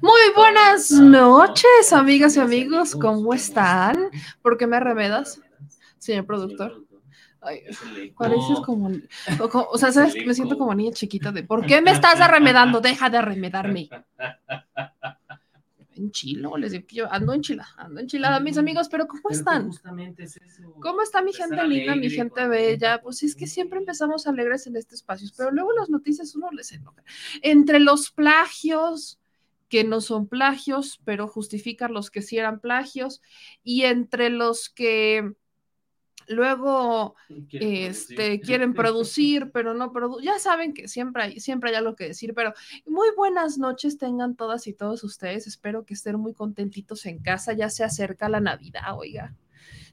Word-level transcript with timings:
Muy 0.00 0.20
buenas 0.36 0.92
noches, 0.92 1.92
amigas 1.92 2.36
y 2.36 2.40
amigos. 2.40 2.94
¿Cómo 2.94 3.34
están? 3.34 4.10
¿Por 4.42 4.56
qué 4.56 4.66
me 4.66 4.76
arremedas, 4.76 5.40
señor 5.98 6.24
productor? 6.24 6.84
Ay, 7.40 7.62
pareces 8.16 8.60
como, 8.64 8.90
o, 9.40 9.78
sea, 9.78 9.92
¿sabes? 9.92 10.14
Me 10.24 10.34
siento 10.34 10.56
como 10.56 10.74
niña 10.74 10.92
chiquita 10.92 11.32
de 11.32 11.42
¿por 11.42 11.66
qué 11.66 11.80
me 11.80 11.90
estás 11.90 12.20
arremedando? 12.20 12.80
Deja 12.80 13.10
de 13.10 13.18
arremedarme. 13.18 13.88
Enchilo, 15.96 16.56
les 16.56 16.72
digo 16.72 16.86
que 16.86 16.96
yo 16.96 17.12
ando 17.12 17.32
enchilada, 17.32 17.74
ando 17.76 18.00
enchilada, 18.00 18.38
mis 18.38 18.56
amigos, 18.56 18.88
pero 18.88 19.08
¿cómo 19.08 19.30
están? 19.30 19.70
¿Cómo 20.80 21.02
está 21.02 21.22
mi 21.22 21.32
gente 21.32 21.66
linda, 21.66 21.96
mi 21.96 22.08
gente 22.08 22.46
bella? 22.46 23.00
Pues 23.00 23.22
es 23.24 23.34
que 23.34 23.48
siempre 23.48 23.80
empezamos 23.80 24.28
alegres 24.28 24.68
en 24.68 24.76
este 24.76 24.94
espacio, 24.94 25.28
pero 25.36 25.50
luego 25.50 25.72
las 25.72 25.90
noticias 25.90 26.36
uno 26.36 26.50
les 26.52 26.70
enoja. 26.70 27.02
Entre 27.42 27.80
los 27.80 28.10
plagios, 28.12 29.18
que 29.68 29.84
no 29.84 30.00
son 30.00 30.26
plagios, 30.28 31.00
pero 31.04 31.28
justifican 31.28 31.92
los 31.92 32.10
que 32.10 32.22
sí 32.22 32.38
eran 32.38 32.60
plagios, 32.60 33.22
y 33.62 33.82
entre 33.84 34.30
los 34.30 34.68
que 34.68 35.32
luego 36.28 37.16
quieren 37.48 37.72
este, 37.72 38.14
producir. 38.14 38.40
quieren 38.40 38.74
producir, 38.74 39.50
pero 39.52 39.74
no 39.74 39.92
producen. 39.92 40.24
Ya 40.24 40.38
saben 40.38 40.74
que 40.74 40.88
siempre 40.88 41.22
hay, 41.22 41.40
siempre 41.40 41.70
hay 41.70 41.76
algo 41.76 41.96
que 41.96 42.08
decir, 42.08 42.34
pero 42.34 42.52
muy 42.86 43.08
buenas 43.16 43.58
noches 43.58 43.98
tengan 43.98 44.36
todas 44.36 44.66
y 44.66 44.72
todos 44.72 45.04
ustedes. 45.04 45.46
Espero 45.46 45.84
que 45.84 45.94
estén 45.94 46.16
muy 46.16 46.34
contentitos 46.34 47.06
en 47.06 47.18
casa. 47.18 47.52
Ya 47.52 47.70
se 47.70 47.84
acerca 47.84 48.28
la 48.28 48.40
Navidad, 48.40 48.96
oiga. 48.96 49.34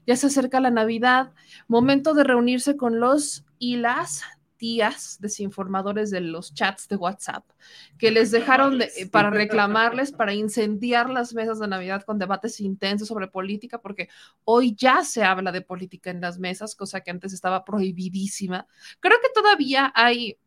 Ya 0.06 0.14
se 0.14 0.28
acerca 0.28 0.60
la 0.60 0.70
Navidad, 0.70 1.32
momento 1.66 2.14
de 2.14 2.22
reunirse 2.22 2.76
con 2.76 3.00
los 3.00 3.44
y 3.58 3.76
las 3.76 4.22
tías 4.56 5.18
desinformadores 5.20 6.10
de 6.10 6.20
los 6.20 6.54
chats 6.54 6.88
de 6.88 6.96
WhatsApp 6.96 7.44
que 7.98 8.10
les 8.10 8.30
dejaron 8.30 8.80
para 9.10 9.30
reclamarles, 9.30 10.12
para 10.12 10.34
incendiar 10.34 11.10
las 11.10 11.34
mesas 11.34 11.58
de 11.58 11.68
Navidad 11.68 12.02
con 12.04 12.18
debates 12.18 12.60
intensos 12.60 13.08
sobre 13.08 13.28
política, 13.28 13.80
porque 13.80 14.08
hoy 14.44 14.74
ya 14.74 15.04
se 15.04 15.24
habla 15.24 15.52
de 15.52 15.62
política 15.62 16.10
en 16.10 16.20
las 16.20 16.38
mesas, 16.38 16.74
cosa 16.74 17.00
que 17.00 17.10
antes 17.10 17.32
estaba 17.32 17.64
prohibidísima. 17.64 18.66
Creo 19.00 19.18
que 19.20 19.28
todavía 19.34 19.92
hay 19.94 20.38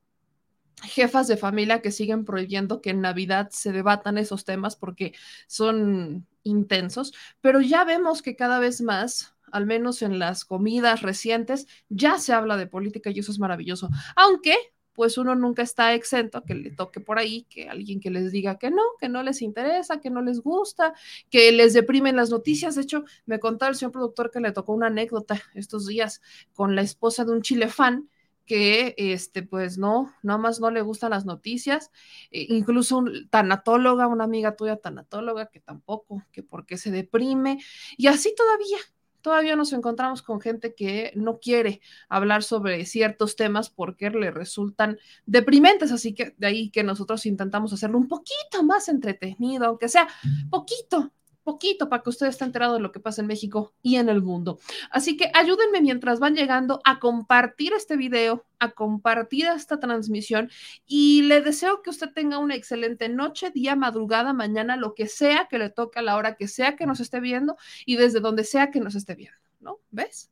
jefas 0.84 1.28
de 1.28 1.38
familia 1.38 1.82
que 1.82 1.92
siguen 1.92 2.26
prohibiendo 2.26 2.82
que 2.82 2.92
en 2.92 3.02
Navidad 3.02 3.50
se 3.52 3.72
debatan 3.72 4.18
esos 4.18 4.46
temas 4.46 4.76
porque 4.76 5.14
son 5.48 6.26
intensos, 6.44 7.14
pero 7.42 7.62
ya 7.62 7.84
vemos 7.84 8.22
que 8.22 8.36
cada 8.36 8.60
vez 8.60 8.82
más 8.82 9.36
al 9.52 9.66
menos 9.66 10.02
en 10.02 10.20
las 10.20 10.46
comidas 10.46 11.02
recientes, 11.02 11.68
ya 11.90 12.18
se 12.20 12.34
habla 12.34 12.58
de 12.58 12.68
política 12.68 13.10
y 13.10 13.20
eso 13.20 13.32
es 13.32 13.40
maravilloso. 13.40 13.90
Aunque, 14.16 14.56
pues 14.94 15.18
uno 15.18 15.34
nunca 15.34 15.62
está 15.64 15.94
exento 15.94 16.44
que 16.44 16.56
le 16.56 16.72
toque 16.72 17.00
por 17.00 17.20
ahí, 17.20 17.46
que 17.50 17.70
alguien 17.70 18.02
que 18.02 18.10
les 18.10 18.32
diga 18.32 18.58
que 18.58 18.70
no, 18.70 18.82
que 19.00 19.08
no 19.08 19.24
les 19.24 19.42
interesa, 19.42 20.02
que 20.02 20.10
no 20.10 20.22
les 20.22 20.42
gusta, 20.42 20.94
que 21.30 21.52
les 21.54 21.74
deprimen 21.74 22.18
las 22.18 22.30
noticias. 22.30 22.76
De 22.76 22.82
hecho, 22.82 23.06
me 23.26 23.40
contaba 23.40 23.70
el 23.70 23.76
señor 23.76 23.94
productor 23.94 24.30
que 24.30 24.42
le 24.42 24.52
tocó 24.52 24.74
una 24.74 24.88
anécdota 24.88 25.42
estos 25.56 25.88
días 25.88 26.22
con 26.54 26.76
la 26.76 26.82
esposa 26.82 27.24
de 27.24 27.32
un 27.32 27.42
chile 27.42 27.70
fan 27.70 28.10
que 28.50 28.96
este 28.98 29.44
pues 29.44 29.78
no, 29.78 30.12
nada 30.24 30.40
más 30.40 30.60
no 30.60 30.72
le 30.72 30.82
gustan 30.82 31.12
las 31.12 31.24
noticias, 31.24 31.92
e 32.32 32.48
incluso 32.50 32.98
un 32.98 33.30
tanatóloga, 33.30 34.08
una 34.08 34.24
amiga 34.24 34.56
tuya 34.56 34.76
tanatóloga 34.78 35.52
que 35.52 35.60
tampoco, 35.60 36.24
que 36.32 36.42
porque 36.42 36.76
se 36.78 36.90
deprime 36.90 37.60
y 37.96 38.08
así 38.08 38.34
todavía, 38.36 38.80
todavía 39.22 39.56
nos 39.56 39.74
encontramos 39.74 40.22
con 40.22 40.42
gente 40.42 40.74
que 40.74 41.12
no 41.16 41.40
quiere 41.40 41.82
hablar 42.08 42.44
sobre 42.44 42.86
ciertos 42.86 43.36
temas 43.36 43.70
porque 43.70 44.10
le 44.10 44.32
resultan 44.32 44.98
deprimentes, 45.26 45.92
así 45.92 46.14
que 46.14 46.36
de 46.38 46.48
ahí 46.48 46.70
que 46.70 46.84
nosotros 46.84 47.26
intentamos 47.26 47.74
hacerlo 47.74 47.98
un 47.98 48.08
poquito 48.08 48.64
más 48.64 48.90
entretenido, 48.90 49.66
aunque 49.66 49.90
sea 49.90 50.08
poquito, 50.50 51.12
poquito 51.50 51.90
para 51.90 52.04
que 52.04 52.12
usted 52.12 52.28
esté 52.28 52.46
enterado 52.46 52.76
de 52.76 52.80
lo 52.80 52.92
que 52.92 53.00
pasa 53.00 53.22
en 53.22 53.28
México 53.28 53.74
y 53.82 53.96
en 53.96 54.08
el 54.08 54.22
mundo. 54.22 54.60
Así 54.92 55.18
que 55.18 55.32
ayúdenme 55.34 55.82
mientras 55.82 56.20
van 56.20 56.36
llegando 56.36 56.80
a 56.86 57.00
compartir 57.00 57.74
este 57.74 57.98
video, 57.98 58.46
a 58.60 58.72
compartir 58.72 59.48
esta 59.48 59.80
transmisión 59.80 60.52
y 60.86 61.24
le 61.24 61.42
deseo 61.42 61.82
que 61.82 61.90
usted 61.90 62.12
tenga 62.14 62.38
una 62.38 62.54
excelente 62.56 63.10
noche, 63.10 63.50
día, 63.50 63.76
madrugada, 63.76 64.32
mañana, 64.32 64.78
lo 64.78 64.94
que 64.94 65.08
sea 65.08 65.48
que 65.50 65.58
le 65.58 65.72
toque 65.72 65.98
a 66.00 66.02
la 66.04 66.18
hora 66.18 66.36
que 66.36 66.48
sea 66.48 66.76
que 66.76 66.86
nos 66.86 67.00
esté 67.00 67.20
viendo 67.20 67.58
y 67.86 67.96
desde 67.96 68.20
donde 68.20 68.44
sea 68.44 68.70
que 68.70 68.80
nos 68.80 68.94
esté 68.94 69.16
viendo, 69.16 69.40
¿no? 69.60 69.80
¿Ves? 69.90 70.30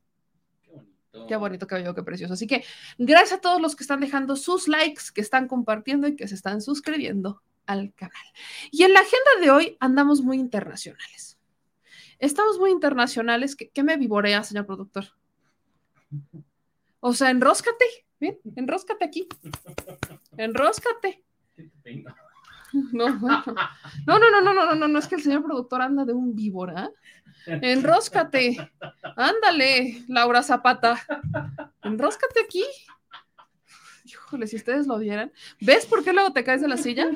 Qué 1.28 1.36
bonito, 1.36 1.66
qué 1.66 1.76
bello, 1.76 1.96
qué 1.96 2.04
precioso. 2.04 2.34
Así 2.34 2.46
que 2.46 2.64
gracias 3.00 3.40
a 3.40 3.42
todos 3.42 3.60
los 3.60 3.76
que 3.76 3.84
están 3.84 4.02
dejando 4.02 4.36
sus 4.36 4.68
likes, 4.68 5.06
que 5.16 5.22
están 5.22 5.48
compartiendo 5.48 6.08
y 6.08 6.16
que 6.16 6.28
se 6.28 6.36
están 6.36 6.62
suscribiendo 6.62 7.42
al 7.68 7.94
canal. 7.94 8.26
Y 8.72 8.84
en 8.84 8.94
la 8.94 9.02
agenda 9.02 9.32
de 9.42 9.52
hoy 9.52 9.78
andamos 9.80 10.22
muy 10.22 10.38
internacionales. 10.38 11.38
Estamos 12.20 12.58
muy 12.58 12.72
internacionales. 12.72 13.56
¿Qué, 13.56 13.84
me 13.84 13.98
vivorea, 13.98 14.44
señor 14.44 14.66
productor? 14.66 15.06
O 17.00 17.14
sea, 17.14 17.30
enróscate, 17.30 17.86
bien, 18.20 18.40
enróscate 18.56 19.06
aquí. 19.06 19.28
Enróscate. 20.38 21.24
No, 22.92 23.10
no, 23.10 23.44
no, 24.06 24.20
no, 24.20 24.42
no, 24.42 24.54
no, 24.54 24.76
no, 24.76 24.88
no, 24.88 25.00
es 25.00 25.08
que 25.08 25.16
el 25.16 25.22
señor 25.22 25.44
productor 25.44 25.82
anda 25.82 26.06
de 26.06 26.14
un 26.14 26.36
víbora. 26.36 26.90
Enróscate. 27.46 28.58
Ándale, 29.16 30.04
Laura 30.08 30.44
Zapata. 30.44 30.98
Enróscate 31.84 32.42
aquí. 32.42 32.66
Híjole, 34.28 34.46
si 34.48 34.58
ustedes 34.58 34.88
lo 34.88 35.00
vieran. 35.00 35.32
¿Ves 35.62 35.86
por 35.86 36.04
qué 36.04 36.12
luego 36.12 36.34
te 36.34 36.44
caes 36.44 36.62
de 36.62 36.68
la 36.68 36.76
silla? 36.76 37.10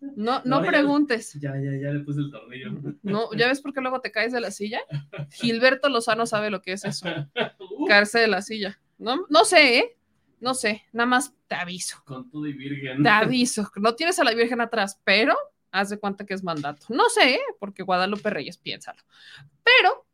No, 0.00 0.42
no, 0.44 0.60
preguntes. 0.62 1.34
Ya, 1.34 1.54
ya, 1.56 1.70
ya 1.80 1.92
le 1.92 2.00
puse 2.00 2.18
el 2.18 2.32
tornillo. 2.32 2.72
No, 3.04 3.32
¿ya 3.32 3.46
ves 3.46 3.60
por 3.60 3.72
qué 3.72 3.80
luego 3.80 4.00
te 4.00 4.10
caes 4.10 4.32
de 4.32 4.40
la 4.40 4.50
silla? 4.50 4.80
Gilberto 5.30 5.88
Lozano 5.88 6.26
sabe 6.26 6.50
lo 6.50 6.60
que 6.60 6.72
es 6.72 6.84
eso. 6.84 7.06
Uh. 7.78 7.86
Caerse 7.86 8.18
de 8.18 8.26
la 8.26 8.42
silla. 8.42 8.80
No, 8.98 9.24
no 9.28 9.44
sé, 9.44 9.78
¿eh? 9.78 9.96
No 10.40 10.54
sé, 10.54 10.82
nada 10.92 11.06
más 11.06 11.32
te 11.46 11.54
aviso. 11.54 12.02
Con 12.04 12.28
todo 12.28 12.44
y 12.48 12.52
virgen. 12.52 13.04
Te 13.04 13.08
aviso. 13.08 13.70
No 13.76 13.94
tienes 13.94 14.18
a 14.18 14.24
la 14.24 14.34
Virgen 14.34 14.60
atrás, 14.60 15.00
pero 15.04 15.36
haz 15.70 15.90
de 15.90 15.98
cuenta 16.00 16.26
que 16.26 16.34
es 16.34 16.42
mandato. 16.42 16.86
No 16.88 17.08
sé, 17.08 17.34
¿eh? 17.34 17.40
porque 17.60 17.84
Guadalupe 17.84 18.30
Reyes, 18.30 18.58
piénsalo. 18.58 19.00
Pero, 19.62 20.06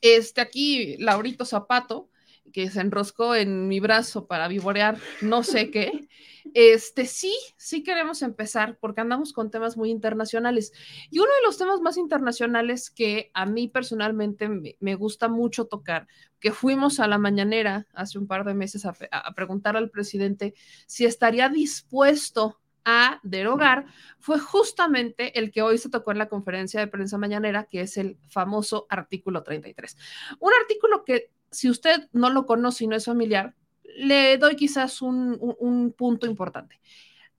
este 0.00 0.40
aquí, 0.40 0.96
Laurito 0.98 1.44
Zapato 1.44 2.08
que 2.52 2.70
se 2.70 2.80
enroscó 2.80 3.34
en 3.34 3.68
mi 3.68 3.80
brazo 3.80 4.26
para 4.26 4.48
vivorear 4.48 4.98
no 5.20 5.42
sé 5.42 5.70
qué. 5.70 6.08
Este 6.54 7.06
sí, 7.06 7.36
sí 7.56 7.82
queremos 7.82 8.22
empezar 8.22 8.78
porque 8.80 9.00
andamos 9.00 9.32
con 9.32 9.50
temas 9.50 9.76
muy 9.76 9.90
internacionales. 9.90 10.72
Y 11.10 11.18
uno 11.18 11.28
de 11.28 11.46
los 11.46 11.58
temas 11.58 11.80
más 11.80 11.96
internacionales 11.96 12.90
que 12.90 13.30
a 13.34 13.46
mí 13.46 13.68
personalmente 13.68 14.48
me, 14.80 14.94
gusta 14.94 15.28
mucho 15.28 15.66
tocar, 15.66 16.06
que 16.40 16.52
fuimos 16.52 17.00
a 17.00 17.08
la 17.08 17.18
mañanera 17.18 17.86
hace 17.92 18.18
un 18.18 18.26
par 18.26 18.44
de 18.44 18.54
meses 18.54 18.86
a, 18.86 18.94
preguntar 19.34 19.76
al 19.76 19.90
presidente 19.90 20.54
si 20.86 21.04
estaría 21.04 21.48
dispuesto 21.48 22.60
a 22.84 23.18
derogar 23.24 23.86
fue 24.20 24.38
justamente 24.38 25.38
el 25.38 25.50
que 25.50 25.62
hoy 25.62 25.76
se 25.76 25.90
tocó 25.90 26.12
en 26.12 26.18
la 26.18 26.28
conferencia 26.28 26.78
de 26.78 26.86
prensa 26.86 27.18
mañanera, 27.18 27.64
que 27.64 27.80
es 27.80 27.96
el 27.96 28.16
famoso 28.28 28.86
artículo 28.88 29.42
33. 29.42 29.96
Un 30.38 30.52
artículo 30.62 31.04
que 31.04 31.32
si 31.56 31.70
usted 31.70 32.08
no 32.12 32.28
lo 32.28 32.44
conoce 32.44 32.84
y 32.84 32.86
no 32.86 32.96
es 32.96 33.06
familiar, 33.06 33.54
le 33.96 34.36
doy 34.36 34.56
quizás 34.56 35.00
un, 35.00 35.94
punto 35.96 36.26
importante. 36.26 36.78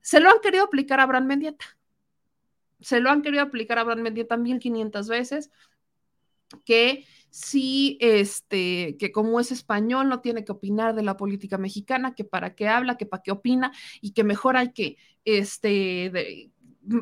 Se 0.00 0.18
lo 0.18 0.28
han 0.28 0.40
querido 0.40 0.64
aplicar 0.64 0.98
a 0.98 1.04
Abraham 1.04 1.26
Mendieta. 1.26 1.64
Se 2.80 2.98
lo 3.00 3.10
han 3.10 3.22
querido 3.22 3.44
aplicar 3.44 3.78
a 3.78 3.82
Abraham 3.82 4.02
Mendieta 4.02 4.36
1500 4.36 5.08
veces, 5.08 5.50
que 6.64 7.04
sí, 7.30 7.96
este, 8.00 8.96
que 8.98 9.12
como 9.12 9.38
es 9.38 9.52
español 9.52 10.08
no 10.08 10.20
tiene 10.20 10.44
que 10.44 10.52
opinar 10.52 10.96
de 10.96 11.02
la 11.02 11.16
política 11.16 11.56
mexicana, 11.56 12.16
que 12.16 12.24
para 12.24 12.56
qué 12.56 12.66
habla, 12.66 12.96
que 12.96 13.06
para 13.06 13.22
qué 13.22 13.30
opina 13.30 13.70
y 14.00 14.12
que 14.12 14.24
mejor 14.24 14.56
hay 14.56 14.72
que, 14.72 14.96
este, 15.24 16.50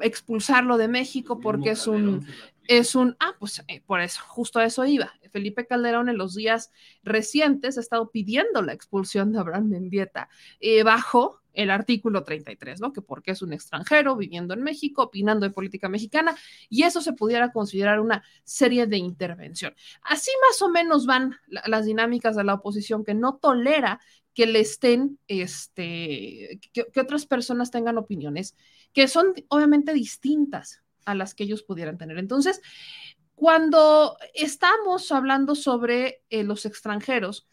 expulsarlo 0.02 0.76
de 0.76 0.88
México 0.88 1.40
porque 1.40 1.70
es 1.70 1.86
un 1.86 2.26
es 2.68 2.94
un, 2.94 3.16
ah, 3.20 3.34
pues 3.38 3.62
eh, 3.68 3.82
por 3.84 4.00
eso, 4.00 4.20
justo 4.26 4.58
a 4.58 4.64
eso 4.64 4.84
iba. 4.84 5.12
Felipe 5.30 5.66
Calderón 5.66 6.08
en 6.08 6.16
los 6.16 6.34
días 6.34 6.72
recientes 7.02 7.76
ha 7.76 7.80
estado 7.80 8.10
pidiendo 8.10 8.62
la 8.62 8.72
expulsión 8.72 9.32
de 9.32 9.38
Abraham 9.38 9.68
Mendieta 9.68 10.28
eh, 10.60 10.82
bajo 10.82 11.42
el 11.52 11.70
artículo 11.70 12.22
33, 12.22 12.80
¿no? 12.80 12.92
Que 12.92 13.02
porque 13.02 13.32
es 13.32 13.42
un 13.42 13.52
extranjero 13.52 14.16
viviendo 14.16 14.54
en 14.54 14.62
México, 14.62 15.04
opinando 15.04 15.46
de 15.46 15.52
política 15.52 15.88
mexicana, 15.88 16.36
y 16.68 16.84
eso 16.84 17.00
se 17.00 17.14
pudiera 17.14 17.50
considerar 17.52 18.00
una 18.00 18.22
serie 18.44 18.86
de 18.86 18.98
intervención. 18.98 19.74
Así 20.02 20.30
más 20.48 20.60
o 20.62 20.69
menos 20.69 21.06
van 21.06 21.36
las 21.46 21.86
dinámicas 21.86 22.36
de 22.36 22.44
la 22.44 22.54
oposición 22.54 23.04
que 23.04 23.14
no 23.14 23.36
tolera 23.36 24.00
que 24.34 24.46
le 24.46 24.60
estén, 24.60 25.19
este, 25.28 26.60
que 26.72 27.00
otras 27.00 27.24
personas 27.24 27.70
tengan 27.70 27.96
opiniones 27.96 28.54
que 28.92 29.08
son 29.08 29.34
obviamente 29.48 29.94
distintas 29.94 30.82
a 31.06 31.14
las 31.14 31.35
que 31.35 31.44
ellos 31.44 31.62
pudieran 31.62 31.97
tener. 31.97 32.19
Entonces, 32.19 32.61
cuando 33.35 34.17
estamos 34.35 35.12
hablando 35.12 35.55
sobre 35.55 36.23
eh, 36.31 36.43
los 36.43 36.67
extranjeros, 36.67 37.47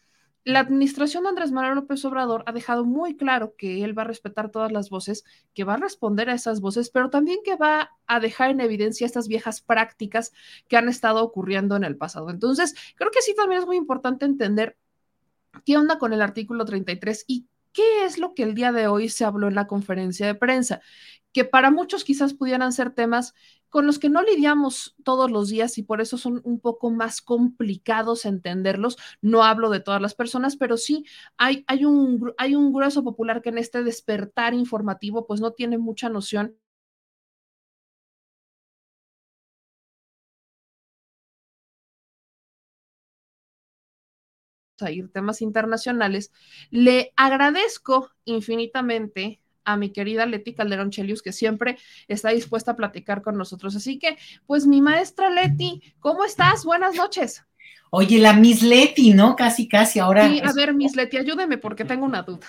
la 0.44 0.60
administración 0.60 1.22
de 1.22 1.30
Andrés 1.30 1.52
Manuel 1.52 1.74
López 1.74 2.04
Obrador 2.04 2.44
ha 2.46 2.52
dejado 2.52 2.84
muy 2.84 3.16
claro 3.16 3.54
que 3.56 3.82
él 3.82 3.96
va 3.96 4.02
a 4.02 4.06
respetar 4.06 4.50
todas 4.50 4.70
las 4.70 4.90
voces, 4.90 5.24
que 5.54 5.64
va 5.64 5.74
a 5.74 5.78
responder 5.78 6.28
a 6.28 6.34
esas 6.34 6.60
voces, 6.60 6.90
pero 6.90 7.08
también 7.08 7.38
que 7.42 7.56
va 7.56 7.92
a 8.06 8.20
dejar 8.20 8.50
en 8.50 8.60
evidencia 8.60 9.06
estas 9.06 9.26
viejas 9.26 9.62
prácticas 9.62 10.32
que 10.68 10.76
han 10.76 10.88
estado 10.90 11.24
ocurriendo 11.24 11.76
en 11.76 11.84
el 11.84 11.96
pasado. 11.96 12.28
Entonces, 12.28 12.74
creo 12.96 13.10
que 13.10 13.22
sí 13.22 13.34
también 13.34 13.62
es 13.62 13.66
muy 13.66 13.78
importante 13.78 14.26
entender 14.26 14.76
qué 15.64 15.78
onda 15.78 15.98
con 15.98 16.12
el 16.12 16.20
artículo 16.20 16.66
33 16.66 17.24
y 17.26 17.46
qué 17.72 18.04
es 18.04 18.18
lo 18.18 18.34
que 18.34 18.42
el 18.42 18.54
día 18.54 18.70
de 18.70 18.86
hoy 18.86 19.08
se 19.08 19.24
habló 19.24 19.48
en 19.48 19.54
la 19.54 19.66
conferencia 19.66 20.26
de 20.26 20.34
prensa 20.34 20.82
que 21.34 21.44
para 21.44 21.70
muchos 21.70 22.04
quizás 22.04 22.34
pudieran 22.34 22.72
ser 22.72 22.92
temas 22.94 23.34
con 23.68 23.86
los 23.86 23.98
que 23.98 24.08
no 24.08 24.22
lidiamos 24.22 24.96
todos 25.04 25.30
los 25.30 25.50
días 25.50 25.78
y 25.78 25.82
por 25.82 26.00
eso 26.00 26.16
son 26.16 26.40
un 26.44 26.60
poco 26.60 26.90
más 26.90 27.20
complicados 27.20 28.24
entenderlos. 28.24 28.96
No 29.20 29.44
hablo 29.44 29.68
de 29.70 29.80
todas 29.80 30.00
las 30.00 30.14
personas, 30.14 30.56
pero 30.56 30.76
sí 30.78 31.04
hay, 31.36 31.64
hay, 31.66 31.84
un, 31.84 32.32
hay 32.38 32.54
un 32.56 32.72
grueso 32.72 33.04
popular 33.04 33.42
que 33.42 33.50
en 33.50 33.58
este 33.58 33.84
despertar 33.84 34.54
informativo 34.54 35.26
pues 35.26 35.40
no 35.42 35.52
tiene 35.52 35.76
mucha 35.78 36.08
noción 36.08 36.56
a 44.80 44.90
ir 44.90 45.10
temas 45.12 45.40
internacionales, 45.42 46.32
le 46.70 47.12
agradezco 47.16 48.10
infinitamente 48.24 49.40
a 49.64 49.76
mi 49.76 49.90
querida 49.90 50.26
Leti 50.26 50.54
Calderón 50.54 50.90
Chelius, 50.90 51.22
que 51.22 51.32
siempre 51.32 51.78
está 52.08 52.30
dispuesta 52.30 52.72
a 52.72 52.76
platicar 52.76 53.22
con 53.22 53.36
nosotros. 53.36 53.74
Así 53.76 53.98
que, 53.98 54.16
pues 54.46 54.66
mi 54.66 54.80
maestra 54.80 55.30
Leti, 55.30 55.82
¿cómo 56.00 56.24
estás? 56.24 56.64
Buenas 56.64 56.94
noches. 56.94 57.44
Oye, 57.90 58.18
la 58.18 58.32
Miss 58.32 58.62
Leti, 58.62 59.12
¿no? 59.14 59.36
Casi, 59.36 59.68
casi 59.68 60.00
ahora. 60.00 60.28
Sí, 60.28 60.40
a 60.44 60.52
ver, 60.52 60.74
Miss 60.74 60.96
Leti, 60.96 61.16
ayúdeme 61.16 61.58
porque 61.58 61.84
tengo 61.84 62.04
una 62.04 62.22
duda. 62.22 62.46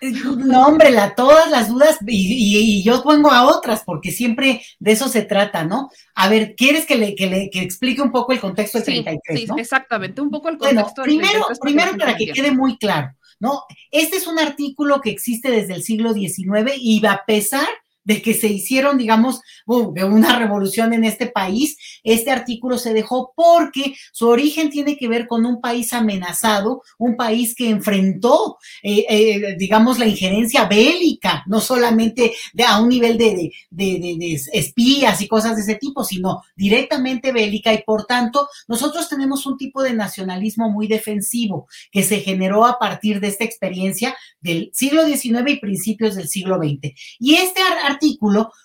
Eh, 0.00 0.10
no, 0.10 0.66
hombre, 0.66 0.90
la, 0.90 1.14
todas 1.14 1.50
las 1.50 1.68
dudas 1.68 1.98
y, 2.06 2.82
yo 2.82 3.02
pongo 3.02 3.30
a 3.30 3.46
otras 3.46 3.82
porque 3.84 4.10
siempre 4.10 4.62
de 4.78 4.92
eso 4.92 5.08
se 5.08 5.22
trata, 5.22 5.64
¿no? 5.64 5.90
A 6.14 6.28
ver, 6.28 6.54
¿quieres 6.54 6.86
que 6.86 6.96
le, 6.96 7.14
que 7.14 7.26
le 7.26 7.50
que 7.50 7.62
explique 7.62 8.02
un 8.02 8.12
poco 8.12 8.32
el 8.32 8.40
contexto 8.40 8.78
del 8.78 8.84
33? 8.84 9.40
Sí, 9.40 9.46
exactamente, 9.56 10.20
un 10.20 10.30
poco 10.30 10.48
el 10.48 10.58
contexto 10.58 11.02
bueno, 11.02 11.04
primero, 11.04 11.46
Primero, 11.60 11.96
para 11.96 12.16
que 12.16 12.26
quede 12.26 12.50
muy 12.50 12.76
claro, 12.76 13.14
¿no? 13.40 13.62
Este 13.90 14.16
es 14.16 14.26
un 14.26 14.38
artículo 14.38 15.00
que 15.00 15.10
existe 15.10 15.50
desde 15.50 15.74
el 15.74 15.82
siglo 15.82 16.12
XIX 16.14 16.72
y 16.76 17.04
a 17.06 17.22
pesar 17.26 17.68
de 18.06 18.22
que 18.22 18.34
se 18.34 18.46
hicieron, 18.46 18.96
digamos, 18.96 19.40
una 19.66 20.38
revolución 20.38 20.92
en 20.92 21.04
este 21.04 21.26
país, 21.26 21.76
este 22.04 22.30
artículo 22.30 22.78
se 22.78 22.94
dejó 22.94 23.32
porque 23.34 23.96
su 24.12 24.28
origen 24.28 24.70
tiene 24.70 24.96
que 24.96 25.08
ver 25.08 25.26
con 25.26 25.44
un 25.44 25.60
país 25.60 25.92
amenazado, 25.92 26.82
un 26.98 27.16
país 27.16 27.54
que 27.54 27.68
enfrentó, 27.68 28.58
eh, 28.82 29.04
eh, 29.08 29.56
digamos, 29.58 29.98
la 29.98 30.06
injerencia 30.06 30.66
bélica, 30.66 31.42
no 31.48 31.60
solamente 31.60 32.32
de, 32.54 32.64
a 32.64 32.78
un 32.78 32.88
nivel 32.88 33.18
de, 33.18 33.50
de, 33.70 34.40
espías 34.52 35.20
y 35.20 35.26
cosas 35.26 35.56
de 35.56 35.62
ese 35.62 35.74
tipo, 35.74 36.04
sino 36.04 36.42
directamente 36.54 37.32
bélica 37.32 37.74
y 37.74 37.82
por 37.82 38.06
tanto 38.06 38.48
nosotros 38.68 39.08
tenemos 39.08 39.46
un 39.46 39.56
tipo 39.58 39.82
de 39.82 39.94
nacionalismo 39.94 40.70
muy 40.70 40.86
defensivo 40.86 41.66
que 41.90 42.04
se 42.04 42.20
generó 42.20 42.66
a 42.66 42.78
partir 42.78 43.18
de 43.18 43.28
esta 43.28 43.42
experiencia 43.42 44.16
del 44.40 44.70
siglo 44.72 45.04
XIX 45.04 45.42
y 45.48 45.56
principios 45.56 46.14
del 46.14 46.28
siglo 46.28 46.58
XX. 46.58 46.92
Y 47.18 47.34
este 47.34 47.60
artículo 47.62 47.95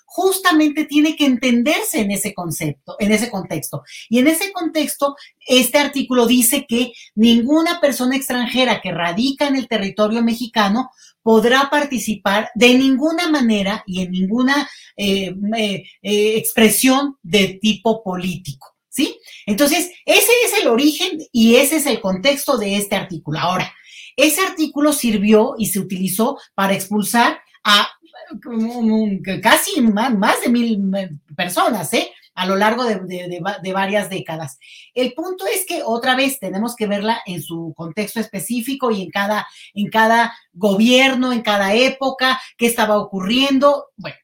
justamente 0.04 0.84
tiene 0.84 1.16
que 1.16 1.24
entenderse 1.24 2.00
en 2.00 2.10
ese 2.10 2.34
concepto, 2.34 2.96
en 2.98 3.12
ese 3.12 3.30
contexto. 3.30 3.82
Y 4.08 4.18
en 4.18 4.28
ese 4.28 4.52
contexto, 4.52 5.16
este 5.46 5.78
artículo 5.78 6.26
dice 6.26 6.66
que 6.68 6.92
ninguna 7.14 7.80
persona 7.80 8.16
extranjera 8.16 8.80
que 8.80 8.92
radica 8.92 9.48
en 9.48 9.56
el 9.56 9.68
territorio 9.68 10.22
mexicano 10.22 10.90
podrá 11.22 11.70
participar 11.70 12.50
de 12.54 12.74
ninguna 12.74 13.28
manera 13.28 13.84
y 13.86 14.02
en 14.02 14.10
ninguna 14.10 14.68
eh, 14.96 15.34
eh, 15.54 15.82
expresión 16.36 17.16
de 17.22 17.58
tipo 17.60 18.02
político. 18.02 18.68
¿Sí? 18.90 19.18
Entonces, 19.46 19.90
ese 20.04 20.32
es 20.44 20.60
el 20.60 20.68
origen 20.68 21.18
y 21.32 21.54
ese 21.54 21.76
es 21.76 21.86
el 21.86 22.02
contexto 22.02 22.58
de 22.58 22.76
este 22.76 22.94
artículo. 22.94 23.38
Ahora, 23.38 23.72
ese 24.16 24.42
artículo 24.42 24.92
sirvió 24.92 25.54
y 25.56 25.66
se 25.66 25.78
utilizó 25.78 26.38
para 26.54 26.74
expulsar 26.74 27.40
a 27.64 27.88
casi 29.42 29.80
más, 29.80 30.40
de 30.42 30.48
mil 30.48 30.80
personas, 31.36 31.92
¿eh? 31.94 32.12
a 32.34 32.46
lo 32.46 32.56
largo 32.56 32.84
de, 32.84 33.72
varias 33.72 34.08
décadas. 34.08 34.58
El 34.94 35.12
punto 35.12 35.46
es 35.46 35.66
que 35.66 35.82
otra 35.84 36.16
vez 36.16 36.38
tenemos 36.38 36.74
que 36.76 36.86
verla 36.86 37.20
en 37.26 37.42
su 37.42 37.74
contexto 37.76 38.20
específico 38.20 38.90
y 38.90 39.02
en 39.02 39.10
cada, 39.10 39.46
en 39.74 39.90
cada 39.90 40.34
gobierno, 40.52 41.32
en 41.32 41.42
cada 41.42 41.74
época, 41.74 42.40
qué 42.56 42.66
estaba 42.66 42.98
ocurriendo. 42.98 43.86
Bueno, 43.96 44.16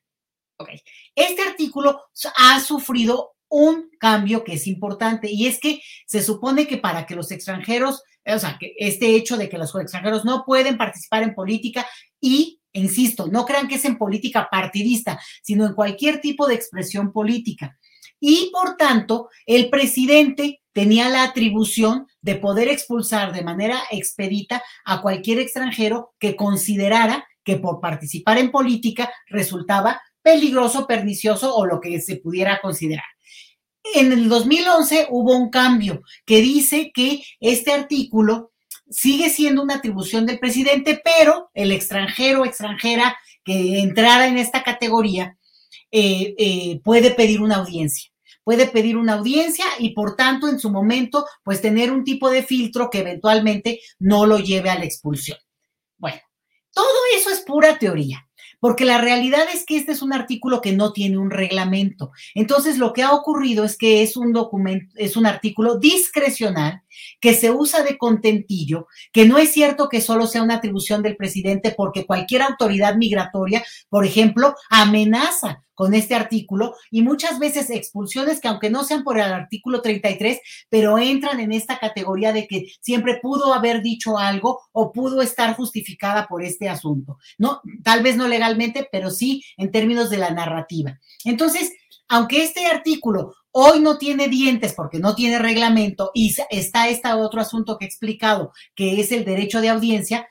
ok. 0.59 0.71
Este 1.15 1.43
artículo 1.43 2.03
ha 2.37 2.61
sufrido 2.61 3.35
un 3.51 3.91
cambio 3.99 4.45
que 4.45 4.55
es 4.55 4.67
importante 4.67 5.31
y 5.31 5.47
es 5.47 5.59
que 5.59 5.81
se 6.07 6.23
supone 6.23 6.67
que 6.67 6.79
para 6.79 7.07
que 7.07 7.17
los 7.17 7.31
extranjeros, 7.31 8.03
o 8.27 8.39
sea, 8.39 8.57
que 8.59 8.75
este 8.79 9.17
hecho 9.17 9.37
de 9.37 9.49
que 9.49 9.59
los 9.59 9.75
extranjeros 9.75 10.25
no 10.25 10.45
pueden 10.45 10.77
participar 10.77 11.23
en 11.23 11.35
política 11.35 11.87
y 12.21 12.61
Insisto, 12.73 13.27
no 13.27 13.45
crean 13.45 13.69
que 13.69 13.77
es 13.77 13.85
en 13.85 13.99
política 13.99 14.49
partidista, 14.51 15.21
sino 15.43 15.67
en 15.67 15.75
cualquier 15.75 16.21
tipo 16.21 16.47
de 16.47 16.55
expresión 16.55 17.13
política. 17.13 17.79
Y 18.21 18.51
por 18.53 18.77
tanto, 18.77 19.29
el 19.47 19.71
presidente 19.71 20.61
tenía 20.73 21.09
la 21.09 21.25
atribución 21.25 22.07
de 22.21 22.37
poder 22.37 22.69
expulsar 22.69 23.33
de 23.33 23.43
manera 23.43 23.83
expedita 23.91 24.63
a 24.85 25.01
cualquier 25.01 25.39
extranjero 25.39 26.15
que 26.19 26.37
considerara 26.37 27.27
que 27.43 27.57
por 27.57 27.81
participar 27.81 28.39
en 28.39 28.51
política 28.51 29.11
resultaba 29.27 30.01
peligroso, 30.23 30.87
pernicioso 30.87 31.55
o 31.55 31.65
lo 31.65 31.81
que 31.81 32.01
se 32.01 32.17
pudiera 32.17 32.61
considerar. 32.61 33.07
En 33.95 34.13
el 34.13 34.29
2011 34.29 35.07
hubo 35.11 35.35
un 35.35 35.49
cambio 35.49 36.03
que 36.27 36.43
dice 36.43 36.91
que 36.93 37.23
este 37.41 37.73
artículo 37.73 38.53
sigue 38.91 39.31
siendo 39.31 39.63
una 39.63 39.77
atribución 39.77 40.27
del 40.27 40.39
presidente, 40.39 41.01
pero 41.05 41.51
el 41.55 41.73
extranjero 41.73 42.45
extranjera 42.45 43.17
que 43.45 43.81
entrara 43.81 44.27
en 44.27 44.39
esta 44.39 44.63
categoría 44.63 45.37
eh, 45.91 46.35
eh, 46.39 46.81
puede 46.85 47.13
pedir 47.13 47.41
una 47.41 47.57
audiencia. 47.57 48.11
Puede 48.45 48.67
pedir 48.67 48.97
una 48.97 49.15
audiencia 49.15 49.65
y 49.79 49.91
por 49.91 50.17
tanto 50.17 50.49
en 50.49 50.59
su 50.59 50.71
momento 50.71 51.27
pues 51.45 51.61
tener 51.61 51.93
un 51.93 52.05
tipo 52.05 52.31
de 52.31 52.43
filtro 52.43 52.89
que 52.89 53.01
eventualmente 53.01 53.81
no 53.99 54.27
lo 54.27 54.39
lleve 54.39 54.71
a 54.71 54.79
la 54.79 54.85
expulsión. 54.85 55.39
Bueno, 55.99 56.21
todo 56.73 56.87
eso 57.15 57.31
es 57.31 57.41
pura 57.41 57.79
teoría 57.79 58.29
porque 58.61 58.85
la 58.85 58.99
realidad 58.99 59.47
es 59.53 59.65
que 59.65 59.77
este 59.77 59.93
es 59.93 60.03
un 60.03 60.13
artículo 60.13 60.61
que 60.61 60.73
no 60.73 60.93
tiene 60.93 61.19
un 61.19 61.31
reglamento. 61.31 62.11
Entonces, 62.35 62.79
lo 62.79 62.93
que 62.93 63.03
ha 63.03 63.13
ocurrido 63.13 63.65
es 63.65 63.77
que 63.77 64.03
es 64.03 64.17
un 64.17 64.33
documento, 64.33 64.95
es 64.97 65.17
un 65.17 65.27
artículo 65.27 65.79
discrecional 65.79 66.83
que 67.21 67.35
se 67.35 67.51
usa 67.51 67.83
de 67.83 67.99
contentillo, 67.99 68.87
que 69.13 69.27
no 69.27 69.39
es 69.39 69.53
cierto 69.53 69.89
que 69.89 70.01
solo 70.01 70.27
sea 70.27 70.43
una 70.43 70.57
atribución 70.57 71.03
del 71.03 71.17
presidente, 71.17 71.75
porque 71.77 72.07
cualquier 72.07 72.43
autoridad 72.43 72.97
migratoria, 72.97 73.65
por 73.89 74.05
ejemplo, 74.05 74.55
amenaza 74.71 75.65
con 75.79 75.95
este 75.95 76.17
artículo 76.17 76.75
y 76.91 77.03
muchas 77.03 77.39
veces 77.39 77.71
expulsiones 77.71 78.41
que 78.41 78.49
aunque 78.49 78.69
no 78.69 78.83
sean 78.83 79.05
por 79.05 79.17
el 79.17 79.33
artículo 79.33 79.81
33, 79.81 80.41
pero 80.69 80.99
entran 80.99 81.39
en 81.39 81.53
esta 81.53 81.79
categoría 81.79 82.33
de 82.33 82.49
que 82.49 82.67
siempre 82.81 83.21
pudo 83.23 83.55
haber 83.55 83.81
dicho 83.81 84.19
algo 84.19 84.61
o 84.73 84.91
pudo 84.91 85.23
estar 85.23 85.55
justificada 85.55 86.27
por 86.27 86.43
este 86.43 86.69
asunto. 86.69 87.19
No, 87.39 87.61
tal 87.85 88.03
vez 88.03 88.17
no 88.17 88.27
legalmente, 88.27 88.89
pero 88.91 89.13
sí 89.13 89.45
en 89.57 89.71
términos 89.71 90.11
de 90.11 90.17
la 90.17 90.31
narrativa. 90.31 90.99
Entonces, 91.25 91.73
aunque 92.09 92.43
este 92.43 92.67
artículo 92.67 93.37
hoy 93.61 93.81
no 93.81 93.99
tiene 93.99 94.29
dientes 94.29 94.73
porque 94.73 95.01
no 95.01 95.17
tiene 95.17 95.41
reglamento 95.41 96.13
y 96.15 96.33
está 96.49 96.89
este 96.89 97.13
otro 97.13 97.41
asunto 97.41 97.77
que 97.77 97.87
he 97.87 97.89
explicado, 97.89 98.53
que 98.77 99.01
es 99.01 99.11
el 99.11 99.25
derecho 99.25 99.61
de 99.61 99.69
audiencia, 99.69 100.29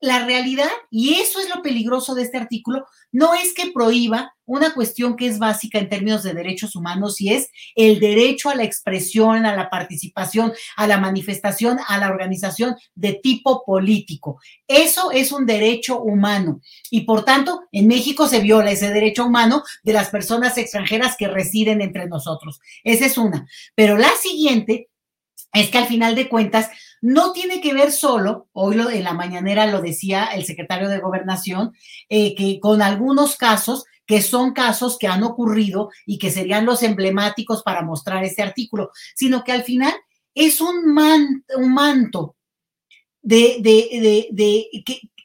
la 0.00 0.24
realidad, 0.24 0.70
y 0.90 1.14
eso 1.14 1.40
es 1.40 1.48
lo 1.48 1.62
peligroso 1.62 2.14
de 2.14 2.22
este 2.22 2.36
artículo, 2.36 2.86
no 3.10 3.34
es 3.34 3.52
que 3.52 3.72
prohíba 3.72 4.34
una 4.44 4.72
cuestión 4.72 5.16
que 5.16 5.26
es 5.26 5.38
básica 5.38 5.78
en 5.78 5.88
términos 5.88 6.22
de 6.22 6.34
derechos 6.34 6.76
humanos 6.76 7.20
y 7.20 7.32
es 7.34 7.50
el 7.74 8.00
derecho 8.00 8.48
a 8.48 8.54
la 8.54 8.64
expresión, 8.64 9.44
a 9.44 9.56
la 9.56 9.68
participación, 9.68 10.52
a 10.76 10.86
la 10.86 10.98
manifestación, 10.98 11.78
a 11.86 11.98
la 11.98 12.08
organización 12.08 12.76
de 12.94 13.14
tipo 13.14 13.64
político. 13.64 14.40
Eso 14.66 15.10
es 15.10 15.32
un 15.32 15.46
derecho 15.46 16.00
humano 16.00 16.60
y 16.90 17.02
por 17.02 17.24
tanto 17.24 17.62
en 17.72 17.88
México 17.88 18.26
se 18.28 18.40
viola 18.40 18.70
ese 18.70 18.92
derecho 18.92 19.26
humano 19.26 19.62
de 19.82 19.92
las 19.92 20.10
personas 20.10 20.56
extranjeras 20.56 21.16
que 21.18 21.28
residen 21.28 21.82
entre 21.82 22.06
nosotros. 22.06 22.60
Esa 22.84 23.06
es 23.06 23.18
una. 23.18 23.46
Pero 23.74 23.98
la 23.98 24.10
siguiente 24.20 24.88
es 25.52 25.70
que 25.70 25.78
al 25.78 25.86
final 25.86 26.14
de 26.14 26.28
cuentas 26.28 26.70
no 27.00 27.32
tiene 27.32 27.60
que 27.60 27.74
ver 27.74 27.92
solo, 27.92 28.48
hoy 28.52 28.76
lo, 28.76 28.90
en 28.90 29.04
la 29.04 29.14
mañanera 29.14 29.66
lo 29.66 29.80
decía 29.80 30.26
el 30.26 30.44
secretario 30.44 30.88
de 30.88 31.00
Gobernación, 31.00 31.72
eh, 32.08 32.34
que 32.34 32.60
con 32.60 32.82
algunos 32.82 33.36
casos 33.36 33.84
que 34.06 34.22
son 34.22 34.54
casos 34.54 34.96
que 34.98 35.06
han 35.06 35.22
ocurrido 35.22 35.90
y 36.06 36.18
que 36.18 36.30
serían 36.30 36.64
los 36.64 36.82
emblemáticos 36.82 37.62
para 37.62 37.82
mostrar 37.82 38.24
este 38.24 38.42
artículo, 38.42 38.90
sino 39.14 39.44
que 39.44 39.52
al 39.52 39.64
final 39.64 39.92
es 40.34 40.60
un, 40.62 40.96
un 41.56 41.74
manto 41.74 42.36
de, 43.20 43.58
de, 43.60 44.28
de, 44.32 44.68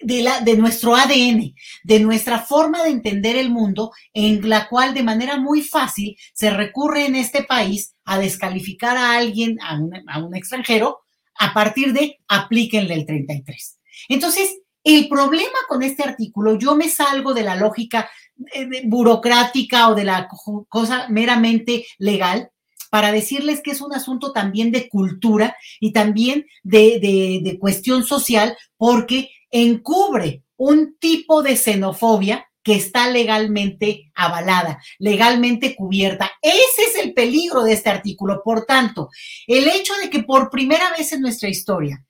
de, 0.02 0.22
la, 0.22 0.42
de 0.42 0.58
nuestro 0.58 0.96
ADN, 0.96 1.56
de 1.84 2.00
nuestra 2.02 2.40
forma 2.40 2.84
de 2.84 2.90
entender 2.90 3.38
el 3.38 3.50
mundo, 3.50 3.92
en 4.14 4.50
la 4.50 4.68
cual 4.68 4.94
de 4.94 5.04
manera 5.04 5.38
muy 5.38 5.62
fácil 5.62 6.18
se 6.34 6.50
recurre 6.50 7.06
en 7.06 7.16
este 7.16 7.44
país 7.44 7.96
a 8.04 8.20
descalificar 8.20 8.98
a 8.98 9.16
alguien, 9.16 9.58
a 9.62 10.20
un 10.20 10.36
extranjero, 10.36 11.03
a 11.44 11.54
partir 11.54 11.92
de 11.92 12.20
aplíquenle 12.28 12.94
el 12.94 13.06
33. 13.06 13.80
Entonces, 14.08 14.60
el 14.84 15.10
problema 15.10 15.58
con 15.68 15.84
este 15.84 16.04
artículo, 16.04 16.58
yo 16.58 16.76
me 16.76 16.90
salgo 16.90 17.34
de 17.34 17.44
la 17.44 17.56
lógica 17.56 18.10
eh, 18.54 18.84
burocrática 18.86 19.90
o 19.90 19.96
de 19.96 20.06
la 20.06 20.30
cosa 20.70 21.08
meramente 21.10 21.86
legal 21.98 22.50
para 22.90 23.12
decirles 23.12 23.62
que 23.62 23.72
es 23.72 23.82
un 23.82 23.94
asunto 23.94 24.32
también 24.32 24.72
de 24.72 24.88
cultura 24.88 25.56
y 25.80 25.92
también 25.92 26.46
de, 26.64 27.00
de 27.44 27.60
cuestión 27.60 28.06
social, 28.06 28.56
porque 28.78 29.30
encubre 29.52 30.44
un 30.56 30.96
tipo 31.00 31.44
de 31.44 31.58
xenofobia 31.58 32.48
que 32.64 32.76
está 32.76 33.10
legalmente 33.10 34.12
avalada, 34.16 34.82
legalmente 35.00 35.76
cubierta. 35.76 36.32
Ese 36.42 36.84
es 36.88 37.04
el 37.04 37.14
peligro 37.14 37.64
de 37.64 37.74
este 37.74 37.90
artículo. 37.90 38.42
Por 38.44 38.66
tanto, 38.66 39.10
el 39.48 39.68
hecho 39.68 39.94
de 40.02 40.10
que 40.10 40.24
por 40.24 40.50
primera 40.50 40.92
vez 40.98 41.12
en 41.12 41.22
nuestra 41.22 41.50
historia 41.50 42.04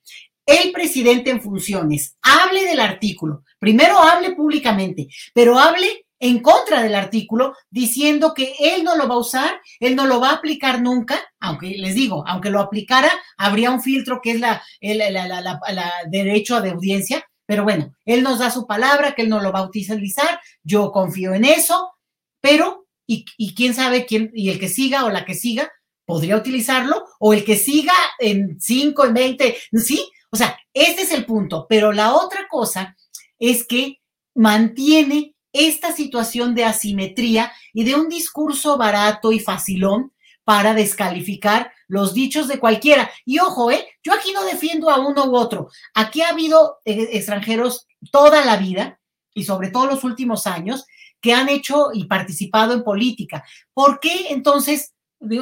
el 0.46 0.72
presidente 0.72 1.30
en 1.30 1.40
funciones 1.40 2.16
hable 2.20 2.64
del 2.64 2.80
artículo, 2.80 3.44
primero 3.58 3.98
hable 3.98 4.32
públicamente, 4.32 5.08
pero 5.32 5.58
hable 5.58 6.04
en 6.20 6.40
contra 6.40 6.82
del 6.82 6.94
artículo, 6.94 7.54
diciendo 7.70 8.32
que 8.34 8.54
él 8.58 8.84
no 8.84 8.96
lo 8.96 9.08
va 9.08 9.14
a 9.14 9.18
usar, 9.18 9.60
él 9.80 9.94
no 9.94 10.06
lo 10.06 10.20
va 10.20 10.30
a 10.30 10.34
aplicar 10.34 10.80
nunca, 10.80 11.20
aunque 11.40 11.70
les 11.76 11.94
digo, 11.94 12.24
aunque 12.26 12.50
lo 12.50 12.60
aplicara, 12.60 13.10
habría 13.36 13.70
un 13.70 13.82
filtro 13.82 14.20
que 14.22 14.30
es 14.30 14.40
la, 14.40 14.62
el 14.80 15.02
derecho 16.10 16.60
de 16.62 16.70
audiencia, 16.70 17.26
pero 17.46 17.64
bueno, 17.64 17.94
él 18.04 18.22
nos 18.22 18.38
da 18.38 18.50
su 18.50 18.66
palabra, 18.66 19.14
que 19.14 19.22
él 19.22 19.28
no 19.28 19.40
lo 19.40 19.52
va 19.52 19.60
a 19.60 19.66
utilizar, 19.66 20.40
yo 20.62 20.90
confío 20.92 21.34
en 21.34 21.44
eso, 21.44 21.92
pero, 22.40 22.86
y, 23.06 23.24
quién 23.54 23.74
sabe 23.74 24.06
quién, 24.06 24.30
y 24.34 24.50
el 24.50 24.58
que 24.58 24.68
siga 24.68 25.04
o 25.04 25.10
la 25.10 25.24
que 25.24 25.34
siga, 25.34 25.70
podría 26.06 26.36
utilizarlo, 26.36 27.04
o 27.18 27.32
el 27.32 27.44
que 27.44 27.56
siga 27.56 27.94
en 28.18 28.60
5, 28.60 29.06
en 29.06 29.14
20, 29.14 29.56
sí, 29.74 30.10
o 30.30 30.36
sea, 30.36 30.58
este 30.72 31.02
es 31.02 31.12
el 31.12 31.24
punto, 31.26 31.66
pero 31.68 31.92
la 31.92 32.14
otra 32.14 32.48
cosa 32.50 32.96
es 33.38 33.66
que 33.66 34.00
mantiene 34.34 35.34
esta 35.52 35.92
situación 35.92 36.54
de 36.54 36.64
asimetría 36.64 37.52
y 37.72 37.84
de 37.84 37.94
un 37.94 38.08
discurso 38.08 38.76
barato 38.76 39.32
y 39.32 39.38
facilón 39.38 40.12
para 40.44 40.74
descalificar 40.74 41.72
los 41.88 42.14
dichos 42.14 42.48
de 42.48 42.58
cualquiera. 42.58 43.10
Y 43.24 43.38
ojo, 43.38 43.70
¿eh? 43.70 43.86
yo 44.02 44.12
aquí 44.12 44.32
no 44.32 44.44
defiendo 44.44 44.90
a 44.90 44.98
uno 44.98 45.24
u 45.24 45.36
otro. 45.36 45.68
Aquí 45.94 46.22
ha 46.22 46.28
habido 46.28 46.78
eh, 46.84 47.08
extranjeros 47.12 47.86
toda 48.10 48.44
la 48.44 48.56
vida 48.56 49.00
y 49.34 49.44
sobre 49.44 49.70
todo 49.70 49.86
los 49.86 50.04
últimos 50.04 50.46
años 50.46 50.84
que 51.20 51.32
han 51.32 51.48
hecho 51.48 51.88
y 51.92 52.04
participado 52.04 52.74
en 52.74 52.84
política. 52.84 53.44
¿Por 53.72 53.98
qué 53.98 54.28
entonces, 54.28 54.92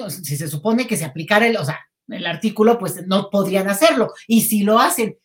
si 0.09 0.37
se 0.37 0.49
supone 0.49 0.87
que 0.87 0.97
se 0.97 1.05
aplicara 1.05 1.47
el, 1.47 1.57
o 1.57 1.65
sea, 1.65 1.81
el 2.09 2.25
artículo, 2.27 2.79
pues 2.79 3.07
no 3.07 3.29
podrían 3.31 3.69
hacerlo? 3.69 4.13
Y 4.29 4.43
si 4.43 4.63
lo 4.63 4.79
hacen, 4.79 5.19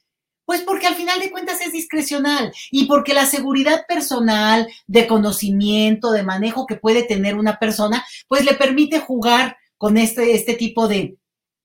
pues 0.46 0.62
porque 0.62 0.88
al 0.88 0.96
final 0.96 1.19
de 1.19 1.29
cuentas 1.29 1.60
es 1.62 1.74
discrecional 1.74 2.53
y 2.72 2.86
porque 2.86 3.13
la 3.13 3.25
seguridad 3.25 3.86
personal, 3.86 4.67
de 4.88 5.05
conocimiento, 5.05 6.12
de 6.12 6.24
manejo 6.24 6.65
que 6.65 6.77
puede 6.77 7.03
tener 7.03 7.36
una 7.36 7.60
persona, 7.60 8.05
pues 8.29 8.46
le 8.46 8.53
permite 8.53 9.00
jugar 9.00 9.57
con 9.77 9.98
este, 9.98 10.36
este 10.36 10.55
tipo 10.55 10.88
de, 10.88 11.17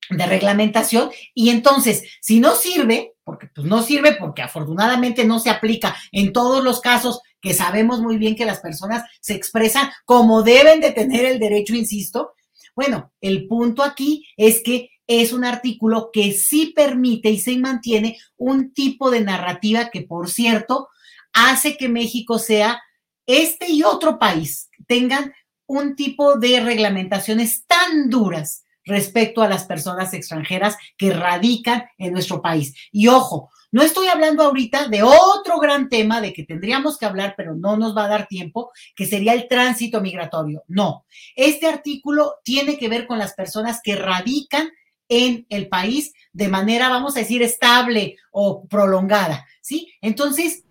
de 0.09 0.25
reglamentación 0.25 1.09
y 1.33 1.49
entonces, 1.49 2.03
si 2.21 2.39
no 2.39 2.55
sirve, 2.55 3.13
porque 3.23 3.47
pues 3.47 3.65
no 3.65 3.81
sirve 3.81 4.15
porque 4.15 4.41
afortunadamente 4.41 5.25
no 5.25 5.39
se 5.39 5.49
aplica 5.49 5.95
en 6.11 6.33
todos 6.33 6.63
los 6.63 6.81
casos 6.81 7.21
que 7.41 7.53
sabemos 7.53 8.01
muy 8.01 8.17
bien 8.17 8.35
que 8.35 8.45
las 8.45 8.59
personas 8.59 9.03
se 9.21 9.33
expresan 9.33 9.89
como 10.05 10.43
deben 10.43 10.79
de 10.79 10.91
tener 10.91 11.25
el 11.25 11.39
derecho, 11.39 11.75
insisto. 11.75 12.33
Bueno, 12.75 13.11
el 13.21 13.47
punto 13.47 13.83
aquí 13.83 14.25
es 14.37 14.61
que 14.63 14.89
es 15.07 15.33
un 15.33 15.43
artículo 15.43 16.09
que 16.11 16.31
sí 16.31 16.73
permite 16.75 17.29
y 17.29 17.39
se 17.39 17.57
mantiene 17.57 18.17
un 18.37 18.73
tipo 18.73 19.11
de 19.11 19.21
narrativa 19.21 19.89
que, 19.89 20.01
por 20.01 20.29
cierto, 20.29 20.87
hace 21.33 21.77
que 21.77 21.89
México 21.89 22.39
sea 22.39 22.81
este 23.25 23.71
y 23.71 23.83
otro 23.83 24.19
país 24.19 24.69
tengan 24.87 25.33
un 25.65 25.95
tipo 25.95 26.37
de 26.37 26.59
reglamentaciones 26.59 27.65
duras 28.09 28.65
respecto 28.85 29.41
a 29.41 29.49
las 29.49 29.65
personas 29.65 30.13
extranjeras 30.13 30.77
que 30.97 31.11
radican 31.11 31.85
en 31.97 32.13
nuestro 32.13 32.41
país. 32.41 32.75
Y 32.91 33.07
ojo, 33.07 33.49
no 33.71 33.81
estoy 33.81 34.07
hablando 34.07 34.43
ahorita 34.43 34.87
de 34.87 35.01
otro 35.01 35.59
gran 35.59 35.89
tema 35.89 36.21
de 36.21 36.31
que 36.31 36.43
tendríamos 36.43 36.97
que 36.97 37.07
hablar, 37.07 37.33
pero 37.35 37.55
no 37.55 37.75
nos 37.75 37.97
va 37.97 38.05
a 38.05 38.09
dar 38.09 38.27
tiempo, 38.27 38.71
que 38.95 39.07
sería 39.07 39.33
el 39.33 39.47
tránsito 39.47 39.99
migratorio. 39.99 40.63
No, 40.67 41.05
este 41.35 41.65
artículo 41.65 42.35
tiene 42.43 42.77
que 42.77 42.87
ver 42.87 43.07
con 43.07 43.17
las 43.17 43.33
personas 43.33 43.79
que 43.83 43.95
radican 43.95 44.69
en 45.09 45.45
el 45.49 45.69
país 45.69 46.13
de 46.33 46.49
manera, 46.49 46.89
vamos 46.89 47.15
a 47.15 47.19
decir, 47.19 47.41
estable 47.41 48.17
o 48.31 48.67
prolongada, 48.67 49.45
¿sí? 49.61 49.91
Entonces, 50.01 50.62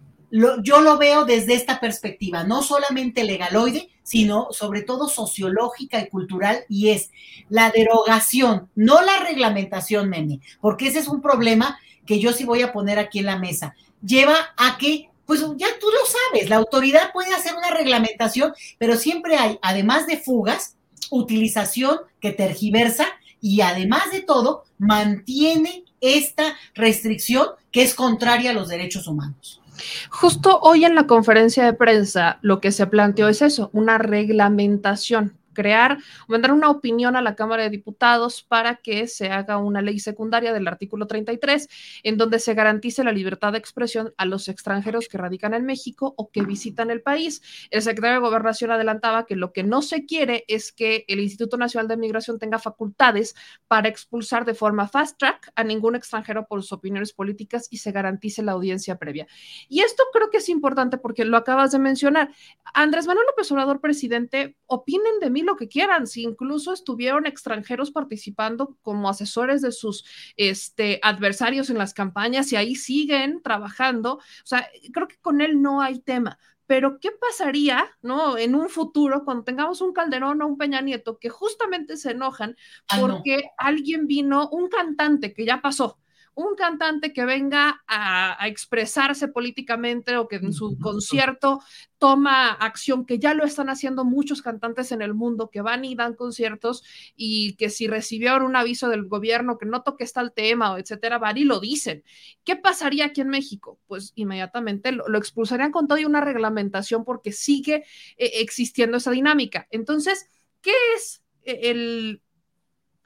yo 0.63 0.81
lo 0.81 0.97
veo 0.97 1.25
desde 1.25 1.55
esta 1.55 1.79
perspectiva, 1.79 2.43
no 2.43 2.63
solamente 2.63 3.23
legaloide, 3.23 3.91
sino 4.03 4.49
sobre 4.51 4.83
todo 4.83 5.09
sociológica 5.09 6.01
y 6.01 6.09
cultural, 6.09 6.65
y 6.69 6.89
es 6.89 7.11
la 7.51 7.71
derogación, 7.71 8.71
no 8.75 9.03
la 9.03 9.21
reglamentación, 9.21 10.09
Meme, 10.09 10.41
porque 10.61 10.89
ese 10.89 11.01
es 11.01 11.09
un 11.09 11.21
problema 11.21 11.79
que 12.07 12.19
yo 12.19 12.33
sí 12.33 12.45
voy 12.45 12.63
a 12.63 12.73
poner 12.73 12.99
aquí 12.99 13.19
en 13.19 13.27
la 13.27 13.39
mesa. 13.39 13.75
Lleva 14.05 14.55
a 14.57 14.79
que, 14.79 15.11
pues 15.27 15.41
ya 15.57 15.69
tú 15.79 15.87
lo 15.87 16.07
sabes, 16.07 16.49
la 16.49 16.57
autoridad 16.57 17.13
puede 17.13 17.35
hacer 17.35 17.55
una 17.55 17.71
reglamentación, 17.71 18.55
pero 18.79 18.97
siempre 18.97 19.37
hay, 19.37 19.59
además 19.63 20.07
de 20.07 20.17
fugas, 20.17 20.77
utilización 21.11 21.99
que 22.21 22.33
tergiversa 22.33 23.07
y 23.41 23.61
además 23.61 24.11
de 24.11 24.23
todo, 24.23 24.65
mantiene 24.79 25.85
esta 26.01 26.57
restricción 26.75 27.49
que 27.71 27.83
es 27.83 27.95
contraria 27.95 28.51
a 28.51 28.55
los 28.55 28.69
derechos 28.69 29.07
humanos. 29.07 29.62
Justo 30.11 30.61
hoy 30.61 30.85
en 30.85 30.95
la 30.95 31.07
conferencia 31.07 31.65
de 31.65 31.73
prensa 31.73 32.39
lo 32.43 32.61
que 32.61 32.73
se 32.73 32.87
planteó 32.87 33.29
es 33.29 33.43
eso, 33.43 33.71
una 33.73 33.99
reglamentación 33.99 35.37
crear, 35.53 35.99
mandar 36.29 36.53
una 36.53 36.71
opinión 36.71 37.17
a 37.17 37.23
la 37.23 37.35
Cámara 37.35 37.65
de 37.65 37.71
Diputados 37.71 38.43
para 38.43 38.77
que 38.77 39.07
se 39.07 39.31
haga 39.31 39.59
una 39.59 39.83
ley 39.83 39.99
secundaria 39.99 40.53
del 40.53 40.69
artículo 40.69 41.07
33, 41.07 41.69
en 42.03 42.17
donde 42.17 42.39
se 42.39 42.55
garantice 42.55 43.05
la 43.05 43.13
libertad 43.13 43.53
de 43.53 43.59
expresión 43.59 44.13
a 44.17 44.25
los 44.25 44.49
extranjeros 44.49 45.09
que 45.09 45.19
radican 45.19 45.55
en 45.55 45.65
México 45.65 46.15
o 46.17 46.31
que 46.31 46.43
visitan 46.43 46.91
el 46.91 47.03
país. 47.03 47.43
El 47.71 47.83
secretario 47.83 48.21
de 48.21 48.27
Gobernación 48.27 48.71
adelantaba 48.71 49.27
que 49.27 49.37
lo 49.37 49.53
que 49.53 49.63
no 49.63 49.83
se 49.83 50.07
quiere 50.07 50.45
es 50.49 50.73
que 50.73 51.05
el 51.09 51.21
Instituto 51.21 51.57
Nacional 51.57 51.89
de 51.89 51.97
Migración 51.97 52.39
tenga 52.39 52.59
facultades 52.59 53.35
para 53.69 53.89
expulsar 53.89 54.45
de 54.45 54.55
forma 54.55 54.89
fast 54.89 55.19
track 55.19 55.53
a 55.55 55.65
ningún 55.65 55.97
extranjero 55.97 56.47
por 56.47 56.63
sus 56.63 56.73
opiniones 56.73 57.13
políticas 57.13 57.69
y 57.71 57.79
se 57.79 57.93
garantice 57.93 58.43
la 58.43 58.53
audiencia 58.53 58.99
previa. 58.99 59.27
Y 59.69 59.81
esto 59.81 60.03
creo 60.13 60.31
que 60.31 60.39
es 60.39 60.49
importante 60.49 60.99
porque 60.99 61.25
lo 61.25 61.37
acabas 61.37 61.73
de 61.73 61.79
mencionar. 61.79 62.31
Andrés 62.75 63.07
Manuel 63.07 63.27
López 63.27 63.51
Obrador, 63.53 63.81
presidente, 63.81 64.57
opinen 64.67 65.21
de 65.21 65.31
mí 65.31 65.42
lo 65.43 65.57
que 65.57 65.69
quieran, 65.69 66.07
si 66.07 66.23
incluso 66.23 66.73
estuvieron 66.73 67.27
extranjeros 67.27 67.91
participando 67.91 68.77
como 68.83 69.09
asesores 69.09 69.63
de 69.63 69.73
sus 69.73 70.05
este, 70.37 71.01
adversarios 71.03 71.71
en 71.71 71.79
las 71.79 71.95
campañas 71.95 72.53
y 72.53 72.57
ahí 72.57 72.75
siguen 72.75 73.43
trabajando, 73.43 74.15
o 74.15 74.21
sea, 74.45 74.69
creo 74.93 75.09
que 75.09 75.19
con 75.19 75.41
él 75.41 75.61
no 75.61 75.81
hay 75.81 76.01
tema. 76.01 76.39
Pero, 76.67 76.99
¿qué 77.01 77.11
pasaría, 77.11 77.85
no, 78.01 78.39
en 78.39 78.55
un 78.55 78.71
futuro 78.71 79.25
cuando 79.25 79.45
tengamos 79.45 79.81
un 79.81 79.93
Calderón 79.93 80.41
o 80.41 80.47
un 80.47 80.57
Peña 80.57 80.81
Nieto 80.81 81.19
que 81.19 81.29
justamente 81.29 81.97
se 81.97 82.13
enojan 82.13 82.57
porque 82.99 83.51
alguien 83.59 84.07
vino, 84.07 84.49
un 84.49 84.69
cantante 84.69 85.35
que 85.35 85.45
ya 85.45 85.61
pasó, 85.61 85.99
un 86.35 86.55
cantante 86.55 87.13
que 87.13 87.25
venga 87.25 87.83
a, 87.87 88.37
expresarse 88.47 89.29
políticamente 89.29 90.17
o 90.17 90.29
que 90.29 90.37
en 90.37 90.53
su 90.53 90.79
concierto 90.79 91.61
toma 91.99 92.51
acción, 92.51 93.05
que 93.05 93.19
ya 93.19 93.35
lo 93.35 93.45
están 93.45 93.69
haciendo 93.69 94.05
muchos 94.05 94.43
cantantes 94.43 94.93
en 94.93 95.03
el 95.03 95.15
mundo, 95.15 95.51
que 95.51 95.61
van 95.61 95.85
y 95.85 95.95
dan 95.95 96.15
conciertos 96.15 96.83
y 97.17 97.55
que 97.57 97.71
si 97.71 97.87
recibieron 97.87 98.43
un 98.43 98.57
aviso 98.57 98.89
del 98.89 99.07
gobierno 99.07 99.59
que 99.59 99.67
no 99.67 99.83
toque 99.83 100.07
tal 100.07 100.33
tema 100.33 100.73
o 100.73 100.79
etcétera, 100.79 101.19
van 101.19 101.39
y 101.39 101.45
lo 101.45 101.61
dicen. 101.61 102.03
¿Qué 102.45 102.57
pasaría 102.57 103.07
aquí 103.07 103.21
en 103.21 103.29
México? 103.29 103.79
Pues 103.87 104.13
inmediatamente 104.15 104.93
lo, 104.93 105.17
expulsarían 105.17 105.71
con 105.71 105.87
toda 105.87 106.05
una 106.07 106.21
reglamentación 106.21 107.05
porque 107.05 107.33
sigue 107.33 107.85
eh, 108.17 108.31
existiendo 108.41 108.97
esa 108.97 109.11
dinámica. 109.11 109.69
Entonces, 109.71 110.29
¿qué 110.61 110.73
es 110.97 111.23
eh, 111.45 111.71
el, 111.71 112.23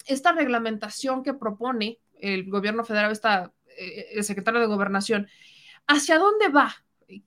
esta 0.07 0.33
reglamentación 0.33 1.23
que 1.23 1.35
propone 1.35 1.99
el 2.21 2.49
gobierno 2.49 2.85
federal, 2.85 3.13
está 3.13 3.53
eh, 3.79 4.09
el 4.13 4.25
secretario 4.25 4.61
de 4.61 4.67
gobernación, 4.67 5.29
¿hacia 5.87 6.19
dónde 6.19 6.49
va? 6.49 6.75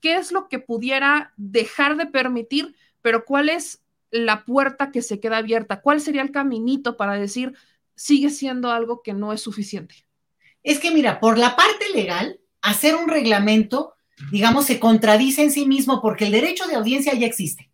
¿Qué 0.00 0.16
es 0.16 0.32
lo 0.32 0.48
que 0.48 0.58
pudiera 0.58 1.32
dejar 1.36 1.96
de 1.96 2.06
permitir, 2.06 2.76
pero 3.02 3.24
cuál 3.24 3.48
es 3.48 3.82
la 4.10 4.44
puerta 4.44 4.90
que 4.90 5.02
se 5.02 5.20
queda 5.20 5.38
abierta? 5.38 5.80
¿Cuál 5.80 6.00
sería 6.00 6.22
el 6.22 6.32
caminito 6.32 6.96
para 6.96 7.14
decir 7.14 7.54
sigue 7.94 8.30
siendo 8.30 8.70
algo 8.70 9.02
que 9.02 9.14
no 9.14 9.32
es 9.32 9.40
suficiente? 9.40 9.94
Es 10.62 10.78
que 10.78 10.90
mira, 10.90 11.20
por 11.20 11.38
la 11.38 11.56
parte 11.56 11.86
legal, 11.94 12.40
hacer 12.60 12.94
un 12.94 13.08
reglamento, 13.08 13.94
digamos, 14.30 14.66
se 14.66 14.78
contradice 14.78 15.42
en 15.42 15.52
sí 15.52 15.66
mismo 15.66 16.02
porque 16.02 16.26
el 16.26 16.32
derecho 16.32 16.66
de 16.66 16.74
audiencia 16.74 17.14
ya 17.14 17.26
existe. 17.26 17.70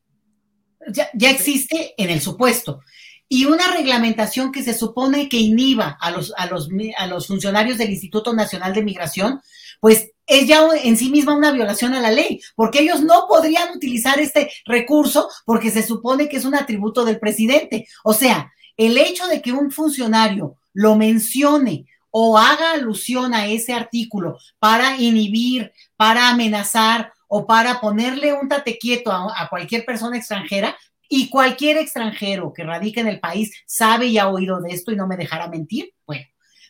Ya, 0.88 1.08
ya 1.14 1.30
existe 1.30 1.94
en 1.96 2.11
el 2.11 2.20
supuesto 2.20 2.80
y 3.28 3.45
una 3.45 3.73
reglamentación 3.73 4.52
que 4.52 4.62
se 4.62 4.75
supone 4.75 5.28
que 5.28 5.38
inhiba 5.38 5.97
a 6.00 6.11
los, 6.11 6.33
a 6.37 6.47
los, 6.47 6.68
a 6.97 7.06
los 7.06 7.26
funcionarios 7.26 7.78
del 7.78 7.90
Instituto 7.90 8.33
Nacional 8.33 8.73
de 8.73 8.85
Migración, 8.85 9.40
pues 9.80 10.11
es 10.26 10.47
ya 10.47 10.66
en 10.83 10.97
sí 10.97 11.11
misma 11.11 11.37
una 11.37 11.52
violación 11.52 11.95
a 11.95 12.00
la 12.00 12.11
ley, 12.11 12.40
porque 12.54 12.80
ellos 12.80 13.02
no 13.02 13.26
podrían 13.28 13.76
utilizar 13.76 14.18
este 14.18 14.50
recurso 14.64 15.28
porque 15.45 15.71
se 15.71 15.83
supone 15.83 16.28
que 16.28 16.37
es 16.37 16.45
un 16.45 16.54
atributo 16.54 17.04
del 17.04 17.21
presidente. 17.21 17.87
O 18.04 18.12
sea, 18.12 18.52
el 18.76 18.99
hecho 18.99 19.26
de 19.28 19.40
que 19.40 19.52
un 19.52 19.71
funcionario 19.71 20.56
lo 20.73 20.97
mencione 20.97 21.87
o 22.11 22.38
haga 22.38 22.73
alusión 22.73 23.35
a 23.35 23.47
ese 23.47 23.73
artículo 23.73 24.38
para 24.59 24.97
inhibir, 24.97 25.73
para 25.97 26.30
amenazar 26.30 27.12
o 27.28 27.47
para 27.47 27.80
ponerle 27.80 28.33
un 28.33 28.49
tate 28.49 28.78
quieto 28.78 29.12
a, 29.12 29.42
a 29.42 29.49
cualquier 29.49 29.85
persona 29.85 30.16
extranjera, 30.16 30.76
y 31.09 31.29
cualquier 31.29 31.77
extranjero 31.77 32.53
que 32.53 32.65
radica 32.65 33.01
en 33.01 33.09
el 33.09 33.21
país 33.21 33.53
sabe 33.67 34.07
y 34.07 34.19
ha 34.19 34.29
oído 34.29 34.61
de 34.61 34.71
esto 34.71 34.93
y 34.93 34.97
no 34.97 35.07
me 35.07 35.17
dejará 35.17 35.49
mentir. 35.49 35.93
Bueno, 36.07 36.25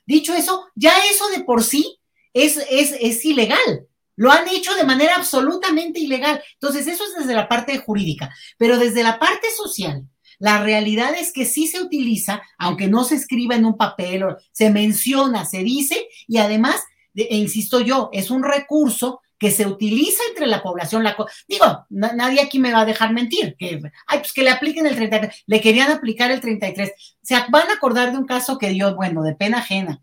dicho 0.06 0.34
eso, 0.34 0.66
ya 0.74 0.92
eso 1.10 1.28
de 1.28 1.44
por 1.44 1.62
sí 1.62 1.98
es, 2.32 2.56
es, 2.70 2.94
es 3.00 3.24
ilegal. 3.24 3.86
Lo 4.16 4.32
han 4.32 4.48
hecho 4.48 4.74
de 4.74 4.84
manera 4.84 5.16
absolutamente 5.16 6.00
ilegal. 6.00 6.42
Entonces, 6.54 6.86
eso 6.86 7.04
es 7.04 7.14
desde 7.18 7.34
la 7.34 7.48
parte 7.48 7.78
jurídica. 7.78 8.34
Pero 8.56 8.78
desde 8.78 9.02
la 9.02 9.18
parte 9.18 9.48
social, 9.50 10.08
la 10.38 10.62
realidad 10.62 11.14
es 11.18 11.32
que 11.32 11.44
sí 11.44 11.66
se 11.66 11.82
utiliza, 11.82 12.42
aunque 12.58 12.88
no 12.88 13.04
se 13.04 13.14
escriba 13.14 13.54
en 13.54 13.64
un 13.64 13.76
papel, 13.76 14.24
se 14.52 14.70
menciona, 14.70 15.44
se 15.44 15.62
dice, 15.62 16.08
y 16.26 16.38
además, 16.38 16.82
e 17.14 17.36
insisto 17.36 17.80
yo, 17.80 18.10
es 18.12 18.30
un 18.30 18.42
recurso 18.42 19.20
que 19.38 19.50
se 19.50 19.66
utiliza 19.66 20.22
entre 20.30 20.46
la 20.46 20.62
población. 20.62 21.04
La, 21.04 21.16
digo, 21.46 21.86
nadie 21.90 22.40
aquí 22.40 22.58
me 22.58 22.72
va 22.72 22.80
a 22.80 22.86
dejar 22.86 23.12
mentir, 23.12 23.56
que, 23.58 23.80
ay, 24.06 24.18
pues 24.18 24.32
que 24.32 24.42
le 24.42 24.50
apliquen 24.50 24.86
el 24.86 24.96
33, 24.96 25.44
le 25.46 25.60
querían 25.60 25.90
aplicar 25.90 26.30
el 26.30 26.40
33. 26.40 26.92
Se 27.22 27.34
van 27.48 27.70
a 27.70 27.74
acordar 27.74 28.12
de 28.12 28.18
un 28.18 28.26
caso 28.26 28.58
que 28.58 28.70
dio, 28.70 28.94
bueno, 28.94 29.22
de 29.22 29.34
pena 29.34 29.58
ajena. 29.58 30.02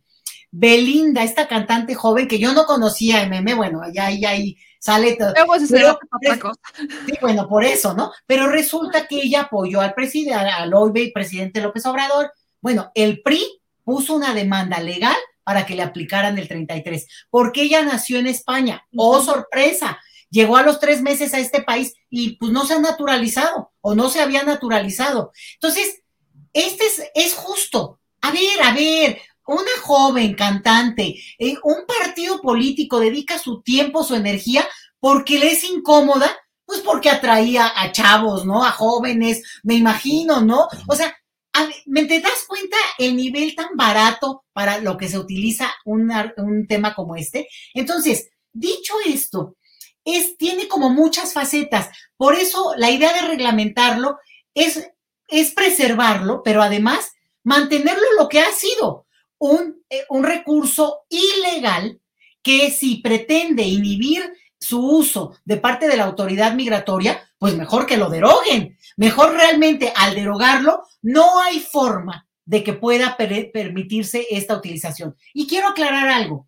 Belinda, 0.52 1.24
esta 1.24 1.48
cantante 1.48 1.96
joven 1.96 2.28
que 2.28 2.38
yo 2.38 2.54
no 2.54 2.66
conocía, 2.66 3.26
MM, 3.26 3.56
bueno, 3.56 3.82
ya 3.92 4.06
ahí, 4.06 4.24
ahí 4.24 4.58
sale 4.80 5.16
todo. 5.16 5.34
sí, 7.08 7.14
bueno, 7.22 7.48
por 7.48 7.64
eso, 7.64 7.96
¿no? 7.96 8.12
Pero 8.28 8.48
resulta 8.48 9.08
que 9.08 9.16
ella 9.16 9.42
apoyó 9.42 9.82
al 9.82 9.96
presidente, 9.96 10.36
al 10.36 10.74
hoy 10.76 11.12
presidente 11.12 11.60
López 11.60 11.86
Obrador. 11.88 12.32
Bueno, 12.62 12.92
el 12.94 13.22
PRI 13.24 13.62
puso 13.84 14.16
una 14.16 14.36
demanda 14.36 14.80
legal 14.80 15.16
para 15.44 15.66
que 15.66 15.76
le 15.76 15.84
aplicaran 15.84 16.38
el 16.38 16.48
33, 16.48 17.08
porque 17.30 17.64
ella 17.64 17.84
nació 17.84 18.20
en 18.20 18.28
España. 18.28 18.86
¡Oh, 18.96 19.22
sorpresa! 19.22 20.00
Llegó 20.30 20.58
a 20.58 20.64
los 20.64 20.80
tres 20.80 21.02
meses 21.02 21.34
a 21.34 21.40
este 21.40 21.62
país 21.62 21.94
y 22.10 22.38
pues 22.38 22.52
no 22.52 22.66
se 22.66 22.74
ha 22.74 22.80
naturalizado 22.80 23.72
o 23.82 23.94
no 23.94 24.10
se 24.10 24.22
había 24.22 24.44
naturalizado. 24.44 25.32
Entonces, 25.56 26.02
este 26.54 26.86
es, 26.86 27.04
es 27.14 27.34
justo. 27.36 28.00
A 28.22 28.32
ver, 28.32 28.62
a 28.64 28.74
ver, 28.74 29.22
una 29.46 29.72
joven 29.82 30.34
cantante, 30.34 31.16
eh, 31.38 31.56
un 31.64 31.86
partido 31.86 32.42
político 32.42 33.00
dedica 33.00 33.38
su 33.38 33.62
tiempo, 33.62 34.04
su 34.04 34.16
energía, 34.16 34.68
porque 35.00 35.38
le 35.38 35.52
es 35.52 35.64
incómoda, 35.66 36.32
pues 36.66 36.80
porque 36.80 37.10
atraía 37.10 37.72
a 37.76 37.92
chavos, 37.92 38.46
¿no? 38.46 38.64
A 38.64 38.72
jóvenes, 38.72 39.44
me 39.64 39.76
imagino, 39.76 40.42
¿no? 40.42 40.68
O 40.88 40.96
sea, 40.96 41.14
¿Me 41.86 42.06
te 42.06 42.20
das 42.20 42.46
cuenta 42.48 42.78
el 42.98 43.16
nivel 43.16 43.56
tan 43.56 43.76
barato 43.76 44.46
para 44.54 44.80
lo 44.80 44.98
que 44.98 45.08
se 45.08 45.20
utiliza 45.20 45.74
un 45.86 46.66
tema 46.68 46.96
como 46.96 47.16
este? 47.16 47.48
Entonces, 47.74 48.30
dicho 48.52 48.94
esto, 49.06 49.56
es, 50.06 50.38
tiene 50.38 50.68
como 50.68 50.90
muchas 50.90 51.34
facetas. 51.34 51.90
Por 52.18 52.36
eso 52.36 52.74
la 52.78 52.92
idea 52.92 53.14
de 53.14 53.28
reglamentarlo 53.28 54.18
es, 54.54 54.90
es 55.28 55.52
preservarlo, 55.52 56.42
pero 56.44 56.62
además 56.62 57.12
mantenerlo 57.44 58.04
lo 58.18 58.30
que 58.30 58.40
ha 58.40 58.52
sido 58.52 59.06
un, 59.38 59.84
eh, 59.90 60.06
un 60.10 60.24
recurso 60.24 61.02
ilegal 61.10 62.00
que 62.42 62.72
si 62.72 62.98
pretende 62.98 63.64
inhibir 63.64 64.34
su 64.60 64.86
uso 64.86 65.38
de 65.46 65.58
parte 65.58 65.88
de 65.88 65.98
la 65.98 66.06
autoridad 66.06 66.54
migratoria, 66.54 67.30
pues 67.44 67.58
mejor 67.58 67.86
que 67.86 67.98
lo 67.98 68.10
deroguen. 68.10 68.78
Mejor 68.96 69.34
realmente 69.34 69.92
al 69.98 70.16
derogarlo, 70.16 70.84
no 71.02 71.42
hay 71.42 71.60
forma 71.60 72.26
de 72.46 72.64
que 72.64 72.72
pueda 72.72 73.18
permitirse 73.18 74.26
esta 74.30 74.56
utilización. 74.56 75.18
Y 75.34 75.46
quiero 75.46 75.68
aclarar 75.68 76.08
algo. 76.08 76.48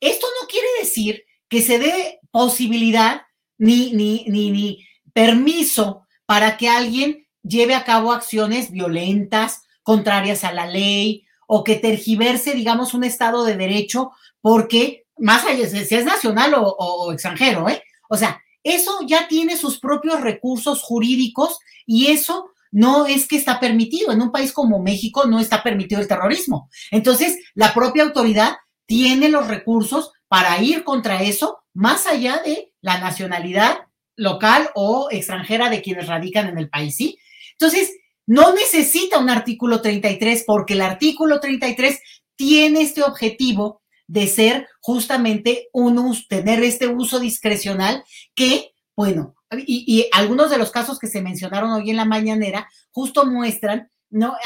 Esto 0.00 0.26
no 0.40 0.48
quiere 0.48 0.68
decir 0.80 1.24
que 1.50 1.60
se 1.60 1.78
dé 1.78 2.18
posibilidad 2.30 3.26
ni, 3.58 3.92
ni, 3.92 4.24
ni, 4.26 4.50
ni 4.52 4.86
permiso 5.12 6.06
para 6.24 6.56
que 6.56 6.70
alguien 6.70 7.26
lleve 7.42 7.74
a 7.74 7.84
cabo 7.84 8.14
acciones 8.14 8.70
violentas, 8.70 9.64
contrarias 9.82 10.44
a 10.44 10.52
la 10.52 10.66
ley, 10.66 11.26
o 11.46 11.62
que 11.62 11.76
tergiverse, 11.76 12.54
digamos, 12.54 12.94
un 12.94 13.04
Estado 13.04 13.44
de 13.44 13.58
Derecho, 13.58 14.12
porque 14.40 15.04
más 15.18 15.44
allá, 15.44 15.68
si 15.68 15.94
es 15.94 16.06
nacional 16.06 16.54
o, 16.56 17.12
extranjero, 17.12 17.68
¿eh? 17.68 17.82
O 18.08 18.16
sea, 18.16 18.40
eso 18.64 18.98
ya 19.06 19.28
tiene 19.28 19.56
sus 19.56 19.78
propios 19.78 20.20
recursos 20.20 20.82
jurídicos 20.82 21.58
y 21.86 22.06
eso 22.08 22.50
no 22.72 23.06
es 23.06 23.28
que 23.28 23.36
está 23.36 23.60
permitido. 23.60 24.10
En 24.10 24.20
un 24.20 24.32
país 24.32 24.52
como 24.52 24.82
México 24.82 25.26
no 25.26 25.38
está 25.38 25.62
permitido 25.62 26.00
el 26.00 26.08
terrorismo. 26.08 26.68
Entonces, 26.90 27.38
la 27.54 27.72
propia 27.72 28.02
autoridad 28.02 28.56
tiene 28.86 29.28
los 29.28 29.46
recursos 29.46 30.12
para 30.26 30.60
ir 30.60 30.82
contra 30.82 31.22
eso, 31.22 31.58
más 31.72 32.06
allá 32.06 32.42
de 32.44 32.72
la 32.80 32.98
nacionalidad 32.98 33.78
local 34.16 34.70
o 34.74 35.08
extranjera 35.10 35.70
de 35.70 35.82
quienes 35.82 36.08
radican 36.08 36.48
en 36.48 36.58
el 36.58 36.68
país, 36.68 36.96
¿sí? 36.96 37.18
Entonces, 37.52 37.92
no 38.26 38.54
necesita 38.54 39.18
un 39.18 39.30
artículo 39.30 39.80
33 39.80 40.44
porque 40.46 40.74
el 40.74 40.80
artículo 40.80 41.40
33 41.40 42.00
tiene 42.36 42.82
este 42.82 43.02
objetivo 43.02 43.82
de 44.06 44.26
ser 44.26 44.68
justamente 44.80 45.68
un 45.72 46.16
tener 46.28 46.62
este 46.62 46.88
uso 46.88 47.18
discrecional 47.18 48.04
que, 48.34 48.72
bueno, 48.96 49.34
y, 49.56 50.08
algunos 50.12 50.50
de 50.50 50.58
los 50.58 50.70
casos 50.70 50.98
que 50.98 51.06
se 51.06 51.22
mencionaron 51.22 51.70
hoy 51.72 51.90
en 51.90 51.96
la 51.96 52.04
mañanera 52.04 52.68
justo 52.90 53.24
muestran 53.26 53.90
¿no? 54.10 54.36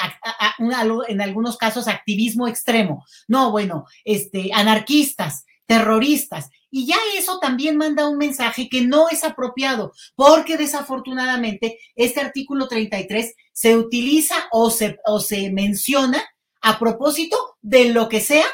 en 1.09 1.21
algunos 1.21 1.57
casos 1.57 1.89
activismo 1.89 2.49
extremo. 2.49 3.05
No, 3.27 3.51
bueno, 3.51 3.85
este, 4.05 4.51
anarquistas, 4.53 5.45
terroristas. 5.67 6.51
Y 6.71 6.87
ya 6.87 6.97
eso 7.17 7.39
también 7.39 7.77
manda 7.77 8.09
un 8.09 8.19
mensaje 8.19 8.69
que 8.69 8.83
no 8.83 9.09
es 9.09 9.25
apropiado, 9.25 9.93
porque 10.15 10.57
desafortunadamente 10.57 11.79
este 11.95 12.21
artículo 12.21 12.69
33 12.69 13.35
se 13.53 13.77
utiliza 13.77 14.35
o 14.53 14.71
se, 14.71 14.99
o 15.07 15.21
se 15.21 15.51
menciona 15.51 16.23
a 16.61 16.79
propósito 16.79 17.57
de 17.61 17.93
lo 17.93 18.09
que 18.09 18.21
sea 18.21 18.47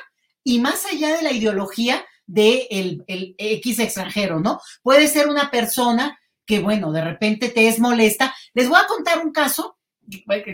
y 0.45 0.61
más 0.61 0.85
allá 0.85 1.17
de 1.17 1.23
la 1.23 1.33
ideología 1.33 2.05
de 2.27 2.69
el, 2.71 3.35
X 3.39 3.79
extranjero, 3.79 4.41
¿no? 4.41 4.61
Puede 4.83 5.09
ser 5.09 5.29
una 5.29 5.51
persona 5.51 6.19
que, 6.47 6.61
bueno, 6.61 6.93
de 6.93 7.03
repente 7.03 7.49
te 7.49 7.69
es 7.69 7.81
molesta. 7.81 8.35
Les 8.53 8.69
voy 8.69 8.79
a 8.79 8.87
contar 8.87 9.25
un 9.25 9.33
caso, 9.33 9.79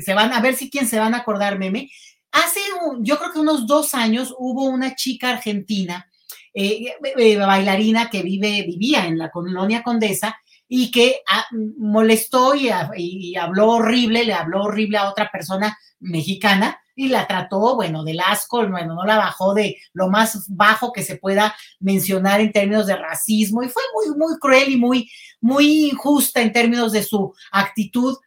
se 0.00 0.14
van 0.14 0.32
a 0.32 0.40
ver 0.40 0.54
si 0.54 0.70
quién 0.70 0.86
se 0.86 0.98
van 0.98 1.14
a 1.14 1.18
acordar, 1.18 1.58
meme. 1.58 1.90
Hace, 2.32 2.60
yo 3.00 3.18
creo 3.18 3.32
que 3.32 3.40
unos 3.40 3.66
dos 3.66 3.94
años 3.94 4.32
hubo 4.38 4.64
una 4.64 4.94
chica 4.94 5.30
argentina, 5.30 6.08
eh, 6.54 6.94
eh, 7.16 7.36
bailarina 7.36 8.08
que 8.08 8.22
vive, 8.22 8.62
vivía 8.62 9.06
en 9.06 9.18
la 9.18 9.30
colonia 9.30 9.82
Condesa 9.82 10.36
y 10.68 10.92
que 10.92 11.22
ah, 11.28 11.46
molestó 11.78 12.54
y, 12.54 12.70
y 12.96 13.36
habló 13.36 13.70
horrible, 13.70 14.24
le 14.24 14.34
habló 14.34 14.64
horrible 14.64 14.98
a 14.98 15.10
otra 15.10 15.28
persona 15.32 15.76
mexicana 15.98 16.80
y 17.00 17.08
la 17.08 17.26
trató, 17.26 17.76
bueno, 17.76 18.04
del 18.04 18.20
asco, 18.20 18.58
bueno, 18.68 18.94
no 18.94 19.04
la 19.06 19.16
bajó 19.16 19.54
de 19.54 19.78
lo 19.94 20.10
más 20.10 20.44
bajo 20.48 20.92
que 20.92 21.02
se 21.02 21.16
pueda 21.16 21.56
mencionar 21.78 22.42
en 22.42 22.52
términos 22.52 22.86
de 22.86 22.94
racismo 22.94 23.62
y 23.62 23.70
fue 23.70 23.82
muy, 23.94 24.14
muy 24.18 24.38
cruel 24.38 24.68
y 24.68 24.76
muy, 24.76 25.10
muy 25.40 25.88
injusta 25.88 26.42
en 26.42 26.52
términos 26.52 26.92
de 26.92 27.02
su 27.02 27.34
actitud. 27.52 28.18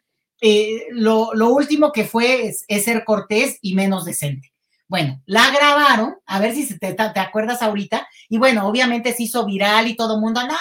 Eh, 0.42 0.88
lo, 0.90 1.30
último 1.50 1.92
que 1.92 2.04
fue 2.04 2.48
es, 2.48 2.66
ser 2.84 3.06
cortés 3.06 3.60
y 3.62 3.76
menos 3.76 4.06
decente. 4.06 4.52
Bueno, 4.88 5.22
la 5.28 5.52
grabaron, 5.52 6.16
a 6.26 6.40
ver 6.40 6.56
si 6.56 6.80
te, 6.80 6.94
te, 6.96 7.20
acuerdas 7.20 7.62
ahorita, 7.62 8.08
y 8.28 8.40
bueno, 8.40 8.68
obviamente 8.68 9.14
se 9.14 9.24
hizo 9.24 9.46
viral 9.46 9.88
y 9.88 9.96
todo 9.96 10.16
el 10.16 10.22
mundo, 10.22 10.42
no, 10.48 10.56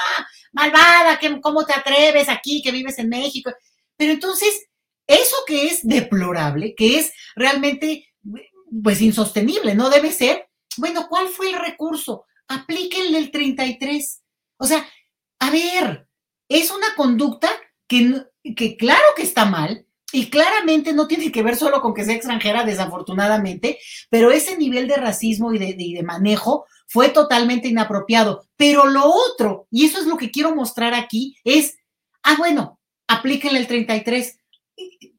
malvada, 0.53 1.18
¿cómo 1.40 1.64
te 1.64 1.72
atreves 1.72 2.29
aquí 2.29 2.61
que 2.61 2.72
vives 2.72 2.98
en 2.98 3.09
México? 3.09 3.51
Pero 3.96 4.12
entonces, 4.12 4.66
eso 5.07 5.37
que 5.47 5.67
es 5.67 5.87
deplorable, 5.87 6.75
que 6.75 6.99
es 6.99 7.12
realmente, 7.35 8.09
pues, 8.83 9.01
insostenible, 9.01 9.75
no 9.75 9.91
debe 9.91 10.12
ser, 10.12 10.49
bueno, 10.77 11.07
¿cuál 11.09 11.29
fue 11.29 11.51
el 11.51 11.59
recurso? 11.59 12.25
Aplíquenle 12.49 13.19
el 13.19 13.31
33. 13.31 14.23
O 14.59 14.67
sea, 14.67 14.87
a 15.38 15.51
ver, 15.51 16.09
es 16.49 16.71
una 16.71 16.95
conducta 16.97 17.51
que, 17.87 18.25
que 18.57 18.77
claro 18.77 19.05
que 19.17 19.23
está 19.23 19.45
mal, 19.45 19.87
y 20.12 20.29
claramente 20.29 20.93
no 20.93 21.09
tiene 21.09 21.33
que 21.33 21.43
ver 21.43 21.57
solo 21.57 21.81
con 21.81 21.95
que 21.95 22.05
sea 22.05 22.15
extranjera, 22.15 22.65
desafortunadamente, 22.65 23.79
pero 24.11 24.31
ese 24.31 24.59
nivel 24.59 24.87
de 24.87 24.97
racismo 24.97 25.53
y 25.53 25.59
de, 25.59 25.75
de, 25.75 26.03
manejo 26.03 26.67
fue 26.87 27.09
totalmente 27.09 27.69
inapropiado. 27.69 28.47
Pero 28.57 28.87
lo 28.87 29.07
otro, 29.07 29.67
y 29.71 29.87
eso 29.87 29.99
es 29.99 30.07
lo 30.07 30.19
que 30.19 30.31
quiero 30.31 30.55
mostrar 30.55 30.93
aquí, 30.93 31.37
es, 31.45 31.79
ah, 32.23 32.35
bueno, 32.37 32.79
aplíquenle 33.09 33.59
el 33.59 33.67
33. 33.67 34.38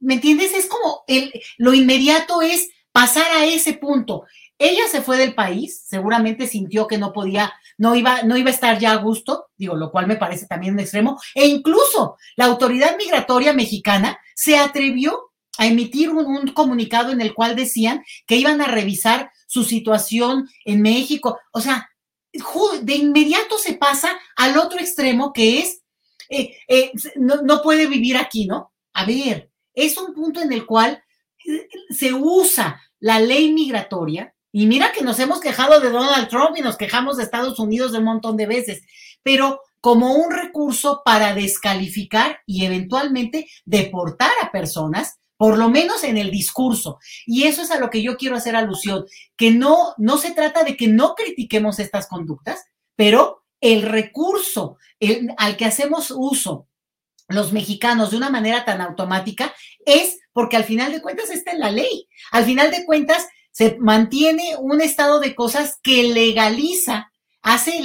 ¿Me 0.03 0.15
entiendes? 0.15 0.53
Es 0.53 0.67
como 0.67 1.03
el, 1.07 1.31
lo 1.57 1.73
inmediato 1.73 2.41
es 2.41 2.69
pasar 2.91 3.31
a 3.31 3.45
ese 3.45 3.73
punto. 3.73 4.23
Ella 4.59 4.87
se 4.87 5.01
fue 5.01 5.17
del 5.17 5.33
país, 5.33 5.83
seguramente 5.87 6.47
sintió 6.47 6.87
que 6.87 6.97
no 6.97 7.11
podía, 7.11 7.53
no 7.77 7.95
iba, 7.95 8.21
no 8.23 8.37
iba 8.37 8.49
a 8.49 8.53
estar 8.53 8.79
ya 8.79 8.91
a 8.91 8.97
gusto, 8.97 9.47
digo, 9.57 9.75
lo 9.75 9.91
cual 9.91 10.07
me 10.07 10.15
parece 10.15 10.45
también 10.45 10.73
un 10.73 10.79
extremo, 10.79 11.19
e 11.33 11.47
incluso 11.47 12.17
la 12.35 12.45
autoridad 12.45 12.95
migratoria 12.97 13.51
mexicana 13.53 14.19
se 14.35 14.57
atrevió 14.57 15.31
a 15.57 15.65
emitir 15.65 16.11
un, 16.11 16.25
un 16.25 16.47
comunicado 16.49 17.11
en 17.11 17.21
el 17.21 17.33
cual 17.33 17.55
decían 17.55 18.03
que 18.27 18.37
iban 18.37 18.61
a 18.61 18.67
revisar 18.67 19.31
su 19.47 19.63
situación 19.63 20.47
en 20.65 20.81
México. 20.81 21.39
O 21.51 21.61
sea, 21.61 21.89
de 22.81 22.95
inmediato 22.95 23.57
se 23.57 23.73
pasa 23.73 24.09
al 24.35 24.57
otro 24.57 24.79
extremo 24.79 25.33
que 25.33 25.59
es 25.59 25.83
eh, 26.29 26.57
eh, 26.67 26.91
no, 27.15 27.61
puede 27.61 27.85
vivir 27.85 28.17
aquí, 28.17 28.45
¿no? 28.47 28.73
A 28.93 29.05
ver, 29.05 29.51
es 29.73 29.97
un 29.97 30.13
punto 30.13 30.41
en 30.41 30.53
el 30.53 30.65
cual 30.65 31.03
eh, 31.45 31.67
se 31.89 32.13
usa 32.13 32.81
la 32.99 33.19
ley 33.19 33.53
migratoria, 33.53 34.33
y 34.55 34.67
mira 34.67 34.91
que 34.91 35.03
nos 35.03 35.19
hemos 35.19 35.39
quejado 35.39 35.79
de 35.79 35.89
Donald 35.89 36.29
Trump 36.29 36.55
y 36.55 36.61
nos 36.61 36.77
quejamos 36.77 37.17
de 37.17 37.23
Estados 37.23 37.57
Unidos 37.57 37.91
de 37.91 37.97
un 37.97 38.03
montón 38.03 38.37
de 38.37 38.45
veces, 38.45 38.83
pero 39.23 39.61
como 39.81 40.13
un 40.13 40.31
recurso 40.31 41.01
para 41.03 41.33
descalificar 41.33 42.39
y 42.45 42.63
eventualmente 42.63 43.49
deportar 43.65 44.31
a 44.41 44.51
personas, 44.51 45.17
por 45.37 45.57
lo 45.57 45.69
menos 45.69 46.03
en 46.03 46.17
el 46.17 46.29
discurso. 46.29 46.99
Y 47.25 47.45
eso 47.45 47.63
es 47.63 47.71
a 47.71 47.79
lo 47.79 47.89
que 47.89 48.03
yo 48.03 48.15
quiero 48.15 48.35
hacer 48.35 48.55
alusión, 48.55 49.05
que 49.35 49.51
no, 49.51 49.95
no 49.97 50.17
se 50.17 50.31
trata 50.31 50.63
de 50.63 50.77
que 50.77 50.87
no 50.87 51.15
critiquemos 51.15 51.79
estas 51.79 52.07
conductas, 52.07 52.63
pero 52.95 53.43
el 53.59 53.81
recurso 53.81 54.77
al 55.37 55.57
que 55.57 55.65
hacemos 55.65 56.13
uso 56.15 56.67
los 57.27 57.53
mexicanos 57.53 58.11
de 58.11 58.17
una 58.17 58.29
manera 58.29 58.65
tan 58.65 58.81
automática 58.81 59.53
es 59.85 60.19
porque 60.33 60.57
al 60.57 60.63
final 60.63 60.91
de 60.91 61.01
cuentas 61.01 61.29
está 61.29 61.51
en 61.51 61.59
la 61.59 61.71
ley. 61.71 62.07
Al 62.31 62.45
final 62.45 62.71
de 62.71 62.85
cuentas 62.85 63.27
se 63.51 63.77
mantiene 63.79 64.55
un 64.57 64.81
estado 64.81 65.19
de 65.19 65.35
cosas 65.35 65.79
que 65.83 66.03
legaliza, 66.03 67.11
hace 67.41 67.81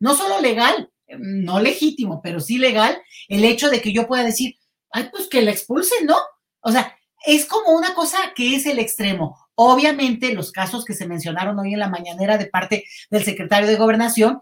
no 0.00 0.16
solo 0.16 0.40
legal, 0.40 0.90
no 1.18 1.60
legítimo, 1.60 2.20
pero 2.22 2.40
sí 2.40 2.58
legal, 2.58 3.00
el 3.28 3.44
hecho 3.44 3.68
de 3.68 3.80
que 3.80 3.92
yo 3.92 4.06
pueda 4.06 4.24
decir, 4.24 4.56
ay, 4.90 5.08
pues 5.10 5.28
que 5.28 5.42
la 5.42 5.50
expulsen, 5.50 6.06
¿no? 6.06 6.16
O 6.60 6.72
sea, 6.72 6.96
es 7.24 7.44
como 7.44 7.76
una 7.76 7.94
cosa 7.94 8.18
que 8.34 8.56
es 8.56 8.66
el 8.66 8.78
extremo. 8.78 9.36
Obviamente, 9.54 10.32
los 10.34 10.52
casos 10.52 10.84
que 10.84 10.94
se 10.94 11.08
mencionaron 11.08 11.58
hoy 11.58 11.72
en 11.72 11.78
la 11.80 11.88
mañanera 11.88 12.38
de 12.38 12.46
parte 12.46 12.84
del 13.10 13.24
secretario 13.24 13.68
de 13.68 13.76
Gobernación 13.76 14.40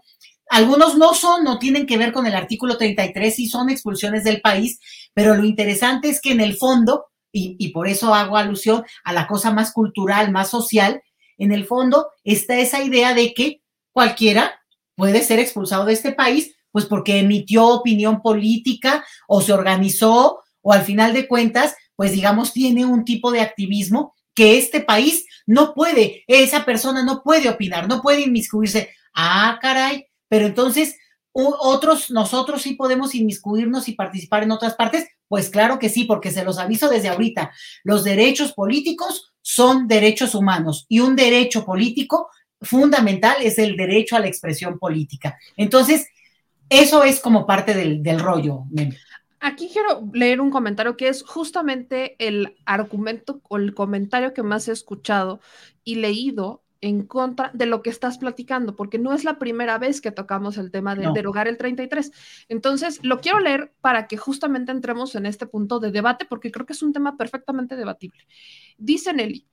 algunos 0.49 0.97
no 0.97 1.13
son, 1.13 1.43
no 1.43 1.59
tienen 1.59 1.85
que 1.85 1.97
ver 1.97 2.11
con 2.11 2.27
el 2.27 2.35
artículo 2.35 2.77
33 2.77 3.39
y 3.39 3.47
son 3.47 3.69
expulsiones 3.69 4.23
del 4.23 4.41
país, 4.41 4.79
pero 5.13 5.35
lo 5.35 5.43
interesante 5.43 6.09
es 6.09 6.21
que 6.21 6.31
en 6.31 6.41
el 6.41 6.55
fondo, 6.55 7.05
y, 7.31 7.69
por 7.69 7.87
eso 7.87 8.13
hago 8.13 8.37
alusión 8.37 8.85
a 9.03 9.11
la 9.11 9.27
cosa 9.27 9.51
más 9.51 9.73
cultural, 9.73 10.31
más 10.31 10.49
social, 10.49 11.01
en 11.37 11.51
el 11.51 11.65
fondo 11.65 12.07
está 12.23 12.57
esa 12.59 12.81
idea 12.81 13.13
de 13.13 13.33
que 13.33 13.61
cualquiera 13.91 14.61
puede 14.95 15.21
ser 15.21 15.39
expulsado 15.39 15.85
de 15.85 15.93
este 15.93 16.13
país, 16.13 16.55
pues 16.71 16.85
porque 16.85 17.19
emitió 17.19 17.67
opinión 17.67 18.21
política 18.21 19.03
o 19.27 19.41
se 19.41 19.51
organizó 19.51 20.39
o 20.61 20.71
al 20.71 20.83
final 20.83 21.13
de 21.13 21.27
cuentas, 21.27 21.75
pues 21.95 22.11
digamos, 22.11 22.53
tiene 22.53 22.85
un 22.85 23.03
tipo 23.03 23.31
de 23.31 23.41
activismo 23.41 24.13
que 24.33 24.57
este 24.57 24.81
país 24.81 25.25
no 25.45 25.73
puede, 25.73 26.23
esa 26.27 26.65
persona 26.65 27.03
no 27.03 27.21
puede 27.23 27.49
opinar, 27.49 27.87
no 27.87 28.01
puede 28.01 28.21
inmiscuirse. 28.21 28.89
Ah, 29.13 29.57
caray, 29.61 30.07
pero 30.27 30.45
entonces, 30.45 30.97
otros, 31.31 32.11
nosotros 32.11 32.61
sí 32.61 32.75
podemos 32.75 33.13
inmiscuirnos 33.13 33.89
y 33.89 33.93
participar 33.93 34.43
en 34.43 34.51
otras 34.51 34.75
partes. 34.75 35.07
Pues 35.27 35.49
claro 35.49 35.79
que 35.79 35.89
sí, 35.89 36.05
porque 36.05 36.31
se 36.31 36.45
los 36.45 36.59
aviso 36.59 36.89
desde 36.89 37.09
ahorita. 37.09 37.51
Los 37.83 38.03
derechos 38.03 38.53
políticos 38.53 39.33
son 39.41 39.87
derechos 39.87 40.33
humanos 40.33 40.85
y 40.87 41.01
un 41.01 41.15
derecho 41.15 41.65
político 41.65 42.29
fundamental 42.61 43.37
es 43.41 43.59
el 43.59 43.75
derecho 43.75 44.15
a 44.15 44.19
la 44.19 44.27
expresión 44.27 44.79
política. 44.79 45.37
Entonces, 45.57 46.07
eso 46.69 47.03
es 47.03 47.19
como 47.19 47.45
parte 47.45 47.73
del, 47.73 48.01
del 48.01 48.19
rollo. 48.19 48.63
Aquí 49.39 49.69
quiero 49.71 50.09
leer 50.13 50.41
un 50.41 50.49
comentario 50.49 50.97
que 50.97 51.09
es 51.09 51.21
justamente 51.21 52.15
el 52.17 52.55
argumento 52.65 53.41
o 53.49 53.57
el 53.57 53.73
comentario 53.73 54.33
que 54.33 54.41
más 54.41 54.67
he 54.67 54.71
escuchado 54.71 55.39
y 55.83 55.95
leído 55.95 56.63
en 56.85 57.05
contra 57.07 57.49
de 57.53 57.65
lo 57.65 57.81
que 57.81 57.89
estás 57.89 58.19
platicando, 58.19 58.75
porque 58.75 58.99
no 58.99 59.13
es 59.13 59.23
la 59.23 59.39
primera 59.39 59.79
vez 59.79 60.01
que 60.01 60.11
tocamos 60.11 60.57
el 60.57 60.69
tema 60.69 60.95
de 60.95 61.09
derogar 61.13 61.47
el 61.47 61.57
33. 61.57 62.11
Entonces, 62.47 62.99
lo 63.01 63.19
quiero 63.19 63.39
leer 63.39 63.73
para 63.81 64.07
que 64.07 64.17
justamente 64.17 64.71
entremos 64.71 65.15
en 65.15 65.25
este 65.25 65.47
punto 65.47 65.79
de 65.79 65.91
debate, 65.91 66.25
porque 66.25 66.51
creo 66.51 66.67
que 66.67 66.73
es 66.73 66.83
un 66.83 66.93
tema 66.93 67.17
perfectamente 67.17 67.75
debatible. 67.75 68.27
Dice 68.77 69.13
Nelly, 69.13 69.47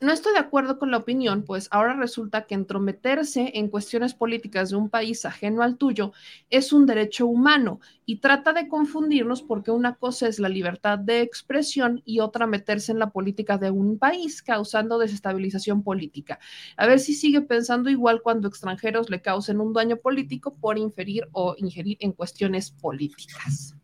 no 0.00 0.12
estoy 0.12 0.32
de 0.32 0.38
acuerdo 0.38 0.78
con 0.78 0.90
la 0.90 0.98
opinión, 0.98 1.44
pues 1.44 1.68
ahora 1.70 1.94
resulta 1.94 2.46
que 2.46 2.54
entrometerse 2.54 3.52
en 3.54 3.68
cuestiones 3.68 4.14
políticas 4.14 4.70
de 4.70 4.76
un 4.76 4.90
país 4.90 5.24
ajeno 5.24 5.62
al 5.62 5.76
tuyo 5.76 6.12
es 6.50 6.72
un 6.72 6.86
derecho 6.86 7.26
humano 7.26 7.80
y 8.06 8.16
trata 8.16 8.52
de 8.52 8.68
confundirnos 8.68 9.42
porque 9.42 9.70
una 9.70 9.96
cosa 9.96 10.28
es 10.28 10.38
la 10.38 10.48
libertad 10.48 10.98
de 10.98 11.20
expresión 11.20 12.02
y 12.04 12.20
otra 12.20 12.46
meterse 12.46 12.92
en 12.92 12.98
la 12.98 13.10
política 13.10 13.58
de 13.58 13.70
un 13.70 13.98
país 13.98 14.42
causando 14.42 14.98
desestabilización 14.98 15.82
política. 15.82 16.38
A 16.76 16.86
ver 16.86 17.00
si 17.00 17.14
sigue 17.14 17.40
pensando 17.40 17.90
igual 17.90 18.22
cuando 18.22 18.48
extranjeros 18.48 19.10
le 19.10 19.22
causen 19.22 19.60
un 19.60 19.72
daño 19.72 19.96
político 19.96 20.54
por 20.54 20.78
inferir 20.78 21.28
o 21.32 21.54
ingerir 21.58 21.96
en 22.00 22.12
cuestiones 22.12 22.70
políticas. 22.70 23.74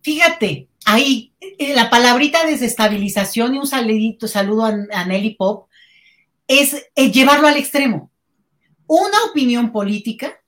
Fíjate, 0.00 0.68
ahí 0.88 1.34
eh, 1.40 1.74
la 1.74 1.90
palabrita 1.90 2.46
desestabilización 2.46 3.54
y 3.54 3.58
un 3.58 3.66
saludito, 3.66 4.26
saludo 4.26 4.64
a, 4.64 5.04
Nelly 5.04 5.34
Pop, 5.34 5.68
es, 6.46 6.86
llevarlo 6.96 7.46
al 7.46 7.58
extremo. 7.58 8.10
Una 8.86 9.18
opinión 9.30 9.70
política 9.70 10.40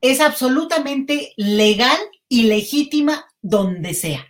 es 0.00 0.20
absolutamente 0.20 1.32
legal 1.36 1.96
y 2.28 2.42
legítima 2.44 3.26
donde 3.40 3.94
sea. 3.94 4.26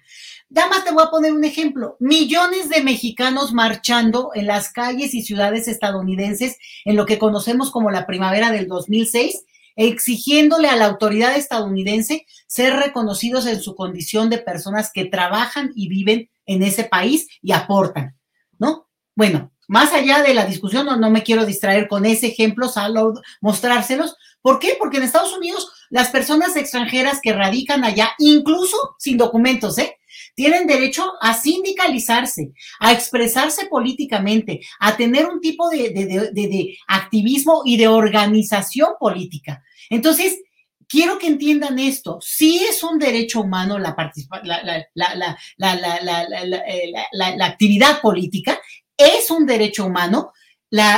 Dama, 0.50 0.84
te 0.84 0.92
voy 0.92 1.02
a 1.02 1.10
poner 1.10 1.32
un 1.32 1.44
ejemplo. 1.44 1.96
Millones 1.98 2.68
de 2.68 2.82
mexicanos 2.82 3.52
marchando 3.52 4.30
en 4.34 4.46
las 4.46 4.70
calles 4.70 5.14
y 5.14 5.22
ciudades 5.22 5.66
estadounidenses 5.66 6.58
en 6.84 6.96
lo 6.96 7.06
que 7.06 7.18
conocemos 7.18 7.70
como 7.70 7.90
la 7.90 8.06
primavera 8.06 8.50
del 8.50 8.66
2006 8.66 9.44
exigiéndole 9.78 10.68
a 10.68 10.76
la 10.76 10.86
autoridad 10.86 11.36
estadounidense 11.36 12.26
ser 12.48 12.74
reconocidos 12.74 13.46
en 13.46 13.62
su 13.62 13.76
condición 13.76 14.28
de 14.28 14.38
personas 14.38 14.90
que 14.92 15.04
trabajan 15.04 15.70
y 15.76 15.88
viven 15.88 16.28
en 16.46 16.64
ese 16.64 16.84
país 16.84 17.28
y 17.40 17.52
aportan, 17.52 18.18
¿no? 18.58 18.88
Bueno, 19.14 19.52
más 19.68 19.92
allá 19.92 20.22
de 20.22 20.34
la 20.34 20.46
discusión, 20.46 20.84
no, 20.84 20.96
no 20.96 21.10
me 21.10 21.22
quiero 21.22 21.46
distraer 21.46 21.86
con 21.86 22.06
ese 22.06 22.26
ejemplo, 22.26 22.68
solo 22.68 23.14
mostrárselos. 23.40 24.16
¿Por 24.42 24.58
qué? 24.58 24.76
Porque 24.78 24.96
en 24.96 25.04
Estados 25.04 25.36
Unidos 25.36 25.70
las 25.90 26.08
personas 26.08 26.56
extranjeras 26.56 27.20
que 27.22 27.32
radican 27.32 27.84
allá, 27.84 28.10
incluso 28.18 28.96
sin 28.98 29.16
documentos, 29.16 29.78
¿eh? 29.78 29.97
Tienen 30.34 30.66
derecho 30.66 31.12
a 31.20 31.34
sindicalizarse, 31.34 32.52
a 32.80 32.92
expresarse 32.92 33.66
políticamente, 33.66 34.60
a 34.80 34.96
tener 34.96 35.26
un 35.26 35.40
tipo 35.40 35.68
de, 35.68 35.90
de, 35.90 36.76
activismo 36.86 37.62
y 37.64 37.76
de 37.76 37.88
organización 37.88 38.90
política. 38.98 39.62
Entonces, 39.90 40.38
quiero 40.88 41.18
que 41.18 41.28
entiendan 41.28 41.78
esto. 41.78 42.18
Sí 42.20 42.64
es 42.68 42.82
un 42.82 42.98
derecho 42.98 43.42
humano 43.42 43.78
la, 43.78 43.94
la, 45.56 47.46
actividad 47.46 48.00
política, 48.00 48.58
es 48.96 49.30
un 49.30 49.46
derecho 49.46 49.86
humano. 49.86 50.32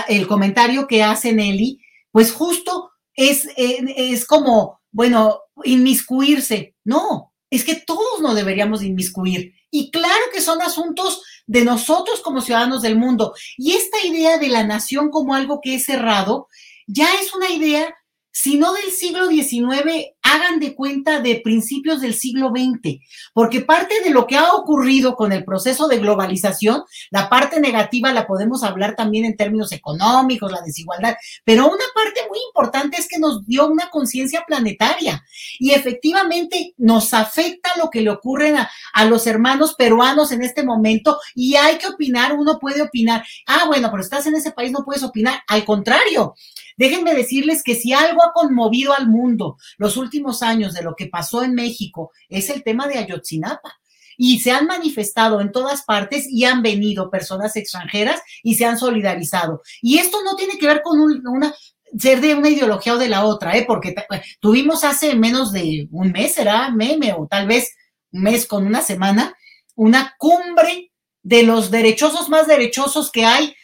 El 0.09 0.27
comentario 0.27 0.87
que 0.87 1.03
hace 1.03 1.33
Nelly, 1.33 1.81
pues 2.11 2.33
justo 2.33 2.91
es, 3.15 3.47
eh, 3.57 3.85
es 3.97 4.25
como, 4.25 4.81
bueno, 4.91 5.41
inmiscuirse. 5.65 6.75
No, 6.85 7.30
es 7.51 7.65
que 7.65 7.75
todos 7.75 8.21
nos 8.21 8.35
deberíamos 8.35 8.83
inmiscuir. 8.83 9.55
Y 9.71 9.91
claro 9.91 10.25
que 10.33 10.41
son 10.41 10.63
asuntos 10.63 11.23
de 11.47 11.65
nosotros 11.65 12.21
como 12.21 12.41
ciudadanos 12.41 12.83
del 12.83 12.97
mundo. 12.97 13.35
Y 13.57 13.73
esta 13.73 14.05
idea 14.07 14.39
de 14.39 14.49
la 14.49 14.65
nación 14.65 15.11
como 15.11 15.35
algo 15.35 15.61
que 15.61 15.75
es 15.75 15.85
cerrado, 15.85 16.49
ya 16.87 17.09
es 17.21 17.35
una 17.35 17.51
idea 17.51 17.95
si 18.33 18.57
no 18.57 18.73
del 18.73 18.91
siglo 18.93 19.29
XIX, 19.29 20.15
hagan 20.31 20.61
de 20.61 20.75
cuenta 20.75 21.21
de 21.21 21.41
principios 21.43 22.01
del 22.01 22.15
siglo 22.15 22.51
XX, 22.51 23.01
porque 23.33 23.61
parte 23.61 23.95
de 24.05 24.11
lo 24.11 24.27
que 24.27 24.37
ha 24.37 24.55
ocurrido 24.55 25.17
con 25.17 25.33
el 25.33 25.45
proceso 25.45 25.89
de 25.89 25.99
globalización, 25.99 26.83
la 27.11 27.29
parte 27.29 27.61
negativa 27.61 28.13
la 28.13 28.27
podemos 28.27 28.63
hablar 28.63 28.95
también 28.97 29.25
en 29.25 29.37
términos 29.37 29.73
económicos, 29.73 30.53
la 30.53 30.63
desigualdad, 30.63 31.17
pero 31.45 31.67
una 31.67 31.85
parte 31.95 32.21
muy 32.29 32.39
importante 32.49 33.01
es 33.01 33.09
que 33.09 33.19
nos 33.19 33.45
dio 33.47 33.67
una 33.67 33.91
conciencia 33.91 34.45
planetaria 34.47 35.25
y 35.59 35.73
efectivamente 35.73 36.75
nos 36.79 37.13
afecta 37.13 37.71
lo 37.77 37.91
que 37.91 38.03
le 38.03 38.11
ocurre 38.11 38.57
a, 38.57 38.71
a 38.93 39.05
los 39.05 39.27
hermanos 39.27 39.75
peruanos 39.75 40.33
en 40.33 40.43
este 40.43 40.63
momento 40.63 41.19
y 41.35 41.57
hay 41.57 41.79
que 41.79 41.89
opinar, 41.89 42.35
uno 42.35 42.59
puede 42.59 42.83
opinar, 42.83 43.25
ah, 43.47 43.65
bueno, 43.67 43.89
pero 43.91 44.03
estás 44.03 44.27
en 44.27 44.35
ese 44.35 44.53
país, 44.53 44.71
no 44.71 44.85
puedes 44.85 45.03
opinar, 45.03 45.43
al 45.49 45.65
contrario. 45.65 46.35
Déjenme 46.81 47.15
decirles 47.15 47.63
que 47.63 47.75
si 47.75 47.93
algo 47.93 48.23
ha 48.23 48.33
conmovido 48.33 48.95
al 48.95 49.07
mundo 49.07 49.59
los 49.77 49.99
últimos 49.99 50.20
años 50.43 50.75
de 50.75 50.83
lo 50.83 50.95
que 50.95 51.07
pasó 51.07 51.43
en 51.43 51.55
México 51.55 52.13
es 52.29 52.51
el 52.51 52.63
tema 52.63 52.87
de 52.87 52.99
Ayotzinapa 52.99 53.81
y 54.17 54.41
se 54.41 54.51
han 54.51 54.67
manifestado 54.67 55.41
en 55.41 55.51
todas 55.51 55.83
partes 55.83 56.27
y 56.29 56.45
han 56.45 56.63
venido 56.63 57.11
personas 57.11 57.57
extranjeras 57.57 58.21
y 58.43 58.55
se 58.55 58.67
han 58.67 58.79
solidarizado. 58.79 59.63
Y 59.81 59.99
esto 59.99 60.19
no 60.23 60.37
tiene 60.37 60.59
que 60.59 60.67
ver 60.67 60.83
con 60.83 61.01
una 61.01 61.55
ser 61.99 62.21
de 62.21 62.35
una 62.35 62.49
ideología 62.49 62.95
o 62.95 62.99
de 62.99 63.09
la 63.09 63.25
otra, 63.25 63.57
¿eh? 63.57 63.65
porque 63.67 63.95
tuvimos 64.41 64.85
hace 64.85 65.15
menos 65.15 65.53
de 65.53 65.89
un 65.91 66.13
mes, 66.13 66.35
será 66.35 66.71
meme 66.71 67.13
o 67.15 67.27
tal 67.27 67.47
vez 67.47 67.75
un 68.13 68.23
mes 68.23 68.47
con 68.47 68.67
una 68.67 68.83
semana, 68.83 69.35
una 69.75 70.15
cumbre 70.19 70.93
de 71.23 71.43
los 71.43 71.71
derechosos 71.71 72.29
más 72.29 72.47
derechosos 72.47 73.11
que 73.11 73.25
hay, 73.25 73.55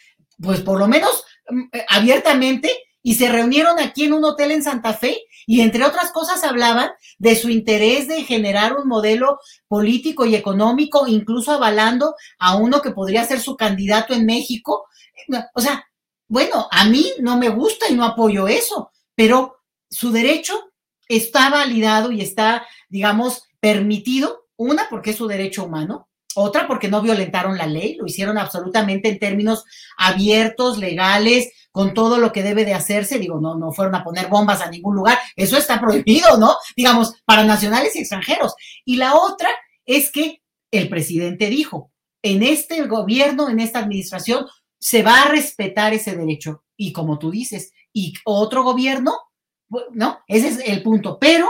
pues 0.41 0.61
por 0.61 0.79
lo 0.79 0.87
menos 0.87 1.23
mm, 1.49 1.61
eh, 1.71 1.85
abiertamente 1.87 2.71
y 3.01 3.15
se 3.15 3.29
reunieron 3.29 3.79
aquí 3.79 4.05
en 4.05 4.13
un 4.13 4.25
hotel 4.25 4.51
en 4.51 4.63
Santa 4.63 4.93
Fe 4.93 5.21
y 5.49 5.61
entre 5.61 5.85
otras 5.85 6.11
cosas 6.11 6.43
hablaban 6.43 6.91
de 7.17 7.35
su 7.37 7.49
interés 7.49 8.09
de 8.09 8.25
generar 8.25 8.75
un 8.75 8.87
modelo 8.87 9.39
político 9.69 10.25
y 10.25 10.35
económico, 10.35 11.07
incluso 11.07 11.53
avalando 11.53 12.15
a 12.37 12.57
uno 12.57 12.81
que 12.81 12.91
podría 12.91 13.23
ser 13.23 13.39
su 13.39 13.55
candidato 13.55 14.13
en 14.13 14.25
México. 14.25 14.87
O 15.55 15.61
sea, 15.61 15.85
bueno, 16.27 16.67
a 16.69 16.83
mí 16.85 17.13
no 17.19 17.37
me 17.37 17.47
gusta 17.47 17.85
y 17.89 17.93
no 17.93 18.03
apoyo 18.03 18.49
eso, 18.49 18.91
pero 19.15 19.59
su 19.89 20.11
derecho 20.11 20.73
está 21.07 21.49
validado 21.49 22.11
y 22.11 22.19
está, 22.19 22.67
digamos, 22.89 23.43
permitido, 23.61 24.47
una 24.57 24.89
porque 24.89 25.11
es 25.11 25.15
su 25.15 25.27
derecho 25.27 25.63
humano, 25.63 26.09
otra 26.35 26.67
porque 26.67 26.89
no 26.89 27.01
violentaron 27.01 27.57
la 27.57 27.67
ley, 27.67 27.95
lo 27.95 28.05
hicieron 28.05 28.37
absolutamente 28.37 29.07
en 29.07 29.17
términos 29.17 29.63
abiertos, 29.97 30.77
legales, 30.77 31.47
con 31.77 31.93
todo 31.93 32.17
lo 32.17 32.31
que 32.31 32.41
debe 32.41 32.65
de 32.65 32.73
hacerse, 32.73 33.19
digo, 33.19 33.39
no, 33.39 33.53
no 33.53 33.71
fueron 33.71 33.93
a 33.93 34.03
poner 34.03 34.29
bombas 34.29 34.61
a 34.61 34.71
ningún 34.71 34.95
lugar, 34.95 35.19
eso 35.35 35.57
está 35.57 35.79
prohibido, 35.79 36.39
¿no? 36.39 36.55
Digamos, 36.75 37.21
para 37.23 37.43
nacionales 37.43 37.95
y 37.95 37.99
extranjeros. 37.99 38.55
Y 38.83 38.95
la 38.95 39.13
otra 39.13 39.47
es 39.85 40.11
que 40.11 40.41
el 40.71 40.89
presidente 40.89 41.51
dijo, 41.51 41.91
en 42.23 42.41
este 42.41 42.81
gobierno, 42.87 43.47
en 43.47 43.59
esta 43.59 43.77
administración, 43.77 44.47
se 44.79 45.03
va 45.03 45.21
a 45.21 45.27
respetar 45.27 45.93
ese 45.93 46.15
derecho. 46.15 46.63
Y 46.75 46.93
como 46.93 47.19
tú 47.19 47.29
dices, 47.29 47.71
y 47.93 48.15
otro 48.25 48.63
gobierno, 48.63 49.15
¿no? 49.91 50.21
Ese 50.27 50.47
es 50.47 50.57
el 50.65 50.81
punto. 50.81 51.19
Pero 51.19 51.47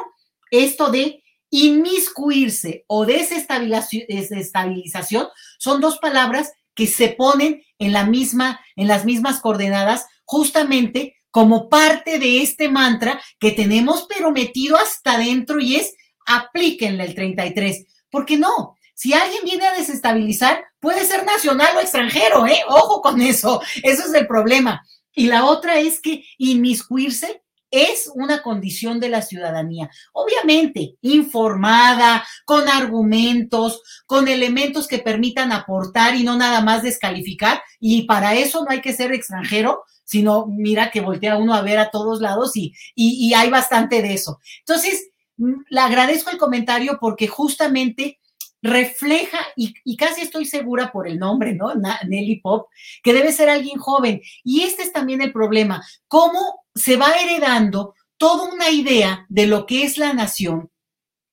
esto 0.51 0.91
de 0.91 1.23
inmiscuirse 1.51 2.83
o 2.87 3.05
desestabilización 3.05 5.27
son 5.57 5.79
dos 5.79 5.99
palabras 5.99 6.51
que 6.77 6.87
se 6.87 7.09
ponen 7.09 7.63
en 7.79 7.91
la 7.91 8.05
misma, 8.05 8.61
en 8.77 8.87
las 8.87 9.03
mismas 9.03 9.41
coordenadas 9.41 10.05
justamente 10.23 11.17
como 11.31 11.67
parte 11.67 12.19
de 12.19 12.41
este 12.41 12.69
mantra 12.69 13.19
que 13.39 13.51
tenemos 13.51 14.05
pero 14.07 14.31
metido 14.31 14.77
hasta 14.77 15.13
adentro 15.13 15.59
y 15.59 15.75
es 15.75 15.93
aplíquenle 16.25 17.03
el 17.03 17.15
33. 17.15 17.85
Porque 18.09 18.37
no, 18.37 18.77
si 18.95 19.13
alguien 19.13 19.43
viene 19.43 19.65
a 19.65 19.73
desestabilizar, 19.73 20.63
puede 20.79 21.03
ser 21.05 21.25
nacional 21.25 21.75
o 21.75 21.81
extranjero, 21.81 22.45
¿eh? 22.47 22.61
Ojo 22.69 23.01
con 23.01 23.21
eso, 23.21 23.61
eso 23.83 24.03
es 24.05 24.13
el 24.13 24.27
problema. 24.27 24.85
Y 25.13 25.27
la 25.27 25.45
otra 25.45 25.79
es 25.79 25.99
que 25.99 26.23
inmiscuirse 26.37 27.41
es 27.71 28.09
una 28.13 28.41
condición 28.41 28.99
de 28.99 29.09
la 29.09 29.21
ciudadanía. 29.21 29.89
Obviamente, 30.13 30.95
informada, 31.01 32.25
con 32.45 32.67
argumentos, 32.67 33.81
con 34.05 34.27
elementos 34.27 34.87
que 34.87 34.99
permitan 34.99 35.51
aportar 35.51 36.15
y 36.15 36.23
no 36.23 36.37
nada 36.37 36.61
más 36.61 36.83
descalificar. 36.83 37.61
Y 37.79 38.03
para 38.03 38.35
eso 38.35 38.63
no 38.63 38.71
hay 38.71 38.81
que 38.81 38.93
ser 38.93 39.11
extranjero, 39.11 39.83
sino 40.03 40.47
mira 40.47 40.89
que 40.89 41.01
voltea 41.01 41.37
uno 41.37 41.53
a 41.53 41.61
ver 41.61 41.79
a 41.79 41.91
todos 41.91 42.21
lados 42.21 42.55
y, 42.55 42.73
y, 42.95 43.33
hay 43.33 43.49
bastante 43.49 44.01
de 44.01 44.13
eso. 44.13 44.39
Entonces, 44.59 45.09
mm, 45.37 45.63
le 45.69 45.79
agradezco 45.81 46.29
el 46.29 46.37
comentario 46.37 46.97
porque 46.99 47.27
justamente 47.27 48.19
refleja, 48.61 49.39
y, 49.55 49.73
y, 49.83 49.97
casi 49.97 50.21
estoy 50.21 50.45
segura 50.45 50.91
por 50.91 51.07
el 51.07 51.19
nombre, 51.19 51.53
¿no? 51.53 51.73
Nelly 51.75 52.41
Pop, 52.41 52.69
que 53.03 53.13
debe 53.13 53.31
ser 53.31 53.49
alguien 53.49 53.77
joven. 53.77 54.21
Y 54.43 54.61
este 54.61 54.83
es 54.83 54.91
también 54.91 55.21
el 55.21 55.31
problema, 55.31 55.85
cómo 56.07 56.63
se 56.77 56.97
va 56.97 57.11
heredando 57.11 57.93
toda 58.17 58.51
una 58.51 58.69
idea 58.69 59.25
de 59.29 59.47
lo 59.47 59.65
que 59.65 59.83
es 59.83 59.97
la 59.97 60.13
nación 60.13 60.71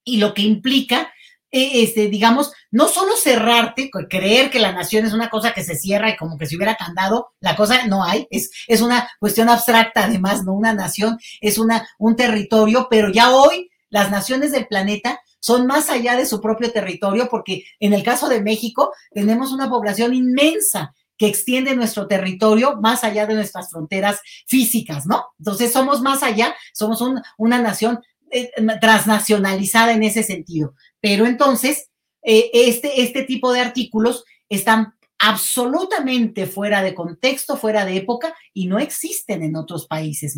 y 0.04 0.18
lo 0.18 0.34
que 0.34 0.42
implica 0.42 1.12
eh, 1.56 1.84
este, 1.84 2.08
digamos, 2.08 2.52
no 2.72 2.88
solo 2.88 3.12
cerrarte, 3.16 3.88
creer 4.10 4.50
que 4.50 4.58
la 4.58 4.72
nación 4.72 5.06
es 5.06 5.12
una 5.12 5.30
cosa 5.30 5.52
que 5.52 5.62
se 5.62 5.76
cierra 5.76 6.10
y 6.10 6.16
como 6.16 6.36
que 6.36 6.46
se 6.46 6.56
hubiera 6.56 6.74
candado, 6.74 7.28
la 7.38 7.54
cosa 7.54 7.86
no 7.86 8.02
hay, 8.02 8.26
es, 8.28 8.50
es 8.66 8.80
una 8.80 9.08
cuestión 9.20 9.48
abstracta 9.48 10.06
además, 10.06 10.42
no 10.42 10.52
una 10.52 10.74
nación, 10.74 11.16
es 11.40 11.56
una, 11.58 11.88
un 12.00 12.16
territorio, 12.16 12.88
pero 12.90 13.08
ya 13.08 13.30
hoy 13.30 13.70
las 13.88 14.10
naciones 14.10 14.50
del 14.50 14.66
planeta 14.66 15.20
son 15.38 15.68
más 15.68 15.90
allá 15.90 16.16
de 16.16 16.26
su 16.26 16.40
propio 16.40 16.72
territorio, 16.72 17.28
porque 17.30 17.62
en 17.78 17.92
el 17.92 18.02
caso 18.02 18.28
de 18.28 18.42
México 18.42 18.92
tenemos 19.12 19.52
una 19.52 19.70
población 19.70 20.12
inmensa 20.12 20.92
que 21.16 21.26
extiende 21.26 21.76
nuestro 21.76 22.06
territorio 22.06 22.76
más 22.80 23.04
allá 23.04 23.26
de 23.26 23.34
nuestras 23.34 23.70
fronteras 23.70 24.20
físicas, 24.46 25.06
¿no? 25.06 25.26
Entonces 25.38 25.72
somos 25.72 26.02
más 26.02 26.22
allá, 26.22 26.54
somos 26.72 27.02
una 27.38 27.60
nación 27.60 28.00
eh, 28.30 28.50
transnacionalizada 28.80 29.92
en 29.92 30.02
ese 30.02 30.22
sentido. 30.22 30.74
Pero 31.00 31.26
entonces, 31.26 31.90
eh, 32.22 32.50
este, 32.52 33.02
este 33.02 33.22
tipo 33.22 33.52
de 33.52 33.60
artículos 33.60 34.24
están 34.48 34.94
absolutamente 35.18 36.46
fuera 36.46 36.82
de 36.82 36.94
contexto, 36.94 37.56
fuera 37.56 37.84
de 37.84 37.96
época 37.96 38.34
y 38.52 38.66
no 38.66 38.78
existen 38.78 39.42
en 39.42 39.56
otros 39.56 39.86
países. 39.86 40.36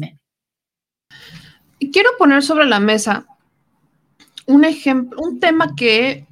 Y 1.79 1.91
quiero 1.91 2.11
poner 2.19 2.43
sobre 2.43 2.67
la 2.67 2.81
mesa 2.81 3.27
un 4.47 4.65
ejemplo, 4.65 5.21
un 5.21 5.41
tema 5.41 5.75
que 5.75 6.27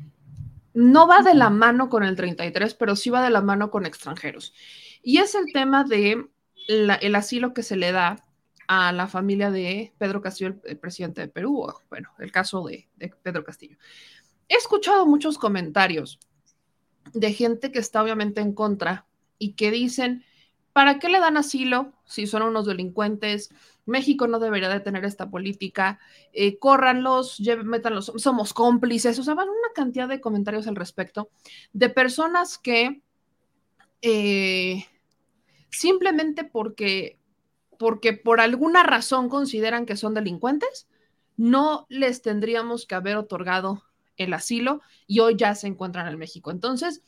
no 0.74 1.06
va 1.06 1.22
de 1.22 1.34
la 1.34 1.50
mano 1.50 1.88
con 1.88 2.02
el 2.02 2.16
33, 2.16 2.74
pero 2.74 2.96
sí 2.96 3.08
va 3.08 3.22
de 3.22 3.30
la 3.30 3.40
mano 3.40 3.70
con 3.70 3.86
extranjeros. 3.86 4.52
Y 5.02 5.18
es 5.18 5.34
el 5.34 5.52
tema 5.52 5.84
de 5.84 6.26
el 6.66 7.14
asilo 7.14 7.54
que 7.54 7.62
se 7.62 7.76
le 7.76 7.92
da 7.92 8.24
a 8.66 8.92
la 8.92 9.06
familia 9.06 9.50
de 9.50 9.92
Pedro 9.98 10.20
Castillo, 10.20 10.56
el, 10.64 10.78
presidente 10.78 11.20
de 11.20 11.28
Perú, 11.28 11.66
bueno, 11.90 12.10
el 12.18 12.32
caso 12.32 12.64
de, 12.64 12.88
Pedro 13.22 13.44
Castillo. 13.44 13.76
He 14.48 14.56
escuchado 14.56 15.06
muchos 15.06 15.38
comentarios 15.38 16.18
de 17.12 17.32
gente 17.32 17.70
que 17.70 17.78
está 17.78 18.02
obviamente 18.02 18.40
en 18.40 18.54
contra 18.54 19.06
y 19.38 19.52
que 19.52 19.70
dicen, 19.70 20.24
¿para 20.72 20.98
qué 20.98 21.08
le 21.08 21.20
dan 21.20 21.36
asilo 21.36 21.92
si 22.04 22.26
son 22.26 22.42
unos 22.42 22.66
delincuentes? 22.66 23.50
México 23.86 24.26
no 24.26 24.38
debería 24.38 24.68
de 24.68 24.80
tener 24.80 25.04
esta 25.04 25.30
política, 25.30 25.98
eh, 26.32 26.58
córranlos, 26.58 27.40
métanlos, 27.64 28.12
somos 28.16 28.54
cómplices, 28.54 29.18
o 29.18 29.22
sea, 29.22 29.34
van 29.34 29.48
una 29.48 29.72
cantidad 29.74 30.08
de 30.08 30.20
comentarios 30.20 30.66
al 30.66 30.76
respecto 30.76 31.30
de 31.72 31.90
personas 31.90 32.58
que 32.58 33.02
eh, 34.02 34.84
simplemente 35.70 36.44
porque 36.44 37.18
porque 37.78 38.12
por 38.12 38.40
alguna 38.40 38.82
razón 38.82 39.28
consideran 39.28 39.86
que 39.86 39.96
son 39.96 40.14
delincuentes, 40.14 40.88
no 41.36 41.86
les 41.88 42.22
tendríamos 42.22 42.86
que 42.86 42.94
haber 42.94 43.16
otorgado 43.16 43.82
el 44.16 44.32
asilo 44.32 44.80
y 45.06 45.20
hoy 45.20 45.36
ya 45.36 45.54
se 45.54 45.66
encuentran 45.66 46.06
en 46.06 46.18
México. 46.18 46.50
Entonces, 46.50 47.02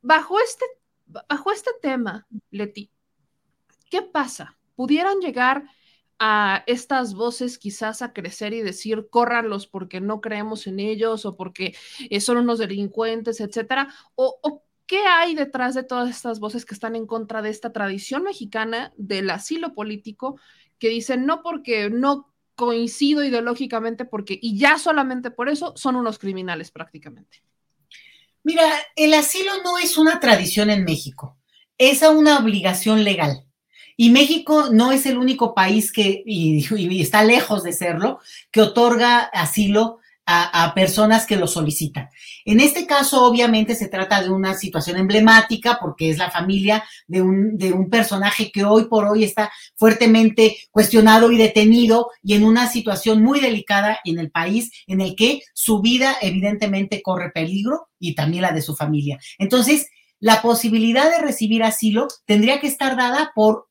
bajo 0.00 0.40
este, 0.40 0.64
bajo 1.06 1.52
este 1.52 1.70
tema, 1.80 2.26
Leti, 2.50 2.90
¿qué 3.90 4.02
pasa? 4.02 4.58
¿Pudieran 4.74 5.20
llegar 5.20 5.64
a 6.24 6.62
estas 6.68 7.14
voces 7.14 7.58
quizás 7.58 8.00
a 8.00 8.12
crecer 8.12 8.52
y 8.52 8.62
decir, 8.62 9.08
córranlos 9.10 9.66
porque 9.66 10.00
no 10.00 10.20
creemos 10.20 10.68
en 10.68 10.78
ellos 10.78 11.26
o 11.26 11.34
porque 11.36 11.74
son 12.20 12.36
unos 12.36 12.60
delincuentes, 12.60 13.40
etcétera? 13.40 13.92
¿O, 14.14 14.38
o 14.40 14.62
¿Qué 14.86 15.00
hay 15.00 15.34
detrás 15.34 15.74
de 15.74 15.82
todas 15.82 16.08
estas 16.10 16.38
voces 16.38 16.64
que 16.64 16.74
están 16.74 16.94
en 16.94 17.08
contra 17.08 17.42
de 17.42 17.50
esta 17.50 17.72
tradición 17.72 18.22
mexicana 18.22 18.92
del 18.96 19.30
asilo 19.30 19.74
político 19.74 20.38
que 20.78 20.90
dicen 20.90 21.26
no 21.26 21.42
porque 21.42 21.90
no 21.90 22.32
coincido 22.54 23.24
ideológicamente 23.24 24.04
porque 24.04 24.38
y 24.40 24.56
ya 24.56 24.78
solamente 24.78 25.32
por 25.32 25.48
eso 25.48 25.72
son 25.76 25.96
unos 25.96 26.20
criminales 26.20 26.70
prácticamente? 26.70 27.42
Mira, 28.44 28.62
el 28.94 29.14
asilo 29.14 29.50
no 29.64 29.76
es 29.76 29.98
una 29.98 30.20
tradición 30.20 30.70
en 30.70 30.84
México, 30.84 31.36
es 31.78 32.02
una 32.02 32.38
obligación 32.38 33.02
legal. 33.02 33.44
Y 33.96 34.10
México 34.10 34.68
no 34.70 34.92
es 34.92 35.06
el 35.06 35.18
único 35.18 35.54
país 35.54 35.92
que, 35.92 36.22
y, 36.24 37.00
está 37.00 37.24
lejos 37.24 37.62
de 37.62 37.72
serlo, 37.72 38.20
que 38.50 38.62
otorga 38.62 39.20
asilo 39.20 39.98
a, 40.24 40.72
personas 40.74 41.26
que 41.26 41.36
lo 41.36 41.46
solicitan. 41.46 42.08
En 42.44 42.60
este 42.60 42.86
caso, 42.86 43.24
obviamente, 43.24 43.74
se 43.74 43.88
trata 43.88 44.22
de 44.22 44.30
una 44.30 44.54
situación 44.54 44.96
emblemática 44.96 45.78
porque 45.80 46.10
es 46.10 46.18
la 46.18 46.30
familia 46.30 46.84
de 47.06 47.22
un, 47.22 47.58
de 47.58 47.72
un 47.72 47.90
personaje 47.90 48.50
que 48.50 48.64
hoy 48.64 48.84
por 48.84 49.04
hoy 49.04 49.24
está 49.24 49.50
fuertemente 49.76 50.56
cuestionado 50.70 51.30
y 51.32 51.36
detenido 51.36 52.10
y 52.22 52.34
en 52.34 52.44
una 52.44 52.68
situación 52.68 53.22
muy 53.22 53.40
delicada 53.40 53.98
en 54.04 54.18
el 54.18 54.30
país 54.30 54.70
en 54.86 55.00
el 55.00 55.16
que 55.16 55.42
su 55.54 55.80
vida 55.80 56.16
evidentemente 56.20 57.02
corre 57.02 57.30
peligro 57.30 57.88
y 57.98 58.14
también 58.14 58.42
la 58.42 58.52
de 58.52 58.62
su 58.62 58.74
familia. 58.74 59.18
Entonces, 59.38 59.88
la 60.22 60.40
posibilidad 60.40 61.10
de 61.10 61.18
recibir 61.18 61.64
asilo 61.64 62.06
tendría 62.26 62.60
que 62.60 62.68
estar 62.68 62.96
dada 62.96 63.32
por 63.34 63.68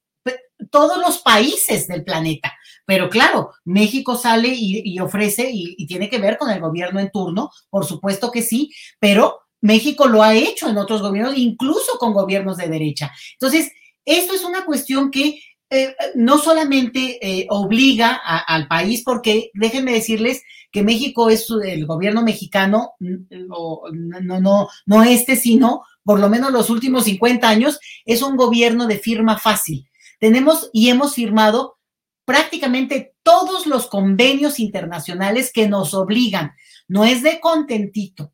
todos 0.69 0.97
los 0.99 1.19
países 1.19 1.87
del 1.87 2.03
planeta. 2.03 2.53
Pero 2.85 3.09
claro, 3.09 3.51
México 3.63 4.15
sale 4.15 4.49
y, 4.53 4.99
ofrece 4.99 5.49
y, 5.51 5.85
tiene 5.85 6.09
que 6.09 6.19
ver 6.19 6.37
con 6.37 6.49
el 6.49 6.59
gobierno 6.59 6.99
en 6.99 7.11
turno, 7.11 7.49
por 7.69 7.85
supuesto 7.85 8.31
que 8.31 8.41
sí, 8.41 8.71
pero 8.99 9.41
México 9.61 10.07
lo 10.07 10.23
ha 10.23 10.35
hecho 10.35 10.67
en 10.69 10.77
otros 10.77 11.01
gobiernos, 11.01 11.37
incluso 11.37 11.97
con 11.99 12.13
gobiernos 12.13 12.57
de 12.57 12.67
derecha. 12.67 13.11
Entonces, 13.33 13.71
esto 14.03 14.33
es 14.33 14.43
una 14.43 14.65
cuestión 14.65 15.11
que 15.11 15.39
eh, 15.69 15.95
no 16.15 16.37
solamente 16.37 17.19
eh, 17.21 17.47
obliga 17.49 18.13
al 18.15 18.67
país, 18.67 19.03
porque 19.05 19.51
déjenme 19.53 19.93
decirles 19.93 20.41
que 20.71 20.83
México 20.83 21.29
es 21.29 21.47
el 21.63 21.85
gobierno 21.85 22.23
mexicano, 22.23 22.93
no, 22.99 23.81
no, 24.21 24.67
no 24.85 25.03
este, 25.03 25.35
sino 25.35 25.83
por 26.03 26.19
lo 26.19 26.29
menos 26.29 26.51
los 26.51 26.69
últimos 26.69 27.05
50 27.05 27.47
años, 27.47 27.79
es 28.05 28.21
un 28.21 28.35
gobierno 28.35 28.87
de 28.87 28.97
firma 28.97 29.37
fácil 29.37 29.90
tenemos 30.21 30.69
y 30.71 30.89
hemos 30.89 31.15
firmado 31.15 31.79
prácticamente 32.25 33.15
todos 33.23 33.65
los 33.65 33.87
convenios 33.87 34.59
internacionales 34.59 35.51
que 35.51 35.67
nos 35.67 35.95
obligan. 35.95 36.51
No 36.87 37.05
es 37.05 37.23
de 37.23 37.39
contentito. 37.39 38.31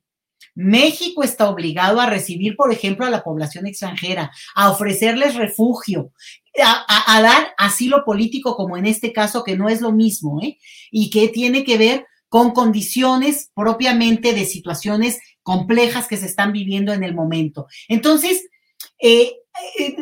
México 0.54 1.23
está 1.23 1.50
obligado 1.50 2.02
a 2.02 2.10
recibir, 2.10 2.58
por 2.58 2.73
ejemplo, 2.73 3.06
a 3.06 3.10
la 3.10 3.23
población 3.23 3.67
extranjera, 3.67 4.32
a 4.54 4.69
ofrecerles 4.69 5.36
refugio, 5.36 6.12
a, 6.62 7.21
dar 7.21 7.54
asilo 7.58 8.04
político, 8.04 8.58
como 8.58 8.76
en 8.76 8.86
este 8.86 9.13
caso, 9.13 9.43
que 9.43 9.56
no 9.56 9.69
es 9.69 9.80
lo 9.80 9.93
mismo, 9.93 10.41
¿eh? 10.41 10.58
y 10.91 11.10
que 11.10 11.30
tiene 11.30 11.63
que 11.63 11.78
ver 11.78 12.06
con 12.28 12.52
condiciones 12.52 13.52
propiamente 13.56 14.34
de 14.34 14.45
situaciones 14.45 15.19
complejas 15.41 16.08
que 16.08 16.17
se 16.17 16.26
están 16.26 16.52
viviendo 16.52 16.91
en 16.91 17.04
el 17.04 17.15
momento. 17.15 17.67
Entonces, 17.88 18.50
eh, 18.99 19.33
eh, 19.79 19.95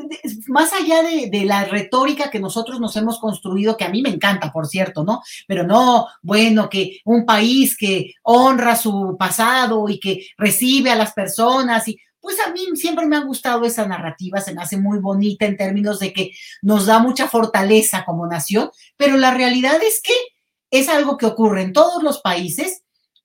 más 0.47 0.73
allá 0.73 1.01
de, 1.03 1.45
la 1.45 1.65
retórica 1.65 2.29
que 2.29 2.39
nosotros 2.39 2.79
nos 2.79 2.95
hemos 2.95 3.19
construido, 3.19 3.77
que 3.77 3.85
a 3.85 3.89
mí 3.89 4.01
me 4.01 4.09
encanta, 4.09 4.51
por 4.51 4.67
cierto, 4.67 5.03
¿no? 5.03 5.21
Pero 5.47 5.63
no, 5.63 6.07
bueno, 6.21 6.69
que 6.69 6.99
un 7.05 7.25
país 7.25 7.77
que 7.77 8.13
honra 8.23 8.75
su 8.75 9.15
pasado 9.17 9.87
y 9.89 9.99
que 9.99 10.27
recibe 10.37 10.91
a 10.91 10.95
las 10.95 11.13
personas 11.13 11.87
y 11.87 11.97
pues 12.19 12.37
a 12.45 12.51
mí 12.51 12.61
siempre 12.73 13.05
me 13.05 13.15
ha 13.15 13.19
gustado 13.19 13.65
esa 13.65 13.87
narrativa, 13.87 14.41
se 14.41 14.53
me 14.53 14.61
hace 14.61 14.77
muy 14.77 14.97
bonita 14.97 15.45
en 15.45 15.57
términos 15.57 15.99
de 15.99 16.11
que 16.11 16.31
nos 16.63 16.87
da 16.87 16.97
mucha 16.97 17.27
fortaleza 17.27 18.03
como 18.03 18.25
nación, 18.25 18.71
pero 18.97 19.15
la 19.15 19.31
realidad 19.31 19.79
es 19.83 20.01
que 20.01 20.13
es 20.71 20.89
algo 20.89 21.17
que 21.17 21.27
ocurre 21.27 21.61
en 21.61 21.71
todos 21.71 22.01
los 22.01 22.21
países, 22.21 22.81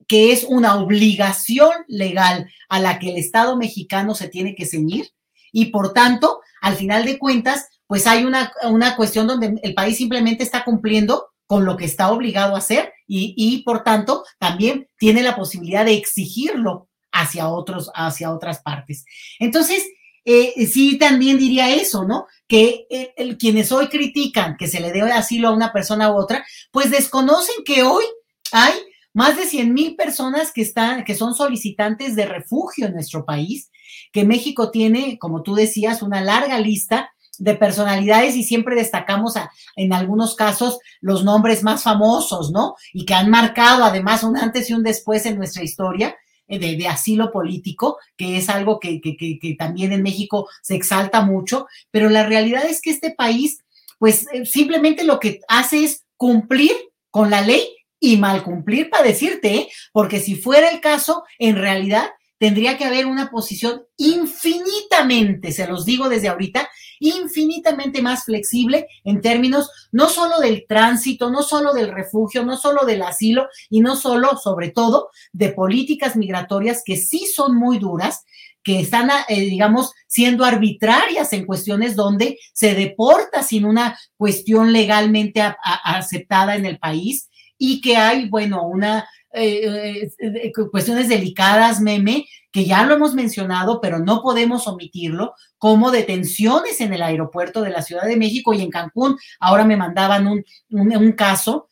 que 0.07 0.33
es 0.33 0.45
una 0.45 0.77
obligación 0.77 1.71
legal 1.89 2.51
a 2.69 2.79
la 2.79 2.99
que 2.99 3.11
el 3.11 3.17
Estado 3.17 3.57
mexicano 3.57 4.15
se 4.15 4.29
tiene 4.29 4.55
que 4.55 4.67
ceñir 4.67 5.11
y 5.53 5.67
por 5.67 5.93
tanto, 5.93 6.41
al 6.61 6.77
final 6.77 7.05
de 7.05 7.19
cuentas, 7.19 7.69
pues 7.87 8.07
hay 8.07 8.25
una, 8.25 8.53
una 8.69 8.97
cuestión 8.97 9.27
donde 9.27 9.59
el 9.63 9.75
país 9.75 9.97
simplemente 9.97 10.43
está 10.43 10.65
cumpliendo 10.65 11.29
con 11.47 11.65
lo 11.65 11.77
que 11.77 11.85
está 11.85 12.11
obligado 12.13 12.55
a 12.55 12.59
hacer 12.59 12.93
y, 13.09 13.35
y, 13.37 13.65
por 13.65 13.83
tanto 13.83 14.25
también 14.39 14.89
tiene 14.97 15.23
la 15.23 15.35
posibilidad 15.35 15.85
de 15.85 15.95
exigirlo 15.95 16.89
hacia 17.11 17.49
otros, 17.49 17.91
hacia 17.95 18.33
otras 18.33 18.61
partes. 18.63 19.05
Entonces, 19.41 19.85
eh, 20.25 20.67
sí 20.67 20.99
también 20.99 21.39
diría 21.39 21.75
eso, 21.75 22.05
¿no? 22.05 22.27
Que 22.47 22.87
el, 23.17 23.37
quienes 23.39 23.73
hoy 23.73 23.89
critican 23.89 24.57
que 24.57 24.69
se 24.69 24.81
le 24.81 24.93
dé 24.93 25.03
asilo 25.03 25.49
a 25.49 25.53
una 25.53 25.73
persona 25.73 26.13
u 26.13 26.17
otra, 26.17 26.47
pues 26.71 26.91
desconocen 26.91 27.65
que 27.65 27.83
hoy 27.83 28.05
hay 28.53 28.75
más 29.13 29.37
de 29.37 29.45
100 29.45 29.75
mil 29.75 29.97
personas 29.97 30.53
que 30.53 30.63
están, 30.63 31.05
que 31.05 31.15
son 31.15 31.35
solicitantes 31.35 32.17
de 32.17 32.27
refugio 32.27 32.87
en 32.87 32.95
nuestro 32.95 33.25
país 33.25 33.71
que 34.13 34.25
México 34.25 34.71
tiene, 34.71 35.19
como 35.19 35.43
tú 35.43 35.55
decías, 35.55 36.03
una 36.03 36.21
larga 36.21 36.59
lista 36.59 37.13
de 37.39 37.55
personalidades 37.55 38.37
y 38.37 38.45
siempre 38.45 38.77
destacamos 38.77 39.35
en 39.77 39.93
algunos 39.93 40.35
casos 40.35 40.79
los 41.01 41.25
nombres 41.25 41.63
más 41.63 41.83
famosos, 41.83 42.51
¿no? 42.51 42.75
Y 42.93 43.05
que 43.05 43.15
han 43.15 43.31
marcado 43.31 43.85
además 43.85 44.23
un 44.23 44.37
antes 44.37 44.69
y 44.69 44.75
un 44.75 44.83
después 44.83 45.25
en 45.27 45.37
nuestra 45.37 45.63
historia. 45.63 46.17
Eh, 46.53 46.59
de, 46.59 46.89
asilo 46.89 47.31
político, 47.31 47.99
que 48.17 48.37
es 48.37 48.49
algo 48.49 48.81
que, 48.81 49.01
que, 49.01 49.57
también 49.57 49.93
en 49.93 50.03
México 50.03 50.49
se 50.63 50.75
exalta 50.75 51.21
mucho, 51.21 51.69
pero 51.93 52.11
la 52.11 52.27
realidad 52.27 52.65
es 52.65 52.81
que 52.81 52.91
este 52.91 53.13
país, 53.13 53.61
pues 54.01 54.27
eh, 54.33 54.45
simplemente 54.45 55.05
lo 55.05 55.21
que 55.21 55.43
hace 55.47 55.85
es 55.85 56.03
cumplir 56.17 56.73
con 57.13 57.31
la 57.31 57.41
ley 57.43 57.69
y 58.01 58.17
mal 58.17 58.43
cumplir 58.43 58.91
para 58.91 59.05
decirte, 59.05 59.55
¿eh? 59.55 59.69
porque 59.93 60.19
si 60.19 60.35
fuera 60.35 60.71
el 60.71 60.81
caso, 60.81 61.23
en 61.39 61.57
realidad 61.57 62.09
tendría 62.39 62.79
que 62.79 62.87
haber 62.87 63.05
una 63.05 63.31
posición 63.31 63.83
infinitamente, 63.99 65.53
se 65.53 65.67
los 65.67 65.85
digo 65.85 66.09
desde 66.09 66.29
ahorita, 66.29 66.69
infinitamente 66.99 68.01
más 68.01 68.25
flexible 68.25 68.87
en 69.05 69.21
términos 69.21 69.71
no 69.93 70.09
solo 70.09 70.39
del 70.39 70.65
tránsito, 70.67 71.31
no 71.31 71.43
solo 71.43 71.75
del 71.75 71.93
refugio, 71.93 72.45
no 72.45 72.57
solo 72.57 72.87
del 72.87 73.03
asilo 73.03 73.49
y 73.69 73.81
no 73.81 73.95
solo, 73.95 74.39
sobre 74.39 74.71
todo, 74.71 75.11
de 75.33 75.51
políticas 75.51 76.17
migratorias 76.17 76.83
que 76.85 76.97
sí 76.97 77.27
son 77.27 77.57
muy 77.57 77.79
duras, 77.79 78.25
que 78.63 78.81
están, 78.81 79.11
eh, 79.29 79.41
digamos, 79.41 79.93
siendo 80.07 80.45
arbitrarias 80.45 81.33
en 81.33 81.47
cuestiones 81.47 81.97
donde 81.97 82.39
se 82.53 82.75
deporta 82.75 83.43
sin 83.43 83.65
una 83.65 83.99
cuestión 84.17 84.73
legalmente 84.73 85.43
aceptada 85.85 86.57
en 86.57 86.67
el 86.67 86.79
país 86.79 87.30
y 87.63 87.83
que 87.83 87.97
hay, 87.97 88.29
bueno, 88.29 88.67
una 88.67 89.07
eh, 89.33 90.11
eh, 90.19 90.53
cuestiones 90.73 91.09
delicadas, 91.09 91.81
meme, 91.81 92.27
que 92.51 92.65
ya 92.65 92.85
lo 92.85 92.95
hemos 92.95 93.15
mencionado, 93.15 93.81
pero 93.81 94.01
no 94.01 94.23
podemos 94.23 94.67
omitirlo, 94.67 95.35
como 95.57 95.93
detenciones 95.93 96.81
en 96.81 96.95
el 96.95 97.03
aeropuerto 97.03 97.61
de 97.61 97.71
la 97.71 97.83
Ciudad 97.83 98.07
de 98.07 98.17
México 98.17 98.55
y 98.55 98.63
en 98.63 98.71
Cancún. 98.71 99.19
Ahora 99.39 99.65
me 99.65 99.77
mandaban 99.77 100.27
un, 100.27 100.45
un, 100.71 101.13
caso 101.13 101.69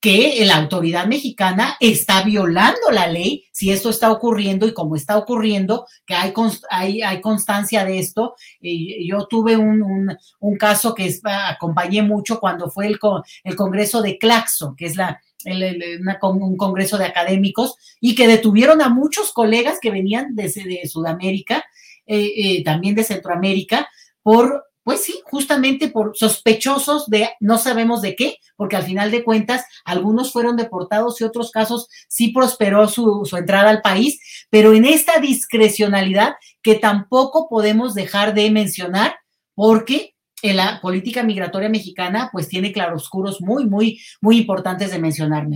que 0.00 0.42
la 0.46 0.56
autoridad 0.56 1.06
mexicana 1.06 1.76
está 1.80 2.22
violando 2.22 2.90
la 2.90 3.06
ley, 3.06 3.44
si 3.52 3.70
esto 3.70 3.90
está 3.90 4.10
ocurriendo 4.10 4.66
y 4.66 4.74
como 4.74 4.96
está 4.96 5.16
ocurriendo, 5.18 5.86
que 6.06 6.14
hay, 6.14 6.32
hay, 6.70 7.02
hay 7.02 7.20
constancia 7.20 7.84
de 7.84 7.98
esto. 7.98 8.34
yo 8.60 9.26
tuve 9.26 9.56
un, 9.56 10.16
un, 10.40 10.56
caso 10.56 10.94
que 10.94 11.14
acompañé 11.24 12.02
mucho 12.02 12.40
cuando 12.40 12.70
fue 12.70 12.86
el, 12.86 12.98
el 13.44 13.54
Congreso 13.54 14.02
de 14.02 14.18
Claxo, 14.18 14.74
que 14.76 14.86
es 14.86 14.96
la, 14.96 15.20
un 15.52 16.56
congreso 16.56 16.98
de 16.98 17.04
académicos 17.04 17.76
y 18.00 18.14
que 18.14 18.26
detuvieron 18.26 18.82
a 18.82 18.88
muchos 18.88 19.32
colegas 19.32 19.78
que 19.80 19.90
venían 19.90 20.34
de, 20.34 20.48
de 20.48 20.88
Sudamérica, 20.88 21.64
eh, 22.06 22.32
eh, 22.36 22.64
también 22.64 22.94
de 22.94 23.04
Centroamérica, 23.04 23.88
por, 24.22 24.64
pues 24.82 25.02
sí, 25.02 25.20
justamente 25.24 25.88
por 25.88 26.16
sospechosos 26.16 27.08
de 27.08 27.30
no 27.40 27.58
sabemos 27.58 28.02
de 28.02 28.16
qué, 28.16 28.36
porque 28.56 28.76
al 28.76 28.84
final 28.84 29.10
de 29.10 29.22
cuentas 29.22 29.64
algunos 29.84 30.32
fueron 30.32 30.56
deportados 30.56 31.20
y 31.20 31.24
otros 31.24 31.50
casos 31.50 31.88
sí 32.08 32.28
prosperó 32.28 32.88
su 32.88 33.28
entrada 33.36 33.70
al 33.70 33.82
país, 33.82 34.20
pero 34.50 34.72
en 34.72 34.84
esta 34.84 35.20
discrecionalidad 35.20 36.34
que 36.62 36.74
tampoco 36.74 37.48
podemos 37.48 37.94
dejar 37.94 38.34
de 38.34 38.50
mencionar 38.50 39.16
porque 39.54 40.15
la 40.54 40.80
política 40.80 41.22
migratoria 41.22 41.68
mexicana 41.68 42.28
pues 42.32 42.48
tiene 42.48 42.72
claroscuros 42.72 43.40
muy, 43.40 43.66
muy, 43.66 44.00
muy 44.20 44.38
importantes 44.38 44.90
de 44.90 44.98
mencionar, 44.98 45.46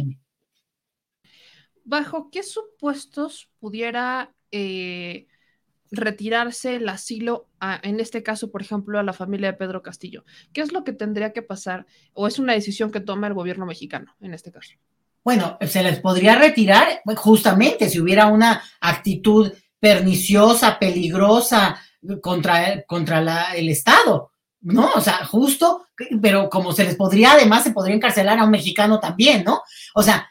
¿Bajo 1.85 2.31
qué 2.31 2.43
supuestos 2.43 3.51
pudiera 3.59 4.33
eh, 4.53 5.27
retirarse 5.91 6.77
el 6.77 6.89
asilo, 6.89 7.49
en 7.83 7.99
este 8.01 8.23
caso, 8.23 8.51
por 8.51 8.63
ejemplo, 8.63 8.99
a 8.99 9.03
la 9.03 9.13
familia 9.13 9.53
de 9.53 9.59
Pedro 9.59 9.83
Castillo? 9.83 10.25
¿Qué 10.53 10.61
es 10.61 10.73
lo 10.73 10.85
que 10.85 10.93
tendría 10.93 11.33
que 11.33 11.43
pasar 11.43 11.87
o 12.13 12.27
es 12.27 12.39
una 12.39 12.53
decisión 12.53 12.93
que 12.93 13.01
toma 13.01 13.27
el 13.27 13.35
gobierno 13.35 13.67
mexicano 13.67 14.15
en 14.21 14.35
este 14.35 14.53
caso? 14.53 14.75
Bueno, 15.25 15.59
se 15.67 15.83
les 15.83 16.01
podría 16.01 16.37
retirar 16.37 17.03
justamente 17.17 17.89
si 17.89 18.01
hubiera 18.01 18.27
una 18.27 18.63
actitud 18.81 19.53
perniciosa, 19.79 20.79
peligrosa 20.79 21.81
contra, 22.23 22.83
contra 22.85 23.21
la, 23.21 23.55
el 23.55 23.69
Estado, 23.69 24.33
¿no? 24.61 24.91
O 24.95 25.01
sea, 25.01 25.25
justo, 25.27 25.87
pero 26.21 26.49
como 26.51 26.73
se 26.73 26.85
les 26.85 26.97
podría, 26.97 27.33
además, 27.33 27.65
se 27.65 27.73
podría 27.73 27.97
encarcelar 27.97 28.39
a 28.39 28.45
un 28.45 28.51
mexicano 28.51 29.01
también, 29.01 29.45
¿no? 29.45 29.63
O 29.95 30.03
sea, 30.03 30.29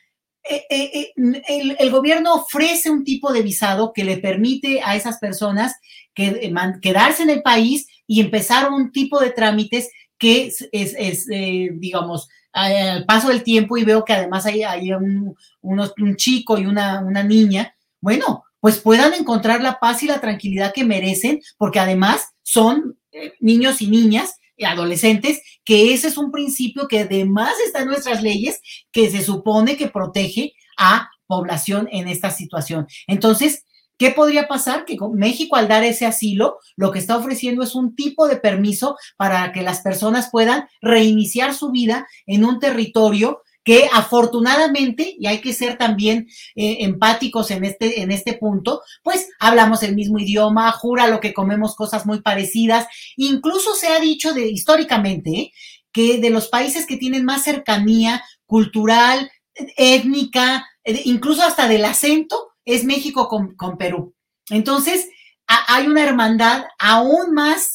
eh, 0.49 0.65
eh, 0.69 0.91
eh, 0.93 1.41
el, 1.47 1.75
el, 1.77 1.91
gobierno 1.91 2.33
ofrece 2.33 2.89
un 2.89 3.03
tipo 3.03 3.31
de 3.31 3.41
visado 3.41 3.93
que 3.93 4.03
le 4.03 4.17
permite 4.17 4.81
a 4.81 4.95
esas 4.95 5.19
personas 5.19 5.75
que, 6.13 6.51
quedarse 6.81 7.23
en 7.23 7.29
el 7.29 7.41
país 7.41 7.87
y 8.07 8.21
empezar 8.21 8.71
un 8.71 8.91
tipo 8.91 9.19
de 9.19 9.31
trámites 9.31 9.91
que 10.17 10.47
es, 10.47 10.65
es, 10.71 11.27
digamos, 11.27 12.27
al 12.51 13.05
paso 13.05 13.29
del 13.29 13.43
tiempo 13.43 13.77
y 13.77 13.85
veo 13.85 14.03
que 14.03 14.13
además 14.13 14.45
hay, 14.45 14.63
hay 14.63 14.91
un, 14.91 15.35
un, 15.61 16.15
chico 16.15 16.57
y 16.57 16.65
una, 16.65 16.99
una 16.99 17.23
niña, 17.23 17.75
bueno, 18.01 18.43
pues 18.59 18.79
puedan 18.79 19.13
encontrar 19.13 19.61
la 19.61 19.79
paz 19.79 20.03
y 20.03 20.07
la 20.07 20.19
tranquilidad 20.19 20.73
que 20.73 20.83
merecen, 20.83 21.41
porque 21.57 21.79
además 21.79 22.29
son 22.41 22.98
niños 23.39 23.81
y 23.81 23.87
niñas, 23.87 24.35
y 24.57 24.65
adolescentes, 24.65 25.41
que 25.63 25.93
ese 25.93 26.09
es 26.09 26.17
un 26.17 26.31
principio 26.31 26.87
que 26.87 26.99
además 26.99 27.53
está 27.65 27.79
en 27.79 27.87
nuestras 27.87 28.21
leyes, 28.21 28.59
que 28.91 29.09
se 29.09 29.23
supone 29.23 29.77
que 29.77 29.87
protege 29.87 30.53
a 30.77 31.09
población 31.27 31.87
en 31.91 32.07
esta 32.07 32.29
situación. 32.29 32.87
Entonces, 33.07 33.63
¿Qué 33.99 34.11
podría 34.11 34.47
pasar? 34.47 34.85
Que 34.85 34.95
México 35.13 35.57
al 35.57 35.67
dar 35.67 35.83
ese 35.83 36.05
asilo, 36.05 36.59
lo 36.77 36.89
que 36.89 36.99
está 36.99 37.17
ofreciendo 37.17 37.63
es 37.63 37.75
un 37.75 37.97
tipo 37.97 38.29
de 38.29 38.37
permiso 38.37 38.95
para 39.17 39.51
que 39.51 39.61
las 39.61 39.81
personas 39.81 40.29
puedan 40.31 40.69
reiniciar 40.81 41.53
su 41.53 41.69
vida 41.71 42.07
en 42.25 42.45
un 42.45 42.61
territorio 42.61 43.41
que 43.69 43.87
afortunadamente, 43.93 45.15
y 45.19 45.27
hay 45.27 45.41
que 45.41 45.53
ser 45.53 45.77
también 45.77 46.27
eh, 46.55 46.77
empáticos 46.79 47.51
en 47.51 47.63
este, 47.63 48.01
en 48.01 48.11
este 48.11 48.33
punto, 48.33 48.81
pues 49.03 49.27
hablamos 49.39 49.83
el 49.83 49.93
mismo 49.93 50.17
idioma, 50.17 50.71
jura 50.71 51.05
lo 51.05 51.19
que 51.19 51.35
comemos 51.35 51.75
cosas 51.75 52.07
muy 52.07 52.23
parecidas, 52.23 52.87
incluso 53.15 53.75
se 53.75 53.89
ha 53.89 53.99
dicho 53.99 54.33
de, 54.33 54.49
históricamente 54.49 55.29
¿eh? 55.29 55.51
que 55.91 56.17
de 56.17 56.31
los 56.31 56.47
países 56.47 56.87
que 56.87 56.97
tienen 56.97 57.25
más 57.25 57.43
cercanía 57.43 58.23
cultural, 58.47 59.29
étnica, 59.77 60.67
eh, 60.83 61.03
incluso 61.05 61.43
hasta 61.43 61.67
del 61.67 61.85
acento, 61.85 62.53
es 62.65 62.85
México 62.85 63.27
con, 63.27 63.77
Perú. 63.77 64.15
Entonces, 64.49 65.09
hay 65.45 65.85
una 65.85 66.03
hermandad 66.03 66.65
aún 66.79 67.35
más 67.35 67.73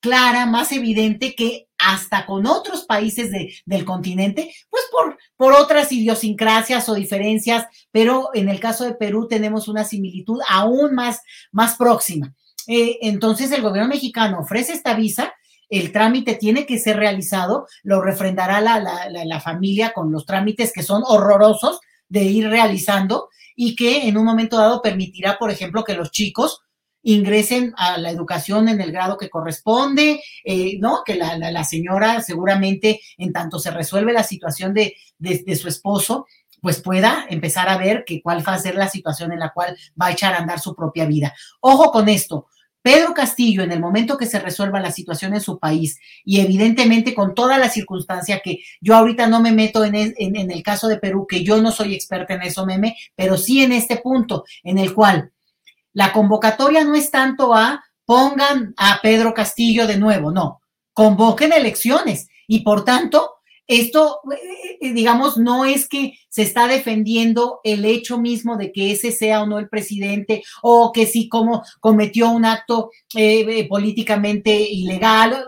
clara, 0.00 0.44
más 0.44 0.70
evidente 0.72 1.34
que 1.34 1.69
hasta 1.86 2.26
con 2.26 2.46
otros 2.46 2.84
países 2.84 3.30
del 3.64 3.84
continente, 3.84 4.54
pues 4.68 4.84
por, 4.90 5.18
por 5.36 5.52
otras 5.54 5.90
idiosincrasias 5.92 6.88
o 6.88 6.94
diferencias, 6.94 7.66
pero 7.90 8.30
en 8.34 8.48
el 8.48 8.60
caso 8.60 8.84
de 8.84 8.94
Perú 8.94 9.26
tenemos 9.28 9.68
una 9.68 9.84
similitud 9.84 10.40
aún 10.48 10.94
más, 10.94 11.22
más 11.52 11.76
próxima. 11.76 12.34
Eh, 12.66 12.98
entonces 13.02 13.50
el 13.52 13.62
gobierno 13.62 13.88
mexicano 13.88 14.40
ofrece 14.40 14.72
esta 14.72 14.94
visa, 14.94 15.32
el 15.68 15.92
trámite 15.92 16.34
tiene 16.34 16.66
que 16.66 16.78
ser 16.78 16.96
realizado, 16.96 17.66
lo 17.82 18.02
refrendará 18.02 18.60
la, 18.60 18.80
la 19.08 19.40
familia 19.40 19.92
con 19.92 20.10
los 20.10 20.26
trámites 20.26 20.72
que 20.72 20.82
son 20.82 21.02
horrorosos 21.06 21.80
de 22.08 22.24
ir 22.24 22.48
realizando 22.48 23.28
y 23.54 23.76
que 23.76 24.08
en 24.08 24.16
un 24.16 24.24
momento 24.24 24.56
dado 24.58 24.82
permitirá, 24.82 25.38
por 25.38 25.50
ejemplo, 25.50 25.84
que 25.84 25.94
los 25.94 26.10
chicos 26.10 26.62
ingresen 27.02 27.72
a 27.76 27.98
la 27.98 28.10
educación 28.10 28.68
en 28.68 28.80
el 28.80 28.92
grado 28.92 29.16
que 29.16 29.30
corresponde, 29.30 30.22
eh, 30.44 30.78
¿no? 30.80 31.02
Que 31.04 31.16
la, 31.16 31.36
la, 31.36 31.64
señora 31.64 32.20
seguramente, 32.20 33.00
en 33.18 33.32
tanto 33.32 33.58
se 33.58 33.70
resuelve 33.70 34.12
la 34.12 34.22
situación 34.22 34.74
de, 34.74 34.94
de, 35.18 35.56
su 35.56 35.68
esposo, 35.68 36.26
pues 36.60 36.80
pueda 36.80 37.26
empezar 37.28 37.68
a 37.68 37.78
ver 37.78 38.04
que 38.06 38.20
cuál 38.22 38.46
va 38.46 38.54
a 38.54 38.58
ser 38.58 38.74
la 38.74 38.88
situación 38.88 39.32
en 39.32 39.38
la 39.38 39.52
cual 39.52 39.76
va 40.00 40.06
a 40.06 40.12
echar 40.12 40.34
a 40.34 40.38
andar 40.38 40.60
su 40.60 40.74
propia 40.74 41.06
vida. 41.06 41.34
Ojo 41.60 41.90
con 41.90 42.08
esto, 42.08 42.48
Pedro 42.82 43.12
Castillo, 43.12 43.62
en 43.62 43.72
el 43.72 43.80
momento 43.80 44.16
que 44.16 44.26
se 44.26 44.38
resuelva 44.38 44.80
la 44.80 44.90
situación 44.90 45.34
en 45.34 45.40
su 45.40 45.58
país 45.58 45.98
y 46.24 46.40
evidentemente 46.40 47.14
con 47.14 47.34
toda 47.34 47.58
la 47.58 47.68
circunstancia 47.68 48.40
que 48.40 48.60
yo 48.80 48.96
ahorita 48.96 49.26
no 49.26 49.40
me 49.40 49.52
meto 49.52 49.84
en 49.84 49.94
el, 49.94 50.14
en, 50.16 50.50
el 50.50 50.62
caso 50.62 50.88
de 50.88 50.98
Perú, 50.98 51.26
que 51.28 51.44
yo 51.44 51.60
no 51.60 51.72
soy 51.72 51.94
experta 51.94 52.34
en 52.34 52.42
eso, 52.42 52.64
meme, 52.64 52.96
pero 53.14 53.36
sí 53.36 53.62
en 53.62 53.72
este 53.72 53.96
punto 53.96 54.44
en 54.62 54.78
el 54.78 54.94
cual 54.94 55.30
la 55.92 56.12
convocatoria 56.12 56.84
no 56.84 56.94
es 56.94 57.10
tanto 57.10 57.54
a 57.54 57.84
pongan 58.04 58.74
a 58.76 59.00
Pedro 59.02 59.34
Castillo 59.34 59.86
de 59.86 59.96
nuevo, 59.96 60.32
no, 60.32 60.60
convoquen 60.92 61.52
elecciones 61.52 62.28
y 62.46 62.60
por 62.60 62.84
tanto 62.84 63.40
esto, 63.70 64.18
eh, 64.32 64.78
eh, 64.80 64.92
digamos, 64.92 65.36
no 65.38 65.64
es 65.64 65.88
que 65.88 66.14
se 66.28 66.42
está 66.42 66.66
defendiendo 66.66 67.60
el 67.62 67.84
hecho 67.84 68.18
mismo 68.18 68.56
de 68.56 68.72
que 68.72 68.90
ese 68.90 69.12
sea 69.12 69.42
o 69.42 69.46
no 69.46 69.60
el 69.60 69.68
presidente 69.68 70.42
o 70.60 70.90
que 70.90 71.06
sí 71.06 71.28
como 71.28 71.62
cometió 71.78 72.30
un 72.30 72.44
acto 72.44 72.90
eh, 73.14 73.68
políticamente 73.68 74.60
ilegal. 74.60 75.46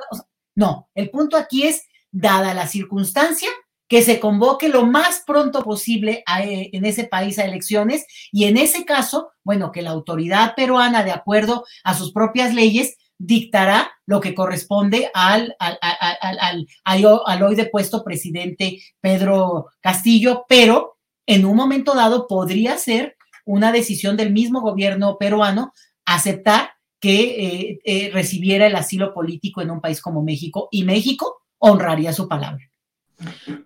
No, 0.55 0.89
el 0.95 1.11
punto 1.11 1.37
aquí 1.37 1.65
es, 1.65 1.83
dada 2.13 2.55
la 2.55 2.69
circunstancia, 2.69 3.49
que 3.93 4.01
se 4.01 4.21
convoque 4.21 4.71
lo 4.71 4.87
más 4.87 5.23
pronto 5.27 5.63
posible 5.63 6.25
en 6.27 6.87
ese 6.87 7.05
país 7.05 7.39
a 7.39 7.45
elecciones 7.45 8.07
y 8.33 8.45
en 8.45 8.57
ese 8.57 8.87
caso, 8.87 9.33
bueno, 9.45 9.71
que 9.71 9.83
la 9.83 9.91
autoridad 9.91 10.55
peruana, 10.55 11.05
de 11.05 11.11
acuerdo 11.11 11.67
a 11.85 11.93
sus 11.93 12.11
propias 12.11 12.55
leyes, 12.55 12.97
dictará 13.19 13.91
lo 14.07 14.21
que 14.21 14.35
corresponde 14.35 15.11
al, 15.13 15.55
al, 15.59 15.79
al, 15.83 16.67
al, 16.87 17.43
hoy 17.43 17.55
depuesto 17.55 18.03
presidente 18.03 18.79
Pedro 19.03 19.67
Castillo, 19.83 20.47
pero 20.49 20.97
en 21.27 21.45
un 21.45 21.55
momento 21.55 21.95
dado 21.95 22.27
podría 22.27 22.79
ser 22.79 23.19
una 23.45 23.73
decisión 23.73 24.17
del 24.17 24.33
mismo 24.33 24.63
gobierno 24.63 25.19
peruano 25.19 25.75
aceptar 26.07 26.71
que 26.99 27.21
eh, 27.21 27.81
eh, 27.85 28.11
recibiera 28.11 28.69
el 28.69 28.75
asilo 28.75 29.13
político 29.13 29.61
en 29.61 29.71
un 29.71 29.83
país 29.83 30.01
como 30.01 30.23
México 30.23 30.69
y 30.71 30.85
México 30.85 31.43
honraría 31.59 32.15
su 32.15 32.27
palabra. 32.27 32.72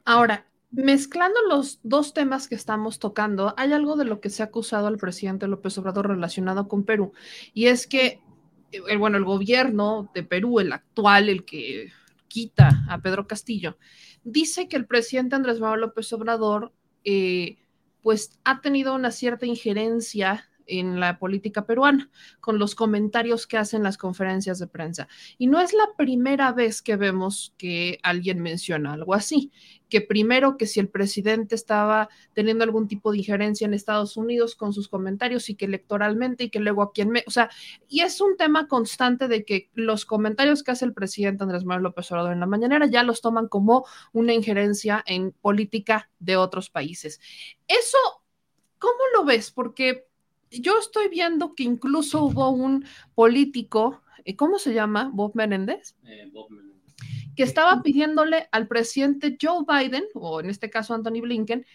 Ahora, 0.04 0.46
mezclando 0.70 1.40
los 1.48 1.80
dos 1.82 2.12
temas 2.12 2.48
que 2.48 2.54
estamos 2.54 2.98
tocando, 2.98 3.54
hay 3.56 3.72
algo 3.72 3.96
de 3.96 4.04
lo 4.04 4.20
que 4.20 4.30
se 4.30 4.42
ha 4.42 4.46
acusado 4.46 4.86
al 4.86 4.98
presidente 4.98 5.48
López 5.48 5.78
Obrador 5.78 6.08
relacionado 6.08 6.68
con 6.68 6.84
Perú, 6.84 7.12
y 7.54 7.66
es 7.66 7.86
que 7.86 8.20
el, 8.72 8.98
bueno, 8.98 9.16
el 9.16 9.24
gobierno 9.24 10.10
de 10.14 10.22
Perú, 10.22 10.60
el 10.60 10.72
actual, 10.72 11.28
el 11.28 11.44
que 11.44 11.92
quita 12.28 12.84
a 12.88 13.00
Pedro 13.00 13.26
Castillo, 13.26 13.78
dice 14.24 14.68
que 14.68 14.76
el 14.76 14.86
presidente 14.86 15.36
Andrés 15.36 15.60
Manuel 15.60 15.82
López 15.82 16.12
Obrador, 16.12 16.72
eh, 17.04 17.58
pues 18.02 18.38
ha 18.44 18.60
tenido 18.60 18.94
una 18.94 19.10
cierta 19.10 19.46
injerencia 19.46 20.48
en 20.66 21.00
la 21.00 21.18
política 21.18 21.66
peruana, 21.66 22.10
con 22.40 22.58
los 22.58 22.74
comentarios 22.74 23.46
que 23.46 23.58
hacen 23.58 23.82
las 23.82 23.98
conferencias 23.98 24.58
de 24.58 24.66
prensa. 24.66 25.08
Y 25.38 25.46
no 25.46 25.60
es 25.60 25.72
la 25.72 25.88
primera 25.96 26.52
vez 26.52 26.82
que 26.82 26.96
vemos 26.96 27.54
que 27.58 27.98
alguien 28.02 28.40
menciona 28.40 28.92
algo 28.92 29.14
así, 29.14 29.52
que 29.88 30.00
primero 30.00 30.56
que 30.56 30.66
si 30.66 30.80
el 30.80 30.88
presidente 30.88 31.54
estaba 31.54 32.08
teniendo 32.32 32.64
algún 32.64 32.88
tipo 32.88 33.12
de 33.12 33.18
injerencia 33.18 33.66
en 33.66 33.74
Estados 33.74 34.16
Unidos 34.16 34.56
con 34.56 34.72
sus 34.72 34.88
comentarios 34.88 35.48
y 35.48 35.54
que 35.54 35.66
electoralmente 35.66 36.44
y 36.44 36.50
que 36.50 36.60
luego 36.60 36.82
aquí 36.82 37.02
en... 37.02 37.12
o 37.26 37.30
sea, 37.30 37.50
y 37.88 38.00
es 38.00 38.20
un 38.20 38.36
tema 38.36 38.68
constante 38.68 39.28
de 39.28 39.44
que 39.44 39.70
los 39.74 40.04
comentarios 40.04 40.62
que 40.62 40.72
hace 40.72 40.84
el 40.84 40.94
presidente 40.94 41.44
Andrés 41.44 41.64
Manuel 41.64 41.84
López 41.84 42.10
Obrador 42.10 42.32
en 42.32 42.40
la 42.40 42.46
mañanera 42.46 42.86
ya 42.86 43.02
los 43.02 43.20
toman 43.20 43.48
como 43.48 43.86
una 44.12 44.34
injerencia 44.34 45.02
en 45.06 45.32
política 45.32 46.10
de 46.18 46.36
otros 46.36 46.70
países. 46.70 47.20
Eso, 47.68 47.98
¿cómo 48.78 48.98
lo 49.14 49.24
ves? 49.24 49.50
Porque 49.50 50.06
yo 50.50 50.78
estoy 50.78 51.08
viendo 51.08 51.54
que 51.54 51.62
incluso 51.62 52.24
hubo 52.24 52.50
un 52.50 52.84
político, 53.14 54.02
eh, 54.24 54.36
¿cómo 54.36 54.58
se 54.58 54.74
llama? 54.74 55.10
Bob 55.12 55.32
Menéndez. 55.34 55.96
Eh, 56.04 56.28
Bob 56.32 56.50
Menéndez. 56.50 56.94
Que 57.34 57.42
estaba 57.42 57.82
pidiéndole 57.82 58.48
al 58.52 58.66
presidente 58.66 59.36
Joe 59.40 59.64
Biden, 59.68 60.04
o 60.14 60.40
en 60.40 60.48
este 60.48 60.70
caso 60.70 60.94
Anthony 60.94 61.20
Blinken, 61.20 61.66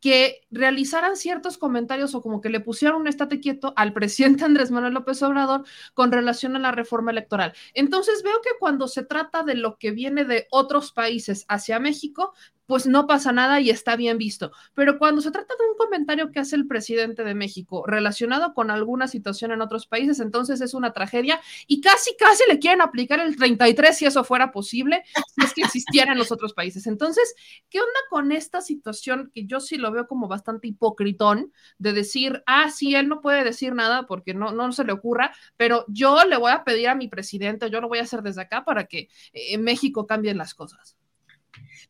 que 0.00 0.40
realizaran 0.50 1.16
ciertos 1.16 1.58
comentarios 1.58 2.14
o 2.14 2.22
como 2.22 2.40
que 2.40 2.48
le 2.48 2.60
pusieran 2.60 3.00
un 3.00 3.06
estate 3.06 3.38
quieto 3.38 3.74
al 3.76 3.92
presidente 3.92 4.44
Andrés 4.46 4.70
Manuel 4.70 4.94
López 4.94 5.22
Obrador 5.22 5.64
con 5.94 6.10
relación 6.10 6.56
a 6.56 6.58
la 6.58 6.72
reforma 6.72 7.10
electoral. 7.10 7.52
Entonces 7.74 8.22
veo 8.22 8.40
que 8.42 8.50
cuando 8.58 8.88
se 8.88 9.04
trata 9.04 9.42
de 9.42 9.54
lo 9.54 9.76
que 9.76 9.90
viene 9.90 10.24
de 10.24 10.46
otros 10.50 10.92
países 10.92 11.44
hacia 11.48 11.78
México, 11.78 12.32
pues 12.70 12.86
no 12.86 13.08
pasa 13.08 13.32
nada 13.32 13.60
y 13.60 13.68
está 13.68 13.96
bien 13.96 14.16
visto. 14.16 14.52
Pero 14.74 14.96
cuando 14.96 15.20
se 15.20 15.32
trata 15.32 15.54
de 15.58 15.68
un 15.68 15.76
comentario 15.76 16.30
que 16.30 16.38
hace 16.38 16.54
el 16.54 16.68
presidente 16.68 17.24
de 17.24 17.34
México 17.34 17.82
relacionado 17.84 18.54
con 18.54 18.70
alguna 18.70 19.08
situación 19.08 19.50
en 19.50 19.60
otros 19.60 19.88
países, 19.88 20.20
entonces 20.20 20.60
es 20.60 20.72
una 20.72 20.92
tragedia 20.92 21.40
y 21.66 21.80
casi, 21.80 22.14
casi 22.16 22.44
le 22.48 22.60
quieren 22.60 22.80
aplicar 22.80 23.18
el 23.18 23.34
33 23.34 23.98
si 23.98 24.06
eso 24.06 24.22
fuera 24.22 24.52
posible, 24.52 25.02
si 25.34 25.44
es 25.44 25.52
que 25.52 25.62
existiera 25.62 26.12
en 26.12 26.18
los 26.18 26.30
otros 26.30 26.54
países. 26.54 26.86
Entonces, 26.86 27.34
¿qué 27.70 27.80
onda 27.80 27.90
con 28.08 28.30
esta 28.30 28.60
situación 28.60 29.32
que 29.34 29.46
yo 29.46 29.58
sí 29.58 29.76
lo 29.76 29.90
veo 29.90 30.06
como 30.06 30.28
bastante 30.28 30.68
hipocritón 30.68 31.52
de 31.78 31.92
decir, 31.92 32.44
ah, 32.46 32.70
sí, 32.70 32.94
él 32.94 33.08
no 33.08 33.20
puede 33.20 33.42
decir 33.42 33.74
nada 33.74 34.06
porque 34.06 34.32
no, 34.32 34.52
no 34.52 34.70
se 34.70 34.84
le 34.84 34.92
ocurra, 34.92 35.34
pero 35.56 35.84
yo 35.88 36.24
le 36.24 36.36
voy 36.36 36.52
a 36.52 36.62
pedir 36.62 36.88
a 36.88 36.94
mi 36.94 37.08
presidente, 37.08 37.68
yo 37.68 37.80
lo 37.80 37.88
voy 37.88 37.98
a 37.98 38.02
hacer 38.02 38.22
desde 38.22 38.42
acá 38.42 38.64
para 38.64 38.84
que 38.84 39.08
eh, 39.32 39.58
México 39.58 40.06
cambien 40.06 40.38
las 40.38 40.54
cosas? 40.54 40.99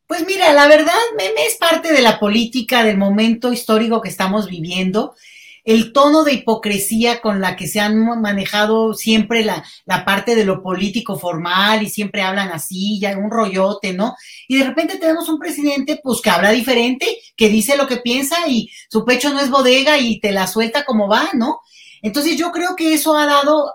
Pues 0.06 0.26
mira, 0.26 0.52
la 0.52 0.66
verdad, 0.66 0.92
meme 1.16 1.46
es 1.46 1.56
parte 1.56 1.92
de 1.92 2.02
la 2.02 2.18
política 2.18 2.82
del 2.82 2.98
momento 2.98 3.52
histórico 3.52 4.00
que 4.00 4.08
estamos 4.08 4.48
viviendo. 4.48 5.14
el 5.62 5.92
tono 5.92 6.24
de 6.24 6.32
hipocresía 6.32 7.20
con 7.20 7.40
la 7.40 7.54
que 7.54 7.68
se 7.68 7.80
han 7.80 8.20
manejado 8.20 8.94
siempre 8.94 9.44
la, 9.44 9.62
la, 9.84 10.04
parte 10.04 10.34
de 10.34 10.44
lo 10.44 10.62
político 10.62 11.18
formal 11.18 11.82
y 11.82 11.90
siempre 11.90 12.22
hablan 12.22 12.48
así, 12.48 12.98
ya 12.98 13.16
un 13.16 13.30
rollote, 13.30 13.92
¿no? 13.92 14.16
Y 14.48 14.58
de 14.58 14.64
repente 14.64 14.98
tenemos 14.98 15.28
un 15.28 15.38
presidente, 15.38 16.00
pues 16.02 16.22
que 16.22 16.30
habla 16.30 16.50
diferente, 16.50 17.06
que 17.36 17.50
dice 17.50 17.76
lo 17.76 17.86
que 17.86 17.98
piensa 17.98 18.48
y 18.48 18.70
su 18.88 19.04
pecho 19.04 19.32
no 19.32 19.40
es 19.40 19.50
bodega 19.50 19.98
y 19.98 20.18
te 20.18 20.32
la 20.32 20.46
suelta 20.46 20.84
como 20.84 21.08
va, 21.08 21.28
¿no? 21.34 21.60
Entonces 22.02 22.36
yo 22.36 22.50
creo 22.50 22.74
que 22.74 22.94
eso 22.94 23.16
ha 23.16 23.26
dado, 23.26 23.74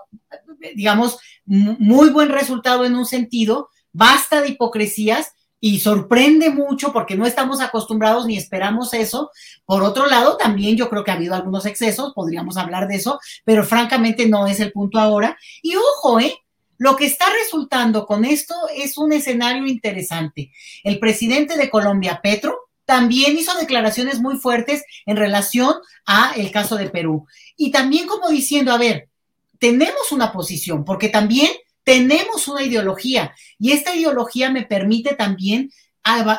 digamos, 0.74 1.18
muy 1.46 2.10
buen 2.10 2.28
resultado 2.28 2.84
en 2.84 2.96
un 2.96 3.06
sentido, 3.06 3.70
basta 3.92 4.42
de 4.42 4.48
hipocresías 4.48 5.35
y 5.66 5.80
sorprende 5.80 6.50
mucho 6.50 6.92
porque 6.92 7.16
no 7.16 7.26
estamos 7.26 7.60
acostumbrados 7.60 8.24
ni 8.24 8.36
esperamos 8.36 8.94
eso. 8.94 9.32
Por 9.64 9.82
otro 9.82 10.06
lado, 10.06 10.36
también 10.36 10.76
yo 10.76 10.88
creo 10.88 11.02
que 11.02 11.10
ha 11.10 11.14
habido 11.14 11.34
algunos 11.34 11.66
excesos, 11.66 12.12
podríamos 12.14 12.56
hablar 12.56 12.86
de 12.86 12.94
eso, 12.94 13.18
pero 13.44 13.64
francamente 13.64 14.28
no 14.28 14.46
es 14.46 14.60
el 14.60 14.70
punto 14.70 15.00
ahora. 15.00 15.36
Y 15.62 15.74
ojo, 15.74 16.20
¿eh? 16.20 16.32
Lo 16.78 16.94
que 16.94 17.06
está 17.06 17.24
resultando 17.42 18.06
con 18.06 18.24
esto 18.24 18.54
es 18.76 18.96
un 18.96 19.12
escenario 19.12 19.66
interesante. 19.66 20.52
El 20.84 21.00
presidente 21.00 21.56
de 21.56 21.68
Colombia, 21.68 22.20
Petro, 22.22 22.68
también 22.84 23.36
hizo 23.36 23.52
declaraciones 23.58 24.20
muy 24.20 24.36
fuertes 24.36 24.84
en 25.04 25.16
relación 25.16 25.74
a 26.06 26.32
el 26.36 26.52
caso 26.52 26.76
de 26.76 26.90
Perú. 26.90 27.26
Y 27.56 27.72
también 27.72 28.06
como 28.06 28.28
diciendo, 28.28 28.70
a 28.70 28.78
ver, 28.78 29.08
tenemos 29.58 30.12
una 30.12 30.32
posición, 30.32 30.84
porque 30.84 31.08
también 31.08 31.50
tenemos 31.86 32.48
una 32.48 32.64
ideología 32.64 33.32
y 33.60 33.70
esta 33.70 33.94
ideología 33.94 34.50
me 34.50 34.66
permite 34.66 35.14
también 35.14 35.70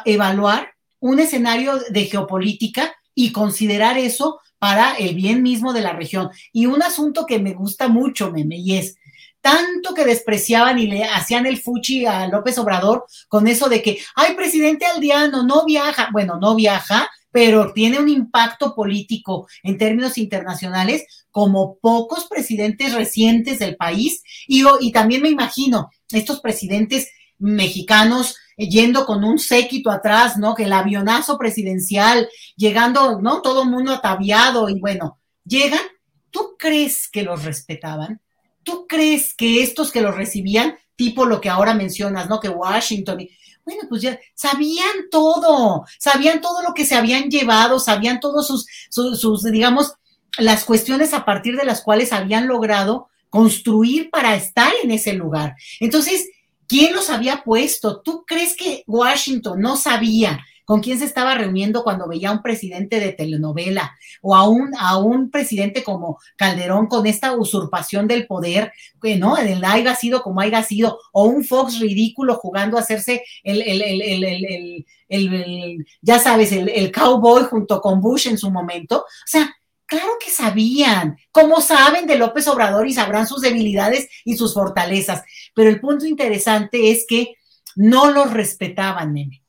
evaluar 0.03 0.73
un 0.99 1.19
escenario 1.21 1.79
de 1.89 2.05
geopolítica 2.05 2.93
y 3.15 3.31
considerar 3.31 3.97
eso 3.97 4.41
para 4.59 4.95
el 4.95 5.15
bien 5.15 5.41
mismo 5.41 5.71
de 5.71 5.81
la 5.81 5.93
región. 5.93 6.29
Y 6.51 6.65
un 6.65 6.83
asunto 6.83 7.25
que 7.25 7.39
me 7.39 7.53
gusta 7.53 7.87
mucho, 7.87 8.29
Meme, 8.29 8.57
y 8.57 8.75
es 8.75 8.95
tanto 9.39 9.93
que 9.93 10.03
despreciaban 10.03 10.79
y 10.79 10.87
le 10.87 11.05
hacían 11.05 11.45
el 11.45 11.61
fuchi 11.61 12.05
a 12.05 12.27
López 12.27 12.57
Obrador 12.57 13.05
con 13.29 13.47
eso 13.47 13.69
de 13.69 13.81
que, 13.81 13.99
ay, 14.15 14.35
presidente 14.35 14.85
aldeano, 14.85 15.43
no 15.43 15.63
viaja. 15.63 16.09
Bueno, 16.11 16.37
no 16.41 16.55
viaja, 16.55 17.09
pero 17.37 17.71
tiene 17.71 17.99
un 17.99 18.09
impacto 18.09 18.73
político 18.73 19.47
en 19.61 19.77
términos 19.77 20.17
internacionales 20.17 21.05
como 21.29 21.77
pocos 21.77 22.25
presidentes 22.25 22.95
recientes 22.95 23.59
del 23.59 23.75
país. 23.75 24.23
Y, 24.47 24.91
también 24.91 25.21
me 25.21 25.29
imagino 25.29 25.91
estos 26.09 26.41
presidentes 26.41 27.11
mexicanos 27.37 28.37
yendo 28.57 29.05
con 29.05 29.23
un 29.23 29.37
séquito 29.37 29.91
atrás, 29.91 30.39
¿no? 30.39 30.55
Que 30.55 30.63
el 30.63 30.73
avionazo 30.73 31.37
presidencial, 31.37 32.27
llegando, 32.55 33.21
¿no? 33.21 33.43
Todo 33.43 33.61
el 33.61 33.69
mundo 33.69 33.91
ataviado 33.91 34.67
y 34.67 34.79
bueno, 34.79 35.19
llegan. 35.45 35.85
¿Tú 36.31 36.55
crees 36.57 37.07
que 37.07 37.21
los 37.21 37.43
respetaban? 37.43 38.19
¿Tú 38.63 38.87
crees 38.87 39.35
que 39.35 39.61
estos 39.61 39.91
que 39.91 40.01
los 40.01 40.15
recibían, 40.15 40.75
tipo 40.95 41.23
lo 41.23 41.39
que 41.39 41.49
ahora 41.49 41.75
mencionas, 41.75 42.29
¿no? 42.29 42.39
Que 42.39 42.49
Washington, 42.49 43.27
bueno, 43.67 43.81
pues 43.89 44.01
ya 44.01 44.17
sabían 44.33 45.09
todo, 45.11 45.85
sabían 45.99 46.39
todo 46.39 46.61
lo 46.61 46.73
que 46.73 46.85
se 46.85 46.95
habían 46.95 47.29
llevado, 47.29 47.81
sabían 47.81 48.21
todos 48.21 48.47
sus, 48.47 48.65
sus, 48.89 49.43
digamos, 49.43 49.91
las 50.37 50.63
cuestiones 50.63 51.13
a 51.13 51.25
partir 51.25 51.57
de 51.57 51.65
las 51.65 51.81
cuales 51.81 52.13
habían 52.13 52.47
logrado 52.47 53.09
construir 53.29 54.09
para 54.09 54.35
estar 54.35 54.71
en 54.81 54.91
ese 54.91 55.11
lugar. 55.11 55.57
Entonces, 55.81 56.29
¿quién 56.65 56.95
los 56.95 57.09
había 57.09 57.43
puesto? 57.43 57.99
¿Tú 57.99 58.23
crees 58.25 58.55
que 58.55 58.85
Washington 58.87 59.59
no 59.59 59.75
sabía 59.75 60.39
con 60.67 60.81
quién 60.81 60.99
se 60.99 61.05
estaba 61.05 61.33
reuniendo 61.33 61.81
cuando 61.81 62.09
veía 62.09 62.27
a 62.27 62.33
un 62.33 62.41
presidente 62.41 62.99
de 62.99 63.13
telenovela 63.13 63.97
o 64.21 64.35
a 64.35 64.49
un, 64.49 64.73
a 64.77 64.97
un 64.97 65.31
presidente 65.31 65.81
como 65.81 66.19
Calderón 66.35 66.87
con 66.87 67.07
esta 67.07 67.31
usurpación 67.37 68.05
del 68.05 68.27
poder, 68.27 68.73
que 69.01 69.15
no, 69.15 69.37
el 69.37 69.63
haya 69.63 69.95
sido 69.95 70.21
como 70.21 70.41
haya 70.41 70.61
sido, 70.63 70.99
o 71.13 71.23
un 71.23 71.45
Fox 71.45 71.79
ridículo 71.79 72.35
jugando 72.35 72.75
a 72.75 72.81
hacerse 72.81 73.23
el, 73.43 73.61
el, 73.61 73.81
el, 73.81 74.85
el 75.07 75.87
ya 76.01 76.19
sabes, 76.19 76.51
el, 76.51 76.91
cowboy 76.91 77.45
junto 77.45 77.79
con 77.79 78.01
Bush 78.01 78.27
en 78.27 78.37
su 78.37 78.51
momento. 78.51 78.97
O 78.97 79.25
sea, 79.25 79.49
Claro 79.89 80.17
que 80.19 80.29
sabían, 80.29 81.17
como 81.31 81.61
saben 81.61 82.07
de 82.07 82.17
López 82.17 82.45
Obrador 82.49 82.85
y 82.89 82.93
sabrán 82.93 83.25
sus 83.25 83.39
debilidades 83.39 84.09
y 84.25 84.35
sus 84.35 84.53
fortalezas. 84.53 85.23
Pero 85.55 85.69
el 85.69 85.79
punto 85.79 86.05
interesante 86.05 86.91
es 86.91 87.05
que 87.07 87.35
no 87.77 88.11
los 88.11 88.33
respetaban, 88.33 89.13
nene. 89.13 89.46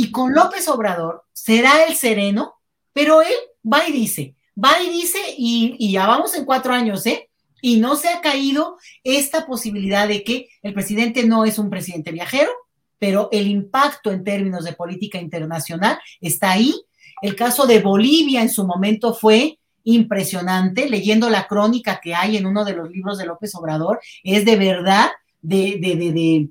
Y 0.00 0.12
con 0.12 0.32
López 0.32 0.68
Obrador 0.68 1.24
será 1.32 1.82
el 1.82 1.96
sereno, 1.96 2.54
pero 2.92 3.20
él 3.20 3.34
va 3.64 3.88
y 3.88 3.90
dice, 3.90 4.36
va 4.56 4.80
y 4.80 4.90
dice, 4.90 5.18
y, 5.36 5.90
ya 5.90 6.06
vamos 6.06 6.36
en 6.36 6.44
cuatro 6.44 6.72
años, 6.72 7.04
¿eh? 7.06 7.28
Y 7.60 7.80
no 7.80 7.96
se 7.96 8.08
ha 8.08 8.20
caído 8.20 8.78
esta 9.02 9.44
posibilidad 9.44 10.06
de 10.06 10.22
que 10.22 10.50
el 10.62 10.72
presidente 10.72 11.24
no 11.24 11.44
es 11.44 11.58
un 11.58 11.68
presidente 11.68 12.12
viajero, 12.12 12.52
pero 13.00 13.28
el 13.32 13.48
impacto 13.48 14.12
en 14.12 14.22
términos 14.22 14.64
de 14.64 14.74
política 14.74 15.20
internacional 15.20 15.98
está 16.20 16.52
ahí. 16.52 16.72
El 17.20 17.34
caso 17.34 17.66
de 17.66 17.80
Bolivia 17.80 18.40
en 18.40 18.50
su 18.50 18.64
momento 18.64 19.14
fue 19.14 19.58
impresionante, 19.82 20.88
leyendo 20.88 21.28
la 21.28 21.48
crónica 21.48 21.98
que 22.00 22.14
hay 22.14 22.36
en 22.36 22.46
uno 22.46 22.64
de 22.64 22.74
los 22.74 22.88
libros 22.88 23.18
de 23.18 23.26
López 23.26 23.52
Obrador, 23.56 23.98
es 24.22 24.44
de 24.44 24.54
verdad 24.54 25.10
de, 25.42 25.78
de, 25.80 25.96
de, 25.96 26.48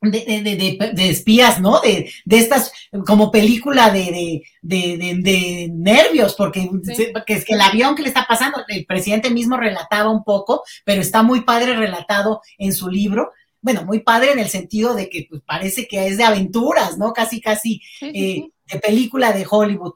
de, 0.00 1.10
espías, 1.10 1.60
¿no? 1.60 1.80
De, 1.80 2.10
estas, 2.30 2.72
como 3.06 3.30
película 3.30 3.90
de, 3.90 4.42
de 4.62 5.70
nervios, 5.72 6.34
porque 6.34 6.68
es 7.26 7.44
que 7.44 7.54
el 7.54 7.60
avión 7.60 7.94
que 7.94 8.02
le 8.02 8.08
está 8.08 8.26
pasando, 8.28 8.64
el 8.68 8.86
presidente 8.86 9.30
mismo 9.30 9.56
relataba 9.56 10.10
un 10.10 10.24
poco, 10.24 10.62
pero 10.84 11.00
está 11.00 11.22
muy 11.22 11.42
padre 11.42 11.74
relatado 11.74 12.40
en 12.58 12.72
su 12.72 12.88
libro. 12.88 13.32
Bueno, 13.60 13.84
muy 13.84 14.00
padre 14.00 14.32
en 14.32 14.38
el 14.38 14.48
sentido 14.48 14.94
de 14.94 15.10
que 15.10 15.26
pues, 15.28 15.42
parece 15.44 15.88
que 15.88 16.06
es 16.06 16.16
de 16.16 16.24
aventuras, 16.24 16.96
¿no? 16.96 17.12
Casi, 17.12 17.40
casi 17.40 17.82
eh, 18.00 18.48
de 18.66 18.78
película 18.78 19.32
de 19.32 19.46
Hollywood. 19.48 19.94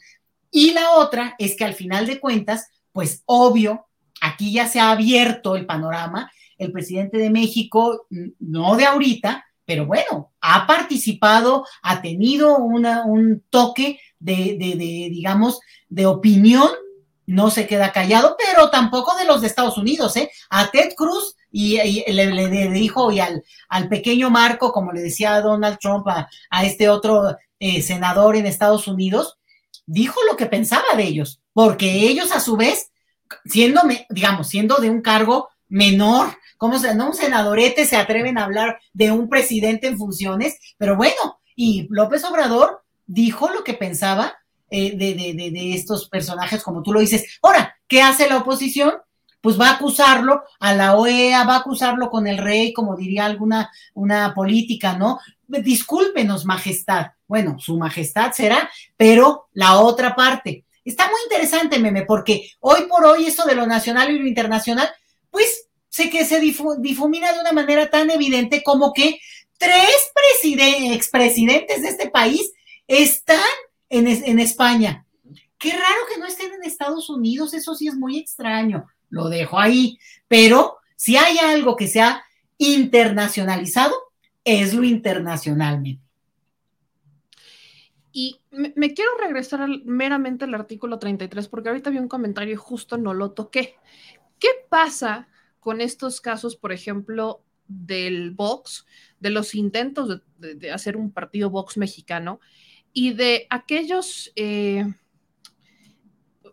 Y 0.50 0.72
la 0.72 0.92
otra 0.92 1.34
es 1.38 1.56
que 1.56 1.64
al 1.64 1.74
final 1.74 2.06
de 2.06 2.18
cuentas, 2.18 2.68
pues 2.92 3.22
obvio, 3.24 3.86
aquí 4.20 4.52
ya 4.52 4.66
se 4.66 4.80
ha 4.80 4.90
abierto 4.90 5.56
el 5.56 5.64
panorama. 5.64 6.30
El 6.58 6.72
presidente 6.72 7.18
de 7.18 7.30
México, 7.30 8.06
no 8.38 8.76
de 8.76 8.84
ahorita, 8.84 9.44
pero 9.72 9.86
bueno, 9.86 10.34
ha 10.42 10.66
participado, 10.66 11.66
ha 11.80 12.02
tenido 12.02 12.58
una, 12.58 13.06
un 13.06 13.42
toque 13.48 14.00
de, 14.18 14.58
de, 14.58 14.76
de, 14.76 15.08
digamos, 15.10 15.60
de 15.88 16.04
opinión, 16.04 16.68
no 17.24 17.50
se 17.50 17.66
queda 17.66 17.90
callado, 17.90 18.36
pero 18.36 18.68
tampoco 18.68 19.16
de 19.16 19.24
los 19.24 19.40
de 19.40 19.46
Estados 19.46 19.78
Unidos, 19.78 20.14
¿eh? 20.18 20.30
A 20.50 20.70
Ted 20.70 20.92
Cruz 20.94 21.36
y, 21.50 21.78
le, 22.06 22.68
dijo 22.68 23.10
y 23.10 23.20
al, 23.20 23.42
al, 23.70 23.88
pequeño 23.88 24.28
Marco, 24.28 24.72
como 24.72 24.92
le 24.92 25.00
decía 25.00 25.40
Donald 25.40 25.78
Trump 25.78 26.06
a, 26.06 26.28
a 26.50 26.64
este 26.66 26.90
otro 26.90 27.34
eh, 27.58 27.80
senador 27.80 28.36
en 28.36 28.44
Estados 28.44 28.86
Unidos, 28.86 29.38
dijo 29.86 30.20
lo 30.30 30.36
que 30.36 30.44
pensaba 30.44 30.84
de 30.98 31.04
ellos, 31.04 31.40
porque 31.54 31.90
ellos 32.10 32.30
a 32.30 32.40
su 32.40 32.58
vez, 32.58 32.90
siendo, 33.46 33.80
digamos, 34.10 34.48
siendo 34.48 34.76
de 34.76 34.90
un 34.90 35.00
cargo 35.00 35.48
menor, 35.70 36.36
¿Cómo 36.62 36.78
se, 36.78 36.94
no 36.94 37.08
un 37.08 37.14
senadorete 37.14 37.84
se 37.86 37.96
atreven 37.96 38.38
a 38.38 38.44
hablar 38.44 38.78
de 38.92 39.10
un 39.10 39.28
presidente 39.28 39.88
en 39.88 39.98
funciones? 39.98 40.60
Pero 40.78 40.94
bueno, 40.94 41.40
y 41.56 41.88
López 41.90 42.22
Obrador 42.22 42.84
dijo 43.04 43.48
lo 43.48 43.64
que 43.64 43.74
pensaba 43.74 44.36
eh, 44.70 44.96
de, 44.96 45.14
de, 45.14 45.50
de, 45.50 45.74
estos 45.74 46.08
personajes, 46.08 46.62
como 46.62 46.84
tú 46.84 46.92
lo 46.92 47.00
dices. 47.00 47.40
Ahora, 47.42 47.74
¿qué 47.88 48.00
hace 48.00 48.28
la 48.28 48.36
oposición? 48.36 48.92
Pues 49.40 49.60
va 49.60 49.70
a 49.70 49.74
acusarlo 49.74 50.44
a 50.60 50.72
la 50.72 50.94
OEA, 50.94 51.42
va 51.42 51.56
a 51.56 51.58
acusarlo 51.58 52.10
con 52.10 52.28
el 52.28 52.38
rey, 52.38 52.72
como 52.72 52.94
diría 52.94 53.24
alguna 53.24 53.68
una 53.94 54.32
política, 54.32 54.96
¿no? 54.96 55.18
Discúlpenos, 55.48 56.44
majestad. 56.44 57.06
Bueno, 57.26 57.58
su 57.58 57.76
majestad 57.76 58.30
será, 58.30 58.70
pero 58.96 59.48
la 59.52 59.80
otra 59.80 60.14
parte. 60.14 60.64
Está 60.84 61.06
muy 61.06 61.18
interesante, 61.24 61.80
meme, 61.80 62.02
porque 62.02 62.52
hoy 62.60 62.82
por 62.88 63.04
hoy 63.04 63.26
eso 63.26 63.46
de 63.46 63.56
lo 63.56 63.66
nacional 63.66 64.12
y 64.12 64.18
lo 64.20 64.28
internacional, 64.28 64.88
pues 65.28 65.70
sé 65.92 66.08
que 66.08 66.24
se 66.24 66.40
difumina 66.40 67.32
de 67.34 67.40
una 67.40 67.52
manera 67.52 67.90
tan 67.90 68.10
evidente 68.10 68.62
como 68.62 68.94
que 68.94 69.20
tres 69.58 70.10
expresidentes 70.94 71.82
de 71.82 71.88
este 71.88 72.08
país 72.08 72.50
están 72.88 73.38
en, 73.90 74.08
en 74.08 74.40
España. 74.40 75.06
Qué 75.58 75.70
raro 75.70 76.06
que 76.12 76.18
no 76.18 76.26
estén 76.26 76.50
en 76.54 76.64
Estados 76.64 77.10
Unidos, 77.10 77.52
eso 77.52 77.74
sí 77.74 77.88
es 77.88 77.94
muy 77.94 78.18
extraño. 78.18 78.86
Lo 79.10 79.28
dejo 79.28 79.60
ahí. 79.60 79.98
Pero 80.28 80.78
si 80.96 81.16
hay 81.16 81.36
algo 81.38 81.76
que 81.76 81.86
se 81.86 82.00
ha 82.00 82.24
internacionalizado, 82.56 83.94
es 84.44 84.72
lo 84.72 84.84
internacionalmente. 84.84 86.02
Y 88.12 88.40
me, 88.50 88.94
quiero 88.94 89.10
regresar 89.18 89.68
meramente 89.84 90.46
al 90.46 90.54
artículo 90.54 90.98
33, 90.98 91.48
porque 91.48 91.68
ahorita 91.68 91.90
vi 91.90 91.98
un 91.98 92.08
comentario 92.08 92.54
y 92.54 92.56
justo 92.56 92.96
no 92.96 93.12
lo 93.12 93.32
toqué. 93.32 93.76
¿Qué 94.38 94.48
pasa 94.70 95.28
con 95.62 95.80
estos 95.80 96.20
casos, 96.20 96.56
por 96.56 96.72
ejemplo, 96.72 97.44
del 97.68 98.32
Vox, 98.32 98.84
de 99.20 99.30
los 99.30 99.54
intentos 99.54 100.20
de, 100.38 100.70
hacer 100.72 100.96
un 100.96 101.12
partido 101.12 101.50
Vox 101.50 101.76
mexicano 101.76 102.40
y 102.92 103.12
de 103.14 103.46
aquellos, 103.48 104.32
eh, 104.34 104.92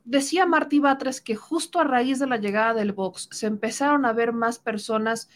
decía 0.06 0.46
Martí 0.46 0.78
Batres 0.78 1.22
que 1.22 1.36
justo 1.36 1.80
a 1.80 1.86
raíz 1.86 2.20
de 2.20 2.28
la 2.28 2.38
llegada 2.38 2.76
del 2.76 2.92
Vox 2.92 3.30
se 3.32 3.48
empezaron 3.48 4.06
a 4.06 4.14
ver 4.14 4.32
más 4.32 4.60
personas 4.60 5.28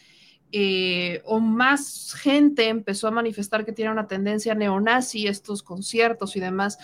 eh, 0.52 1.20
o 1.24 1.40
más 1.40 2.14
gente 2.14 2.68
empezó 2.68 3.08
a 3.08 3.10
manifestar 3.10 3.64
que 3.64 3.72
tiene 3.72 3.90
una 3.90 4.06
tendencia 4.06 4.54
neonazi, 4.54 5.26
estos 5.26 5.64
conciertos 5.64 6.36
y 6.36 6.40
demás, 6.40 6.78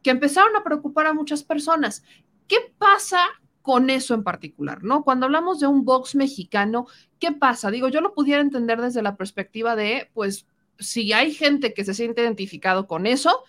que 0.00 0.10
empezaron 0.10 0.54
a 0.54 0.62
preocupar 0.62 1.06
a 1.06 1.12
muchas 1.12 1.42
personas. 1.42 2.04
¿Qué 2.46 2.58
pasa 2.78 3.26
con 3.66 3.90
eso 3.90 4.14
en 4.14 4.22
particular, 4.22 4.84
¿no? 4.84 5.02
Cuando 5.02 5.26
hablamos 5.26 5.58
de 5.58 5.66
un 5.66 5.84
Vox 5.84 6.14
mexicano, 6.14 6.86
¿qué 7.18 7.32
pasa? 7.32 7.68
Digo, 7.68 7.88
yo 7.88 8.00
lo 8.00 8.14
pudiera 8.14 8.40
entender 8.40 8.80
desde 8.80 9.02
la 9.02 9.16
perspectiva 9.16 9.74
de, 9.74 10.08
pues, 10.14 10.46
si 10.78 11.12
hay 11.12 11.32
gente 11.34 11.74
que 11.74 11.84
se 11.84 11.92
siente 11.92 12.22
identificado 12.22 12.86
con 12.86 13.08
eso, 13.08 13.42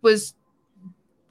pues 0.00 0.36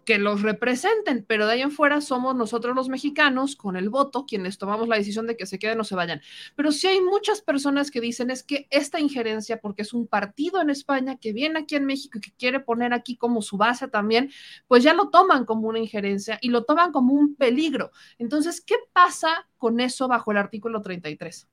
que 0.09 0.17
los 0.17 0.41
representen, 0.41 1.23
pero 1.23 1.45
de 1.45 1.53
ahí 1.53 1.61
en 1.61 1.69
fuera 1.69 2.01
somos 2.01 2.35
nosotros 2.35 2.75
los 2.75 2.89
mexicanos 2.89 3.55
con 3.55 3.75
el 3.75 3.91
voto 3.91 4.25
quienes 4.25 4.57
tomamos 4.57 4.87
la 4.87 4.95
decisión 4.95 5.27
de 5.27 5.37
que 5.37 5.45
se 5.45 5.59
queden 5.59 5.79
o 5.81 5.83
se 5.83 5.93
vayan. 5.93 6.19
Pero 6.55 6.71
sí 6.71 6.87
hay 6.87 6.99
muchas 6.99 7.41
personas 7.41 7.91
que 7.91 8.01
dicen 8.01 8.31
es 8.31 8.41
que 8.41 8.65
esta 8.71 8.99
injerencia, 8.99 9.61
porque 9.61 9.83
es 9.83 9.93
un 9.93 10.07
partido 10.07 10.63
en 10.63 10.71
España 10.71 11.17
que 11.17 11.31
viene 11.31 11.59
aquí 11.59 11.75
en 11.75 11.85
México 11.85 12.17
y 12.17 12.21
que 12.21 12.31
quiere 12.31 12.59
poner 12.59 12.91
aquí 12.91 13.17
como 13.17 13.43
su 13.43 13.57
base 13.57 13.87
también, 13.87 14.31
pues 14.67 14.81
ya 14.81 14.95
lo 14.95 15.11
toman 15.11 15.45
como 15.45 15.67
una 15.67 15.77
injerencia 15.77 16.39
y 16.41 16.49
lo 16.49 16.63
toman 16.63 16.91
como 16.91 17.13
un 17.13 17.35
peligro. 17.35 17.91
Entonces, 18.17 18.61
¿qué 18.61 18.77
pasa 18.91 19.47
con 19.59 19.79
eso 19.79 20.07
bajo 20.07 20.31
el 20.31 20.37
artículo 20.37 20.81
33? 20.81 21.47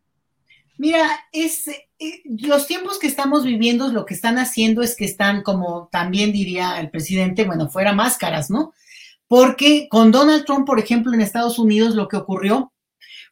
Mira, 0.79 1.09
es, 1.33 1.68
eh, 1.68 2.22
los 2.24 2.66
tiempos 2.66 2.99
que 2.99 3.07
estamos 3.07 3.45
viviendo, 3.45 3.89
lo 3.89 4.05
que 4.05 4.14
están 4.14 4.39
haciendo 4.39 4.83
es 4.83 4.95
que 4.95 5.05
están, 5.05 5.43
como 5.43 5.89
también 5.91 6.33
diría 6.33 6.79
el 6.81 6.91
presidente, 6.91 7.45
bueno, 7.45 7.68
fuera 7.68 7.93
máscaras, 7.93 8.51
¿no? 8.51 8.72
Porque 9.27 9.89
con 9.89 10.12
Donald 10.12 10.45
Trump, 10.45 10.66
por 10.66 10.79
ejemplo, 10.79 11.12
en 11.12 11.20
Estados 11.20 11.59
Unidos, 11.59 11.95
lo 11.95 12.09
que 12.09 12.16
ocurrió 12.16 12.72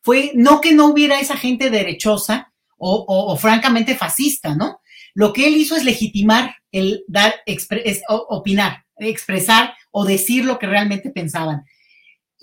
fue 0.03 0.33
no 0.35 0.61
que 0.61 0.73
no 0.73 0.87
hubiera 0.87 1.21
esa 1.21 1.37
gente 1.37 1.71
derechosa 1.71 2.53
o, 2.77 3.37
francamente 3.37 3.95
fascista, 3.95 4.55
¿no? 4.55 4.81
Lo 5.15 5.33
que 5.33 5.47
él 5.47 5.57
hizo 5.57 5.77
es 5.77 5.85
legitimar 5.85 6.57
el 6.73 7.05
dar, 7.09 7.35
opinar, 8.09 8.85
expresar 8.99 9.75
o 9.91 10.05
decir 10.05 10.45
lo 10.45 10.59
que 10.59 10.67
realmente 10.67 11.11
pensaban. 11.11 11.65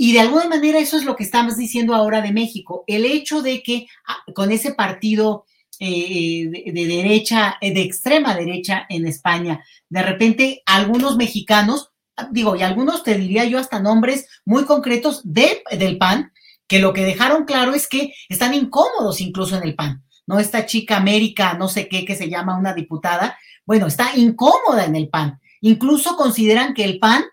Y 0.03 0.13
de 0.13 0.21
alguna 0.21 0.47
manera 0.47 0.79
eso 0.79 0.97
es 0.97 1.05
lo 1.05 1.15
que 1.15 1.23
estamos 1.23 1.57
diciendo 1.57 1.93
ahora 1.93 2.23
de 2.23 2.31
México. 2.31 2.83
El 2.87 3.05
hecho 3.05 3.43
de 3.43 3.61
que 3.61 3.85
ah, 4.07 4.17
con 4.33 4.51
ese 4.51 4.73
partido 4.73 5.45
eh, 5.77 6.49
de, 6.49 6.87
derecha, 6.87 7.59
eh, 7.61 7.71
de 7.71 7.83
extrema 7.83 8.33
derecha 8.33 8.87
en 8.89 9.05
España, 9.05 9.63
de 9.89 10.01
repente 10.01 10.63
algunos 10.65 11.17
mexicanos, 11.17 11.91
ah, 12.17 12.29
digo, 12.31 12.55
y 12.55 12.63
algunos 12.63 13.03
te 13.03 13.15
diría 13.15 13.45
yo 13.45 13.59
hasta 13.59 13.79
nombres 13.79 14.27
muy 14.43 14.65
concretos 14.65 15.21
de, 15.23 15.61
del 15.69 15.99
PAN, 15.99 16.31
que 16.67 16.79
lo 16.79 16.93
que 16.93 17.03
dejaron 17.03 17.45
claro 17.45 17.75
es 17.75 17.87
que 17.87 18.11
están 18.27 18.55
incómodos 18.55 19.21
incluso 19.21 19.55
en 19.55 19.61
el 19.61 19.75
PAN. 19.75 20.03
¿no? 20.25 20.39
Esta 20.39 20.65
chica 20.65 20.97
América, 20.97 21.53
no 21.53 21.67
sé 21.67 21.87
qué, 21.87 22.05
que 22.05 22.15
se 22.15 22.27
llama 22.27 22.57
una 22.57 22.73
diputada, 22.73 23.37
bueno, 23.67 23.85
está 23.85 24.15
incómoda 24.15 24.83
en 24.83 24.95
el 24.95 25.09
PAN. 25.09 25.39
Incluso 25.59 26.15
consideran 26.15 26.73
que 26.73 26.85
el 26.85 26.97
PAN 26.97 27.23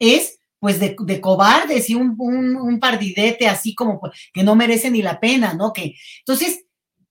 es 0.00 0.40
pues 0.58 0.80
de, 0.80 1.20
cobardes 1.20 1.90
y 1.90 1.94
un, 1.94 2.16
un, 2.18 2.80
pardidete 2.80 3.48
así 3.48 3.74
como 3.74 4.00
pues, 4.00 4.12
que 4.32 4.42
no 4.42 4.54
merece 4.54 4.90
ni 4.90 5.02
la 5.02 5.20
pena, 5.20 5.54
¿no? 5.54 5.72
Que, 5.72 5.94
entonces, 6.20 6.64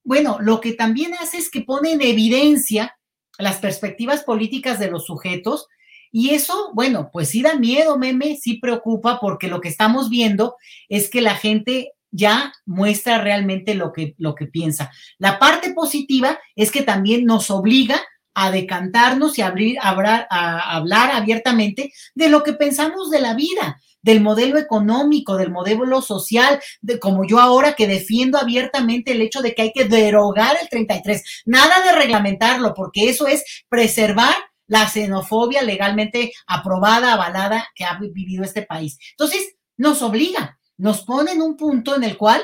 bueno, 0.04 0.38
lo 0.40 0.62
que 0.62 0.74
también 0.74 1.14
hace 1.16 1.38
es 1.38 1.50
que 1.50 1.62
pone 1.62 1.92
en 1.94 2.02
evidencia 2.02 2.98
las 3.38 3.58
perspectivas 3.58 4.24
políticas 4.24 4.80
de 4.80 4.90
los 4.90 5.06
sujetos 5.06 5.68
y 6.12 6.30
eso, 6.30 6.72
bueno, 6.74 7.10
pues 7.12 7.30
sí 7.30 7.42
da 7.42 7.56
miedo, 7.56 7.98
meme, 7.98 8.38
sí 8.42 8.56
preocupa 8.56 9.20
porque 9.20 9.48
lo 9.48 9.60
que 9.60 9.68
estamos 9.68 10.10
viendo 10.10 10.56
es 10.88 11.10
que 11.10 11.22
la 11.22 11.36
gente 11.36 11.92
ya 12.10 12.54
muestra 12.66 13.18
realmente 13.18 13.76
lo 13.76 13.92
que, 13.92 14.16
lo 14.18 14.34
que 14.34 14.46
piensa. 14.46 14.92
La 15.18 15.40
parte 15.40 15.74
positiva 15.74 16.40
es 16.56 16.72
que 16.72 16.84
también 16.84 17.26
nos 17.26 17.52
obliga 17.52 18.02
a 18.36 18.52
decantarnos 18.52 19.40
y 19.40 19.42
abrir, 19.42 19.78
a 19.80 20.76
hablar 20.76 21.12
abiertamente 21.12 21.92
de 22.14 22.30
lo 22.30 22.44
que 22.44 22.54
pensamos 22.54 23.10
de 23.10 23.22
la 23.22 23.34
vida, 23.34 23.82
del 24.06 24.22
modelo 24.22 24.60
económico, 24.60 25.36
del 25.36 25.50
modelo 25.50 26.00
social, 26.00 26.62
de 26.82 27.00
como 27.00 27.26
yo 27.26 27.40
ahora 27.40 27.74
que 27.74 27.88
defiendo 27.88 28.38
abiertamente 28.38 29.14
el 29.14 29.22
hecho 29.22 29.42
de 29.42 29.56
que 29.56 29.64
hay 29.64 29.72
que 29.74 29.86
derogar 29.86 30.56
el 30.62 30.70
33, 30.70 31.24
nada 31.46 31.82
de 31.84 31.92
reglamentarlo, 31.94 32.76
porque 32.76 33.10
eso 33.10 33.26
es 33.26 33.44
preservar 33.68 34.36
la 34.68 34.88
xenofobia 34.88 35.64
legalmente 35.64 36.34
aprobada, 36.46 37.14
avalada 37.14 37.68
que 37.74 37.84
ha 37.84 37.98
vivido 37.98 38.44
este 38.44 38.62
país. 38.62 39.00
Entonces, 39.12 39.56
nos 39.76 40.04
obliga, 40.04 40.60
nos 40.78 41.04
pone 41.04 41.32
en 41.32 41.42
un 41.42 41.58
punto 41.58 41.96
en 41.96 42.04
el 42.04 42.16
cual 42.16 42.44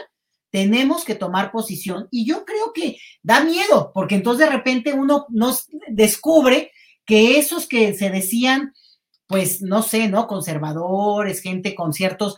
tenemos 0.51 1.05
que 1.05 1.15
tomar 1.15 1.51
posición 1.51 2.07
y 2.11 2.25
yo 2.25 2.45
creo 2.45 2.73
que 2.73 2.97
da 3.23 3.43
miedo, 3.43 3.91
porque 3.93 4.15
entonces 4.15 4.47
de 4.47 4.53
repente 4.53 4.93
uno 4.93 5.25
nos 5.29 5.67
descubre 5.87 6.71
que 7.05 7.39
esos 7.39 7.67
que 7.67 7.93
se 7.93 8.09
decían, 8.09 8.73
pues 9.27 9.61
no 9.61 9.81
sé, 9.81 10.09
¿no? 10.09 10.27
Conservadores, 10.27 11.41
gente 11.41 11.73
con 11.73 11.93
ciertos 11.93 12.35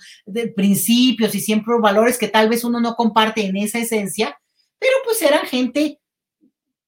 principios 0.56 1.34
y 1.34 1.40
siempre 1.40 1.74
valores 1.82 2.18
que 2.20 2.28
tal 2.28 2.50
vez 2.50 2.64
uno 2.64 2.80
no 2.80 2.96
comparte 2.96 3.46
en 3.46 3.58
esa 3.58 3.80
esencia, 3.80 4.40
pero 4.78 4.94
pues 5.04 5.22
eran 5.24 5.46
gente, 5.48 6.00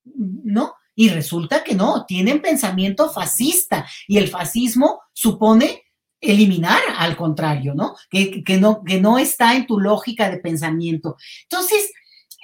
¿no? 0.03 0.75
Y 0.93 1.09
resulta 1.09 1.63
que 1.63 1.73
no, 1.73 2.05
tienen 2.05 2.41
pensamiento 2.41 3.11
fascista 3.11 3.87
y 4.07 4.17
el 4.17 4.29
fascismo 4.29 5.01
supone 5.11 5.84
eliminar 6.21 6.81
al 6.97 7.15
contrario, 7.15 7.73
¿no? 7.75 7.95
Que, 8.09 8.43
¿no? 8.59 8.83
que 8.83 8.99
no 8.99 9.17
está 9.17 9.55
en 9.55 9.67
tu 9.67 9.79
lógica 9.79 10.29
de 10.29 10.37
pensamiento. 10.37 11.17
Entonces, 11.43 11.91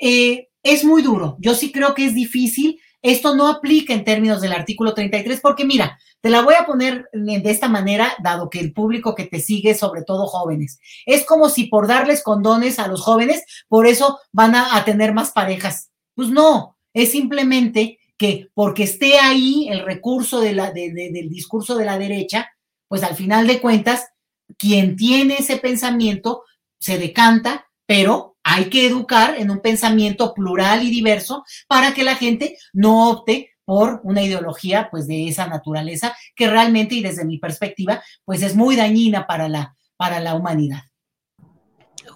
eh, 0.01 0.49
es 0.63 0.83
muy 0.83 1.01
duro. 1.01 1.37
Yo 1.39 1.55
sí 1.55 1.71
creo 1.71 1.93
que 1.93 2.05
es 2.05 2.13
difícil. 2.13 2.79
Esto 3.01 3.35
no 3.35 3.47
aplica 3.47 3.93
en 3.93 4.03
términos 4.03 4.41
del 4.41 4.53
artículo 4.53 4.93
33, 4.93 5.39
porque 5.41 5.65
mira, 5.65 5.97
te 6.21 6.29
la 6.29 6.43
voy 6.43 6.53
a 6.53 6.65
poner 6.65 7.09
de 7.13 7.41
esta 7.45 7.67
manera, 7.67 8.13
dado 8.21 8.49
que 8.49 8.59
el 8.59 8.73
público 8.73 9.15
que 9.15 9.25
te 9.25 9.39
sigue, 9.39 9.73
sobre 9.73 10.03
todo 10.03 10.27
jóvenes, 10.27 10.79
es 11.07 11.25
como 11.25 11.49
si 11.49 11.65
por 11.65 11.87
darles 11.87 12.21
condones 12.21 12.77
a 12.77 12.87
los 12.87 13.01
jóvenes, 13.01 13.43
por 13.67 13.87
eso 13.87 14.19
van 14.31 14.53
a, 14.55 14.83
tener 14.85 15.13
más 15.13 15.31
parejas. 15.31 15.89
Pues 16.13 16.29
no, 16.29 16.77
es 16.93 17.11
simplemente 17.11 17.99
que 18.17 18.49
porque 18.53 18.83
esté 18.83 19.17
ahí 19.17 19.67
el 19.69 19.83
recurso 19.83 20.39
de 20.39 20.53
la, 20.53 20.71
del 20.71 21.29
discurso 21.29 21.75
de 21.75 21.85
la 21.85 21.97
derecha, 21.97 22.51
pues 22.91 23.03
al 23.03 23.15
final 23.15 23.47
de 23.47 23.61
cuentas, 23.61 24.09
quien 24.57 24.97
tiene 24.97 25.37
ese 25.39 25.55
pensamiento 25.55 26.43
se 26.77 26.97
decanta, 26.97 27.69
pero 27.85 28.35
hay 28.43 28.65
que 28.65 28.85
educar 28.85 29.35
en 29.37 29.49
un 29.49 29.61
pensamiento 29.61 30.33
plural 30.33 30.83
y 30.83 30.89
diverso 30.89 31.45
para 31.69 31.93
que 31.93 32.03
la 32.03 32.15
gente 32.15 32.57
no 32.73 33.09
opte 33.09 33.51
por 33.63 34.01
una 34.03 34.23
ideología 34.23 34.89
pues 34.91 35.07
de 35.07 35.29
esa 35.29 35.47
naturaleza 35.47 36.13
que 36.35 36.49
realmente 36.49 36.95
y 36.95 37.01
desde 37.01 37.23
mi 37.23 37.37
perspectiva 37.37 38.03
pues 38.25 38.43
es 38.43 38.57
muy 38.57 38.75
dañina 38.75 39.25
para 39.25 39.47
la, 39.47 39.73
para 39.95 40.19
la 40.19 40.35
humanidad 40.35 40.81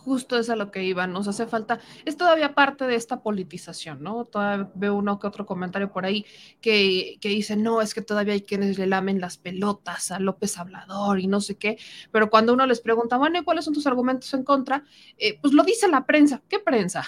justo 0.05 0.37
es 0.37 0.51
a 0.51 0.55
lo 0.55 0.69
que 0.69 0.83
iba, 0.83 1.07
nos 1.07 1.27
hace 1.27 1.47
falta, 1.47 1.79
es 2.05 2.15
todavía 2.15 2.53
parte 2.53 2.85
de 2.85 2.93
esta 2.93 3.23
politización, 3.23 4.03
¿no? 4.03 4.25
Todavía 4.25 4.69
veo 4.75 4.95
uno 4.95 5.17
que 5.17 5.25
otro 5.25 5.47
comentario 5.47 5.91
por 5.91 6.05
ahí 6.05 6.25
que, 6.61 7.17
que 7.19 7.29
dice, 7.29 7.55
no, 7.55 7.81
es 7.81 7.95
que 7.95 8.01
todavía 8.01 8.33
hay 8.33 8.41
quienes 8.41 8.77
le 8.77 8.85
lamen 8.85 9.19
las 9.19 9.37
pelotas 9.37 10.11
a 10.11 10.19
López 10.19 10.59
Hablador 10.59 11.19
y 11.19 11.25
no 11.25 11.41
sé 11.41 11.57
qué, 11.57 11.79
pero 12.11 12.29
cuando 12.29 12.53
uno 12.53 12.67
les 12.67 12.81
pregunta, 12.81 13.17
bueno, 13.17 13.39
¿y 13.39 13.43
cuáles 13.43 13.65
son 13.65 13.73
tus 13.73 13.87
argumentos 13.87 14.31
en 14.35 14.43
contra? 14.43 14.83
Eh, 15.17 15.39
pues 15.41 15.53
lo 15.55 15.63
dice 15.63 15.87
la 15.87 16.05
prensa, 16.05 16.43
¿qué 16.47 16.59
prensa? 16.59 17.03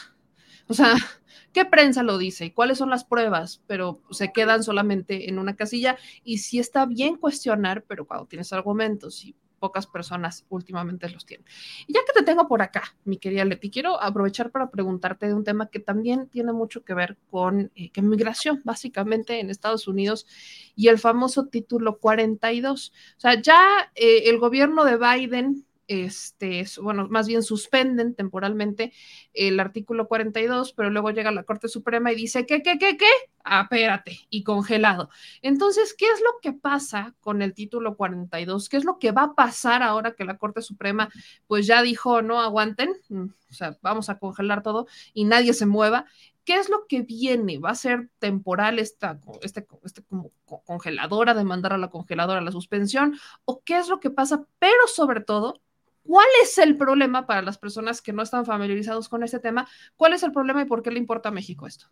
O 0.68 0.74
sea, 0.74 0.94
¿qué 1.54 1.66
prensa 1.66 2.02
lo 2.02 2.18
dice? 2.18 2.46
¿Y 2.46 2.52
cuáles 2.52 2.80
son 2.80 2.90
las 2.90 3.06
pruebas? 3.06 3.62
Pero 3.68 4.02
se 4.10 4.32
quedan 4.32 4.64
solamente 4.64 5.30
en 5.30 5.38
una 5.38 5.56
casilla 5.56 5.98
y 6.24 6.40
sí 6.40 6.58
está 6.58 6.88
bien 6.88 7.16
cuestionar, 7.16 7.84
pero 7.88 8.08
cuando 8.08 8.26
tienes 8.26 8.52
argumentos 8.54 9.24
y 9.24 9.36
pocas 9.60 9.88
personas 9.88 10.46
últimamente 10.50 11.10
los 11.10 11.26
tienen. 11.26 11.46
Y 11.88 11.94
ya 11.94 12.00
que 12.06 12.14
te 12.14 12.24
tengo 12.24 12.48
por 12.48 12.62
acá, 12.62 12.84
mi 13.06 13.18
querida 13.18 13.46
Leti, 13.46 13.70
quiero 13.70 14.02
aprovechar 14.02 14.52
para 14.52 14.70
preguntarte 14.70 15.28
de 15.28 15.34
un 15.34 15.44
tema 15.44 15.68
que 15.68 15.80
también 15.80 16.28
tiene 16.30 16.54
mucho 16.54 16.84
que 16.84 16.94
ver 16.94 17.18
con 17.30 17.72
eh, 17.76 17.92
migración, 18.02 18.62
básicamente 18.64 19.40
en 19.40 19.50
Estados 19.50 19.88
Unidos, 19.88 20.26
y 20.76 20.88
el 20.88 20.98
famoso 20.98 21.48
título 21.48 22.00
42. 22.00 22.94
O 23.18 23.20
sea, 23.20 23.42
ya 23.42 23.92
eh, 23.96 24.30
el 24.30 24.40
gobierno 24.40 24.86
de 24.86 24.98
Biden 24.98 25.67
este, 25.88 26.66
bueno, 26.82 27.08
más 27.10 27.28
bien 27.28 27.44
suspenden 27.44 28.14
temporalmente 28.14 28.94
el 29.34 29.60
artículo 29.60 30.08
42, 30.08 30.74
pero 30.74 30.90
luego 30.90 31.12
llega 31.12 31.32
la 31.32 31.44
Corte 31.44 31.68
Suprema 31.68 32.12
y 32.12 32.16
dice, 32.16 32.46
¿qué, 32.46 32.62
qué, 32.62 32.78
qué, 32.78 32.98
qué? 32.98 33.10
Ah, 33.44 33.62
espérate, 33.64 34.20
y 34.30 34.44
congelado. 34.44 35.10
Entonces, 35.42 35.94
¿qué 35.94 36.06
es 36.06 36.20
lo 36.22 36.40
que 36.42 36.52
pasa 36.54 37.16
con 37.22 37.42
el 37.42 37.54
título 37.54 37.96
42? 37.96 38.68
¿Qué 38.70 38.78
es 38.78 38.84
lo 38.84 39.00
que 39.00 39.12
va 39.12 39.24
a 39.24 39.36
pasar 39.36 39.84
ahora 39.84 40.16
que 40.16 40.26
la 40.26 40.38
Corte 40.38 40.62
Suprema 40.62 41.10
pues 41.48 41.66
ya 41.66 41.82
dijo, 41.82 42.22
no 42.22 42.42
aguanten, 42.42 42.94
mm, 43.10 43.26
o 43.50 43.54
sea, 43.54 43.78
vamos 43.82 44.10
a 44.10 44.20
congelar 44.20 44.64
todo 44.64 44.88
y 45.14 45.24
nadie 45.26 45.54
se 45.54 45.66
mueva? 45.66 46.06
¿Qué 46.44 46.56
es 46.56 46.70
lo 46.70 46.88
que 46.88 47.02
viene? 47.02 47.60
¿Va 47.60 47.72
a 47.72 47.76
ser 47.76 48.10
temporal 48.20 48.80
esta, 48.80 49.20
este, 49.42 49.68
este 49.84 50.02
como 50.04 50.32
congeladora, 50.66 51.34
de 51.34 51.44
mandar 51.44 51.74
a 51.74 51.78
la 51.78 51.90
congeladora 51.90 52.40
la 52.40 52.54
suspensión? 52.54 53.18
¿O 53.44 53.62
qué 53.64 53.78
es 53.78 53.90
lo 53.90 54.00
que 54.00 54.12
pasa? 54.12 54.46
Pero 54.58 54.88
sobre 54.88 55.20
todo, 55.20 55.62
¿Cuál 56.08 56.28
es 56.42 56.58
el 56.58 56.78
problema 56.78 57.28
para 57.28 57.42
las 57.42 57.58
personas 57.58 58.02
que 58.02 58.14
no 58.14 58.24
están 58.24 58.46
familiarizados 58.46 59.10
con 59.10 59.24
este 59.24 59.40
tema? 59.40 59.68
¿Cuál 59.98 60.14
es 60.14 60.24
el 60.24 60.32
problema 60.32 60.62
y 60.62 60.66
por 60.66 60.82
qué 60.82 60.90
le 60.90 61.00
importa 61.00 61.30
a 61.30 61.34
México 61.34 61.68
esto? 61.68 61.88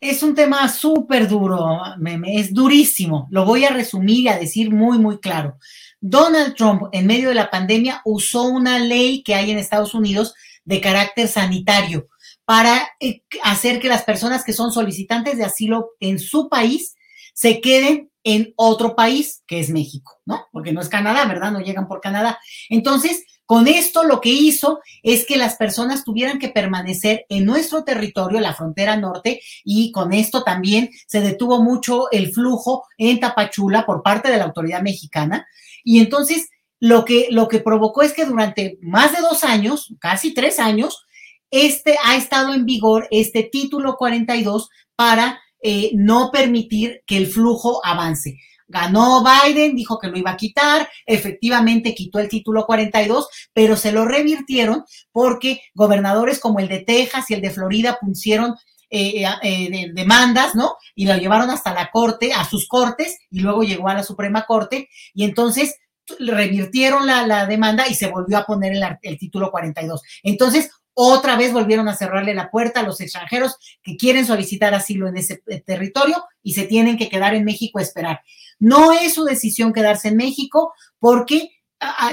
Es 0.00 0.22
un 0.24 0.34
tema 0.34 0.68
súper 0.68 1.28
duro, 1.28 1.80
es 2.24 2.52
durísimo. 2.52 3.28
Lo 3.30 3.44
voy 3.44 3.64
a 3.64 3.70
resumir 3.70 4.24
y 4.24 4.28
a 4.28 4.36
decir 4.36 4.70
muy, 4.72 4.98
muy 4.98 5.20
claro. 5.20 5.58
Donald 6.00 6.56
Trump, 6.56 6.88
en 6.90 7.06
medio 7.06 7.28
de 7.28 7.36
la 7.36 7.48
pandemia, 7.48 8.02
usó 8.04 8.42
una 8.42 8.80
ley 8.80 9.22
que 9.22 9.36
hay 9.36 9.52
en 9.52 9.58
Estados 9.58 9.94
Unidos 9.94 10.34
de 10.64 10.80
carácter 10.80 11.28
sanitario 11.28 12.08
para 12.44 12.88
eh, 12.98 13.22
hacer 13.44 13.78
que 13.78 13.88
las 13.88 14.02
personas 14.02 14.44
que 14.44 14.52
son 14.52 14.72
solicitantes 14.72 15.38
de 15.38 15.44
asilo 15.44 15.90
en 16.00 16.18
su 16.18 16.48
país 16.48 16.96
se 17.32 17.60
queden 17.60 18.10
en 18.24 18.52
otro 18.56 18.96
país, 18.96 19.44
que 19.46 19.60
es 19.60 19.70
México, 19.70 20.20
¿no? 20.26 20.46
Porque 20.50 20.72
no 20.72 20.80
es 20.80 20.88
Canadá, 20.88 21.26
¿verdad? 21.26 21.52
No 21.52 21.60
llegan 21.60 21.86
por 21.86 22.00
Canadá. 22.00 22.40
Entonces, 22.68 23.24
con 23.46 23.68
esto 23.68 24.02
lo 24.02 24.20
que 24.20 24.30
hizo 24.30 24.80
es 25.02 25.24
que 25.24 25.36
las 25.36 25.54
personas 25.54 26.04
tuvieran 26.04 26.40
que 26.40 26.48
permanecer 26.48 27.24
en 27.28 27.44
nuestro 27.44 27.84
territorio, 27.84 28.40
la 28.40 28.54
frontera 28.54 28.96
norte, 28.96 29.40
y 29.64 29.92
con 29.92 30.12
esto 30.12 30.42
también 30.42 30.90
se 31.06 31.20
detuvo 31.20 31.62
mucho 31.62 32.10
el 32.10 32.32
flujo 32.32 32.84
en 32.98 33.20
Tapachula 33.20 33.86
por 33.86 34.02
parte 34.02 34.30
de 34.30 34.36
la 34.36 34.44
autoridad 34.44 34.82
mexicana. 34.82 35.46
Y 35.84 36.00
entonces 36.00 36.48
lo 36.80 37.04
que, 37.04 37.28
lo 37.30 37.46
que 37.46 37.60
provocó 37.60 38.02
es 38.02 38.12
que 38.12 38.24
durante 38.24 38.78
más 38.82 39.12
de 39.12 39.22
dos 39.22 39.44
años, 39.44 39.94
casi 40.00 40.34
tres 40.34 40.58
años, 40.58 41.06
este 41.50 41.96
ha 42.04 42.16
estado 42.16 42.52
en 42.52 42.66
vigor 42.66 43.06
este 43.12 43.44
título 43.44 43.96
42 43.96 44.68
para 44.96 45.40
eh, 45.62 45.92
no 45.94 46.30
permitir 46.32 47.02
que 47.06 47.16
el 47.16 47.28
flujo 47.28 47.80
avance. 47.84 48.38
Ganó 48.68 49.22
Biden, 49.22 49.76
dijo 49.76 49.98
que 49.98 50.08
lo 50.08 50.18
iba 50.18 50.32
a 50.32 50.36
quitar, 50.36 50.88
efectivamente 51.04 51.94
quitó 51.94 52.18
el 52.18 52.28
título 52.28 52.66
42, 52.66 53.28
pero 53.52 53.76
se 53.76 53.92
lo 53.92 54.04
revirtieron 54.04 54.84
porque 55.12 55.60
gobernadores 55.74 56.40
como 56.40 56.58
el 56.58 56.68
de 56.68 56.80
Texas 56.80 57.30
y 57.30 57.34
el 57.34 57.40
de 57.40 57.50
Florida 57.50 57.98
pusieron 58.00 58.54
eh, 58.90 59.24
eh, 59.42 59.90
demandas, 59.94 60.54
¿no? 60.54 60.76
Y 60.94 61.06
lo 61.06 61.16
llevaron 61.16 61.50
hasta 61.50 61.74
la 61.74 61.90
corte, 61.90 62.32
a 62.32 62.44
sus 62.44 62.68
cortes, 62.68 63.18
y 63.30 63.40
luego 63.40 63.62
llegó 63.62 63.88
a 63.88 63.94
la 63.94 64.02
Suprema 64.02 64.46
Corte, 64.46 64.88
y 65.14 65.24
entonces 65.24 65.76
revirtieron 66.18 67.06
la, 67.06 67.46
demanda 67.46 67.88
y 67.88 67.94
se 67.94 68.08
volvió 68.08 68.38
a 68.38 68.44
poner 68.44 68.72
el, 68.72 68.84
el 69.02 69.18
título 69.18 69.50
42. 69.50 70.02
Entonces, 70.22 70.70
otra 70.98 71.36
vez 71.36 71.52
volvieron 71.52 71.88
a 71.88 71.94
cerrarle 71.94 72.32
la 72.32 72.50
puerta 72.50 72.80
a 72.80 72.82
los 72.82 73.02
extranjeros 73.02 73.56
que 73.82 73.98
quieren 73.98 74.24
solicitar 74.24 74.72
asilo 74.72 75.08
en 75.08 75.18
ese 75.18 75.42
eh, 75.46 75.60
territorio 75.60 76.24
y 76.42 76.54
se 76.54 76.64
tienen 76.64 76.96
que 76.96 77.10
quedar 77.10 77.34
en 77.34 77.44
México 77.44 77.78
a 77.78 77.82
esperar. 77.82 78.22
No 78.58 78.92
es 78.92 79.14
su 79.14 79.24
decisión 79.24 79.72
quedarse 79.72 80.08
en 80.08 80.16
México 80.16 80.72
porque 80.98 81.50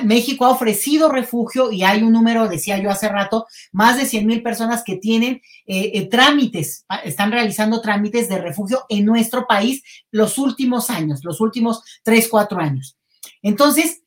México 0.03 0.45
ha 0.45 0.49
ofrecido 0.49 1.09
refugio 1.09 1.71
y 1.71 1.83
hay 1.83 2.03
un 2.03 2.11
número, 2.11 2.49
decía 2.49 2.81
yo 2.81 2.89
hace 2.89 3.07
rato, 3.07 3.47
más 3.71 3.97
de 3.97 4.05
100 4.05 4.27
mil 4.27 4.43
personas 4.43 4.83
que 4.83 4.97
tienen 4.97 5.41
eh, 5.65 5.91
eh, 5.93 6.09
trámites, 6.09 6.85
están 7.05 7.31
realizando 7.31 7.81
trámites 7.81 8.27
de 8.27 8.39
refugio 8.39 8.83
en 8.89 9.05
nuestro 9.05 9.47
país 9.47 9.81
los 10.11 10.37
últimos 10.37 10.89
años, 10.89 11.21
los 11.23 11.39
últimos 11.39 11.81
tres, 12.03 12.27
cuatro 12.27 12.59
años. 12.59 12.97
Entonces, 13.41 14.01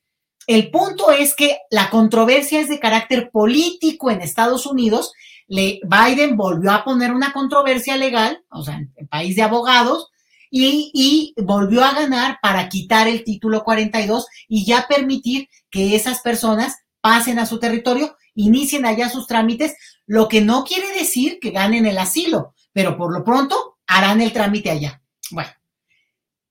el 0.45 0.69
punto 0.69 1.11
es 1.11 1.35
que 1.35 1.57
la 1.71 1.89
controversia 1.89 2.61
es 2.61 2.69
de 2.69 2.79
carácter 2.79 3.31
político 3.31 4.11
en 4.11 4.21
Estados 4.21 4.65
Unidos. 4.65 5.11
Biden 5.47 6.37
volvió 6.37 6.71
a 6.71 6.83
poner 6.83 7.11
una 7.11 7.33
controversia 7.33 7.97
legal, 7.97 8.43
o 8.49 8.63
sea, 8.63 8.75
en 8.75 8.93
el 8.95 9.07
país 9.07 9.35
de 9.35 9.41
abogados, 9.41 10.09
y, 10.49 10.91
y, 10.93 11.41
volvió 11.41 11.83
a 11.83 11.93
ganar 11.93 12.39
para 12.41 12.69
quitar 12.69 13.07
el 13.07 13.23
título 13.23 13.63
42 13.63 14.27
y 14.47 14.65
ya 14.65 14.87
permitir 14.87 15.49
que 15.69 15.95
esas 15.95 16.21
personas 16.21 16.77
pasen 17.01 17.39
a 17.39 17.45
su 17.45 17.59
territorio, 17.59 18.17
inicien 18.35 18.85
allá 18.85 19.09
sus 19.09 19.27
trámites, 19.27 19.75
lo 20.05 20.27
que 20.27 20.41
no 20.41 20.63
quiere 20.63 20.91
decir 20.93 21.39
que 21.39 21.51
ganen 21.51 21.85
el 21.85 21.97
asilo, 21.97 22.53
pero 22.73 22.97
por 22.97 23.13
lo 23.13 23.23
pronto 23.23 23.77
harán 23.87 24.21
el 24.21 24.33
trámite 24.33 24.69
allá. 24.69 25.01
Bueno, 25.31 25.49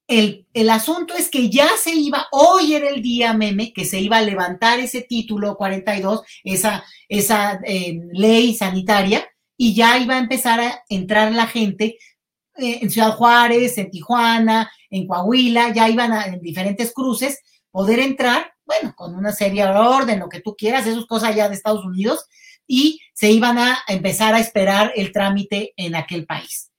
el, 0.09 0.70
asunto 0.70 1.14
es 1.14 1.28
que 1.30 1.51
ya 1.51 1.68
se 1.76 1.94
iba, 1.94 2.26
hoy 2.30 2.74
era 2.74 2.88
el 2.88 3.03
día 3.03 3.32
meme, 3.32 3.72
que 3.72 3.84
se 3.84 4.01
iba 4.01 4.18
a 4.18 4.22
levantar 4.22 4.78
ese 4.78 5.03
título 5.03 5.57
42, 5.57 6.22
esa, 6.44 6.84
esa 7.09 7.61
eh, 7.64 8.01
ley 8.12 8.55
sanitaria, 8.55 9.26
y 9.57 9.74
ya 9.74 9.99
iba 9.99 10.14
a 10.14 10.20
empezar 10.20 10.61
a 10.61 10.84
entrar 10.88 11.32
la 11.32 11.47
gente 11.47 11.99
eh, 12.59 12.78
en 12.82 12.90
Ciudad 12.90 13.14
Juárez, 13.16 13.78
en 13.78 13.90
Tijuana, 13.90 14.70
en 14.90 15.07
Coahuila, 15.07 15.72
ya 15.72 15.88
iban 15.88 16.12
a, 16.12 16.26
en 16.26 16.40
diferentes 16.40 16.92
cruces, 16.92 17.40
poder 17.70 17.98
entrar, 18.00 18.52
bueno, 18.64 18.94
con 18.96 19.14
una 19.14 19.32
serie 19.32 19.64
de 19.64 19.70
orden, 19.70 20.20
lo 20.20 20.28
que 20.28 20.40
tú 20.40 20.54
quieras, 20.57 20.86
eso 20.86 21.00
es 21.00 21.07
cosa 21.07 21.30
ya 21.32 21.48
de 21.48 21.54
Estados 21.54 21.84
Unidos, 21.84 22.26
y 22.66 23.00
se 23.14 23.30
iban 23.30 23.59
a 23.59 23.78
empezar 23.88 24.34
a 24.34 24.40
esperar 24.40 24.92
el 24.96 25.12
trámite 25.12 25.72
en 25.76 25.94
aquel 25.94 26.26
país. 26.26 26.70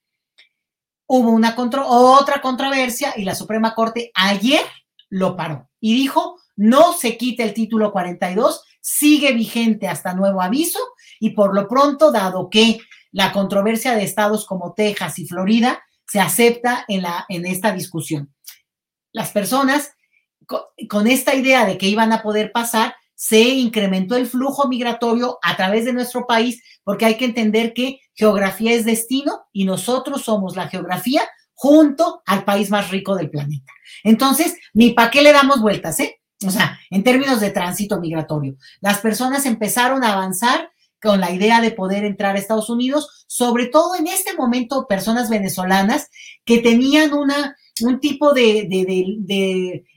Hubo 1.07 1.29
una 1.29 1.55
otra 1.85 2.41
controversia 2.41 3.13
y 3.15 3.23
la 3.23 3.35
Suprema 3.35 3.73
Corte 3.73 4.11
ayer 4.13 4.61
lo 5.09 5.37
paró 5.37 5.69
y 5.79 5.95
dijo, 5.95 6.37
no 6.57 6.93
se 6.93 7.17
quite 7.17 7.43
el 7.43 7.53
título 7.53 7.93
42, 7.93 8.61
sigue 8.81 9.31
vigente 9.31 9.87
hasta 9.87 10.13
nuevo 10.13 10.41
aviso 10.41 10.79
y 11.19 11.29
por 11.29 11.55
lo 11.55 11.67
pronto, 11.67 12.11
dado 12.11 12.49
que 12.49 12.79
la 13.11 13.31
controversia 13.31 13.95
de 13.95 14.03
estados 14.03 14.45
como 14.45 14.73
Texas 14.73 15.19
y 15.19 15.27
Florida 15.27 15.83
se 16.07 16.19
acepta 16.19 16.85
en, 16.87 17.01
la, 17.01 17.25
en 17.29 17.45
esta 17.45 17.73
discusión. 17.73 18.33
Las 19.11 19.31
personas 19.31 19.91
con 20.87 21.07
esta 21.07 21.35
idea 21.35 21.65
de 21.65 21.77
que 21.77 21.87
iban 21.87 22.13
a 22.13 22.21
poder 22.21 22.51
pasar, 22.51 22.95
se 23.15 23.39
incrementó 23.39 24.15
el 24.15 24.27
flujo 24.27 24.67
migratorio 24.67 25.39
a 25.41 25.57
través 25.57 25.85
de 25.85 25.93
nuestro 25.93 26.27
país, 26.27 26.61
porque 26.83 27.05
hay 27.05 27.17
que 27.17 27.25
entender 27.25 27.73
que 27.73 27.99
geografía 28.13 28.73
es 28.73 28.85
destino 28.85 29.47
y 29.51 29.65
nosotros 29.65 30.23
somos 30.23 30.55
la 30.55 30.67
geografía 30.67 31.27
junto 31.53 32.21
al 32.25 32.45
país 32.45 32.69
más 32.69 32.91
rico 32.91 33.15
del 33.15 33.29
planeta. 33.29 33.71
Entonces, 34.03 34.55
ni 34.73 34.93
para 34.93 35.09
qué 35.09 35.21
le 35.21 35.33
damos 35.33 35.61
vueltas, 35.61 35.99
¿eh? 35.99 36.21
O 36.45 36.51
sea, 36.51 36.79
en 36.91 37.03
términos 37.03 37.39
de 37.39 37.49
tránsito 37.49 37.99
migratorio, 37.99 38.55
las 38.79 38.99
personas 38.99 39.47
empezaron 39.47 40.03
a 40.03 40.13
avanzar 40.13 40.69
con 41.01 41.19
la 41.19 41.31
idea 41.31 41.61
de 41.61 41.71
poder 41.71 42.05
entrar 42.05 42.35
a 42.35 42.39
Estados 42.39 42.69
Unidos, 42.69 43.25
sobre 43.27 43.67
todo 43.67 43.95
en 43.95 44.07
este 44.07 44.33
momento 44.33 44.87
personas 44.87 45.29
venezolanas 45.29 46.09
que 46.45 46.59
tenían 46.59 47.13
una, 47.13 47.55
un 47.81 47.99
tipo 47.99 48.33
de, 48.33 48.67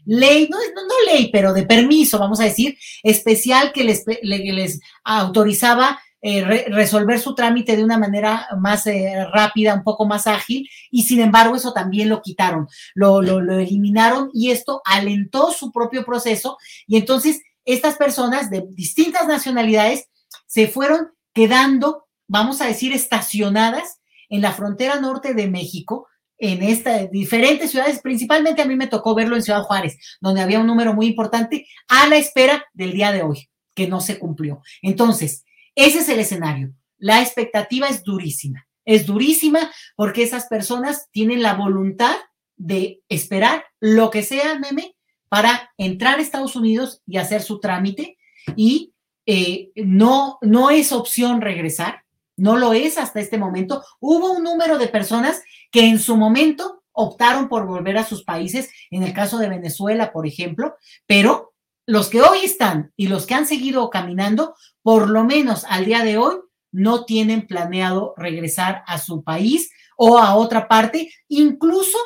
ley, 0.05 0.48
no, 0.51 0.59
no, 0.59 1.12
ley, 1.12 1.30
pero 1.32 1.53
de 1.53 1.62
permiso, 1.64 2.18
vamos 2.18 2.40
a 2.40 2.44
decir, 2.44 2.76
especial 3.03 3.72
que 3.72 3.84
les, 3.84 4.05
les 4.22 4.80
autorizaba 5.05 5.98
eh, 6.22 6.66
resolver 6.68 7.18
su 7.18 7.34
trámite 7.34 7.76
de 7.76 7.84
una 7.84 7.96
manera 7.96 8.46
más 8.59 8.86
eh, 8.86 9.26
rápida, 9.32 9.72
un 9.72 9.84
poco 9.84 10.05
más 10.05 10.26
ágil, 10.26 10.68
y 10.90 11.05
sin 11.05 11.20
embargo 11.20 11.57
eso 11.57 11.72
también 11.72 12.11
lo 12.11 12.20
quitaron, 12.20 12.68
lo, 12.94 13.22
lo, 13.22 13.40
lo 13.40 13.59
eliminaron 13.59 14.28
y 14.34 14.51
esto 14.51 14.82
alentó 14.84 15.51
su 15.51 15.72
propio 15.72 16.05
proceso 16.05 16.59
y 16.86 16.98
entonces 16.98 17.40
estas 17.64 17.96
personas 17.96 18.51
de 18.51 18.66
distintas 18.70 19.26
nacionalidades 19.28 20.09
se 20.51 20.66
fueron 20.66 21.12
quedando, 21.32 22.09
vamos 22.26 22.61
a 22.61 22.66
decir, 22.66 22.92
estacionadas 22.92 24.01
en 24.28 24.42
la 24.42 24.51
frontera 24.51 25.01
norte 25.01 25.32
de 25.32 25.48
México, 25.48 26.09
en 26.38 26.64
estas 26.64 27.09
diferentes 27.12 27.70
ciudades, 27.70 28.01
principalmente 28.01 28.61
a 28.61 28.64
mí 28.64 28.74
me 28.74 28.88
tocó 28.88 29.14
verlo 29.14 29.36
en 29.36 29.44
Ciudad 29.44 29.62
Juárez, 29.62 29.96
donde 30.20 30.40
había 30.40 30.59
un 30.59 30.66
número 30.66 30.92
muy 30.92 31.07
importante 31.07 31.68
a 31.86 32.09
la 32.09 32.16
espera 32.16 32.64
del 32.72 32.92
día 32.92 33.12
de 33.12 33.22
hoy, 33.22 33.48
que 33.76 33.86
no 33.86 34.01
se 34.01 34.18
cumplió. 34.18 34.61
Entonces, 34.82 35.44
ese 35.76 36.01
es 36.01 36.09
el 36.09 36.18
escenario. 36.18 36.72
La 36.98 37.22
expectativa 37.22 37.86
es 37.86 38.03
durísima, 38.03 38.66
es 38.84 39.07
durísima 39.07 39.70
porque 39.94 40.24
esas 40.24 40.46
personas 40.46 41.07
tienen 41.12 41.42
la 41.42 41.55
voluntad 41.55 42.16
de 42.57 43.03
esperar 43.09 43.66
lo 43.78 44.11
que 44.11 44.24
sea, 44.24 44.59
meme, 44.59 44.96
para 45.28 45.70
entrar 45.78 46.18
a 46.18 46.22
Estados 46.22 46.57
Unidos 46.57 47.03
y 47.07 47.18
hacer 47.18 47.40
su 47.40 47.61
trámite 47.61 48.18
y 48.57 48.94
eh, 49.32 49.70
no, 49.76 50.38
no 50.42 50.70
es 50.70 50.90
opción 50.90 51.40
regresar, 51.40 52.02
no 52.36 52.56
lo 52.56 52.72
es 52.72 52.98
hasta 52.98 53.20
este 53.20 53.38
momento. 53.38 53.84
Hubo 54.00 54.32
un 54.32 54.42
número 54.42 54.76
de 54.76 54.88
personas 54.88 55.40
que 55.70 55.86
en 55.86 56.00
su 56.00 56.16
momento 56.16 56.82
optaron 56.90 57.48
por 57.48 57.64
volver 57.64 57.96
a 57.96 58.04
sus 58.04 58.24
países, 58.24 58.72
en 58.90 59.04
el 59.04 59.12
caso 59.12 59.38
de 59.38 59.48
Venezuela, 59.48 60.10
por 60.10 60.26
ejemplo, 60.26 60.74
pero 61.06 61.54
los 61.86 62.08
que 62.08 62.22
hoy 62.22 62.40
están 62.42 62.92
y 62.96 63.06
los 63.06 63.24
que 63.24 63.34
han 63.34 63.46
seguido 63.46 63.88
caminando, 63.88 64.56
por 64.82 65.08
lo 65.08 65.22
menos 65.22 65.64
al 65.68 65.84
día 65.84 66.02
de 66.02 66.18
hoy, 66.18 66.34
no 66.72 67.04
tienen 67.04 67.46
planeado 67.46 68.14
regresar 68.16 68.82
a 68.88 68.98
su 68.98 69.22
país 69.22 69.70
o 69.96 70.18
a 70.18 70.34
otra 70.34 70.66
parte, 70.66 71.08
incluso 71.28 71.98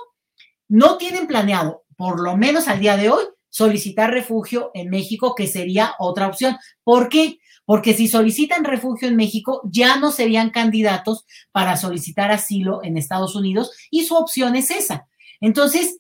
no 0.68 0.98
tienen 0.98 1.26
planeado, 1.26 1.84
por 1.96 2.20
lo 2.20 2.36
menos 2.36 2.68
al 2.68 2.80
día 2.80 2.98
de 2.98 3.08
hoy, 3.08 3.24
solicitar 3.54 4.10
refugio 4.10 4.72
en 4.74 4.90
México, 4.90 5.36
que 5.36 5.46
sería 5.46 5.94
otra 6.00 6.26
opción. 6.26 6.56
¿Por 6.82 7.08
qué? 7.08 7.38
Porque 7.64 7.94
si 7.94 8.08
solicitan 8.08 8.64
refugio 8.64 9.06
en 9.06 9.14
México, 9.14 9.60
ya 9.70 9.96
no 9.96 10.10
serían 10.10 10.50
candidatos 10.50 11.24
para 11.52 11.76
solicitar 11.76 12.32
asilo 12.32 12.80
en 12.82 12.98
Estados 12.98 13.36
Unidos 13.36 13.70
y 13.92 14.06
su 14.06 14.16
opción 14.16 14.56
es 14.56 14.72
esa. 14.72 15.06
Entonces, 15.40 15.98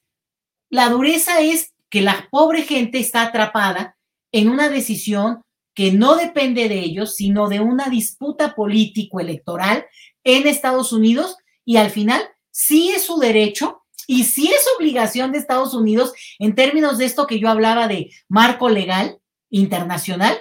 la 0.68 0.88
dureza 0.88 1.42
es 1.42 1.72
que 1.90 2.02
la 2.02 2.26
pobre 2.32 2.62
gente 2.62 2.98
está 2.98 3.22
atrapada 3.22 3.96
en 4.32 4.48
una 4.48 4.68
decisión 4.68 5.40
que 5.74 5.92
no 5.92 6.16
depende 6.16 6.68
de 6.68 6.80
ellos, 6.80 7.14
sino 7.14 7.48
de 7.48 7.60
una 7.60 7.88
disputa 7.88 8.56
político-electoral 8.56 9.86
en 10.24 10.48
Estados 10.48 10.92
Unidos 10.92 11.36
y 11.64 11.76
al 11.76 11.90
final 11.90 12.20
sí 12.50 12.90
es 12.90 13.04
su 13.04 13.20
derecho 13.20 13.83
y 14.06 14.24
sí 14.24 14.48
es 14.48 14.64
obligación 14.76 15.32
de 15.32 15.38
Estados 15.38 15.74
Unidos 15.74 16.12
en 16.38 16.54
términos 16.54 16.98
de 16.98 17.06
esto 17.06 17.26
que 17.26 17.38
yo 17.38 17.48
hablaba 17.48 17.88
de 17.88 18.10
marco 18.28 18.68
legal 18.68 19.18
internacional, 19.50 20.36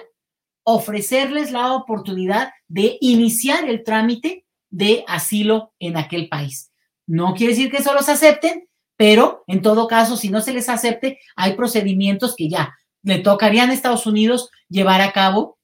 ofrecerles 0.64 1.50
la 1.52 1.72
oportunidad 1.72 2.52
de 2.68 2.96
iniciar 3.00 3.68
el 3.68 3.84
trámite 3.84 4.44
de 4.70 5.04
asilo 5.06 5.72
en 5.78 5.96
aquel 5.96 6.28
país. 6.28 6.72
No 7.06 7.34
quiere 7.34 7.52
decir 7.52 7.70
que 7.70 7.78
eso 7.78 7.94
los 7.94 8.08
acepten, 8.08 8.68
pero 8.96 9.44
en 9.46 9.62
todo 9.62 9.86
caso, 9.88 10.16
si 10.16 10.30
no 10.30 10.40
se 10.40 10.52
les 10.52 10.68
acepte, 10.68 11.18
hay 11.36 11.54
procedimientos 11.54 12.34
que 12.36 12.48
ya 12.48 12.74
le 13.02 13.18
tocarían 13.18 13.70
a 13.70 13.74
Estados 13.74 14.06
Unidos 14.06 14.50
llevar 14.68 15.00
a 15.00 15.12
cabo, 15.12 15.58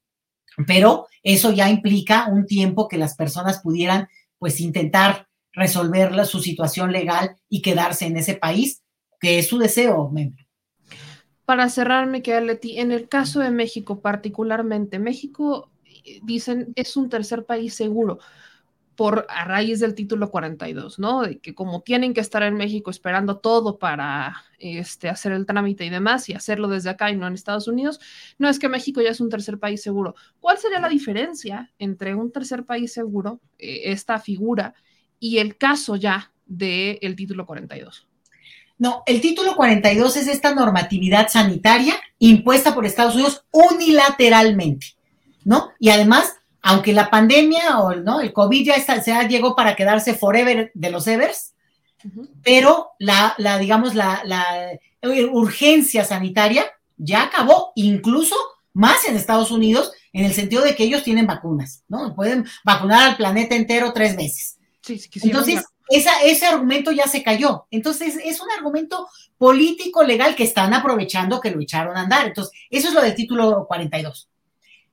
pero 0.67 1.07
eso 1.23 1.51
ya 1.51 1.71
implica 1.71 2.27
un 2.29 2.47
tiempo 2.47 2.89
que 2.89 2.99
las 2.99 3.17
personas 3.17 3.61
pudieran 3.61 4.09
pues 4.39 4.61
intentar 4.61 5.29
resolver 5.53 6.27
su 6.27 6.41
situación 6.41 6.93
legal 6.93 7.37
y 7.49 7.63
quedarse 7.63 8.07
en 8.07 8.17
ese 8.17 8.35
país, 8.35 8.83
que 9.21 9.39
es 9.39 9.49
su 9.49 9.59
deseo. 9.59 10.13
Para 11.45 11.69
cerrar, 11.69 12.07
Miquel 12.07 12.47
Leti, 12.47 12.79
en 12.79 12.93
el 12.93 13.09
caso 13.09 13.41
de 13.41 13.51
México 13.51 14.01
particularmente, 14.01 14.99
México, 14.99 15.71
eh, 15.85 16.21
dicen, 16.23 16.73
es 16.77 16.97
un 16.97 17.09
tercer 17.09 17.45
país 17.45 17.75
seguro 17.75 18.19
por 19.01 19.27
a 19.31 19.47
raíz 19.47 19.81
del 19.81 19.95
título 19.95 20.31
42, 20.31 20.99
¿no? 20.99 21.23
De 21.23 21.39
que 21.39 21.55
como 21.55 21.81
tienen 21.81 22.13
que 22.13 22.21
estar 22.21 22.43
en 22.43 22.55
México 22.55 22.91
esperando 22.91 23.39
todo 23.39 23.79
para 23.79 24.37
este, 24.59 25.09
hacer 25.09 25.33
el 25.33 25.47
trámite 25.47 25.87
y 25.87 25.89
demás 25.89 26.29
y 26.29 26.35
hacerlo 26.35 26.69
desde 26.69 26.91
acá 26.91 27.11
y 27.11 27.17
no 27.17 27.27
en 27.27 27.33
Estados 27.33 27.67
Unidos, 27.67 27.99
no 28.37 28.47
es 28.47 28.59
que 28.59 28.69
México 28.69 29.01
ya 29.01 29.09
es 29.09 29.23
un 29.23 29.31
tercer 29.31 29.59
país 29.59 29.83
seguro. 29.83 30.17
¿Cuál 30.39 30.59
sería 30.59 30.81
la 30.81 30.91
diferencia 30.91 31.73
entre 31.79 32.15
un 32.15 32.31
tercer 32.31 32.67
país 32.67 32.93
seguro, 32.93 33.41
eh, 33.59 33.85
esta 33.85 34.19
figura, 34.19 34.75
y 35.21 35.39
el 35.39 35.57
caso 35.57 35.95
ya 35.95 36.33
del 36.47 37.15
título 37.15 37.47
42? 37.47 38.09
No, 38.79 39.03
el 39.07 39.21
título 39.21 39.55
42 39.55 40.17
es 40.17 40.27
esta 40.27 40.55
normatividad 40.55 41.29
sanitaria 41.29 41.95
impuesta 42.19 42.75
por 42.75 42.87
Estados 42.87 43.15
Unidos 43.15 43.45
unilateralmente, 43.53 44.97
¿no? 45.45 45.71
Y 45.79 45.91
además 45.91 46.41
aunque 46.63 46.93
la 46.93 47.11
pandemia 47.11 47.81
o 47.81 47.95
¿no? 47.97 48.21
el 48.21 48.33
COVID 48.33 48.67
ya 48.67 48.75
está, 48.75 49.01
se 49.03 49.13
llegó 49.29 49.57
para 49.57 49.77
quedarse 49.77 50.15
forever 50.15 50.71
de 50.75 50.91
los 50.91 51.07
evers, 51.07 51.55
pero 52.43 52.91
la, 52.99 53.35
la 53.39 53.59
digamos, 53.59 53.95
la, 53.95 54.23
la, 54.25 54.45
urgencia 55.33 56.05
sanitaria 56.05 56.67
ya 56.97 57.25
acabó, 57.25 57.73
incluso 57.75 58.37
más 58.73 59.07
en 59.07 59.17
Estados 59.17 59.51
Unidos, 59.51 59.93
en 60.13 60.25
el 60.25 60.35
sentido 60.35 60.63
de 60.63 60.75
que 60.75 60.85
ellos 60.85 61.03
tienen 61.03 61.27
vacunas, 61.27 61.83
¿no? 61.89 62.15
Pueden 62.15 62.47
vacunar 62.65 63.09
al 63.09 63.17
planeta 63.17 63.55
entero 63.55 63.93
tres 63.93 64.17
veces. 64.17 64.59
Entonces, 65.23 65.65
esa, 65.89 66.23
ese 66.23 66.47
argumento 66.47 66.93
ya 66.93 67.07
se 67.07 67.23
cayó. 67.23 67.67
Entonces, 67.71 68.19
es 68.25 68.41
un 68.41 68.51
argumento 68.51 69.09
político 69.39 70.03
legal 70.03 70.35
que 70.35 70.45
están 70.45 70.75
aprovechando 70.75 71.41
que 71.41 71.51
lo 71.51 71.61
echaron 71.61 71.97
a 71.97 72.03
andar. 72.03 72.27
Entonces, 72.27 72.53
eso 72.71 72.89
es 72.89 72.95
lo 72.95 73.03
del 73.03 73.15
título 73.15 73.67
42. 73.67 74.29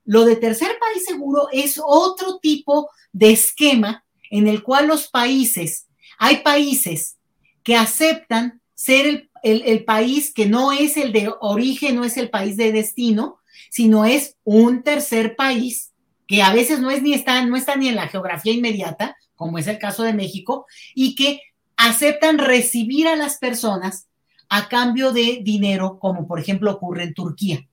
Lo 0.04 0.24
de 0.24 0.36
tercer 0.36 0.78
país 0.80 1.04
seguro 1.04 1.48
es 1.52 1.80
otro 1.84 2.38
tipo 2.38 2.90
de 3.12 3.30
esquema 3.30 4.04
en 4.30 4.48
el 4.48 4.62
cual 4.62 4.86
los 4.86 5.08
países, 5.08 5.86
hay 6.18 6.38
países 6.38 7.18
que 7.62 7.76
aceptan 7.76 8.60
ser 8.74 9.28
el, 9.42 9.84
país 9.84 10.32
que 10.32 10.46
no 10.46 10.72
es 10.72 10.96
el 10.96 11.12
de 11.12 11.30
origen, 11.40 11.96
no 11.96 12.04
es 12.04 12.16
el 12.16 12.30
país 12.30 12.56
de 12.56 12.72
destino, 12.72 13.38
sino 13.70 14.04
es 14.04 14.36
un 14.44 14.82
tercer 14.82 15.36
país 15.36 15.92
que 16.26 16.42
a 16.42 16.52
veces 16.52 16.80
no 16.80 16.90
es 16.90 17.02
ni 17.02 17.14
está, 17.14 17.44
no 17.44 17.56
está 17.56 17.76
ni 17.76 17.88
en 17.88 17.96
la 17.96 18.08
geografía 18.08 18.52
inmediata, 18.52 19.16
como 19.38 19.56
es 19.56 19.66
el 19.68 19.78
caso 19.78 20.02
de 20.02 20.12
México, 20.12 20.66
y 20.94 21.14
que 21.14 21.40
aceptan 21.76 22.36
recibir 22.36 23.08
a 23.08 23.16
las 23.16 23.38
personas 23.38 24.08
a 24.50 24.68
cambio 24.68 25.12
de 25.12 25.40
dinero, 25.42 25.98
como 25.98 26.26
por 26.26 26.40
ejemplo 26.40 26.72
ocurre 26.72 27.04
en 27.04 27.14
Turquía. 27.14 27.66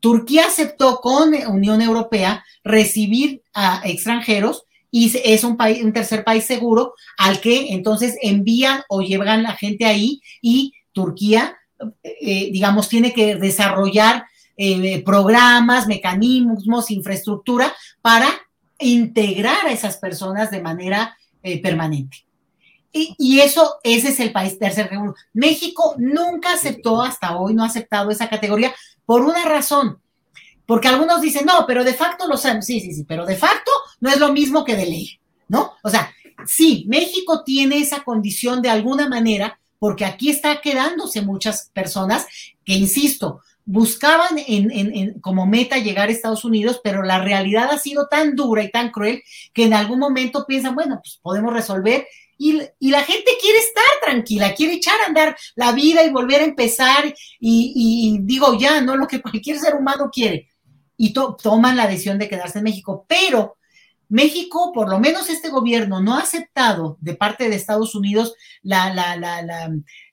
Turquía 0.00 0.46
aceptó 0.46 1.00
con 1.00 1.34
Unión 1.34 1.80
Europea 1.80 2.44
recibir 2.64 3.42
a 3.52 3.82
extranjeros 3.84 4.64
y 4.90 5.12
es 5.24 5.44
un, 5.44 5.56
país, 5.56 5.82
un 5.82 5.92
tercer 5.92 6.24
país 6.24 6.44
seguro 6.44 6.94
al 7.18 7.40
que 7.40 7.72
entonces 7.72 8.16
envían 8.22 8.82
o 8.88 9.02
llevan 9.02 9.42
la 9.42 9.52
gente 9.52 9.84
ahí 9.84 10.22
y 10.40 10.72
Turquía, 10.92 11.56
eh, 12.02 12.50
digamos, 12.52 12.88
tiene 12.88 13.12
que 13.12 13.34
desarrollar 13.34 14.26
eh, 14.56 15.02
programas, 15.02 15.88
mecanismos, 15.88 16.90
infraestructura 16.90 17.74
para 18.00 18.28
integrar 18.78 19.66
a 19.66 19.72
esas 19.72 19.96
personas 19.96 20.50
de 20.50 20.62
manera 20.62 21.16
eh, 21.42 21.60
permanente. 21.60 22.24
Y, 22.96 23.40
eso, 23.40 23.80
ese 23.82 24.10
es 24.10 24.20
el 24.20 24.30
país 24.30 24.56
tercer 24.56 24.88
seguro. 24.88 25.16
México 25.32 25.96
nunca 25.98 26.52
aceptó, 26.52 27.02
hasta 27.02 27.36
hoy 27.36 27.52
no 27.52 27.64
ha 27.64 27.66
aceptado 27.66 28.10
esa 28.12 28.28
categoría, 28.28 28.72
por 29.04 29.22
una 29.22 29.44
razón, 29.44 29.98
porque 30.64 30.86
algunos 30.86 31.20
dicen, 31.20 31.44
no, 31.44 31.66
pero 31.66 31.82
de 31.82 31.92
facto 31.92 32.28
lo 32.28 32.36
saben, 32.36 32.62
sí, 32.62 32.80
sí, 32.80 32.94
sí, 32.94 33.04
pero 33.04 33.26
de 33.26 33.34
facto 33.34 33.72
no 33.98 34.10
es 34.10 34.18
lo 34.18 34.32
mismo 34.32 34.64
que 34.64 34.76
de 34.76 34.86
ley, 34.86 35.18
¿no? 35.48 35.72
O 35.82 35.90
sea, 35.90 36.12
sí, 36.46 36.84
México 36.86 37.42
tiene 37.44 37.78
esa 37.78 38.04
condición 38.04 38.62
de 38.62 38.70
alguna 38.70 39.08
manera, 39.08 39.58
porque 39.80 40.04
aquí 40.04 40.30
está 40.30 40.60
quedándose 40.60 41.20
muchas 41.20 41.70
personas 41.74 42.26
que, 42.64 42.74
insisto, 42.74 43.40
buscaban 43.64 44.38
en, 44.38 44.70
en, 44.70 45.20
como 45.20 45.46
meta 45.46 45.78
llegar 45.78 46.08
a 46.08 46.12
Estados 46.12 46.44
Unidos, 46.44 46.80
pero 46.84 47.02
la 47.02 47.18
realidad 47.18 47.70
ha 47.70 47.78
sido 47.78 48.08
tan 48.08 48.36
dura 48.36 48.62
y 48.62 48.70
tan 48.70 48.90
cruel 48.90 49.22
que 49.52 49.64
en 49.64 49.74
algún 49.74 49.98
momento 49.98 50.44
piensan, 50.46 50.74
bueno, 50.74 51.00
pues 51.02 51.18
podemos 51.22 51.52
resolver 51.52 52.06
y, 52.38 52.90
la 52.90 53.02
gente 53.02 53.30
quiere 53.40 53.58
estar 53.58 53.84
tranquila, 54.02 54.54
quiere 54.54 54.74
echar 54.74 55.00
a 55.00 55.06
andar 55.06 55.36
la 55.54 55.72
vida 55.72 56.04
y 56.04 56.10
volver 56.10 56.40
a 56.40 56.44
empezar 56.44 57.14
y, 57.40 58.18
digo 58.22 58.58
ya, 58.58 58.80
¿no? 58.80 58.96
Lo 58.96 59.06
que 59.06 59.22
cualquier 59.22 59.58
ser 59.58 59.74
humano 59.74 60.10
quiere. 60.12 60.50
Y 60.96 61.12
toman 61.12 61.76
la 61.76 61.86
decisión 61.86 62.18
de 62.18 62.28
quedarse 62.28 62.58
en 62.58 62.64
México. 62.64 63.04
Pero 63.08 63.56
México, 64.14 64.70
por 64.72 64.88
lo 64.88 65.00
menos 65.00 65.28
este 65.28 65.48
gobierno, 65.48 66.00
no 66.00 66.14
ha 66.14 66.20
aceptado 66.20 66.96
de 67.00 67.14
parte 67.14 67.48
de 67.48 67.56
Estados 67.56 67.96
Unidos 67.96 68.36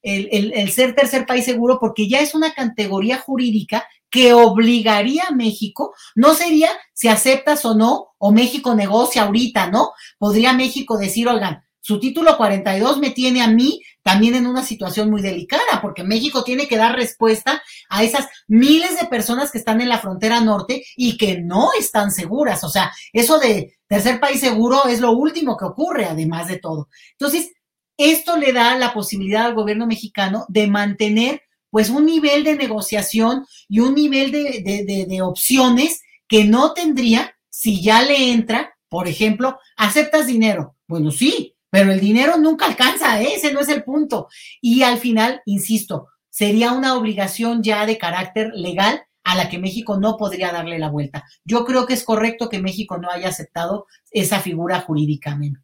el, 0.02 0.54
el 0.56 0.72
ser 0.72 0.95
tercer 0.95 1.28
país 1.28 1.45
seguro 1.45 1.78
porque 1.80 2.10
ya 2.10 2.20
es 2.20 2.34
una 2.34 2.52
categoría 2.56 3.20
jurídica 3.20 3.86
que 4.10 4.34
obligaría 4.34 5.26
a 5.30 5.36
México, 5.36 5.93
no 6.16 6.34
sería 6.34 6.72
si 6.93 7.10
aceptas 7.10 7.64
o 7.64 7.76
no, 7.76 8.08
o 8.18 8.32
México 8.32 8.74
negocia 8.74 9.22
ahorita, 9.22 9.70
¿no? 9.70 9.91
Podría 10.18 10.54
México 10.54 10.97
decir, 10.97 11.28
oigan, 11.28 11.64
su 11.82 11.99
título 11.99 12.38
42 12.38 12.99
me 12.99 13.09
tiene 13.09 13.41
a 13.41 13.47
mí 13.47 13.82
también 14.03 14.36
en 14.36 14.47
una 14.47 14.63
situación 14.63 15.09
muy 15.09 15.21
delicada, 15.21 15.82
porque 15.82 16.03
México 16.03 16.43
tiene 16.43 16.67
que 16.67 16.77
dar 16.77 16.95
respuesta 16.95 17.61
a 17.89 18.03
esas 18.03 18.27
miles 18.47 18.99
de 18.99 19.07
personas 19.07 19.51
que 19.51 19.57
están 19.57 19.82
en 19.82 19.89
la 19.89 19.99
frontera 19.99 20.41
norte 20.41 20.84
y 20.95 21.17
que 21.17 21.41
no 21.41 21.69
están 21.77 22.11
seguras. 22.11 22.63
O 22.63 22.69
sea, 22.69 22.91
eso 23.13 23.39
de 23.39 23.77
tercer 23.88 24.19
país 24.19 24.39
seguro 24.39 24.86
es 24.86 24.99
lo 24.99 25.11
último 25.11 25.57
que 25.57 25.65
ocurre, 25.65 26.05
además 26.05 26.47
de 26.47 26.59
todo. 26.59 26.88
Entonces, 27.13 27.51
esto 27.97 28.38
le 28.38 28.53
da 28.53 28.75
la 28.77 28.93
posibilidad 28.93 29.45
al 29.45 29.55
gobierno 29.55 29.88
mexicano 29.88 30.45
de 30.49 30.67
mantener 30.67 31.41
pues 31.69 31.89
un 31.89 32.05
nivel 32.05 32.43
de 32.43 32.55
negociación 32.55 33.45
y 33.69 33.79
un 33.79 33.95
nivel 33.95 34.32
de, 34.32 34.61
de, 34.63 35.05
de 35.07 35.21
opciones 35.21 36.01
que 36.27 36.43
no 36.43 36.73
tendría 36.73 37.36
si 37.49 37.82
ya 37.82 38.01
le 38.01 38.32
entra, 38.32 38.75
por 38.89 39.07
ejemplo, 39.07 39.57
aceptas 39.77 40.27
dinero. 40.27 40.75
Bueno, 40.88 41.11
sí, 41.11 41.51
pero 41.72 41.91
el 41.91 41.99
dinero 41.99 42.38
nunca 42.38 42.65
alcanza, 42.65 43.22
¿eh? 43.22 43.36
ese 43.36 43.51
no 43.51 43.61
es 43.61 43.69
el 43.69 43.84
punto. 43.84 44.28
Y 44.59 44.84
al 44.84 44.97
final, 44.97 45.41
insisto, 45.45 46.09
sería 46.30 46.74
una 46.74 46.95
obligación 46.95 47.63
ya 47.63 47.86
de 47.86 47.97
carácter 47.97 48.51
legal 48.53 49.01
a 49.24 49.36
la 49.36 49.49
que 49.49 49.57
México 49.57 49.97
no 49.97 50.17
podría 50.17 50.51
darle 50.51 50.80
la 50.80 50.89
vuelta. 50.89 51.24
Yo 51.45 51.65
creo 51.65 51.86
que 51.86 51.93
es 51.93 52.03
correcto 52.03 52.49
que 52.49 52.61
México 52.61 52.97
no 52.97 53.09
haya 53.09 53.30
aceptado 53.30 53.88
esa 54.11 54.39
figura 54.39 54.82
jurídicamente. 54.82 55.61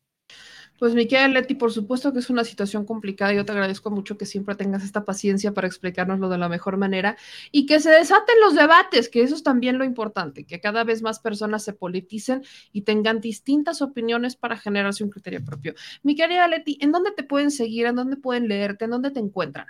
Pues 0.77 0.93
Miquel 0.93 1.33
Leti, 1.33 1.55
por 1.55 1.71
supuesto 1.71 2.13
que 2.13 2.19
es 2.19 2.29
una 2.29 2.43
situación 2.43 2.85
complicada. 2.85 3.33
Yo 3.33 3.45
te 3.45 3.51
agradezco 3.51 3.89
mucho 3.89 4.15
que 4.15 4.27
siempre 4.27 4.53
tengas 4.53 4.83
esta 4.83 5.05
paciencia 5.05 5.51
para 5.51 5.65
explicárnoslo 5.65 6.29
de 6.29 6.37
la 6.37 6.49
mejor 6.49 6.77
manera 6.77 7.17
y 7.51 7.65
que 7.65 7.79
se 7.79 7.89
desaten 7.89 8.39
los 8.39 8.53
debates, 8.53 9.09
que 9.09 9.23
eso 9.23 9.33
es 9.33 9.41
también 9.41 9.79
lo 9.79 9.85
importante, 9.85 10.43
que 10.43 10.59
cada 10.59 10.83
vez 10.83 11.01
más 11.01 11.19
personas 11.19 11.63
se 11.63 11.73
politicen 11.73 12.43
y 12.71 12.81
tengan 12.81 13.21
distintas 13.21 13.81
opiniones 13.81 14.35
para 14.35 14.55
generarse 14.55 15.03
un 15.03 15.09
criterio 15.09 15.43
propio. 15.43 15.73
Mi 16.03 16.15
querida 16.15 16.47
Leti, 16.47 16.77
¿en 16.79 16.91
dónde 16.91 17.11
te 17.11 17.23
pueden 17.23 17.49
seguir? 17.49 17.87
¿En 17.87 17.95
dónde 17.95 18.17
pueden 18.17 18.47
leerte? 18.47 18.85
¿En 18.85 18.91
dónde 18.91 19.09
te 19.09 19.19
encuentran? 19.19 19.65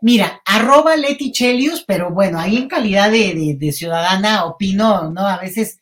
Mira, 0.00 0.40
arroba 0.46 0.96
Leti 0.96 1.30
Chelius, 1.30 1.84
pero 1.86 2.10
bueno, 2.10 2.38
ahí 2.38 2.56
en 2.56 2.68
calidad 2.68 3.10
de, 3.10 3.56
de 3.58 3.72
ciudadana 3.72 4.46
opino, 4.46 5.10
¿no? 5.10 5.26
A 5.26 5.38
veces 5.38 5.81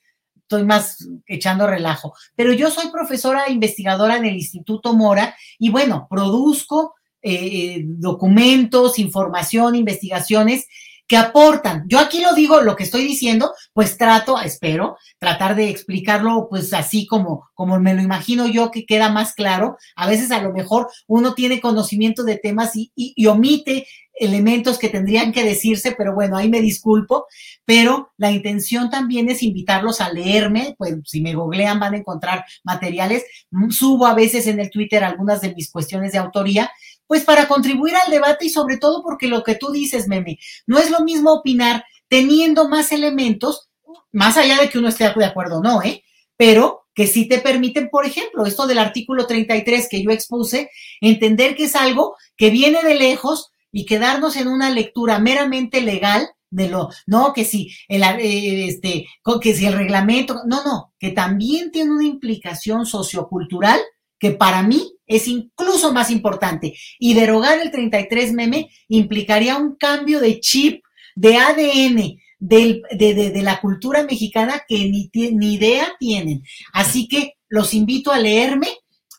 estoy 0.51 0.65
más 0.65 1.09
echando 1.27 1.69
relajo. 1.69 2.13
Pero 2.35 2.53
yo 2.53 2.71
soy 2.71 2.91
profesora 2.91 3.49
investigadora 3.49 4.17
en 4.17 4.27
el 4.27 4.35
Instituto 4.35 4.95
Mora 4.95 5.37
y 5.61 5.71
bueno, 5.71 6.09
produzco 6.11 6.97
eh, 7.23 7.35
eh, 7.35 7.85
documentos, 7.87 8.99
información, 8.99 9.77
investigaciones 9.77 10.67
que 11.07 11.17
aportan. 11.17 11.85
Yo 11.87 11.99
aquí 12.01 12.21
lo 12.21 12.35
digo, 12.35 12.61
lo 12.63 12.75
que 12.75 12.85
estoy 12.85 13.03
diciendo, 13.03 13.53
pues 13.73 13.97
trato, 13.97 14.41
espero, 14.41 14.97
tratar 15.19 15.55
de 15.55 15.69
explicarlo 15.69 16.49
pues 16.49 16.73
así 16.73 17.07
como, 17.07 17.49
como 17.55 17.79
me 17.79 17.95
lo 17.95 18.03
imagino 18.03 18.47
yo 18.47 18.71
que 18.73 18.87
queda 18.87 19.09
más 19.09 19.35
claro. 19.35 19.77
A 19.95 20.09
veces 20.09 20.33
a 20.33 20.43
lo 20.43 20.53
mejor 20.53 20.89
uno 21.07 21.35
tiene 21.35 21.61
conocimiento 21.61 22.25
de 22.25 22.39
temas 22.39 22.75
y, 22.75 22.93
y 22.95 23.27
omite 23.27 23.87
elementos 24.21 24.79
que 24.79 24.91
tendrían 24.91 25.33
que 25.33 25.43
decirse, 25.43 25.93
pero 25.97 26.15
bueno, 26.15 26.37
ahí 26.37 26.49
me 26.49 26.61
disculpo, 26.61 27.27
pero 27.65 28.13
la 28.19 28.31
intención 28.31 28.91
también 28.91 29.31
es 29.31 29.43
invitarlos 29.43 30.01
a 30.01 30.13
leerme, 30.13 30.75
pues 30.79 30.97
si 31.07 31.23
me 31.23 31.35
googlean 31.35 31.81
van 31.81 31.95
a 31.95 31.97
encontrar 31.97 32.45
materiales, 32.63 33.25
subo 33.71 34.07
a 34.07 34.15
veces 34.15 34.47
en 34.47 34.61
el 34.61 34.71
Twitter 34.71 35.03
algunas 35.03 35.41
de 35.41 35.55
mis 35.55 35.71
cuestiones 35.71 36.13
de 36.13 36.19
autoría, 36.19 36.71
pues 37.07 37.25
para 37.25 37.49
contribuir 37.49 37.95
al 37.97 38.11
debate 38.11 38.47
y 38.47 38.51
sobre 38.51 38.77
todo 38.77 39.03
porque 39.03 39.27
lo 39.27 39.43
que 39.43 39.57
tú 39.57 39.73
dices, 39.73 40.07
Meme, 40.07 40.39
no 40.67 40.79
es 40.79 40.91
lo 40.91 41.01
mismo 41.01 41.33
opinar 41.33 41.85
teniendo 42.09 42.69
más 42.69 42.93
elementos, 42.93 43.71
más 44.13 44.37
allá 44.37 44.61
de 44.61 44.69
que 44.69 44.79
uno 44.79 44.89
esté 44.89 45.05
de 45.17 45.25
acuerdo 45.25 45.59
o 45.59 45.63
no, 45.63 45.83
¿eh? 45.83 46.05
Pero 46.37 46.87
que 46.95 47.07
sí 47.07 47.27
te 47.27 47.39
permiten, 47.39 47.89
por 47.89 48.05
ejemplo, 48.05 48.45
esto 48.45 48.67
del 48.67 48.79
artículo 48.79 49.27
33 49.27 49.89
que 49.89 50.03
yo 50.03 50.11
expuse, 50.11 50.71
entender 51.01 51.57
que 51.57 51.65
es 51.65 51.75
algo 51.75 52.17
que 52.37 52.51
viene 52.51 52.83
de 52.83 52.95
lejos, 52.95 53.51
y 53.73 53.87
quedarnos 53.87 54.37
en 54.37 54.49
una 54.49 54.71
lectura 54.71 55.19
meramente 55.19 55.81
legal 55.81 56.29
de 56.51 56.69
lo, 56.69 56.91
no, 57.07 57.33
que 57.33 57.45
si 57.45 57.73
el, 57.89 58.03
eh, 58.03 58.67
este, 58.67 59.07
que 59.41 59.55
si 59.55 59.67
el 59.67 59.75
reglamento, 59.75 60.43
no, 60.47 60.65
no, 60.65 60.93
que 60.99 61.13
también 61.13 61.71
tiene 61.71 61.93
una 61.93 62.05
implicación 62.05 62.87
sociocultural 62.87 63.81
que 64.19 64.33
para 64.33 64.63
mí 64.63 64.93
es 65.07 65.27
incluso 65.29 65.93
más 65.93 66.11
importante. 66.11 66.75
Y 66.99 67.15
derogar 67.15 67.59
el 67.61 67.71
33 67.71 68.33
meme 68.33 68.69
implicaría 68.89 69.57
un 69.57 69.77
cambio 69.77 70.21
de 70.21 70.41
chip, 70.41 70.85
de 71.15 71.37
ADN, 71.37 72.19
de, 72.39 72.83
de, 72.93 73.43
la 73.43 73.61
cultura 73.61 74.05
mexicana 74.05 74.63
que 74.69 74.91
ni, 74.91 75.11
ni 75.33 75.55
idea 75.55 75.93
tienen. 75.99 76.43
Así 76.73 77.09
que 77.09 77.35
los 77.49 77.75
invito 77.75 78.13
a 78.13 78.19
leerme 78.19 78.69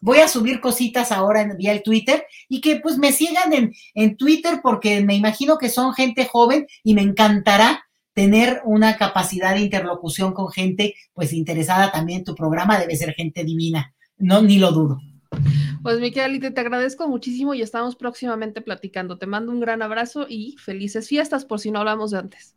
Voy 0.02 0.18
a 0.18 0.28
subir 0.28 0.60
cositas 0.60 1.12
ahora 1.12 1.42
en, 1.42 1.56
vía 1.56 1.72
el 1.72 1.84
Twitter 1.84 2.26
y 2.50 2.60
que 2.60 2.78
pues 2.78 2.98
me 2.98 3.12
sigan 3.12 3.54
en, 3.54 3.74
en 3.94 4.18
Twitter 4.18 4.60
porque 4.62 5.02
me 5.02 5.16
imagino 5.16 5.58
que 5.58 5.70
son 5.70 5.94
gente 5.94 6.26
joven 6.26 6.68
y 6.84 6.94
me 6.94 7.02
encantará 7.02 7.86
tener 8.14 8.62
una 8.66 8.98
capacidad 8.98 9.54
de 9.54 9.62
interlocución 9.62 10.34
con 10.34 10.52
gente 10.52 10.96
pues 11.14 11.34
interesada 11.34 11.92
también 11.92 12.24
tu 12.24 12.36
programa, 12.36 12.80
debe 12.80 12.96
ser 12.96 13.14
gente 13.14 13.44
divina, 13.44 13.94
no, 14.18 14.42
ni 14.42 14.58
lo 14.58 14.72
dudo. 14.72 15.00
Pues 15.82 16.00
Miquel, 16.00 16.40
te 16.40 16.62
agradezco 16.62 17.08
muchísimo 17.08 17.54
y 17.54 17.62
estamos 17.62 17.96
próximamente 17.96 18.62
platicando. 18.62 19.18
Te 19.18 19.26
mando 19.26 19.52
un 19.52 19.60
gran 19.60 19.82
abrazo 19.82 20.28
y 20.30 20.56
felices 20.58 21.08
fiestas 21.08 21.46
por 21.46 21.60
si 21.60 21.72
no 21.72 21.80
hablamos 21.80 22.12
de 22.12 22.20
antes. 22.20 22.56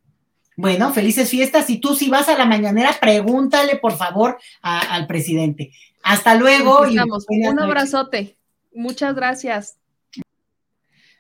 Bueno, 0.57 0.93
felices 0.93 1.31
fiestas. 1.31 1.69
Y 1.71 1.79
tú 1.79 1.95
si 1.95 2.09
vas 2.09 2.29
a 2.29 2.39
la 2.39 2.47
mañanera, 2.47 2.97
pregúntale 3.01 3.77
por 3.77 3.97
favor 3.97 4.39
al 4.63 5.07
presidente. 5.07 5.73
Hasta 6.03 6.35
luego. 6.35 6.87
Y 6.87 6.99
un 6.99 7.61
abrazote. 7.61 8.37
Muchas 8.73 9.15
gracias. 9.15 9.79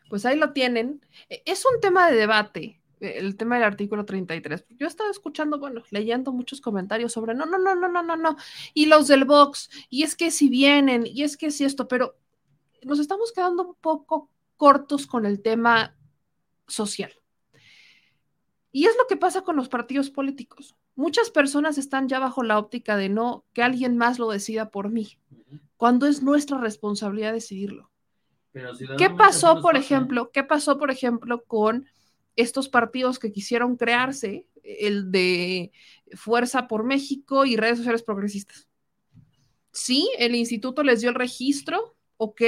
Pues 0.09 0.26
ahí 0.26 0.37
lo 0.37 0.53
tienen. 0.53 1.01
E, 1.28 1.43
es 1.47 1.64
un 1.64 1.80
tema 1.80 2.11
de 2.11 2.16
debate, 2.16 2.80
e, 3.01 3.18
el 3.18 3.37
tema 3.37 3.57
del 3.57 3.64
artículo 3.64 4.05
33. 4.05 4.66
Yo 4.70 4.87
estaba 4.87 5.11
escuchando, 5.11 5.59
bueno, 5.59 5.82
leyendo 5.91 6.32
muchos 6.32 6.61
comentarios 6.61 7.12
sobre 7.12 7.35
no, 7.35 7.47
no, 7.47 7.59
no, 7.59 7.74
no, 7.74 7.89
no, 7.89 8.03
no, 8.03 8.16
no. 8.16 8.37
Y 8.74 8.87
los 8.87 9.09
del 9.09 9.24
box, 9.24 9.70
y 9.89 10.03
es 10.03 10.14
que 10.14 10.30
si 10.30 10.49
vienen, 10.49 11.07
y 11.07 11.22
es 11.22 11.37
que 11.37 11.51
si 11.51 11.64
esto, 11.64 11.89
pero 11.89 12.16
nos 12.82 12.99
estamos 12.99 13.32
quedando 13.32 13.68
un 13.68 13.74
poco 13.80 14.30
cortos 14.57 15.07
con 15.07 15.26
el 15.26 15.43
tema 15.43 15.97
social. 16.66 17.12
Y 18.75 18.87
es 18.87 18.97
lo 18.99 19.07
que 19.07 19.16
pasa 19.16 19.43
con 19.43 19.55
los 19.55 19.68
partidos 19.68 20.11
políticos. 20.11 20.75
Muchas 20.97 21.31
personas 21.31 21.79
están 21.79 22.09
ya 22.09 22.18
bajo 22.18 22.43
la 22.43 22.59
óptica 22.59 22.97
de 22.97 23.09
no 23.09 23.45
que 23.53 23.62
alguien 23.62 23.97
más 23.97 24.18
lo 24.18 24.29
decida 24.29 24.72
por 24.72 24.91
mí, 24.91 25.16
cuando 25.77 26.09
es 26.09 26.25
nuestra 26.25 26.59
responsabilidad 26.59 27.33
decidirlo. 27.33 27.93
¿Qué 28.99 29.11
pasó, 29.16 29.61
por 29.61 29.77
ejemplo? 29.77 30.33
¿Qué 30.33 30.43
pasó, 30.43 30.77
por 30.77 30.91
ejemplo, 30.91 31.45
con 31.45 31.87
estos 32.35 32.68
partidos 32.68 33.20
que 33.20 33.31
quisieron 33.31 33.77
crearse, 33.77 34.49
el 34.64 35.12
de 35.12 35.70
Fuerza 36.16 36.66
por 36.66 36.83
México 36.83 37.45
y 37.45 37.55
redes 37.55 37.79
sociales 37.79 38.03
progresistas? 38.03 38.66
Sí, 39.70 40.11
el 40.18 40.35
instituto 40.35 40.83
les 40.83 41.01
dio 41.01 41.11
el 41.11 41.14
registro, 41.14 41.95
ok, 42.16 42.43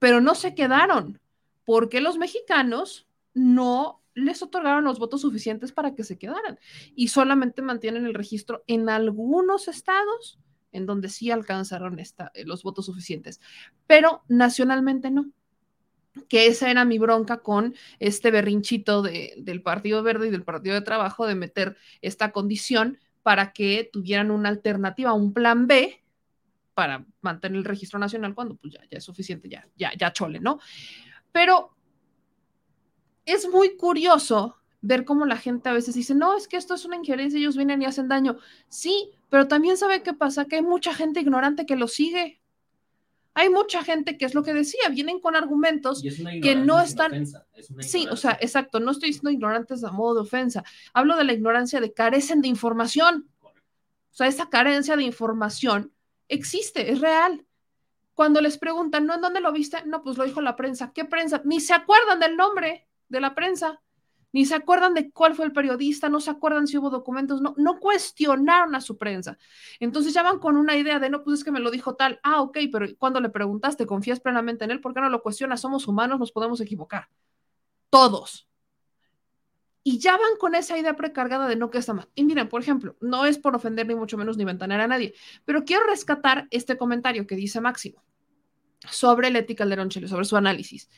pero 0.00 0.20
no 0.20 0.34
se 0.34 0.56
quedaron, 0.56 1.20
porque 1.64 2.00
los 2.00 2.18
mexicanos 2.18 3.06
no 3.34 3.97
les 4.18 4.42
otorgaron 4.42 4.84
los 4.84 4.98
votos 4.98 5.20
suficientes 5.22 5.72
para 5.72 5.94
que 5.94 6.04
se 6.04 6.18
quedaran 6.18 6.58
y 6.94 7.08
solamente 7.08 7.62
mantienen 7.62 8.06
el 8.06 8.14
registro 8.14 8.64
en 8.66 8.88
algunos 8.88 9.68
estados 9.68 10.38
en 10.72 10.86
donde 10.86 11.08
sí 11.08 11.30
alcanzaron 11.30 11.98
eh, 11.98 12.04
los 12.44 12.62
votos 12.62 12.86
suficientes, 12.86 13.40
pero 13.86 14.22
nacionalmente 14.28 15.10
no. 15.10 15.30
Que 16.28 16.48
esa 16.48 16.70
era 16.70 16.84
mi 16.84 16.98
bronca 16.98 17.38
con 17.38 17.74
este 18.00 18.30
berrinchito 18.32 19.02
del 19.02 19.62
Partido 19.62 20.02
Verde 20.02 20.26
y 20.26 20.30
del 20.30 20.42
Partido 20.42 20.74
de 20.74 20.80
Trabajo 20.80 21.26
de 21.26 21.36
meter 21.36 21.76
esta 22.02 22.32
condición 22.32 22.98
para 23.22 23.52
que 23.52 23.88
tuvieran 23.92 24.32
una 24.32 24.48
alternativa, 24.48 25.12
un 25.12 25.32
plan 25.32 25.68
B 25.68 26.02
para 26.74 27.06
mantener 27.20 27.58
el 27.58 27.64
registro 27.64 27.98
nacional 27.98 28.34
cuando 28.34 28.56
pues 28.56 28.74
ya, 28.74 28.80
ya 28.90 28.98
es 28.98 29.04
suficiente, 29.04 29.48
ya, 29.48 29.68
ya, 29.76 29.92
ya 29.96 30.12
chole, 30.12 30.40
¿no? 30.40 30.58
Pero 31.30 31.77
es 33.32 33.48
muy 33.48 33.76
curioso 33.76 34.56
ver 34.80 35.04
cómo 35.04 35.26
la 35.26 35.36
gente 35.36 35.68
a 35.68 35.72
veces 35.72 35.94
dice, 35.94 36.14
no, 36.14 36.36
es 36.36 36.48
que 36.48 36.56
esto 36.56 36.74
es 36.74 36.84
una 36.84 36.96
injerencia, 36.96 37.38
ellos 37.38 37.56
vienen 37.56 37.82
y 37.82 37.86
hacen 37.86 38.08
daño. 38.08 38.38
Sí, 38.68 39.10
pero 39.28 39.48
también 39.48 39.76
sabe 39.76 40.02
qué 40.02 40.14
pasa, 40.14 40.46
que 40.46 40.56
hay 40.56 40.62
mucha 40.62 40.94
gente 40.94 41.20
ignorante 41.20 41.66
que 41.66 41.76
lo 41.76 41.88
sigue. 41.88 42.40
Hay 43.34 43.50
mucha 43.50 43.84
gente 43.84 44.18
que 44.18 44.24
es 44.24 44.34
lo 44.34 44.42
que 44.42 44.52
decía, 44.52 44.88
vienen 44.90 45.20
con 45.20 45.36
argumentos 45.36 46.02
que 46.42 46.56
no 46.56 46.80
están... 46.80 47.26
Sí, 47.80 48.06
o 48.10 48.16
sea, 48.16 48.36
exacto, 48.40 48.80
no 48.80 48.90
estoy 48.90 49.10
diciendo 49.10 49.30
ignorantes 49.30 49.84
a 49.84 49.92
modo 49.92 50.14
de 50.14 50.20
ofensa, 50.22 50.64
hablo 50.92 51.16
de 51.16 51.24
la 51.24 51.32
ignorancia 51.32 51.80
de 51.80 51.92
carecen 51.92 52.40
de 52.40 52.48
información. 52.48 53.28
O 53.42 54.14
sea, 54.18 54.26
esa 54.26 54.48
carencia 54.48 54.96
de 54.96 55.04
información 55.04 55.92
existe, 56.26 56.90
es 56.90 57.00
real. 57.00 57.46
Cuando 58.14 58.40
les 58.40 58.58
preguntan, 58.58 59.06
¿no? 59.06 59.14
¿En 59.14 59.20
dónde 59.20 59.40
lo 59.40 59.52
viste? 59.52 59.84
No, 59.86 60.02
pues 60.02 60.18
lo 60.18 60.24
dijo 60.24 60.40
la 60.40 60.56
prensa. 60.56 60.92
¿Qué 60.92 61.04
prensa? 61.04 61.40
Ni 61.44 61.60
se 61.60 61.74
acuerdan 61.74 62.18
del 62.18 62.36
nombre 62.36 62.87
de 63.08 63.20
la 63.20 63.34
prensa, 63.34 63.80
ni 64.32 64.44
se 64.44 64.54
acuerdan 64.54 64.94
de 64.94 65.10
cuál 65.10 65.34
fue 65.34 65.46
el 65.46 65.52
periodista, 65.52 66.08
no 66.08 66.20
se 66.20 66.30
acuerdan 66.30 66.66
si 66.66 66.76
hubo 66.76 66.90
documentos, 66.90 67.40
no, 67.40 67.54
no 67.56 67.78
cuestionaron 67.80 68.74
a 68.74 68.80
su 68.80 68.98
prensa. 68.98 69.38
Entonces 69.80 70.12
ya 70.12 70.22
van 70.22 70.38
con 70.38 70.56
una 70.56 70.76
idea 70.76 70.98
de, 70.98 71.08
no, 71.08 71.22
pues 71.24 71.38
es 71.38 71.44
que 71.44 71.50
me 71.50 71.60
lo 71.60 71.70
dijo 71.70 71.94
tal, 71.94 72.20
ah, 72.22 72.42
ok, 72.42 72.58
pero 72.70 72.86
cuando 72.98 73.20
le 73.20 73.30
preguntaste, 73.30 73.86
confías 73.86 74.20
plenamente 74.20 74.64
en 74.64 74.70
él, 74.70 74.80
¿por 74.80 74.92
qué 74.92 75.00
no 75.00 75.08
lo 75.08 75.22
cuestionas? 75.22 75.60
Somos 75.60 75.88
humanos, 75.88 76.18
nos 76.18 76.32
podemos 76.32 76.60
equivocar. 76.60 77.08
Todos. 77.90 78.46
Y 79.82 79.98
ya 79.98 80.12
van 80.12 80.36
con 80.38 80.54
esa 80.54 80.76
idea 80.76 80.94
precargada 80.96 81.48
de 81.48 81.56
no 81.56 81.70
que 81.70 81.78
está 81.78 81.94
mal. 81.94 82.08
Y 82.14 82.24
miren, 82.24 82.50
por 82.50 82.60
ejemplo, 82.60 82.96
no 83.00 83.24
es 83.24 83.38
por 83.38 83.56
ofender 83.56 83.86
ni 83.86 83.94
mucho 83.94 84.18
menos 84.18 84.36
ni 84.36 84.44
ventanear 84.44 84.82
a 84.82 84.86
nadie, 84.86 85.14
pero 85.46 85.64
quiero 85.64 85.86
rescatar 85.86 86.46
este 86.50 86.76
comentario 86.76 87.26
que 87.26 87.36
dice 87.36 87.62
Máximo 87.62 88.04
sobre 88.90 89.30
la 89.30 89.38
ética 89.38 89.64
de 89.64 89.88
Chile, 89.88 90.08
sobre 90.08 90.26
su 90.26 90.36
análisis. 90.36 90.90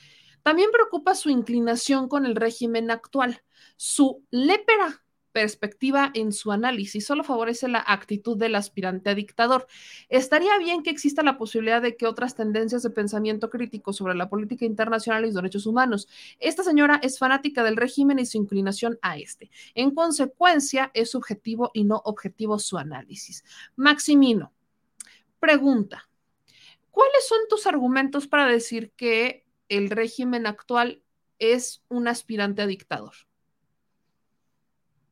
También 0.43 0.71
preocupa 0.73 1.15
su 1.15 1.31
inclinación 1.31 2.09
con 2.09 2.27
el 2.27 2.37
régimen 2.37 2.91
actual. 2.91 3.43
Su 3.77 4.25
lépera 4.31 5.03
perspectiva 5.33 6.11
en 6.15 6.33
su 6.33 6.53
análisis 6.53 7.07
solo 7.07 7.25
favorece 7.25 7.69
la 7.69 7.85
actitud 7.87 8.37
del 8.37 8.55
aspirante 8.55 9.11
a 9.11 9.15
dictador. 9.15 9.67
Estaría 10.09 10.57
bien 10.59 10.83
que 10.83 10.91
exista 10.91 11.23
la 11.23 11.39
posibilidad 11.39 11.81
de 11.81 11.97
que 11.97 12.07
otras 12.07 12.35
tendencias 12.35 12.83
de 12.83 12.91
pensamiento 12.91 13.51
crítico 13.51 13.93
sobre 13.93 14.15
la 14.15 14.29
política 14.29 14.65
internacional 14.65 15.23
y 15.23 15.27
los 15.27 15.35
derechos 15.35 15.67
humanos. 15.67 16.09
Esta 16.39 16.63
señora 16.63 17.01
es 17.03 17.19
fanática 17.19 17.63
del 17.63 17.77
régimen 17.77 18.19
y 18.19 18.27
su 18.27 18.39
inclinación 18.39 18.99
a 19.03 19.19
este. 19.19 19.51
En 19.75 19.93
consecuencia, 19.93 20.91
es 20.95 21.11
subjetivo 21.11 21.71
y 21.75 21.85
no 21.85 22.03
objetivo 22.05 22.59
su 22.59 22.79
análisis. 22.79 23.45
Maximino, 23.77 24.53
pregunta, 25.39 26.09
¿cuáles 26.91 27.27
son 27.27 27.39
tus 27.49 27.67
argumentos 27.67 28.27
para 28.27 28.47
decir 28.47 28.93
que 28.97 29.45
el 29.71 29.89
régimen 29.89 30.47
actual 30.47 31.03
es 31.39 31.83
un 31.89 32.09
aspirante 32.09 32.61
a 32.61 32.67
dictador. 32.67 33.15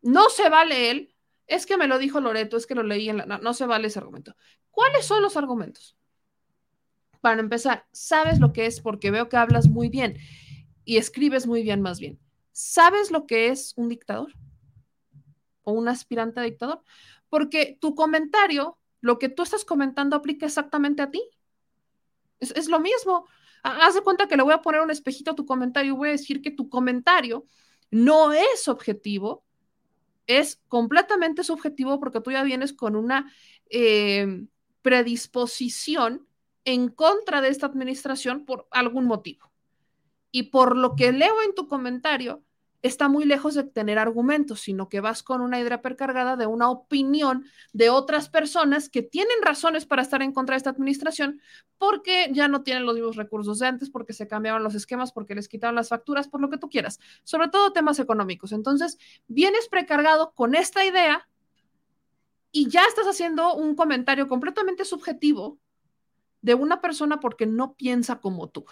No 0.02 0.28
se 0.28 0.50
vale 0.50 0.90
él, 0.90 1.14
es 1.46 1.64
que 1.64 1.78
me 1.78 1.86
lo 1.86 1.98
dijo 1.98 2.20
Loreto, 2.20 2.56
es 2.56 2.66
que 2.66 2.74
lo 2.74 2.82
leí 2.82 3.08
en 3.08 3.16
la... 3.16 3.26
No, 3.26 3.54
se 3.54 3.66
vale 3.66 3.86
ese 3.86 4.00
argumento. 4.00 4.36
¿Cuáles 4.70 5.06
son 5.06 5.22
los 5.22 5.36
argumentos? 5.36 5.96
Para 7.20 7.40
empezar, 7.40 7.86
sabes 7.92 8.38
lo 8.40 8.52
que 8.52 8.66
es 8.66 8.80
porque 8.80 9.10
veo 9.10 9.28
que 9.28 9.36
hablas 9.36 9.68
muy 9.68 9.88
bien 9.88 10.18
y 10.84 10.98
escribes 10.98 11.46
muy 11.46 11.62
bien 11.62 11.80
más 11.80 12.00
bien. 12.00 12.18
¿Sabes 12.52 13.10
lo 13.10 13.26
que 13.26 13.48
es 13.48 13.72
un 13.76 13.88
dictador? 13.88 14.32
¿O 15.62 15.72
un 15.72 15.88
aspirante 15.88 16.40
a 16.40 16.44
dictador? 16.44 16.82
Porque 17.28 17.78
tu 17.80 17.94
comentario, 17.94 18.76
lo 19.00 19.18
que 19.18 19.28
tú 19.28 19.44
estás 19.44 19.64
comentando 19.64 20.16
aplica 20.16 20.46
exactamente 20.46 21.02
a 21.02 21.10
ti. 21.10 21.22
Es 22.40 22.68
lo 22.68 22.80
mismo. 22.80 23.26
Haz 23.62 23.94
de 23.94 24.02
cuenta 24.02 24.28
que 24.28 24.36
le 24.36 24.42
voy 24.42 24.54
a 24.54 24.62
poner 24.62 24.80
un 24.80 24.90
espejito 24.90 25.32
a 25.32 25.34
tu 25.34 25.46
comentario 25.46 25.92
y 25.92 25.96
voy 25.96 26.08
a 26.08 26.12
decir 26.12 26.40
que 26.42 26.50
tu 26.50 26.68
comentario 26.68 27.44
no 27.90 28.32
es 28.32 28.68
objetivo, 28.68 29.44
es 30.26 30.60
completamente 30.68 31.42
subjetivo 31.42 31.98
porque 32.00 32.20
tú 32.20 32.30
ya 32.30 32.42
vienes 32.42 32.72
con 32.72 32.96
una 32.96 33.32
eh, 33.70 34.46
predisposición 34.82 36.26
en 36.64 36.88
contra 36.88 37.40
de 37.40 37.48
esta 37.48 37.66
administración 37.66 38.44
por 38.44 38.68
algún 38.70 39.06
motivo. 39.06 39.50
Y 40.30 40.44
por 40.44 40.76
lo 40.76 40.96
que 40.96 41.12
leo 41.12 41.42
en 41.42 41.54
tu 41.54 41.66
comentario, 41.66 42.42
está 42.82 43.08
muy 43.08 43.24
lejos 43.24 43.54
de 43.54 43.64
tener 43.64 43.98
argumentos, 43.98 44.60
sino 44.60 44.88
que 44.88 45.00
vas 45.00 45.22
con 45.22 45.40
una 45.40 45.60
idea 45.60 45.82
precargada 45.82 46.36
de 46.36 46.46
una 46.46 46.70
opinión 46.70 47.44
de 47.72 47.90
otras 47.90 48.28
personas 48.28 48.88
que 48.88 49.02
tienen 49.02 49.36
razones 49.42 49.86
para 49.86 50.02
estar 50.02 50.22
en 50.22 50.32
contra 50.32 50.54
de 50.54 50.58
esta 50.58 50.70
administración 50.70 51.40
porque 51.78 52.30
ya 52.32 52.48
no 52.48 52.62
tienen 52.62 52.86
los 52.86 52.94
mismos 52.94 53.16
recursos 53.16 53.58
de 53.58 53.66
antes, 53.66 53.90
porque 53.90 54.12
se 54.12 54.28
cambiaron 54.28 54.62
los 54.62 54.74
esquemas, 54.74 55.12
porque 55.12 55.34
les 55.34 55.48
quitaron 55.48 55.74
las 55.74 55.88
facturas, 55.88 56.28
por 56.28 56.40
lo 56.40 56.50
que 56.50 56.58
tú 56.58 56.68
quieras, 56.68 56.98
sobre 57.24 57.48
todo 57.48 57.72
temas 57.72 57.98
económicos. 57.98 58.52
Entonces, 58.52 58.98
vienes 59.26 59.68
precargado 59.68 60.32
con 60.32 60.54
esta 60.54 60.84
idea 60.84 61.28
y 62.50 62.68
ya 62.68 62.82
estás 62.84 63.06
haciendo 63.06 63.54
un 63.54 63.74
comentario 63.74 64.26
completamente 64.26 64.84
subjetivo 64.84 65.58
de 66.40 66.54
una 66.54 66.80
persona 66.80 67.20
porque 67.20 67.46
no 67.46 67.74
piensa 67.74 68.20
como 68.20 68.48
tú. 68.48 68.64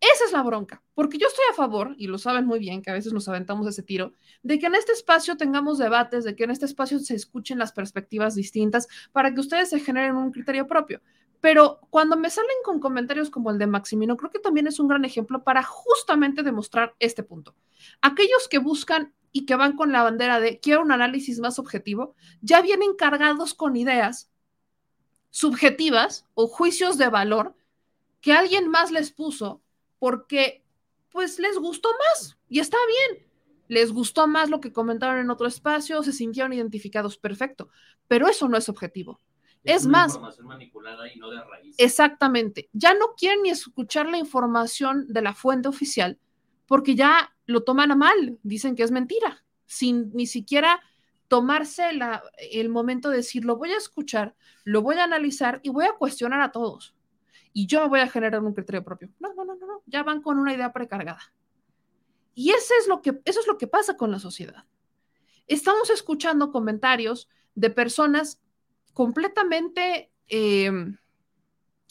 Esa 0.00 0.24
es 0.26 0.32
la 0.32 0.42
bronca, 0.42 0.82
porque 0.94 1.18
yo 1.18 1.28
estoy 1.28 1.44
a 1.50 1.54
favor, 1.54 1.94
y 1.96 2.06
lo 2.08 2.18
saben 2.18 2.46
muy 2.46 2.58
bien, 2.58 2.82
que 2.82 2.90
a 2.90 2.94
veces 2.94 3.12
nos 3.12 3.28
aventamos 3.28 3.66
ese 3.66 3.82
tiro, 3.82 4.12
de 4.42 4.58
que 4.58 4.66
en 4.66 4.74
este 4.74 4.92
espacio 4.92 5.36
tengamos 5.36 5.78
debates, 5.78 6.24
de 6.24 6.34
que 6.34 6.44
en 6.44 6.50
este 6.50 6.66
espacio 6.66 6.98
se 6.98 7.14
escuchen 7.14 7.58
las 7.58 7.72
perspectivas 7.72 8.34
distintas 8.34 8.88
para 9.12 9.32
que 9.32 9.40
ustedes 9.40 9.70
se 9.70 9.80
generen 9.80 10.16
un 10.16 10.32
criterio 10.32 10.66
propio. 10.66 11.00
Pero 11.40 11.80
cuando 11.90 12.16
me 12.16 12.30
salen 12.30 12.56
con 12.64 12.78
comentarios 12.78 13.28
como 13.28 13.50
el 13.50 13.58
de 13.58 13.66
Maximino, 13.66 14.16
creo 14.16 14.30
que 14.30 14.38
también 14.38 14.68
es 14.68 14.78
un 14.78 14.86
gran 14.86 15.04
ejemplo 15.04 15.42
para 15.42 15.62
justamente 15.64 16.44
demostrar 16.44 16.94
este 17.00 17.24
punto. 17.24 17.56
Aquellos 18.00 18.48
que 18.48 18.58
buscan 18.58 19.12
y 19.32 19.44
que 19.46 19.56
van 19.56 19.74
con 19.74 19.90
la 19.90 20.02
bandera 20.02 20.38
de 20.38 20.60
quiero 20.60 20.82
un 20.82 20.92
análisis 20.92 21.40
más 21.40 21.58
objetivo, 21.58 22.14
ya 22.42 22.62
vienen 22.62 22.94
cargados 22.94 23.54
con 23.54 23.76
ideas 23.76 24.31
subjetivas 25.32 26.26
o 26.34 26.46
juicios 26.46 26.98
de 26.98 27.08
valor 27.08 27.56
que 28.20 28.32
alguien 28.32 28.68
más 28.68 28.92
les 28.92 29.10
puso 29.10 29.60
porque 29.98 30.62
pues 31.10 31.38
les 31.38 31.58
gustó 31.58 31.88
más 31.90 32.38
y 32.48 32.60
está 32.60 32.76
bien. 32.86 33.26
Les 33.68 33.92
gustó 33.92 34.26
más 34.26 34.50
lo 34.50 34.60
que 34.60 34.72
comentaron 34.72 35.18
en 35.18 35.30
otro 35.30 35.46
espacio, 35.46 36.02
se 36.02 36.12
sintieron 36.12 36.52
identificados, 36.52 37.16
perfecto, 37.16 37.70
pero 38.06 38.28
eso 38.28 38.46
no 38.48 38.58
es 38.58 38.68
objetivo. 38.68 39.18
Es, 39.64 39.86
más, 39.86 40.18
exactamente, 41.78 42.68
ya 42.72 42.94
no 42.94 43.14
quieren 43.16 43.42
ni 43.42 43.50
escuchar 43.50 44.08
la 44.08 44.18
información 44.18 45.06
de 45.08 45.22
la 45.22 45.34
fuente 45.34 45.68
oficial 45.68 46.18
porque 46.66 46.96
ya 46.96 47.32
lo 47.46 47.62
toman 47.62 47.92
a 47.92 47.96
mal, 47.96 48.38
dicen 48.42 48.74
que 48.74 48.82
es 48.82 48.90
mentira, 48.90 49.44
sin 49.66 50.10
ni 50.14 50.26
siquiera 50.26 50.80
tomarse 51.32 51.84
el 52.50 52.68
momento 52.68 53.08
de 53.08 53.16
decir, 53.16 53.46
lo 53.46 53.56
voy 53.56 53.72
a 53.72 53.78
escuchar, 53.78 54.36
lo 54.64 54.82
voy 54.82 54.96
a 54.96 55.04
analizar 55.04 55.60
y 55.62 55.70
voy 55.70 55.86
a 55.86 55.94
cuestionar 55.94 56.42
a 56.42 56.52
todos. 56.52 56.94
Y 57.54 57.66
yo 57.66 57.88
voy 57.88 58.00
a 58.00 58.08
generar 58.10 58.42
un 58.42 58.52
criterio 58.52 58.84
propio. 58.84 59.08
No, 59.18 59.32
no, 59.32 59.46
no, 59.46 59.54
no, 59.54 59.82
ya 59.86 60.02
van 60.02 60.20
con 60.20 60.38
una 60.38 60.52
idea 60.52 60.74
precargada. 60.74 61.32
Y 62.34 62.50
ese 62.50 62.74
es 62.78 62.86
lo 62.86 63.00
que, 63.00 63.22
eso 63.24 63.40
es 63.40 63.46
lo 63.46 63.56
que 63.56 63.66
pasa 63.66 63.96
con 63.96 64.10
la 64.10 64.18
sociedad. 64.18 64.66
Estamos 65.46 65.88
escuchando 65.88 66.52
comentarios 66.52 67.30
de 67.54 67.70
personas 67.70 68.42
completamente 68.92 70.12
em, 70.28 70.98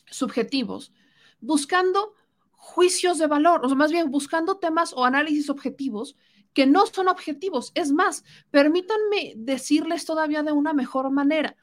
subjetivos, 0.06 0.94
buscando 1.40 2.14
juicios 2.52 3.18
de 3.18 3.26
valor, 3.26 3.66
o 3.66 3.70
más 3.70 3.92
bien 3.92 4.12
buscando 4.12 4.60
temas 4.60 4.94
o 4.94 5.04
análisis 5.04 5.50
objetivos 5.50 6.16
que 6.54 6.66
no 6.66 6.86
son 6.86 7.08
objetivos. 7.08 7.72
Es 7.76 7.92
más, 7.92 8.24
permítanme 8.50 9.34
decirles 9.36 10.06
todavía 10.06 10.44
de 10.44 10.52
una 10.52 10.74
mejor 10.74 11.10
manera. 11.12 11.56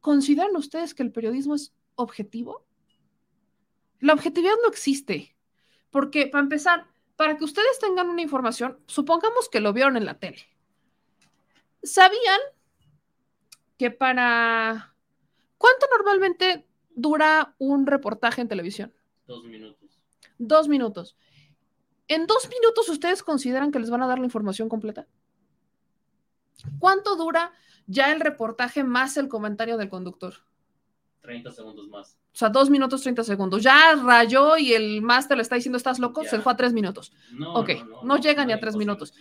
¿Consideran 0.00 0.56
ustedes 0.56 0.94
que 0.94 1.02
el 1.02 1.12
periodismo 1.12 1.54
es 1.54 1.72
objetivo? 1.94 2.64
La 4.00 4.12
objetividad 4.12 4.54
no 4.62 4.68
existe, 4.68 5.34
porque 5.90 6.26
para 6.26 6.42
empezar, 6.42 6.86
para 7.16 7.36
que 7.36 7.44
ustedes 7.44 7.78
tengan 7.80 8.08
una 8.08 8.22
información, 8.22 8.78
supongamos 8.86 9.48
que 9.48 9.60
lo 9.60 9.72
vieron 9.72 9.96
en 9.96 10.04
la 10.04 10.18
tele. 10.18 10.42
¿Sabían 11.82 12.40
que 13.78 13.90
para... 13.90 14.94
¿Cuánto 15.58 15.86
normalmente 15.90 16.66
dura 16.90 17.54
un 17.58 17.86
reportaje 17.86 18.42
en 18.42 18.48
televisión? 18.48 18.92
Dos 19.26 19.44
minutos. 19.44 20.02
Dos 20.38 20.68
minutos. 20.68 21.16
¿En 22.08 22.26
dos 22.26 22.48
minutos 22.48 22.88
ustedes 22.88 23.22
consideran 23.22 23.72
que 23.72 23.78
les 23.78 23.90
van 23.90 24.02
a 24.02 24.06
dar 24.06 24.18
la 24.18 24.24
información 24.24 24.68
completa? 24.68 25.06
¿Cuánto 26.78 27.16
dura 27.16 27.52
ya 27.86 28.12
el 28.12 28.20
reportaje 28.20 28.84
más 28.84 29.16
el 29.16 29.28
comentario 29.28 29.76
del 29.76 29.88
conductor? 29.88 30.34
30 31.26 31.50
segundos 31.50 31.88
más. 31.88 32.16
O 32.32 32.38
sea, 32.38 32.48
dos 32.48 32.70
minutos, 32.70 33.02
30 33.02 33.24
segundos. 33.24 33.62
Ya 33.62 33.96
rayó 33.96 34.56
y 34.56 34.72
el 34.74 35.02
máster 35.02 35.36
le 35.36 35.42
está 35.42 35.56
diciendo, 35.56 35.76
estás 35.76 35.98
loco, 35.98 36.22
se 36.24 36.38
fue 36.40 36.52
a 36.52 36.56
tres 36.56 36.72
minutos. 36.72 37.12
No, 37.32 37.54
ok, 37.54 37.70
no, 38.04 38.16
llega 38.18 38.44
ni 38.44 38.52
a 38.52 38.60
tres 38.60 38.76
minutos. 38.76 39.12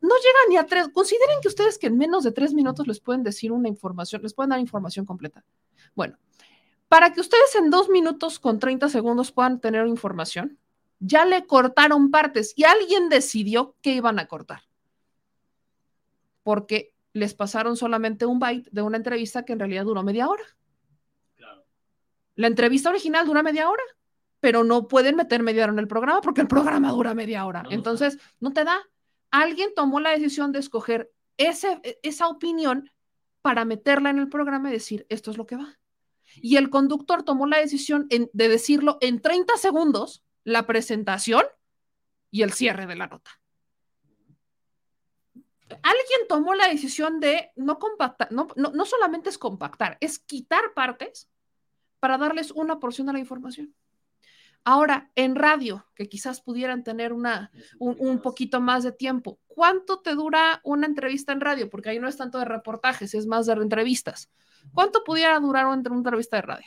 No 0.00 0.14
llega 0.16 0.38
ni 0.48 0.56
a 0.56 0.66
tres. 0.66 0.88
Consideren 0.88 1.40
que 1.40 1.48
ustedes 1.48 1.78
que 1.78 1.86
en 1.86 1.96
menos 1.96 2.24
de 2.24 2.32
tres 2.32 2.52
minutos 2.52 2.88
les 2.88 2.98
pueden 2.98 3.22
decir 3.22 3.52
una 3.52 3.68
información, 3.68 4.22
les 4.22 4.34
pueden 4.34 4.50
dar 4.50 4.58
información 4.58 5.06
completa. 5.06 5.44
Bueno, 5.94 6.18
para 6.88 7.12
que 7.12 7.20
ustedes 7.20 7.54
en 7.54 7.70
dos 7.70 7.88
minutos 7.88 8.40
con 8.40 8.58
30 8.58 8.88
segundos 8.88 9.30
puedan 9.30 9.60
tener 9.60 9.86
información, 9.86 10.58
ya 10.98 11.24
le 11.24 11.46
cortaron 11.46 12.10
partes 12.10 12.52
y 12.56 12.64
alguien 12.64 13.08
decidió 13.08 13.76
que 13.80 13.92
iban 13.92 14.18
a 14.18 14.26
cortar. 14.26 14.62
Porque 16.42 16.94
les 17.12 17.34
pasaron 17.34 17.76
solamente 17.76 18.26
un 18.26 18.38
byte 18.38 18.68
de 18.70 18.82
una 18.82 18.96
entrevista 18.96 19.44
que 19.44 19.52
en 19.52 19.60
realidad 19.60 19.84
duró 19.84 20.02
media 20.02 20.28
hora. 20.28 20.44
La 22.34 22.48
entrevista 22.48 22.90
original 22.90 23.26
dura 23.26 23.42
media 23.42 23.70
hora, 23.70 23.82
pero 24.40 24.64
no 24.64 24.88
pueden 24.88 25.14
meter 25.16 25.42
media 25.42 25.64
hora 25.64 25.72
en 25.72 25.78
el 25.78 25.86
programa 25.86 26.20
porque 26.20 26.40
el 26.40 26.48
programa 26.48 26.90
dura 26.90 27.14
media 27.14 27.46
hora. 27.46 27.62
Entonces, 27.70 28.18
no 28.40 28.52
te 28.52 28.64
da. 28.64 28.80
Alguien 29.30 29.70
tomó 29.74 30.00
la 30.00 30.10
decisión 30.10 30.50
de 30.50 30.58
escoger 30.58 31.12
ese, 31.36 31.80
esa 32.02 32.28
opinión 32.28 32.90
para 33.40 33.64
meterla 33.64 34.10
en 34.10 34.18
el 34.18 34.28
programa 34.28 34.70
y 34.70 34.72
decir, 34.72 35.06
esto 35.08 35.30
es 35.30 35.38
lo 35.38 35.46
que 35.46 35.56
va. 35.56 35.78
Y 36.36 36.56
el 36.56 36.70
conductor 36.70 37.22
tomó 37.22 37.46
la 37.46 37.58
decisión 37.58 38.08
de 38.08 38.48
decirlo 38.48 38.98
en 39.00 39.20
30 39.20 39.56
segundos 39.56 40.24
la 40.44 40.66
presentación 40.66 41.44
y 42.30 42.42
el 42.42 42.52
cierre 42.52 42.86
de 42.86 42.96
la 42.96 43.06
nota. 43.06 43.30
Alguien 45.82 46.28
tomó 46.28 46.54
la 46.54 46.68
decisión 46.68 47.20
de 47.20 47.50
no 47.56 47.78
compactar, 47.78 48.30
no, 48.30 48.48
no, 48.54 48.84
solamente 48.84 49.30
es 49.30 49.38
compactar, 49.38 49.96
es 50.00 50.18
quitar 50.18 50.74
partes 50.74 51.28
para 52.00 52.18
darles 52.18 52.50
una 52.50 52.78
porción 52.78 53.06
de 53.06 53.14
la 53.14 53.18
información. 53.18 53.74
Ahora, 54.62 55.10
en 55.14 55.34
radio, 55.34 55.86
que 55.94 56.08
quizás 56.08 56.40
pudieran 56.40 56.84
tener 56.84 57.12
una, 57.12 57.50
un, 57.78 57.96
un, 57.98 58.20
poquito 58.20 58.60
más 58.60 58.82
de 58.82 58.92
tiempo, 58.92 59.38
¿cuánto 59.46 60.00
te 60.00 60.14
dura 60.14 60.60
una 60.64 60.86
entrevista 60.86 61.32
en 61.32 61.40
radio? 61.40 61.68
Porque 61.68 61.90
ahí 61.90 61.98
no 61.98 62.08
es 62.08 62.16
tanto 62.16 62.38
de 62.38 62.46
reportajes, 62.46 63.14
es 63.14 63.26
más 63.26 63.46
de 63.46 63.52
entrevistas. 63.52 64.30
¿Cuánto 64.72 65.04
pudiera 65.04 65.38
durar 65.40 65.66
una 65.66 65.74
entrevista 65.74 66.36
de 66.36 66.42
radio? 66.42 66.66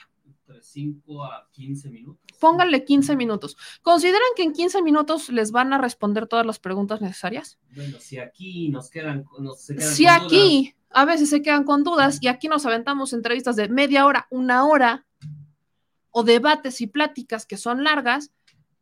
Entre 0.58 0.64
5 0.64 1.24
a 1.24 1.50
15 1.52 1.90
minutos. 1.90 2.22
Pónganle 2.40 2.84
15 2.84 3.16
minutos. 3.16 3.58
¿Consideran 3.82 4.28
que 4.36 4.44
en 4.44 4.54
15 4.54 4.82
minutos 4.82 5.30
les 5.30 5.52
van 5.52 5.74
a 5.74 5.78
responder 5.78 6.28
todas 6.28 6.46
las 6.46 6.60
preguntas 6.60 7.02
necesarias? 7.02 7.60
Bueno, 7.76 8.00
si 8.00 8.18
aquí 8.18 8.70
nos 8.70 8.90
quedan, 8.90 9.26
nos 9.40 9.62
se 9.62 9.76
quedan 9.76 9.94
si 9.94 10.08
aquí 10.08 10.76
a 10.90 11.06
veces 11.06 11.30
se 11.30 11.42
quedan 11.42 11.64
con 11.64 11.84
dudas 11.84 12.20
y 12.22 12.28
aquí 12.28 12.48
nos 12.48 12.66
aventamos 12.66 13.14
entrevistas 13.14 13.56
de 13.56 13.70
media 13.70 14.06
hora, 14.06 14.28
una 14.30 14.66
hora 14.66 15.06
o 16.12 16.24
debates 16.24 16.82
y 16.82 16.88
pláticas 16.88 17.46
que 17.46 17.58
son 17.58 17.84
largas, 17.84 18.32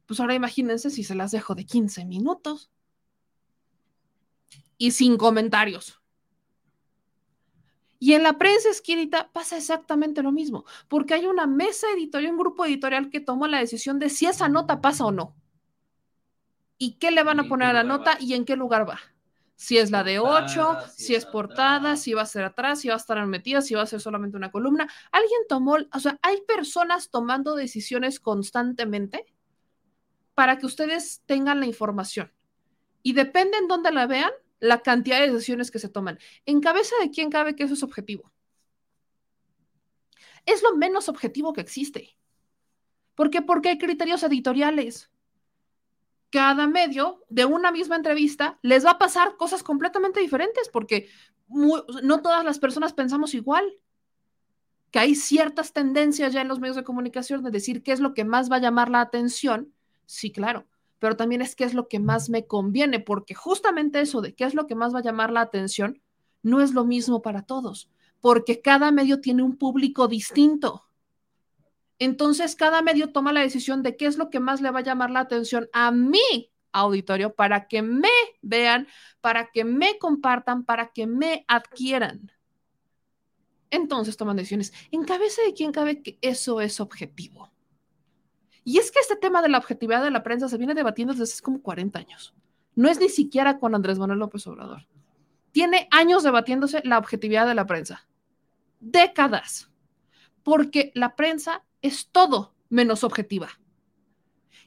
pues 0.05 0.19
ahora 0.19 0.35
imagínense 0.35 0.89
si 0.89 1.03
se 1.03 1.15
las 1.15 1.31
dejo 1.31 1.55
de 1.55 1.65
15 1.65 2.05
minutos 2.05 2.69
y 4.77 4.91
sin 4.91 5.17
comentarios. 5.17 5.99
Y 7.99 8.13
en 8.13 8.23
la 8.23 8.37
prensa 8.37 8.69
escrita 8.69 9.31
pasa 9.31 9.57
exactamente 9.57 10.21
lo 10.21 10.31
mismo, 10.31 10.65
porque 10.87 11.13
hay 11.13 11.25
una 11.25 11.47
mesa 11.47 11.87
editorial, 11.95 12.33
un 12.33 12.39
grupo 12.39 12.65
editorial 12.65 13.09
que 13.09 13.21
toma 13.21 13.47
la 13.47 13.59
decisión 13.59 13.99
de 13.99 14.09
si 14.09 14.25
esa 14.25 14.49
nota 14.49 14.81
pasa 14.81 15.05
o 15.05 15.11
no. 15.11 15.35
Y 16.77 16.97
qué 16.97 17.11
le 17.11 17.23
van 17.23 17.39
a 17.39 17.47
poner 17.47 17.69
a 17.69 17.73
la 17.73 17.83
nota 17.83 18.17
y 18.19 18.33
en 18.33 18.43
qué 18.43 18.55
lugar 18.55 18.87
va. 18.87 18.99
Si 19.55 19.77
es 19.77 19.89
la 19.89 20.03
de 20.03 20.19
8, 20.19 20.77
si, 20.93 21.15
es 21.15 21.25
portada, 21.25 21.95
si 21.95 22.13
va 22.13 22.23
a 22.23 22.25
ser 22.25 22.43
atrás, 22.43 22.81
si 22.81 22.89
va 22.89 22.95
a 22.95 22.97
estar 22.97 23.25
metida, 23.25 23.61
si 23.61 23.73
va 23.73 23.83
a 23.83 23.85
ser 23.87 24.01
solamente 24.01 24.35
una 24.35 24.51
columna. 24.51 24.89
Alguien 25.11 25.41
tomó, 25.47 25.77
o 25.93 25.99
sea, 25.99 26.19
hay 26.21 26.41
personas 26.41 27.09
tomando 27.09 27.55
decisiones 27.55 28.19
constantemente 28.19 29.25
para 30.33 30.57
que 30.57 30.65
ustedes 30.65 31.23
tengan 31.25 31.61
la 31.61 31.65
información. 31.65 32.33
Y 33.01 33.13
depende 33.13 33.57
en 33.57 33.69
dónde 33.69 33.93
la 33.93 34.07
vean, 34.07 34.31
la 34.59 34.81
cantidad 34.81 35.19
de 35.19 35.31
decisiones 35.31 35.71
que 35.71 35.79
se 35.79 35.89
toman. 35.89 36.19
¿En 36.45 36.61
cabeza 36.61 36.95
de 37.01 37.11
quién 37.11 37.29
cabe 37.29 37.55
que 37.55 37.63
eso 37.63 37.73
es 37.73 37.83
objetivo? 37.83 38.31
Es 40.45 40.61
lo 40.63 40.75
menos 40.75 41.09
objetivo 41.09 41.53
que 41.53 41.61
existe. 41.61 42.17
¿Por 43.15 43.29
qué? 43.29 43.41
Porque 43.41 43.69
hay 43.69 43.77
criterios 43.77 44.23
editoriales. 44.23 45.09
cada 46.29 46.67
medio 46.67 47.23
de 47.29 47.45
una 47.45 47.71
misma 47.71 47.95
entrevista 47.95 48.59
les 48.61 48.85
va 48.85 48.91
a 48.91 48.97
pasar 48.97 49.37
cosas 49.37 49.63
completamente 49.63 50.19
diferentes 50.19 50.67
porque 50.67 51.07
no 51.47 52.21
todas 52.21 52.43
las 52.43 52.59
personas 52.59 52.91
pensamos 52.91 53.33
igual. 53.33 53.63
Que 54.91 54.99
hay 54.99 55.15
ciertas 55.15 55.71
tendencias 55.71 56.33
ya 56.33 56.41
en 56.41 56.49
los 56.49 56.59
medios 56.59 56.75
de 56.75 56.83
comunicación 56.83 57.43
de 57.43 57.51
decir 57.51 57.83
qué 57.83 57.93
es 57.93 58.01
lo 58.01 58.13
que 58.13 58.25
más 58.25 58.51
va 58.51 58.57
a 58.57 58.59
llamar 58.59 58.89
la 58.89 59.01
atención. 59.01 59.73
Sí, 60.05 60.31
claro, 60.31 60.67
pero 60.99 61.15
también 61.15 61.41
es 61.41 61.55
qué 61.55 61.63
es 61.63 61.73
lo 61.73 61.87
que 61.87 61.99
más 61.99 62.29
me 62.29 62.47
conviene, 62.47 62.99
porque 62.99 63.33
justamente 63.33 64.01
eso 64.01 64.21
de 64.21 64.33
qué 64.33 64.45
es 64.45 64.53
lo 64.53 64.67
que 64.67 64.75
más 64.75 64.93
va 64.93 64.99
a 64.99 65.03
llamar 65.03 65.31
la 65.31 65.41
atención 65.41 66.01
no 66.41 66.61
es 66.61 66.73
lo 66.73 66.85
mismo 66.85 67.21
para 67.21 67.41
todos, 67.41 67.89
porque 68.21 68.61
cada 68.61 68.91
medio 68.91 69.21
tiene 69.21 69.43
un 69.43 69.57
público 69.57 70.07
distinto. 70.07 70.83
Entonces, 71.97 72.55
cada 72.55 72.81
medio 72.81 73.11
toma 73.11 73.33
la 73.33 73.41
decisión 73.41 73.81
de 73.81 73.95
qué 73.95 74.05
es 74.05 74.17
lo 74.17 74.29
que 74.29 74.39
más 74.39 74.61
le 74.61 74.69
va 74.69 74.79
a 74.79 74.83
llamar 74.83 75.09
la 75.09 75.21
atención 75.21 75.69
a 75.73 75.91
mi 75.91 76.51
auditorio 76.71 77.33
para 77.33 77.67
que 77.67 77.81
me 77.81 78.09
vean, 78.41 78.87
para 79.21 79.49
que 79.51 79.63
me 79.63 79.97
compartan, 79.97 80.65
para 80.65 80.91
que 80.91 81.07
me 81.07 81.45
adquieran. 81.47 82.31
Entonces 83.71 84.17
toman 84.17 84.35
decisiones. 84.35 84.73
¿En 84.91 85.03
cabeza 85.03 85.41
de 85.41 85.53
quién 85.53 85.71
cabe 85.71 86.01
que 86.01 86.17
eso 86.21 86.61
es 86.61 86.79
objetivo? 86.79 87.51
Y 88.65 88.79
es 88.79 88.91
que 88.91 88.99
este 88.99 89.15
tema 89.15 89.43
de 89.43 89.47
la 89.49 89.59
objetividad 89.59 90.03
de 90.03 90.09
la 90.09 90.23
prensa 90.23 90.49
se 90.49 90.57
viene 90.57 90.73
debatiendo 90.73 91.13
desde 91.13 91.31
hace 91.31 91.43
como 91.43 91.61
40 91.61 91.99
años. 91.99 92.33
No 92.73 92.89
es 92.89 92.99
ni 92.99 93.09
siquiera 93.09 93.59
con 93.59 93.75
Andrés 93.75 93.99
Manuel 93.99 94.19
López 94.19 94.45
Obrador. 94.47 94.87
Tiene 95.51 95.87
años 95.91 96.23
debatiéndose 96.23 96.81
la 96.83 96.97
objetividad 96.97 97.45
de 97.45 97.53
la 97.53 97.67
prensa. 97.67 98.07
Décadas. 98.79 99.69
Porque 100.41 100.91
la 100.95 101.15
prensa 101.15 101.63
es 101.83 102.09
todo 102.11 102.55
menos 102.69 103.03
objetiva. 103.03 103.49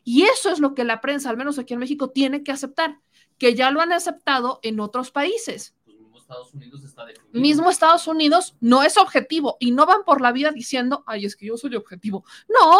Y 0.05 0.23
eso 0.23 0.51
es 0.51 0.61
lo 0.61 0.75
que 0.75 0.85
la 0.85 1.01
prensa, 1.01 1.29
al 1.29 1.37
menos 1.37 1.59
aquí 1.59 1.75
en 1.75 1.81
México, 1.81 2.09
tiene 2.09 2.45
que 2.45 2.53
aceptar, 2.53 3.01
que 3.37 3.57
ya 3.57 3.73
lo 3.73 3.81
han 3.81 3.93
aceptado 3.93 4.61
en 4.62 4.79
otros 4.79 5.11
países. 5.11 5.75
Pues 5.85 5.99
mismo 5.99 6.19
Estados 6.19 6.55
Unidos 6.55 6.85
está 6.85 7.05
Mismo 7.33 7.70
Estados 7.70 8.07
Unidos 8.07 8.57
no 8.61 8.85
es 8.85 8.97
objetivo 8.97 9.57
y 9.59 9.73
no 9.73 9.87
van 9.87 10.05
por 10.05 10.20
la 10.20 10.31
vida 10.31 10.53
diciendo, 10.53 11.03
ay, 11.07 11.25
es 11.25 11.35
que 11.35 11.47
yo 11.47 11.57
soy 11.57 11.75
objetivo. 11.75 12.25
No, 12.49 12.79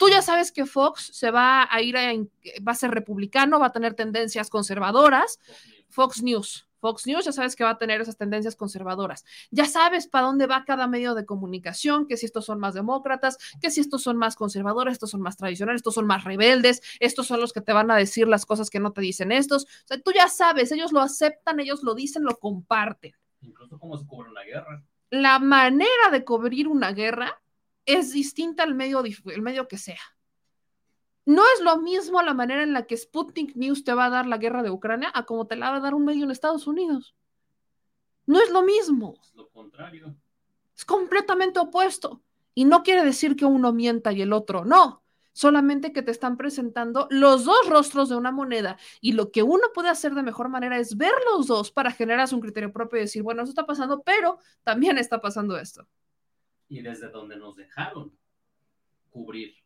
tú 0.00 0.08
ya 0.08 0.22
sabes 0.22 0.50
que 0.50 0.64
Fox 0.64 1.10
se 1.12 1.30
va 1.30 1.68
a 1.70 1.82
ir 1.82 1.94
a, 1.98 2.14
va 2.66 2.72
a 2.72 2.74
ser 2.74 2.90
republicano, 2.90 3.60
va 3.60 3.66
a 3.66 3.72
tener 3.72 3.92
tendencias 3.92 4.48
conservadoras. 4.48 5.38
Fox 5.90 6.22
News. 6.22 6.66
Fox 6.78 7.06
News 7.06 7.26
ya 7.26 7.32
sabes 7.32 7.54
que 7.54 7.64
va 7.64 7.70
a 7.70 7.78
tener 7.78 8.00
esas 8.00 8.16
tendencias 8.16 8.56
conservadoras. 8.56 9.26
Ya 9.50 9.66
sabes 9.66 10.06
para 10.06 10.24
dónde 10.24 10.46
va 10.46 10.64
cada 10.64 10.86
medio 10.86 11.14
de 11.14 11.26
comunicación, 11.26 12.06
que 12.06 12.16
si 12.16 12.24
estos 12.24 12.46
son 12.46 12.58
más 12.58 12.72
demócratas, 12.72 13.36
que 13.60 13.70
si 13.70 13.82
estos 13.82 14.02
son 14.02 14.16
más 14.16 14.36
conservadores, 14.36 14.92
estos 14.92 15.10
son 15.10 15.20
más 15.20 15.36
tradicionales, 15.36 15.80
estos 15.80 15.92
son 15.92 16.06
más 16.06 16.24
rebeldes, 16.24 16.80
estos 16.98 17.26
son 17.26 17.38
los 17.38 17.52
que 17.52 17.60
te 17.60 17.74
van 17.74 17.90
a 17.90 17.96
decir 17.96 18.26
las 18.26 18.46
cosas 18.46 18.70
que 18.70 18.80
no 18.80 18.92
te 18.92 19.02
dicen 19.02 19.32
estos. 19.32 19.64
O 19.64 19.68
sea, 19.84 20.00
tú 20.00 20.12
ya 20.14 20.28
sabes, 20.28 20.72
ellos 20.72 20.92
lo 20.92 21.02
aceptan, 21.02 21.60
ellos 21.60 21.82
lo 21.82 21.94
dicen, 21.94 22.24
lo 22.24 22.38
comparten. 22.38 23.12
Incluso 23.42 23.78
cómo 23.78 23.98
se 23.98 24.06
cubre 24.06 24.30
una 24.30 24.44
guerra. 24.44 24.82
La 25.10 25.38
manera 25.40 26.08
de 26.10 26.24
cubrir 26.24 26.68
una 26.68 26.92
guerra 26.92 27.42
es 27.86 28.12
distinta 28.12 28.62
al 28.62 28.74
medio, 28.74 29.02
el 29.02 29.42
medio 29.42 29.68
que 29.68 29.78
sea. 29.78 30.00
No 31.26 31.42
es 31.54 31.62
lo 31.62 31.76
mismo 31.78 32.22
la 32.22 32.34
manera 32.34 32.62
en 32.62 32.72
la 32.72 32.86
que 32.86 32.96
Sputnik 32.96 33.54
News 33.54 33.84
te 33.84 33.94
va 33.94 34.06
a 34.06 34.10
dar 34.10 34.26
la 34.26 34.38
guerra 34.38 34.62
de 34.62 34.70
Ucrania 34.70 35.10
a 35.14 35.26
como 35.26 35.46
te 35.46 35.56
la 35.56 35.70
va 35.70 35.76
a 35.76 35.80
dar 35.80 35.94
un 35.94 36.04
medio 36.04 36.24
en 36.24 36.30
Estados 36.30 36.66
Unidos. 36.66 37.14
No 38.26 38.40
es 38.40 38.50
lo 38.50 38.62
mismo. 38.62 39.14
Es 39.22 39.34
lo 39.34 39.48
contrario. 39.50 40.14
Es 40.76 40.84
completamente 40.84 41.58
opuesto. 41.58 42.22
Y 42.54 42.64
no 42.64 42.82
quiere 42.82 43.04
decir 43.04 43.36
que 43.36 43.44
uno 43.44 43.72
mienta 43.72 44.12
y 44.12 44.22
el 44.22 44.32
otro 44.32 44.64
no. 44.64 45.02
Solamente 45.32 45.92
que 45.92 46.02
te 46.02 46.10
están 46.10 46.36
presentando 46.36 47.06
los 47.10 47.44
dos 47.44 47.68
rostros 47.68 48.08
de 48.08 48.16
una 48.16 48.32
moneda. 48.32 48.76
Y 49.00 49.12
lo 49.12 49.30
que 49.30 49.42
uno 49.42 49.68
puede 49.72 49.88
hacer 49.88 50.14
de 50.14 50.22
mejor 50.22 50.48
manera 50.48 50.78
es 50.78 50.96
ver 50.96 51.12
los 51.32 51.46
dos 51.46 51.70
para 51.70 51.92
generar 51.92 52.28
un 52.32 52.40
criterio 52.40 52.72
propio 52.72 52.98
y 52.98 53.02
decir, 53.02 53.22
bueno, 53.22 53.42
eso 53.42 53.50
está 53.50 53.66
pasando, 53.66 54.02
pero 54.02 54.38
también 54.64 54.98
está 54.98 55.20
pasando 55.20 55.56
esto. 55.56 55.86
Y 56.70 56.80
desde 56.80 57.10
donde 57.10 57.36
nos 57.36 57.56
dejaron 57.56 58.16
cubrir 59.10 59.60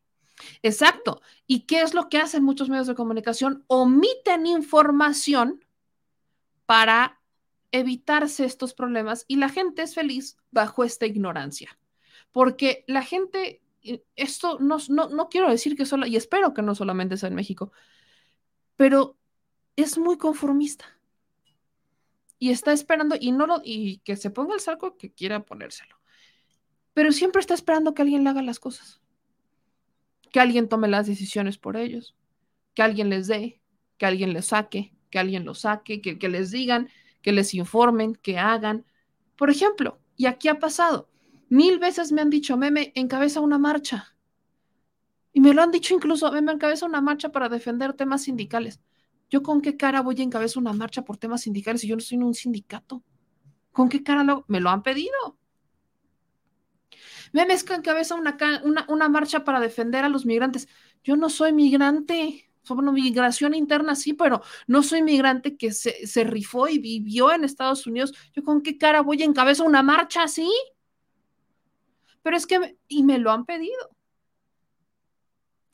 Exacto. 0.63 1.21
¿Y 1.47 1.61
qué 1.61 1.83
es 1.83 1.95
lo 1.95 2.09
que 2.09 2.19
hacen 2.19 2.43
muchos 2.43 2.69
medios 2.69 2.87
de 2.87 2.95
comunicación? 2.95 3.65
Omiten 3.67 4.47
información 4.47 5.65
para 6.67 7.21
evitarse 7.73 8.45
estos 8.45 8.75
problemas 8.75 9.25
y 9.29 9.37
la 9.37 9.49
gente 9.49 9.83
es 9.83 9.95
feliz 9.95 10.37
bajo 10.51 10.85
esta 10.85 11.07
ignorancia. 11.07 11.79
Porque 12.33 12.85
la 12.87 13.03
gente, 13.03 13.63
esto 14.17 14.59
no, 14.61 14.79
no, 14.89 15.29
quiero 15.29 15.51
decir 15.51 15.77
que 15.77 15.87
solo, 15.87 16.07
y 16.07 16.17
espero 16.17 16.55
que 16.55 16.63
no 16.63 16.75
solamente 16.75 17.17
sea 17.17 17.29
en 17.29 17.35
México, 17.35 17.73
pero 18.77 19.17
es 19.77 19.99
muy 19.99 20.19
conformista. 20.19 20.85
Y 22.39 22.51
está 22.51 22.73
esperando, 22.73 23.17
y 23.19 23.33
no 23.33 23.47
lo, 23.47 23.61
y 23.65 23.99
que 23.99 24.17
se 24.17 24.31
ponga 24.31 24.55
el 24.55 24.61
saco 24.61 24.97
que 24.97 25.13
quiera 25.13 25.45
ponérselo. 25.45 25.97
Pero 26.95 27.13
siempre 27.13 27.41
está 27.41 27.55
esperando 27.55 27.93
que 27.93 28.03
alguien 28.03 28.25
le 28.25 28.31
haga 28.31 28.43
las 28.43 28.59
cosas 28.59 29.05
que 30.35 30.41
alguien 30.41 30.69
tome 30.69 30.89
las 30.89 31.07
decisiones 31.07 31.59
por 31.59 31.77
ellos, 31.77 32.17
que 32.75 32.83
alguien 32.83 33.09
les 33.09 33.29
dé, 33.29 33.63
que 33.99 34.05
alguien 34.05 34.33
les 34.33 34.47
saque, 34.47 34.93
que 35.09 35.21
alguien 35.21 35.45
los 35.45 35.61
saque, 35.61 36.03
que, 36.03 36.19
que 36.19 36.29
les 36.29 36.51
digan, 36.51 36.89
que 37.23 37.31
les 37.31 37.55
informen, 37.55 38.17
que 38.17 38.37
hagan. 38.37 38.85
Por 39.37 39.49
ejemplo, 39.49 40.01
y 40.17 40.27
aquí 40.27 40.49
ha 40.49 40.59
pasado, 40.59 41.09
mil 41.49 41.79
veces 41.79 42.11
me 42.11 42.21
han 42.21 42.31
dicho, 42.31 42.57
meme, 42.57 42.91
encabeza 42.97 43.39
una 43.39 43.59
marcha. 43.59 44.17
Y 45.33 45.39
me 45.39 45.55
lo 45.55 45.63
han 45.63 45.71
dicho 45.71 45.95
incluso, 45.95 46.33
meme, 46.33 46.51
encabeza 46.51 46.85
una 46.85 47.01
marcha 47.01 47.29
para 47.29 47.49
defender 47.49 47.93
temas 47.93 48.25
sindicales. 48.25 48.81
¿Yo 49.31 49.41
con 49.41 49.61
qué 49.61 49.77
cara 49.77 50.03
voy 50.03 50.19
a 50.19 50.25
encabezar 50.25 50.61
una 50.61 50.73
marcha 50.73 51.05
por 51.05 51.17
temas 51.17 51.43
sindicales 51.43 51.83
si 51.83 51.87
yo 51.87 51.95
no 51.95 52.03
soy 52.03 52.17
en 52.17 52.25
un 52.25 52.35
sindicato? 52.35 53.05
¿Con 53.71 53.89
qué 53.89 54.03
cara 54.03 54.25
me 54.49 54.59
lo 54.59 54.71
han 54.71 54.83
pedido? 54.83 55.39
Me 57.35 57.47
mezclan 57.47 57.83
cabeza 57.83 58.15
una, 58.15 58.37
una, 58.87 59.09
marcha 59.09 59.43
para 59.43 59.59
defender 59.59 60.05
a 60.05 60.09
los 60.09 60.25
migrantes. 60.25 60.69
Yo 61.03 61.17
no 61.17 61.29
soy 61.29 61.53
migrante, 61.53 62.49
sobre 62.63 62.87
migración 62.93 63.55
interna 63.55 63.97
sí, 63.97 64.13
pero 64.13 64.41
no 64.69 64.85
soy 64.85 65.03
migrante 65.03 65.57
que 65.57 65.73
se, 65.73 66.07
se, 66.07 66.23
rifó 66.23 66.69
y 66.69 66.79
vivió 66.79 67.33
en 67.33 67.43
Estados 67.43 67.89
Unidos. 67.89 68.15
¿Yo 68.35 68.45
con 68.45 68.63
qué 68.63 68.79
cara 68.79 69.01
voy 69.01 69.21
a 69.23 69.25
encabezar 69.25 69.67
una 69.67 69.83
marcha 69.83 70.23
así? 70.23 70.49
Pero 72.23 72.37
es 72.37 72.47
que, 72.47 72.79
y 72.87 73.03
me 73.03 73.19
lo 73.19 73.33
han 73.33 73.45
pedido. 73.45 73.91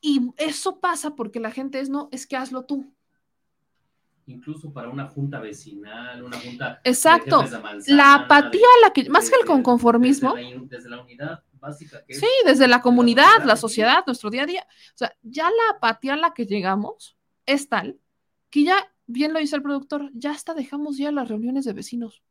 Y 0.00 0.30
eso 0.38 0.80
pasa 0.80 1.14
porque 1.14 1.40
la 1.40 1.50
gente 1.50 1.78
es, 1.78 1.90
no, 1.90 2.08
es 2.10 2.26
que 2.26 2.36
hazlo 2.36 2.64
tú 2.64 2.90
incluso 4.30 4.72
para 4.72 4.88
una 4.88 5.08
junta 5.08 5.40
vecinal, 5.40 6.22
una 6.22 6.38
junta. 6.38 6.80
Exacto. 6.84 7.44
la 7.88 8.14
apatía, 8.14 8.66
la 8.82 8.92
que, 8.92 9.08
más 9.10 9.30
que 9.30 9.36
el 9.36 9.62
conformismo. 9.62 10.34
Desde 10.66 10.88
la, 10.88 11.02
unidad 11.02 11.42
básica. 11.60 12.02
sí, 12.08 12.26
desde 12.44 12.68
la 12.68 12.80
comunidad, 12.80 13.44
la 13.44 13.56
sociedad, 13.56 14.02
nuestro 14.06 14.30
día 14.30 14.42
a 14.42 14.46
día. 14.46 14.66
O 14.94 14.98
sea, 14.98 15.14
ya 15.22 15.44
la 15.44 15.76
apatía 15.76 16.14
a 16.14 16.16
la 16.16 16.34
que 16.34 16.46
llegamos 16.46 17.16
es 17.46 17.68
tal 17.68 17.98
que 18.50 18.64
ya, 18.64 18.92
bien 19.06 19.32
lo 19.32 19.38
dice 19.38 19.56
el 19.56 19.62
productor, 19.62 20.10
ya 20.12 20.32
hasta 20.32 20.54
dejamos 20.54 20.98
ya 20.98 21.12
las 21.12 21.28
reuniones 21.28 21.64
de 21.64 21.72
vecinos. 21.72 22.22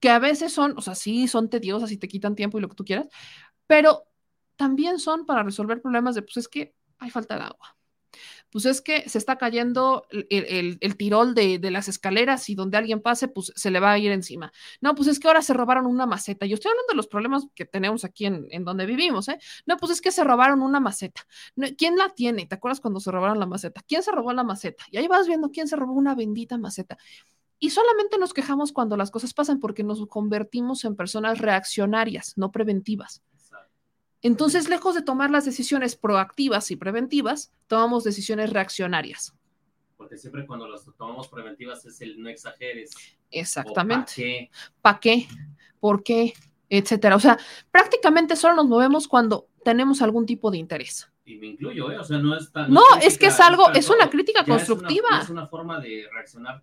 Que 0.00 0.10
a 0.10 0.18
veces 0.18 0.52
son, 0.52 0.76
o 0.76 0.80
sea, 0.80 0.96
sí, 0.96 1.28
son 1.28 1.48
tediosas 1.48 1.92
y 1.92 1.96
te 1.96 2.08
quitan 2.08 2.34
tiempo 2.34 2.58
y 2.58 2.60
lo 2.60 2.68
que 2.68 2.74
tú 2.74 2.84
quieras, 2.84 3.08
pero 3.68 4.04
también 4.56 4.98
son 4.98 5.24
para 5.24 5.44
resolver 5.44 5.80
problemas 5.80 6.16
de, 6.16 6.22
pues 6.22 6.36
es 6.38 6.48
que 6.48 6.74
hay 6.98 7.10
falta 7.10 7.36
de 7.36 7.42
agua 7.42 7.76
pues 8.52 8.66
es 8.66 8.82
que 8.82 9.08
se 9.08 9.16
está 9.16 9.38
cayendo 9.38 10.06
el, 10.10 10.96
tirol 10.98 11.34
de, 11.34 11.58
las 11.70 11.88
escaleras 11.88 12.50
y 12.50 12.54
donde 12.54 12.76
alguien 12.76 13.00
pase, 13.00 13.26
pues 13.26 13.50
se 13.56 13.70
le 13.70 13.80
va 13.80 13.92
a 13.92 13.98
ir 13.98 14.12
encima. 14.12 14.52
No, 14.82 14.94
pues 14.94 15.08
es 15.08 15.18
que 15.18 15.26
ahora 15.26 15.40
se 15.40 15.54
robaron 15.54 15.86
una 15.86 16.04
maceta. 16.04 16.44
Yo 16.44 16.54
estoy 16.54 16.70
hablando 16.70 16.90
de 16.90 16.96
los 16.96 17.06
problemas 17.06 17.46
que 17.54 17.64
tenemos 17.64 18.04
aquí 18.04 18.26
en, 18.26 18.64
donde 18.64 18.84
vivimos, 18.84 19.28
¿eh? 19.28 19.38
No, 19.64 19.78
pues 19.78 19.92
es 19.92 20.02
que 20.02 20.12
se 20.12 20.22
robaron 20.22 20.60
una 20.60 20.80
maceta. 20.80 21.26
¿Quién 21.78 21.96
la 21.96 22.10
tiene? 22.10 22.44
¿Te 22.44 22.54
acuerdas 22.54 22.80
cuando 22.80 23.00
se 23.00 23.10
robaron 23.10 23.40
la 23.40 23.46
maceta? 23.46 23.80
¿Quién 23.88 24.02
se 24.02 24.12
robó 24.12 24.34
la 24.34 24.44
maceta? 24.44 24.84
Y 24.90 24.98
ahí 24.98 25.08
vas 25.08 25.26
viendo 25.26 25.50
quién 25.50 25.66
se 25.66 25.76
robó 25.76 25.94
una 25.94 26.14
bendita 26.14 26.58
maceta. 26.58 26.98
Y 27.58 27.70
solamente 27.70 28.18
nos 28.18 28.34
quejamos 28.34 28.72
cuando 28.72 28.98
las 28.98 29.10
cosas 29.10 29.32
pasan 29.32 29.60
porque 29.60 29.82
nos 29.82 30.06
convertimos 30.08 30.84
en 30.84 30.94
personas 30.94 31.38
reaccionarias, 31.38 32.34
no 32.36 32.52
preventivas. 32.52 33.22
Entonces, 34.22 34.68
lejos 34.68 34.94
de 34.94 35.02
tomar 35.02 35.30
las 35.30 35.44
decisiones 35.44 35.96
proactivas 35.96 36.70
y 36.70 36.76
preventivas, 36.76 37.52
tomamos 37.66 38.04
decisiones 38.04 38.50
reaccionarias. 38.50 39.34
Porque 39.96 40.16
siempre 40.16 40.46
cuando 40.46 40.68
las 40.68 40.84
tomamos 40.96 41.28
preventivas 41.28 41.84
es 41.84 42.00
el 42.00 42.20
no 42.22 42.28
exageres. 42.28 42.92
Exactamente. 43.30 44.50
¿Para 44.80 45.00
qué? 45.00 45.26
¿Por 45.80 46.04
qué? 46.04 46.34
Etcétera. 46.68 47.16
O 47.16 47.20
sea, 47.20 47.38
prácticamente 47.70 48.36
solo 48.36 48.54
nos 48.54 48.66
movemos 48.66 49.08
cuando 49.08 49.48
tenemos 49.64 50.02
algún 50.02 50.24
tipo 50.24 50.50
de 50.50 50.58
interés. 50.58 51.10
Y 51.24 51.36
me 51.36 51.48
incluyo, 51.48 51.90
¿eh? 51.90 51.98
O 51.98 52.04
sea, 52.04 52.18
no 52.18 52.36
es 52.36 52.50
tan. 52.52 52.72
No, 52.72 52.82
es 53.02 53.18
que 53.18 53.26
es 53.26 53.40
algo, 53.40 53.70
es, 53.72 53.90
una 53.90 54.08
crítica 54.08 54.44
constructiva. 54.44 55.20
Es 55.20 55.30
una, 55.30 55.46
forma 55.46 55.80
de 55.80 56.06
reaccionar 56.12 56.62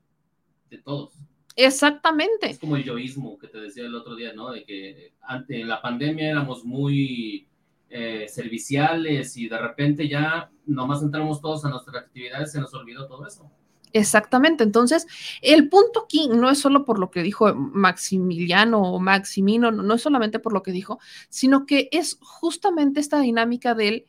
de 0.70 0.78
todos. 0.80 1.14
Exactamente. 1.56 2.50
Es 2.50 2.60
como 2.60 2.78
el 2.78 2.84
yoísmo 2.84 3.38
que 3.38 3.48
te 3.48 3.60
decía 3.60 3.86
el 3.86 3.96
otro 3.96 4.16
día, 4.16 4.34
¿no? 4.34 4.52
De 4.52 4.64
que 4.64 5.14
ante 5.22 5.64
la 5.64 5.82
pandemia 5.82 6.30
éramos 6.30 6.64
muy 6.64 7.49
eh, 7.90 8.28
serviciales 8.30 9.36
y 9.38 9.50
de 9.50 9.58
repente 9.58 10.08
ya 10.08 10.52
nomás 10.66 11.02
entramos 11.02 11.42
todos 11.42 11.66
a 11.66 11.70
nuestras 11.70 12.04
actividades, 12.04 12.52
se 12.52 12.60
nos 12.60 12.74
olvidó 12.74 13.08
todo 13.08 13.26
eso. 13.26 13.52
Exactamente. 13.94 14.64
Entonces, 14.64 15.08
el 15.42 15.70
punto 15.70 16.04
aquí 16.04 16.28
no 16.28 16.50
es 16.50 16.60
solo 16.60 16.86
por 16.86 17.00
lo 17.00 17.10
que 17.10 17.24
dijo 17.24 17.54
Maximiliano 17.56 18.82
o 18.82 19.00
Maximino, 19.00 19.72
no, 19.72 19.94
es 19.96 20.02
solamente 20.02 20.40
por 20.40 20.54
lo 20.54 20.62
que 20.62 20.72
dijo, 20.72 21.00
sino 21.30 21.66
que 21.66 21.90
es 21.92 22.18
justamente 22.22 23.00
esta 23.00 23.20
dinámica 23.20 23.74
del 23.74 24.06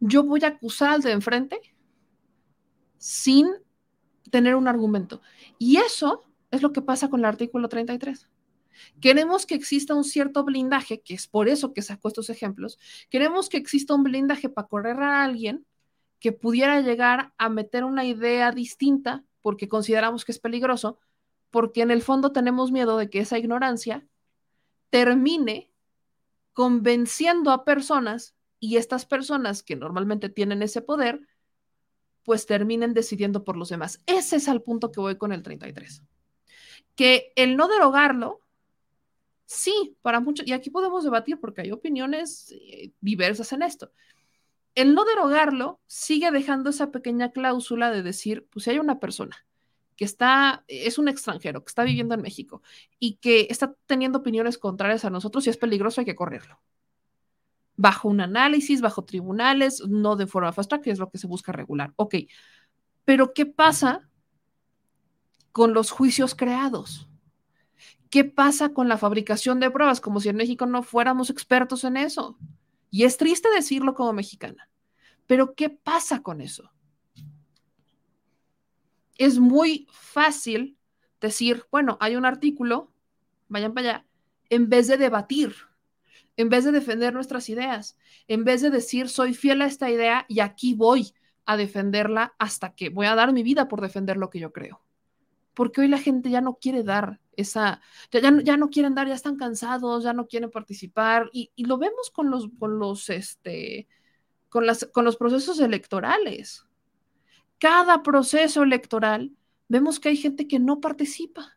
yo 0.00 0.24
voy 0.24 0.40
a 0.44 0.48
acusar 0.48 0.90
al 0.90 1.02
de 1.02 1.12
enfrente 1.12 1.60
sin 2.98 3.48
tener 4.30 4.56
un 4.56 4.68
argumento. 4.68 5.20
Y 5.58 5.76
eso 5.76 6.22
es 6.50 6.62
lo 6.62 6.72
que 6.72 6.82
pasa 6.82 7.08
con 7.08 7.20
el 7.20 7.26
artículo 7.26 7.68
33. 7.68 8.28
Queremos 9.00 9.46
que 9.46 9.54
exista 9.54 9.94
un 9.94 10.04
cierto 10.04 10.44
blindaje, 10.44 11.00
que 11.00 11.14
es 11.14 11.26
por 11.26 11.48
eso 11.48 11.72
que 11.72 11.82
saco 11.82 12.08
estos 12.08 12.30
ejemplos. 12.30 12.78
Queremos 13.10 13.48
que 13.48 13.56
exista 13.56 13.94
un 13.94 14.02
blindaje 14.02 14.48
para 14.48 14.68
correr 14.68 15.00
a 15.02 15.24
alguien 15.24 15.66
que 16.20 16.32
pudiera 16.32 16.80
llegar 16.80 17.32
a 17.38 17.48
meter 17.48 17.84
una 17.84 18.04
idea 18.04 18.52
distinta 18.52 19.24
porque 19.42 19.68
consideramos 19.68 20.24
que 20.24 20.32
es 20.32 20.38
peligroso, 20.38 20.98
porque 21.50 21.82
en 21.82 21.90
el 21.90 22.02
fondo 22.02 22.32
tenemos 22.32 22.72
miedo 22.72 22.98
de 22.98 23.08
que 23.08 23.20
esa 23.20 23.38
ignorancia 23.38 24.06
termine 24.90 25.70
convenciendo 26.52 27.50
a 27.50 27.64
personas 27.64 28.34
y 28.58 28.76
estas 28.76 29.06
personas 29.06 29.62
que 29.62 29.76
normalmente 29.76 30.28
tienen 30.28 30.62
ese 30.62 30.80
poder, 30.80 31.20
pues 32.24 32.46
terminen 32.46 32.94
decidiendo 32.94 33.44
por 33.44 33.56
los 33.56 33.68
demás. 33.68 34.00
Ese 34.06 34.36
es 34.36 34.48
el 34.48 34.62
punto 34.62 34.90
que 34.90 35.00
voy 35.00 35.16
con 35.16 35.32
el 35.32 35.42
33. 35.42 36.02
Que 36.94 37.32
el 37.36 37.56
no 37.56 37.68
derogarlo, 37.68 38.40
sí, 39.46 39.96
para 40.02 40.20
muchos, 40.20 40.46
y 40.46 40.52
aquí 40.52 40.70
podemos 40.70 41.04
debatir 41.04 41.40
porque 41.40 41.62
hay 41.62 41.72
opiniones 41.72 42.52
eh, 42.52 42.92
diversas 43.00 43.52
en 43.52 43.62
esto 43.62 43.90
el 44.76 44.94
no 44.94 45.04
derogarlo 45.04 45.80
sigue 45.86 46.30
dejando 46.30 46.70
esa 46.70 46.92
pequeña 46.92 47.32
cláusula 47.32 47.90
de 47.90 48.02
decir, 48.02 48.46
pues 48.52 48.64
si 48.64 48.70
hay 48.70 48.78
una 48.78 49.00
persona 49.00 49.44
que 49.96 50.04
está, 50.04 50.64
es 50.68 50.98
un 50.98 51.08
extranjero, 51.08 51.64
que 51.64 51.70
está 51.70 51.82
viviendo 51.82 52.14
en 52.14 52.20
México 52.20 52.62
y 53.00 53.16
que 53.16 53.46
está 53.50 53.74
teniendo 53.86 54.18
opiniones 54.18 54.58
contrarias 54.58 55.06
a 55.06 55.10
nosotros 55.10 55.46
y 55.46 55.50
es 55.50 55.56
peligroso, 55.56 56.02
hay 56.02 56.04
que 56.04 56.14
correrlo. 56.14 56.60
Bajo 57.76 58.08
un 58.08 58.20
análisis, 58.20 58.82
bajo 58.82 59.04
tribunales, 59.04 59.82
no 59.88 60.14
de 60.16 60.26
forma 60.26 60.52
fast 60.52 60.68
track, 60.68 60.82
que 60.82 60.90
es 60.90 60.98
lo 60.98 61.10
que 61.10 61.18
se 61.18 61.26
busca 61.26 61.52
regular. 61.52 61.94
Ok, 61.96 62.16
pero 63.06 63.32
¿qué 63.32 63.46
pasa 63.46 64.06
con 65.52 65.72
los 65.72 65.90
juicios 65.90 66.34
creados? 66.34 67.08
¿Qué 68.10 68.24
pasa 68.24 68.72
con 68.72 68.88
la 68.88 68.98
fabricación 68.98 69.60
de 69.60 69.70
pruebas? 69.70 70.00
Como 70.00 70.20
si 70.20 70.28
en 70.28 70.36
México 70.36 70.66
no 70.66 70.82
fuéramos 70.82 71.30
expertos 71.30 71.84
en 71.84 71.96
eso. 71.96 72.38
Y 72.90 73.04
es 73.04 73.16
triste 73.16 73.48
decirlo 73.50 73.94
como 73.94 74.12
mexicana, 74.12 74.70
pero 75.26 75.54
¿qué 75.54 75.70
pasa 75.70 76.22
con 76.22 76.40
eso? 76.40 76.72
Es 79.18 79.38
muy 79.38 79.86
fácil 79.90 80.78
decir, 81.20 81.64
bueno, 81.70 81.98
hay 82.00 82.16
un 82.16 82.24
artículo, 82.24 82.92
vayan 83.48 83.74
para 83.74 83.88
allá, 83.88 84.06
en 84.50 84.68
vez 84.68 84.86
de 84.86 84.96
debatir, 84.96 85.54
en 86.36 86.48
vez 86.48 86.64
de 86.64 86.72
defender 86.72 87.12
nuestras 87.12 87.48
ideas, 87.48 87.98
en 88.28 88.44
vez 88.44 88.62
de 88.62 88.70
decir, 88.70 89.08
soy 89.08 89.34
fiel 89.34 89.62
a 89.62 89.66
esta 89.66 89.90
idea 89.90 90.26
y 90.28 90.40
aquí 90.40 90.74
voy 90.74 91.12
a 91.44 91.56
defenderla 91.56 92.34
hasta 92.38 92.74
que 92.74 92.90
voy 92.90 93.06
a 93.06 93.14
dar 93.14 93.32
mi 93.32 93.42
vida 93.42 93.68
por 93.68 93.80
defender 93.80 94.16
lo 94.16 94.30
que 94.30 94.38
yo 94.38 94.52
creo. 94.52 94.85
Porque 95.56 95.80
hoy 95.80 95.88
la 95.88 95.98
gente 95.98 96.28
ya 96.28 96.42
no 96.42 96.58
quiere 96.58 96.82
dar 96.82 97.18
esa, 97.32 97.80
ya, 98.10 98.20
ya, 98.44 98.58
no 98.58 98.68
quieren 98.68 98.94
dar, 98.94 99.08
ya 99.08 99.14
están 99.14 99.36
cansados, 99.36 100.04
ya 100.04 100.12
no 100.12 100.26
quieren 100.28 100.50
participar 100.50 101.30
y, 101.32 101.50
lo 101.56 101.78
vemos 101.78 102.10
con 102.10 102.30
los, 102.30 102.50
con 102.58 102.78
los, 102.78 103.08
este, 103.08 103.88
con, 104.50 104.66
las, 104.66 104.86
con 104.92 105.06
los 105.06 105.16
procesos 105.16 105.58
electorales. 105.60 106.66
Cada 107.58 108.02
proceso 108.02 108.62
electoral 108.62 109.32
vemos 109.66 109.98
que 109.98 110.10
hay 110.10 110.18
gente 110.18 110.46
que 110.46 110.58
no 110.58 110.78
participa. 110.78 111.54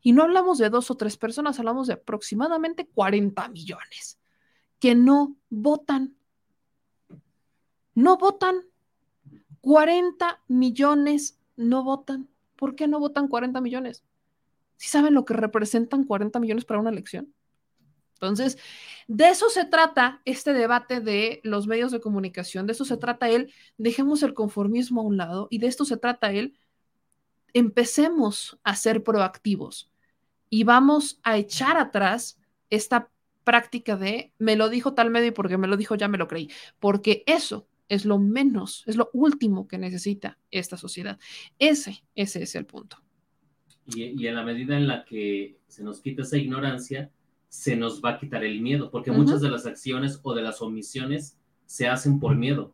Y 0.00 0.12
no 0.12 0.22
hablamos 0.22 0.58
de 0.58 0.70
dos 0.70 0.92
o 0.92 0.94
tres 0.94 1.16
personas, 1.16 1.58
hablamos 1.58 1.88
de 1.88 1.94
aproximadamente 1.94 2.86
40 2.86 3.48
millones 3.48 4.20
que 4.78 4.94
no 4.94 5.36
votan. 5.50 6.14
No 7.96 8.16
votan. 8.16 8.62
40 9.60 10.40
millones 10.46 11.38
no 11.56 11.82
votan. 11.82 12.30
¿Por 12.60 12.76
qué 12.76 12.86
no 12.86 13.00
votan 13.00 13.26
40 13.26 13.62
millones? 13.62 14.04
¿Sí 14.76 14.88
saben 14.88 15.14
lo 15.14 15.24
que 15.24 15.32
representan 15.32 16.04
40 16.04 16.38
millones 16.38 16.66
para 16.66 16.78
una 16.78 16.90
elección? 16.90 17.34
Entonces, 18.12 18.58
de 19.08 19.30
eso 19.30 19.48
se 19.48 19.64
trata 19.64 20.20
este 20.26 20.52
debate 20.52 21.00
de 21.00 21.40
los 21.42 21.66
medios 21.66 21.90
de 21.90 22.02
comunicación, 22.02 22.66
de 22.66 22.74
eso 22.74 22.84
se 22.84 22.98
trata 22.98 23.30
él, 23.30 23.50
dejemos 23.78 24.22
el 24.22 24.34
conformismo 24.34 25.00
a 25.00 25.04
un 25.04 25.16
lado 25.16 25.48
y 25.50 25.58
de 25.58 25.68
esto 25.68 25.86
se 25.86 25.96
trata 25.96 26.32
él, 26.32 26.58
empecemos 27.54 28.60
a 28.62 28.76
ser 28.76 29.02
proactivos 29.02 29.90
y 30.50 30.64
vamos 30.64 31.18
a 31.22 31.38
echar 31.38 31.78
atrás 31.78 32.38
esta 32.68 33.08
práctica 33.42 33.96
de 33.96 34.34
me 34.38 34.54
lo 34.54 34.68
dijo 34.68 34.92
tal 34.92 35.08
medio 35.08 35.28
y 35.28 35.32
porque 35.32 35.56
me 35.56 35.66
lo 35.66 35.78
dijo 35.78 35.94
ya 35.94 36.08
me 36.08 36.18
lo 36.18 36.28
creí, 36.28 36.50
porque 36.78 37.24
eso 37.26 37.66
es 37.90 38.04
lo 38.04 38.18
menos, 38.18 38.84
es 38.86 38.96
lo 38.96 39.10
último 39.12 39.66
que 39.66 39.76
necesita 39.76 40.38
esta 40.50 40.76
sociedad. 40.76 41.18
Ese, 41.58 42.04
ese 42.14 42.44
es 42.44 42.54
el 42.54 42.64
punto. 42.64 42.96
Y, 43.84 44.26
en 44.26 44.34
la 44.36 44.44
medida 44.44 44.76
en 44.76 44.86
la 44.86 45.04
que 45.04 45.58
se 45.66 45.82
nos 45.82 46.00
quita 46.00 46.22
esa 46.22 46.38
ignorancia, 46.38 47.10
se 47.48 47.74
nos 47.74 48.00
va 48.00 48.10
a 48.10 48.18
quitar 48.20 48.44
el 48.44 48.60
miedo, 48.60 48.92
porque 48.92 49.10
muchas 49.10 49.40
de 49.40 49.50
las 49.50 49.66
acciones 49.66 50.20
o 50.22 50.34
de 50.34 50.42
las 50.42 50.62
omisiones 50.62 51.36
se 51.66 51.88
hacen 51.88 52.20
por 52.20 52.36
miedo, 52.36 52.72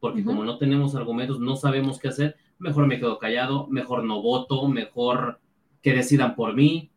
porque 0.00 0.24
como 0.24 0.44
no 0.44 0.56
tenemos 0.56 0.94
argumentos, 0.94 1.40
no 1.40 1.56
sabemos 1.56 1.98
qué 1.98 2.08
hacer, 2.08 2.36
mejor 2.58 2.86
me 2.86 2.98
quedo 2.98 3.18
callado, 3.18 3.66
mejor 3.66 4.02
no 4.04 4.22
voto, 4.22 4.66
mejor 4.66 5.40
que 5.82 5.92
decidan 5.92 6.34
por 6.34 6.54
mí, 6.54 6.90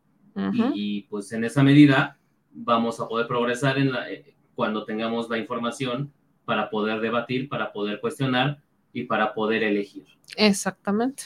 y, 0.72 1.02
pues 1.02 1.32
en 1.32 1.44
esa 1.44 1.62
medida 1.62 2.18
vamos 2.50 2.98
a 3.00 3.08
poder 3.08 3.26
progresar 3.26 3.76
en 3.76 3.92
la, 3.92 4.10
eh, 4.10 4.36
cuando 4.54 4.84
tengamos 4.84 5.28
la 5.28 5.36
información 5.36 6.12
para 6.48 6.70
poder 6.70 7.02
debatir, 7.02 7.46
para 7.46 7.70
poder 7.70 8.00
cuestionar 8.00 8.62
y 8.90 9.04
para 9.04 9.34
poder 9.34 9.62
elegir. 9.62 10.06
Exactamente, 10.34 11.24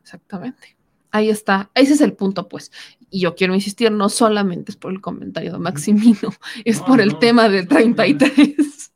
exactamente. 0.00 0.76
Ahí 1.10 1.30
está, 1.30 1.72
ese 1.74 1.94
es 1.94 2.00
el 2.00 2.12
punto, 2.12 2.48
pues. 2.48 2.70
Y 3.12 3.20
yo 3.20 3.34
quiero 3.34 3.54
insistir, 3.54 3.92
no 3.92 4.08
solamente 4.08 4.72
es 4.72 4.76
por 4.78 4.90
el 4.90 5.02
comentario 5.02 5.52
de 5.52 5.58
Maximino, 5.58 6.30
es 6.64 6.80
por 6.80 6.98
el 6.98 7.18
tema 7.18 7.50
del 7.50 7.68
33, 7.68 8.92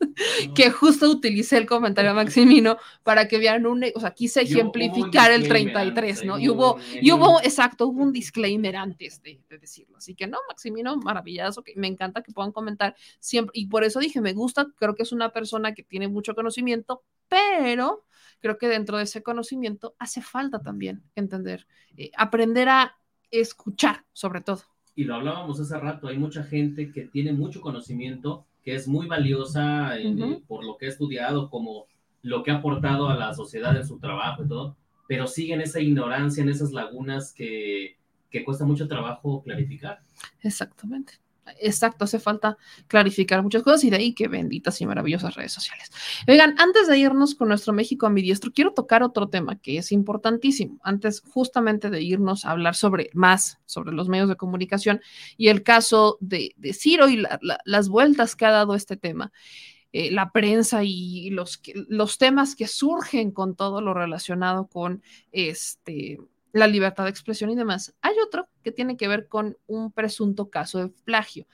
que 0.54 0.70
justo 0.70 1.10
utilicé 1.10 1.58
el 1.58 1.66
comentario 1.66 2.12
de 2.12 2.16
Maximino 2.16 2.78
para 3.02 3.28
que 3.28 3.36
vean 3.36 3.66
un, 3.66 3.84
o 3.94 4.00
sea, 4.00 4.12
quise 4.12 4.40
ejemplificar 4.40 5.30
el 5.32 5.46
33, 5.46 6.24
¿no? 6.24 6.38
Y 6.38 6.48
hubo, 6.48 6.78
y 6.94 7.12
hubo, 7.12 7.40
exacto, 7.42 7.88
hubo 7.88 8.02
un 8.02 8.10
disclaimer 8.10 8.76
antes 8.76 9.22
de, 9.22 9.38
decirlo. 9.60 9.98
Así 9.98 10.14
que 10.14 10.26
no, 10.26 10.38
Maximino, 10.48 10.96
maravilloso, 10.96 11.62
que 11.62 11.74
me 11.76 11.86
encanta 11.86 12.22
que 12.22 12.32
puedan 12.32 12.52
comentar 12.52 12.96
siempre. 13.20 13.52
Y 13.54 13.66
por 13.66 13.84
eso 13.84 14.00
dije, 14.00 14.22
me 14.22 14.32
gusta, 14.32 14.66
creo 14.76 14.94
que 14.94 15.02
es 15.02 15.12
una 15.12 15.30
persona 15.30 15.74
que 15.74 15.82
tiene 15.82 16.08
mucho 16.08 16.34
conocimiento, 16.34 17.02
pero 17.28 18.06
creo 18.40 18.56
que 18.56 18.68
dentro 18.68 18.96
de 18.96 19.04
ese 19.04 19.22
conocimiento 19.22 19.94
hace 19.98 20.22
falta 20.22 20.60
también 20.62 21.02
entender, 21.14 21.66
eh, 21.98 22.10
aprender 22.16 22.70
a 22.70 22.96
escuchar 23.40 24.04
sobre 24.12 24.40
todo. 24.40 24.62
Y 24.94 25.04
lo 25.04 25.14
hablábamos 25.14 25.60
hace 25.60 25.78
rato, 25.78 26.08
hay 26.08 26.18
mucha 26.18 26.42
gente 26.42 26.90
que 26.90 27.02
tiene 27.02 27.32
mucho 27.32 27.60
conocimiento, 27.60 28.46
que 28.64 28.74
es 28.74 28.88
muy 28.88 29.06
valiosa 29.06 29.98
eh, 29.98 30.42
por 30.46 30.64
lo 30.64 30.76
que 30.76 30.86
ha 30.86 30.88
estudiado, 30.88 31.50
como 31.50 31.86
lo 32.22 32.42
que 32.42 32.50
ha 32.50 32.56
aportado 32.56 33.08
a 33.08 33.14
la 33.14 33.34
sociedad 33.34 33.76
en 33.76 33.86
su 33.86 33.98
trabajo 33.98 34.44
y 34.44 34.48
todo, 34.48 34.76
pero 35.06 35.26
siguen 35.26 35.60
esa 35.60 35.80
ignorancia, 35.80 36.42
en 36.42 36.48
esas 36.48 36.72
lagunas 36.72 37.32
que, 37.32 37.96
que 38.30 38.44
cuesta 38.44 38.64
mucho 38.64 38.88
trabajo 38.88 39.42
clarificar. 39.42 40.00
Exactamente. 40.42 41.14
Exacto, 41.60 42.04
hace 42.04 42.18
falta 42.18 42.56
clarificar 42.88 43.42
muchas 43.42 43.62
cosas 43.62 43.84
y 43.84 43.90
de 43.90 43.96
ahí 43.96 44.14
que 44.14 44.28
benditas 44.28 44.80
y 44.80 44.86
maravillosas 44.86 45.34
redes 45.34 45.52
sociales. 45.52 45.90
Oigan, 46.26 46.54
antes 46.58 46.88
de 46.88 46.98
irnos 46.98 47.34
con 47.34 47.48
nuestro 47.48 47.72
México 47.72 48.06
ambidiestro, 48.06 48.52
quiero 48.52 48.72
tocar 48.72 49.02
otro 49.02 49.28
tema 49.28 49.58
que 49.60 49.78
es 49.78 49.92
importantísimo, 49.92 50.78
antes 50.82 51.20
justamente 51.20 51.90
de 51.90 52.02
irnos 52.02 52.44
a 52.44 52.50
hablar 52.50 52.74
sobre 52.74 53.10
más, 53.14 53.58
sobre 53.64 53.92
los 53.92 54.08
medios 54.08 54.28
de 54.28 54.36
comunicación 54.36 55.00
y 55.36 55.48
el 55.48 55.62
caso 55.62 56.18
de, 56.20 56.54
Ciro 56.72 57.08
y 57.08 57.22
las 57.64 57.88
vueltas 57.88 58.36
que 58.36 58.46
ha 58.46 58.50
dado 58.50 58.74
este 58.74 58.96
tema. 58.96 59.32
Eh, 59.92 60.10
la 60.10 60.30
prensa 60.30 60.84
y 60.84 61.30
los, 61.30 61.62
los 61.88 62.18
temas 62.18 62.54
que 62.54 62.66
surgen 62.66 63.30
con 63.30 63.54
todo 63.54 63.80
lo 63.80 63.94
relacionado 63.94 64.66
con 64.66 65.02
este, 65.32 66.18
la 66.52 66.66
libertad 66.66 67.04
de 67.04 67.10
expresión 67.10 67.50
y 67.50 67.54
demás. 67.54 67.94
Hay 68.02 68.14
otro 68.18 68.45
que 68.66 68.72
tiene 68.72 68.96
que 68.96 69.06
ver 69.06 69.28
con 69.28 69.56
un 69.68 69.92
presunto 69.92 70.50
caso 70.50 70.80
de 70.80 70.88
plagio. 70.88 71.46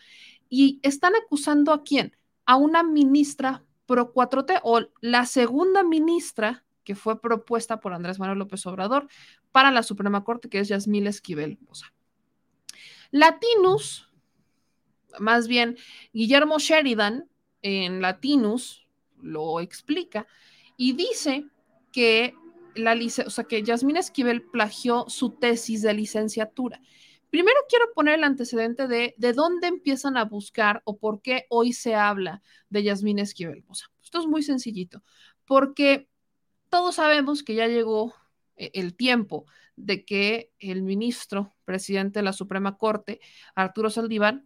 Y 0.48 0.80
están 0.82 1.12
acusando 1.14 1.74
a 1.74 1.82
quién? 1.82 2.16
A 2.46 2.56
una 2.56 2.82
ministra 2.82 3.62
pro 3.84 4.14
4T 4.14 4.60
o 4.62 4.80
la 5.02 5.26
segunda 5.26 5.82
ministra 5.82 6.64
que 6.84 6.94
fue 6.94 7.20
propuesta 7.20 7.80
por 7.80 7.92
Andrés 7.92 8.18
Manuel 8.18 8.38
López 8.38 8.64
Obrador 8.64 9.08
para 9.50 9.70
la 9.70 9.82
Suprema 9.82 10.24
Corte, 10.24 10.48
que 10.48 10.60
es 10.60 10.68
Yasmil 10.68 11.06
Esquivel 11.06 11.58
Latinus, 13.10 14.08
más 15.18 15.48
bien 15.48 15.76
Guillermo 16.14 16.60
Sheridan, 16.60 17.28
en 17.60 18.00
Latinus 18.00 18.86
lo 19.20 19.60
explica 19.60 20.26
y 20.78 20.94
dice 20.94 21.44
que 21.92 22.34
la 22.74 22.96
o 23.26 23.30
sea, 23.30 23.44
que 23.44 23.62
Yasmín 23.62 23.96
Esquivel 23.96 24.42
plagió 24.42 25.06
su 25.08 25.30
tesis 25.30 25.82
de 25.82 25.94
licenciatura. 25.94 26.80
Primero 27.30 27.58
quiero 27.68 27.86
poner 27.94 28.14
el 28.18 28.24
antecedente 28.24 28.88
de 28.88 29.14
de 29.16 29.32
dónde 29.32 29.68
empiezan 29.68 30.16
a 30.16 30.24
buscar 30.24 30.82
o 30.84 30.98
por 30.98 31.22
qué 31.22 31.46
hoy 31.48 31.72
se 31.72 31.94
habla 31.94 32.42
de 32.68 32.82
Yasmín 32.82 33.18
Esquivel. 33.18 33.64
O 33.68 33.72
esto 34.02 34.20
es 34.20 34.26
muy 34.26 34.42
sencillito, 34.42 35.02
porque 35.46 36.08
todos 36.68 36.96
sabemos 36.96 37.42
que 37.42 37.54
ya 37.54 37.66
llegó 37.66 38.14
eh, 38.56 38.70
el 38.74 38.94
tiempo 38.94 39.46
de 39.76 40.04
que 40.04 40.52
el 40.58 40.82
ministro 40.82 41.54
presidente 41.64 42.18
de 42.18 42.24
la 42.24 42.32
Suprema 42.32 42.76
Corte, 42.76 43.20
Arturo 43.54 43.90
Saldívar, 43.90 44.42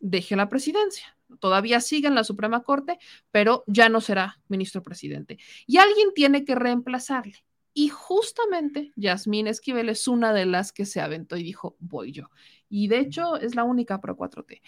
deje 0.00 0.36
la 0.36 0.48
presidencia. 0.48 1.16
Todavía 1.40 1.80
sigue 1.80 2.08
en 2.08 2.14
la 2.14 2.24
Suprema 2.24 2.62
Corte, 2.62 2.98
pero 3.30 3.64
ya 3.66 3.88
no 3.88 4.00
será 4.00 4.40
ministro 4.48 4.82
presidente. 4.82 5.38
Y 5.66 5.78
alguien 5.78 6.12
tiene 6.14 6.44
que 6.44 6.54
reemplazarle. 6.54 7.44
Y 7.78 7.90
justamente 7.90 8.94
Yasmín 8.96 9.48
Esquivel 9.48 9.90
es 9.90 10.08
una 10.08 10.32
de 10.32 10.46
las 10.46 10.72
que 10.72 10.86
se 10.86 11.02
aventó 11.02 11.36
y 11.36 11.42
dijo, 11.42 11.76
voy 11.78 12.10
yo. 12.10 12.30
Y 12.70 12.88
de 12.88 13.00
hecho 13.00 13.36
es 13.36 13.54
la 13.54 13.64
única 13.64 14.00
pro 14.00 14.16
4T. 14.16 14.62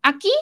Aquí, 0.00 0.32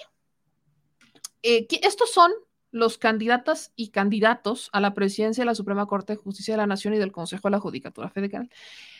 eh, 1.43 1.67
estos 1.83 2.13
son 2.13 2.31
los 2.71 2.97
candidatas 2.97 3.73
y 3.75 3.89
candidatos 3.89 4.71
a 4.73 4.79
la 4.79 4.95
presidencia 4.95 5.43
de 5.43 5.47
la 5.47 5.57
Suprema 5.57 5.87
Corte 5.87 6.13
de 6.13 6.17
Justicia 6.19 6.55
de 6.55 6.59
la 6.59 6.69
Nación 6.69 6.95
y 6.95 6.99
del 6.99 7.11
Consejo 7.11 7.49
de 7.49 7.57
la 7.57 7.59
Judicatura 7.59 8.09
Federal. 8.09 8.49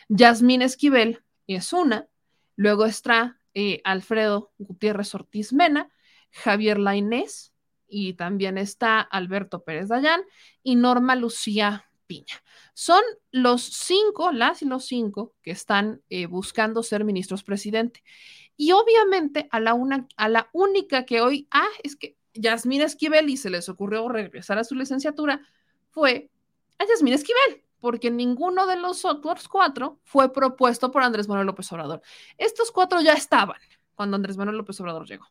Yasmín 0.09 0.61
Esquivel 0.61 1.23
es 1.47 1.71
una, 1.71 2.09
luego 2.57 2.83
está 2.83 3.39
eh, 3.53 3.79
Alfredo 3.85 4.51
Gutiérrez 4.57 5.15
Ortiz 5.15 5.53
Mena, 5.53 5.89
Javier 6.29 6.77
Lainés 6.77 7.53
y 7.87 8.15
también 8.15 8.57
está 8.57 8.99
Alberto 8.99 9.63
Pérez 9.63 9.87
Dayán 9.87 10.23
y 10.61 10.75
Norma 10.75 11.15
Lucía 11.15 11.89
Piña. 12.05 12.43
Son 12.73 13.01
los 13.31 13.63
cinco, 13.63 14.31
las 14.31 14.61
y 14.61 14.65
los 14.65 14.85
cinco 14.85 15.33
que 15.41 15.51
están 15.51 16.01
eh, 16.09 16.25
buscando 16.25 16.83
ser 16.83 17.03
ministros 17.03 17.43
presidente. 17.43 18.03
Y 18.55 18.71
obviamente 18.71 19.47
a 19.51 19.59
la, 19.59 19.73
una, 19.73 20.07
a 20.15 20.29
la 20.29 20.49
única 20.53 21.05
que 21.05 21.21
hoy, 21.21 21.47
ah, 21.51 21.67
es 21.83 21.95
que 21.95 22.15
Yasmín 22.33 22.81
Esquivel 22.81 23.29
y 23.29 23.37
se 23.37 23.49
les 23.49 23.69
ocurrió 23.69 24.07
regresar 24.09 24.57
a 24.57 24.63
su 24.63 24.75
licenciatura 24.75 25.41
fue 25.89 26.29
a 26.79 26.85
Yasmín 26.85 27.13
Esquivel, 27.13 27.63
porque 27.79 28.11
ninguno 28.11 28.65
de 28.67 28.77
los 28.77 29.05
otros 29.05 29.47
cuatro 29.47 29.99
fue 30.03 30.31
propuesto 30.31 30.91
por 30.91 31.03
Andrés 31.03 31.27
Manuel 31.27 31.47
López 31.47 31.71
Obrador. 31.71 32.01
Estos 32.37 32.71
cuatro 32.71 33.01
ya 33.01 33.13
estaban 33.13 33.57
cuando 33.95 34.15
Andrés 34.15 34.37
Manuel 34.37 34.57
López 34.57 34.79
Obrador 34.79 35.07
llegó. 35.07 35.27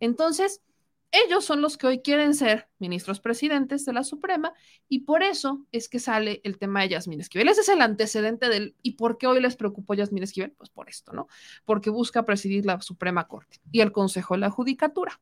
Entonces, 0.00 0.62
ellos 1.10 1.44
son 1.44 1.62
los 1.62 1.78
que 1.78 1.86
hoy 1.86 2.02
quieren 2.02 2.34
ser 2.34 2.68
ministros 2.78 3.20
presidentes 3.20 3.84
de 3.86 3.92
la 3.94 4.04
Suprema 4.04 4.52
y 4.88 5.00
por 5.00 5.22
eso 5.22 5.66
es 5.72 5.88
que 5.88 6.00
sale 6.00 6.40
el 6.44 6.58
tema 6.58 6.82
de 6.82 6.90
Yasmín 6.90 7.20
Esquivel. 7.20 7.48
Ese 7.48 7.62
es 7.62 7.68
el 7.70 7.80
antecedente 7.80 8.48
del 8.48 8.74
¿y 8.82 8.92
por 8.92 9.16
qué 9.16 9.26
hoy 9.26 9.40
les 9.40 9.56
preocupó 9.56 9.94
Yasmín 9.94 10.22
Esquivel? 10.22 10.52
Pues 10.52 10.68
por 10.68 10.88
esto, 10.88 11.12
¿no? 11.12 11.28
Porque 11.64 11.88
busca 11.88 12.24
presidir 12.24 12.66
la 12.66 12.80
Suprema 12.82 13.26
Corte 13.26 13.58
y 13.72 13.80
el 13.80 13.90
Consejo 13.90 14.34
de 14.34 14.40
la 14.40 14.50
Judicatura. 14.50 15.20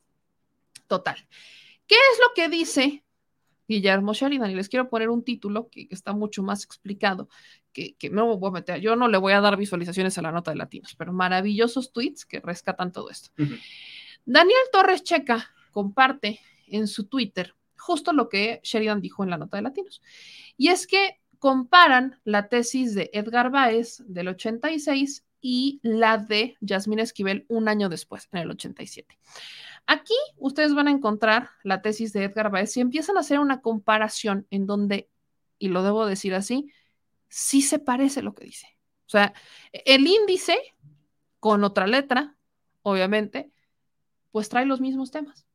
Total. 0.88 1.16
¿Qué 1.86 1.94
es 1.94 2.18
lo 2.20 2.34
que 2.34 2.48
dice 2.48 3.04
Guillermo 3.68 4.12
Sheridan? 4.12 4.50
Y 4.50 4.56
les 4.56 4.68
quiero 4.68 4.88
poner 4.88 5.08
un 5.08 5.22
título 5.22 5.68
que, 5.70 5.86
está 5.90 6.12
mucho 6.12 6.42
más 6.42 6.64
explicado, 6.64 7.28
que, 7.72 7.94
que 7.94 8.10
me 8.10 8.22
voy 8.22 8.48
a 8.48 8.50
meter. 8.50 8.80
Yo 8.80 8.96
no 8.96 9.06
le 9.06 9.18
voy 9.18 9.34
a 9.34 9.40
dar 9.40 9.56
visualizaciones 9.56 10.18
a 10.18 10.22
la 10.22 10.32
nota 10.32 10.50
de 10.50 10.56
latinos, 10.56 10.96
pero 10.96 11.12
maravillosos 11.12 11.92
tweets 11.92 12.26
que 12.26 12.40
rescatan 12.40 12.90
todo 12.90 13.08
esto. 13.08 13.30
Daniel 14.24 14.58
Torres 14.72 15.04
Checa 15.04 15.52
comparte 15.77 16.40
en 16.69 16.89
su 16.89 17.07
Twitter 17.07 17.55
justo 17.77 18.15
lo 18.15 18.31
que 18.31 18.61
Sheridan 18.62 19.03
dijo 19.03 19.23
en 19.24 19.28
la 19.28 19.36
nota 19.36 19.59
de 19.59 19.62
Latinos. 19.62 20.01
Y 20.57 20.69
es 20.69 20.86
que 20.86 21.20
comparan 21.39 22.19
la 22.24 22.48
tesis 22.48 22.94
de 22.94 23.11
Edgar 23.12 23.51
Báez 23.51 24.03
del 24.07 24.28
86 24.28 25.27
y 25.43 25.78
la 25.82 26.16
de 26.16 26.57
Yasmín 26.62 26.98
Esquivel 26.98 27.44
un 27.48 27.69
año 27.69 27.90
después, 27.90 28.27
en 28.32 28.39
el 28.39 28.51
87. 28.51 29.19
Aquí 29.86 30.15
ustedes 30.39 30.73
van 30.73 30.89
a 30.89 30.93
encontrar 30.93 31.51
la 31.62 31.82
tesis 31.82 32.15
de 32.15 32.24
Edgar 32.24 32.51
Báez 32.51 32.74
y 32.78 32.81
empiezan 32.81 33.19
a 33.19 33.20
hacer 33.20 33.39
una 33.39 33.61
comparación 33.61 34.47
en 34.48 34.65
donde, 34.66 35.11
y 35.59 35.69
lo 35.69 35.82
debo 35.82 36.07
decir 36.07 36.35
así, 36.35 36.73
sí 37.28 37.61
se 37.61 37.78
parece 37.78 38.23
lo 38.23 38.35
que 38.35 38.47
dice. 38.47 38.66
O 39.05 39.11
sea, 39.11 39.35
el 39.73 40.07
índice 40.07 40.57
con 41.39 41.65
otra 41.65 41.86
letra, 41.86 42.35
obviamente, 42.81 43.53
pues 44.32 44.48
trae 44.48 44.65
los 44.65 44.81
mismos 44.81 45.11
temas. 45.11 45.47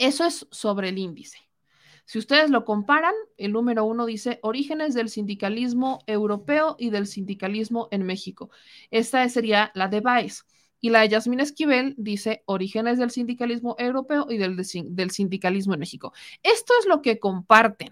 Eso 0.00 0.24
es 0.24 0.46
sobre 0.50 0.88
el 0.88 0.96
índice. 0.98 1.38
Si 2.06 2.18
ustedes 2.18 2.48
lo 2.48 2.64
comparan, 2.64 3.12
el 3.36 3.52
número 3.52 3.84
uno 3.84 4.06
dice 4.06 4.40
orígenes 4.42 4.94
del 4.94 5.10
sindicalismo 5.10 5.98
europeo 6.06 6.74
y 6.78 6.88
del 6.88 7.06
sindicalismo 7.06 7.86
en 7.90 8.04
México. 8.04 8.50
Esta 8.90 9.28
sería 9.28 9.70
la 9.74 9.88
de 9.88 10.00
Baez. 10.00 10.46
Y 10.80 10.88
la 10.88 11.02
de 11.02 11.10
Yasmín 11.10 11.40
Esquivel 11.40 11.94
dice 11.98 12.42
orígenes 12.46 12.98
del 12.98 13.10
sindicalismo 13.10 13.76
europeo 13.78 14.26
y 14.30 14.38
del, 14.38 14.56
del 14.56 15.10
sindicalismo 15.10 15.74
en 15.74 15.80
México. 15.80 16.14
Esto 16.42 16.72
es 16.80 16.86
lo 16.86 17.02
que 17.02 17.20
comparten. 17.20 17.90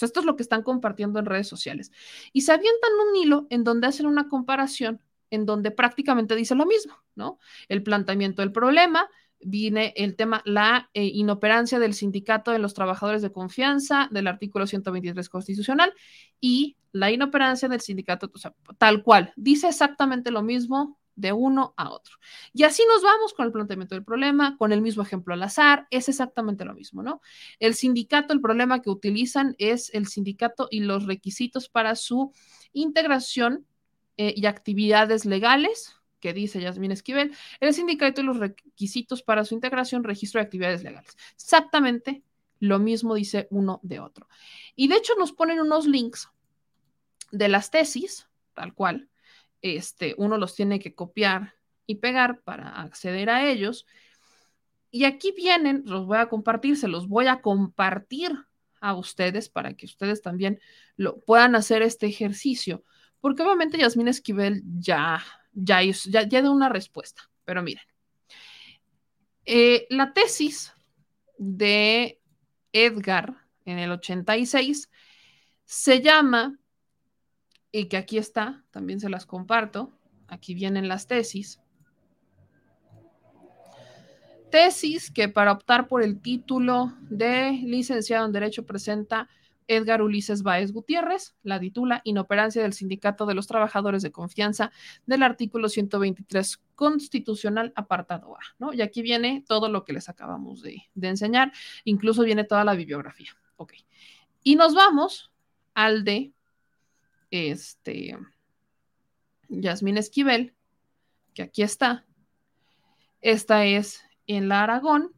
Esto 0.00 0.20
es 0.20 0.26
lo 0.26 0.36
que 0.36 0.42
están 0.42 0.62
compartiendo 0.62 1.18
en 1.18 1.26
redes 1.26 1.46
sociales. 1.46 1.92
Y 2.32 2.40
se 2.40 2.52
avientan 2.52 2.90
un 3.10 3.16
hilo 3.16 3.46
en 3.50 3.64
donde 3.64 3.86
hacen 3.86 4.06
una 4.06 4.30
comparación 4.30 5.02
en 5.28 5.44
donde 5.44 5.70
prácticamente 5.70 6.36
dice 6.36 6.54
lo 6.54 6.64
mismo, 6.64 6.94
¿no? 7.14 7.38
El 7.68 7.82
planteamiento 7.82 8.40
del 8.40 8.52
problema, 8.52 9.08
viene 9.44 9.92
el 9.96 10.16
tema, 10.16 10.42
la 10.44 10.90
eh, 10.94 11.04
inoperancia 11.04 11.78
del 11.78 11.94
sindicato 11.94 12.50
de 12.50 12.58
los 12.58 12.74
trabajadores 12.74 13.22
de 13.22 13.32
confianza 13.32 14.08
del 14.10 14.26
artículo 14.26 14.66
123 14.66 15.28
constitucional 15.28 15.92
y 16.40 16.76
la 16.92 17.10
inoperancia 17.10 17.68
del 17.68 17.80
sindicato, 17.80 18.30
tal 18.78 19.02
cual, 19.02 19.32
dice 19.36 19.68
exactamente 19.68 20.30
lo 20.30 20.42
mismo 20.42 20.98
de 21.16 21.32
uno 21.32 21.74
a 21.76 21.90
otro. 21.90 22.16
Y 22.52 22.64
así 22.64 22.82
nos 22.88 23.02
vamos 23.02 23.34
con 23.34 23.46
el 23.46 23.52
planteamiento 23.52 23.94
del 23.94 24.04
problema, 24.04 24.56
con 24.56 24.72
el 24.72 24.80
mismo 24.80 25.02
ejemplo 25.02 25.34
al 25.34 25.42
azar, 25.42 25.86
es 25.90 26.08
exactamente 26.08 26.64
lo 26.64 26.74
mismo, 26.74 27.02
¿no? 27.02 27.20
El 27.58 27.74
sindicato, 27.74 28.32
el 28.32 28.40
problema 28.40 28.82
que 28.82 28.90
utilizan 28.90 29.54
es 29.58 29.92
el 29.94 30.06
sindicato 30.06 30.68
y 30.70 30.80
los 30.80 31.06
requisitos 31.06 31.68
para 31.68 31.94
su 31.94 32.32
integración 32.72 33.66
eh, 34.16 34.34
y 34.36 34.46
actividades 34.46 35.24
legales, 35.24 35.96
que 36.24 36.32
dice 36.32 36.58
Yasmín 36.58 36.90
Esquivel, 36.90 37.36
el 37.60 37.74
sindicato 37.74 38.22
y 38.22 38.24
los 38.24 38.38
requisitos 38.38 39.22
para 39.22 39.44
su 39.44 39.54
integración, 39.54 40.04
registro 40.04 40.40
de 40.40 40.46
actividades 40.46 40.82
legales. 40.82 41.18
Exactamente 41.34 42.22
lo 42.60 42.78
mismo 42.78 43.14
dice 43.14 43.46
uno 43.50 43.78
de 43.82 44.00
otro. 44.00 44.26
Y 44.74 44.88
de 44.88 44.96
hecho 44.96 45.12
nos 45.18 45.32
ponen 45.32 45.60
unos 45.60 45.86
links 45.86 46.30
de 47.30 47.48
las 47.48 47.70
tesis, 47.70 48.26
tal 48.54 48.72
cual. 48.72 49.10
Este, 49.60 50.14
uno 50.16 50.38
los 50.38 50.54
tiene 50.54 50.78
que 50.78 50.94
copiar 50.94 51.56
y 51.84 51.96
pegar 51.96 52.40
para 52.40 52.80
acceder 52.80 53.28
a 53.28 53.46
ellos. 53.46 53.86
Y 54.90 55.04
aquí 55.04 55.30
vienen, 55.36 55.82
los 55.84 56.06
voy 56.06 56.16
a 56.16 56.30
compartir, 56.30 56.78
se 56.78 56.88
los 56.88 57.06
voy 57.06 57.26
a 57.26 57.42
compartir 57.42 58.32
a 58.80 58.94
ustedes 58.94 59.50
para 59.50 59.74
que 59.74 59.84
ustedes 59.84 60.22
también 60.22 60.58
lo 60.96 61.20
puedan 61.20 61.54
hacer 61.54 61.82
este 61.82 62.06
ejercicio. 62.06 62.82
Porque 63.20 63.42
obviamente 63.42 63.76
Yasmín 63.76 64.08
Esquivel 64.08 64.62
ya 64.78 65.22
ya, 65.54 65.82
ya, 65.82 66.22
ya 66.22 66.50
una 66.50 66.68
respuesta, 66.68 67.30
pero 67.44 67.62
miren. 67.62 67.84
Eh, 69.46 69.86
la 69.90 70.12
tesis 70.12 70.72
de 71.38 72.20
Edgar 72.72 73.34
en 73.64 73.78
el 73.78 73.90
86 73.92 74.90
se 75.64 76.00
llama, 76.02 76.58
y 77.72 77.86
que 77.86 77.96
aquí 77.96 78.18
está, 78.18 78.64
también 78.70 79.00
se 79.00 79.08
las 79.08 79.26
comparto, 79.26 79.92
aquí 80.28 80.54
vienen 80.54 80.88
las 80.88 81.06
tesis. 81.06 81.60
Tesis 84.50 85.10
que 85.10 85.28
para 85.28 85.52
optar 85.52 85.88
por 85.88 86.02
el 86.02 86.20
título 86.20 86.94
de 87.00 87.52
licenciado 87.64 88.26
en 88.26 88.32
Derecho 88.32 88.64
presenta 88.64 89.28
Edgar 89.66 90.02
Ulises 90.02 90.42
Báez 90.42 90.72
Gutiérrez, 90.72 91.34
la 91.42 91.58
titula 91.60 92.00
Inoperancia 92.04 92.62
del 92.62 92.72
Sindicato 92.72 93.26
de 93.26 93.34
los 93.34 93.46
Trabajadores 93.46 94.02
de 94.02 94.12
Confianza 94.12 94.72
del 95.06 95.22
artículo 95.22 95.68
123 95.68 96.60
constitucional 96.74 97.72
apartado 97.76 98.36
A, 98.36 98.40
¿no? 98.58 98.72
Y 98.72 98.82
aquí 98.82 99.02
viene 99.02 99.44
todo 99.46 99.68
lo 99.68 99.84
que 99.84 99.92
les 99.92 100.08
acabamos 100.08 100.62
de, 100.62 100.82
enseñar, 101.00 101.52
incluso 101.84 102.22
viene 102.22 102.44
toda 102.44 102.64
la 102.64 102.74
bibliografía. 102.74 103.30
Ok. 103.56 103.74
Y 104.42 104.56
nos 104.56 104.74
vamos 104.74 105.30
al 105.74 106.04
de 106.04 106.32
este 107.30 108.16
Yasmín 109.48 109.98
Esquivel, 109.98 110.54
que 111.32 111.42
aquí 111.42 111.62
está. 111.62 112.04
Esta 113.20 113.64
es 113.64 114.02
en 114.26 114.48
la 114.48 114.62
Aragón 114.62 115.12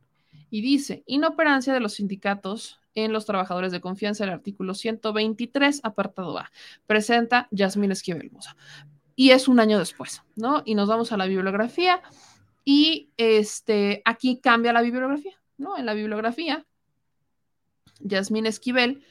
y 0.50 0.60
dice 0.60 1.02
inoperancia 1.06 1.72
de 1.72 1.80
los 1.80 1.94
sindicatos 1.94 2.80
en 2.96 3.12
los 3.12 3.26
trabajadores 3.26 3.70
de 3.70 3.80
confianza, 3.80 4.24
el 4.24 4.30
artículo 4.30 4.74
123, 4.74 5.80
apartado 5.84 6.36
A. 6.36 6.50
Presenta 6.86 7.46
Yasmín 7.52 7.92
Esquivel 7.92 8.32
Mosa. 8.32 8.56
Y 9.14 9.30
es 9.30 9.46
un 9.46 9.60
año 9.60 9.78
después, 9.78 10.22
¿no? 10.34 10.62
Y 10.64 10.74
nos 10.74 10.88
vamos 10.88 11.12
a 11.12 11.16
la 11.16 11.26
bibliografía 11.26 12.02
y 12.64 13.10
este, 13.16 14.02
aquí 14.04 14.40
cambia 14.40 14.72
la 14.72 14.82
bibliografía. 14.82 15.38
¿no? 15.58 15.76
En 15.78 15.86
la 15.86 15.94
bibliografía, 15.94 16.66
Yasmín 18.00 18.46
Esquivel 18.46 19.02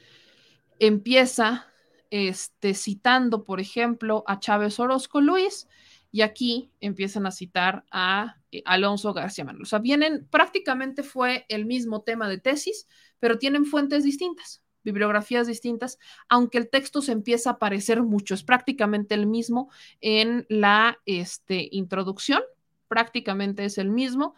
empieza 0.78 1.66
este, 2.10 2.74
citando, 2.74 3.44
por 3.44 3.60
ejemplo, 3.60 4.24
a 4.26 4.38
Chávez 4.38 4.78
Orozco 4.78 5.20
Luis, 5.20 5.68
y 6.10 6.22
aquí 6.22 6.70
empiezan 6.80 7.26
a 7.26 7.30
citar 7.30 7.84
a 7.90 8.36
eh, 8.50 8.62
Alonso 8.64 9.12
García 9.12 9.44
Manuel. 9.44 9.62
O 9.62 9.66
sea, 9.66 9.78
vienen, 9.78 10.26
prácticamente 10.30 11.02
fue 11.02 11.46
el 11.48 11.66
mismo 11.66 12.02
tema 12.02 12.28
de 12.28 12.38
tesis, 12.38 12.88
pero 13.18 13.38
tienen 13.38 13.66
fuentes 13.66 14.04
distintas, 14.04 14.62
bibliografías 14.82 15.46
distintas, 15.46 15.98
aunque 16.28 16.58
el 16.58 16.70
texto 16.70 17.02
se 17.02 17.12
empieza 17.12 17.50
a 17.50 17.58
parecer 17.58 18.02
mucho, 18.02 18.34
es 18.34 18.42
prácticamente 18.42 19.14
el 19.14 19.26
mismo 19.26 19.70
en 20.00 20.46
la 20.48 20.98
este, 21.06 21.68
introducción, 21.72 22.42
prácticamente 22.88 23.64
es 23.64 23.78
el 23.78 23.90
mismo. 23.90 24.34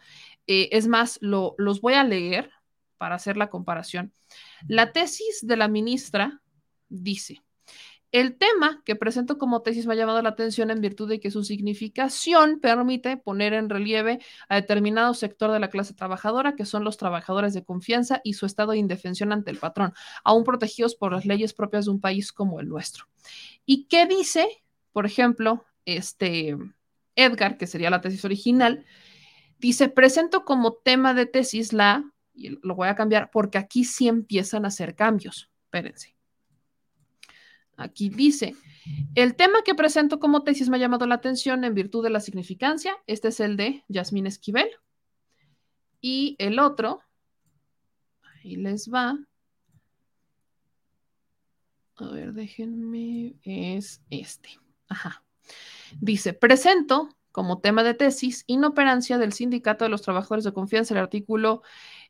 Eh, 0.47 0.69
es 0.71 0.87
más, 0.87 1.19
lo, 1.21 1.55
los 1.57 1.81
voy 1.81 1.93
a 1.93 2.03
leer 2.03 2.51
para 2.97 3.15
hacer 3.15 3.37
la 3.37 3.49
comparación. 3.49 4.13
La 4.67 4.91
tesis 4.91 5.39
de 5.41 5.55
la 5.55 5.67
ministra 5.67 6.41
dice, 6.89 7.41
el 8.11 8.37
tema 8.37 8.81
que 8.85 8.95
presento 8.95 9.37
como 9.37 9.61
tesis 9.61 9.85
me 9.85 9.93
ha 9.93 9.97
llamado 9.97 10.21
la 10.21 10.29
atención 10.29 10.71
en 10.71 10.81
virtud 10.81 11.07
de 11.07 11.19
que 11.19 11.29
su 11.29 11.43
significación 11.43 12.59
permite 12.59 13.17
poner 13.17 13.53
en 13.53 13.69
relieve 13.69 14.19
a 14.47 14.55
determinado 14.55 15.13
sector 15.13 15.51
de 15.51 15.59
la 15.59 15.69
clase 15.69 15.93
trabajadora, 15.93 16.55
que 16.55 16.65
son 16.65 16.83
los 16.83 16.97
trabajadores 16.97 17.53
de 17.53 17.63
confianza 17.63 18.21
y 18.23 18.33
su 18.33 18.45
estado 18.45 18.71
de 18.71 18.79
indefensión 18.79 19.31
ante 19.31 19.51
el 19.51 19.57
patrón, 19.57 19.93
aún 20.23 20.43
protegidos 20.43 20.95
por 20.95 21.11
las 21.13 21.25
leyes 21.25 21.53
propias 21.53 21.85
de 21.85 21.91
un 21.91 22.01
país 22.01 22.31
como 22.31 22.59
el 22.59 22.67
nuestro. 22.67 23.05
¿Y 23.65 23.85
qué 23.85 24.07
dice, 24.07 24.63
por 24.91 25.05
ejemplo, 25.05 25.65
este 25.85 26.57
Edgar, 27.15 27.57
que 27.57 27.67
sería 27.67 27.91
la 27.91 28.01
tesis 28.01 28.25
original? 28.25 28.85
Dice, 29.59 29.89
presento 29.89 30.45
como 30.45 30.73
tema 30.73 31.13
de 31.13 31.27
tesis 31.27 31.73
la, 31.73 32.11
y 32.33 32.57
lo 32.63 32.73
voy 32.75 32.87
a 32.87 32.95
cambiar 32.95 33.29
porque 33.31 33.57
aquí 33.57 33.83
sí 33.83 34.07
empiezan 34.07 34.65
a 34.65 34.69
hacer 34.69 34.95
cambios. 34.95 35.51
Espérense. 35.65 36.18
Aquí 37.79 38.09
dice, 38.09 38.55
el 39.15 39.35
tema 39.35 39.63
que 39.63 39.73
presento 39.73 40.19
como 40.19 40.43
tesis 40.43 40.67
me 40.67 40.75
ha 40.75 40.81
llamado 40.81 41.07
la 41.07 41.15
atención 41.15 41.63
en 41.63 41.73
virtud 41.73 42.03
de 42.03 42.09
la 42.09 42.19
significancia. 42.19 42.97
Este 43.07 43.29
es 43.29 43.39
el 43.39 43.55
de 43.55 43.85
Yasmín 43.87 44.27
Esquivel. 44.27 44.69
Y 46.01 46.35
el 46.39 46.59
otro, 46.59 47.01
ahí 48.21 48.57
les 48.57 48.91
va. 48.91 49.17
A 51.95 52.07
ver, 52.09 52.33
déjenme, 52.33 53.35
es 53.43 54.01
este. 54.09 54.49
Ajá. 54.89 55.23
Dice, 56.01 56.33
presento 56.33 57.09
como 57.31 57.59
tema 57.59 57.83
de 57.83 57.93
tesis 57.93 58.43
inoperancia 58.47 59.17
del 59.17 59.31
Sindicato 59.31 59.85
de 59.85 59.89
los 59.89 60.01
Trabajadores 60.01 60.43
de 60.43 60.51
Confianza, 60.51 60.93
el 60.93 60.99
artículo 60.99 61.61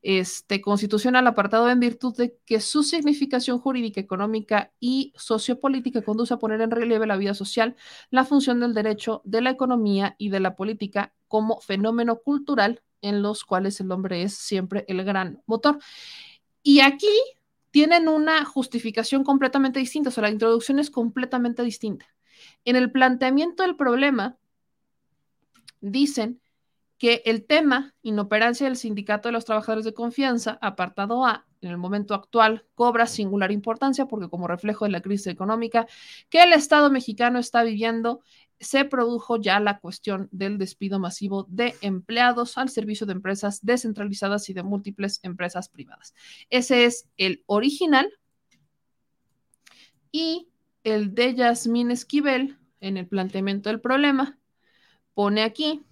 este, 0.02 0.62
constitucional 0.62 1.28
apartado 1.28 1.70
en 1.70 1.80
virtud 1.80 2.16
de 2.16 2.38
que 2.46 2.62
su 2.62 2.84
significación 2.84 3.60
jurídica, 3.60 4.00
económica 4.00 4.72
y 4.80 5.14
sociopolítica 5.16 6.02
conduce 6.02 6.34
a 6.34 6.40
poner 6.40 6.62
en 6.62 6.72
relieve 6.72 7.06
la 7.06 7.18
vida 7.18 7.34
social, 7.34 7.76
la 8.10 8.26
función 8.26 8.60
del 8.60 8.74
derecho, 8.74 9.22
de 9.26 9.42
la 9.42 9.50
economía 9.50 10.16
y 10.18 10.30
de 10.30 10.40
la 10.40 10.56
política 10.56 11.14
como 11.28 11.60
fenómeno 11.60 12.20
cultural 12.20 12.82
en 13.02 13.22
los 13.22 13.46
cuales 13.46 13.80
el 13.80 13.92
hombre 13.92 14.24
es 14.24 14.36
siempre 14.36 14.86
el 14.88 15.04
gran 15.04 15.42
motor. 15.46 15.80
Y 16.64 16.82
aquí 16.82 17.08
tienen 17.72 18.08
una 18.08 18.46
justificación 18.46 19.24
completamente 19.24 19.80
distinta, 19.80 20.10
o 20.10 20.12
sea, 20.12 20.24
la 20.24 20.32
introducción 20.32 20.80
es 20.80 20.90
completamente 20.90 21.64
distinta. 21.64 22.08
En 22.66 22.76
el 22.76 22.92
planteamiento 22.92 23.64
del 23.64 23.76
problema, 23.76 24.38
dicen 25.82 26.42
que 27.00 27.24
el 27.26 27.46
tema 27.46 27.96
inoperancia 28.04 28.68
del 28.68 28.76
Sindicato 28.76 29.30
de 29.30 29.34
los 29.34 29.46
Trabajadores 29.46 29.86
de 29.86 29.94
Confianza, 29.94 30.60
apartado 30.62 31.26
A, 31.26 31.48
en 31.62 31.72
el 31.72 31.78
momento 31.78 32.14
actual 32.14 32.66
cobra 32.76 33.08
singular 33.08 33.52
importancia 33.52 34.06
porque 34.06 34.30
como 34.30 34.48
reflejo 34.48 34.86
de 34.86 34.92
la 34.92 35.02
crisis 35.02 35.28
económica 35.28 35.88
que 36.30 36.44
el 36.44 36.54
Estado 36.54 36.90
mexicano 36.92 37.40
está 37.40 37.64
viviendo, 37.64 38.22
se 38.60 38.84
produjo 38.84 39.38
ya 39.38 39.60
la 39.62 39.80
cuestión 39.80 40.28
del 40.32 40.58
despido 40.58 41.00
masivo 41.00 41.46
de 41.50 41.76
empleados 41.82 42.58
al 42.58 42.70
servicio 42.70 43.08
de 43.08 43.14
empresas 43.14 43.66
descentralizadas 43.66 44.50
y 44.50 44.54
de 44.54 44.64
múltiples 44.64 45.22
empresas 45.24 45.70
privadas. 45.70 46.14
Ese 46.50 46.86
es 46.86 47.08
el 47.18 47.44
original. 47.46 48.12
Y 50.12 50.50
el 50.84 51.14
de 51.14 51.36
Yasmín 51.36 51.92
Esquivel, 51.92 52.58
en 52.82 52.98
el 52.98 53.08
planteamiento 53.08 53.70
del 53.70 53.80
problema, 53.80 54.38
pone 55.14 55.44
aquí 55.44 55.86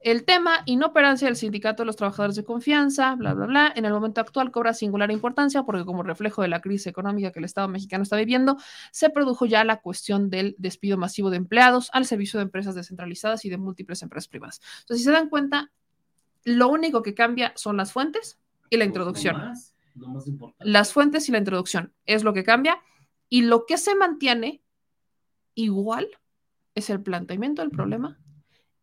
el 0.00 0.24
tema, 0.24 0.62
inoperancia 0.66 1.26
del 1.26 1.36
Sindicato 1.36 1.82
de 1.82 1.86
los 1.86 1.96
Trabajadores 1.96 2.36
de 2.36 2.44
Confianza, 2.44 3.14
bla, 3.14 3.34
bla, 3.34 3.46
bla, 3.46 3.72
en 3.74 3.84
el 3.86 3.92
momento 3.92 4.20
actual 4.20 4.50
cobra 4.50 4.74
singular 4.74 5.10
importancia 5.10 5.62
porque 5.62 5.84
como 5.84 6.02
reflejo 6.02 6.42
de 6.42 6.48
la 6.48 6.60
crisis 6.60 6.86
económica 6.86 7.32
que 7.32 7.38
el 7.38 7.44
Estado 7.44 7.68
mexicano 7.68 8.02
está 8.02 8.16
viviendo, 8.16 8.56
se 8.92 9.10
produjo 9.10 9.46
ya 9.46 9.64
la 9.64 9.80
cuestión 9.80 10.30
del 10.30 10.54
despido 10.58 10.98
masivo 10.98 11.30
de 11.30 11.38
empleados 11.38 11.90
al 11.92 12.04
servicio 12.04 12.38
de 12.38 12.44
empresas 12.44 12.74
descentralizadas 12.74 13.44
y 13.44 13.50
de 13.50 13.56
múltiples 13.56 14.02
empresas 14.02 14.28
privadas. 14.28 14.60
Entonces, 14.80 14.98
si 14.98 15.04
se 15.04 15.12
dan 15.12 15.28
cuenta, 15.28 15.72
lo 16.44 16.68
único 16.68 17.02
que 17.02 17.14
cambia 17.14 17.52
son 17.56 17.76
las 17.76 17.92
fuentes 17.92 18.38
y 18.70 18.76
la 18.76 18.84
introducción. 18.84 19.54
las 20.60 20.92
fuentes 20.92 21.28
y 21.28 21.32
la 21.32 21.38
introducción 21.38 21.92
es 22.04 22.22
lo 22.22 22.34
que 22.34 22.44
cambia 22.44 22.78
y 23.28 23.42
lo 23.42 23.64
que 23.66 23.78
se 23.78 23.94
mantiene 23.94 24.62
igual 25.54 26.06
es 26.74 26.90
el 26.90 27.02
planteamiento 27.02 27.62
del 27.62 27.70
problema 27.70 28.20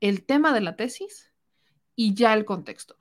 el 0.04 0.26
tema 0.26 0.54
de 0.54 0.60
la 0.60 0.76
tesis 0.76 1.32
y 1.96 2.14
ya 2.14 2.34
el 2.34 2.44
contexto. 2.44 2.98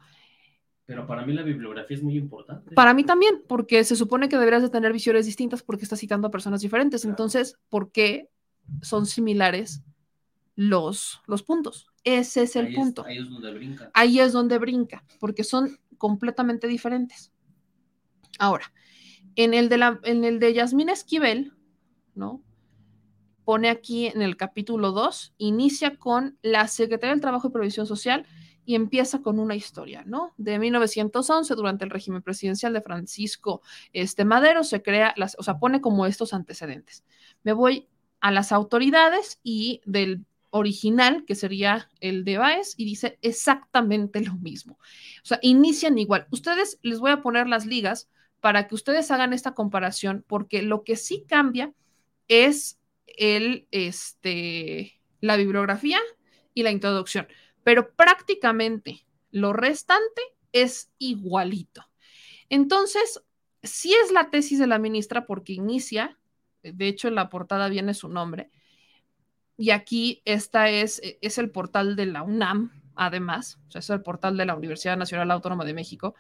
Pero 0.87 1.05
para 1.05 1.27
mí 1.27 1.33
la 1.33 1.43
bibliografía 1.43 1.97
es 1.97 2.03
muy 2.03 2.17
importante. 2.17 2.77
Para 2.77 2.95
mí 2.95 3.03
también, 3.03 3.43
porque 3.49 3.83
se 3.83 3.97
supone 3.97 4.29
que 4.29 4.39
deberías 4.39 4.63
de 4.63 4.71
tener 4.71 4.93
visiones 4.93 5.27
distintas 5.27 5.65
porque 5.65 5.83
estás 5.83 5.99
citando 5.99 6.29
a 6.29 6.31
personas 6.31 6.61
diferentes. 6.61 7.05
Entonces, 7.05 7.59
¿por 7.69 7.91
qué 7.91 8.31
son 8.83 9.07
similares 9.07 9.83
los, 10.55 11.21
los 11.27 11.43
puntos? 11.43 11.89
Ese 12.05 12.43
es 12.43 12.55
el 12.55 12.73
punto. 12.73 13.05
ahí 13.05 13.19
es 13.19 13.29
donde 13.29 13.53
brinca. 13.53 13.91
Ahí 13.95 14.21
es 14.21 14.33
donde 14.33 14.59
brinca, 14.59 15.05
porque 15.19 15.43
son 15.43 15.81
completamente 15.99 16.69
diferentes. 16.69 17.33
Ahora, 18.39 18.73
en 19.35 19.55
el 19.55 19.69
de, 19.69 19.79
la, 19.79 19.99
en 20.05 20.23
el 20.23 20.39
de 20.39 20.55
Yasmín 20.55 20.89
Esquivel, 20.89 21.53
¿no? 22.15 22.45
Pone 23.45 23.69
aquí 23.69 24.07
en 24.07 24.23
el 24.23 24.37
capítulo 24.37 24.93
2, 24.93 25.35
inicia 25.39 25.97
con 25.97 26.39
la 26.43 26.69
Secretaría 26.69 27.13
del 27.13 27.21
Trabajo 27.21 27.49
y 27.49 27.53
Provisión 27.53 27.87
Social 27.87 28.27
y 28.65 28.75
empieza 28.75 29.23
con 29.23 29.39
una 29.39 29.57
historia, 29.57 30.05
¿no? 30.07 30.33
De 30.37 30.59
1911, 30.59 31.55
durante 31.55 31.85
el 31.85 31.91
régimen 31.91 32.23
presidencial 32.23 32.73
de 32.73 32.81
Francisco 32.81 33.63
este, 33.93 34.25
Madero, 34.25 34.63
se 34.65 34.83
crea, 34.83 35.13
las, 35.17 35.37
o 35.39 35.43
sea, 35.43 35.59
pone 35.59 35.81
como 35.81 36.07
estos 36.07 36.33
antecedentes. 36.33 37.05
Me 37.43 37.53
voy 37.53 37.89
a 38.21 38.31
las 38.31 38.53
autoridades 38.53 39.41
y 39.43 39.81
del 39.85 40.25
original, 40.51 41.25
que 41.25 41.35
sería 41.35 41.89
el 42.01 42.25
de 42.25 42.39
Baez, 42.39 42.75
y 42.77 42.85
dice 42.85 43.19
exactamente 43.23 44.21
lo 44.21 44.35
mismo. 44.35 44.79
O 45.23 45.27
sea, 45.27 45.39
inician 45.43 45.99
igual. 45.99 46.27
Ustedes 46.31 46.79
les 46.83 47.01
voy 47.01 47.11
a 47.11 47.23
poner 47.23 47.49
las 47.49 47.67
ligas 47.67 48.09
para 48.41 48.69
que 48.69 48.75
ustedes 48.75 49.11
hagan 49.11 49.33
esta 49.33 49.55
comparación, 49.55 50.25
porque 50.29 50.63
lo 50.63 50.85
que 50.85 50.97
sí 50.97 51.25
cambia 51.27 51.73
es 52.29 52.79
el, 53.19 53.67
este, 53.71 55.01
la 55.21 55.37
bibliografía 55.37 55.99
y 56.55 56.63
la 56.63 56.71
introducción, 56.71 57.27
pero 57.65 57.93
prácticamente 57.95 59.07
lo 59.31 59.53
restante 59.53 60.23
es 60.53 60.91
igualito. 60.99 61.89
Entonces, 62.49 63.23
si 63.63 63.95
es 63.95 64.13
la 64.13 64.31
tesis 64.31 64.59
de 64.59 64.67
la 64.67 64.79
ministra 64.79 65.27
porque 65.27 65.55
inicia, 65.55 66.19
de 66.63 66.89
hecho 66.89 67.09
en 67.09 67.15
la 67.15 67.29
portada 67.31 67.69
viene 67.69 67.95
su 67.95 68.09
nombre, 68.09 68.51
y 69.57 69.71
aquí 69.71 70.23
esta 70.25 70.69
es, 70.69 71.01
es 71.21 71.39
el 71.39 71.51
portal 71.51 71.97
de 71.97 72.07
la 72.07 72.23
UNAM, 72.23 72.73
además, 72.95 73.59
o 73.69 73.71
sea, 73.71 73.79
es 73.79 73.91
el 73.91 74.03
portal 74.03 74.37
de 74.37 74.45
la 74.45 74.55
Universidad 74.55 74.97
Nacional 74.97 75.31
Autónoma 75.31 75.65
de 75.65 75.75
México, 75.75 76.15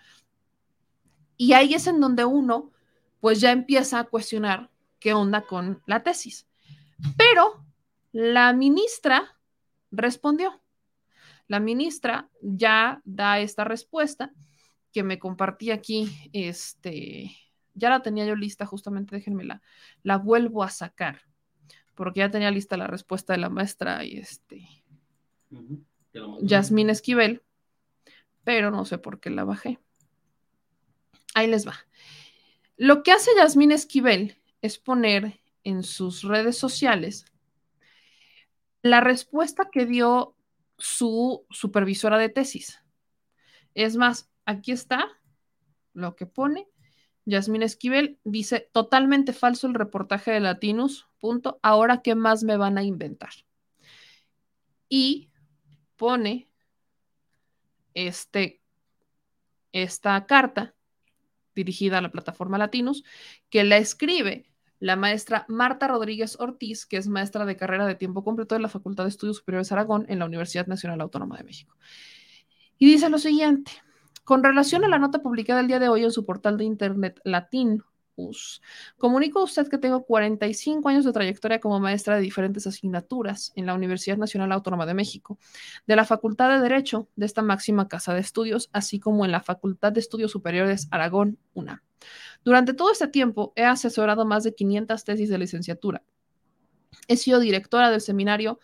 y 1.36 1.54
ahí 1.54 1.74
es 1.74 1.86
en 1.86 2.00
donde 2.00 2.24
uno 2.24 2.70
pues 3.20 3.40
ya 3.40 3.52
empieza 3.52 4.00
a 4.00 4.04
cuestionar 4.04 4.70
qué 4.98 5.14
onda 5.14 5.42
con 5.42 5.82
la 5.86 6.02
tesis. 6.02 6.46
Pero 7.16 7.64
la 8.12 8.52
ministra 8.52 9.38
respondió. 9.90 10.60
La 11.48 11.60
ministra 11.60 12.28
ya 12.40 13.00
da 13.04 13.40
esta 13.40 13.64
respuesta 13.64 14.32
que 14.92 15.02
me 15.02 15.18
compartí 15.18 15.70
aquí, 15.70 16.10
este, 16.32 17.34
ya 17.74 17.90
la 17.90 18.02
tenía 18.02 18.26
yo 18.26 18.36
lista, 18.36 18.66
justamente 18.66 19.16
déjenme 19.16 19.44
la, 19.44 19.62
la 20.02 20.18
vuelvo 20.18 20.62
a 20.62 20.70
sacar, 20.70 21.22
porque 21.94 22.20
ya 22.20 22.30
tenía 22.30 22.50
lista 22.50 22.76
la 22.76 22.86
respuesta 22.86 23.32
de 23.32 23.38
la 23.38 23.48
maestra 23.48 24.04
y 24.04 24.18
este, 24.18 24.68
Yasmín 26.42 26.90
Esquivel, 26.90 27.42
pero 28.44 28.70
no 28.70 28.84
sé 28.84 28.98
por 28.98 29.20
qué 29.20 29.30
la 29.30 29.44
bajé. 29.44 29.78
Ahí 31.34 31.46
les 31.46 31.66
va. 31.66 31.74
Lo 32.76 33.02
que 33.02 33.12
hace 33.12 33.30
Yasmín 33.36 33.72
Esquivel 33.72 34.36
es 34.60 34.78
poner 34.78 35.40
en 35.64 35.82
sus 35.82 36.22
redes 36.22 36.58
sociales 36.58 37.26
la 38.82 39.00
respuesta 39.00 39.70
que 39.70 39.86
dio 39.86 40.36
su 40.76 41.46
supervisora 41.50 42.18
de 42.18 42.28
tesis. 42.28 42.80
Es 43.74 43.96
más, 43.96 44.28
aquí 44.44 44.72
está 44.72 45.08
lo 45.94 46.16
que 46.16 46.26
pone. 46.26 46.68
Yasmín 47.24 47.62
Esquivel 47.62 48.18
dice, 48.24 48.68
totalmente 48.72 49.32
falso 49.32 49.68
el 49.68 49.74
reportaje 49.74 50.32
de 50.32 50.40
Latinus, 50.40 51.08
punto. 51.20 51.60
Ahora, 51.62 52.02
¿qué 52.02 52.16
más 52.16 52.42
me 52.42 52.56
van 52.56 52.76
a 52.76 52.82
inventar? 52.82 53.30
Y 54.88 55.30
pone 55.96 56.50
este, 57.94 58.60
esta 59.70 60.26
carta 60.26 60.74
dirigida 61.54 61.98
a 61.98 62.02
la 62.02 62.10
plataforma 62.10 62.58
Latinus, 62.58 63.04
que 63.48 63.62
la 63.62 63.76
escribe 63.76 64.51
la 64.82 64.96
maestra 64.96 65.44
Marta 65.46 65.86
Rodríguez 65.86 66.36
Ortiz, 66.40 66.86
que 66.86 66.96
es 66.96 67.06
maestra 67.06 67.44
de 67.46 67.56
carrera 67.56 67.86
de 67.86 67.94
tiempo 67.94 68.24
completo 68.24 68.56
de 68.56 68.60
la 68.60 68.68
Facultad 68.68 69.04
de 69.04 69.10
Estudios 69.10 69.36
Superiores 69.36 69.70
Aragón 69.70 70.06
en 70.08 70.18
la 70.18 70.24
Universidad 70.24 70.66
Nacional 70.66 71.00
Autónoma 71.00 71.36
de 71.36 71.44
México. 71.44 71.76
Y 72.78 72.86
dice 72.86 73.08
lo 73.08 73.18
siguiente, 73.18 73.70
con 74.24 74.42
relación 74.42 74.84
a 74.84 74.88
la 74.88 74.98
nota 74.98 75.22
publicada 75.22 75.60
el 75.60 75.68
día 75.68 75.78
de 75.78 75.88
hoy 75.88 76.02
en 76.02 76.10
su 76.10 76.26
portal 76.26 76.58
de 76.58 76.64
internet 76.64 77.20
Latin 77.22 77.80
Comunico 78.98 79.38
a 79.38 79.44
usted 79.44 79.68
que 79.68 79.78
tengo 79.78 80.04
45 80.04 80.88
años 80.88 81.04
de 81.04 81.12
trayectoria 81.12 81.60
como 81.60 81.78
maestra 81.78 82.16
de 82.16 82.22
diferentes 82.22 82.66
asignaturas 82.66 83.52
en 83.54 83.66
la 83.66 83.74
Universidad 83.74 84.16
Nacional 84.16 84.50
Autónoma 84.50 84.84
de 84.84 84.94
México, 84.94 85.38
de 85.86 85.94
la 85.94 86.04
Facultad 86.04 86.50
de 86.50 86.58
Derecho 86.58 87.06
de 87.14 87.26
esta 87.26 87.42
máxima 87.42 87.86
casa 87.86 88.14
de 88.14 88.20
estudios, 88.20 88.68
así 88.72 88.98
como 88.98 89.24
en 89.24 89.30
la 89.30 89.42
Facultad 89.42 89.92
de 89.92 90.00
Estudios 90.00 90.32
Superiores 90.32 90.88
Aragón, 90.90 91.38
UNAM. 91.54 91.80
Durante 92.44 92.74
todo 92.74 92.90
este 92.90 93.08
tiempo 93.08 93.52
he 93.56 93.64
asesorado 93.64 94.24
más 94.24 94.44
de 94.44 94.54
500 94.54 95.04
tesis 95.04 95.28
de 95.28 95.38
licenciatura. 95.38 96.02
He 97.08 97.16
sido 97.16 97.40
directora 97.40 97.90
del 97.90 98.00
seminario 98.00 98.58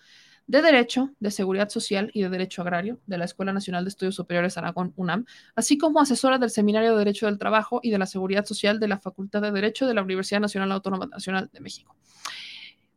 de 0.49 0.63
Derecho, 0.63 1.11
de 1.21 1.31
Seguridad 1.31 1.69
Social 1.69 2.11
y 2.15 2.23
de 2.23 2.31
Derecho 2.31 2.63
Agrario 2.63 3.01
de 3.07 3.19
la 3.19 3.27
Escuela 3.27 3.53
Nacional 3.53 3.85
de 3.85 3.91
Estudios 3.91 4.15
Superiores 4.15 4.57
Aragón, 4.57 4.95
UNAM, 4.97 5.27
así 5.55 5.77
como 5.77 6.01
asesora 6.01 6.39
del 6.39 6.51
Seminario 6.51 6.93
de 6.93 6.99
Derecho 6.99 7.27
del 7.27 7.39
Trabajo 7.39 7.81
y 7.83 7.91
de 7.91 7.99
la 7.99 8.07
Seguridad 8.07 8.47
Social 8.47 8.81
de 8.81 8.89
la 8.89 8.99
Facultad 8.99 9.43
de 9.43 9.53
Derecho 9.53 9.87
de 9.87 9.93
la 9.93 10.03
Universidad 10.03 10.41
Nacional 10.41 10.73
Autónoma 10.73 11.07
Nacional 11.07 11.51
de 11.53 11.61
México. 11.61 11.95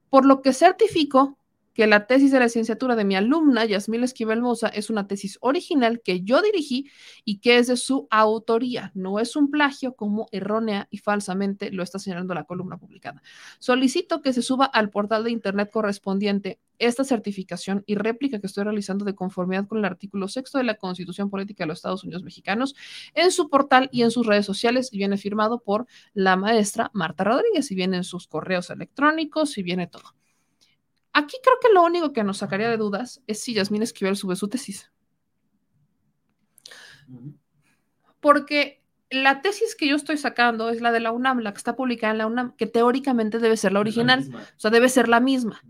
Por 0.09 0.26
lo 0.26 0.41
que 0.41 0.53
certifico 0.53 1.38
que 1.73 1.88
la 1.88 2.07
tesis 2.07 2.31
de 2.31 2.39
la 2.39 2.45
licenciatura 2.45 2.95
de 2.95 3.06
mi 3.06 3.15
alumna, 3.15 3.65
Yasmil 3.65 4.03
Esquivel 4.03 4.41
Moza, 4.41 4.68
es 4.68 4.89
una 4.89 5.07
tesis 5.07 5.38
original 5.41 6.02
que 6.03 6.22
yo 6.22 6.41
dirigí 6.41 6.89
y 7.26 7.39
que 7.39 7.57
es 7.57 7.68
de 7.68 7.77
su 7.77 8.07
autoría. 8.10 8.91
No 8.93 9.19
es 9.19 9.35
un 9.35 9.49
plagio 9.49 9.95
como 9.95 10.27
errónea 10.31 10.88
y 10.91 10.98
falsamente 10.98 11.72
lo 11.72 11.84
está 11.84 11.99
señalando 11.99 12.34
la 12.34 12.43
columna 12.43 12.77
publicada. 12.77 13.22
Solicito 13.60 14.22
que 14.22 14.34
se 14.34 14.41
suba 14.41 14.65
al 14.65 14.89
portal 14.89 15.23
de 15.23 15.31
Internet 15.31 15.69
correspondiente 15.72 16.60
esta 16.80 17.03
certificación 17.03 17.84
y 17.85 17.95
réplica 17.95 18.39
que 18.39 18.48
estoy 18.48 18.64
realizando 18.64 19.06
de 19.06 19.14
conformidad 19.14 19.68
con 19.68 19.77
el 19.77 19.85
artículo 19.85 20.27
sexto 20.27 20.57
de 20.57 20.64
la 20.64 20.76
Constitución 20.76 21.30
Política 21.30 21.64
de 21.64 21.68
los 21.68 21.77
Estados 21.77 22.03
Unidos 22.03 22.23
Mexicanos 22.23 22.76
en 23.14 23.31
su 23.31 23.49
portal 23.49 23.88
y 23.91 24.02
en 24.02 24.11
sus 24.11 24.26
redes 24.26 24.45
sociales 24.45 24.89
y 24.91 24.98
viene 24.98 25.18
firmado 25.18 25.60
por 25.60 25.85
la 26.14 26.35
maestra 26.35 26.89
Marta 26.93 27.23
Rodríguez 27.23 27.69
y 27.72 27.76
viene 27.76 27.98
en 27.98 28.03
sus 28.03 28.27
correos 28.27 28.72
electrónicos 28.72 29.57
y 29.60 29.64
viene 29.64 29.88
todo. 29.88 30.20
Aquí 31.13 31.38
creo 31.43 31.55
que 31.61 31.73
lo 31.73 31.83
único 31.83 32.13
que 32.13 32.23
nos 32.23 32.38
sacaría 32.38 32.69
de 32.69 32.77
dudas 32.77 33.21
es 33.27 33.41
si 33.41 33.53
Yasmín 33.53 33.83
Esquivel 33.83 34.15
sube 34.15 34.35
su 34.35 34.47
tesis. 34.47 34.91
Porque 38.19 38.81
la 39.09 39.41
tesis 39.41 39.75
que 39.75 39.88
yo 39.88 39.95
estoy 39.95 40.17
sacando 40.17 40.69
es 40.69 40.81
la 40.81 40.91
de 40.91 41.01
la 41.01 41.11
UNAM, 41.11 41.39
la 41.39 41.51
que 41.51 41.57
está 41.57 41.75
publicada 41.75 42.11
en 42.11 42.17
la 42.19 42.27
UNAM, 42.27 42.55
que 42.55 42.65
teóricamente 42.65 43.39
debe 43.39 43.57
ser 43.57 43.73
la 43.73 43.81
original, 43.81 44.29
o 44.33 44.59
sea, 44.59 44.71
debe 44.71 44.88
ser 44.88 45.09
la 45.09 45.19
misma. 45.19 45.61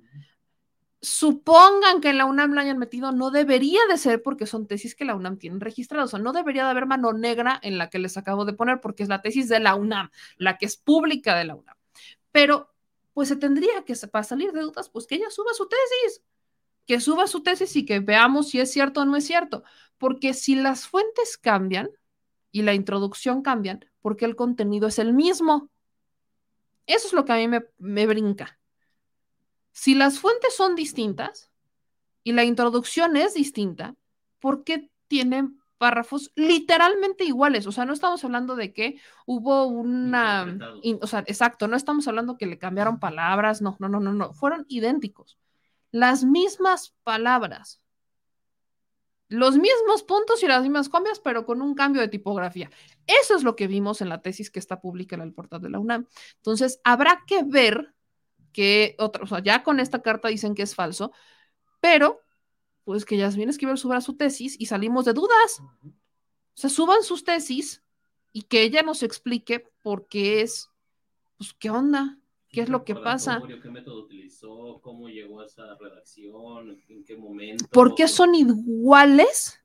Supongan 1.02 2.00
que 2.00 2.10
en 2.10 2.20
la 2.20 2.26
UNAM 2.26 2.54
la 2.54 2.62
hayan 2.62 2.78
metido, 2.78 3.12
no 3.12 3.32
debería 3.32 3.80
de 3.90 3.98
ser 3.98 4.22
porque 4.22 4.46
son 4.46 4.68
tesis 4.68 4.94
que 4.94 5.06
la 5.06 5.16
UNAM 5.16 5.38
tiene 5.38 5.58
registradas, 5.60 6.10
o 6.10 6.12
sea, 6.12 6.20
no 6.20 6.32
debería 6.34 6.66
de 6.66 6.70
haber 6.70 6.86
mano 6.86 7.14
negra 7.14 7.60
en 7.64 7.80
la 7.80 7.90
que 7.90 7.98
les 7.98 8.18
acabo 8.18 8.46
de 8.46 8.54
poner 8.54 8.80
porque 8.80 9.02
es 9.02 9.10
la 9.10 9.24
tesis 9.24 9.50
de 9.50 9.60
la 9.60 9.74
UNAM, 9.74 10.12
la 10.38 10.58
que 10.58 10.68
es 10.68 10.78
pública 10.78 11.36
de 11.36 11.46
la 11.46 11.56
UNAM. 11.56 11.76
Pero 12.32 12.72
pues 13.14 13.30
se 13.30 13.36
tendría 13.36 13.84
que, 13.84 13.96
para 14.08 14.24
salir 14.24 14.52
de 14.52 14.62
dudas, 14.62 14.90
pues 14.90 15.08
que 15.08 15.16
ella 15.16 15.30
suba 15.30 15.54
su 15.54 15.68
tesis, 15.68 16.24
que 16.86 17.00
suba 17.00 17.28
su 17.28 17.44
tesis 17.44 17.76
y 17.76 17.86
que 17.86 18.00
veamos 18.00 18.50
si 18.50 18.60
es 18.60 18.72
cierto 18.72 19.02
o 19.02 19.06
no 19.06 19.16
es 19.16 19.26
cierto. 19.26 19.64
Porque 19.98 20.34
si 20.34 20.56
las 20.56 20.88
fuentes 20.88 21.38
cambian 21.38 21.90
y 22.52 22.64
la 22.64 22.74
introducción 22.74 23.42
cambian, 23.42 23.86
porque 24.02 24.26
el 24.26 24.36
contenido 24.36 24.88
es 24.88 25.00
el 25.00 25.14
mismo. 25.14 25.70
Eso 26.88 27.08
es 27.08 27.14
lo 27.14 27.26
que 27.26 27.34
a 27.34 27.36
mí 27.36 27.48
me, 27.48 27.66
me 27.78 28.08
brinca. 28.08 28.60
Si 29.72 29.96
las 29.96 30.20
fuentes 30.20 30.56
son 30.56 30.76
distintas 30.76 31.52
y 32.24 32.34
la 32.34 32.44
introducción 32.44 33.16
es 33.16 33.34
distinta, 33.34 33.96
¿por 34.40 34.64
qué 34.64 34.90
tienen 35.08 35.61
párrafos 35.82 36.32
literalmente 36.36 37.24
iguales. 37.24 37.66
O 37.66 37.72
sea, 37.72 37.86
no 37.86 37.94
estamos 37.94 38.24
hablando 38.24 38.56
de 38.56 38.72
que 38.72 39.02
hubo 39.26 39.66
una. 39.66 40.60
o 41.02 41.08
sea, 41.08 41.24
exacto, 41.26 41.68
no 41.68 41.76
estamos 41.76 42.08
hablando 42.08 42.38
que 42.38 42.46
le 42.46 42.60
cambiaron 42.60 43.00
palabras. 43.00 43.64
No, 43.64 43.78
no, 43.80 43.90
no, 43.90 44.00
no, 44.00 44.14
no. 44.14 44.32
Fueron 44.32 44.68
idénticos. 44.70 45.40
Las 45.90 46.24
mismas 46.24 46.94
palabras. 47.04 47.82
Los 49.28 49.58
mismos 49.58 50.04
puntos 50.04 50.44
y 50.44 50.48
las 50.48 50.62
mismas 50.62 50.88
copias, 50.88 51.20
pero 51.20 51.48
con 51.48 51.64
un 51.64 51.74
cambio 51.74 52.02
de 52.04 52.10
tipografía. 52.10 52.70
Eso 53.08 53.36
es 53.36 53.42
lo 53.44 53.56
que 53.56 53.66
vimos 53.66 54.02
en 54.02 54.10
la 54.10 54.22
tesis 54.22 54.52
que 54.52 54.60
está 54.60 54.82
pública 54.82 55.16
en 55.16 55.24
el 55.24 55.34
portal 55.34 55.62
de 55.62 55.72
la 55.72 55.80
UNAM. 55.80 56.06
Entonces, 56.36 56.80
habrá 56.84 57.24
que 57.26 57.42
ver 57.44 57.96
que 58.54 58.96
otra, 59.00 59.24
o 59.24 59.28
sea, 59.28 59.40
ya 59.40 59.64
con 59.64 59.80
esta 59.80 60.04
carta 60.04 60.28
dicen 60.28 60.54
que 60.54 60.62
es 60.62 60.76
falso, 60.76 61.12
pero 61.80 62.22
pues 62.84 63.06
que 63.06 63.18
Yasmín 63.18 63.50
Esquivel 63.50 63.78
suba 63.78 64.02
su 64.02 64.16
tesis 64.16 64.56
y 64.60 64.66
salimos 64.66 65.06
de 65.06 65.14
dudas. 65.14 65.62
O 65.84 66.56
sea, 66.56 66.70
suban 66.70 67.04
sus 67.04 67.24
tesis 67.24 67.84
y 68.34 68.44
que 68.44 68.64
ella 68.64 68.82
nos 68.82 69.04
explique 69.04 69.68
por 69.82 70.08
qué 70.08 70.42
es, 70.42 70.70
pues, 71.38 71.54
¿qué 71.54 71.70
onda? 71.70 72.18
¿Qué 72.50 72.62
es 72.62 72.70
lo 72.70 72.84
que 72.84 72.96
pasa? 72.96 73.42
¿Qué 73.62 73.70
método 73.70 74.04
utilizó? 74.04 74.82
¿Cómo 74.82 75.08
llegó 75.08 75.40
a 75.40 75.46
esa 75.46 75.64
redacción? 75.80 76.78
¿En 76.90 77.04
qué 77.06 77.16
momento? 77.16 77.66
¿Por 77.72 77.96
qué 77.96 78.10
son 78.10 78.36
iguales? 78.36 79.62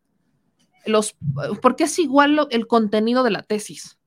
Los, 0.84 1.16
¿Por 1.60 1.74
qué 1.74 1.84
es 1.84 1.98
igual 1.98 2.46
el 2.50 2.66
contenido 2.68 3.24
de 3.24 3.32
la 3.32 3.42
tesis? 3.42 3.98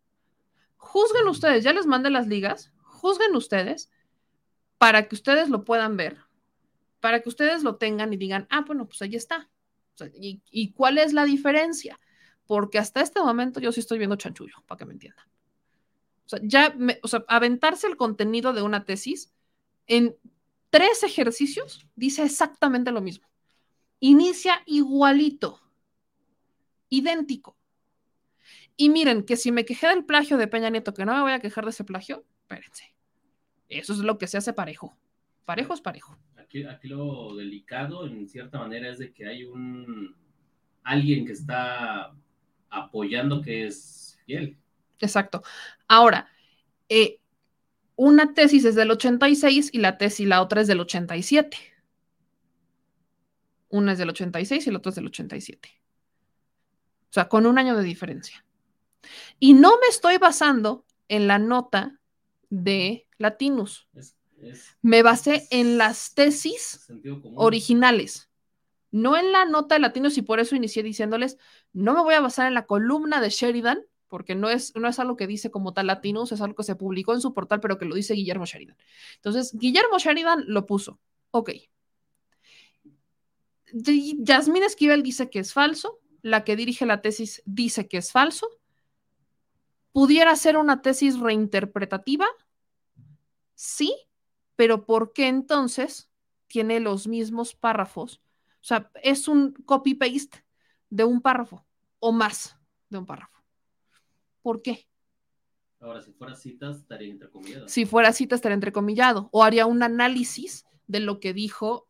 Juzguen 0.77 1.27
ustedes, 1.27 1.65
ya 1.65 1.73
les 1.73 1.85
mandé 1.85 2.09
las 2.09 2.27
ligas, 2.27 2.71
juzguen 2.83 3.35
ustedes 3.35 3.91
para 4.77 5.09
que 5.09 5.15
ustedes 5.15 5.49
lo 5.49 5.65
puedan 5.65 5.97
ver 5.97 6.28
para 6.99 7.21
que 7.21 7.29
ustedes 7.29 7.63
lo 7.63 7.77
tengan 7.77 8.13
y 8.13 8.17
digan, 8.17 8.47
ah, 8.49 8.63
bueno, 8.65 8.87
pues 8.87 9.01
ahí 9.01 9.15
está. 9.15 9.49
¿y, 10.13 10.71
cuál 10.73 10.97
es 10.97 11.13
la 11.13 11.25
diferencia? 11.25 11.99
Porque 12.45 12.79
hasta 12.79 13.01
este 13.01 13.19
momento 13.19 13.59
yo 13.59 13.71
sí 13.71 13.79
estoy 13.79 13.97
viendo 13.97 14.15
chanchullo, 14.15 14.63
para 14.65 14.79
que 14.79 14.85
me 14.85 14.93
entiendan. 14.93 15.25
O 16.25 16.29
sea, 16.29 16.39
ya, 16.43 16.75
o 17.01 17.07
sea, 17.07 17.23
aventarse 17.27 17.87
el 17.87 17.97
contenido 17.97 18.53
de 18.53 18.61
una 18.61 18.85
tesis 18.85 19.33
en 19.87 20.15
tres 20.69 21.03
ejercicios 21.03 21.87
dice 21.95 22.23
exactamente 22.23 22.91
lo 22.91 23.01
mismo. 23.01 23.27
Inicia 23.99 24.61
igualito, 24.65 25.59
idéntico. 26.89 27.57
Y 28.77 28.89
miren, 28.89 29.23
que 29.23 29.35
si 29.35 29.51
me 29.51 29.65
quejé 29.65 29.87
del 29.87 30.05
plagio 30.05 30.37
de 30.37 30.47
Peña 30.47 30.69
Nieto, 30.69 30.93
que 30.93 31.03
no 31.03 31.13
me 31.13 31.21
voy 31.21 31.33
a 31.33 31.39
quejar 31.39 31.65
de 31.65 31.71
ese 31.71 31.83
plagio, 31.83 32.25
espérense. 32.43 32.95
Eso 33.67 33.93
es 33.93 33.99
lo 33.99 34.17
que 34.17 34.27
se 34.27 34.37
hace 34.37 34.53
parejo. 34.53 34.97
Parejo 35.43 35.73
es 35.73 35.81
parejo 35.81 36.17
aquí, 36.69 36.87
lo 36.87 37.35
delicado 37.35 38.07
en 38.07 38.27
cierta 38.27 38.59
manera 38.59 38.89
es 38.89 38.97
de 38.97 39.13
que 39.13 39.27
hay 39.27 39.43
un 39.43 40.15
alguien 40.83 41.25
que 41.25 41.33
está 41.33 42.13
apoyando 42.69 43.41
que 43.41 43.67
es 43.67 44.17
fiel. 44.25 44.57
Exacto. 44.99 45.43
Ahora, 45.87 46.29
eh, 46.87 47.19
una 47.95 48.33
tesis 48.33 48.65
es 48.65 48.75
del 48.75 48.91
86 48.91 49.69
y 49.73 49.79
la 49.79 49.97
tesis, 49.97 50.27
la 50.27 50.41
otra 50.41 50.61
es 50.61 50.67
del 50.67 50.79
87. 50.79 51.57
Una 53.69 53.91
es 53.91 53.97
del 53.97 54.09
86 54.09 54.65
y 54.65 54.71
la 54.71 54.77
otra 54.77 54.89
es 54.89 54.95
del 54.95 55.07
87. 55.07 55.69
O 57.09 57.13
sea, 57.13 57.27
con 57.27 57.45
un 57.45 57.57
año 57.57 57.75
de 57.75 57.83
diferencia. 57.83 58.45
Y 59.39 59.53
no 59.53 59.71
me 59.79 59.87
estoy 59.87 60.17
basando 60.17 60.85
en 61.07 61.27
la 61.27 61.39
nota 61.39 61.99
de 62.49 63.07
Latinus 63.17 63.87
me 64.81 65.03
basé 65.03 65.47
en 65.51 65.77
las 65.77 66.13
tesis 66.13 66.87
originales, 67.35 68.29
no 68.91 69.17
en 69.17 69.31
la 69.31 69.45
nota 69.45 69.75
de 69.75 69.81
latinos 69.81 70.17
y 70.17 70.21
por 70.21 70.39
eso 70.39 70.55
inicié 70.55 70.83
diciéndoles, 70.83 71.37
no 71.73 71.93
me 71.93 72.01
voy 72.01 72.15
a 72.15 72.21
basar 72.21 72.47
en 72.47 72.53
la 72.53 72.65
columna 72.65 73.21
de 73.21 73.29
Sheridan, 73.29 73.83
porque 74.07 74.35
no 74.35 74.49
es, 74.49 74.75
no 74.75 74.87
es 74.87 74.99
algo 74.99 75.15
que 75.15 75.27
dice 75.27 75.51
como 75.51 75.73
tal 75.73 75.87
latinos, 75.87 76.31
es 76.31 76.41
algo 76.41 76.55
que 76.55 76.63
se 76.63 76.75
publicó 76.75 77.13
en 77.13 77.21
su 77.21 77.33
portal, 77.33 77.59
pero 77.59 77.77
que 77.77 77.85
lo 77.85 77.95
dice 77.95 78.15
Guillermo 78.15 78.45
Sheridan. 78.45 78.75
Entonces, 79.15 79.51
Guillermo 79.53 79.99
Sheridan 79.99 80.43
lo 80.47 80.65
puso. 80.65 80.99
Ok. 81.31 81.51
Yasmín 83.71 84.63
Esquivel 84.63 85.03
dice 85.03 85.29
que 85.29 85.39
es 85.39 85.53
falso, 85.53 85.99
la 86.21 86.43
que 86.43 86.55
dirige 86.55 86.87
la 86.87 87.01
tesis 87.01 87.43
dice 87.45 87.87
que 87.87 87.97
es 87.97 88.11
falso. 88.11 88.49
¿Pudiera 89.91 90.35
ser 90.35 90.57
una 90.57 90.81
tesis 90.81 91.19
reinterpretativa? 91.19 92.25
Sí, 93.53 93.95
pero 94.59 94.85
¿por 94.85 95.13
qué 95.13 95.29
entonces 95.29 96.11
tiene 96.47 96.81
los 96.81 97.07
mismos 97.07 97.55
párrafos? 97.55 98.21
O 98.55 98.57
sea, 98.59 98.91
es 99.03 99.29
un 99.29 99.53
copy-paste 99.53 100.43
de 100.89 101.05
un 101.05 101.21
párrafo 101.21 101.65
o 101.99 102.11
más. 102.11 102.57
de 102.89 102.97
un 102.97 103.05
párrafo. 103.05 103.41
¿Por 104.41 104.61
qué? 104.61 104.85
Ahora, 105.79 106.01
si 106.01 106.11
fuera 106.11 106.35
citas, 106.35 106.75
estaría 106.79 107.09
entrecomillado. 107.09 107.69
Si 107.69 107.85
fuera 107.85 108.11
cita, 108.11 108.35
estaría 108.35 108.55
entrecomillado. 108.55 109.29
O 109.31 109.45
haría 109.45 109.65
un 109.65 109.81
análisis 109.81 110.65
de 110.87 110.99
lo 110.99 111.21
que 111.21 111.33
dijo 111.33 111.87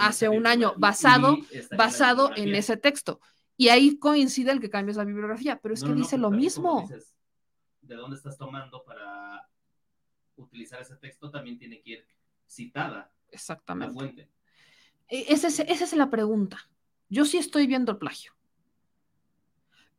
hace 0.00 0.30
un 0.30 0.46
año, 0.46 0.72
basado, 0.78 1.36
basado 1.76 2.30
en 2.36 2.54
ese 2.54 2.78
texto. 2.78 3.20
Y 3.58 3.68
ahí 3.68 3.98
coincide 3.98 4.52
el 4.52 4.60
que 4.60 4.70
cambies 4.70 4.96
la 4.96 5.04
bibliografía, 5.04 5.60
pero 5.60 5.74
es 5.74 5.82
No, 5.82 5.88
que 5.88 5.94
no, 5.94 5.98
dice 5.98 6.16
lo 6.16 6.30
mismo. 6.30 6.86
dices, 6.88 7.14
¿De 7.82 7.96
dónde 7.96 8.16
estás 8.16 8.38
tomando 8.38 8.82
para 8.82 9.46
utilizar 10.42 10.80
ese 10.80 10.96
texto? 10.96 11.30
También 11.30 11.58
tiene 11.58 11.80
que 11.80 11.90
ir 11.90 12.06
citada 12.46 12.88
la 12.98 13.10
Exactamente. 13.30 13.94
fuente. 13.94 14.28
E- 15.08 15.26
Esa 15.32 15.48
es, 15.48 15.60
esa 15.60 15.84
es 15.84 15.92
la 15.94 16.10
pregunta. 16.10 16.68
Yo 17.08 17.24
sí 17.24 17.38
estoy 17.38 17.66
viendo 17.66 17.92
el 17.92 17.98
plagio. 17.98 18.32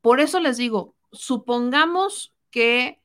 Por 0.02 0.20
eso 0.20 0.40
les 0.40 0.57
digo, 0.57 0.95
supongamos 1.11 2.34
que 2.52 3.02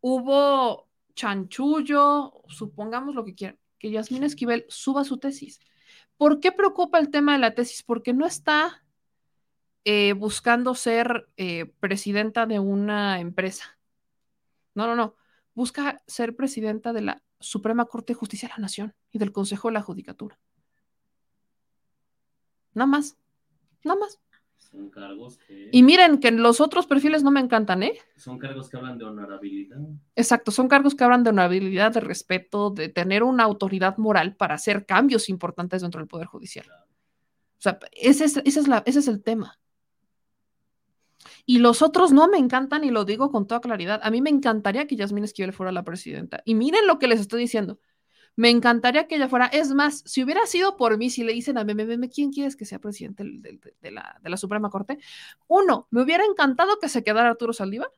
hubo 0.00 0.88
chanchullo, 1.14 2.42
supongamos 2.48 3.14
lo 3.14 3.24
que 3.24 3.34
quieran, 3.34 3.58
que 3.78 3.90
Yasmín 3.90 4.22
Esquivel 4.24 4.66
suba 4.68 5.04
su 5.04 5.18
tesis. 5.18 5.60
¿Por 6.16 6.40
qué 6.40 6.52
preocupa 6.52 6.98
el 6.98 7.10
tema 7.10 7.32
de 7.32 7.38
la 7.38 7.54
tesis? 7.54 7.82
Porque 7.82 8.12
no 8.12 8.26
está 8.26 8.84
eh, 9.84 10.12
buscando 10.12 10.74
ser 10.74 11.28
eh, 11.36 11.66
presidenta 11.80 12.46
de 12.46 12.58
una 12.58 13.20
empresa. 13.20 13.78
No, 14.74 14.86
no, 14.86 14.94
no. 14.94 15.14
Busca 15.56 16.02
ser 16.06 16.36
presidenta 16.36 16.92
de 16.92 17.00
la 17.00 17.22
Suprema 17.40 17.86
Corte 17.86 18.12
de 18.12 18.18
Justicia 18.18 18.46
de 18.46 18.54
la 18.56 18.60
Nación 18.60 18.94
y 19.10 19.18
del 19.18 19.32
Consejo 19.32 19.68
de 19.68 19.72
la 19.72 19.80
Judicatura. 19.80 20.38
Nada 22.74 22.86
más. 22.86 23.16
Nada 23.82 23.98
más. 23.98 24.20
Son 24.58 24.90
cargos 24.90 25.38
que, 25.38 25.70
Y 25.72 25.82
miren 25.82 26.18
que 26.18 26.30
los 26.30 26.60
otros 26.60 26.86
perfiles 26.86 27.22
no 27.22 27.30
me 27.30 27.40
encantan, 27.40 27.82
¿eh? 27.82 27.94
son 28.16 28.38
cargos 28.38 28.68
que 28.68 28.76
hablan 28.76 28.98
de 28.98 29.06
honorabilidad. 29.06 29.78
Exacto, 30.14 30.50
son 30.50 30.68
cargos 30.68 30.94
que 30.94 31.04
hablan 31.04 31.24
de 31.24 31.30
honorabilidad, 31.30 31.92
de 31.92 32.00
respeto, 32.00 32.68
de 32.68 32.90
tener 32.90 33.22
una 33.22 33.44
autoridad 33.44 33.96
moral 33.96 34.36
para 34.36 34.56
hacer 34.56 34.84
cambios 34.84 35.30
importantes 35.30 35.80
dentro 35.80 36.00
del 36.00 36.08
Poder 36.08 36.26
Judicial. 36.26 36.66
O 36.68 37.62
sea, 37.62 37.78
ese 37.92 38.26
es, 38.26 38.36
ese 38.44 38.60
es, 38.60 38.68
la, 38.68 38.82
ese 38.84 38.98
es 38.98 39.08
el 39.08 39.22
tema. 39.22 39.58
Y 41.44 41.58
los 41.58 41.82
otros 41.82 42.12
no 42.12 42.28
me 42.28 42.38
encantan 42.38 42.84
y 42.84 42.90
lo 42.90 43.04
digo 43.04 43.30
con 43.30 43.46
toda 43.46 43.60
claridad. 43.60 44.00
A 44.02 44.10
mí 44.10 44.20
me 44.20 44.30
encantaría 44.30 44.86
que 44.86 44.96
Yasmín 44.96 45.24
Esquivel 45.24 45.52
fuera 45.52 45.72
la 45.72 45.82
presidenta. 45.82 46.42
Y 46.44 46.54
miren 46.54 46.86
lo 46.86 46.98
que 46.98 47.08
les 47.08 47.20
estoy 47.20 47.40
diciendo. 47.40 47.78
Me 48.36 48.50
encantaría 48.50 49.06
que 49.08 49.16
ella 49.16 49.28
fuera. 49.28 49.46
Es 49.46 49.72
más, 49.72 50.02
si 50.04 50.22
hubiera 50.22 50.44
sido 50.46 50.76
por 50.76 50.98
mí, 50.98 51.08
si 51.08 51.24
le 51.24 51.32
dicen 51.32 51.56
a 51.56 51.64
Meme, 51.64 52.08
¿quién 52.10 52.30
quieres 52.32 52.54
que 52.54 52.66
sea 52.66 52.78
presidente 52.78 53.24
de, 53.24 53.58
de 53.80 53.90
la, 53.90 54.18
de 54.22 54.28
la 54.30 54.36
Suprema 54.36 54.68
Corte? 54.70 54.98
Uno, 55.48 55.88
me 55.90 56.02
hubiera 56.02 56.24
encantado 56.24 56.78
que 56.78 56.88
se 56.90 57.02
quedara 57.02 57.30
Arturo 57.30 57.52
Saldívar. 57.54 57.90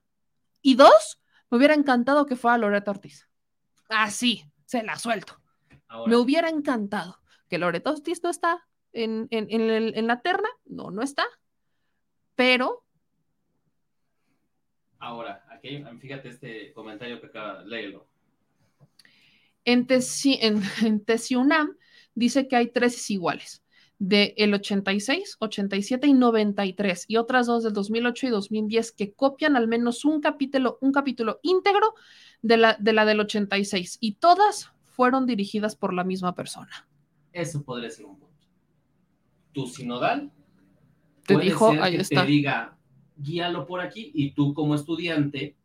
Y 0.62 0.76
dos, 0.76 1.20
me 1.50 1.58
hubiera 1.58 1.74
encantado 1.74 2.24
que 2.26 2.36
fuera 2.36 2.56
Loreto 2.56 2.90
Ortiz. 2.92 3.28
Así, 3.88 4.44
se 4.64 4.82
la 4.84 4.96
suelto. 4.96 5.40
Ahora, 5.88 6.08
Me 6.10 6.16
hubiera 6.16 6.48
encantado 6.48 7.18
que 7.48 7.58
Loreto 7.58 7.90
Ortiz 7.90 8.22
no 8.22 8.30
está 8.30 8.64
en, 8.92 9.26
en- 9.30 9.48
en 9.50 10.06
la 10.06 10.20
terna. 10.20 10.48
No, 10.66 10.90
no 10.92 11.02
está. 11.02 11.24
Pero 12.36 12.84
ahora, 14.98 15.44
aquí, 15.50 15.82
fíjate 16.00 16.28
este 16.28 16.72
comentario 16.72 17.20
que 17.20 17.26
acaba, 17.26 17.62
léelo. 17.64 18.08
en, 19.64 19.86
Tesi, 19.86 20.38
en, 20.40 20.62
en 20.84 21.04
Tesiunam 21.04 21.76
dice 22.14 22.48
que 22.48 22.56
hay 22.56 22.68
tres 22.72 23.08
iguales. 23.10 23.62
De 24.00 24.32
el 24.36 24.54
86, 24.54 25.38
87 25.40 26.06
y 26.06 26.14
93 26.14 27.04
y 27.08 27.16
otras 27.16 27.46
dos 27.48 27.64
del 27.64 27.72
2008 27.72 28.28
y 28.28 28.30
2010 28.30 28.92
que 28.92 29.12
copian 29.12 29.56
al 29.56 29.66
menos 29.66 30.04
un 30.04 30.20
capítulo, 30.20 30.78
un 30.80 30.92
capítulo 30.92 31.40
íntegro 31.42 31.94
de 32.40 32.58
la, 32.58 32.76
de 32.78 32.92
la 32.92 33.04
del 33.04 33.18
86 33.18 33.98
y 34.00 34.14
todas 34.14 34.70
fueron 34.84 35.26
dirigidas 35.26 35.74
por 35.74 35.92
la 35.94 36.04
misma 36.04 36.36
persona. 36.36 36.88
Eso 37.32 37.64
podría 37.64 37.90
ser 37.90 38.04
un 38.06 38.18
punto. 38.18 38.36
Tu 39.52 39.66
sinodal 39.66 40.32
Te 41.26 41.34
puede 41.34 41.46
dijo, 41.46 41.72
ser 41.72 41.82
ahí 41.82 41.96
que 41.96 42.02
está. 42.02 42.22
te 42.22 42.26
diga, 42.26 42.77
guíalo 43.18 43.66
por 43.66 43.80
aquí 43.80 44.10
y 44.14 44.32
tú 44.32 44.54
como 44.54 44.74
estudiante. 44.74 45.56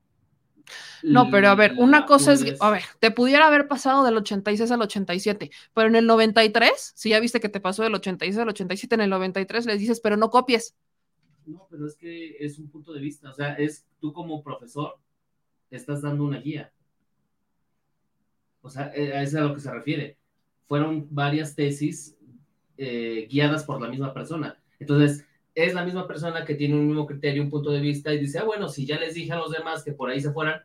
No, 1.03 1.29
pero 1.29 1.49
a 1.49 1.55
ver, 1.55 1.73
una 1.77 2.05
cosa 2.05 2.33
es, 2.33 2.61
a 2.61 2.69
ver, 2.69 2.83
te 2.99 3.11
pudiera 3.11 3.47
haber 3.47 3.67
pasado 3.67 4.03
del 4.05 4.17
86 4.17 4.71
al 4.71 4.81
87, 4.81 5.51
pero 5.73 5.87
en 5.89 5.95
el 5.95 6.07
93, 6.07 6.93
si 6.95 7.09
ya 7.09 7.19
viste 7.19 7.41
que 7.41 7.49
te 7.49 7.59
pasó 7.59 7.83
del 7.83 7.95
86 7.95 8.37
al 8.37 8.49
87, 8.49 8.95
en 8.95 9.01
el 9.01 9.09
93 9.09 9.65
les 9.65 9.79
dices, 9.79 9.99
pero 9.99 10.15
no 10.15 10.29
copies. 10.29 10.75
No, 11.45 11.67
pero 11.69 11.85
es 11.87 11.95
que 11.95 12.37
es 12.39 12.57
un 12.57 12.69
punto 12.69 12.93
de 12.93 13.01
vista. 13.01 13.29
O 13.29 13.33
sea, 13.33 13.53
es 13.55 13.85
tú 13.99 14.13
como 14.13 14.41
profesor 14.41 14.97
estás 15.69 16.01
dando 16.01 16.23
una 16.23 16.39
guía. 16.39 16.71
O 18.61 18.69
sea, 18.69 18.91
eh, 18.95 19.13
a 19.13 19.21
eso 19.21 19.37
es 19.37 19.43
a 19.43 19.47
lo 19.47 19.53
que 19.53 19.59
se 19.59 19.71
refiere. 19.71 20.17
Fueron 20.67 21.07
varias 21.09 21.55
tesis 21.55 22.15
eh, 22.77 23.27
guiadas 23.29 23.65
por 23.65 23.81
la 23.81 23.89
misma 23.89 24.13
persona. 24.13 24.57
Entonces, 24.79 25.25
es 25.55 25.73
la 25.73 25.85
misma 25.85 26.07
persona 26.07 26.45
que 26.45 26.55
tiene 26.55 26.75
un 26.75 26.87
mismo 26.87 27.05
criterio, 27.05 27.43
un 27.43 27.49
punto 27.49 27.71
de 27.71 27.79
vista 27.79 28.13
y 28.13 28.19
dice, 28.19 28.39
ah, 28.39 28.43
bueno, 28.43 28.69
si 28.69 28.85
ya 28.85 28.99
les 28.99 29.13
dije 29.13 29.31
a 29.31 29.37
los 29.37 29.51
demás 29.51 29.83
que 29.83 29.93
por 29.93 30.09
ahí 30.09 30.19
se 30.19 30.31
fueran, 30.31 30.61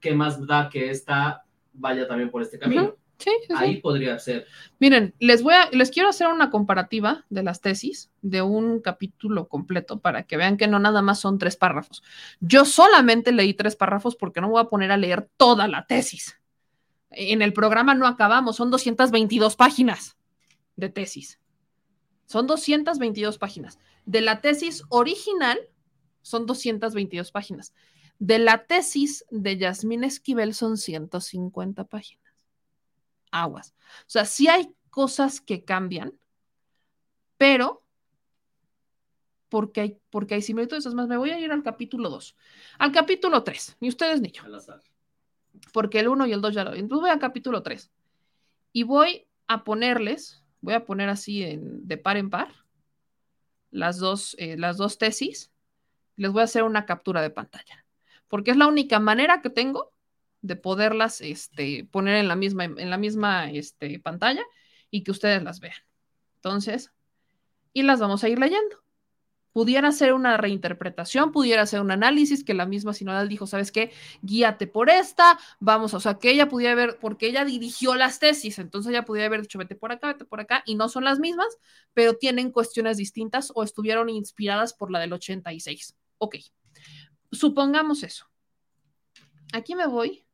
¿qué 0.00 0.14
más 0.14 0.44
da 0.46 0.68
que 0.68 0.90
esta 0.90 1.44
vaya 1.72 2.06
también 2.06 2.30
por 2.30 2.42
este 2.42 2.58
camino? 2.58 2.96
Sí, 3.18 3.30
sí, 3.40 3.46
sí. 3.48 3.54
Ahí 3.56 3.80
podría 3.80 4.16
ser. 4.20 4.46
Miren, 4.78 5.12
les 5.18 5.42
voy 5.42 5.54
a, 5.54 5.68
les 5.72 5.90
quiero 5.90 6.08
hacer 6.08 6.28
una 6.28 6.50
comparativa 6.50 7.24
de 7.30 7.42
las 7.42 7.60
tesis 7.60 8.12
de 8.22 8.42
un 8.42 8.80
capítulo 8.80 9.48
completo 9.48 9.98
para 9.98 10.22
que 10.22 10.36
vean 10.36 10.56
que 10.56 10.68
no 10.68 10.78
nada 10.78 11.02
más 11.02 11.18
son 11.18 11.36
tres 11.38 11.56
párrafos. 11.56 12.04
Yo 12.38 12.64
solamente 12.64 13.32
leí 13.32 13.54
tres 13.54 13.74
párrafos 13.74 14.14
porque 14.14 14.40
no 14.40 14.50
voy 14.50 14.60
a 14.60 14.68
poner 14.68 14.92
a 14.92 14.96
leer 14.96 15.28
toda 15.36 15.66
la 15.66 15.84
tesis. 15.86 16.38
En 17.10 17.42
el 17.42 17.52
programa 17.52 17.96
no 17.96 18.06
acabamos, 18.06 18.54
son 18.54 18.70
222 18.70 19.56
páginas 19.56 20.16
de 20.76 20.88
tesis. 20.88 21.40
Son 22.28 22.46
222 22.46 23.38
páginas. 23.38 23.78
De 24.04 24.20
la 24.20 24.40
tesis 24.40 24.84
original 24.90 25.58
son 26.22 26.46
222 26.46 27.32
páginas. 27.32 27.72
De 28.18 28.38
la 28.38 28.66
tesis 28.66 29.24
de 29.30 29.56
Yasmín 29.56 30.04
Esquivel 30.04 30.52
son 30.54 30.76
150 30.76 31.84
páginas 31.84 32.28
aguas. 33.30 33.74
O 34.00 34.10
sea, 34.10 34.24
sí 34.24 34.48
hay 34.48 34.74
cosas 34.90 35.40
que 35.40 35.64
cambian, 35.64 36.12
pero 37.36 37.82
porque 39.48 39.80
hay, 39.80 39.98
porque 40.10 40.34
hay 40.34 40.42
similitudes. 40.42 40.86
Es 40.86 40.94
más, 40.94 41.08
me 41.08 41.16
voy 41.16 41.30
a 41.30 41.38
ir 41.38 41.50
al 41.50 41.62
capítulo 41.62 42.10
2. 42.10 42.36
Al 42.78 42.92
capítulo 42.92 43.42
3, 43.42 43.76
ni 43.80 43.88
ustedes 43.88 44.20
ni 44.20 44.30
yo, 44.32 44.42
Al 44.44 44.54
azar. 44.54 44.82
porque 45.72 46.00
el 46.00 46.08
1 46.08 46.26
y 46.26 46.32
el 46.32 46.40
2 46.40 46.54
ya 46.54 46.64
lo 46.64 46.72
vi. 46.72 46.80
Entonces 46.80 47.00
voy 47.00 47.10
al 47.10 47.18
capítulo 47.18 47.62
3 47.62 47.90
y 48.72 48.82
voy 48.82 49.26
a 49.46 49.64
ponerles, 49.64 50.42
voy 50.60 50.74
a 50.74 50.84
poner 50.84 51.08
así 51.08 51.58
de 51.60 51.96
par 51.96 52.16
en 52.16 52.30
par 52.30 52.54
las 53.70 53.98
dos, 53.98 54.34
eh, 54.38 54.56
las 54.56 54.76
dos 54.76 54.98
tesis. 54.98 55.50
Les 56.16 56.32
voy 56.32 56.40
a 56.40 56.44
hacer 56.44 56.64
una 56.64 56.86
captura 56.86 57.22
de 57.22 57.30
pantalla, 57.30 57.84
porque 58.28 58.50
es 58.50 58.56
la 58.56 58.66
única 58.66 58.98
manera 58.98 59.40
que 59.40 59.50
tengo 59.50 59.92
de 60.40 60.56
poderlas 60.56 61.20
este, 61.20 61.84
poner 61.90 62.16
en 62.16 62.28
la 62.28 62.36
misma, 62.36 62.64
en 62.64 62.90
la 62.90 62.98
misma 62.98 63.50
este, 63.50 63.98
pantalla 64.00 64.42
y 64.90 65.04
que 65.04 65.10
ustedes 65.10 65.42
las 65.42 65.60
vean. 65.60 65.76
Entonces, 66.36 66.92
y 67.72 67.82
las 67.82 68.00
vamos 68.00 68.24
a 68.24 68.28
ir 68.28 68.38
leyendo. 68.38 68.82
Pudiera 69.52 69.90
ser 69.92 70.12
una 70.12 70.36
reinterpretación, 70.36 71.32
pudiera 71.32 71.66
ser 71.66 71.80
un 71.80 71.90
análisis 71.90 72.44
que 72.44 72.54
la 72.54 72.66
misma 72.66 72.92
sinodal 72.92 73.28
dijo, 73.28 73.46
¿sabes 73.46 73.72
qué? 73.72 73.92
Guíate 74.22 74.66
por 74.66 74.90
esta, 74.90 75.38
vamos, 75.58 75.94
o 75.94 76.00
sea, 76.00 76.18
que 76.18 76.30
ella 76.30 76.48
pudiera 76.48 76.74
ver, 76.74 76.98
porque 77.00 77.26
ella 77.26 77.44
dirigió 77.44 77.94
las 77.94 78.18
tesis, 78.18 78.58
entonces 78.58 78.90
ella 78.90 79.04
pudiera 79.04 79.26
haber 79.26 79.42
dicho, 79.42 79.58
vete 79.58 79.74
por 79.74 79.92
acá, 79.92 80.08
vete 80.08 80.24
por 80.24 80.40
acá, 80.40 80.62
y 80.66 80.74
no 80.74 80.88
son 80.88 81.04
las 81.04 81.18
mismas, 81.18 81.48
pero 81.94 82.14
tienen 82.16 82.52
cuestiones 82.52 82.96
distintas 82.96 83.50
o 83.54 83.62
estuvieron 83.62 84.08
inspiradas 84.08 84.74
por 84.74 84.90
la 84.90 85.00
del 85.00 85.12
86. 85.12 85.96
Ok, 86.18 86.36
supongamos 87.32 88.02
eso. 88.02 88.26
Aquí 89.52 89.74
me 89.74 89.86
voy 89.86 90.26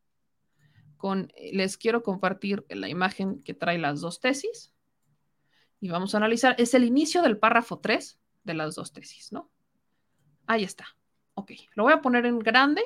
con, 0.97 1.33
les 1.53 1.77
quiero 1.77 2.03
compartir 2.03 2.65
la 2.69 2.89
imagen 2.89 3.43
que 3.43 3.55
trae 3.55 3.79
las 3.79 4.01
dos 4.01 4.21
tesis 4.21 4.73
y 5.81 5.89
vamos 5.89 6.15
a 6.15 6.17
analizar, 6.17 6.57
es 6.59 6.73
el 6.75 6.83
inicio 6.83 7.23
del 7.23 7.37
párrafo 7.37 7.79
3 7.79 8.19
de 8.45 8.55
las 8.55 8.75
dos 8.75 8.93
tesis, 8.93 9.33
¿no? 9.33 9.51
Ahí 10.47 10.65
está. 10.65 10.87
Ok, 11.35 11.53
lo 11.75 11.85
voy 11.85 11.93
a 11.93 12.01
poner 12.01 12.27
en 12.27 12.39
grande. 12.39 12.83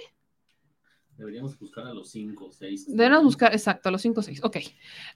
Deberíamos 1.16 1.58
buscar 1.58 1.86
a 1.86 1.92
los 1.92 2.10
cinco 2.10 2.46
o 2.46 2.52
seis. 2.52 2.86
Debemos 2.86 3.24
buscar, 3.24 3.52
exacto, 3.52 3.90
los 3.90 4.00
5 4.02 4.20
o 4.20 4.22
6. 4.22 4.44
Ok. 4.44 4.58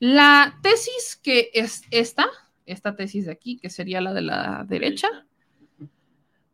La 0.00 0.58
tesis 0.60 1.16
que 1.22 1.50
es 1.54 1.82
esta, 1.92 2.26
esta 2.66 2.96
tesis 2.96 3.26
de 3.26 3.32
aquí, 3.32 3.56
que 3.58 3.70
sería 3.70 4.00
la 4.00 4.12
de 4.12 4.22
la 4.22 4.64
derecha. 4.68 5.08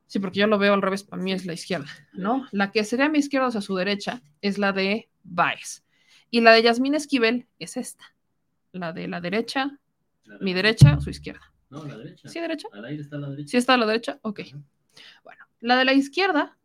Sí, 0.07 0.19
porque 0.21 0.41
yo 0.41 0.47
lo 0.47 0.59
veo 0.59 0.75
al 0.75 0.83
revés, 0.83 1.03
para 1.03 1.23
mí 1.23 1.33
es 1.33 1.47
la 1.47 1.55
izquierda, 1.55 1.89
¿no? 2.13 2.47
La 2.53 2.73
que 2.73 2.85
sería 2.85 3.07
a 3.07 3.09
mi 3.09 3.19
izquierda, 3.19 3.49
o 3.49 3.51
sea, 3.51 3.61
su 3.63 3.75
derecha, 3.75 4.23
es 4.43 4.59
la 4.59 4.73
de 4.73 5.09
Baez. 5.23 5.83
Y 6.31 6.43
la 6.43 6.53
de 6.53 6.63
Yasmín 6.63 6.95
Esquivel 6.95 7.47
es 7.59 7.79
esta. 7.79 8.05
La 8.73 8.93
de 8.93 9.09
la 9.09 9.21
derecha, 9.21 9.79
La 10.25 10.39
mi 10.41 10.53
derecha, 10.53 11.01
su 11.01 11.09
izquierda. 11.09 11.53
No, 11.71 11.85
la 11.85 11.99
derecha. 11.99 12.29
¿Sí, 12.29 12.41
derecha? 12.41 12.69
Al 12.73 12.85
aire 12.85 13.03
está 13.03 13.19
la 13.19 13.31
derecha. 13.31 13.51
¿Sí 13.51 13.57
está 13.57 13.75
a 13.75 13.77
la 13.77 13.87
derecha? 13.87 14.19
Ok. 14.23 14.41
Bueno, 15.23 15.45
la 15.61 15.77
de 15.77 15.85
la 15.85 15.93
izquierda 15.93 16.59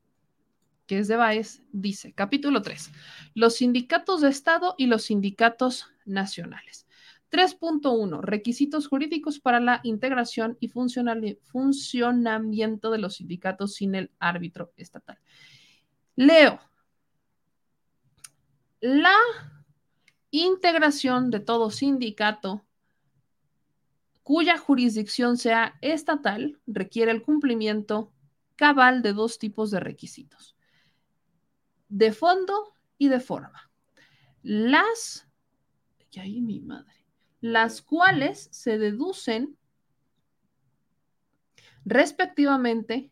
que 0.87 0.99
es 0.99 1.07
de 1.07 1.15
Baez, 1.15 1.61
dice, 1.71 2.13
capítulo 2.13 2.61
3, 2.61 2.91
los 3.35 3.55
sindicatos 3.55 4.21
de 4.21 4.29
Estado 4.29 4.75
y 4.77 4.87
los 4.87 5.03
sindicatos 5.03 5.87
nacionales. 6.05 6.87
3.1. 7.31 8.21
Requisitos 8.21 8.87
jurídicos 8.87 9.39
para 9.39 9.59
la 9.59 9.79
integración 9.83 10.57
y 10.59 10.67
funcionamiento 10.67 12.91
de 12.91 12.97
los 12.99 13.15
sindicatos 13.15 13.73
sin 13.73 13.95
el 13.95 14.11
árbitro 14.19 14.71
estatal. 14.77 15.17
Leo. 16.15 16.59
La 18.81 19.15
integración 20.29 21.31
de 21.31 21.39
todo 21.39 21.71
sindicato 21.71 22.63
cuya 24.23 24.57
jurisdicción 24.57 25.37
sea 25.37 25.77
estatal 25.81 26.59
requiere 26.65 27.11
el 27.11 27.21
cumplimiento 27.21 28.11
cabal 28.55 29.01
de 29.01 29.13
dos 29.13 29.37
tipos 29.37 29.69
de 29.71 29.79
requisitos, 29.79 30.55
de 31.89 32.11
fondo 32.13 32.73
y 32.97 33.09
de 33.09 33.19
forma. 33.19 33.69
Las, 34.41 35.27
y 36.11 36.19
ahí 36.19 36.41
mi 36.41 36.61
madre, 36.61 37.05
las 37.41 37.81
cuales 37.81 38.47
se 38.51 38.77
deducen 38.77 39.57
respectivamente 41.85 43.11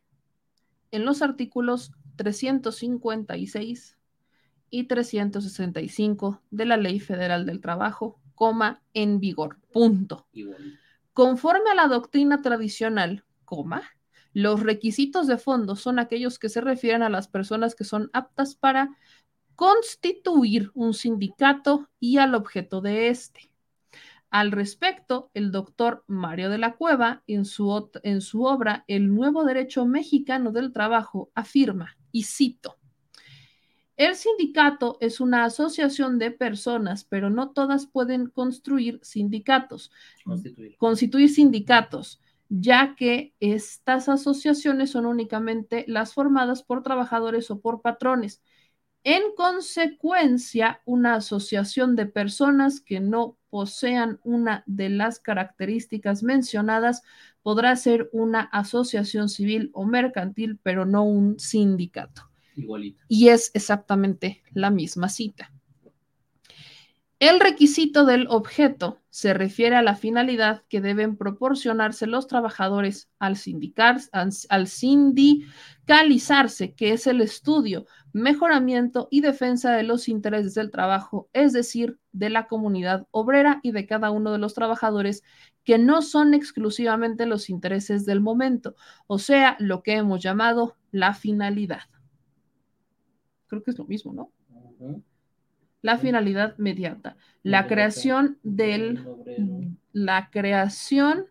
en 0.92 1.06
los 1.06 1.22
artículos 1.22 1.92
356 2.16 3.98
y 4.70 4.84
365 4.86 6.42
de 6.50 6.66
la 6.66 6.78
Ley 6.78 7.00
Federal 7.00 7.46
del 7.46 7.60
Trabajo, 7.60 8.22
coma, 8.36 8.82
en 8.94 9.20
vigor, 9.20 9.60
punto. 9.72 10.28
Conforme 11.14 11.72
a 11.72 11.76
la 11.76 11.88
doctrina 11.88 12.42
tradicional, 12.42 13.26
los 14.34 14.62
requisitos 14.62 15.28
de 15.28 15.38
fondo 15.38 15.76
son 15.76 16.00
aquellos 16.00 16.40
que 16.40 16.50
se 16.50 16.62
refieren 16.62 17.04
a 17.04 17.10
las 17.10 17.28
personas 17.28 17.76
que 17.76 17.84
son 17.84 18.10
aptas 18.14 18.56
para 18.56 18.98
constituir 19.56 20.72
un 20.74 20.94
sindicato 20.94 21.90
y 22.00 22.18
al 22.18 22.34
objeto 22.34 22.82
de 22.82 23.10
este. 23.10 23.52
Al 24.30 24.52
respecto, 24.54 25.30
el 25.34 25.52
doctor 25.52 26.06
Mario 26.08 26.50
de 26.50 26.58
la 26.58 26.76
Cueva, 26.76 27.24
en 27.28 27.44
su, 27.44 27.90
en 28.04 28.22
su 28.22 28.44
obra 28.46 28.86
El 28.88 29.14
nuevo 29.14 29.44
derecho 29.44 29.86
mexicano 29.86 30.54
del 30.54 30.72
trabajo, 30.72 31.30
afirma, 31.36 31.98
y 32.14 32.24
cito, 32.24 32.78
el 34.02 34.16
sindicato 34.16 34.98
es 35.00 35.22
una 35.22 35.46
asociación 35.46 36.18
de 36.18 36.32
personas, 36.32 37.04
pero 37.04 37.30
no 37.30 37.52
todas 37.52 37.86
pueden 37.86 38.26
construir 38.32 39.00
sindicatos, 39.04 39.92
constituir, 40.26 40.76
constituir 40.78 41.30
sindicatos, 41.30 42.20
ya 42.50 42.96
que 42.96 43.36
estas 43.40 44.10
asociaciones 44.10 44.90
son 44.90 45.06
únicamente 45.06 45.86
las 45.88 46.16
formadas 46.16 46.64
por 46.64 46.82
trabajadores 46.82 47.52
o 47.52 47.62
por 47.62 47.84
patrones. 47.84 48.42
En 49.04 49.22
consecuencia, 49.36 50.82
una 50.86 51.14
asociación 51.14 51.96
de 51.96 52.08
personas 52.08 52.82
que 52.82 53.00
no 53.02 53.38
posean 53.52 54.20
una 54.24 54.64
de 54.66 54.90
las 54.90 55.20
características 55.20 56.24
mencionadas 56.24 57.04
podrá 57.44 57.76
ser 57.76 58.10
una 58.14 58.42
asociación 58.42 59.30
civil 59.30 59.70
o 59.74 59.86
mercantil, 59.86 60.58
pero 60.64 60.88
no 60.88 61.04
un 61.04 61.40
sindicato. 61.40 62.31
Y 63.08 63.30
es 63.30 63.52
exactamente 63.54 64.44
la 64.54 64.70
misma 64.70 65.10
cita. 65.10 65.52
El 67.22 67.40
requisito 67.40 68.04
del 68.06 68.28
objeto 68.30 69.00
se 69.12 69.36
refiere 69.36 69.76
a 69.76 69.84
la 69.84 69.96
finalidad 69.96 70.64
que 70.70 70.82
deben 70.82 71.18
proporcionarse 71.18 72.08
los 72.08 72.26
trabajadores 72.26 73.12
al, 73.20 73.38
al 74.50 74.68
sindicalizarse, 74.68 76.74
que 76.74 76.94
es 76.94 77.06
el 77.06 77.22
estudio, 77.22 77.86
mejoramiento 78.12 79.08
y 79.12 79.22
defensa 79.22 79.72
de 79.74 79.84
los 79.84 80.10
intereses 80.10 80.56
del 80.56 80.72
trabajo, 80.72 81.30
es 81.32 81.54
decir, 81.54 82.00
de 82.12 82.32
la 82.32 82.48
comunidad 82.48 83.06
obrera 83.12 83.60
y 83.62 83.72
de 83.72 83.86
cada 83.86 84.10
uno 84.10 84.32
de 84.32 84.40
los 84.40 84.56
trabajadores, 84.56 85.22
que 85.64 85.78
no 85.78 86.02
son 86.02 86.34
exclusivamente 86.34 87.28
los 87.28 87.52
intereses 87.52 88.04
del 88.04 88.20
momento, 88.20 88.74
o 89.06 89.20
sea, 89.20 89.58
lo 89.60 89.84
que 89.84 89.94
hemos 89.94 90.24
llamado 90.24 90.76
la 90.90 91.14
finalidad. 91.14 91.82
Creo 93.52 93.64
que 93.64 93.72
es 93.72 93.78
lo 93.78 93.84
mismo, 93.84 94.14
¿no? 94.14 94.32
la 95.82 95.98
finalidad 95.98 96.58
mediata, 96.58 97.18
la 97.44 97.68
creación 97.68 98.38
del, 98.44 99.06
la 99.92 100.30
creación 100.32 101.26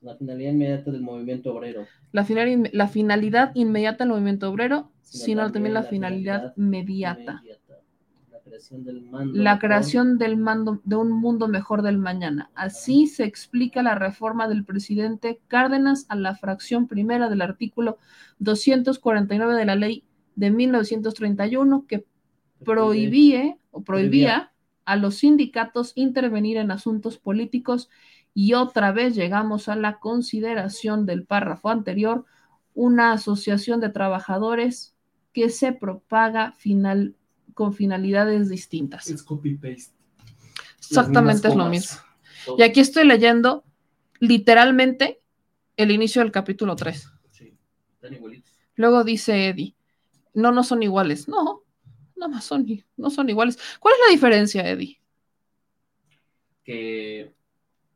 la 0.00 0.16
finalidad 0.16 0.52
inmediata 0.52 0.90
del 0.90 1.02
movimiento 1.02 1.52
obrero. 1.52 1.86
La, 2.12 2.24
la 2.72 2.88
finalidad 2.88 3.50
inmediata 3.54 4.04
del 4.04 4.12
movimiento 4.12 4.48
obrero, 4.48 4.90
sino, 5.02 5.52
también, 5.52 5.74
la, 5.74 5.82
finalidad, 5.82 6.56
mediata. 6.56 7.42
Creación 8.46 8.84
del 8.84 9.02
mando. 9.02 9.38
La 9.38 9.58
creación 9.58 10.18
del 10.18 10.36
mando 10.36 10.80
de 10.84 10.96
un 10.96 11.10
mundo 11.10 11.48
mejor 11.48 11.82
del 11.82 11.98
mañana. 11.98 12.50
Así 12.54 13.06
se 13.06 13.24
explica 13.24 13.82
la 13.82 13.96
reforma 13.96 14.48
del 14.48 14.64
presidente 14.64 15.40
Cárdenas 15.48 16.06
a 16.08 16.14
la 16.14 16.36
fracción 16.36 16.86
primera 16.86 17.28
del 17.28 17.42
artículo 17.42 17.98
249 18.38 19.54
de 19.54 19.64
la 19.64 19.74
ley 19.74 20.04
de 20.36 20.50
1931 20.50 21.86
que 21.88 22.06
prohibía 22.64 23.56
o 23.70 23.82
prohibía 23.82 24.52
a 24.84 24.96
los 24.96 25.16
sindicatos 25.16 25.92
intervenir 25.96 26.56
en 26.56 26.70
asuntos 26.70 27.18
políticos 27.18 27.90
y 28.32 28.54
otra 28.54 28.92
vez 28.92 29.14
llegamos 29.14 29.68
a 29.68 29.76
la 29.76 29.98
consideración 29.98 31.06
del 31.06 31.24
párrafo 31.24 31.70
anterior, 31.70 32.24
una 32.74 33.12
asociación 33.12 33.80
de 33.80 33.88
trabajadores 33.88 34.94
que 35.32 35.48
se 35.50 35.72
propaga 35.72 36.52
final, 36.52 37.16
con 37.56 37.72
finalidades 37.72 38.50
distintas. 38.50 39.08
Es 39.08 39.22
copy-paste. 39.22 39.94
Exactamente 40.78 41.48
es 41.48 41.56
lo 41.56 41.70
mismo. 41.70 41.98
Y 42.58 42.62
aquí 42.62 42.80
estoy 42.80 43.06
leyendo 43.06 43.64
literalmente 44.20 45.22
el 45.78 45.90
inicio 45.90 46.20
del 46.20 46.30
capítulo 46.30 46.76
3. 46.76 47.10
Sí, 47.30 47.56
están 47.94 48.12
igualitos. 48.12 48.52
Luego 48.74 49.04
dice 49.04 49.48
Eddie, 49.48 49.74
no, 50.34 50.52
no 50.52 50.62
son 50.62 50.82
iguales. 50.82 51.28
No, 51.28 51.62
no 52.14 52.40
son, 52.42 52.66
no 52.98 53.08
son 53.08 53.30
iguales. 53.30 53.58
¿Cuál 53.80 53.94
es 53.94 54.00
la 54.06 54.12
diferencia, 54.12 54.68
Eddie? 54.68 55.00
Que 56.62 57.32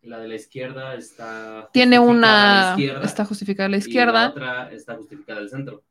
la 0.01 0.21
de 0.21 0.29
la 0.29 0.37
izquierda 0.37 0.95
está 0.95 1.69
tiene 1.71 1.99
una 1.99 2.79
está 3.05 3.27
justificada 3.27 3.67
a 3.67 3.71
la 3.71 3.77
izquierda 3.77 4.13
y 4.13 4.15
la 4.15 4.31
otra 4.31 4.73
está 4.73 4.97
justificada 4.97 5.39
al 5.39 5.51
centro. 5.51 5.85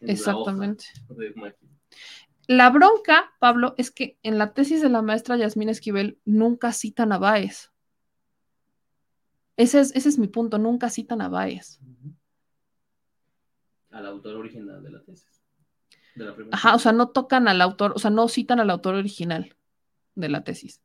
Exactamente. 0.00 0.86
La, 1.36 1.54
bronca, 2.48 3.32
Pablo, 3.38 3.74
es 3.78 3.90
que 3.90 4.18
en 4.22 4.38
la 4.38 4.52
tesis 4.52 4.82
de 4.82 4.88
la 4.88 5.02
maestra 5.02 5.36
Yasmín 5.36 5.68
Esquivel 5.68 6.18
nunca 6.24 6.72
citan 6.72 7.12
a 7.12 7.18
Baez. 7.18 7.72
Ese 9.56 9.80
es, 9.80 9.94
ese 9.94 10.08
es 10.08 10.18
mi 10.18 10.28
punto, 10.28 10.58
nunca 10.58 10.90
citan 10.90 11.20
a 11.20 11.28
Baez. 11.28 11.80
Al 13.90 14.06
autor 14.06 14.36
original 14.36 14.82
de 14.82 14.90
la 14.90 15.02
tesis. 15.02 15.42
Ajá, 16.50 16.74
o 16.74 16.78
sea, 16.78 16.92
no 16.92 17.08
tocan 17.08 17.48
al 17.48 17.60
autor, 17.60 17.92
o 17.94 17.98
sea, 17.98 18.10
no 18.10 18.28
citan 18.28 18.60
al 18.60 18.70
autor 18.70 18.94
original 18.94 19.54
de 20.14 20.28
la 20.28 20.44
tesis. 20.44 20.82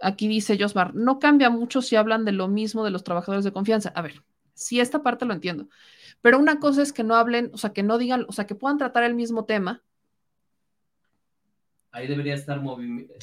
Aquí 0.00 0.28
dice 0.28 0.56
Josmar, 0.58 0.94
no 0.94 1.18
cambia 1.18 1.50
mucho 1.50 1.82
si 1.82 1.96
hablan 1.96 2.24
de 2.24 2.32
lo 2.32 2.46
mismo 2.46 2.84
de 2.84 2.90
los 2.90 3.02
trabajadores 3.02 3.44
de 3.44 3.52
confianza. 3.52 3.88
A 3.90 4.02
ver, 4.02 4.22
sí, 4.58 4.80
esta 4.80 5.02
parte 5.02 5.24
lo 5.24 5.34
entiendo, 5.34 5.68
pero 6.20 6.38
una 6.38 6.60
cosa 6.60 6.82
es 6.82 6.92
que 6.92 7.04
no 7.04 7.14
hablen, 7.14 7.50
o 7.52 7.58
sea, 7.58 7.72
que 7.72 7.82
no 7.82 7.98
digan, 7.98 8.26
o 8.28 8.32
sea, 8.32 8.46
que 8.46 8.54
puedan 8.54 8.78
tratar 8.78 9.04
el 9.04 9.14
mismo 9.14 9.44
tema, 9.44 9.82
ahí 11.98 12.06
debería 12.06 12.34
estar 12.34 12.60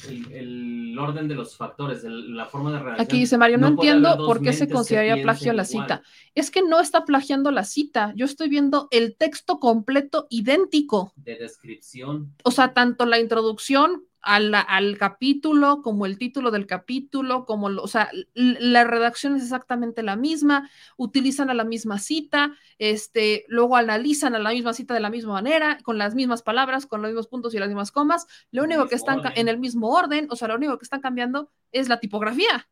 el, 0.08 0.96
orden 0.98 1.28
de 1.28 1.34
los 1.34 1.56
factores, 1.56 2.04
la 2.04 2.46
forma 2.46 2.72
de 2.72 2.78
realizar. 2.78 3.04
Aquí 3.04 3.18
dice 3.18 3.38
Mario, 3.38 3.58
no, 3.58 3.68
entiendo 3.68 4.16
por 4.18 4.42
qué 4.42 4.52
se 4.52 4.68
consideraría 4.68 5.22
plagio 5.22 5.52
la 5.52 5.64
cita. 5.64 6.02
Es 6.34 6.50
que 6.50 6.62
no 6.62 6.80
está 6.80 7.04
plagiando 7.04 7.50
la 7.50 7.64
cita, 7.64 8.12
yo 8.16 8.24
estoy 8.24 8.48
viendo 8.48 8.88
el 8.90 9.16
texto 9.16 9.58
completo 9.58 10.26
idéntico. 10.30 11.12
De 11.16 11.36
descripción. 11.36 12.34
O 12.44 12.50
sea, 12.50 12.72
tanto 12.74 13.06
la 13.06 13.18
introducción 13.18 14.04
al, 14.26 14.98
capítulo, 14.98 15.82
como 15.82 16.04
el 16.04 16.18
título 16.18 16.50
del 16.50 16.66
capítulo, 16.66 17.46
como, 17.46 17.68
o 17.68 17.86
sea, 17.86 18.10
la 18.34 18.84
redacción 18.84 19.36
es 19.36 19.44
exactamente 19.44 20.02
la 20.02 20.16
misma, 20.16 20.68
utilizan 20.96 21.48
a 21.48 21.54
la 21.54 21.64
misma 21.64 21.98
cita, 21.98 22.56
este, 22.78 23.44
luego 23.48 23.76
analizan 23.76 24.34
a 24.34 24.40
la 24.40 24.50
misma 24.50 24.74
cita 24.74 24.94
de 24.94 25.00
la 25.00 25.10
misma 25.10 25.34
manera, 25.34 25.78
con 25.84 25.96
las 25.96 26.14
mismas 26.14 26.42
palabras, 26.42 26.86
con 26.86 27.02
los 27.02 27.10
mismos 27.10 27.28
puntos 27.28 27.54
y 27.54 27.58
las 27.58 27.68
mismas 27.68 27.92
comas, 27.92 28.26
lo 28.50 28.64
único 28.64 28.88
que 28.88 28.96
están 28.96 29.20
en 29.36 29.48
el 29.48 29.58
mismo 29.58 29.90
orden, 29.90 30.26
o 30.30 30.36
sea, 30.36 30.48
lo 30.48 30.56
único 30.56 30.76
que 30.76 30.84
están 30.84 31.00
cambiando 31.00 31.50
es 31.70 31.88
la 31.88 32.00
tipografía. 32.00 32.68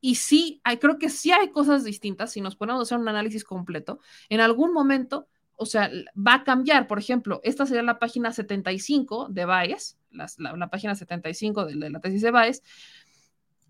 Y 0.00 0.16
sí, 0.16 0.60
hay, 0.64 0.78
creo 0.78 0.98
que 0.98 1.10
sí 1.10 1.30
hay 1.30 1.50
cosas 1.50 1.84
distintas, 1.84 2.32
si 2.32 2.40
nos 2.40 2.56
ponemos 2.56 2.80
a 2.80 2.82
hacer 2.82 2.98
un 2.98 3.08
análisis 3.08 3.44
completo, 3.44 4.00
en 4.30 4.40
algún 4.40 4.72
momento 4.72 5.28
o 5.56 5.66
sea, 5.66 5.90
va 6.16 6.34
a 6.34 6.44
cambiar. 6.44 6.86
Por 6.86 6.98
ejemplo, 6.98 7.40
esta 7.44 7.66
sería 7.66 7.82
la 7.82 7.98
página 7.98 8.32
75 8.32 9.28
de 9.30 9.44
Baez, 9.44 9.98
la, 10.10 10.70
página 10.70 10.94
75 10.94 11.66
de, 11.66 11.76
de, 11.76 11.90
la 11.90 12.00
tesis 12.00 12.22
de 12.22 12.30
Baez, 12.30 12.62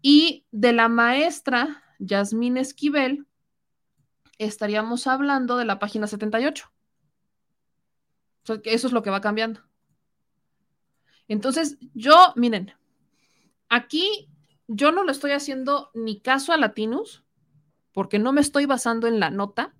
y 0.00 0.44
de 0.50 0.72
la 0.72 0.88
maestra 0.88 1.82
Yasmín 1.98 2.56
Esquivel, 2.56 3.26
estaríamos 4.38 5.06
hablando 5.06 5.56
de 5.56 5.64
la 5.64 5.78
página 5.78 6.06
78. 6.06 6.70
eso 8.64 8.86
es 8.86 8.92
lo 8.92 9.02
que 9.02 9.10
va 9.10 9.20
cambiando. 9.20 9.60
Entonces, 11.28 11.78
yo, 11.94 12.32
miren, 12.36 12.74
aquí 13.68 14.28
yo 14.66 14.92
no 14.92 15.04
le 15.04 15.12
estoy 15.12 15.32
haciendo 15.32 15.90
ni 15.94 16.20
caso 16.20 16.52
a 16.52 16.56
Latinus, 16.56 17.24
porque 17.92 18.18
no 18.18 18.32
me 18.32 18.40
estoy 18.40 18.66
basando 18.66 19.06
en 19.06 19.20
la 19.20 19.30
nota, 19.30 19.74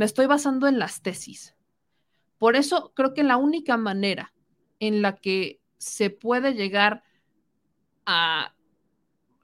me 0.00 0.06
estoy 0.06 0.24
basando 0.24 0.66
en 0.66 0.78
las 0.78 1.02
tesis. 1.02 1.54
Por 2.38 2.56
eso 2.56 2.94
creo 2.96 3.12
que 3.12 3.22
la 3.22 3.36
única 3.36 3.76
manera 3.76 4.32
en 4.78 5.02
la 5.02 5.16
que 5.16 5.60
se 5.76 6.08
puede 6.08 6.54
llegar 6.54 7.02
a, 8.06 8.54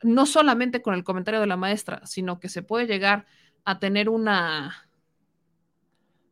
no 0.02 0.24
solamente 0.24 0.80
con 0.80 0.94
el 0.94 1.04
comentario 1.04 1.40
de 1.42 1.46
la 1.46 1.58
maestra, 1.58 2.06
sino 2.06 2.40
que 2.40 2.48
se 2.48 2.62
puede 2.62 2.86
llegar 2.86 3.26
a 3.66 3.78
tener 3.80 4.08
una, 4.08 4.88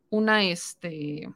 una, 0.09 0.42
este, 0.42 1.28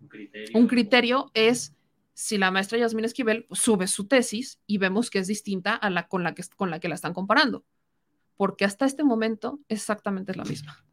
un 0.00 0.08
criterio, 0.08 0.58
un 0.58 0.66
criterio 0.66 1.30
es 1.34 1.76
si 2.14 2.38
la 2.38 2.50
maestra 2.50 2.78
Yasmín 2.78 3.04
Esquivel 3.04 3.46
sube 3.50 3.86
su 3.86 4.08
tesis 4.08 4.62
y 4.66 4.78
vemos 4.78 5.10
que 5.10 5.18
es 5.18 5.26
distinta 5.26 5.74
a 5.74 5.90
la 5.90 6.08
con 6.08 6.22
la 6.22 6.34
que, 6.34 6.42
con 6.56 6.70
la, 6.70 6.80
que 6.80 6.88
la 6.88 6.94
están 6.94 7.12
comparando. 7.12 7.66
Porque 8.38 8.64
hasta 8.64 8.86
este 8.86 9.04
momento 9.04 9.60
exactamente 9.68 10.32
es 10.32 10.38
la 10.38 10.44
misma. 10.44 10.87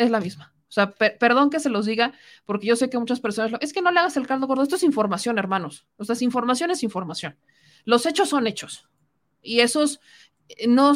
Es 0.00 0.10
la 0.10 0.18
misma. 0.18 0.54
O 0.66 0.72
sea, 0.72 0.92
perdón 0.92 1.50
que 1.50 1.60
se 1.60 1.68
los 1.68 1.84
diga, 1.84 2.14
porque 2.46 2.66
yo 2.66 2.74
sé 2.74 2.88
que 2.88 2.98
muchas 2.98 3.20
personas 3.20 3.50
lo, 3.50 3.60
es 3.60 3.74
que 3.74 3.82
no 3.82 3.90
le 3.92 4.00
hagas 4.00 4.16
el 4.16 4.26
caldo 4.26 4.46
gordo. 4.46 4.62
Esto 4.62 4.76
es 4.76 4.82
información, 4.82 5.36
hermanos. 5.36 5.86
O 5.98 6.04
sea, 6.04 6.16
información 6.20 6.70
es 6.70 6.82
información. 6.82 7.36
Los 7.84 8.06
hechos 8.06 8.30
son 8.30 8.46
hechos. 8.46 8.88
Y 9.42 9.60
esos 9.60 10.00
eh, 10.48 10.68
no, 10.68 10.94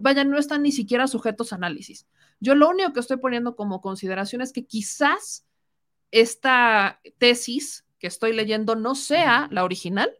vaya, 0.00 0.24
no 0.24 0.38
están 0.38 0.62
ni 0.62 0.70
siquiera 0.70 1.06
sujetos 1.06 1.52
a 1.52 1.56
análisis. 1.56 2.06
Yo 2.40 2.54
lo 2.54 2.68
único 2.68 2.92
que 2.92 3.00
estoy 3.00 3.16
poniendo 3.16 3.56
como 3.56 3.80
consideración 3.80 4.42
es 4.42 4.52
que 4.52 4.66
quizás 4.66 5.46
esta 6.10 7.00
tesis 7.16 7.86
que 7.98 8.08
estoy 8.08 8.34
leyendo 8.34 8.76
no 8.76 8.94
sea 8.94 9.48
la 9.50 9.64
original. 9.64 10.12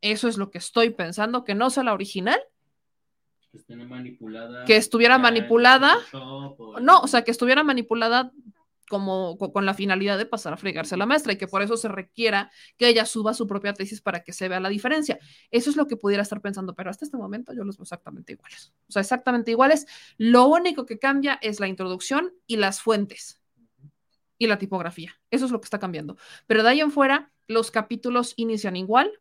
Eso 0.00 0.28
es 0.28 0.38
lo 0.38 0.50
que 0.50 0.56
estoy 0.56 0.88
pensando, 0.88 1.44
que 1.44 1.54
no 1.54 1.68
sea 1.68 1.82
la 1.82 1.92
original 1.92 2.40
que, 3.52 3.76
manipulada, 3.76 4.64
que 4.64 4.76
estuviera 4.76 5.18
manipulada. 5.18 5.96
No, 6.12 7.00
o 7.00 7.06
sea, 7.08 7.22
que 7.22 7.30
estuviera 7.30 7.62
manipulada 7.64 8.32
como 8.90 9.38
con 9.38 9.64
la 9.64 9.72
finalidad 9.72 10.18
de 10.18 10.26
pasar 10.26 10.52
a 10.52 10.56
fregarse 10.56 10.96
a 10.96 10.98
la 10.98 11.06
maestra 11.06 11.32
y 11.32 11.38
que 11.38 11.46
por 11.46 11.62
eso 11.62 11.76
se 11.76 11.86
requiera 11.86 12.50
que 12.76 12.88
ella 12.88 13.06
suba 13.06 13.34
su 13.34 13.46
propia 13.46 13.72
tesis 13.72 14.00
para 14.00 14.24
que 14.24 14.32
se 14.32 14.48
vea 14.48 14.58
la 14.58 14.68
diferencia. 14.68 15.20
Eso 15.52 15.70
es 15.70 15.76
lo 15.76 15.86
que 15.86 15.96
pudiera 15.96 16.24
estar 16.24 16.40
pensando, 16.40 16.74
pero 16.74 16.90
hasta 16.90 17.04
este 17.04 17.16
momento 17.16 17.52
yo 17.52 17.62
los 17.62 17.78
veo 17.78 17.84
exactamente 17.84 18.32
iguales. 18.32 18.72
O 18.88 18.92
sea, 18.92 19.00
exactamente 19.00 19.52
iguales. 19.52 19.86
Lo 20.18 20.46
único 20.46 20.86
que 20.86 20.98
cambia 20.98 21.38
es 21.40 21.60
la 21.60 21.68
introducción 21.68 22.34
y 22.48 22.56
las 22.56 22.82
fuentes 22.82 23.40
y 24.38 24.48
la 24.48 24.58
tipografía. 24.58 25.14
Eso 25.30 25.44
es 25.44 25.52
lo 25.52 25.60
que 25.60 25.66
está 25.66 25.78
cambiando. 25.78 26.16
Pero 26.48 26.64
de 26.64 26.70
ahí 26.70 26.80
en 26.80 26.90
fuera, 26.90 27.30
los 27.46 27.70
capítulos 27.70 28.32
inician 28.34 28.74
igual, 28.74 29.12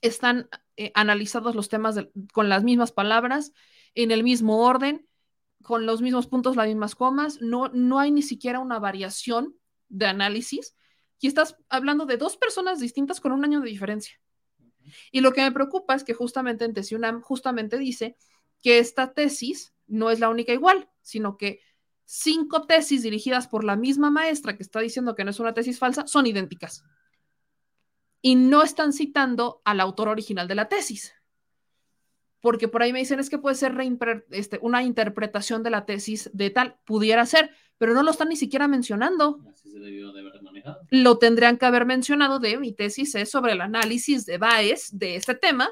están 0.00 0.48
eh, 0.76 0.92
analizados 0.94 1.54
los 1.54 1.68
temas 1.68 1.96
con 2.32 2.48
las 2.48 2.62
mismas 2.62 2.92
palabras, 2.92 3.52
en 3.94 4.10
el 4.10 4.22
mismo 4.22 4.64
orden, 4.64 5.06
con 5.62 5.86
los 5.86 6.00
mismos 6.00 6.26
puntos, 6.26 6.56
las 6.56 6.68
mismas 6.68 6.94
comas, 6.94 7.40
no, 7.40 7.68
no 7.68 7.98
hay 7.98 8.10
ni 8.10 8.22
siquiera 8.22 8.60
una 8.60 8.78
variación 8.78 9.56
de 9.88 10.06
análisis. 10.06 10.74
Y 11.18 11.26
estás 11.26 11.56
hablando 11.68 12.06
de 12.06 12.16
dos 12.16 12.36
personas 12.36 12.80
distintas 12.80 13.20
con 13.20 13.32
un 13.32 13.44
año 13.44 13.60
de 13.60 13.68
diferencia. 13.68 14.18
Y 15.12 15.20
lo 15.20 15.32
que 15.32 15.42
me 15.42 15.52
preocupa 15.52 15.94
es 15.94 16.04
que 16.04 16.14
justamente 16.14 16.64
en 16.64 16.72
Tesiunam 16.72 17.20
justamente 17.20 17.76
dice 17.76 18.16
que 18.62 18.78
esta 18.78 19.12
tesis 19.12 19.74
no 19.86 20.10
es 20.10 20.20
la 20.20 20.30
única 20.30 20.52
igual, 20.52 20.88
sino 21.02 21.36
que 21.36 21.60
cinco 22.04 22.66
tesis 22.66 23.02
dirigidas 23.02 23.46
por 23.48 23.64
la 23.64 23.76
misma 23.76 24.10
maestra 24.10 24.56
que 24.56 24.62
está 24.62 24.80
diciendo 24.80 25.14
que 25.14 25.24
no 25.24 25.30
es 25.30 25.40
una 25.40 25.54
tesis 25.54 25.78
falsa 25.78 26.06
son 26.06 26.26
idénticas 26.26 26.82
y 28.22 28.34
no 28.34 28.62
están 28.62 28.92
citando 28.92 29.62
al 29.64 29.80
autor 29.80 30.08
original 30.08 30.48
de 30.48 30.54
la 30.54 30.68
tesis. 30.68 31.14
Porque 32.40 32.68
por 32.68 32.82
ahí 32.82 32.92
me 32.92 33.00
dicen 33.00 33.20
es 33.20 33.28
que 33.28 33.38
puede 33.38 33.54
ser 33.54 33.76
este, 34.30 34.58
una 34.62 34.82
interpretación 34.82 35.62
de 35.62 35.70
la 35.70 35.84
tesis 35.84 36.30
de 36.32 36.50
tal, 36.50 36.78
pudiera 36.84 37.26
ser, 37.26 37.50
pero 37.76 37.92
no 37.92 38.02
lo 38.02 38.10
están 38.10 38.30
ni 38.30 38.36
siquiera 38.36 38.66
mencionando. 38.66 39.40
Así 39.50 39.70
se 39.70 39.78
debió 39.78 40.12
de 40.12 40.20
haber 40.20 40.42
manejado. 40.42 40.80
Lo 40.90 41.18
tendrían 41.18 41.58
que 41.58 41.66
haber 41.66 41.84
mencionado 41.84 42.38
de 42.38 42.56
mi 42.58 42.72
tesis 42.72 43.14
es 43.14 43.30
sobre 43.30 43.52
el 43.52 43.60
análisis 43.60 44.24
de 44.24 44.38
Baez 44.38 44.88
de 44.92 45.16
este 45.16 45.34
tema 45.34 45.68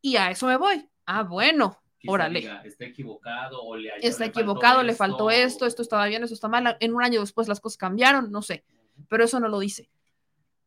y 0.00 0.16
a 0.16 0.30
eso 0.30 0.46
me 0.46 0.56
voy. 0.56 0.88
Ah, 1.04 1.22
bueno, 1.22 1.78
órale. 2.06 2.48
está 2.64 2.86
equivocado 2.86 3.62
o 3.62 3.76
le, 3.76 3.90
está 4.00 4.24
equivocado, 4.24 4.82
le 4.82 4.94
faltó 4.94 5.30
esto, 5.30 5.66
esto 5.66 5.82
estaba 5.82 6.06
bien, 6.06 6.22
esto 6.22 6.34
está 6.34 6.48
mal. 6.48 6.78
En 6.80 6.94
un 6.94 7.02
año 7.02 7.20
después 7.20 7.46
las 7.46 7.60
cosas 7.60 7.76
cambiaron, 7.76 8.30
no 8.30 8.40
sé, 8.40 8.64
pero 9.08 9.24
eso 9.24 9.38
no 9.38 9.48
lo 9.48 9.58
dice 9.58 9.90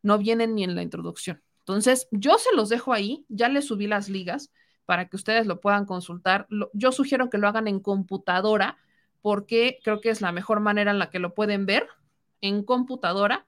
no 0.02 0.18
vienen 0.18 0.54
ni 0.54 0.64
en 0.64 0.74
la 0.74 0.82
introducción. 0.82 1.42
Entonces, 1.60 2.08
yo 2.10 2.38
se 2.38 2.54
los 2.54 2.68
dejo 2.68 2.92
ahí, 2.92 3.24
ya 3.28 3.48
les 3.48 3.66
subí 3.66 3.86
las 3.86 4.08
ligas 4.08 4.50
para 4.86 5.08
que 5.08 5.16
ustedes 5.16 5.46
lo 5.46 5.60
puedan 5.60 5.86
consultar. 5.86 6.48
yo 6.72 6.90
sugiero 6.90 7.30
que 7.30 7.38
lo 7.38 7.46
hagan 7.46 7.68
en 7.68 7.80
computadora 7.80 8.76
porque 9.22 9.78
creo 9.84 10.00
que 10.00 10.10
es 10.10 10.20
la 10.20 10.32
mejor 10.32 10.60
manera 10.60 10.90
en 10.90 10.98
la 10.98 11.10
que 11.10 11.18
lo 11.18 11.34
pueden 11.34 11.66
ver 11.66 11.86
en 12.40 12.64
computadora. 12.64 13.46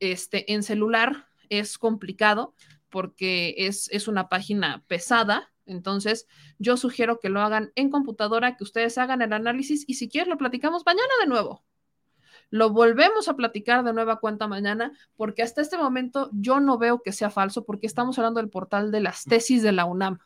Este, 0.00 0.52
en 0.52 0.62
celular 0.62 1.28
es 1.48 1.78
complicado 1.78 2.54
porque 2.88 3.54
es, 3.58 3.88
es 3.92 4.08
una 4.08 4.28
página 4.28 4.82
pesada. 4.88 5.52
Entonces, 5.66 6.26
yo 6.58 6.76
sugiero 6.76 7.20
que 7.20 7.28
lo 7.28 7.40
hagan 7.40 7.70
en 7.76 7.90
computadora, 7.90 8.56
que 8.56 8.64
ustedes 8.64 8.98
hagan 8.98 9.22
el 9.22 9.32
análisis 9.32 9.84
y 9.86 9.94
si 9.94 10.08
quieren 10.08 10.30
lo 10.30 10.38
platicamos 10.38 10.84
mañana 10.84 11.12
de 11.20 11.28
nuevo. 11.28 11.62
Lo 12.50 12.70
volvemos 12.70 13.28
a 13.28 13.36
platicar 13.36 13.84
de 13.84 13.92
nueva 13.92 14.18
cuenta 14.18 14.48
mañana, 14.48 14.92
porque 15.16 15.42
hasta 15.42 15.62
este 15.62 15.78
momento 15.78 16.30
yo 16.32 16.60
no 16.60 16.78
veo 16.78 17.00
que 17.00 17.12
sea 17.12 17.30
falso, 17.30 17.64
porque 17.64 17.86
estamos 17.86 18.18
hablando 18.18 18.40
del 18.40 18.50
portal 18.50 18.90
de 18.90 19.00
las 19.00 19.24
tesis 19.24 19.62
de 19.62 19.72
la 19.72 19.84
UNAM. 19.84 20.18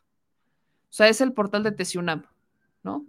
O 0.95 0.97
sea, 0.97 1.09
es 1.09 1.21
el 1.21 1.33
portal 1.33 1.65
de 1.65 1.73
Tesiunam, 1.73 2.25
¿no? 2.85 3.05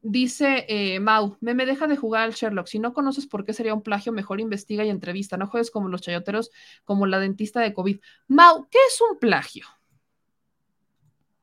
Dice 0.00 0.64
eh, 0.68 1.00
Mau, 1.00 1.36
me, 1.40 1.52
me 1.52 1.66
deja 1.66 1.88
de 1.88 1.96
jugar 1.96 2.22
al 2.22 2.34
Sherlock. 2.34 2.68
Si 2.68 2.78
no 2.78 2.94
conoces 2.94 3.26
por 3.26 3.44
qué 3.44 3.52
sería 3.52 3.74
un 3.74 3.82
plagio, 3.82 4.12
mejor 4.12 4.40
investiga 4.40 4.84
y 4.84 4.88
entrevista. 4.88 5.36
No 5.36 5.48
juegues 5.48 5.72
como 5.72 5.88
los 5.88 6.02
chayoteros, 6.02 6.52
como 6.84 7.06
la 7.06 7.18
dentista 7.18 7.60
de 7.60 7.74
COVID. 7.74 7.98
Mau, 8.28 8.68
¿qué 8.70 8.78
es 8.86 9.00
un 9.00 9.18
plagio? 9.18 9.66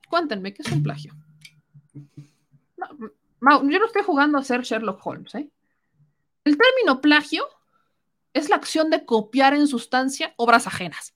Cuéntenme, 0.10 0.54
¿qué 0.54 0.62
es 0.62 0.72
un 0.72 0.84
plagio? 0.84 1.14
Mau, 3.42 3.70
yo 3.70 3.80
no 3.80 3.88
estoy 3.88 4.04
jugando 4.04 4.38
a 4.38 4.44
ser 4.44 4.62
Sherlock 4.62 5.06
Holmes, 5.06 5.36
¿eh? 5.36 5.50
El 6.46 6.58
término 6.58 7.02
plagio 7.02 7.48
es 8.34 8.50
la 8.50 8.56
acción 8.56 8.90
de 8.90 9.04
copiar 9.04 9.54
en 9.54 9.68
sustancia 9.68 10.34
obras 10.38 10.68
ajenas. 10.68 11.16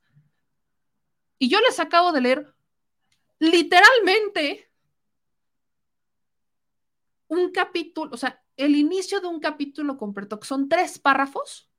Y 1.38 1.50
yo 1.50 1.60
les 1.62 1.80
acabo 1.80 2.12
de 2.12 2.22
leer 2.22 2.56
literalmente 3.38 4.70
un 7.28 7.52
capítulo, 7.52 8.12
o 8.14 8.18
sea, 8.18 8.44
el 8.58 8.76
inicio 8.76 9.22
de 9.22 9.28
un 9.28 9.40
capítulo 9.40 9.98
completo, 9.98 10.40
que 10.40 10.48
son 10.48 10.68
tres 10.68 10.98
párrafos 11.00 11.70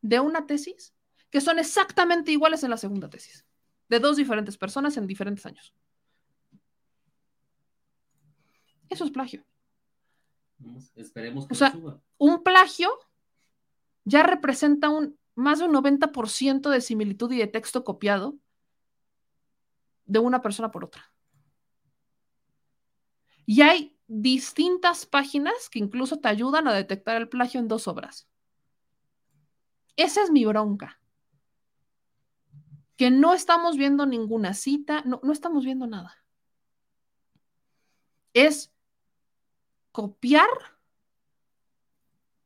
de 0.00 0.20
una 0.20 0.46
tesis, 0.46 0.94
que 1.30 1.40
son 1.40 1.58
exactamente 1.58 2.30
iguales 2.30 2.62
en 2.62 2.70
la 2.70 2.76
segunda 2.76 3.10
tesis, 3.10 3.44
de 3.88 3.98
dos 3.98 4.16
diferentes 4.16 4.56
personas 4.56 4.96
en 4.96 5.06
diferentes 5.06 5.44
años. 5.44 5.74
Eso 8.88 9.04
es 9.04 9.10
plagio. 9.10 9.44
Esperemos 10.94 11.46
que 11.46 11.54
o 11.54 11.56
sea, 11.56 11.74
un 12.18 12.42
plagio 12.42 12.90
ya 14.04 14.22
representa 14.22 14.88
un 14.88 15.18
más 15.36 15.58
de 15.58 15.66
un 15.66 15.74
90% 15.74 16.70
de 16.70 16.80
similitud 16.80 17.30
y 17.30 17.38
de 17.38 17.46
texto 17.46 17.84
copiado 17.84 18.36
de 20.06 20.18
una 20.18 20.40
persona 20.40 20.70
por 20.70 20.84
otra. 20.84 21.12
Y 23.44 23.60
hay 23.60 23.96
distintas 24.08 25.04
páginas 25.04 25.68
que 25.70 25.78
incluso 25.78 26.18
te 26.18 26.28
ayudan 26.28 26.66
a 26.66 26.72
detectar 26.72 27.16
el 27.16 27.28
plagio 27.28 27.60
en 27.60 27.68
dos 27.68 27.86
obras. 27.86 28.26
Esa 29.96 30.22
es 30.22 30.30
mi 30.30 30.44
bronca. 30.44 31.00
Que 32.96 33.10
no 33.10 33.34
estamos 33.34 33.76
viendo 33.76 34.06
ninguna 34.06 34.54
cita, 34.54 35.02
no, 35.02 35.20
no 35.22 35.32
estamos 35.32 35.64
viendo 35.64 35.86
nada. 35.86 36.16
Es 38.32 38.72
copiar 39.96 40.50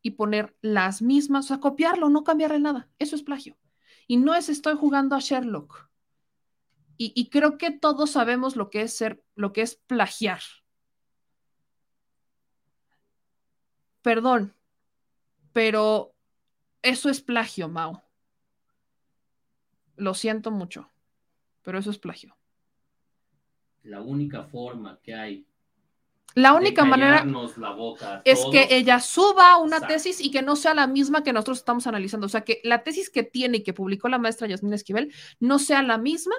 y 0.02 0.12
poner 0.12 0.56
las 0.60 1.02
mismas, 1.02 1.46
o 1.46 1.48
sea, 1.48 1.58
copiarlo, 1.58 2.08
no 2.08 2.22
cambiarle 2.22 2.60
nada. 2.60 2.88
Eso 3.00 3.16
es 3.16 3.24
plagio. 3.24 3.58
Y 4.06 4.18
no 4.18 4.36
es 4.36 4.48
estoy 4.48 4.76
jugando 4.76 5.16
a 5.16 5.18
Sherlock. 5.18 5.90
Y, 6.96 7.28
creo 7.30 7.58
que 7.58 7.72
todos 7.72 8.10
sabemos 8.10 8.54
lo 8.54 8.70
que 8.70 8.82
es 8.82 8.92
ser, 8.92 9.24
lo 9.34 9.52
que 9.52 9.62
es 9.62 9.74
plagiar. 9.74 10.42
Perdón, 14.02 14.54
pero 15.52 16.14
eso 16.82 17.08
es 17.08 17.20
plagio, 17.20 17.68
Mao. 17.68 18.04
Lo 19.96 20.14
siento 20.14 20.52
mucho, 20.52 20.88
pero 21.62 21.80
eso 21.80 21.90
es 21.90 21.98
plagio. 21.98 22.36
la 23.82 24.02
única 24.02 24.44
forma 24.44 25.00
que 25.02 25.14
hay 25.14 25.49
la 26.34 26.54
única 26.54 26.84
manera 26.84 27.24
la 27.24 27.70
boca 27.70 28.22
es 28.24 28.44
que 28.52 28.68
ella 28.70 29.00
suba 29.00 29.56
una 29.58 29.80
tesis 29.80 30.20
y 30.20 30.30
que 30.30 30.42
no 30.42 30.56
sea 30.56 30.74
la 30.74 30.86
misma 30.86 31.22
que 31.22 31.32
nosotros 31.32 31.58
estamos 31.58 31.86
analizando. 31.86 32.26
O 32.26 32.30
sea, 32.30 32.42
que 32.42 32.60
la 32.64 32.82
tesis 32.82 33.10
que 33.10 33.22
tiene 33.22 33.58
y 33.58 33.62
que 33.62 33.72
publicó 33.72 34.08
la 34.08 34.18
maestra 34.18 34.46
Yasmín 34.46 34.72
Esquivel 34.72 35.12
no 35.40 35.58
sea 35.58 35.82
la 35.82 35.98
misma 35.98 36.36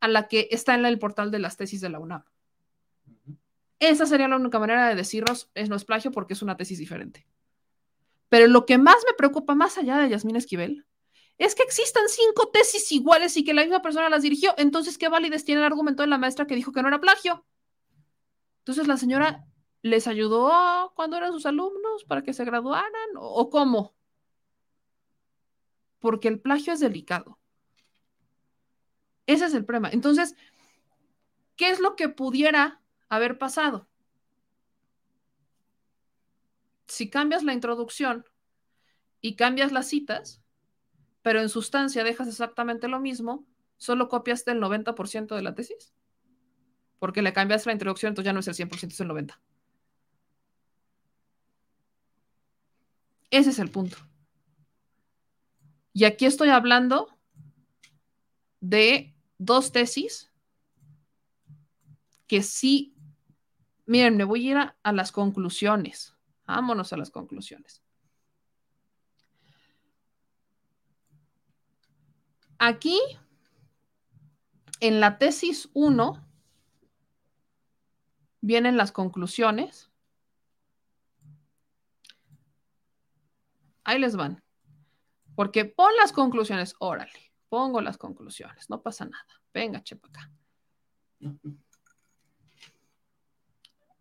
a 0.00 0.08
la 0.08 0.28
que 0.28 0.48
está 0.50 0.74
en 0.74 0.86
el 0.86 0.98
portal 0.98 1.30
de 1.30 1.38
las 1.38 1.56
tesis 1.56 1.80
de 1.80 1.90
la 1.90 1.98
UNAM. 1.98 2.24
Esa 3.78 4.06
sería 4.06 4.28
la 4.28 4.36
única 4.36 4.58
manera 4.58 4.88
de 4.88 4.94
decirnos, 4.94 5.50
es 5.54 5.68
no 5.68 5.76
es 5.76 5.84
plagio 5.84 6.10
porque 6.10 6.34
es 6.34 6.42
una 6.42 6.56
tesis 6.56 6.78
diferente. 6.78 7.26
Pero 8.28 8.46
lo 8.46 8.64
que 8.64 8.78
más 8.78 8.96
me 9.06 9.14
preocupa, 9.14 9.54
más 9.54 9.76
allá 9.76 9.98
de 9.98 10.08
Yasmín 10.08 10.36
Esquivel, 10.36 10.86
es 11.36 11.54
que 11.54 11.64
existan 11.64 12.04
cinco 12.08 12.48
tesis 12.48 12.90
iguales 12.92 13.36
y 13.36 13.44
que 13.44 13.52
la 13.52 13.62
misma 13.62 13.82
persona 13.82 14.08
las 14.08 14.22
dirigió. 14.22 14.54
Entonces, 14.56 14.96
¿qué 14.96 15.08
validez 15.08 15.44
tiene 15.44 15.60
el 15.60 15.66
argumento 15.66 16.02
de 16.02 16.06
la 16.06 16.18
maestra 16.18 16.46
que 16.46 16.54
dijo 16.54 16.72
que 16.72 16.82
no 16.82 16.88
era 16.88 17.00
plagio? 17.00 17.44
Entonces, 18.62 18.86
la 18.86 18.96
señora 18.96 19.44
les 19.82 20.06
ayudó 20.06 20.92
cuando 20.94 21.16
eran 21.16 21.32
sus 21.32 21.46
alumnos 21.46 22.04
para 22.04 22.22
que 22.22 22.32
se 22.32 22.44
graduaran 22.44 23.10
o 23.16 23.50
cómo? 23.50 23.96
Porque 25.98 26.28
el 26.28 26.40
plagio 26.40 26.72
es 26.72 26.78
delicado. 26.78 27.40
Ese 29.26 29.46
es 29.46 29.54
el 29.54 29.64
problema. 29.64 29.90
Entonces, 29.90 30.36
¿qué 31.56 31.70
es 31.70 31.80
lo 31.80 31.96
que 31.96 32.08
pudiera 32.08 32.80
haber 33.08 33.38
pasado? 33.38 33.88
Si 36.86 37.10
cambias 37.10 37.42
la 37.42 37.52
introducción 37.52 38.24
y 39.20 39.34
cambias 39.34 39.72
las 39.72 39.88
citas, 39.88 40.40
pero 41.22 41.40
en 41.40 41.48
sustancia 41.48 42.04
dejas 42.04 42.28
exactamente 42.28 42.86
lo 42.86 43.00
mismo, 43.00 43.44
solo 43.76 44.08
copiaste 44.08 44.52
el 44.52 44.60
90% 44.60 45.34
de 45.34 45.42
la 45.42 45.54
tesis. 45.54 45.92
Porque 47.02 47.20
le 47.20 47.32
cambias 47.32 47.66
la 47.66 47.72
introducción, 47.72 48.10
entonces 48.10 48.26
ya 48.26 48.32
no 48.32 48.38
es 48.38 48.46
el 48.46 48.54
100%, 48.54 48.92
es 48.92 49.00
el 49.00 49.08
90%. 49.08 49.36
Ese 53.28 53.50
es 53.50 53.58
el 53.58 53.72
punto. 53.72 53.96
Y 55.92 56.04
aquí 56.04 56.26
estoy 56.26 56.50
hablando 56.50 57.08
de 58.60 59.16
dos 59.36 59.72
tesis 59.72 60.30
que 62.28 62.40
sí, 62.40 62.94
miren, 63.84 64.16
me 64.16 64.22
voy 64.22 64.46
a 64.46 64.50
ir 64.52 64.56
a, 64.58 64.76
a 64.84 64.92
las 64.92 65.10
conclusiones. 65.10 66.14
Vámonos 66.46 66.92
a 66.92 66.98
las 66.98 67.10
conclusiones. 67.10 67.82
Aquí, 72.58 73.00
en 74.78 75.00
la 75.00 75.18
tesis 75.18 75.68
1, 75.72 76.28
vienen 78.42 78.76
las 78.76 78.92
conclusiones. 78.92 79.90
Ahí 83.84 83.98
les 83.98 84.14
van. 84.16 84.42
Porque 85.34 85.64
pon 85.64 85.90
las 85.96 86.12
conclusiones, 86.12 86.74
órale, 86.78 87.32
pongo 87.48 87.80
las 87.80 87.96
conclusiones, 87.96 88.68
no 88.68 88.82
pasa 88.82 89.06
nada. 89.06 89.26
Venga, 89.54 89.82
chepa 89.82 90.08
acá. 90.08 90.30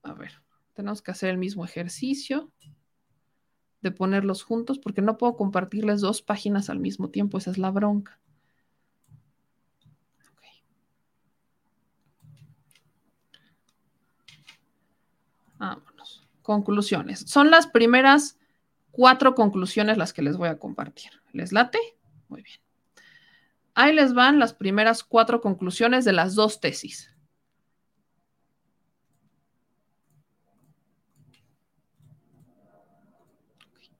A 0.04 0.14
ver, 0.14 0.32
tenemos 0.74 1.02
que 1.02 1.12
hacer 1.12 1.30
el 1.30 1.38
mismo 1.38 1.64
ejercicio 1.64 2.52
de 3.82 3.92
ponerlos 3.92 4.44
juntos 4.44 4.78
porque 4.78 5.02
no 5.02 5.18
puedo 5.18 5.38
compartirles 5.38 6.02
dos 6.02 6.22
páginas 6.22 6.70
al 6.70 6.80
mismo 6.80 7.10
tiempo, 7.10 7.38
esa 7.38 7.52
es 7.52 7.58
la 7.58 7.72
bronca. 7.72 8.20
Vámonos. 15.62 16.28
Conclusiones. 16.42 17.20
Son 17.20 17.52
las 17.52 17.68
primeras 17.68 18.40
cuatro 18.90 19.36
conclusiones 19.36 19.96
las 19.96 20.12
que 20.12 20.24
les 20.24 20.36
voy 20.36 20.50
a 20.50 20.58
compartir. 20.58 21.12
¿Les 21.34 21.54
late? 21.54 21.78
Muy 22.30 22.42
bien. 22.42 22.60
Ahí 23.76 23.94
les 23.94 24.16
van 24.16 24.40
las 24.40 24.56
primeras 24.56 25.04
cuatro 25.04 25.40
conclusiones 25.40 26.04
de 26.04 26.14
las 26.14 26.34
dos 26.34 26.60
tesis. 26.60 27.16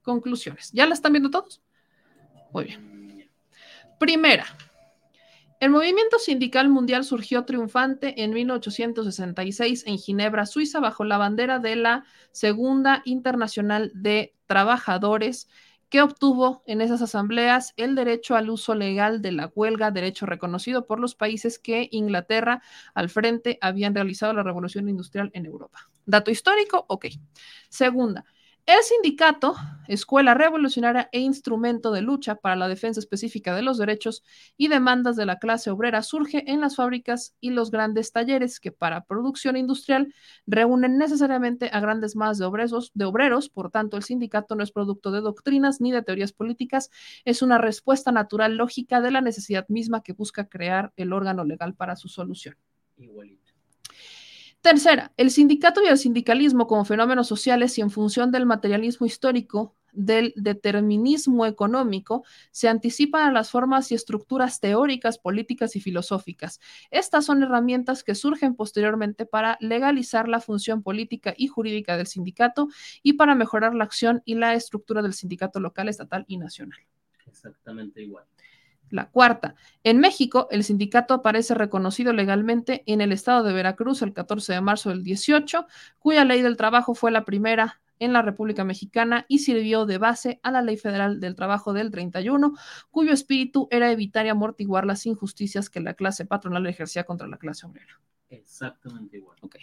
Conclusiones. 0.02 0.72
¿Ya 0.72 0.88
las 0.88 0.98
están 0.98 1.14
viendo 1.14 1.30
todos? 1.30 1.62
Muy 2.52 2.66
bien. 2.66 3.30
Primera, 4.00 4.48
el 5.62 5.70
movimiento 5.70 6.18
sindical 6.18 6.70
mundial 6.70 7.04
surgió 7.04 7.46
triunfante 7.46 8.24
en 8.24 8.34
1866 8.34 9.84
en 9.86 10.00
Ginebra, 10.00 10.48
Suiza, 10.48 10.80
bajo 10.80 11.04
la 11.04 11.20
bandera 11.20 11.60
de 11.60 11.76
la 11.76 12.04
Segunda 12.32 13.04
Internacional 13.06 13.92
de 13.94 14.34
Trabajadores, 14.48 15.48
que 15.90 16.02
obtuvo 16.02 16.64
en 16.66 16.82
esas 16.82 17.04
asambleas 17.04 17.76
el 17.78 17.94
derecho 17.94 18.36
al 18.36 18.50
uso 18.50 18.74
legal 18.74 19.22
de 19.22 19.34
la 19.34 19.52
huelga, 19.54 19.92
derecho 19.92 20.26
reconocido 20.26 20.88
por 20.88 21.00
los 21.00 21.14
países 21.14 21.60
que 21.60 21.90
Inglaterra 21.92 22.64
al 22.96 23.10
frente 23.10 23.60
habían 23.62 23.94
realizado 23.94 24.34
la 24.34 24.42
revolución 24.42 24.90
industrial 24.90 25.30
en 25.36 25.46
Europa. 25.46 25.92
Dato 26.08 26.32
histórico, 26.32 26.86
ok. 26.90 27.06
Segunda, 27.70 28.26
el 28.66 28.84
sindicato, 28.84 29.56
escuela 29.88 30.34
revolucionaria 30.34 31.10
e 31.12 31.20
instrumento 31.20 31.92
de 31.92 32.02
lucha 32.02 32.36
para 32.36 32.56
la 32.56 32.68
defensa 32.68 33.00
específica 33.00 33.56
de 33.56 33.62
los 33.62 33.78
derechos 33.78 34.24
y 34.58 34.68
demandas 34.68 35.16
de 35.16 35.26
la 35.26 35.40
clase 35.40 35.70
obrera, 35.70 36.04
surge 36.04 36.50
en 36.52 36.62
las 36.62 36.76
fábricas 36.76 37.36
y 37.40 37.50
los 37.50 37.72
grandes 37.72 38.12
talleres 38.12 38.60
que 38.60 38.72
para 38.72 39.04
producción 39.04 39.58
industrial 39.58 40.14
reúnen 40.48 40.98
necesariamente 40.98 41.70
a 41.74 41.80
grandes 41.80 42.16
masas 42.16 42.38
de 42.38 42.46
obreros, 42.46 42.92
de 42.94 43.06
obreros. 43.06 43.50
Por 43.50 43.72
tanto, 43.72 43.98
el 43.98 44.04
sindicato 44.04 44.56
no 44.56 44.64
es 44.64 44.72
producto 44.72 45.12
de 45.12 45.22
doctrinas 45.22 45.82
ni 45.82 45.92
de 45.92 46.04
teorías 46.04 46.32
políticas, 46.32 46.90
es 47.26 47.42
una 47.42 47.58
respuesta 47.58 48.12
natural 48.12 48.56
lógica 48.56 49.02
de 49.02 49.12
la 49.12 49.22
necesidad 49.22 49.68
misma 49.70 50.04
que 50.04 50.14
busca 50.14 50.48
crear 50.48 50.94
el 50.96 51.14
órgano 51.14 51.44
legal 51.44 51.76
para 51.76 51.96
su 51.96 52.08
solución. 52.08 52.56
Igualito. 52.98 53.41
Tercera, 54.62 55.12
el 55.18 55.32
sindicato 55.32 55.82
y 55.84 55.88
el 55.88 55.98
sindicalismo 55.98 56.68
como 56.68 56.86
fenómenos 56.86 57.28
sociales 57.28 57.78
y 57.80 57.82
en 57.82 57.90
función 57.90 58.32
del 58.32 58.46
materialismo 58.46 59.08
histórico 59.08 59.76
del 59.92 60.34
determinismo 60.36 61.48
económico 61.48 62.24
se 62.52 62.70
anticipan 62.70 63.28
a 63.28 63.32
las 63.32 63.50
formas 63.50 63.92
y 63.92 63.96
estructuras 63.96 64.60
teóricas, 64.60 65.18
políticas 65.18 65.76
y 65.76 65.82
filosóficas. 65.82 66.60
Estas 66.92 67.26
son 67.26 67.42
herramientas 67.42 68.04
que 68.04 68.14
surgen 68.14 68.56
posteriormente 68.56 69.26
para 69.26 69.58
legalizar 69.62 70.28
la 70.30 70.40
función 70.40 70.84
política 70.84 71.34
y 71.36 71.48
jurídica 71.48 71.98
del 71.98 72.06
sindicato 72.08 72.68
y 73.02 73.14
para 73.14 73.34
mejorar 73.34 73.74
la 73.74 73.84
acción 73.84 74.22
y 74.26 74.36
la 74.36 74.54
estructura 74.54 75.02
del 75.02 75.14
sindicato 75.14 75.60
local, 75.60 75.90
estatal 75.90 76.24
y 76.28 76.38
nacional. 76.38 76.80
Exactamente 77.26 78.04
igual. 78.04 78.26
La 78.92 79.10
cuarta, 79.10 79.56
en 79.84 80.00
México, 80.00 80.48
el 80.52 80.64
sindicato 80.64 81.14
aparece 81.14 81.56
reconocido 81.56 82.14
legalmente 82.14 82.84
en 82.86 83.02
el 83.02 83.12
estado 83.12 83.44
de 83.44 83.54
Veracruz 83.54 84.02
el 84.02 84.14
14 84.14 84.54
de 84.54 84.62
marzo 84.62 84.90
del 84.90 85.04
18, 85.04 85.66
cuya 85.98 86.26
ley 86.26 86.42
del 86.42 86.58
trabajo 86.58 86.94
fue 86.94 87.10
la 87.10 87.24
primera 87.24 87.82
en 88.00 88.14
la 88.14 88.22
República 88.22 88.64
Mexicana 88.64 89.26
y 89.30 89.40
sirvió 89.40 89.86
de 89.86 89.98
base 89.98 90.40
a 90.44 90.52
la 90.52 90.62
Ley 90.62 90.76
Federal 90.76 91.20
del 91.20 91.36
Trabajo 91.36 91.72
del 91.72 91.92
31, 91.92 92.54
cuyo 92.90 93.14
espíritu 93.14 93.68
era 93.72 93.92
evitar 93.92 94.26
y 94.26 94.30
amortiguar 94.30 94.86
las 94.86 95.06
injusticias 95.06 95.70
que 95.70 95.80
la 95.80 95.94
clase 95.94 96.26
patronal 96.26 96.66
ejercía 96.68 97.04
contra 97.04 97.28
la 97.28 97.38
clase 97.38 97.68
obrera. 97.68 98.02
Exactamente 98.30 99.18
igual. 99.18 99.38
Ok. 99.42 99.58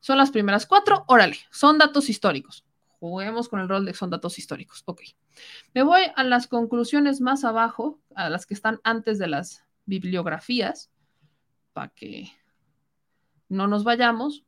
Son 0.00 0.18
las 0.18 0.30
primeras 0.30 0.66
cuatro. 0.66 1.04
Órale, 1.06 1.36
son 1.50 1.78
datos 1.78 2.10
históricos 2.10 2.67
juguemos 3.00 3.48
con 3.48 3.60
el 3.60 3.68
rol 3.68 3.84
de 3.84 3.94
son 3.94 4.10
datos 4.10 4.38
históricos. 4.38 4.82
Ok. 4.86 5.02
Me 5.74 5.82
voy 5.82 6.02
a 6.14 6.24
las 6.24 6.46
conclusiones 6.46 7.20
más 7.20 7.44
abajo, 7.44 8.00
a 8.14 8.28
las 8.28 8.46
que 8.46 8.54
están 8.54 8.80
antes 8.84 9.18
de 9.18 9.28
las 9.28 9.64
bibliografías, 9.86 10.90
para 11.72 11.88
que 11.88 12.30
no 13.48 13.66
nos 13.66 13.84
vayamos. 13.84 14.44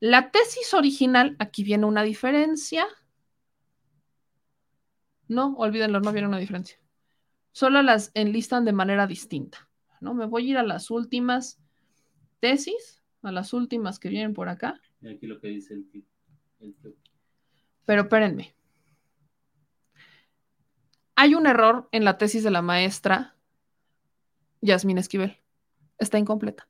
La 0.00 0.30
tesis 0.30 0.74
original, 0.74 1.36
aquí 1.38 1.64
viene 1.64 1.86
una 1.86 2.02
diferencia. 2.02 2.86
No, 5.26 5.54
olvídenlo, 5.56 6.00
no 6.00 6.12
viene 6.12 6.28
una 6.28 6.38
diferencia. 6.38 6.78
Solo 7.52 7.82
las 7.82 8.10
enlistan 8.14 8.64
de 8.64 8.72
manera 8.72 9.06
distinta. 9.06 9.68
¿no? 10.00 10.14
Me 10.14 10.26
voy 10.26 10.46
a 10.46 10.50
ir 10.50 10.58
a 10.58 10.62
las 10.62 10.90
últimas 10.90 11.60
tesis, 12.40 13.02
a 13.22 13.32
las 13.32 13.52
últimas 13.52 13.98
que 13.98 14.08
vienen 14.08 14.34
por 14.34 14.48
acá. 14.48 14.80
Y 15.00 15.08
aquí 15.08 15.26
lo 15.26 15.40
que 15.40 15.48
dice 15.48 15.74
el, 15.74 16.04
el, 16.60 16.76
pero 17.88 18.02
espérenme. 18.02 18.54
Hay 21.16 21.34
un 21.34 21.46
error 21.46 21.88
en 21.90 22.04
la 22.04 22.18
tesis 22.18 22.44
de 22.44 22.50
la 22.50 22.60
maestra 22.60 23.34
Yasmín 24.60 24.98
Esquivel. 24.98 25.38
Está 25.98 26.18
incompleta. 26.18 26.68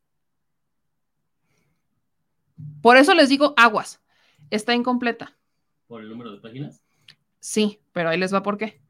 Por 2.81 2.99
eso 2.99 3.15
les 3.15 3.29
digo 3.29 3.53
aguas. 3.57 4.01
Está 4.51 4.75
incompleta. 4.75 5.37
¿Por 5.89 6.03
el 6.03 6.09
número 6.09 6.31
de 6.31 6.39
páginas? 6.39 6.85
Sí, 7.41 7.81
pero 7.91 8.11
ahí 8.11 8.19
les 8.19 8.33
va 8.33 8.45
por 8.45 8.57
qué. 8.57 8.81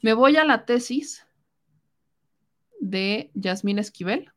Me 0.00 0.14
voy 0.14 0.38
a 0.38 0.44
la 0.44 0.64
tesis 0.64 1.26
de 2.80 3.30
Yasmín 3.34 3.78
Esquivel. 3.78 4.32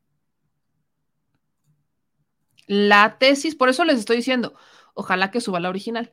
La 2.66 3.16
tesis, 3.16 3.54
por 3.54 3.70
eso 3.70 3.86
les 3.86 3.98
estoy 3.98 4.18
diciendo, 4.18 4.54
ojalá 4.92 5.30
que 5.30 5.40
suba 5.40 5.60
la 5.60 5.70
original. 5.70 6.12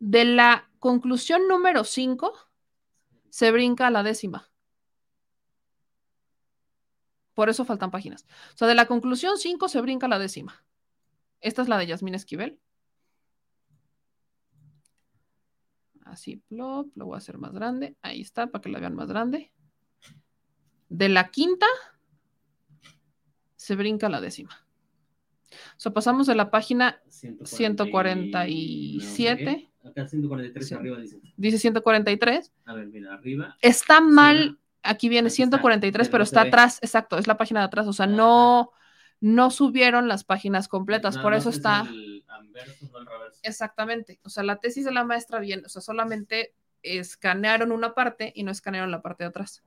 De 0.00 0.24
la 0.24 0.68
conclusión 0.80 1.46
número 1.46 1.84
5, 1.84 2.32
se 3.30 3.50
brinca 3.52 3.86
a 3.86 3.90
la 3.90 4.02
décima. 4.02 4.50
Por 7.34 7.48
eso 7.48 7.64
faltan 7.64 7.90
páginas. 7.90 8.26
O 8.54 8.58
sea, 8.58 8.68
de 8.68 8.74
la 8.74 8.86
conclusión 8.86 9.38
5 9.38 9.68
se 9.68 9.80
brinca 9.80 10.04
a 10.06 10.08
la 10.08 10.18
décima. 10.18 10.64
Esta 11.40 11.62
es 11.62 11.68
la 11.68 11.78
de 11.78 11.86
Yasmín 11.86 12.14
Esquivel. 12.14 12.60
Así, 16.04 16.36
plop, 16.48 16.88
lo 16.96 17.06
voy 17.06 17.14
a 17.14 17.18
hacer 17.18 17.38
más 17.38 17.52
grande. 17.52 17.96
Ahí 18.02 18.20
está, 18.20 18.48
para 18.48 18.60
que 18.60 18.68
la 18.68 18.80
vean 18.80 18.96
más 18.96 19.08
grande. 19.08 19.52
De 20.88 21.08
la 21.08 21.30
quinta 21.30 21.66
se 23.56 23.76
brinca 23.76 24.08
a 24.08 24.10
la 24.10 24.20
décima. 24.20 24.66
O 25.76 25.80
sea, 25.80 25.92
pasamos 25.92 26.26
de 26.26 26.34
la 26.34 26.50
página 26.50 27.00
147. 27.08 29.69
Acá 29.90 30.06
143 30.06 30.72
arriba 30.72 30.98
dice. 30.98 31.20
Dice 31.36 31.58
143. 31.58 32.52
A 32.64 32.74
ver, 32.74 32.86
mira, 32.88 33.14
arriba. 33.14 33.56
Está 33.60 34.00
mal, 34.00 34.58
aquí 34.82 35.08
viene 35.08 35.30
143, 35.30 36.08
pero 36.08 36.24
está 36.24 36.42
atrás, 36.42 36.78
exacto, 36.82 37.18
es 37.18 37.26
la 37.26 37.36
página 37.36 37.60
de 37.60 37.66
atrás, 37.66 37.86
o 37.86 37.92
sea, 37.92 38.06
no, 38.06 38.72
no 39.20 39.50
subieron 39.50 40.08
las 40.08 40.24
páginas 40.24 40.68
completas, 40.68 41.18
por 41.18 41.34
eso 41.34 41.50
está... 41.50 41.86
Exactamente, 43.42 44.20
o 44.22 44.28
sea, 44.28 44.42
la 44.42 44.56
tesis 44.56 44.84
de 44.84 44.92
la 44.92 45.04
maestra 45.04 45.40
bien, 45.40 45.64
o 45.64 45.68
sea, 45.68 45.82
solamente 45.82 46.54
escanearon 46.82 47.72
una 47.72 47.94
parte 47.94 48.32
y 48.34 48.42
no 48.42 48.50
escanearon 48.50 48.90
la 48.90 49.02
parte 49.02 49.24
de 49.24 49.28
atrás. 49.28 49.62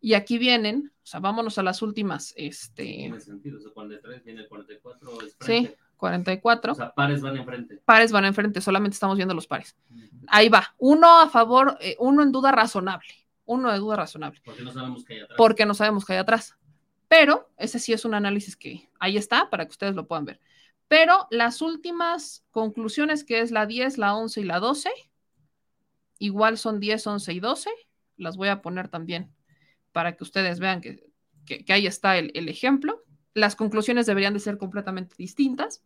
Y 0.00 0.14
aquí 0.14 0.38
vienen, 0.38 0.92
o 1.02 1.06
sea, 1.06 1.20
vámonos 1.20 1.58
a 1.58 1.62
las 1.62 1.82
últimas, 1.82 2.32
este... 2.36 2.84
Tiene 2.84 3.20
sentido, 3.20 3.58
o 3.58 3.60
sea, 3.60 3.72
43 3.72 4.24
viene 4.24 4.42
el 4.42 4.48
44. 4.48 5.22
Es 5.22 5.36
sí, 5.40 5.70
44. 5.98 6.72
O 6.72 6.74
sea, 6.74 6.94
pares 6.94 7.20
van 7.20 7.36
enfrente. 7.36 7.82
Pares 7.84 8.10
van 8.10 8.24
enfrente, 8.24 8.62
solamente 8.62 8.94
estamos 8.94 9.16
viendo 9.16 9.34
los 9.34 9.46
pares. 9.46 9.76
Ahí 10.26 10.48
va, 10.48 10.74
uno 10.78 11.20
a 11.20 11.28
favor, 11.28 11.76
eh, 11.80 11.96
uno 11.98 12.22
en 12.22 12.32
duda 12.32 12.52
razonable, 12.52 13.08
uno 13.44 13.70
de 13.70 13.78
duda 13.78 13.96
razonable. 13.96 14.40
Porque 14.44 14.62
no 14.62 14.72
sabemos 14.72 15.04
qué 15.04 15.14
hay 15.14 15.20
atrás. 15.20 15.36
Porque 15.36 15.66
no 15.66 15.74
sabemos 15.74 16.04
qué 16.06 16.12
hay 16.14 16.18
atrás. 16.20 16.56
Pero 17.08 17.50
ese 17.58 17.78
sí 17.78 17.92
es 17.92 18.04
un 18.04 18.14
análisis 18.14 18.56
que 18.56 18.88
ahí 18.98 19.16
está 19.16 19.50
para 19.50 19.66
que 19.66 19.72
ustedes 19.72 19.94
lo 19.94 20.06
puedan 20.06 20.24
ver. 20.24 20.40
Pero 20.88 21.26
las 21.30 21.60
últimas 21.60 22.44
conclusiones, 22.50 23.24
que 23.24 23.40
es 23.40 23.50
la 23.50 23.66
10, 23.66 23.98
la 23.98 24.14
11 24.14 24.40
y 24.40 24.44
la 24.44 24.58
12, 24.58 24.90
igual 26.18 26.56
son 26.56 26.80
10, 26.80 27.06
11 27.06 27.32
y 27.34 27.40
12, 27.40 27.70
las 28.16 28.36
voy 28.36 28.48
a 28.48 28.62
poner 28.62 28.88
también 28.88 29.32
para 29.92 30.16
que 30.16 30.24
ustedes 30.24 30.60
vean 30.60 30.80
que, 30.80 31.04
que, 31.44 31.72
ahí 31.72 31.86
está 31.86 32.18
el, 32.18 32.30
el, 32.34 32.48
ejemplo. 32.48 33.02
Las 33.34 33.56
conclusiones 33.56 34.06
deberían 34.06 34.34
de 34.34 34.40
ser 34.40 34.58
completamente 34.58 35.14
distintas, 35.16 35.82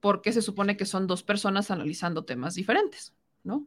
porque 0.00 0.32
se 0.32 0.42
supone 0.42 0.76
que 0.76 0.86
son 0.86 1.06
dos 1.06 1.22
personas 1.22 1.70
analizando 1.70 2.24
temas 2.24 2.54
diferentes, 2.54 3.14
¿no? 3.42 3.66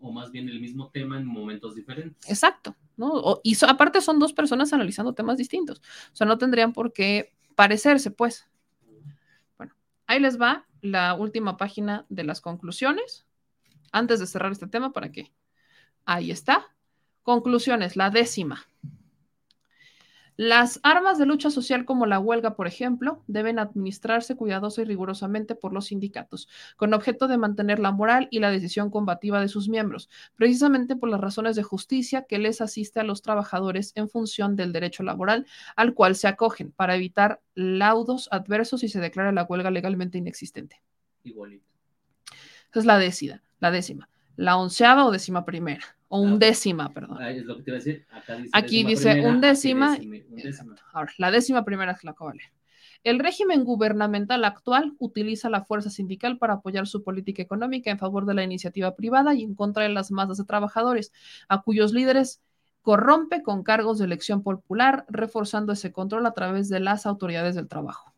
O 0.00 0.12
más 0.12 0.30
bien 0.30 0.48
el 0.48 0.60
mismo 0.60 0.90
tema 0.90 1.18
en 1.18 1.26
momentos 1.26 1.74
diferentes. 1.74 2.28
Exacto, 2.30 2.76
¿no? 2.96 3.40
y 3.42 3.56
aparte 3.66 4.00
son 4.00 4.18
dos 4.18 4.32
personas 4.32 4.72
analizando 4.72 5.14
temas 5.14 5.38
distintos, 5.38 5.80
o 6.12 6.16
sea, 6.16 6.26
no 6.26 6.38
tendrían 6.38 6.72
por 6.72 6.92
qué 6.92 7.32
parecerse, 7.54 8.10
pues. 8.10 8.48
Bueno, 9.56 9.74
ahí 10.06 10.20
les 10.20 10.40
va 10.40 10.66
la 10.80 11.14
última 11.14 11.56
página 11.56 12.06
de 12.08 12.24
las 12.24 12.40
conclusiones, 12.40 13.26
antes 13.92 14.20
de 14.20 14.26
cerrar 14.26 14.52
este 14.52 14.66
tema, 14.66 14.92
para 14.92 15.10
que 15.10 15.32
ahí 16.04 16.30
está. 16.30 16.66
Conclusiones, 17.22 17.96
la 17.96 18.10
décima. 18.10 18.67
Las 20.40 20.78
armas 20.84 21.18
de 21.18 21.26
lucha 21.26 21.50
social 21.50 21.84
como 21.84 22.06
la 22.06 22.20
huelga, 22.20 22.54
por 22.54 22.68
ejemplo, 22.68 23.24
deben 23.26 23.58
administrarse 23.58 24.36
cuidadosa 24.36 24.82
y 24.82 24.84
rigurosamente 24.84 25.56
por 25.56 25.72
los 25.72 25.86
sindicatos, 25.86 26.48
con 26.76 26.94
objeto 26.94 27.26
de 27.26 27.36
mantener 27.36 27.80
la 27.80 27.90
moral 27.90 28.28
y 28.30 28.38
la 28.38 28.52
decisión 28.52 28.88
combativa 28.88 29.40
de 29.40 29.48
sus 29.48 29.68
miembros, 29.68 30.08
precisamente 30.36 30.94
por 30.94 31.08
las 31.08 31.20
razones 31.20 31.56
de 31.56 31.64
justicia 31.64 32.22
que 32.22 32.38
les 32.38 32.60
asiste 32.60 33.00
a 33.00 33.02
los 33.02 33.22
trabajadores 33.22 33.90
en 33.96 34.08
función 34.08 34.54
del 34.54 34.72
derecho 34.72 35.02
laboral 35.02 35.44
al 35.74 35.92
cual 35.92 36.14
se 36.14 36.28
acogen, 36.28 36.70
para 36.70 36.94
evitar 36.94 37.42
laudos 37.56 38.28
adversos 38.30 38.84
y 38.84 38.88
se 38.88 39.00
declara 39.00 39.32
la 39.32 39.42
huelga 39.42 39.72
legalmente 39.72 40.18
inexistente. 40.18 40.80
Igualito. 41.24 41.66
Esa 42.70 42.78
es 42.78 42.86
la 42.86 42.98
décima, 42.98 43.42
la 43.58 43.72
décima. 43.72 44.08
La 44.36 44.56
onceava 44.56 45.04
o 45.04 45.10
décima 45.10 45.44
primera 45.44 45.97
o 46.08 46.20
undécima, 46.20 46.92
perdón. 46.92 47.18
Ah, 47.20 47.30
es 47.30 47.44
lo 47.44 47.56
que 47.56 47.62
te 47.62 47.70
iba 47.70 47.76
a 47.76 47.80
decir. 47.80 48.06
dice 48.38 48.50
aquí 48.52 48.84
dice 48.84 49.20
undécima. 49.26 49.96
Ahora, 50.92 51.12
la 51.18 51.30
décima 51.30 51.64
primera 51.64 51.92
es 51.92 52.04
la 52.04 52.14
de 52.18 52.34
leer. 52.34 52.52
El 53.04 53.20
régimen 53.20 53.64
gubernamental 53.64 54.44
actual 54.44 54.94
utiliza 54.98 55.48
la 55.48 55.64
fuerza 55.64 55.88
sindical 55.88 56.38
para 56.38 56.54
apoyar 56.54 56.86
su 56.88 57.04
política 57.04 57.42
económica 57.42 57.90
en 57.90 57.98
favor 57.98 58.26
de 58.26 58.34
la 58.34 58.42
iniciativa 58.42 58.96
privada 58.96 59.34
y 59.34 59.44
en 59.44 59.54
contra 59.54 59.84
de 59.84 59.90
las 59.90 60.10
masas 60.10 60.38
de 60.38 60.44
trabajadores, 60.44 61.12
a 61.48 61.62
cuyos 61.62 61.92
líderes 61.92 62.42
corrompe 62.82 63.42
con 63.42 63.62
cargos 63.62 63.98
de 63.98 64.06
elección 64.06 64.42
popular, 64.42 65.04
reforzando 65.08 65.72
ese 65.72 65.92
control 65.92 66.26
a 66.26 66.32
través 66.32 66.68
de 66.68 66.80
las 66.80 67.06
autoridades 67.06 67.54
del 67.54 67.68
trabajo. 67.68 68.12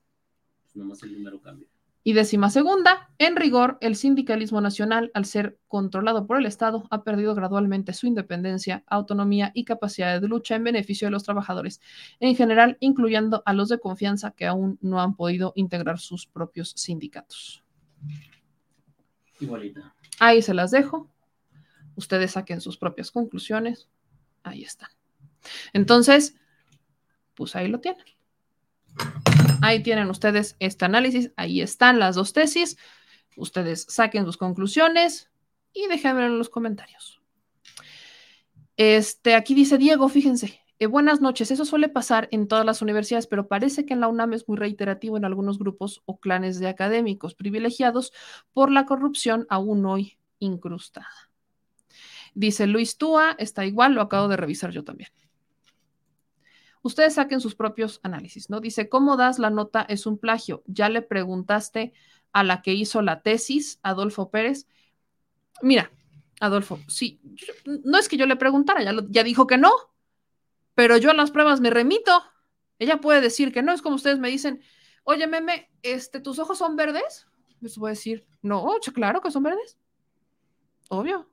Pues 0.63 0.77
nomás 0.77 1.03
el 1.03 1.13
número 1.13 1.41
cambia. 1.41 1.69
Y 2.03 2.15
décima 2.15 2.49
segunda, 2.49 3.11
en 3.19 3.37
rigor, 3.37 3.77
el 3.83 3.95
sindicalismo 3.95 4.63
nacional, 4.63 5.11
al 5.13 5.27
ser 5.27 5.59
controlado 5.69 6.27
por 6.27 6.39
el 6.39 6.47
Estado, 6.47 6.87
ha 6.91 7.05
perdido 7.05 7.35
gradualmente 7.35 7.93
su 7.93 8.07
independencia, 8.07 8.83
autonomía 8.87 9.53
y 9.55 9.65
capacidad 9.65 10.19
de 10.19 10.27
lucha 10.27 10.57
en 10.57 10.65
beneficio 10.65 11.07
de 11.07 11.13
los 11.13 11.25
trabajadores, 11.25 11.81
en 12.19 12.35
general, 12.35 12.79
incluyendo 12.81 13.43
a 13.45 13.53
los 13.53 13.69
de 13.69 13.79
confianza 13.79 14.31
que 14.31 14.47
aún 14.47 14.79
no 14.81 15.01
han 15.01 15.15
podido 15.15 15.53
integrar 15.57 15.99
sus 15.99 16.27
propios 16.27 16.73
sindicatos. 16.75 17.63
Igualita. 19.39 19.95
Ahí 20.19 20.41
se 20.41 20.55
las 20.55 20.71
dejo. 20.71 21.11
Ustedes 21.97 22.33
saquen 22.33 22.63
sus 22.63 22.79
propias 22.79 23.11
conclusiones. 23.11 23.89
Ahí 24.43 24.63
están. 24.63 24.89
Entonces, 25.75 26.35
pues 27.35 27.57
ahí 27.57 27.69
lo 27.69 27.81
tienen. 27.81 28.05
Ahí 29.71 29.85
tienen 29.85 30.11
ustedes 30.11 30.57
este 30.59 30.85
análisis, 30.85 31.31
ahí 31.37 31.61
están 31.61 32.01
las 32.01 32.17
dos 32.17 32.33
tesis. 32.33 32.77
Ustedes 33.37 33.87
saquen 33.89 34.25
sus 34.25 34.37
conclusiones 34.37 35.31
y 35.73 35.87
déjenme 35.87 36.27
en 36.27 36.39
los 36.39 36.49
comentarios. 36.49 37.21
Este, 38.77 39.37
aquí 39.37 39.55
dice 39.55 39.79
Diego, 39.79 40.09
fíjense, 40.09 40.61
eh, 40.81 40.87
buenas 40.87 41.21
noches. 41.21 41.53
Eso 41.53 41.65
suele 41.65 41.89
pasar 41.89 42.29
en 42.33 42.49
todas 42.49 42.67
las 42.67 42.83
universidades, 42.83 43.29
pero 43.29 43.47
parece 43.47 43.87
que 43.87 43.95
en 43.95 44.01
la 44.01 44.09
UNAM 44.09 44.33
es 44.33 44.49
muy 44.49 44.57
reiterativo 44.57 45.17
en 45.17 45.25
algunos 45.25 45.61
grupos 45.61 46.03
o 46.05 46.19
clanes 46.19 46.59
de 46.59 46.67
académicos 46.67 47.37
privilegiados 47.37 48.13
por 48.53 48.73
la 48.73 48.87
corrupción 48.87 49.47
aún 49.49 49.87
hoy 49.87 50.19
incrustada. 50.41 51.31
Dice 52.35 52.67
Luis 52.67 52.99
Túa, 52.99 53.37
está 53.39 53.65
igual, 53.65 53.95
lo 53.95 54.03
acabo 54.03 54.27
de 54.27 54.37
revisar 54.37 54.73
yo 54.73 54.83
también. 54.83 55.11
Ustedes 56.83 57.15
saquen 57.15 57.41
sus 57.41 57.55
propios 57.55 58.01
análisis, 58.03 58.49
¿no? 58.49 58.61
Dice, 58.61 58.89
¿cómo 58.89 59.17
das 59.17 59.39
la 59.39 59.51
nota? 59.51 59.83
Es 59.83 60.07
un 60.07 60.19
plagio. 60.19 60.63
Ya 60.67 60.89
le 60.89 61.03
preguntaste 61.03 61.93
a 62.33 62.43
la 62.43 62.63
que 62.63 62.73
hizo 62.73 63.03
la 63.03 63.21
tesis, 63.23 63.81
Adolfo 63.83 64.31
Pérez. 64.31 64.67
Mira, 65.61 65.91
Adolfo, 66.41 66.79
sí, 66.89 67.21
no 67.85 67.99
es 67.99 68.09
que 68.09 68.17
yo 68.17 68.25
le 68.25 68.37
preguntara, 68.37 68.83
ya, 68.83 69.23
dijo 69.23 69.47
que 69.47 69.59
no, 69.59 69.73
pero 70.75 70.97
yo 70.97 71.11
a 71.11 71.15
las 71.15 71.31
pruebas 71.31 71.61
me 71.61 71.69
remito. 71.69 72.23
Ella 72.79 72.99
puede 72.99 73.21
decir 73.21 73.53
que 73.53 73.63
no, 73.63 73.73
es 73.73 73.83
como 73.83 73.97
ustedes 73.97 74.19
me 74.19 74.31
dicen, 74.31 74.63
oye, 75.05 75.27
meme, 75.27 75.71
este, 75.83 76.19
¿tus 76.19 76.39
ojos 76.39 76.57
son 76.57 76.77
verdes? 76.77 77.27
Les 77.61 77.77
voy 77.77 77.89
a 77.89 77.91
decir, 77.91 78.27
no, 78.41 78.67
claro 78.95 79.21
que 79.21 79.31
son 79.31 79.43
verdes. 79.43 79.77
Obvio. 80.89 81.29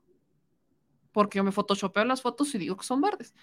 Porque 1.12 1.38
yo 1.38 1.44
me 1.44 1.52
photoshopeo 1.52 2.04
las 2.04 2.20
fotos 2.20 2.54
y 2.54 2.58
digo 2.58 2.76
que 2.76 2.84
son 2.84 3.00
verdes 3.00 3.34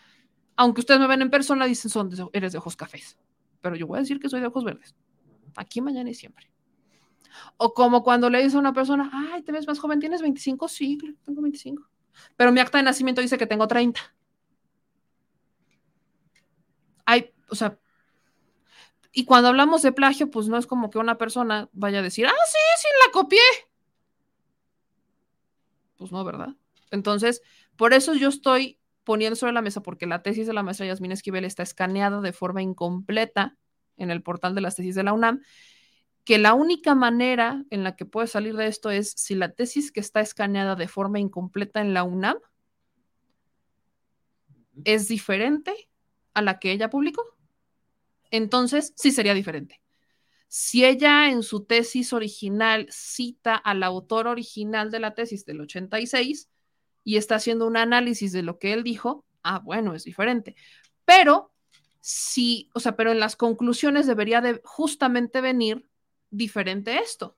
aunque 0.55 0.81
ustedes 0.81 0.99
me 0.99 1.07
ven 1.07 1.21
en 1.21 1.29
persona, 1.29 1.65
dicen, 1.65 1.91
son 1.91 2.09
eres 2.33 2.51
de 2.51 2.57
ojos 2.57 2.75
cafés. 2.75 3.17
Pero 3.61 3.75
yo 3.75 3.87
voy 3.87 3.97
a 3.97 4.01
decir 4.01 4.19
que 4.19 4.29
soy 4.29 4.41
de 4.41 4.47
ojos 4.47 4.63
verdes. 4.63 4.95
Aquí, 5.55 5.81
mañana 5.81 6.09
y 6.09 6.13
siempre. 6.13 6.51
O 7.57 7.73
como 7.73 8.03
cuando 8.03 8.29
le 8.29 8.41
dice 8.41 8.55
a 8.55 8.59
una 8.59 8.73
persona, 8.73 9.09
ay, 9.13 9.41
te 9.43 9.51
ves 9.51 9.67
más 9.67 9.79
joven, 9.79 9.99
¿tienes 9.99 10.21
25? 10.21 10.67
Sí, 10.67 10.97
tengo 11.25 11.41
25. 11.41 11.87
Pero 12.35 12.51
mi 12.51 12.59
acta 12.59 12.77
de 12.77 12.83
nacimiento 12.83 13.21
dice 13.21 13.37
que 13.37 13.47
tengo 13.47 13.67
30. 13.67 14.01
Hay, 17.05 17.33
o 17.49 17.55
sea, 17.55 17.77
y 19.11 19.23
cuando 19.23 19.47
hablamos 19.49 19.81
de 19.81 19.93
plagio, 19.93 20.29
pues 20.29 20.47
no 20.47 20.57
es 20.57 20.67
como 20.67 20.89
que 20.89 20.97
una 20.97 21.17
persona 21.17 21.69
vaya 21.71 21.99
a 21.99 22.01
decir, 22.01 22.27
ah, 22.27 22.45
sí, 22.47 22.59
sí, 22.79 22.87
la 23.05 23.11
copié. 23.13 23.39
Pues 25.97 26.11
no, 26.11 26.23
¿verdad? 26.25 26.49
Entonces, 26.91 27.41
por 27.77 27.93
eso 27.93 28.13
yo 28.13 28.27
estoy 28.27 28.77
poniendo 29.05 29.35
sobre 29.35 29.53
la 29.53 29.61
mesa, 29.61 29.81
porque 29.81 30.07
la 30.07 30.21
tesis 30.21 30.47
de 30.47 30.53
la 30.53 30.63
maestra 30.63 30.85
Yasmín 30.85 31.13
Esquivel 31.13 31.45
está 31.45 31.63
escaneada 31.63 32.19
de 32.19 32.33
forma 32.33 32.61
incompleta 32.61 33.57
en 33.97 34.11
el 34.11 34.21
portal 34.21 34.55
de 34.55 34.61
las 34.61 34.75
tesis 34.75 34.95
de 34.95 35.03
la 35.03 35.13
UNAM, 35.13 35.41
que 36.25 36.37
la 36.39 36.53
única 36.55 36.95
manera 36.95 37.63
en 37.69 37.83
la 37.83 37.95
que 37.95 38.05
puede 38.05 38.27
salir 38.27 38.55
de 38.55 38.67
esto 38.67 38.89
es 38.89 39.11
si 39.11 39.35
la 39.35 39.53
tesis 39.53 39.91
que 39.91 39.99
está 39.99 40.19
escaneada 40.21 40.75
de 40.75 40.87
forma 40.87 41.19
incompleta 41.19 41.79
en 41.81 41.93
la 41.93 42.03
UNAM 42.03 42.37
es 44.83 45.07
diferente 45.07 45.73
a 46.33 46.41
la 46.41 46.59
que 46.59 46.71
ella 46.71 46.89
publicó. 46.89 47.23
entonces 48.31 48.91
sí 48.97 49.11
sería 49.11 49.33
diferente. 49.33 49.81
Si 50.47 50.83
ella 50.83 51.29
en 51.29 51.43
su 51.43 51.65
tesis 51.65 52.11
original 52.11 52.87
cita 52.89 53.55
al 53.55 53.83
autor 53.83 54.27
original 54.27 54.91
de 54.91 54.99
la 54.99 55.13
tesis 55.13 55.45
del 55.45 55.61
86 55.61 56.49
y 57.05 57.15
está 57.15 57.35
haciendo 57.35 57.67
un 57.67 57.77
análisis 57.77 58.33
de 58.33 58.41
lo 58.41 58.59
que 58.59 58.73
él 58.73 58.83
dijo, 58.83 59.23
ah, 59.43 59.59
bueno, 59.59 59.93
es 59.93 60.03
diferente. 60.03 60.55
Pero 61.05 61.53
sí, 62.01 62.69
o 62.73 62.79
sea, 62.81 62.97
pero 62.97 63.11
en 63.11 63.19
las 63.19 63.37
conclusiones 63.37 64.07
debería 64.07 64.41
de 64.41 64.59
justamente 64.65 65.39
venir 65.39 65.87
diferente 66.31 66.97
esto. 66.97 67.37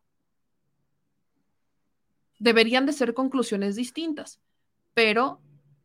Deberían 2.39 2.85
de 2.85 2.93
ser 2.93 3.13
conclusiones 3.13 3.75
distintas, 3.75 4.39
pero 4.93 5.41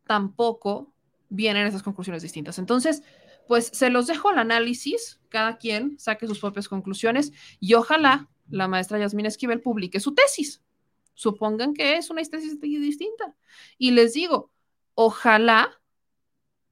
tampoco 0.07 0.93
vienen 1.27 1.67
esas 1.67 1.83
conclusiones 1.83 2.21
distintas. 2.21 2.59
Entonces, 2.59 3.03
pues 3.47 3.67
se 3.67 3.89
los 3.89 4.07
dejo 4.07 4.29
al 4.29 4.39
análisis, 4.39 5.19
cada 5.27 5.57
quien 5.57 5.99
saque 5.99 6.27
sus 6.27 6.39
propias 6.39 6.69
conclusiones 6.69 7.33
y 7.59 7.73
ojalá 7.73 8.29
la 8.49 8.69
maestra 8.69 8.99
Yasmina 8.99 9.27
Esquivel 9.27 9.61
publique 9.61 9.99
su 9.99 10.13
tesis. 10.13 10.63
Supongan 11.13 11.73
que 11.73 11.97
es 11.97 12.09
una 12.09 12.23
tesis 12.23 12.59
distinta. 12.59 13.35
Y 13.77 13.91
les 13.91 14.13
digo, 14.13 14.51
ojalá 14.95 15.79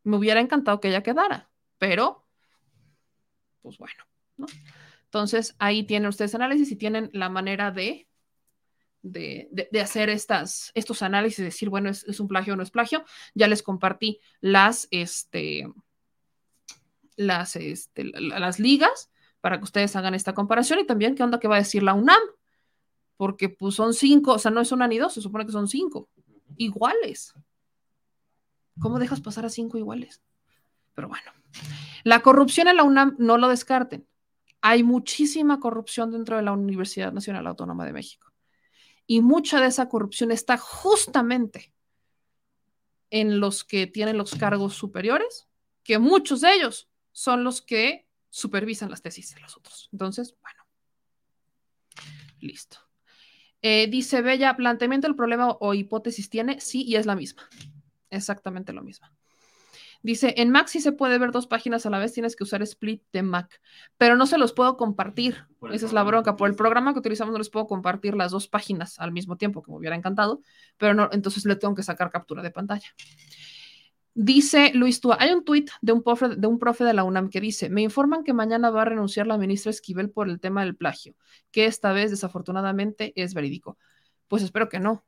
me 0.03 0.18
hubiera 0.18 0.39
encantado 0.39 0.80
que 0.80 0.89
ella 0.89 1.03
quedara, 1.03 1.49
pero, 1.77 2.26
pues 3.61 3.77
bueno, 3.77 4.03
¿no? 4.38 4.47
Entonces, 5.05 5.55
ahí 5.59 5.84
tienen 5.84 6.07
ustedes 6.07 6.34
análisis 6.35 6.72
y 6.72 6.76
tienen 6.76 7.09
la 7.13 7.30
manera 7.30 7.72
de, 7.72 8.07
de, 9.01 9.81
hacer 9.81 10.09
estas, 10.09 10.72
estos 10.73 11.01
análisis, 11.01 11.43
decir, 11.43 11.69
bueno, 11.69 11.89
¿es, 11.89 12.03
¿es, 12.05 12.19
un 12.19 12.27
plagio 12.27 12.53
o 12.53 12.55
no 12.55 12.63
es 12.63 12.72
plagio. 12.72 13.03
Ya 13.34 13.47
les 13.47 13.61
compartí 13.61 14.22
las, 14.39 14.88
este, 14.89 15.68
las, 17.15 17.55
este, 17.55 18.05
las 18.05 18.59
ligas 18.59 19.11
para 19.41 19.57
que 19.57 19.63
ustedes 19.63 19.95
hagan 19.95 20.13
esta 20.13 20.34
comparación 20.34 20.80
y 20.80 20.85
también 20.85 21.15
qué 21.15 21.23
onda 21.23 21.39
que 21.39 21.47
va 21.47 21.55
a 21.55 21.59
decir 21.59 21.84
la 21.84 21.93
UNAM, 21.93 22.22
porque 23.22 23.49
pues 23.49 23.76
son 23.76 23.93
cinco, 23.93 24.34
o 24.34 24.39
sea, 24.39 24.49
no 24.49 24.61
es 24.61 24.72
una 24.72 24.88
ni 24.88 24.98
dos, 24.98 25.14
se 25.14 25.22
supone 25.22 25.45
que 25.45 25.52
son 25.52 25.68
cinco, 25.68 26.10
iguales. 26.57 27.35
¿Cómo 28.80 28.98
dejas 28.98 29.22
pasar 29.22 29.45
a 29.45 29.49
cinco 29.49 29.77
iguales? 29.77 30.23
Pero 30.95 31.07
bueno, 31.07 31.31
la 32.03 32.23
corrupción 32.23 32.68
en 32.68 32.77
la 32.77 32.84
UNAM 32.84 33.15
no 33.19 33.38
lo 33.38 33.48
descarten. 33.48 34.07
Hay 34.61 34.81
muchísima 34.81 35.60
corrupción 35.60 36.11
dentro 36.11 36.35
de 36.35 36.41
la 36.41 36.52
Universidad 36.52 37.14
Nacional 37.14 37.45
Autónoma 37.45 37.85
de 37.85 37.93
México. 37.93 38.34
Y 39.06 39.22
mucha 39.22 39.61
de 39.61 39.68
esa 39.68 39.88
corrupción 39.88 40.31
está 40.31 40.57
justamente 40.57 41.76
en 43.11 43.39
los 43.39 43.64
que 43.64 43.85
tienen 43.85 44.18
los 44.18 44.34
cargos 44.34 44.73
superiores, 44.73 45.48
que 45.84 45.99
muchos 45.99 46.41
de 46.41 46.56
ellos 46.56 46.89
son 47.11 47.43
los 47.43 47.61
que 47.61 48.07
supervisan 48.31 48.89
las 48.89 49.03
tesis 49.03 49.35
de 49.35 49.41
los 49.41 49.57
otros. 49.57 49.89
Entonces, 49.91 50.35
bueno, 50.41 50.65
listo. 52.39 52.90
Eh, 53.62 53.88
dice 53.88 54.22
Bella, 54.22 54.56
planteamiento 54.56 55.08
del 55.08 55.16
problema 55.16 55.56
o 55.60 55.74
hipótesis 55.74 56.30
tiene, 56.30 56.60
sí, 56.60 56.84
y 56.84 56.96
es 56.96 57.06
la 57.06 57.16
misma. 57.16 57.48
Exactamente 58.10 58.74
lo 58.74 58.82
mismo. 58.82 59.08
Dice, 60.04 60.34
en 60.38 60.50
Mac 60.50 60.68
sí 60.68 60.82
se 60.82 60.92
puede 60.92 61.20
ver 61.20 61.32
dos 61.32 61.46
páginas 61.46 61.86
a 61.86 61.92
la 61.92 62.00
vez, 62.00 62.12
tienes 62.12 62.36
que 62.36 62.44
usar 62.44 62.64
split 62.64 63.04
de 63.14 63.22
Mac, 63.22 63.62
pero 63.98 64.16
no 64.16 64.26
se 64.26 64.40
los 64.40 64.52
puedo 64.52 64.76
compartir. 64.76 65.46
Esa 65.72 65.86
es 65.86 65.94
la 65.94 66.02
bronca. 66.04 66.36
Por 66.36 66.50
el 66.50 66.56
programa 66.56 66.94
que 66.94 67.00
utilizamos 67.00 67.32
no 67.32 67.38
les 67.38 67.52
puedo 67.52 67.68
compartir 67.68 68.16
las 68.16 68.32
dos 68.32 68.48
páginas 68.48 68.98
al 69.00 69.12
mismo 69.12 69.38
tiempo, 69.38 69.62
que 69.62 69.72
me 69.72 69.78
hubiera 69.78 69.96
encantado, 69.96 70.42
pero 70.78 70.96
no, 70.96 71.10
entonces 71.12 71.46
le 71.46 71.56
tengo 71.56 71.76
que 71.76 71.84
sacar 71.84 72.10
captura 72.10 72.42
de 72.42 72.50
pantalla. 72.50 72.88
Dice 74.14 74.72
Luis 74.74 75.00
Túa, 75.00 75.18
hay 75.20 75.32
un 75.32 75.46
tuit 75.46 75.72
de 75.82 75.94
un, 75.94 76.04
profe, 76.04 76.36
de 76.36 76.48
un 76.48 76.60
profe 76.60 76.84
de 76.84 76.94
la 76.94 77.06
UNAM 77.06 77.30
que 77.30 77.40
dice, 77.40 77.70
me 77.70 77.82
informan 77.82 78.26
que 78.26 78.34
mañana 78.34 78.70
va 78.70 78.82
a 78.82 78.86
renunciar 78.86 79.26
la 79.26 79.38
ministra 79.38 79.70
Esquivel 79.70 80.10
por 80.10 80.28
el 80.28 80.42
tema 80.42 80.66
del 80.66 80.76
plagio, 80.76 81.16
que 81.52 81.66
esta 81.66 81.94
vez 81.94 82.12
desafortunadamente 82.12 83.14
es 83.16 83.34
verídico. 83.34 83.78
Pues 84.28 84.44
espero 84.44 84.68
que 84.68 84.80
no, 84.80 85.06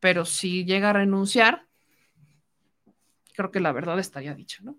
pero 0.00 0.24
si 0.24 0.64
llega 0.64 0.90
a 0.90 0.94
renunciar, 0.94 1.68
creo 3.34 3.52
que 3.52 3.60
la 3.60 3.72
verdad 3.72 4.00
estaría 4.00 4.34
dicha, 4.34 4.58
¿no? 4.62 4.76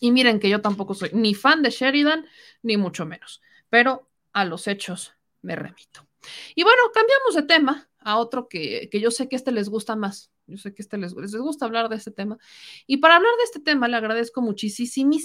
Y 0.00 0.10
miren 0.10 0.40
que 0.40 0.48
yo 0.48 0.60
tampoco 0.60 0.94
soy 0.94 1.10
ni 1.12 1.34
fan 1.34 1.62
de 1.62 1.70
Sheridan, 1.70 2.26
ni 2.62 2.76
mucho 2.78 3.04
menos, 3.04 3.42
pero 3.68 4.08
a 4.32 4.44
los 4.44 4.68
hechos 4.68 5.14
me 5.42 5.54
remito. 5.54 6.06
Y 6.54 6.62
bueno, 6.62 6.82
cambiamos 6.92 7.34
de 7.34 7.42
tema 7.42 7.88
a 7.98 8.16
otro 8.16 8.48
que, 8.48 8.88
que 8.90 9.00
yo 9.00 9.10
sé 9.10 9.28
que 9.28 9.36
este 9.36 9.52
les 9.52 9.68
gusta 9.68 9.96
más, 9.96 10.30
yo 10.46 10.56
sé 10.58 10.74
que 10.74 10.82
este 10.82 10.98
les, 10.98 11.14
gusta 11.14 11.64
hablar 11.64 11.88
de 11.88 11.96
este 11.96 12.10
tema. 12.10 12.38
Y 12.86 12.98
para 12.98 13.16
hablar 13.16 13.32
de 13.38 13.44
este 13.44 13.60
tema, 13.60 13.88
le 13.88 13.96
agradezco 13.96 14.42
muchísimo 14.42 15.16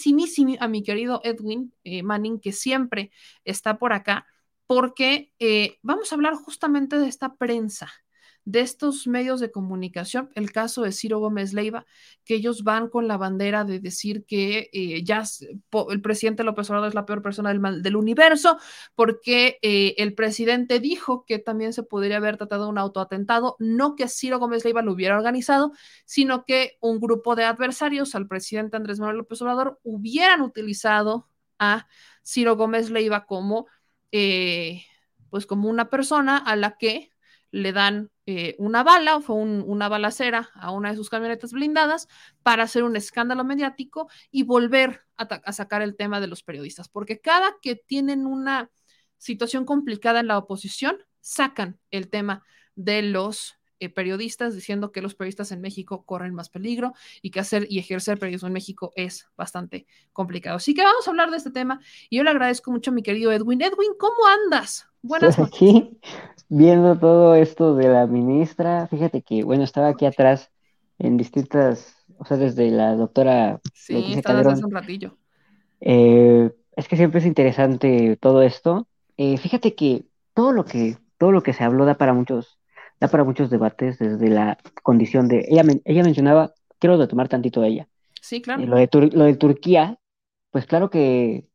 a 0.59 0.67
mi 0.67 0.83
querido 0.83 1.21
Edwin 1.23 1.73
eh, 1.83 2.03
Manning, 2.03 2.39
que 2.39 2.51
siempre 2.51 3.11
está 3.43 3.77
por 3.77 3.93
acá, 3.93 4.25
porque 4.67 5.33
eh, 5.39 5.77
vamos 5.81 6.11
a 6.11 6.15
hablar 6.15 6.35
justamente 6.35 6.97
de 6.97 7.07
esta 7.07 7.35
prensa 7.35 7.91
de 8.45 8.61
estos 8.61 9.07
medios 9.07 9.39
de 9.39 9.51
comunicación, 9.51 10.29
el 10.35 10.51
caso 10.51 10.81
de 10.81 10.91
Ciro 10.91 11.19
Gómez 11.19 11.53
Leiva, 11.53 11.85
que 12.25 12.35
ellos 12.35 12.63
van 12.63 12.89
con 12.89 13.07
la 13.07 13.17
bandera 13.17 13.63
de 13.63 13.79
decir 13.79 14.25
que 14.25 14.69
eh, 14.73 15.03
ya 15.03 15.23
el 15.89 16.01
presidente 16.01 16.43
López 16.43 16.69
Obrador 16.69 16.89
es 16.89 16.95
la 16.95 17.05
peor 17.05 17.21
persona 17.21 17.53
del, 17.53 17.81
del 17.83 17.95
universo, 17.95 18.57
porque 18.95 19.59
eh, 19.61 19.95
el 19.97 20.15
presidente 20.15 20.79
dijo 20.79 21.25
que 21.25 21.39
también 21.39 21.73
se 21.73 21.83
podría 21.83 22.17
haber 22.17 22.37
tratado 22.37 22.63
de 22.63 22.69
un 22.69 22.77
autoatentado, 22.77 23.55
no 23.59 23.95
que 23.95 24.07
Ciro 24.07 24.39
Gómez 24.39 24.63
Leiva 24.63 24.81
lo 24.81 24.93
hubiera 24.93 25.17
organizado, 25.17 25.71
sino 26.05 26.45
que 26.45 26.77
un 26.81 26.99
grupo 26.99 27.35
de 27.35 27.43
adversarios 27.43 28.15
al 28.15 28.27
presidente 28.27 28.77
Andrés 28.77 28.99
Manuel 28.99 29.17
López 29.17 29.41
Obrador 29.41 29.79
hubieran 29.83 30.41
utilizado 30.41 31.27
a 31.59 31.87
Ciro 32.23 32.55
Gómez 32.55 32.89
Leiva 32.89 33.25
como, 33.25 33.67
eh, 34.11 34.83
pues 35.29 35.45
como 35.45 35.69
una 35.69 35.89
persona 35.89 36.37
a 36.37 36.55
la 36.55 36.77
que 36.77 37.11
le 37.51 37.73
dan 37.73 38.11
eh, 38.31 38.55
una 38.59 38.83
bala 38.83 39.21
fue 39.21 39.37
una 39.37 39.89
balacera 39.89 40.51
a 40.53 40.69
una 40.69 40.91
de 40.91 40.95
sus 40.95 41.09
camionetas 41.09 41.51
blindadas 41.51 42.07
para 42.43 42.61
hacer 42.61 42.83
un 42.83 42.95
escándalo 42.95 43.43
mediático 43.43 44.07
y 44.29 44.43
volver 44.43 45.01
a, 45.17 45.51
sacar 45.51 45.81
el 45.81 45.95
tema 45.95 46.21
de 46.21 46.27
los 46.27 46.43
periodistas, 46.43 46.89
porque 46.89 47.19
cada 47.19 47.55
que 47.59 47.75
tienen 47.75 48.27
una 48.27 48.69
situación 49.17 49.65
complicada 49.65 50.19
en 50.19 50.27
la 50.27 50.37
oposición, 50.37 50.97
sacan 51.21 51.79
el 51.89 52.11
tema 52.11 52.43
de 52.75 53.01
los 53.01 53.57
eh, 53.79 53.89
periodistas 53.89 54.53
diciendo 54.53 54.91
que 54.91 55.01
los 55.01 55.15
periodistas 55.15 55.51
en 55.51 55.61
México 55.61 56.05
corren 56.05 56.35
más 56.35 56.49
peligro 56.49 56.93
y 57.23 57.31
que 57.31 57.39
hacer 57.39 57.65
y 57.67 57.79
ejercer 57.79 58.19
periodismo 58.19 58.45
en 58.45 58.53
México 58.53 58.93
es 58.95 59.27
bastante 59.37 59.87
complicado. 60.13 60.57
Así 60.57 60.75
que 60.75 60.83
vamos 60.83 61.07
a 61.07 61.09
hablar 61.09 61.31
de 61.31 61.37
este 61.37 61.49
tema 61.49 61.81
y 62.11 62.17
yo 62.17 62.23
le 62.23 62.29
agradezco 62.29 62.69
mucho 62.69 62.91
a 62.91 62.93
mi 62.93 63.01
querido 63.01 63.31
Edwin. 63.31 63.63
Edwin, 63.63 63.93
¿cómo 63.97 64.27
andas? 64.27 64.88
Buenas 65.01 65.37
pues 65.37 65.47
aquí, 65.47 65.97
viendo 66.49 66.97
todo 66.97 67.35
esto 67.35 67.75
de 67.75 67.87
la 67.87 68.05
ministra, 68.07 68.87
fíjate 68.87 69.21
que, 69.21 69.43
bueno, 69.43 69.63
estaba 69.63 69.87
aquí 69.87 70.05
atrás 70.05 70.51
en 70.97 71.17
distintas, 71.17 71.95
o 72.17 72.25
sea, 72.25 72.37
desde 72.37 72.69
la 72.71 72.95
doctora. 72.95 73.61
Sí, 73.73 74.13
está 74.13 74.35
desde 74.35 74.51
hace 74.51 74.65
un 74.65 74.71
ratillo. 74.71 75.17
Eh, 75.79 76.51
es 76.75 76.87
que 76.87 76.97
siempre 76.97 77.19
es 77.19 77.25
interesante 77.25 78.17
todo 78.17 78.41
esto. 78.41 78.87
Eh, 79.17 79.37
fíjate 79.37 79.75
que 79.75 80.05
todo 80.33 80.51
lo 80.51 80.65
que 80.65 80.97
todo 81.17 81.31
lo 81.31 81.43
que 81.43 81.53
se 81.53 81.63
habló 81.63 81.85
da 81.85 81.95
para 81.95 82.13
muchos 82.13 82.59
da 82.99 83.09
para 83.09 83.23
muchos 83.23 83.49
debates 83.49 83.99
desde 83.99 84.29
la 84.29 84.57
condición 84.83 85.27
de 85.27 85.45
ella 85.49 85.63
ella 85.83 86.03
mencionaba 86.03 86.53
quiero 86.79 86.97
retomar 86.97 87.27
tantito 87.27 87.61
de 87.61 87.67
ella. 87.67 87.87
Sí, 88.21 88.41
claro. 88.41 88.63
Eh, 88.63 88.67
lo 88.67 88.77
de 88.77 89.09
lo 89.13 89.25
de 89.25 89.35
Turquía, 89.35 89.99
pues 90.51 90.65
claro 90.65 90.89
que 90.89 91.48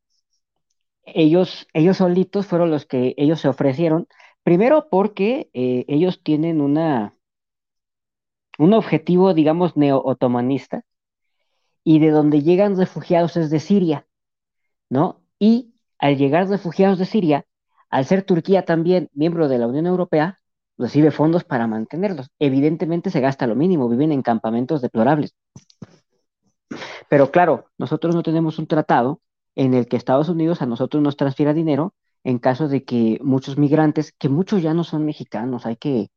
ellos, 1.06 1.66
ellos 1.72 1.98
solitos 1.98 2.46
fueron 2.46 2.70
los 2.70 2.86
que 2.86 3.14
ellos 3.16 3.40
se 3.40 3.48
ofrecieron, 3.48 4.06
primero 4.42 4.88
porque 4.90 5.50
eh, 5.52 5.84
ellos 5.88 6.22
tienen 6.22 6.60
una, 6.60 7.14
un 8.58 8.72
objetivo, 8.74 9.34
digamos, 9.34 9.76
neo-otomanista, 9.76 10.84
y 11.84 11.98
de 11.98 12.10
donde 12.10 12.42
llegan 12.42 12.76
refugiados 12.76 13.36
es 13.36 13.50
de 13.50 13.60
Siria, 13.60 14.06
¿no? 14.88 15.20
Y 15.38 15.74
al 15.98 16.16
llegar 16.16 16.48
refugiados 16.48 16.98
de 16.98 17.04
Siria, 17.04 17.46
al 17.90 18.06
ser 18.06 18.22
Turquía 18.22 18.64
también 18.64 19.10
miembro 19.12 19.48
de 19.48 19.58
la 19.58 19.66
Unión 19.66 19.86
Europea, 19.86 20.40
recibe 20.78 21.10
fondos 21.10 21.44
para 21.44 21.66
mantenerlos. 21.66 22.30
Evidentemente 22.38 23.10
se 23.10 23.20
gasta 23.20 23.46
lo 23.46 23.54
mínimo, 23.54 23.88
viven 23.88 24.12
en 24.12 24.22
campamentos 24.22 24.82
deplorables. 24.82 25.34
Pero 27.08 27.30
claro, 27.30 27.66
nosotros 27.78 28.14
no 28.14 28.22
tenemos 28.22 28.58
un 28.58 28.66
tratado 28.66 29.20
en 29.56 29.74
el 29.74 29.88
que 29.88 29.96
Estados 29.96 30.28
Unidos 30.28 30.62
a 30.62 30.66
nosotros 30.66 31.02
nos 31.02 31.16
transfiera 31.16 31.54
dinero 31.54 31.94
en 32.24 32.38
caso 32.38 32.68
de 32.68 32.84
que 32.84 33.18
muchos 33.22 33.58
migrantes, 33.58 34.12
que 34.12 34.28
muchos 34.28 34.62
ya 34.62 34.74
no 34.74 34.84
son 34.84 35.04
mexicanos, 35.04 35.66
hay 35.66 35.76
que, 35.76 36.10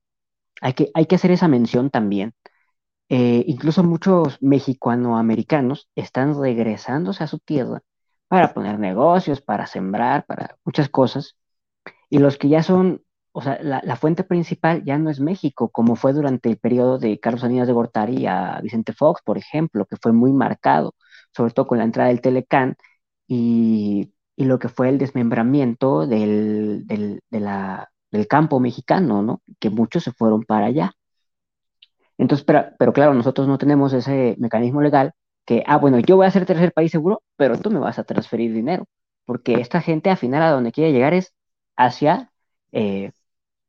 hay 0.62 0.74
que, 0.74 0.92
hay 0.94 1.06
que 1.06 1.16
hacer 1.16 1.32
esa 1.32 1.48
mención 1.48 1.90
también. 1.92 2.34
Eh, 3.10 3.44
incluso 3.48 3.84
muchos 3.84 4.38
mexicoamericanos 4.42 5.90
están 5.96 6.40
regresándose 6.42 7.24
a 7.24 7.28
su 7.28 7.40
tierra 7.40 7.82
para 8.28 8.54
poner 8.54 8.80
negocios, 8.80 9.42
para 9.42 9.68
sembrar, 9.68 10.26
para 10.26 10.58
muchas 10.66 10.90
cosas. 10.90 11.38
Y 12.10 12.20
los 12.20 12.38
que 12.38 12.50
ya 12.50 12.64
son, 12.64 13.04
o 13.34 13.42
sea, 13.42 13.60
la, 13.62 13.82
la 13.84 13.96
fuente 13.98 14.24
principal 14.24 14.84
ya 14.86 14.98
no 14.98 15.10
es 15.10 15.20
México, 15.20 15.70
como 15.70 15.96
fue 15.96 16.14
durante 16.14 16.50
el 16.50 16.58
periodo 16.58 17.00
de 17.00 17.20
Carlos 17.20 17.42
Salinas 17.42 17.68
de 17.68 17.74
Gortari 17.74 18.26
a 18.28 18.60
Vicente 18.62 18.94
Fox, 18.94 19.22
por 19.24 19.38
ejemplo, 19.38 19.86
que 19.86 19.98
fue 20.02 20.14
muy 20.14 20.32
marcado, 20.34 20.96
sobre 21.36 21.54
todo 21.54 21.68
con 21.68 21.80
la 21.80 21.86
entrada 21.86 22.10
del 22.10 22.22
Telecán 22.22 22.78
y, 23.28 24.14
lo 24.38 24.60
que 24.60 24.70
fue 24.70 24.90
el 24.90 24.98
desmembramiento 25.00 26.06
del, 26.08 26.86
del, 26.88 27.22
del 28.12 28.28
campo 28.28 28.60
mexicano, 28.60 29.22
¿no? 29.24 29.42
Que 29.60 29.70
muchos 29.70 30.04
se 30.04 30.12
fueron 30.12 30.44
para 30.44 30.68
allá. 30.68 30.94
Entonces, 32.18 32.46
pero, 32.46 32.66
pero 32.80 32.94
claro, 32.94 33.14
nosotros 33.14 33.48
no 33.48 33.58
tenemos 33.58 33.94
ese 33.94 34.36
mecanismo 34.40 34.82
legal 34.82 35.14
que, 35.46 35.64
ah, 35.68 35.78
bueno, 35.78 36.00
yo 36.00 36.18
voy 36.18 36.28
a 36.28 36.32
ser 36.32 36.46
tercer 36.46 36.74
país 36.74 36.92
seguro, 36.92 37.24
pero 37.38 37.58
tú 37.60 37.72
me 37.72 37.80
vas 37.80 38.00
a 38.00 38.04
transferir 38.04 38.54
dinero, 38.54 38.86
porque 39.26 39.56
esta 39.62 39.82
gente 39.82 40.10
al 40.10 40.18
final 40.18 40.44
a 40.44 40.52
donde 40.52 40.72
quiere 40.72 40.92
llegar 40.92 41.14
es 41.14 41.34
hacia, 41.78 42.32
eh, 42.72 43.12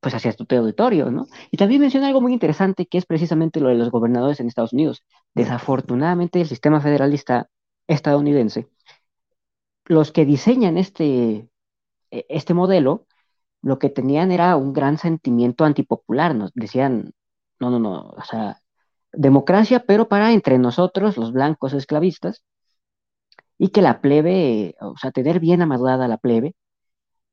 pues 0.00 0.14
hacia 0.14 0.32
tu 0.34 0.46
territorio, 0.46 1.10
¿no? 1.10 1.26
Y 1.50 1.56
también 1.58 1.80
menciona 1.80 2.08
algo 2.08 2.20
muy 2.20 2.32
interesante 2.32 2.86
que 2.86 2.98
es 2.98 3.06
precisamente 3.06 3.60
lo 3.60 3.68
de 3.68 3.76
los 3.76 3.90
gobernadores 3.90 4.40
en 4.40 4.48
Estados 4.48 4.72
Unidos. 4.72 5.04
Desafortunadamente, 5.34 6.40
el 6.40 6.48
sistema 6.48 6.80
federalista 6.80 7.48
estadounidense, 7.86 8.68
los 9.88 10.12
que 10.12 10.24
diseñan 10.24 10.78
este, 10.78 11.48
e, 12.10 12.26
este 12.28 12.54
modelo, 12.54 13.06
lo 13.62 13.78
que 13.78 13.90
tenían 13.90 14.30
era 14.32 14.56
un 14.56 14.72
gran 14.72 14.98
sentimiento 14.98 15.64
antipopular, 15.64 16.34
nos 16.34 16.52
decían, 16.54 17.12
no, 17.60 17.70
no, 17.70 17.78
no, 17.80 18.10
o 18.10 18.24
sea, 18.24 18.60
democracia, 19.12 19.84
pero 19.86 20.08
para 20.08 20.32
entre 20.32 20.58
nosotros, 20.58 21.16
los 21.16 21.32
blancos 21.32 21.72
esclavistas, 21.74 22.44
y 23.58 23.68
que 23.70 23.82
la 23.82 24.00
plebe, 24.00 24.76
o 24.80 24.96
sea, 24.96 25.10
tener 25.10 25.40
bien 25.40 25.62
amadurada 25.62 26.08
la 26.08 26.18
plebe, 26.18 26.54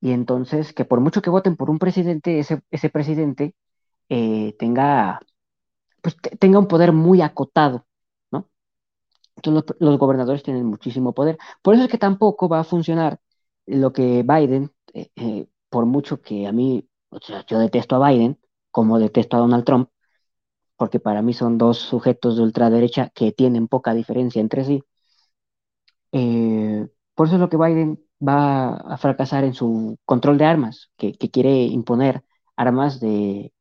y 0.02 0.12
entonces 0.12 0.74
que 0.74 0.86
por 0.86 1.02
mucho 1.02 1.22
que 1.22 1.30
voten 1.30 1.56
por 1.56 1.70
un 1.70 1.80
presidente, 1.80 2.40
ese, 2.40 2.62
ese 2.72 2.90
presidente 2.90 3.56
eh, 4.10 4.56
tenga, 4.60 5.20
pues, 6.02 6.18
tenga 6.40 6.60
un 6.60 6.68
poder 6.68 6.94
muy 6.94 7.22
acotado. 7.22 7.86
Entonces 9.36 9.76
los, 9.80 9.98
gobernadores 10.00 10.44
tienen 10.44 10.66
muchísimo 10.66 11.14
poder. 11.14 11.38
Por 11.62 11.76
eso 11.76 11.84
es 11.86 11.90
que 11.92 11.98
tampoco 11.98 12.50
va 12.50 12.62
a 12.62 12.64
funcionar 12.64 13.20
lo 13.66 13.94
que 13.94 14.24
Biden, 14.24 14.72
eh, 14.94 15.10
eh, 15.16 15.48
por 15.70 15.86
mucho 15.86 16.22
que 16.22 16.48
a 16.48 16.52
mí, 16.52 16.88
yo 17.48 17.60
detesto 17.60 17.96
a 17.96 18.10
Biden, 18.10 18.40
como 18.72 19.00
detesto 19.00 19.38
a 19.38 19.40
Donald 19.42 19.66
Trump, 19.66 19.90
porque 20.78 21.00
para 21.00 21.22
mí 21.22 21.34
son 21.34 21.58
dos 21.58 21.80
sujetos 21.80 22.38
de 22.38 22.44
ultraderecha 22.44 23.10
que 23.10 23.32
tienen 23.32 23.68
poca 23.68 23.94
diferencia 23.94 24.42
entre 24.42 24.66
sí. 24.66 24.84
Eh, 26.12 26.88
por 27.14 27.28
eso 27.28 27.36
es 27.36 27.42
lo 27.42 27.50
que 27.50 27.58
Biden 27.58 28.00
va 28.26 28.76
a 28.78 28.98
fracasar 28.98 29.44
en 29.44 29.54
su 29.54 29.98
control 30.06 30.38
de 30.38 30.46
armas, 30.46 30.92
que, 30.98 31.14
quiere 31.18 31.64
imponer 31.66 32.24
armas 32.56 33.00
de 33.00 33.54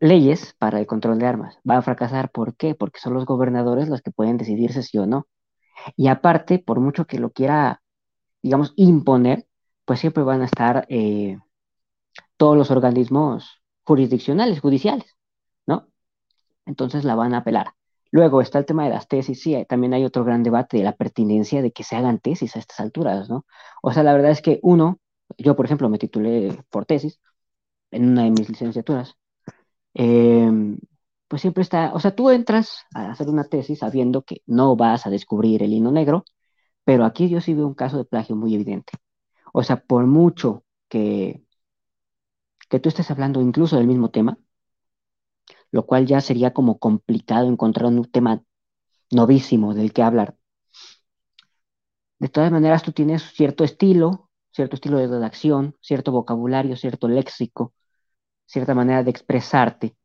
leyes 0.00 0.54
para 0.58 0.78
el 0.80 0.86
control 0.86 1.18
de 1.18 1.26
armas. 1.26 1.58
Va 1.68 1.78
a 1.78 1.82
fracasar, 1.82 2.30
¿por 2.30 2.56
qué? 2.56 2.74
Porque 2.74 3.00
son 3.00 3.14
los 3.14 3.26
gobernadores 3.26 3.88
los 3.88 4.02
que 4.02 4.10
pueden 4.10 4.36
decidirse 4.38 4.82
sí 4.82 4.98
o 4.98 5.06
no. 5.06 5.26
Y 5.96 6.08
aparte, 6.08 6.58
por 6.58 6.80
mucho 6.80 7.06
que 7.06 7.18
lo 7.18 7.30
quiera, 7.30 7.82
digamos, 8.42 8.72
imponer, 8.76 9.46
pues 9.84 10.00
siempre 10.00 10.22
van 10.24 10.42
a 10.42 10.46
estar 10.46 10.86
eh, 10.88 11.38
todos 12.36 12.56
los 12.56 12.70
organismos 12.70 13.62
jurisdiccionales, 13.84 14.60
judiciales, 14.60 15.16
¿no? 15.66 15.88
entonces 16.66 17.04
la 17.04 17.14
van 17.14 17.34
a 17.34 17.38
apelar. 17.38 17.74
Luego 18.10 18.40
está 18.42 18.58
el 18.58 18.66
tema 18.66 18.84
de 18.84 18.90
las 18.90 19.08
tesis, 19.08 19.40
sí, 19.42 19.64
también 19.68 19.94
hay 19.94 20.04
otro 20.04 20.24
gran 20.24 20.42
debate 20.42 20.76
de 20.78 20.84
la 20.84 20.96
pertinencia 20.96 21.62
de 21.62 21.72
que 21.72 21.84
se 21.84 21.96
hagan 21.96 22.20
tesis 22.20 22.56
a 22.56 22.58
estas 22.58 22.80
alturas, 22.80 23.30
¿no? 23.30 23.46
O 23.82 23.92
sea, 23.92 24.02
la 24.02 24.12
verdad 24.12 24.32
es 24.32 24.42
que 24.42 24.60
uno, 24.62 25.00
yo 25.38 25.56
por 25.56 25.66
ejemplo 25.66 25.88
me 25.88 25.98
titulé 25.98 26.58
por 26.70 26.84
tesis 26.86 27.20
en 27.90 28.10
una 28.10 28.24
de 28.24 28.30
mis 28.30 28.48
licenciaturas, 28.50 29.16
em, 29.94 30.78
pues 31.28 31.42
siempre 31.42 31.62
está, 31.62 31.92
o 31.94 32.00
sea, 32.00 32.14
tú 32.14 32.30
entras 32.30 32.84
a 32.94 33.10
hacer 33.12 33.28
una 33.28 33.44
tesis 33.44 33.80
sabiendo 33.80 34.22
que 34.22 34.42
no 34.46 34.76
vas 34.76 35.06
a 35.06 35.10
descubrir 35.10 35.62
el 35.62 35.72
hino 35.72 35.90
negro, 35.92 36.24
pero 36.84 37.04
aquí 37.04 37.28
yo 37.28 37.40
sí 37.40 37.54
veo 37.54 37.66
un 37.66 37.74
caso 37.74 37.98
de 37.98 38.04
plagio 38.04 38.36
muy 38.36 38.54
evidente. 38.54 38.92
O 39.52 39.62
sea, 39.62 39.76
por 39.84 40.06
mucho 40.06 40.64
que, 40.88 41.44
que 42.68 42.80
tú 42.80 42.88
estés 42.88 43.10
hablando 43.10 43.40
incluso 43.40 43.76
del 43.76 43.86
mismo 43.86 44.10
tema, 44.10 44.38
lo 45.72 45.86
cual 45.86 46.06
ya 46.06 46.20
sería 46.20 46.52
como 46.52 46.78
complicado 46.78 47.48
encontrar 47.48 47.86
un 47.86 48.04
tema 48.04 48.42
novísimo 49.10 49.74
del 49.74 49.92
que 49.92 50.02
hablar. 50.02 50.36
De 52.18 52.28
todas 52.28 52.52
maneras, 52.52 52.82
tú 52.82 52.92
tienes 52.92 53.22
cierto 53.34 53.64
estilo, 53.64 54.30
cierto 54.52 54.76
estilo 54.76 54.98
de 54.98 55.08
redacción, 55.08 55.76
cierto 55.80 56.12
vocabulario, 56.12 56.76
cierto 56.76 57.08
léxico, 57.08 57.74
cierta 58.46 58.74
manera 58.74 59.02
de 59.02 59.10
expresarte. 59.10 59.96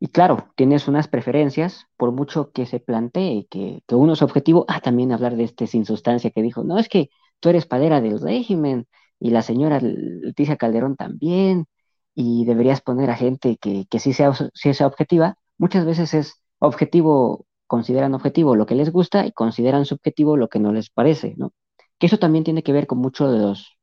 Y 0.00 0.08
claro, 0.08 0.48
tienes 0.56 0.88
unas 0.88 1.08
preferencias, 1.08 1.86
por 1.96 2.12
mucho 2.12 2.52
que 2.52 2.66
se 2.66 2.80
plantee 2.80 3.46
que, 3.50 3.82
que 3.86 3.94
uno 3.94 4.14
es 4.14 4.22
objetivo, 4.22 4.64
ah, 4.68 4.80
también 4.80 5.12
hablar 5.12 5.36
de 5.36 5.44
este 5.44 5.66
sin 5.66 5.86
sustancia 5.86 6.30
que 6.30 6.42
dijo, 6.42 6.64
no, 6.64 6.78
es 6.78 6.88
que 6.88 7.10
tú 7.40 7.48
eres 7.48 7.66
padera 7.66 8.00
del 8.00 8.20
régimen 8.20 8.86
y 9.18 9.30
la 9.30 9.42
señora 9.42 9.80
Leticia 9.80 10.56
Calderón 10.56 10.96
también, 10.96 11.66
y 12.14 12.44
deberías 12.44 12.80
poner 12.80 13.10
a 13.10 13.16
gente 13.16 13.56
que, 13.56 13.86
que 13.90 13.98
sí, 13.98 14.12
sea, 14.12 14.32
sea 14.54 14.86
objetiva. 14.86 15.36
Muchas 15.58 15.84
veces 15.84 16.14
es 16.14 16.42
objetivo, 16.58 17.46
consideran 17.66 18.14
objetivo 18.14 18.56
lo 18.56 18.66
que 18.66 18.74
les 18.74 18.92
gusta 18.92 19.26
y 19.26 19.32
consideran 19.32 19.84
subjetivo 19.84 20.36
lo 20.36 20.48
que 20.48 20.60
no 20.60 20.72
les 20.72 20.90
parece, 20.90 21.34
¿no? 21.36 21.52
Que 21.98 22.06
eso 22.06 22.18
también 22.18 22.44
tiene 22.44 22.62
que 22.62 22.72
ver 22.72 22.86
con 22.86 22.98
mucho 22.98 23.30
de, 23.30 23.38
los, 23.38 23.76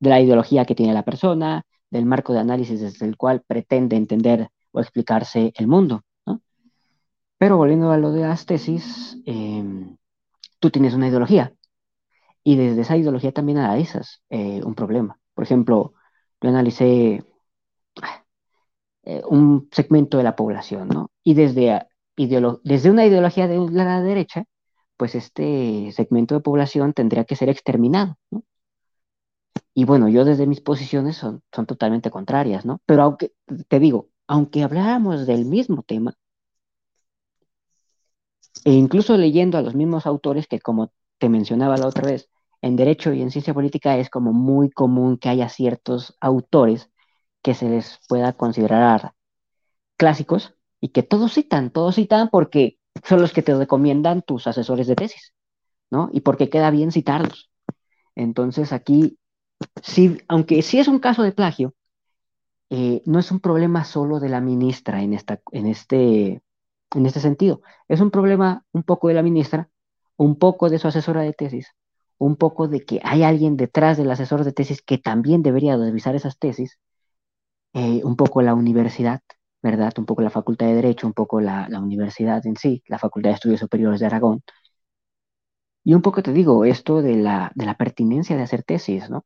de 0.00 0.10
la 0.10 0.20
ideología 0.20 0.64
que 0.64 0.74
tiene 0.74 0.94
la 0.94 1.04
persona, 1.04 1.64
del 1.90 2.06
marco 2.06 2.32
de 2.32 2.40
análisis 2.40 2.80
desde 2.80 3.06
el 3.06 3.16
cual 3.16 3.42
pretende 3.46 3.96
entender 3.96 4.48
o 4.72 4.80
explicarse 4.80 5.52
el 5.56 5.66
mundo, 5.66 6.02
¿no? 6.26 6.42
Pero 7.38 7.56
volviendo 7.56 7.90
a 7.90 7.98
lo 7.98 8.12
de 8.12 8.22
las 8.22 8.46
tesis, 8.46 9.18
em, 9.26 9.96
tú 10.60 10.70
tienes 10.70 10.94
una 10.94 11.08
ideología 11.08 11.54
y 12.44 12.56
desde 12.56 12.82
esa 12.82 12.96
ideología 12.96 13.32
también 13.32 13.58
analizas 13.58 14.22
eh, 14.30 14.60
un 14.64 14.74
problema. 14.74 15.18
Por 15.34 15.44
ejemplo, 15.44 15.94
yo 16.40 16.48
analicé 16.48 17.24
eh, 19.04 19.22
un 19.28 19.68
segmento 19.72 20.18
de 20.18 20.24
la 20.24 20.36
población, 20.36 20.88
¿no? 20.88 21.10
Y 21.22 21.34
desde, 21.34 21.86
desde 22.16 22.90
una 22.90 23.06
ideología 23.06 23.48
de 23.48 23.58
la 23.70 24.02
derecha, 24.02 24.44
pues 24.96 25.14
este 25.14 25.92
segmento 25.92 26.34
de 26.34 26.40
población 26.40 26.92
tendría 26.92 27.24
que 27.24 27.36
ser 27.36 27.48
exterminado, 27.48 28.16
¿no? 28.30 28.42
Y 29.74 29.84
bueno, 29.84 30.08
yo 30.08 30.24
desde 30.24 30.46
mis 30.46 30.60
posiciones 30.60 31.16
son, 31.16 31.42
son 31.52 31.66
totalmente 31.66 32.10
contrarias, 32.10 32.64
¿no? 32.64 32.80
Pero 32.86 33.02
aunque, 33.02 33.32
te 33.68 33.78
digo, 33.78 34.08
aunque 34.26 34.62
habláramos 34.62 35.26
del 35.26 35.44
mismo 35.44 35.82
tema, 35.82 36.14
e 38.64 38.72
incluso 38.72 39.16
leyendo 39.16 39.56
a 39.58 39.62
los 39.62 39.74
mismos 39.74 40.06
autores 40.06 40.46
que 40.46 40.60
como 40.60 40.92
te 41.18 41.28
mencionaba 41.28 41.76
la 41.76 41.86
otra 41.86 42.10
vez, 42.10 42.28
en 42.60 42.76
derecho 42.76 43.12
y 43.12 43.22
en 43.22 43.30
ciencia 43.30 43.54
política 43.54 43.96
es 43.98 44.10
como 44.10 44.32
muy 44.32 44.70
común 44.70 45.16
que 45.16 45.28
haya 45.28 45.48
ciertos 45.48 46.16
autores 46.20 46.90
que 47.42 47.54
se 47.54 47.68
les 47.68 48.00
pueda 48.08 48.32
considerar 48.32 49.14
clásicos 49.96 50.54
y 50.80 50.88
que 50.88 51.02
todos 51.02 51.34
citan, 51.34 51.70
todos 51.70 51.96
citan 51.96 52.28
porque 52.30 52.78
son 53.04 53.20
los 53.20 53.32
que 53.32 53.42
te 53.42 53.54
recomiendan 53.54 54.22
tus 54.22 54.46
asesores 54.46 54.86
de 54.86 54.96
tesis, 54.96 55.34
¿no? 55.90 56.10
Y 56.12 56.20
porque 56.20 56.48
queda 56.50 56.70
bien 56.70 56.92
citarlos. 56.92 57.50
Entonces 58.14 58.72
aquí, 58.72 59.18
sí, 59.82 60.18
aunque 60.28 60.62
sí 60.62 60.78
es 60.78 60.88
un 60.88 60.98
caso 60.98 61.22
de 61.22 61.32
plagio, 61.32 61.74
eh, 62.70 63.02
no 63.06 63.18
es 63.18 63.30
un 63.30 63.40
problema 63.40 63.84
solo 63.84 64.20
de 64.20 64.28
la 64.28 64.40
ministra 64.40 65.02
en, 65.02 65.14
esta, 65.14 65.40
en, 65.52 65.66
este, 65.66 66.42
en 66.94 67.06
este 67.06 67.20
sentido. 67.20 67.62
Es 67.88 68.00
un 68.00 68.10
problema 68.10 68.64
un 68.72 68.82
poco 68.82 69.08
de 69.08 69.14
la 69.14 69.22
ministra, 69.22 69.70
un 70.16 70.38
poco 70.38 70.68
de 70.70 70.78
su 70.78 70.88
asesora 70.88 71.22
de 71.22 71.32
tesis, 71.32 71.74
un 72.18 72.36
poco 72.36 72.68
de 72.68 72.84
que 72.84 73.00
hay 73.04 73.22
alguien 73.22 73.56
detrás 73.56 73.96
del 73.96 74.10
asesor 74.10 74.44
de 74.44 74.52
tesis 74.52 74.82
que 74.82 74.98
también 74.98 75.42
debería 75.42 75.76
revisar 75.76 76.14
esas 76.16 76.38
tesis 76.38 76.78
eh, 77.74 78.00
un 78.04 78.16
poco 78.16 78.42
la 78.42 78.54
universidad, 78.54 79.22
¿verdad? 79.62 79.92
Un 79.98 80.06
poco 80.06 80.22
la 80.22 80.30
Facultad 80.30 80.66
de 80.66 80.74
Derecho, 80.74 81.06
un 81.06 81.12
poco 81.14 81.40
la, 81.40 81.68
universidad 81.80 82.46
en 82.46 82.56
sí, 82.56 82.82
la 82.86 82.98
Facultad 82.98 83.30
de 83.30 83.34
Estudios 83.34 83.60
Superiores 83.60 84.00
de 84.00 84.06
Aragón. 84.06 84.42
Y 85.84 85.94
un 85.94 86.02
poco 86.02 86.22
te 86.22 86.32
digo, 86.32 86.64
esto 86.64 87.02
de 87.02 87.16
la, 87.16 87.50
de 87.54 87.66
la 87.66 87.76
pertinencia 87.76 88.36
de 88.36 88.42
hacer 88.42 88.62
tesis, 88.62 89.10
¿no? 89.10 89.24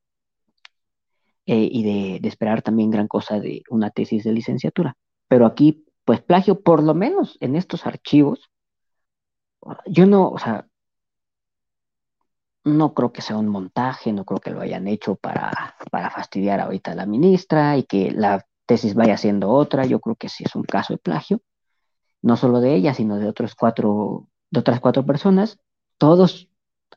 Eh, 1.46 1.68
y 1.72 1.82
de, 1.82 2.20
de, 2.20 2.28
esperar 2.28 2.62
también 2.62 2.90
gran 2.90 3.08
cosa 3.08 3.40
de 3.40 3.64
una 3.68 3.90
tesis 3.90 4.22
de 4.24 4.32
licenciatura. 4.32 4.96
Pero 5.26 5.46
aquí, 5.46 5.84
pues 6.04 6.20
plagio, 6.22 6.60
por 6.60 6.82
lo 6.82 6.94
menos 6.94 7.36
en 7.40 7.56
estos 7.56 7.84
archivos, 7.84 8.48
yo 9.86 10.06
no, 10.06 10.28
o 10.30 10.38
sea, 10.38 10.66
no 12.64 12.94
creo 12.94 13.12
que 13.12 13.22
sea 13.22 13.36
un 13.36 13.48
montaje, 13.48 14.12
no 14.12 14.24
creo 14.24 14.40
que 14.40 14.50
lo 14.50 14.60
hayan 14.60 14.86
hecho 14.86 15.16
para, 15.16 15.76
para 15.90 16.10
fastidiar 16.10 16.60
ahorita 16.60 16.92
a 16.92 16.94
la 16.94 17.06
ministra 17.06 17.76
y 17.76 17.84
que 17.84 18.10
la 18.12 18.46
tesis 18.66 18.94
vaya 18.94 19.16
siendo 19.16 19.50
otra. 19.50 19.84
Yo 19.86 20.00
creo 20.00 20.16
que 20.16 20.28
sí 20.28 20.44
es 20.44 20.54
un 20.54 20.62
caso 20.62 20.94
de 20.94 20.98
plagio, 20.98 21.42
no 22.22 22.36
solo 22.36 22.60
de 22.60 22.74
ella, 22.74 22.94
sino 22.94 23.18
de 23.18 23.28
otros 23.28 23.54
cuatro, 23.54 24.28
de 24.50 24.60
otras 24.60 24.80
cuatro 24.80 25.04
personas, 25.04 25.58
todos 25.98 26.48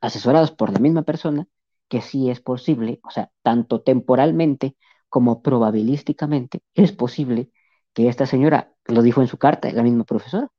asesorados 0.02 0.52
por 0.52 0.72
la 0.72 0.80
misma 0.80 1.04
persona, 1.04 1.48
que 1.90 2.02
sí 2.02 2.30
es 2.30 2.42
posible, 2.42 3.00
o 3.04 3.12
sea, 3.12 3.32
tanto 3.44 3.82
temporalmente 3.82 4.76
como 5.10 5.42
probabilísticamente, 5.42 6.62
es 6.74 6.92
posible 6.92 7.52
que 7.94 8.08
esta 8.10 8.26
señora, 8.26 8.74
lo 8.86 9.02
dijo 9.02 9.22
en 9.22 9.28
su 9.28 9.38
carta, 9.38 9.72
la 9.72 9.84
misma 9.84 10.04
profesora, 10.06 10.50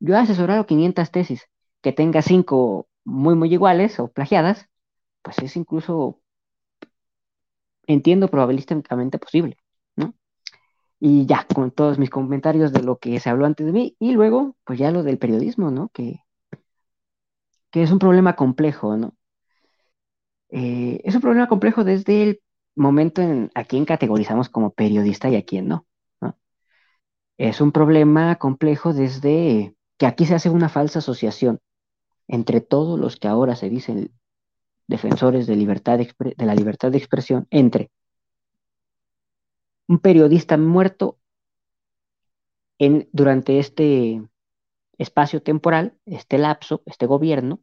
yo 0.00 0.14
he 0.14 0.18
asesorado 0.18 0.66
500 0.66 1.10
tesis, 1.10 1.48
que 1.82 1.92
tenga 1.92 2.22
cinco 2.22 2.88
muy, 3.04 3.34
muy 3.34 3.52
iguales 3.52 4.00
o 4.00 4.08
plagiadas, 4.08 4.68
pues 5.22 5.38
es 5.40 5.56
incluso, 5.56 6.20
entiendo, 7.86 8.28
probabilísticamente 8.28 9.18
posible, 9.18 9.56
¿no? 9.96 10.14
Y 11.00 11.26
ya, 11.26 11.46
con 11.54 11.70
todos 11.72 11.98
mis 11.98 12.10
comentarios 12.10 12.72
de 12.72 12.82
lo 12.82 12.98
que 12.98 13.20
se 13.20 13.30
habló 13.30 13.46
antes 13.46 13.66
de 13.66 13.72
mí, 13.72 13.96
y 14.00 14.12
luego, 14.12 14.56
pues 14.64 14.78
ya 14.80 14.90
lo 14.92 15.02
del 15.04 15.18
periodismo, 15.18 15.70
¿no? 15.70 15.90
Que, 15.90 16.20
que 17.72 17.82
es 17.82 17.90
un 17.90 17.98
problema 17.98 18.36
complejo, 18.36 18.96
¿no? 18.96 19.14
Eh, 20.52 21.00
es 21.04 21.14
un 21.14 21.22
problema 21.22 21.48
complejo 21.48 21.82
desde 21.82 22.22
el 22.22 22.42
momento 22.76 23.22
en 23.22 23.50
a 23.54 23.64
quién 23.64 23.86
categorizamos 23.86 24.50
como 24.50 24.72
periodista 24.72 25.28
y 25.30 25.36
a 25.36 25.44
quién 25.44 25.66
no. 25.66 25.86
Es 27.38 27.60
un 27.60 27.72
problema 27.72 28.36
complejo 28.36 28.92
desde 28.92 29.74
que 29.96 30.06
aquí 30.06 30.26
se 30.26 30.34
hace 30.34 30.50
una 30.50 30.68
falsa 30.68 31.00
asociación 31.00 31.60
entre 32.28 32.60
todos 32.60 33.00
los 33.00 33.16
que 33.16 33.28
ahora 33.28 33.56
se 33.56 33.68
dicen 33.70 34.12
defensores 34.86 35.46
de, 35.46 35.56
la 35.56 36.54
libertad 36.54 36.90
de 36.90 36.98
expresión, 36.98 37.46
entre 37.50 37.90
un 39.88 39.98
periodista 39.98 40.56
muerto 40.58 41.18
durante 43.12 43.58
este 43.58 44.22
espacio 44.98 45.42
temporal, 45.42 45.96
este 46.04 46.36
lapso, 46.38 46.82
este 46.84 47.06
gobierno, 47.06 47.60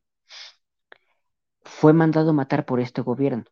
fue 1.79 1.93
mandado 1.93 2.33
matar 2.33 2.65
por 2.65 2.81
este 2.81 3.01
gobierno. 3.01 3.45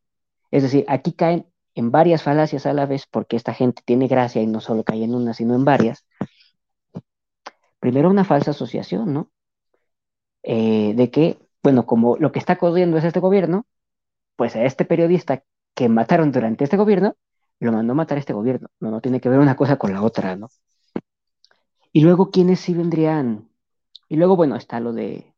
Es 0.51 0.61
decir, 0.61 0.83
aquí 0.89 1.13
caen 1.13 1.47
en 1.75 1.91
varias 1.91 2.23
falacias 2.23 2.65
a 2.65 2.73
la 2.73 2.85
vez, 2.85 3.05
porque 3.09 3.37
esta 3.37 3.53
gente 3.53 3.81
tiene 3.85 4.09
gracia 4.09 4.41
y 4.41 4.47
no 4.47 4.59
solo 4.59 4.83
cae 4.83 5.05
en 5.05 5.15
una, 5.15 5.33
sino 5.33 5.55
en 5.55 5.63
varias. 5.63 6.05
Primero, 7.79 8.09
una 8.09 8.25
falsa 8.25 8.51
asociación, 8.51 9.13
¿no? 9.13 9.31
Eh, 10.43 10.93
de 10.95 11.09
que, 11.09 11.39
bueno, 11.63 11.85
como 11.85 12.17
lo 12.17 12.33
que 12.33 12.39
está 12.39 12.57
corriendo 12.57 12.97
es 12.97 13.05
este 13.05 13.21
gobierno, 13.21 13.65
pues 14.35 14.57
a 14.57 14.63
este 14.65 14.83
periodista 14.83 15.45
que 15.73 15.87
mataron 15.87 16.33
durante 16.33 16.65
este 16.65 16.75
gobierno, 16.75 17.15
lo 17.61 17.71
mandó 17.71 17.93
a 17.93 17.95
matar 17.95 18.17
este 18.17 18.33
gobierno. 18.33 18.67
No, 18.81 18.91
no 18.91 18.99
tiene 18.99 19.21
que 19.21 19.29
ver 19.29 19.39
una 19.39 19.55
cosa 19.55 19.77
con 19.77 19.93
la 19.93 20.01
otra, 20.01 20.35
¿no? 20.35 20.49
Y 21.93 22.01
luego, 22.01 22.29
¿quiénes 22.29 22.59
sí 22.59 22.73
vendrían? 22.73 23.49
Y 24.09 24.17
luego, 24.17 24.35
bueno, 24.35 24.57
está 24.57 24.81
lo 24.81 24.91
de 24.91 25.33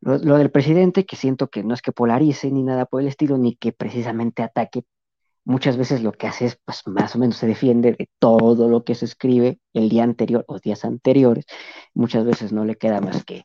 lo, 0.00 0.18
del 0.18 0.50
presidente, 0.50 1.04
que 1.04 1.16
siento 1.16 1.48
que 1.48 1.62
no 1.62 1.74
es 1.74 1.82
que 1.82 1.92
polarice 1.92 2.50
ni 2.50 2.62
nada 2.62 2.86
por 2.86 3.02
el 3.02 3.08
estilo, 3.08 3.38
ni 3.38 3.56
que 3.56 3.72
precisamente 3.72 4.42
ataque. 4.42 4.84
Muchas 5.44 5.76
veces 5.76 6.02
lo 6.02 6.12
que 6.12 6.26
hace 6.26 6.46
es, 6.46 6.58
pues 6.64 6.82
más 6.86 7.16
o 7.16 7.18
menos 7.18 7.36
se 7.36 7.46
defiende 7.46 7.92
de 7.92 8.08
todo 8.18 8.68
lo 8.68 8.84
que 8.84 8.94
se 8.94 9.04
escribe 9.06 9.58
el 9.74 9.88
día 9.88 10.04
anterior 10.04 10.44
o 10.48 10.58
días 10.58 10.84
anteriores. 10.84 11.44
Muchas 11.94 12.24
veces 12.24 12.52
no 12.52 12.64
le 12.64 12.76
queda 12.76 13.00
más 13.00 13.24
que, 13.24 13.44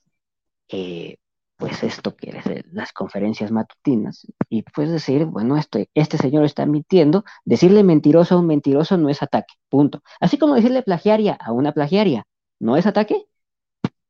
eh, 0.70 1.18
pues 1.58 1.84
esto 1.84 2.16
que 2.16 2.32
es 2.32 2.66
las 2.72 2.94
conferencias 2.94 3.52
matutinas. 3.52 4.28
Y 4.50 4.64
pues 4.64 4.92
decir, 4.92 5.26
bueno, 5.26 5.58
este, 5.58 5.90
este 5.94 6.18
señor 6.18 6.46
está 6.46 6.66
mintiendo. 6.66 7.24
Decirle 7.46 7.84
mentiroso 7.84 8.36
a 8.36 8.40
un 8.40 8.48
mentiroso 8.48 8.98
no 8.98 9.10
es 9.10 9.24
ataque, 9.24 9.56
punto. 9.70 10.02
Así 10.20 10.38
como 10.38 10.56
decirle 10.56 10.84
plagiaria 10.84 11.34
a 11.34 11.52
una 11.54 11.72
plagiaria 11.74 12.26
no 12.60 12.78
es 12.78 12.86
ataque. 12.86 13.26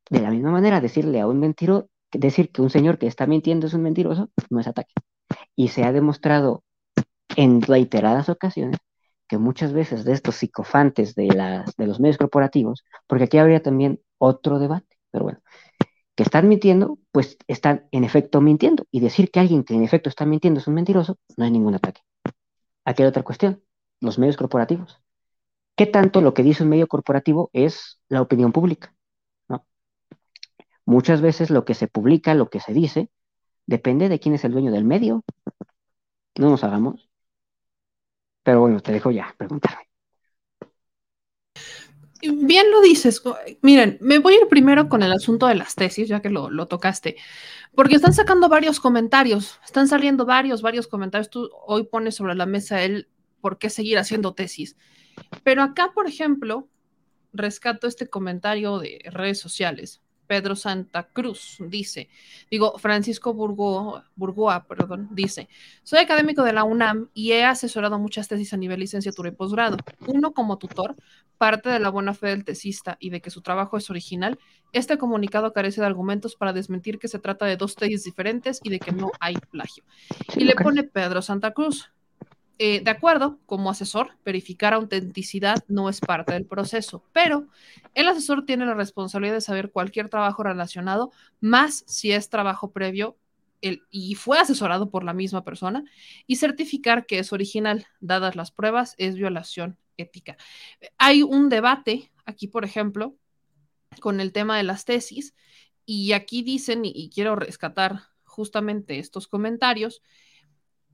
De 0.09 0.21
la 0.21 0.29
misma 0.31 0.51
manera, 0.51 0.81
decirle 0.81 1.19
a 1.19 1.27
un 1.27 1.39
mentiroso 1.39 1.89
decir 2.17 2.51
que 2.51 2.61
un 2.61 2.69
señor 2.69 2.97
que 2.97 3.07
está 3.07 3.27
mintiendo 3.27 3.67
es 3.67 3.73
un 3.73 3.83
mentiroso 3.83 4.29
no 4.49 4.59
es 4.59 4.67
ataque. 4.67 4.93
Y 5.55 5.69
se 5.69 5.83
ha 5.83 5.91
demostrado 5.91 6.63
en 7.35 7.61
reiteradas 7.61 8.29
ocasiones 8.29 8.77
que 9.27 9.37
muchas 9.37 9.73
veces 9.73 10.05
de 10.05 10.13
estos 10.13 10.35
psicofantes 10.35 11.15
de, 11.15 11.27
las, 11.27 11.75
de 11.77 11.87
los 11.87 11.99
medios 11.99 12.17
corporativos, 12.17 12.85
porque 13.07 13.25
aquí 13.25 13.37
habría 13.37 13.61
también 13.61 13.99
otro 14.19 14.59
debate, 14.59 14.97
pero 15.11 15.23
bueno, 15.25 15.39
que 16.15 16.23
están 16.23 16.47
mintiendo, 16.47 16.99
pues 17.11 17.37
están 17.47 17.87
en 17.91 18.03
efecto 18.03 18.41
mintiendo. 18.41 18.85
Y 18.91 19.01
decir 19.01 19.31
que 19.31 19.39
alguien 19.39 19.63
que 19.63 19.75
en 19.75 19.83
efecto 19.83 20.09
está 20.09 20.25
mintiendo 20.25 20.59
es 20.59 20.67
un 20.67 20.75
mentiroso, 20.75 21.17
no 21.37 21.45
hay 21.45 21.51
ningún 21.51 21.75
ataque. 21.75 22.01
Aquí 22.85 23.03
hay 23.03 23.09
otra 23.09 23.23
cuestión, 23.23 23.63
los 24.01 24.19
medios 24.19 24.37
corporativos. 24.37 25.01
¿Qué 25.75 25.85
tanto 25.87 26.21
lo 26.21 26.33
que 26.33 26.43
dice 26.43 26.63
un 26.63 26.69
medio 26.69 26.87
corporativo 26.87 27.49
es 27.53 27.99
la 28.09 28.21
opinión 28.21 28.51
pública? 28.53 28.94
Muchas 30.85 31.21
veces 31.21 31.49
lo 31.49 31.65
que 31.65 31.73
se 31.73 31.87
publica, 31.87 32.35
lo 32.35 32.49
que 32.49 32.59
se 32.59 32.73
dice, 32.73 33.09
depende 33.65 34.07
de 34.09 34.19
quién 34.19 34.35
es 34.35 34.43
el 34.45 34.51
dueño 34.51 34.71
del 34.71 34.85
medio. 34.85 35.23
No 36.37 36.49
nos 36.49 36.63
hagamos. 36.63 37.09
Pero 38.43 38.59
bueno, 38.61 38.79
te 38.79 38.91
dejo 38.91 39.09
ya 39.09 39.33
preguntarme. 39.37 39.89
Bien 42.21 42.69
lo 42.71 42.81
dices. 42.81 43.21
Miren, 43.61 43.97
me 44.01 44.19
voy 44.19 44.35
a 44.35 44.41
ir 44.41 44.47
primero 44.47 44.87
con 44.87 45.01
el 45.03 45.11
asunto 45.11 45.47
de 45.47 45.55
las 45.55 45.75
tesis, 45.75 46.07
ya 46.07 46.21
que 46.21 46.29
lo, 46.29 46.49
lo, 46.49 46.67
tocaste, 46.67 47.17
porque 47.75 47.95
están 47.95 48.13
sacando 48.13 48.49
varios 48.49 48.79
comentarios, 48.79 49.59
están 49.65 49.87
saliendo 49.87 50.25
varios, 50.25 50.61
varios 50.61 50.87
comentarios. 50.87 51.29
Tú 51.29 51.49
hoy 51.65 51.85
pones 51.85 52.15
sobre 52.15 52.35
la 52.35 52.45
mesa 52.45 52.83
el 52.83 53.09
por 53.41 53.57
qué 53.57 53.69
seguir 53.69 53.97
haciendo 53.97 54.33
tesis. 54.33 54.77
Pero 55.43 55.63
acá, 55.63 55.91
por 55.93 56.07
ejemplo, 56.07 56.67
rescato 57.33 57.87
este 57.87 58.07
comentario 58.09 58.79
de 58.79 59.01
redes 59.11 59.39
sociales 59.39 60.01
Pedro 60.27 60.55
Santa 60.55 61.03
Cruz 61.03 61.57
dice, 61.59 62.09
digo, 62.49 62.77
Francisco 62.77 63.33
Burgoa, 63.33 64.65
perdón, 64.67 65.09
dice, 65.11 65.49
soy 65.83 65.99
académico 65.99 66.43
de 66.43 66.53
la 66.53 66.63
UNAM 66.63 67.09
y 67.13 67.31
he 67.31 67.43
asesorado 67.45 67.99
muchas 67.99 68.27
tesis 68.27 68.53
a 68.53 68.57
nivel 68.57 68.79
licenciatura 68.79 69.29
y 69.29 69.33
posgrado. 69.33 69.77
Uno 70.07 70.33
como 70.33 70.57
tutor, 70.57 70.95
parte 71.37 71.69
de 71.69 71.79
la 71.79 71.89
buena 71.89 72.13
fe 72.13 72.27
del 72.27 72.45
tesista 72.45 72.97
y 72.99 73.09
de 73.09 73.21
que 73.21 73.29
su 73.29 73.41
trabajo 73.41 73.77
es 73.77 73.89
original, 73.89 74.39
este 74.73 74.97
comunicado 74.97 75.53
carece 75.53 75.81
de 75.81 75.87
argumentos 75.87 76.35
para 76.35 76.53
desmentir 76.53 76.99
que 76.99 77.07
se 77.07 77.19
trata 77.19 77.45
de 77.45 77.57
dos 77.57 77.75
tesis 77.75 78.03
diferentes 78.03 78.59
y 78.63 78.69
de 78.69 78.79
que 78.79 78.91
no 78.91 79.11
hay 79.19 79.35
plagio. 79.51 79.83
Y 80.35 80.43
le 80.43 80.55
pone 80.55 80.83
Pedro 80.83 81.21
Santa 81.21 81.51
Cruz, 81.51 81.91
eh, 82.57 82.81
de 82.81 82.91
acuerdo, 82.91 83.39
como 83.45 83.69
asesor, 83.69 84.17
verificar 84.23 84.73
autenticidad 84.73 85.63
no 85.67 85.89
es 85.89 85.99
parte 85.99 86.33
del 86.33 86.45
proceso, 86.45 87.03
pero 87.11 87.47
el 87.93 88.07
asesor 88.07 88.45
tiene 88.45 88.65
la 88.65 88.73
responsabilidad 88.73 89.35
de 89.35 89.41
saber 89.41 89.71
cualquier 89.71 90.09
trabajo 90.09 90.43
relacionado, 90.43 91.11
más 91.41 91.83
si 91.87 92.11
es 92.11 92.29
trabajo 92.29 92.71
previo 92.71 93.17
y 93.89 94.13
fue 94.15 94.37
asesorado 94.37 94.91
por 94.91 95.03
la 95.03 95.13
misma 95.13 95.43
persona, 95.43 95.83
y 96.27 96.35
certificar 96.35 97.05
que 97.05 97.19
es 97.19 97.33
original, 97.33 97.87
dadas 97.99 98.35
las 98.35 98.51
pruebas, 98.51 98.93
es 98.97 99.15
violación 99.15 99.77
ética. 99.97 100.37
Hay 100.97 101.23
un 101.23 101.49
debate 101.49 102.11
aquí, 102.25 102.47
por 102.47 102.63
ejemplo, 102.63 103.15
con 104.01 104.19
el 104.19 104.33
tema 104.33 104.57
de 104.57 104.63
las 104.63 104.85
tesis, 104.85 105.33
y 105.85 106.13
aquí 106.13 106.43
dicen, 106.43 106.81
y 106.83 107.09
quiero 107.09 107.35
rescatar 107.35 108.03
justamente 108.23 108.99
estos 108.99 109.27
comentarios, 109.27 110.01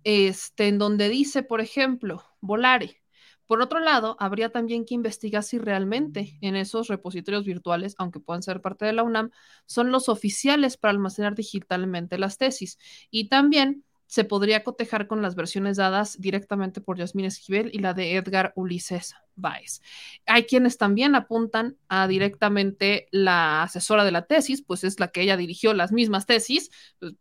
este, 0.03 0.67
en 0.67 0.77
donde 0.77 1.09
dice, 1.09 1.43
por 1.43 1.61
ejemplo, 1.61 2.23
Volare. 2.39 3.01
Por 3.45 3.61
otro 3.61 3.79
lado, 3.79 4.15
habría 4.19 4.49
también 4.49 4.85
que 4.85 4.93
investigar 4.93 5.43
si 5.43 5.57
realmente 5.57 6.37
en 6.39 6.55
esos 6.55 6.87
repositorios 6.87 7.43
virtuales, 7.43 7.95
aunque 7.97 8.21
puedan 8.21 8.43
ser 8.43 8.61
parte 8.61 8.85
de 8.85 8.93
la 8.93 9.03
UNAM, 9.03 9.31
son 9.65 9.91
los 9.91 10.07
oficiales 10.07 10.77
para 10.77 10.91
almacenar 10.91 11.35
digitalmente 11.35 12.17
las 12.17 12.37
tesis. 12.37 12.79
Y 13.09 13.27
también 13.27 13.83
se 14.11 14.25
podría 14.25 14.63
cotejar 14.63 15.07
con 15.07 15.21
las 15.21 15.35
versiones 15.35 15.77
dadas 15.77 16.19
directamente 16.19 16.81
por 16.81 16.97
Yasmín 16.97 17.25
Esquivel 17.25 17.71
y 17.73 17.79
la 17.79 17.93
de 17.93 18.15
Edgar 18.15 18.51
Ulises 18.55 19.15
Baez. 19.35 19.81
Hay 20.25 20.43
quienes 20.43 20.77
también 20.77 21.15
apuntan 21.15 21.77
a 21.87 22.07
directamente 22.07 23.07
la 23.11 23.63
asesora 23.63 24.03
de 24.03 24.11
la 24.11 24.25
tesis, 24.25 24.61
pues 24.61 24.83
es 24.83 24.99
la 24.99 25.09
que 25.09 25.21
ella 25.21 25.37
dirigió 25.37 25.73
las 25.73 25.91
mismas 25.91 26.25
tesis. 26.25 26.71
Pues, 26.99 27.15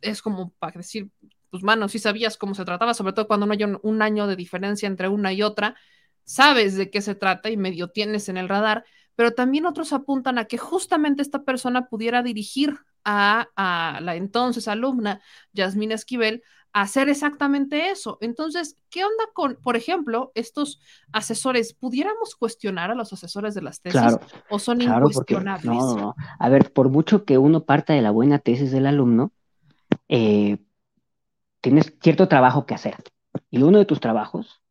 es 0.00 0.22
como 0.22 0.50
para 0.58 0.78
decir, 0.78 1.08
pues 1.52 1.62
mano, 1.62 1.86
si 1.90 1.98
sabías 1.98 2.38
cómo 2.38 2.54
se 2.54 2.64
trataba, 2.64 2.94
sobre 2.94 3.12
todo 3.12 3.26
cuando 3.26 3.44
no 3.44 3.52
hay 3.52 3.62
un, 3.62 4.00
año 4.00 4.26
de 4.26 4.36
diferencia 4.36 4.86
entre 4.86 5.08
una 5.08 5.34
y 5.34 5.42
otra, 5.42 5.76
sabes 6.24 6.76
de 6.76 6.88
qué 6.88 7.02
se 7.02 7.14
trata 7.14 7.50
y 7.50 7.58
medio 7.58 7.88
tienes 7.88 8.30
en 8.30 8.38
el 8.38 8.48
radar, 8.48 8.86
pero 9.16 9.32
también 9.32 9.66
otros 9.66 9.92
apuntan 9.92 10.38
a 10.38 10.46
que 10.46 10.56
justamente 10.56 11.20
esta 11.20 11.44
persona 11.44 11.88
pudiera 11.88 12.22
dirigir 12.22 12.78
a, 13.04 13.50
la 14.00 14.16
entonces 14.16 14.66
alumna 14.66 15.20
Yasmina 15.52 15.94
Esquivel 15.94 16.42
a 16.72 16.80
hacer 16.80 17.10
exactamente 17.10 17.90
eso. 17.90 18.16
Entonces, 18.22 18.78
¿qué 18.88 19.04
onda 19.04 19.24
con, 19.34 19.56
por 19.56 19.76
ejemplo, 19.76 20.32
estos 20.34 20.80
asesores? 21.12 21.74
¿Pudiéramos 21.74 22.34
cuestionar 22.34 22.90
a 22.90 22.94
los 22.94 23.12
asesores 23.12 23.52
de 23.52 23.60
las 23.60 23.82
tesis 23.82 24.16
o 24.48 24.58
son 24.58 24.80
incuestionables? 24.80 25.66
no, 25.66 25.96
no, 25.96 26.14
A 26.38 26.48
ver, 26.48 26.72
por 26.72 26.88
mucho 26.88 27.26
que 27.26 27.36
uno 27.36 27.64
parta 27.64 27.92
de 27.92 28.00
la 28.00 28.10
buena 28.10 28.38
tesis 28.38 28.70
del 28.72 28.86
alumno, 28.86 29.32
eh, 30.08 30.56
tienes 31.62 31.94
cierto 32.02 32.28
trabajo 32.28 32.66
que 32.66 32.74
hacer. 32.74 32.96
Y 33.50 33.62
uno 33.62 33.78
de 33.78 33.86
tus 33.86 34.00
trabajos, 34.00 34.62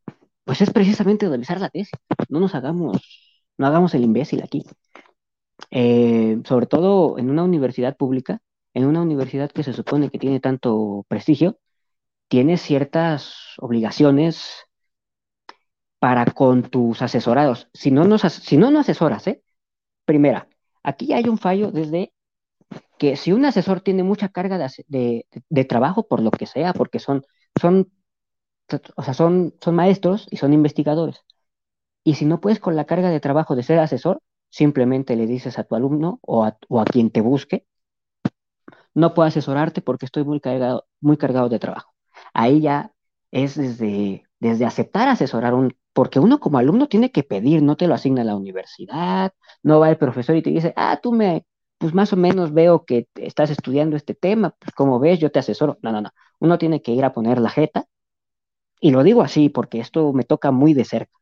pues 0.43 0.61
es 0.61 0.69
precisamente 0.71 1.27
revisar 1.27 1.59
la 1.59 1.69
tesis. 1.69 1.91
No 2.29 2.39
nos 2.39 2.53
hagamos, 2.53 3.01
no 3.57 3.67
hagamos 3.67 3.95
el 3.95 4.03
imbécil 4.03 4.43
aquí. 4.43 4.63
Eh, 5.71 6.41
sobre 6.45 6.67
todo 6.67 7.17
en 7.17 7.29
una 7.29 7.43
universidad 7.43 7.97
pública, 7.97 8.41
en 8.73 8.85
una 8.85 9.01
universidad 9.01 9.51
que 9.51 9.63
se 9.63 9.73
supone 9.73 10.09
que 10.09 10.19
tiene 10.19 10.39
tanto 10.39 11.05
prestigio, 11.07 11.59
tienes 12.27 12.61
ciertas 12.61 13.35
obligaciones 13.57 14.65
para 15.99 16.25
con 16.25 16.63
tus 16.63 17.01
asesorados. 17.01 17.69
Si 17.73 17.91
no, 17.91 18.05
nos, 18.05 18.23
no 18.53 18.79
asesoras, 18.79 19.27
¿eh? 19.27 19.43
Primera, 20.05 20.47
aquí 20.83 21.13
hay 21.13 21.29
un 21.29 21.37
fallo 21.37 21.71
desde 21.71 22.13
que 22.97 23.15
si 23.15 23.31
un 23.33 23.45
asesor 23.45 23.81
tiene 23.81 24.03
mucha 24.03 24.29
carga 24.29 24.57
de, 24.87 25.25
trabajo 25.67 26.07
por 26.07 26.21
lo 26.21 26.31
que 26.31 26.45
sea, 26.45 26.73
porque 26.73 26.99
son, 26.99 27.23
son, 27.59 27.91
o 28.95 29.03
sea, 29.03 29.13
son, 29.13 29.55
son 29.61 29.75
maestros 29.75 30.27
y 30.31 30.37
son 30.37 30.53
investigadores, 30.53 31.25
y 32.03 32.15
si 32.15 32.25
no 32.25 32.41
puedes 32.41 32.59
con 32.59 32.75
la 32.75 32.85
carga 32.85 33.09
de 33.09 33.19
trabajo 33.19 33.55
de 33.55 33.63
ser 33.63 33.79
asesor, 33.79 34.21
simplemente 34.49 35.15
le 35.15 35.27
dices 35.27 35.59
a 35.59 35.63
tu 35.63 35.75
alumno 35.75 36.19
o 36.23 36.43
a, 36.45 36.57
o 36.69 36.81
a 36.81 36.85
quien 36.85 37.11
te 37.11 37.21
busque, 37.21 37.65
no 38.93 39.13
puedo 39.13 39.27
asesorarte 39.27 39.81
porque 39.81 40.05
estoy 40.05 40.23
muy 40.23 40.39
cargado, 40.39 40.85
muy 40.99 41.17
cargado 41.17 41.49
de 41.49 41.59
trabajo. 41.59 41.93
Ahí 42.33 42.61
ya 42.61 42.91
es 43.31 43.55
desde, 43.55 44.23
desde 44.39 44.65
aceptar 44.65 45.07
asesorar 45.07 45.53
un, 45.53 45.75
porque 45.93 46.19
uno 46.19 46.39
como 46.39 46.57
alumno 46.57 46.87
tiene 46.87 47.11
que 47.11 47.23
pedir, 47.23 47.61
no 47.63 47.77
te 47.77 47.87
lo 47.87 47.95
asigna 47.95 48.23
la 48.23 48.35
universidad, 48.35 49.33
no 49.63 49.79
va 49.79 49.89
el 49.89 49.97
profesor 49.97 50.35
y 50.35 50.41
te 50.41 50.49
dice, 50.49 50.73
ah, 50.75 50.99
tú 51.01 51.13
me, 51.13 51.45
pues 51.81 51.95
más 51.95 52.13
o 52.13 52.17
menos 52.17 52.53
veo 52.53 52.85
que 52.85 53.07
estás 53.15 53.49
estudiando 53.49 53.97
este 53.97 54.13
tema, 54.13 54.51
pues 54.59 54.73
como 54.75 54.99
ves, 54.99 55.19
yo 55.19 55.31
te 55.31 55.39
asesoro. 55.39 55.79
No, 55.81 55.91
no, 55.91 56.01
no. 56.01 56.11
Uno 56.39 56.59
tiene 56.59 56.81
que 56.83 56.91
ir 56.91 57.03
a 57.03 57.13
poner 57.13 57.39
la 57.39 57.49
jeta, 57.49 57.87
y 58.79 58.91
lo 58.91 59.03
digo 59.03 59.23
así 59.23 59.49
porque 59.49 59.79
esto 59.79 60.13
me 60.13 60.23
toca 60.25 60.51
muy 60.51 60.73
de 60.73 60.85
cerca. 60.85 61.17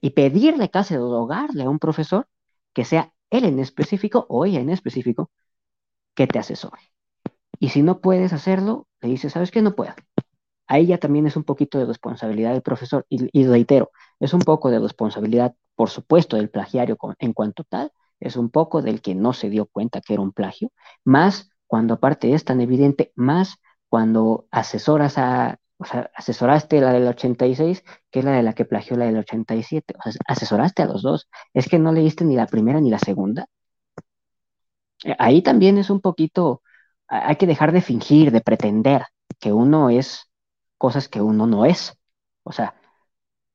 Y 0.00 0.10
pedirle 0.10 0.70
casi 0.70 0.96
rogarle 0.96 1.64
a 1.64 1.70
un 1.70 1.78
profesor 1.78 2.26
que 2.72 2.84
sea 2.84 3.12
él 3.30 3.44
en 3.44 3.58
específico 3.58 4.26
o 4.28 4.46
ella 4.46 4.60
en 4.60 4.70
específico 4.70 5.30
que 6.14 6.26
te 6.26 6.38
asesore. 6.38 6.80
Y 7.60 7.70
si 7.70 7.82
no 7.82 8.00
puedes 8.00 8.32
hacerlo, 8.32 8.88
le 9.02 9.10
dices, 9.10 9.32
¿sabes 9.32 9.50
qué? 9.50 9.62
No 9.62 9.74
puedo. 9.74 9.94
Ahí 10.66 10.86
ya 10.86 10.98
también 10.98 11.26
es 11.26 11.36
un 11.36 11.44
poquito 11.44 11.78
de 11.78 11.86
responsabilidad 11.86 12.52
del 12.52 12.62
profesor. 12.62 13.06
Y, 13.08 13.46
reitero, 13.46 13.90
es 14.20 14.34
un 14.34 14.40
poco 14.40 14.70
de 14.70 14.80
responsabilidad, 14.80 15.54
por 15.76 15.90
supuesto, 15.90 16.36
del 16.36 16.50
plagiario 16.50 16.98
en 17.18 17.32
cuanto 17.34 17.64
tal, 17.64 17.92
es 18.22 18.36
un 18.36 18.50
poco 18.50 18.82
del 18.82 19.02
que 19.02 19.14
no 19.14 19.32
se 19.32 19.50
dio 19.50 19.66
cuenta 19.66 20.00
que 20.00 20.14
era 20.14 20.22
un 20.22 20.32
plagio, 20.32 20.70
más 21.04 21.50
cuando 21.66 21.94
aparte 21.94 22.34
es 22.34 22.44
tan 22.44 22.60
evidente, 22.60 23.12
más 23.16 23.56
cuando 23.88 24.46
asesoras 24.50 25.18
a, 25.18 25.58
o 25.78 25.84
sea, 25.84 26.10
asesoraste 26.14 26.80
la 26.80 26.92
del 26.92 27.06
86, 27.08 27.82
que 28.10 28.20
es 28.20 28.24
la 28.24 28.32
de 28.32 28.42
la 28.42 28.54
que 28.54 28.64
plagió 28.64 28.96
la 28.96 29.06
del 29.06 29.18
87, 29.18 29.94
o 29.98 30.10
sea, 30.10 30.20
asesoraste 30.26 30.82
a 30.82 30.86
los 30.86 31.02
dos, 31.02 31.28
es 31.54 31.68
que 31.68 31.78
no 31.78 31.92
leíste 31.92 32.24
ni 32.24 32.36
la 32.36 32.46
primera 32.46 32.80
ni 32.80 32.90
la 32.90 32.98
segunda. 32.98 33.46
Eh, 35.04 35.14
ahí 35.18 35.42
también 35.42 35.78
es 35.78 35.90
un 35.90 36.00
poquito, 36.00 36.62
hay 37.08 37.36
que 37.36 37.46
dejar 37.46 37.72
de 37.72 37.82
fingir, 37.82 38.30
de 38.32 38.40
pretender 38.40 39.04
que 39.40 39.52
uno 39.52 39.90
es 39.90 40.30
cosas 40.78 41.08
que 41.08 41.20
uno 41.20 41.46
no 41.46 41.64
es. 41.64 41.94
O 42.44 42.52
sea, 42.52 42.74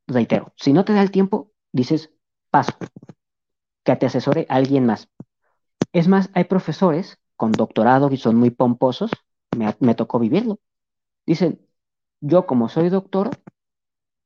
reitero, 0.07 0.53
si 0.57 0.73
no 0.73 0.85
te 0.85 0.93
da 0.93 1.01
el 1.01 1.11
tiempo, 1.11 1.51
dices, 1.73 2.11
paso, 2.51 2.73
que 3.87 3.95
te 3.95 4.05
asesore 4.05 4.45
alguien 4.49 4.85
más. 4.85 5.09
Es 5.93 6.09
más, 6.09 6.29
hay 6.33 6.43
profesores 6.43 7.19
con 7.37 7.53
doctorado 7.53 8.11
y 8.11 8.17
son 8.17 8.35
muy 8.35 8.49
pomposos, 8.49 9.11
me, 9.55 9.95
tocó 9.95 10.19
vivirlo. 10.19 10.59
Dicen, 11.25 11.65
yo 12.19 12.45
como 12.45 12.67
soy 12.67 12.89
doctor, 12.89 13.29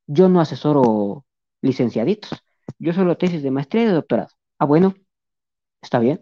yo 0.08 0.28
no 0.28 0.40
asesoro 0.40 1.24
licenciaditos, 1.60 2.42
yo 2.80 2.92
solo 2.92 3.16
tesis 3.16 3.42
de 3.44 3.52
maestría 3.52 3.84
y 3.84 3.86
de 3.86 3.92
doctorado. 3.92 4.30
Ah, 4.58 4.64
bueno, 4.64 4.94
está 5.80 6.00
bien. 6.00 6.20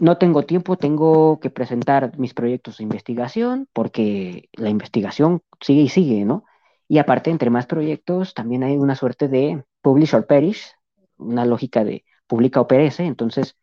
No 0.00 0.16
tengo 0.16 0.44
tiempo, 0.44 0.78
tengo 0.78 1.40
que 1.40 1.50
presentar 1.50 2.18
mis 2.18 2.32
proyectos 2.32 2.78
de 2.78 2.84
investigación 2.84 3.68
porque 3.74 4.48
la 4.54 4.70
investigación 4.70 5.42
sigue 5.60 5.82
y 5.82 5.88
sigue, 5.90 6.24
¿no? 6.24 6.44
Y 6.88 6.96
aparte, 6.98 7.30
entre 7.30 7.50
más 7.50 7.66
proyectos, 7.66 8.32
también 8.32 8.62
hay 8.64 8.78
una 8.78 8.96
suerte 8.96 9.28
de 9.28 9.62
publish 9.82 10.14
or 10.14 10.26
perish, 10.26 10.74
una 11.20 11.44
lógica 11.44 11.84
de 11.84 12.04
publica 12.26 12.60
o 12.60 12.66
perece, 12.66 13.04
entonces, 13.04 13.56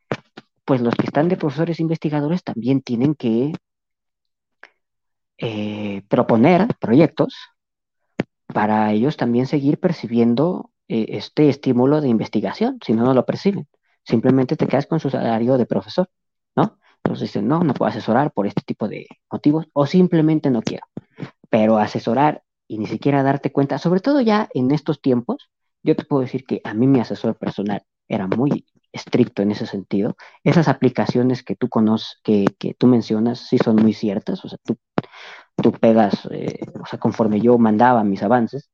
pues 0.65 0.81
los 0.81 0.95
que 0.95 1.05
están 1.05 1.29
de 1.29 1.37
profesores 1.37 1.79
investigadores 1.79 2.43
también 2.43 2.81
tienen 2.81 3.15
que 3.15 3.53
eh, 5.37 6.01
proponer 6.09 6.67
proyectos 6.79 7.35
para 8.47 8.91
ellos 8.91 9.17
también 9.17 9.45
seguir 9.45 9.79
percibiendo 9.79 10.71
eh, 10.87 11.05
este 11.09 11.49
estímulo 11.49 12.01
de 12.01 12.07
investigación, 12.07 12.79
si 12.85 12.93
no, 12.93 13.03
no 13.05 13.13
lo 13.13 13.25
perciben. 13.25 13.67
Simplemente 14.03 14.55
te 14.55 14.67
quedas 14.67 14.87
con 14.87 14.99
su 14.99 15.09
salario 15.09 15.57
de 15.57 15.65
profesor, 15.65 16.09
¿no? 16.55 16.79
Entonces 17.03 17.29
dicen, 17.29 17.47
no, 17.47 17.59
no 17.63 17.73
puedo 17.73 17.89
asesorar 17.89 18.31
por 18.31 18.47
este 18.47 18.61
tipo 18.63 18.87
de 18.87 19.07
motivos 19.31 19.67
o 19.73 19.85
simplemente 19.85 20.49
no 20.49 20.61
quiero. 20.61 20.85
Pero 21.49 21.77
asesorar 21.77 22.43
y 22.67 22.79
ni 22.79 22.87
siquiera 22.87 23.23
darte 23.23 23.51
cuenta, 23.51 23.77
sobre 23.77 23.99
todo 23.99 24.21
ya 24.21 24.49
en 24.53 24.71
estos 24.71 25.01
tiempos, 25.01 25.49
yo 25.87 25.95
te 25.95 26.03
puedo 26.03 26.21
decir 26.21 26.45
que 26.45 26.61
a 26.65 26.73
mí 26.73 26.85
mi 26.85 26.99
asesor 26.99 27.37
personal 27.37 27.81
era 28.09 28.27
muy 28.27 28.65
estricto 28.91 29.41
en 29.41 29.51
ese 29.51 29.65
sentido. 29.65 30.17
Esas 30.43 30.67
aplicaciones 30.67 31.43
que 31.43 31.55
tú 31.55 31.69
conoces, 31.69 32.19
que, 32.23 32.45
tú 32.77 32.87
mencionas, 32.87 33.39
sí 33.47 33.57
son 33.57 33.77
muy 33.77 33.93
ciertas. 33.93 34.43
O 34.43 34.49
sea, 34.49 34.57
tú, 34.63 34.77
tú 35.55 35.71
pegas, 35.71 36.27
eh, 36.31 36.59
o 36.81 36.85
sea, 36.85 36.99
conforme 36.99 37.39
yo 37.39 37.57
mandaba 37.57 38.03
mis 38.03 38.21
avances, 38.21 38.69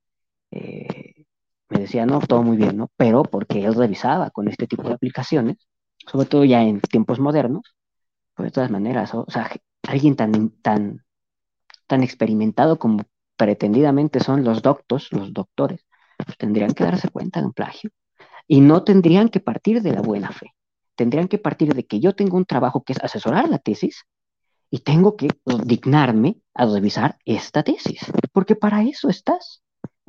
eh, 0.51 1.25
me 1.69 1.80
decía, 1.82 2.06
no, 2.06 2.19
todo 2.19 2.42
muy 2.43 2.58
bien, 2.58 2.77
¿no? 2.77 2.90
Pero 2.98 3.24
porque 3.24 3.64
él 3.64 3.75
revisaba 3.75 4.32
con 4.32 4.48
este 4.48 4.67
tipo 4.67 4.83
de 4.83 4.95
aplicaciones, 4.95 5.58
sobre 6.08 6.27
todo 6.27 6.45
ya 6.45 6.64
en 6.64 6.82
tiempos 6.82 7.19
modernos, 7.19 7.75
pues 8.35 8.48
de 8.48 8.51
todas 8.51 8.72
maneras, 8.72 9.14
o, 9.14 9.25
sea, 9.30 9.51
alguien 9.88 10.16
tan, 10.16 10.50
tan, 10.61 11.06
tan 11.88 12.03
experimentado 12.03 12.80
como 12.80 13.03
pretendidamente 13.38 14.19
son 14.19 14.43
los 14.43 14.61
doctos, 14.61 15.09
los 15.11 15.33
doctores, 15.33 15.85
tendrían 16.38 16.74
que 16.74 16.83
darse 16.83 17.09
cuenta 17.09 17.40
de 17.40 17.48
un 17.48 17.53
plagio. 17.53 17.92
Y 18.48 18.61
no 18.61 18.83
tendrían 18.83 19.30
que 19.30 19.40
partir 19.40 19.82
de 19.82 19.93
la 19.93 20.01
buena 20.01 20.32
fe. 20.32 20.53
Tendrían 20.95 21.27
que 21.27 21.38
partir 21.38 21.74
de 21.74 21.85
que 21.85 22.00
yo 22.00 22.14
tengo 22.14 22.38
un 22.38 22.45
trabajo 22.45 22.83
que 22.83 22.93
es 22.93 23.03
asesorar 23.03 23.50
la 23.50 23.59
tesis 23.59 24.06
y 24.69 24.80
tengo 24.80 25.16
que 25.16 25.30
dignarme 25.66 26.38
a 26.53 26.66
revisar 26.66 27.17
esta 27.25 27.64
tesis. 27.64 28.00
Porque 28.32 28.56
para 28.56 28.83
eso 28.83 29.09
estás. 29.09 29.64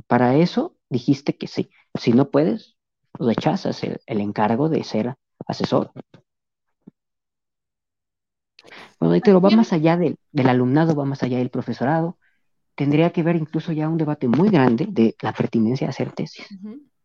Para 0.06 0.36
eso 0.36 0.76
dijiste 0.88 1.36
que 1.36 1.46
sí. 1.46 1.70
Si 1.94 2.12
no 2.12 2.30
puedes, 2.30 2.76
rechazas 3.14 3.82
el, 3.84 4.00
encargo 4.06 4.68
de 4.68 4.84
ser 4.84 5.14
asesor. 5.46 5.92
Bueno, 8.98 9.20
pero 9.24 9.40
va 9.40 9.50
más 9.50 9.72
allá 9.72 9.96
del, 9.96 10.16
del, 10.32 10.48
alumnado, 10.48 10.94
va 10.94 11.04
más 11.04 11.22
allá 11.22 11.38
del 11.38 11.50
profesorado, 11.50 12.18
tendría 12.74 13.10
que 13.10 13.22
ver 13.22 13.36
incluso 13.36 13.72
ya 13.72 13.88
un 13.88 13.98
debate 13.98 14.28
muy 14.28 14.48
grande 14.48 14.86
de 14.88 15.14
la 15.20 15.32
pertinencia 15.32 15.86
de 15.86 15.90
hacer 15.90 16.12
tesis. 16.12 16.46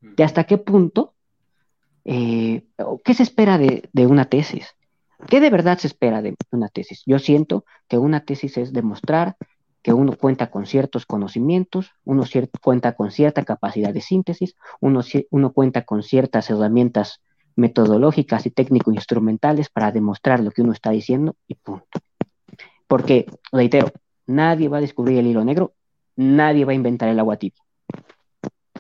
De 0.02 0.24
hasta 0.24 0.46
qué 0.46 0.58
punto, 0.58 1.14
eh, 2.06 2.66
¿qué 3.04 3.14
se 3.14 3.24
espera 3.24 3.58
de, 3.58 3.90
una 4.08 4.26
tesis? 4.26 4.76
¿Qué 5.28 5.40
de 5.40 5.50
verdad 5.50 5.78
se 5.78 5.88
espera 5.88 6.22
de 6.22 6.36
una 6.52 6.70
tesis? 6.70 7.04
Yo 7.06 7.20
siento 7.20 7.66
que 7.88 7.98
una 7.98 8.22
tesis 8.22 8.58
es 8.58 8.74
demostrar 8.74 9.36
que 9.82 9.94
uno 9.94 10.14
cuenta 10.14 10.50
con 10.50 10.66
ciertos 10.66 11.06
conocimientos, 11.06 11.92
uno 12.04 12.24
cuenta 12.62 12.94
con 12.94 13.12
cierta 13.12 13.44
capacidad 13.44 13.94
de 13.94 14.02
síntesis, 14.02 14.56
uno, 14.82 15.02
uno 15.30 15.54
cuenta 15.54 15.84
con 15.84 16.04
ciertas 16.04 16.50
herramientas 16.50 17.22
metodológicas 17.56 18.46
y 18.46 18.52
técnico-instrumentales 18.52 19.70
para 19.70 19.92
demostrar 19.92 20.40
lo 20.40 20.52
que 20.52 20.62
uno 20.62 20.74
está 20.74 20.92
diciendo 20.92 21.36
y 21.48 21.56
punto. 21.56 22.00
Porque, 22.88 23.26
reitero, 23.52 23.92
Nadie 24.30 24.68
va 24.68 24.78
a 24.78 24.82
descubrir 24.82 25.18
el 25.18 25.26
hilo 25.26 25.44
negro, 25.44 25.74
nadie 26.16 26.64
va 26.64 26.72
a 26.72 26.76
inventar 26.76 27.10
el 27.10 27.18
agua. 27.18 27.40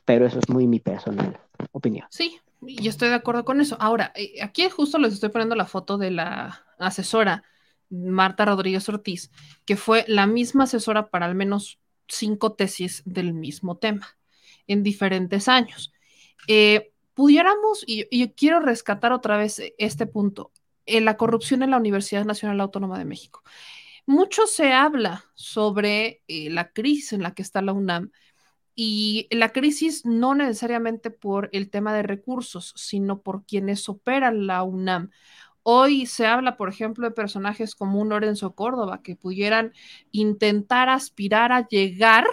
Pero 0.05 0.27
eso 0.27 0.37
es 0.37 0.47
muy 0.47 0.67
mi 0.67 0.79
personal 0.79 1.39
opinión. 1.71 2.05
Sí, 2.11 2.39
yo 2.61 2.91
estoy 2.91 3.09
de 3.09 3.15
acuerdo 3.15 3.45
con 3.45 3.59
eso. 3.59 3.75
Ahora, 3.79 4.11
eh, 4.13 4.43
aquí 4.43 4.69
justo 4.69 4.99
les 4.99 5.11
estoy 5.13 5.29
poniendo 5.29 5.55
la 5.55 5.65
foto 5.65 5.97
de 5.97 6.11
la 6.11 6.63
asesora 6.77 7.43
Marta 7.89 8.45
Rodríguez 8.45 8.87
Ortiz, 8.89 9.31
que 9.65 9.75
fue 9.75 10.05
la 10.07 10.27
misma 10.27 10.65
asesora 10.65 11.09
para 11.09 11.25
al 11.25 11.33
menos 11.33 11.79
cinco 12.07 12.53
tesis 12.53 13.01
del 13.05 13.33
mismo 13.33 13.75
tema 13.77 14.19
en 14.67 14.83
diferentes 14.83 15.47
años. 15.47 15.91
Eh, 16.47 16.91
pudiéramos, 17.15 17.83
y, 17.87 18.05
quiero 18.33 18.59
rescatar 18.59 19.13
otra 19.13 19.37
vez 19.37 19.63
este 19.79 20.05
punto, 20.05 20.51
en 20.85 21.05
la 21.05 21.17
corrupción 21.17 21.63
en 21.63 21.71
la 21.71 21.77
Universidad 21.77 22.23
Nacional 22.23 22.61
Autónoma 22.61 22.99
de 22.99 23.05
México 23.05 23.41
mucho 24.09 24.47
se 24.47 24.73
habla 24.73 25.23
sobre 25.35 26.23
eh, 26.27 26.49
la 26.49 26.71
crisis 26.71 27.13
en 27.13 27.21
la 27.21 27.35
que 27.35 27.43
está 27.43 27.61
la 27.61 27.73
UNAM 27.73 28.11
y 28.73 29.27
la 29.29 29.49
crisis 29.49 30.03
no 30.03 30.33
necesariamente 30.33 31.11
por 31.11 31.49
el 31.53 31.69
tema 31.69 31.93
de 31.93 32.01
recursos, 32.01 32.73
sino 32.75 33.21
por 33.21 33.45
quienes 33.45 33.87
operan 33.87 34.47
la 34.47 34.63
UNAM. 34.63 35.11
Hoy 35.61 36.07
se 36.07 36.25
habla, 36.25 36.57
por 36.57 36.69
ejemplo, 36.69 37.07
de 37.07 37.13
personajes 37.13 37.75
como 37.75 38.01
un 38.01 38.09
Lorenzo 38.09 38.55
Córdoba 38.55 39.03
que 39.03 39.15
pudieran 39.15 39.73
intentar 40.11 40.89
aspirar 40.89 41.51
a 41.51 41.67
llegar, 41.67 42.25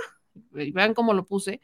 vean 0.52 0.94
cómo 0.94 1.12
lo 1.12 1.26
puse, 1.26 1.60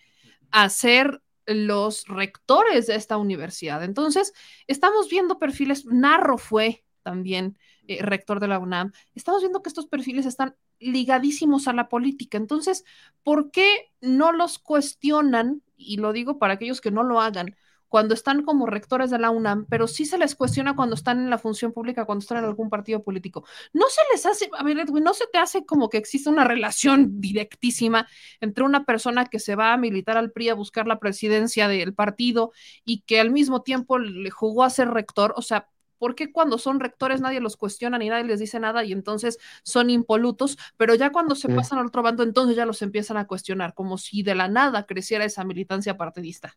a 0.51 0.69
ser 0.69 1.23
los 1.47 2.05
rectores 2.07 2.87
de 2.87 2.97
esta 2.97 3.17
universidad. 3.17 3.83
Entonces, 3.83 4.35
estamos 4.67 5.09
viendo 5.09 5.39
perfiles, 5.39 5.87
Narro 5.87 6.37
fue 6.37 6.85
también 7.03 7.57
eh, 7.89 8.03
rector 8.03 8.41
de 8.41 8.49
la 8.49 8.59
UNAM, 8.59 8.93
estamos 9.15 9.41
viendo 9.41 9.63
que 9.63 9.69
estos 9.69 9.87
perfiles 9.87 10.27
están 10.27 10.57
ligadísimos 10.79 11.69
a 11.69 11.73
la 11.73 11.89
política. 11.89 12.39
Entonces, 12.39 12.85
¿por 13.23 13.51
qué 13.51 13.93
no 14.01 14.33
los 14.33 14.59
cuestionan? 14.59 15.63
Y 15.77 15.97
lo 15.97 16.13
digo 16.13 16.39
para 16.39 16.55
aquellos 16.55 16.81
que 16.81 16.91
no 16.91 17.03
lo 17.03 17.21
hagan, 17.21 17.57
cuando 17.93 18.15
están 18.15 18.43
como 18.43 18.65
rectores 18.65 19.11
de 19.11 19.19
la 19.19 19.29
UNAM, 19.29 19.67
pero 19.69 19.87
sí 19.87 20.07
se 20.07 20.17
les 20.17 20.35
cuestiona 20.35 20.75
cuando 20.75 20.95
están 20.95 21.19
en 21.19 21.29
la 21.29 21.37
función 21.37 21.73
pública, 21.73 22.07
cuando 22.07 22.23
están 22.23 22.39
en 22.39 22.45
algún 22.45 22.71
partido 22.71 23.03
político. 23.03 23.45
No 23.75 23.85
se 23.91 24.01
les 24.11 24.25
hace, 24.25 24.49
a 24.57 24.63
ver, 24.63 24.79
Edwin, 24.79 25.05
no 25.05 25.13
se 25.13 25.27
te 25.31 25.37
hace 25.37 25.67
como 25.67 25.91
que 25.91 25.99
existe 25.99 26.31
una 26.31 26.45
relación 26.45 27.21
directísima 27.21 28.09
entre 28.41 28.65
una 28.65 28.87
persona 28.87 29.27
que 29.27 29.39
se 29.39 29.57
va 29.57 29.75
a 29.75 29.77
militar 29.77 30.17
al 30.17 30.33
PRI 30.33 30.49
a 30.49 30.55
buscar 30.55 30.87
la 30.87 31.01
presidencia 31.01 31.69
del 31.69 31.93
partido 31.93 32.53
y 32.87 33.03
que 33.03 33.21
al 33.21 33.31
mismo 33.31 33.61
tiempo 33.61 33.99
le 33.99 34.31
jugó 34.31 34.65
a 34.65 34.71
ser 34.71 34.89
rector, 34.89 35.35
o 35.37 35.43
sea, 35.43 35.69
¿Por 36.03 36.17
qué 36.17 36.33
cuando 36.33 36.59
son 36.59 36.81
rectores 36.81 37.21
nadie 37.21 37.39
los 37.39 37.57
cuestiona 37.57 37.97
ni 37.97 38.09
nadie 38.09 38.25
les 38.25 38.41
dice 38.41 38.59
nada 38.59 38.83
y 38.83 38.91
entonces 38.91 39.39
son 39.63 39.89
impolutos? 39.89 40.59
Pero 40.77 40.97
ya 40.97 41.13
cuando 41.13 41.37
se 41.37 41.49
pasan 41.49 41.79
al 41.79 41.87
otro 41.87 42.03
bando, 42.03 42.25
entonces 42.25 42.57
ya 42.57 42.67
los 42.67 42.83
empiezan 42.83 43.19
a 43.19 43.29
cuestionar, 43.29 43.73
como 43.73 43.97
si 43.99 44.25
de 44.25 44.35
la 44.35 44.49
nada 44.49 44.85
creciera 44.85 45.25
esa 45.25 45.45
militancia 45.45 45.97
partidista. 45.97 46.57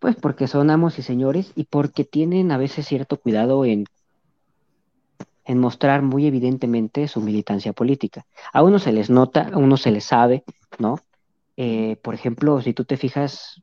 Pues 0.00 0.16
porque 0.16 0.48
son 0.48 0.70
amos 0.70 0.98
y 0.98 1.02
señores 1.02 1.52
y 1.54 1.62
porque 1.62 2.02
tienen 2.02 2.50
a 2.50 2.58
veces 2.58 2.88
cierto 2.88 3.18
cuidado 3.20 3.64
en, 3.64 3.84
en 5.44 5.58
mostrar 5.60 6.02
muy 6.02 6.26
evidentemente 6.26 7.06
su 7.06 7.20
militancia 7.20 7.72
política. 7.72 8.26
A 8.52 8.64
uno 8.64 8.80
se 8.80 8.90
les 8.90 9.10
nota, 9.10 9.48
a 9.52 9.58
uno 9.58 9.76
se 9.76 9.92
les 9.92 10.06
sabe, 10.06 10.42
¿no? 10.80 10.98
Eh, 11.56 11.98
por 12.02 12.14
ejemplo, 12.14 12.60
si 12.62 12.74
tú 12.74 12.84
te 12.84 12.96
fijas, 12.96 13.62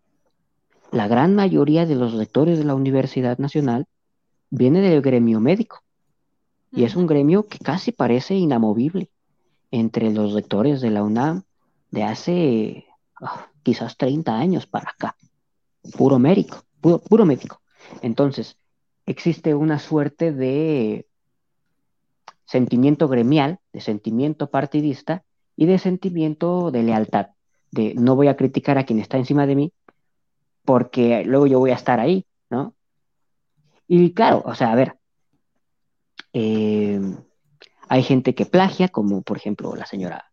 la 0.93 1.09
gran 1.09 1.35
mayoría 1.35 1.85
de 1.85 1.95
los 1.95 2.13
rectores 2.13 2.57
de 2.57 2.63
la 2.63 2.73
Universidad 2.73 3.37
Nacional 3.37 3.85
viene 4.49 4.81
del 4.81 5.01
gremio 5.01 5.39
médico. 5.39 5.83
Y 6.71 6.83
es 6.83 6.95
un 6.95 7.07
gremio 7.07 7.47
que 7.47 7.59
casi 7.59 7.91
parece 7.91 8.35
inamovible 8.35 9.09
entre 9.71 10.11
los 10.11 10.33
rectores 10.33 10.81
de 10.81 10.91
la 10.91 11.03
UNAM 11.03 11.43
de 11.91 12.03
hace 12.03 12.85
ah, 13.21 13.47
quizás 13.63 13.97
30 13.97 14.37
años 14.37 14.67
para 14.67 14.89
acá. 14.89 15.15
Puro 15.97 16.19
médico, 16.19 16.63
puro, 16.81 16.99
puro 16.99 17.25
médico. 17.25 17.61
Entonces, 18.01 18.57
existe 19.05 19.55
una 19.55 19.79
suerte 19.79 20.33
de 20.33 21.07
sentimiento 22.45 23.07
gremial, 23.07 23.59
de 23.73 23.81
sentimiento 23.81 24.49
partidista 24.49 25.23
y 25.55 25.65
de 25.65 25.79
sentimiento 25.79 26.71
de 26.71 26.83
lealtad, 26.83 27.27
de 27.71 27.93
no 27.95 28.15
voy 28.15 28.27
a 28.27 28.37
criticar 28.37 28.77
a 28.77 28.85
quien 28.85 28.99
está 28.99 29.17
encima 29.17 29.47
de 29.47 29.55
mí 29.55 29.73
porque 30.67 31.23
luego 31.23 31.47
yo 31.47 31.59
voy 31.59 31.71
a 31.71 31.75
estar 31.75 32.01
ahí, 32.01 32.25
¿no? 32.49 32.73
Y 33.87 34.13
claro, 34.13 34.43
o 34.45 34.53
sea, 34.53 34.71
a 34.71 34.75
ver, 34.75 34.97
eh, 36.33 36.99
hay 37.89 38.03
gente 38.03 38.35
que 38.35 38.45
plagia, 38.45 38.89
como 38.89 39.21
por 39.21 39.37
ejemplo 39.37 39.75
la 39.75 39.85
señora 39.85 40.31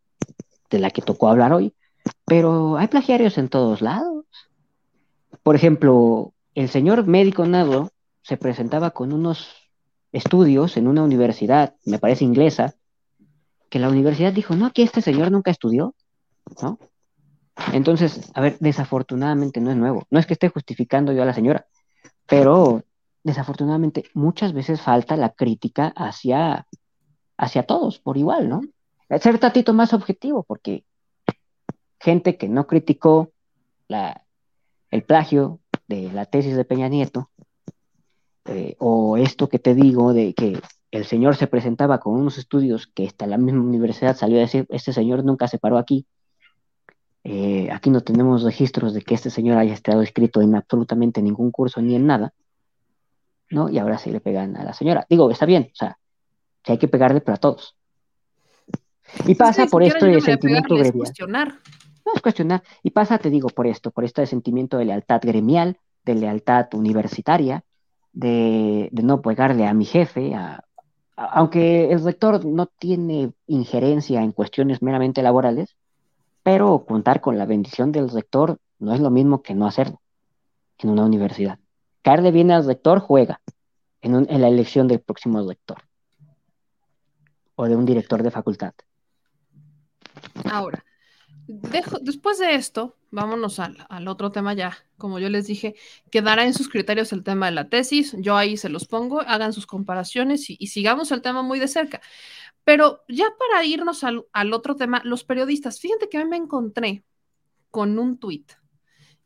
de 0.70 0.78
la 0.78 0.90
que 0.90 1.02
tocó 1.02 1.28
hablar 1.28 1.52
hoy, 1.52 1.74
pero 2.24 2.76
hay 2.76 2.88
plagiarios 2.88 3.38
en 3.38 3.48
todos 3.48 3.80
lados. 3.80 4.24
Por 5.42 5.54
ejemplo, 5.56 6.32
el 6.54 6.68
señor 6.68 7.06
médico 7.06 7.46
Nado 7.46 7.90
se 8.22 8.36
presentaba 8.36 8.90
con 8.90 9.12
unos 9.12 9.54
estudios 10.12 10.76
en 10.76 10.88
una 10.88 11.02
universidad, 11.02 11.74
me 11.84 11.98
parece 11.98 12.24
inglesa, 12.24 12.74
que 13.68 13.78
la 13.78 13.88
universidad 13.88 14.32
dijo, 14.32 14.54
no, 14.54 14.72
que 14.72 14.82
este 14.82 15.02
señor 15.02 15.30
nunca 15.30 15.50
estudió, 15.50 15.94
¿no? 16.62 16.78
Entonces, 17.72 18.30
a 18.34 18.40
ver, 18.40 18.56
desafortunadamente 18.60 19.60
no 19.60 19.70
es 19.70 19.76
nuevo. 19.76 20.06
No 20.10 20.18
es 20.18 20.26
que 20.26 20.34
esté 20.34 20.48
justificando 20.48 21.12
yo 21.12 21.22
a 21.22 21.26
la 21.26 21.34
señora, 21.34 21.66
pero 22.26 22.82
desafortunadamente 23.24 24.04
muchas 24.14 24.52
veces 24.52 24.80
falta 24.80 25.16
la 25.16 25.30
crítica 25.30 25.88
hacia, 25.96 26.66
hacia 27.36 27.64
todos 27.64 27.98
por 27.98 28.16
igual, 28.16 28.48
¿no? 28.48 28.60
Ser 29.20 29.38
tatito 29.38 29.72
más 29.72 29.92
objetivo, 29.92 30.44
porque 30.44 30.84
gente 31.98 32.36
que 32.36 32.48
no 32.48 32.66
criticó 32.66 33.32
la, 33.88 34.24
el 34.90 35.02
plagio 35.02 35.60
de 35.88 36.12
la 36.12 36.26
tesis 36.26 36.56
de 36.56 36.64
Peña 36.64 36.88
Nieto, 36.88 37.30
eh, 38.46 38.76
o 38.78 39.16
esto 39.16 39.48
que 39.48 39.58
te 39.58 39.74
digo 39.74 40.12
de 40.12 40.34
que 40.34 40.60
el 40.90 41.06
señor 41.06 41.36
se 41.36 41.46
presentaba 41.46 41.98
con 41.98 42.14
unos 42.14 42.36
estudios 42.36 42.86
que 42.86 43.06
hasta 43.06 43.26
la 43.26 43.38
misma 43.38 43.62
universidad 43.62 44.16
salió 44.16 44.36
a 44.36 44.42
decir, 44.42 44.66
este 44.68 44.92
señor 44.92 45.24
nunca 45.24 45.48
se 45.48 45.58
paró 45.58 45.78
aquí, 45.78 46.06
eh, 47.24 47.70
aquí 47.72 47.88
no 47.88 48.02
tenemos 48.02 48.42
registros 48.42 48.92
de 48.92 49.00
que 49.00 49.14
este 49.14 49.30
señor 49.30 49.56
haya 49.56 49.72
estado 49.72 50.02
escrito 50.02 50.42
en 50.42 50.54
absolutamente 50.54 51.22
ningún 51.22 51.50
curso 51.50 51.80
ni 51.80 51.94
en 51.94 52.06
nada, 52.06 52.34
¿no? 53.54 53.70
Y 53.70 53.78
ahora 53.78 53.96
sí 53.98 54.10
le 54.10 54.20
pegan 54.20 54.56
a 54.56 54.64
la 54.64 54.74
señora. 54.74 55.06
Digo, 55.08 55.30
está 55.30 55.46
bien, 55.46 55.70
o 55.72 55.76
sea, 55.76 55.98
que 56.62 56.72
hay 56.72 56.78
que 56.78 56.88
pegarle 56.88 57.20
para 57.20 57.38
todos. 57.38 57.76
Y 59.26 59.34
pasa 59.34 59.66
por 59.66 59.82
esto 59.82 60.06
de 60.06 60.20
sentimiento 60.20 60.74
gremial. 60.74 60.94
No 62.04 62.12
es 62.14 62.20
cuestionar. 62.20 62.62
Y 62.82 62.90
pasa, 62.90 63.18
te 63.18 63.30
digo, 63.30 63.48
por 63.48 63.66
esto, 63.66 63.90
por 63.90 64.04
esto 64.04 64.20
de 64.20 64.26
sentimiento 64.26 64.76
de 64.76 64.86
lealtad 64.86 65.20
gremial, 65.22 65.78
de 66.04 66.14
lealtad 66.16 66.66
universitaria, 66.74 67.64
de, 68.12 68.90
no 68.92 69.22
pegarle 69.22 69.66
a 69.66 69.72
mi 69.72 69.84
jefe, 69.84 70.32
aunque 71.16 71.90
el 71.90 72.04
rector 72.04 72.44
no 72.44 72.66
tiene 72.66 73.32
injerencia 73.46 74.22
en 74.22 74.32
cuestiones 74.32 74.82
meramente 74.82 75.22
laborales, 75.22 75.76
pero 76.42 76.84
contar 76.84 77.20
con 77.20 77.38
la 77.38 77.46
bendición 77.46 77.92
del 77.92 78.10
rector 78.10 78.58
no 78.78 78.92
es 78.92 79.00
lo 79.00 79.10
mismo 79.10 79.42
que 79.42 79.54
no 79.54 79.66
hacerlo 79.66 80.00
en 80.78 80.90
una 80.90 81.04
universidad 81.04 81.58
caerle 82.04 82.30
bien 82.30 82.50
al 82.50 82.66
rector, 82.66 83.00
juega 83.00 83.40
en, 84.02 84.26
la 84.28 84.48
elección 84.48 84.86
del 84.86 85.00
próximo 85.00 85.46
rector 85.48 85.78
o 87.56 87.66
de 87.66 87.74
un 87.74 87.86
director 87.86 88.22
de 88.22 88.30
facultad. 88.30 88.74
Ahora, 90.44 90.84
después 91.46 92.38
de 92.38 92.56
esto, 92.56 92.96
vámonos 93.10 93.58
al, 93.58 94.06
otro 94.06 94.30
tema 94.30 94.52
ya. 94.52 94.76
Como 94.98 95.18
yo 95.18 95.30
les 95.30 95.46
dije, 95.46 95.76
quedará 96.10 96.44
en 96.44 96.52
sus 96.52 96.68
criterios 96.68 97.12
el 97.14 97.24
tema 97.24 97.46
de 97.46 97.52
la 97.52 97.70
tesis. 97.70 98.14
Yo 98.18 98.36
ahí 98.36 98.58
se 98.58 98.68
los 98.68 98.86
pongo, 98.86 99.22
hagan 99.22 99.54
sus 99.54 99.66
comparaciones 99.66 100.50
y, 100.50 100.66
sigamos 100.66 101.10
el 101.10 101.22
tema 101.22 101.42
muy 101.42 101.58
de 101.58 101.68
cerca. 101.68 102.02
Pero 102.64 103.02
ya 103.08 103.26
para 103.38 103.64
irnos 103.64 104.04
al, 104.04 104.26
al, 104.32 104.52
otro 104.52 104.76
tema, 104.76 105.00
los 105.04 105.24
periodistas, 105.24 105.80
fíjate 105.80 106.10
que 106.10 106.22
me 106.26 106.36
encontré 106.36 107.02
con 107.70 107.98
un 107.98 108.18
tuit 108.18 108.52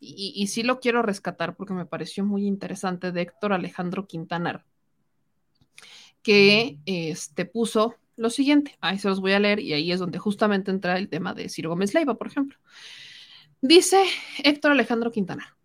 y, 0.00 0.46
sí 0.46 0.62
lo 0.62 0.80
quiero 0.80 1.02
rescatar 1.02 1.56
porque 1.56 1.74
me 1.74 1.86
pareció 1.86 2.24
muy 2.24 2.46
interesante, 2.46 3.10
de 3.12 3.22
Héctor 3.22 3.52
Alejandro 3.52 4.06
Quintanar, 4.06 4.64
que 6.22 6.78
este, 6.86 7.44
puso 7.46 7.96
lo 8.16 8.30
siguiente, 8.30 8.76
ahí 8.80 8.98
se 8.98 9.08
los 9.08 9.20
voy 9.20 9.32
a 9.32 9.40
leer 9.40 9.60
y 9.60 9.72
ahí 9.72 9.92
es 9.92 10.00
donde 10.00 10.18
justamente 10.18 10.70
entra 10.70 10.98
el 10.98 11.08
tema 11.08 11.34
de 11.34 11.48
Ciro 11.48 11.70
Gómez 11.70 11.94
Leiva, 11.94 12.16
por 12.16 12.26
ejemplo. 12.26 12.58
Dice 13.60 14.04
Héctor 14.44 14.72
Alejandro 14.72 15.10
Quintanar, 15.10 15.56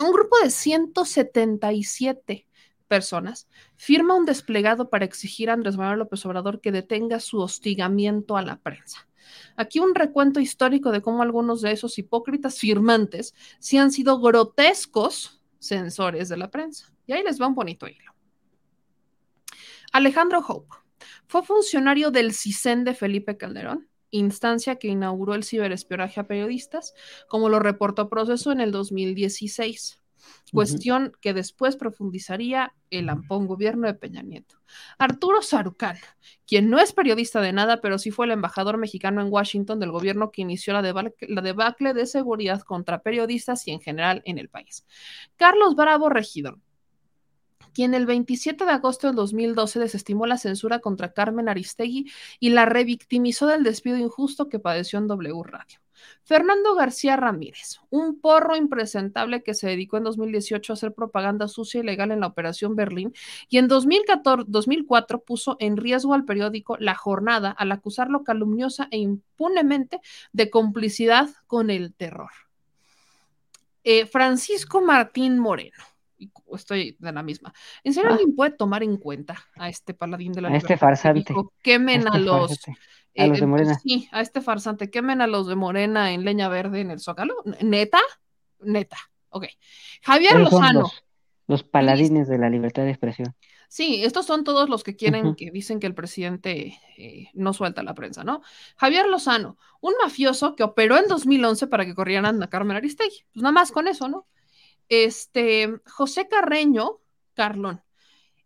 un 0.00 0.12
grupo 0.12 0.36
de 0.42 0.50
177 0.50 2.46
personas 2.88 3.48
firma 3.74 4.14
un 4.14 4.24
desplegado 4.24 4.90
para 4.90 5.04
exigir 5.04 5.50
a 5.50 5.54
Andrés 5.54 5.76
Manuel 5.76 5.98
López 5.98 6.24
Obrador 6.24 6.60
que 6.60 6.72
detenga 6.72 7.20
su 7.20 7.40
hostigamiento 7.40 8.36
a 8.36 8.42
la 8.42 8.60
prensa. 8.60 9.08
Aquí 9.56 9.80
un 9.80 9.94
recuento 9.94 10.40
histórico 10.40 10.92
de 10.92 11.02
cómo 11.02 11.22
algunos 11.22 11.60
de 11.62 11.72
esos 11.72 11.98
hipócritas 11.98 12.58
firmantes 12.58 13.34
sí 13.58 13.78
han 13.78 13.90
sido 13.90 14.20
grotescos 14.20 15.42
censores 15.58 16.28
de 16.28 16.36
la 16.36 16.50
prensa. 16.50 16.92
Y 17.06 17.12
ahí 17.12 17.22
les 17.22 17.40
va 17.40 17.46
un 17.46 17.54
bonito 17.54 17.86
hilo. 17.86 18.14
Alejandro 19.92 20.40
Hope 20.46 20.76
fue 21.26 21.42
funcionario 21.42 22.10
del 22.10 22.32
CISEN 22.32 22.84
de 22.84 22.94
Felipe 22.94 23.36
Calderón, 23.36 23.88
instancia 24.10 24.76
que 24.76 24.88
inauguró 24.88 25.34
el 25.34 25.44
ciberespionaje 25.44 26.20
a 26.20 26.26
periodistas, 26.26 26.94
como 27.28 27.48
lo 27.48 27.58
reportó 27.58 28.08
Proceso 28.08 28.52
en 28.52 28.60
el 28.60 28.72
2016 28.72 30.00
cuestión 30.52 31.12
que 31.20 31.34
después 31.34 31.76
profundizaría 31.76 32.74
el 32.90 33.08
ampón 33.08 33.46
gobierno 33.46 33.86
de 33.86 33.94
Peña 33.94 34.22
Nieto. 34.22 34.56
Arturo 34.98 35.42
Sarucán, 35.42 35.96
quien 36.46 36.70
no 36.70 36.78
es 36.78 36.92
periodista 36.92 37.40
de 37.40 37.52
nada, 37.52 37.80
pero 37.80 37.98
sí 37.98 38.10
fue 38.10 38.26
el 38.26 38.32
embajador 38.32 38.78
mexicano 38.78 39.20
en 39.20 39.32
Washington 39.32 39.80
del 39.80 39.90
gobierno 39.90 40.30
que 40.30 40.42
inició 40.42 40.72
la, 40.72 40.82
debacle, 40.82 41.94
de 41.94 42.06
seguridad 42.06 42.62
contra 42.62 43.02
periodistas 43.02 43.66
y 43.66 43.72
en 43.72 43.80
general 43.80 44.22
en 44.24 44.38
el 44.38 44.48
país. 44.48 44.86
Carlos 45.36 45.74
Bravo 45.74 46.08
Regidor, 46.08 46.58
quien 47.72 47.94
el 47.94 48.06
27 48.06 48.64
de 48.64 48.70
agosto 48.70 49.06
del 49.06 49.16
2012 49.16 49.80
desestimó 49.80 50.26
la 50.26 50.38
censura 50.38 50.78
contra 50.78 51.12
Carmen 51.12 51.48
Aristegui 51.48 52.10
y 52.40 52.50
la 52.50 52.64
revictimizó 52.64 53.46
del 53.46 53.62
despido 53.62 53.98
injusto 53.98 54.48
que 54.48 54.58
padeció 54.58 54.98
en 54.98 55.08
W 55.08 55.42
Radio. 55.44 55.85
Fernando 56.22 56.74
García 56.74 57.16
Ramírez, 57.16 57.80
un 57.90 58.20
porro 58.20 58.56
impresentable 58.56 59.42
que 59.42 59.54
se 59.54 59.68
dedicó 59.68 59.96
en 59.96 60.04
2018 60.04 60.72
a 60.72 60.74
hacer 60.74 60.94
propaganda 60.94 61.48
sucia 61.48 61.80
y 61.80 61.84
legal 61.84 62.10
en 62.10 62.20
la 62.20 62.26
Operación 62.26 62.76
Berlín 62.76 63.12
y 63.48 63.58
en 63.58 63.68
2014, 63.68 64.44
2004 64.48 65.20
puso 65.22 65.56
en 65.60 65.76
riesgo 65.76 66.14
al 66.14 66.24
periódico 66.24 66.76
La 66.78 66.94
Jornada 66.94 67.50
al 67.50 67.72
acusarlo 67.72 68.24
calumniosa 68.24 68.88
e 68.90 68.98
impunemente 68.98 70.00
de 70.32 70.50
complicidad 70.50 71.30
con 71.46 71.70
el 71.70 71.94
terror. 71.94 72.30
Eh, 73.84 74.06
Francisco 74.06 74.80
Martín 74.80 75.38
Moreno, 75.38 75.84
estoy 76.54 76.96
de 76.98 77.12
la 77.12 77.22
misma. 77.22 77.52
¿En 77.84 77.94
serio 77.94 78.10
ah. 78.10 78.12
alguien 78.14 78.34
puede 78.34 78.52
tomar 78.52 78.82
en 78.82 78.96
cuenta 78.96 79.36
a 79.54 79.68
este 79.68 79.94
paladín 79.94 80.32
de 80.32 80.42
la 80.42 80.48
a 80.48 80.56
este 80.56 80.76
farsante? 80.76 81.34
quemen 81.62 82.06
a 82.08 82.16
este 82.16 82.20
los 82.20 82.58
a 83.16 83.26
los 83.26 83.40
de 83.40 83.46
Morena. 83.46 83.78
Sí, 83.78 84.08
a 84.12 84.20
este 84.20 84.40
farsante, 84.40 84.90
quemen 84.90 85.20
a 85.20 85.26
los 85.26 85.46
de 85.46 85.56
Morena 85.56 86.12
en 86.12 86.24
leña 86.24 86.48
verde 86.48 86.80
en 86.80 86.90
el 86.90 87.00
Zócalo. 87.00 87.34
¿Neta? 87.62 88.00
Neta. 88.60 88.98
Ok. 89.30 89.46
Javier 90.02 90.40
Lozano. 90.40 90.90
Los, 91.46 91.62
paladines 91.62 92.28
de 92.28 92.38
la 92.38 92.50
libertad 92.50 92.82
de 92.82 92.90
expresión. 92.90 93.34
Sí, 93.68 94.02
estos 94.04 94.26
son 94.26 94.44
todos 94.44 94.68
los 94.68 94.82
que 94.82 94.96
quieren, 94.96 95.34
que 95.34 95.50
dicen 95.50 95.80
que 95.80 95.86
el 95.86 95.94
presidente 95.94 96.78
eh, 96.96 97.28
no 97.34 97.52
suelta 97.52 97.82
la 97.82 97.94
prensa, 97.94 98.24
¿no? 98.24 98.42
Javier 98.76 99.06
Lozano, 99.06 99.58
un 99.80 99.94
mafioso 100.02 100.54
que 100.54 100.62
operó 100.62 100.96
en 100.96 101.08
2011 101.08 101.66
para 101.66 101.84
que 101.84 101.94
corrieran 101.94 102.42
a 102.42 102.48
Carmen 102.48 102.76
Aristegui. 102.76 103.24
Pues 103.32 103.42
nada 103.42 103.52
más 103.52 103.72
con 103.72 103.88
eso, 103.88 104.08
¿no? 104.08 104.26
Este, 104.88 105.80
José 105.86 106.28
Carreño, 106.28 107.00
Carlón, 107.34 107.82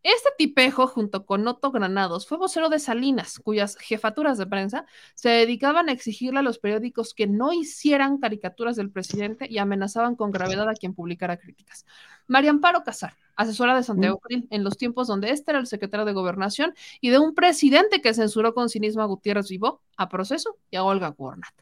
este 0.03 0.31
tipejo, 0.39 0.87
junto 0.87 1.27
con 1.27 1.47
Otto 1.47 1.71
Granados, 1.71 2.27
fue 2.27 2.39
vocero 2.39 2.71
de 2.71 2.79
Salinas, 2.79 3.39
cuyas 3.39 3.77
jefaturas 3.77 4.39
de 4.39 4.47
prensa 4.47 4.87
se 5.15 5.29
dedicaban 5.29 5.89
a 5.89 5.93
exigirle 5.93 6.39
a 6.41 6.43
los 6.43 6.59
periódicos 6.59 7.13
que 7.13 7.27
no 7.27 7.53
hicieran 7.53 8.19
caricaturas 8.19 8.77
del 8.77 8.91
presidente 8.91 9.47
y 9.51 9.59
amenazaban 9.59 10.17
con 10.17 10.31
gravedad 10.31 10.69
a 10.69 10.75
quien 10.75 10.95
publicara 10.95 11.37
críticas. 11.37 11.85
María 12.27 12.51
Amparo 12.51 12.83
Casar, 12.83 13.15
asesora 13.37 13.77
de 13.77 13.83
Santiago 13.83 14.17
mm. 14.17 14.27
Krill, 14.27 14.49
en 14.51 14.65
los 14.65 14.79
tiempos 14.79 15.07
donde 15.07 15.31
este 15.31 15.51
era 15.51 15.61
el 15.61 15.67
secretario 15.67 16.07
de 16.07 16.13
Gobernación 16.13 16.75
y 17.01 17.11
de 17.11 17.19
un 17.19 17.35
presidente 17.35 18.01
que 18.01 18.15
censuró 18.15 18.55
con 18.55 18.69
cinismo 18.69 19.03
a 19.03 19.07
Gutiérrez 19.07 19.49
Vivó, 19.49 19.83
a 19.97 20.09
Proceso 20.09 20.57
y 20.71 20.77
a 20.77 20.85
Olga 20.85 21.09
Gornat. 21.09 21.53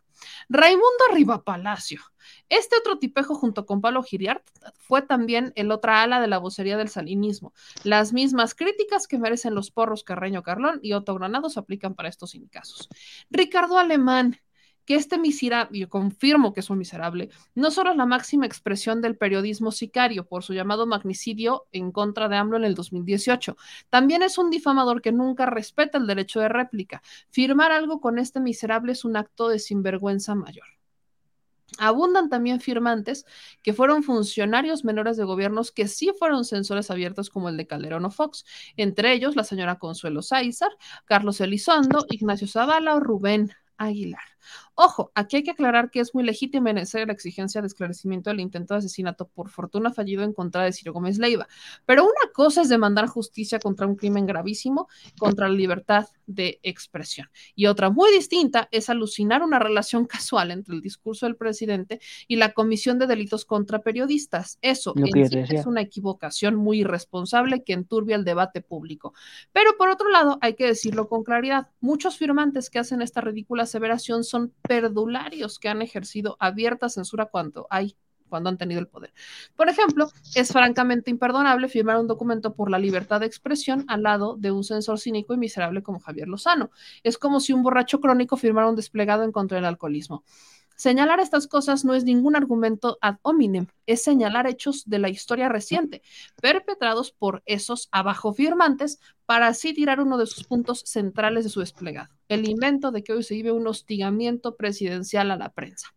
Raimundo 0.48 1.42
Palacio. 1.44 2.00
Este 2.48 2.76
otro 2.76 2.98
tipejo, 2.98 3.34
junto 3.34 3.66
con 3.66 3.80
Pablo 3.80 4.02
Giriart, 4.02 4.46
fue 4.78 5.02
también 5.02 5.52
el 5.54 5.70
otra 5.70 6.02
ala 6.02 6.20
de 6.20 6.28
la 6.28 6.38
vocería 6.38 6.76
del 6.76 6.88
salinismo. 6.88 7.52
Las 7.84 8.12
mismas 8.12 8.54
críticas 8.54 9.06
que 9.06 9.18
merecen 9.18 9.54
los 9.54 9.70
porros 9.70 10.04
Carreño 10.04 10.42
Carlón 10.42 10.80
y 10.82 10.92
Otto 10.92 11.14
Granados 11.14 11.56
aplican 11.56 11.94
para 11.94 12.08
estos 12.08 12.36
casos. 12.50 12.88
Ricardo 13.30 13.78
Alemán, 13.78 14.38
que 14.88 14.94
este 14.94 15.18
miserable, 15.18 15.78
yo 15.78 15.90
confirmo 15.90 16.54
que 16.54 16.60
es 16.60 16.70
un 16.70 16.78
miserable, 16.78 17.28
no 17.54 17.70
solo 17.70 17.90
es 17.90 17.96
la 17.98 18.06
máxima 18.06 18.46
expresión 18.46 19.02
del 19.02 19.18
periodismo 19.18 19.70
sicario 19.70 20.26
por 20.26 20.42
su 20.42 20.54
llamado 20.54 20.86
magnicidio 20.86 21.66
en 21.72 21.92
contra 21.92 22.26
de 22.30 22.36
AMLO 22.36 22.56
en 22.56 22.64
el 22.64 22.74
2018, 22.74 23.58
también 23.90 24.22
es 24.22 24.38
un 24.38 24.48
difamador 24.48 25.02
que 25.02 25.12
nunca 25.12 25.44
respeta 25.44 25.98
el 25.98 26.06
derecho 26.06 26.40
de 26.40 26.48
réplica. 26.48 27.02
Firmar 27.28 27.70
algo 27.70 28.00
con 28.00 28.18
este 28.18 28.40
miserable 28.40 28.92
es 28.92 29.04
un 29.04 29.18
acto 29.18 29.50
de 29.50 29.58
sinvergüenza 29.58 30.34
mayor. 30.34 30.64
Abundan 31.76 32.30
también 32.30 32.58
firmantes 32.58 33.26
que 33.62 33.74
fueron 33.74 34.02
funcionarios 34.02 34.86
menores 34.86 35.18
de 35.18 35.24
gobiernos 35.24 35.70
que 35.70 35.86
sí 35.86 36.12
fueron 36.18 36.46
censores 36.46 36.90
abiertos 36.90 37.28
como 37.28 37.50
el 37.50 37.58
de 37.58 37.66
Calderón 37.66 38.06
o 38.06 38.10
Fox, 38.10 38.46
entre 38.78 39.12
ellos 39.12 39.36
la 39.36 39.44
señora 39.44 39.78
Consuelo 39.78 40.22
Sáizar, 40.22 40.70
Carlos 41.04 41.42
Elizondo, 41.42 42.06
Ignacio 42.08 42.48
Zavala 42.48 42.94
o 42.94 43.00
Rubén 43.00 43.52
Aguilar. 43.76 44.37
Ojo, 44.74 45.10
aquí 45.14 45.36
hay 45.36 45.42
que 45.42 45.50
aclarar 45.50 45.90
que 45.90 46.00
es 46.00 46.14
muy 46.14 46.24
legítima 46.24 46.70
en 46.70 46.76
la 46.76 47.12
exigencia 47.12 47.60
de 47.60 47.66
esclarecimiento 47.66 48.30
del 48.30 48.40
intento 48.40 48.74
de 48.74 48.78
asesinato 48.78 49.26
por 49.26 49.50
fortuna 49.50 49.92
fallido 49.92 50.22
en 50.22 50.32
contra 50.32 50.64
de 50.64 50.72
Ciro 50.72 50.92
Gómez 50.92 51.18
Leiva. 51.18 51.48
Pero 51.84 52.04
una 52.04 52.32
cosa 52.32 52.62
es 52.62 52.68
demandar 52.68 53.06
justicia 53.06 53.58
contra 53.58 53.86
un 53.86 53.96
crimen 53.96 54.26
gravísimo, 54.26 54.88
contra 55.18 55.48
la 55.48 55.54
libertad 55.54 56.06
de 56.26 56.60
expresión. 56.62 57.28
Y 57.54 57.66
otra 57.66 57.90
muy 57.90 58.12
distinta 58.12 58.68
es 58.70 58.88
alucinar 58.88 59.42
una 59.42 59.58
relación 59.58 60.06
casual 60.06 60.50
entre 60.50 60.74
el 60.74 60.80
discurso 60.80 61.26
del 61.26 61.36
presidente 61.36 62.00
y 62.26 62.36
la 62.36 62.52
comisión 62.52 62.98
de 62.98 63.06
delitos 63.06 63.44
contra 63.44 63.80
periodistas. 63.80 64.58
Eso 64.62 64.94
es 64.96 65.66
una 65.66 65.80
equivocación 65.80 66.54
muy 66.54 66.80
irresponsable 66.80 67.64
que 67.64 67.72
enturbia 67.72 68.16
el 68.16 68.24
debate 68.24 68.60
público. 68.60 69.14
Pero 69.52 69.76
por 69.76 69.88
otro 69.88 70.08
lado, 70.10 70.38
hay 70.40 70.54
que 70.54 70.66
decirlo 70.66 71.08
con 71.08 71.24
claridad, 71.24 71.68
muchos 71.80 72.16
firmantes 72.16 72.70
que 72.70 72.78
hacen 72.78 73.02
esta 73.02 73.20
ridícula 73.20 73.64
aseveración 73.64 74.24
son 74.28 74.52
perdularios 74.62 75.58
que 75.58 75.68
han 75.68 75.82
ejercido 75.82 76.36
abierta 76.40 76.88
censura 76.88 77.26
cuando 77.26 77.66
hay 77.70 77.96
cuando 78.28 78.50
han 78.50 78.58
tenido 78.58 78.80
el 78.80 78.86
poder. 78.86 79.12
Por 79.56 79.68
ejemplo, 79.68 80.10
es 80.34 80.52
francamente 80.52 81.10
imperdonable 81.10 81.68
firmar 81.68 81.98
un 81.98 82.06
documento 82.06 82.54
por 82.54 82.70
la 82.70 82.78
libertad 82.78 83.20
de 83.20 83.26
expresión 83.26 83.84
al 83.88 84.02
lado 84.02 84.36
de 84.36 84.50
un 84.50 84.64
censor 84.64 85.00
cínico 85.00 85.34
y 85.34 85.38
miserable 85.38 85.82
como 85.82 85.98
Javier 85.98 86.28
Lozano. 86.28 86.70
Es 87.02 87.18
como 87.18 87.40
si 87.40 87.52
un 87.52 87.62
borracho 87.62 88.00
crónico 88.00 88.36
firmara 88.36 88.68
un 88.68 88.76
desplegado 88.76 89.24
en 89.24 89.32
contra 89.32 89.56
del 89.56 89.64
alcoholismo. 89.64 90.24
Señalar 90.78 91.18
estas 91.18 91.48
cosas 91.48 91.84
no 91.84 91.92
es 91.92 92.04
ningún 92.04 92.36
argumento 92.36 92.98
ad 93.00 93.16
hominem, 93.22 93.66
es 93.86 94.04
señalar 94.04 94.46
hechos 94.46 94.84
de 94.86 95.00
la 95.00 95.08
historia 95.08 95.48
reciente, 95.48 96.02
perpetrados 96.40 97.10
por 97.10 97.42
esos 97.46 97.88
abajo 97.90 98.32
firmantes, 98.32 99.00
para 99.26 99.48
así 99.48 99.74
tirar 99.74 100.00
uno 100.00 100.16
de 100.18 100.26
sus 100.26 100.44
puntos 100.44 100.84
centrales 100.86 101.42
de 101.42 101.50
su 101.50 101.58
desplegado, 101.58 102.14
el 102.28 102.48
invento 102.48 102.92
de 102.92 103.02
que 103.02 103.12
hoy 103.12 103.24
se 103.24 103.34
vive 103.34 103.50
un 103.50 103.66
hostigamiento 103.66 104.54
presidencial 104.54 105.32
a 105.32 105.36
la 105.36 105.52
prensa. 105.52 105.88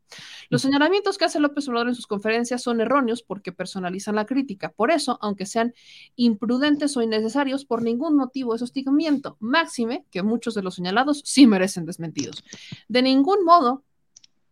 Los 0.49 0.63
señalamientos 0.63 1.19
que 1.19 1.25
hace 1.25 1.39
López 1.39 1.67
Obrador 1.67 1.89
en 1.89 1.95
sus 1.95 2.07
conferencias 2.07 2.63
son 2.63 2.81
erróneos 2.81 3.21
porque 3.21 3.51
personalizan 3.51 4.15
la 4.15 4.25
crítica. 4.25 4.73
Por 4.75 4.89
eso, 4.89 5.19
aunque 5.21 5.45
sean 5.45 5.75
imprudentes 6.15 6.97
o 6.97 7.03
innecesarios, 7.03 7.65
por 7.65 7.83
ningún 7.83 8.17
motivo 8.17 8.55
es 8.55 8.63
hostigamiento. 8.63 9.37
Máxime 9.39 10.05
que 10.09 10.23
muchos 10.23 10.55
de 10.55 10.63
los 10.63 10.73
señalados 10.73 11.21
sí 11.23 11.45
merecen 11.45 11.85
desmentidos. 11.85 12.43
De 12.89 13.01
ningún 13.03 13.45
modo 13.45 13.85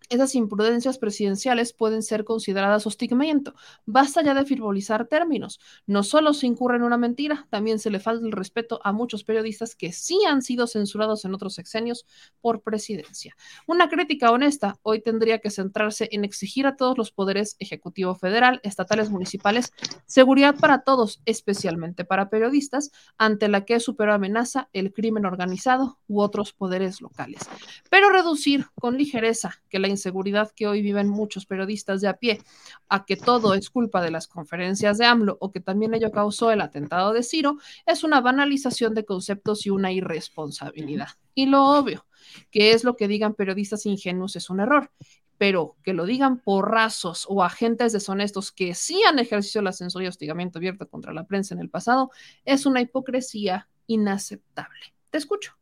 esas 0.10 0.36
imprudencias 0.36 0.98
presidenciales 0.98 1.74
pueden 1.74 2.04
ser 2.04 2.24
consideradas 2.24 2.88
hostigamiento. 2.88 3.54
Basta 3.86 4.22
ya 4.24 4.34
de 4.34 4.46
frivolizar 4.46 5.08
términos. 5.08 5.60
No 5.86 6.04
solo 6.04 6.34
se 6.34 6.48
incurre 6.48 6.78
en 6.78 6.84
una 6.84 6.98
mentira, 6.98 7.48
también 7.50 7.80
se 7.80 7.90
le 7.90 8.00
falta 8.00 8.26
el 8.26 8.32
respeto 8.32 8.80
a 8.84 8.92
muchos 8.92 9.24
periodistas 9.24 9.76
que 9.76 9.92
sí 9.92 10.20
han 10.28 10.42
sido 10.42 10.68
censurados 10.68 11.26
en 11.26 11.34
otros 11.34 11.54
sexenios 11.54 12.06
por 12.42 12.62
presidencia. 12.62 13.36
Una 13.68 13.90
crítica 13.90 14.32
honesta 14.32 14.80
hoy 14.82 15.02
tendría 15.02 15.40
que 15.40 15.52
centrarse 15.52 16.10
en 16.12 16.26
exigir 16.26 16.66
a 16.66 16.76
todos 16.76 16.98
los 16.98 17.12
poderes 17.12 17.56
ejecutivo 17.60 18.16
federal, 18.16 18.60
estatales, 18.64 19.10
municipales, 19.10 19.72
seguridad 20.06 20.56
para 20.56 20.84
todos, 20.84 21.22
especialmente 21.26 22.06
para 22.06 22.30
periodistas, 22.30 22.92
ante 23.18 23.48
la 23.48 23.66
que 23.66 23.80
superó 23.80 24.14
amenaza 24.14 24.70
el 24.74 24.94
crimen 24.94 25.26
organizado 25.26 26.00
u 26.08 26.22
otros 26.22 26.54
poderes 26.54 27.02
locales. 27.02 27.42
Pero 27.90 28.10
reducir 28.10 28.66
con 28.76 28.98
ligereza 28.98 29.62
que 29.70 29.80
la 29.80 29.88
seguridad 30.00 30.52
que 30.56 30.66
hoy 30.66 30.82
viven 30.82 31.08
muchos 31.08 31.46
periodistas 31.46 32.02
de 32.02 32.08
a 32.08 32.16
pie, 32.16 32.42
a 32.88 33.06
que 33.06 33.16
todo 33.16 33.54
es 33.54 33.70
culpa 33.70 34.02
de 34.02 34.10
las 34.10 34.28
conferencias 34.28 34.98
de 34.98 35.06
AMLO 35.06 35.38
o 35.40 35.52
que 35.52 35.60
también 35.60 35.94
ello 35.94 36.12
causó 36.12 36.52
el 36.52 36.62
atentado 36.62 37.14
de 37.14 37.22
Ciro, 37.22 37.58
es 37.86 38.04
una 38.04 38.22
banalización 38.22 38.96
de 38.96 39.06
conceptos 39.06 39.66
y 39.66 39.70
una 39.70 39.92
irresponsabilidad. 39.92 41.10
Y 41.36 41.46
lo 41.46 41.66
obvio, 41.66 42.08
que 42.50 42.72
es 42.72 42.84
lo 42.84 42.96
que 42.96 43.08
digan 43.08 43.36
periodistas 43.36 43.86
ingenuos 43.86 44.36
es 44.36 44.50
un 44.50 44.60
error, 44.60 44.92
pero 45.38 45.78
que 45.84 45.94
lo 45.94 46.06
digan 46.06 46.40
porrazos 46.40 47.26
o 47.30 47.44
agentes 47.44 47.94
deshonestos 47.94 48.52
que 48.52 48.74
sí 48.76 49.02
han 49.08 49.20
ejercido 49.20 49.62
la 49.62 49.72
censura 49.72 50.06
y 50.06 50.08
hostigamiento 50.08 50.60
abierto 50.60 50.90
contra 50.90 51.14
la 51.14 51.26
prensa 51.26 51.54
en 51.54 51.62
el 51.62 51.70
pasado, 51.70 52.12
es 52.44 52.66
una 52.66 52.82
hipocresía 52.82 53.70
inaceptable. 53.88 54.94
Te 55.10 55.18
escucho. 55.18 55.54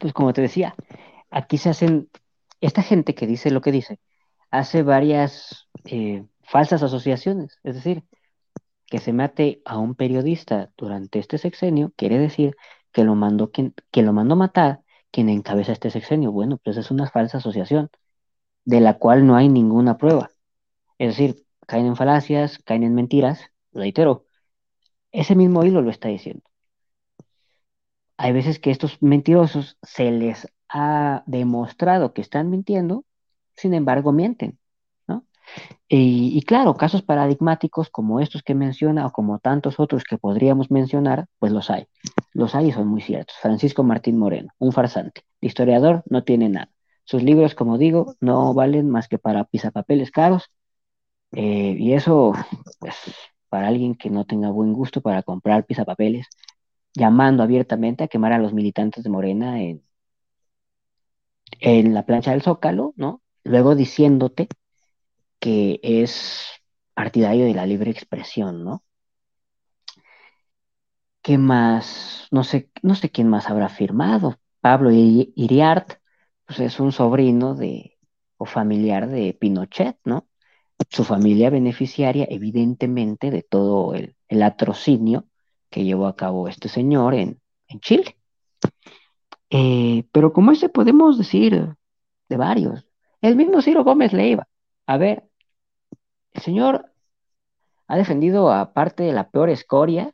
Pues 0.00 0.12
como 0.12 0.32
te 0.32 0.42
decía, 0.42 0.74
aquí 1.30 1.56
se 1.56 1.70
hacen 1.70 2.10
esta 2.66 2.82
gente 2.82 3.14
que 3.14 3.26
dice 3.26 3.50
lo 3.50 3.60
que 3.60 3.72
dice 3.72 4.00
hace 4.50 4.82
varias 4.82 5.68
eh, 5.84 6.26
falsas 6.42 6.82
asociaciones. 6.82 7.58
Es 7.64 7.74
decir, 7.76 8.04
que 8.86 8.98
se 8.98 9.12
mate 9.12 9.62
a 9.64 9.78
un 9.78 9.94
periodista 9.94 10.72
durante 10.76 11.18
este 11.18 11.38
sexenio 11.38 11.92
quiere 11.96 12.18
decir 12.18 12.56
que 12.92 13.04
lo 13.04 13.14
mandó 13.14 13.50
quien, 13.52 13.74
que 13.90 14.02
lo 14.02 14.12
mandó 14.12 14.36
matar 14.36 14.82
quien 15.10 15.28
encabeza 15.28 15.72
este 15.72 15.90
sexenio. 15.90 16.32
Bueno, 16.32 16.58
pues 16.58 16.76
es 16.76 16.90
una 16.90 17.08
falsa 17.10 17.38
asociación 17.38 17.90
de 18.64 18.80
la 18.80 18.98
cual 18.98 19.26
no 19.26 19.36
hay 19.36 19.48
ninguna 19.48 19.98
prueba. 19.98 20.30
Es 20.98 21.08
decir, 21.16 21.44
caen 21.66 21.86
en 21.86 21.96
falacias, 21.96 22.58
caen 22.64 22.82
en 22.84 22.94
mentiras, 22.94 23.40
reitero. 23.72 24.26
Ese 25.12 25.34
mismo 25.36 25.64
hilo 25.64 25.82
lo 25.82 25.90
está 25.90 26.08
diciendo. 26.08 26.42
Hay 28.18 28.32
veces 28.32 28.58
que 28.58 28.70
estos 28.70 29.02
mentirosos 29.02 29.78
se 29.82 30.10
les 30.10 30.48
ha 30.68 31.22
demostrado 31.26 32.12
que 32.12 32.22
están 32.22 32.50
mintiendo, 32.50 33.04
sin 33.56 33.74
embargo 33.74 34.12
mienten. 34.12 34.58
¿no? 35.08 35.24
Y, 35.88 36.42
claro, 36.42 36.76
casos 36.76 37.02
paradigmáticos 37.02 37.90
como 37.90 38.20
estos 38.20 38.42
que 38.42 38.54
menciona 38.54 39.06
o 39.06 39.12
como 39.12 39.38
tantos 39.38 39.80
otros 39.80 40.04
que 40.04 40.18
podríamos 40.18 40.70
mencionar, 40.70 41.26
pues 41.38 41.52
los 41.52 41.70
hay. 41.70 41.86
Los 42.32 42.54
hay 42.54 42.68
y 42.68 42.72
son 42.72 42.88
muy 42.88 43.00
ciertos. 43.02 43.36
Francisco 43.40 43.82
Martín 43.82 44.18
Moreno, 44.18 44.50
un 44.58 44.72
farsante. 44.72 45.22
historiador 45.40 46.02
no 46.10 46.24
tiene 46.24 46.48
nada. 46.48 46.70
Sus 47.04 47.22
libros, 47.22 47.54
como 47.54 47.78
digo, 47.78 48.16
no 48.20 48.52
valen 48.54 48.90
más 48.90 49.08
que 49.08 49.18
para 49.18 49.44
pisapapeles 49.44 50.10
caros. 50.10 50.50
Eh, 51.32 51.76
y 51.78 51.92
eso, 51.94 52.32
pues, 52.80 52.96
para 53.48 53.68
alguien 53.68 53.94
que 53.94 54.10
no 54.10 54.24
tenga 54.26 54.50
buen 54.50 54.72
gusto 54.72 55.00
para 55.02 55.22
comprar 55.22 55.66
pisapapeles, 55.66 56.26
llamando 56.94 57.42
abiertamente 57.42 58.04
a 58.04 58.08
quemar 58.08 58.32
a 58.32 58.38
los 58.38 58.52
militantes 58.52 59.04
de 59.04 59.10
Morena 59.10 59.62
en, 59.62 59.86
en 61.60 61.94
la 61.94 62.04
plancha 62.04 62.32
del 62.32 62.42
Zócalo, 62.42 62.94
¿no? 62.96 63.22
Luego 63.44 63.74
diciéndote 63.74 64.48
que 65.40 65.80
es 65.82 66.46
partidario 66.94 67.44
de 67.46 67.54
la 67.54 67.66
libre 67.66 67.90
expresión, 67.90 68.64
¿no? 68.64 68.82
¿Qué 71.22 71.38
más? 71.38 72.28
No 72.30 72.44
sé, 72.44 72.70
no 72.82 72.94
sé 72.94 73.10
quién 73.10 73.28
más 73.28 73.50
habrá 73.50 73.68
firmado. 73.68 74.38
Pablo 74.60 74.90
Iriart, 74.92 75.94
pues 76.46 76.60
es 76.60 76.80
un 76.80 76.92
sobrino 76.92 77.54
de, 77.54 77.98
o 78.36 78.46
familiar 78.46 79.08
de 79.08 79.34
Pinochet, 79.34 79.98
¿no? 80.04 80.28
su 80.90 81.04
familia 81.04 81.50
beneficiaria, 81.50 82.26
evidentemente, 82.28 83.30
de 83.30 83.42
todo 83.42 83.94
el, 83.94 84.16
el 84.28 84.42
atrocinio 84.42 85.26
que 85.70 85.84
llevó 85.84 86.06
a 86.06 86.16
cabo 86.16 86.48
este 86.48 86.68
señor 86.68 87.14
en, 87.14 87.40
en 87.68 87.80
Chile. 87.80 88.16
Eh, 89.50 90.04
pero 90.12 90.32
como 90.32 90.52
ese 90.52 90.68
podemos 90.68 91.18
decir 91.18 91.76
de 92.28 92.36
varios. 92.36 92.86
El 93.20 93.36
mismo 93.36 93.62
Ciro 93.62 93.84
Gómez 93.84 94.12
Leiva. 94.12 94.48
A 94.86 94.96
ver, 94.98 95.24
el 96.32 96.42
señor 96.42 96.92
ha 97.88 97.96
defendido 97.96 98.50
a 98.52 98.72
parte 98.72 99.04
de 99.04 99.12
la 99.12 99.30
peor 99.30 99.50
escoria 99.50 100.12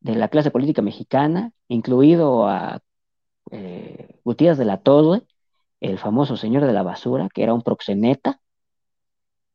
de 0.00 0.14
la 0.16 0.28
clase 0.28 0.50
política 0.50 0.82
mexicana, 0.82 1.52
incluido 1.68 2.46
a 2.46 2.82
eh, 3.50 4.20
Gutiérrez 4.24 4.58
de 4.58 4.64
la 4.66 4.78
Torre, 4.78 5.22
el 5.80 5.98
famoso 5.98 6.36
señor 6.36 6.64
de 6.66 6.72
la 6.72 6.82
basura, 6.82 7.28
que 7.32 7.42
era 7.42 7.54
un 7.54 7.62
proxeneta, 7.62 8.40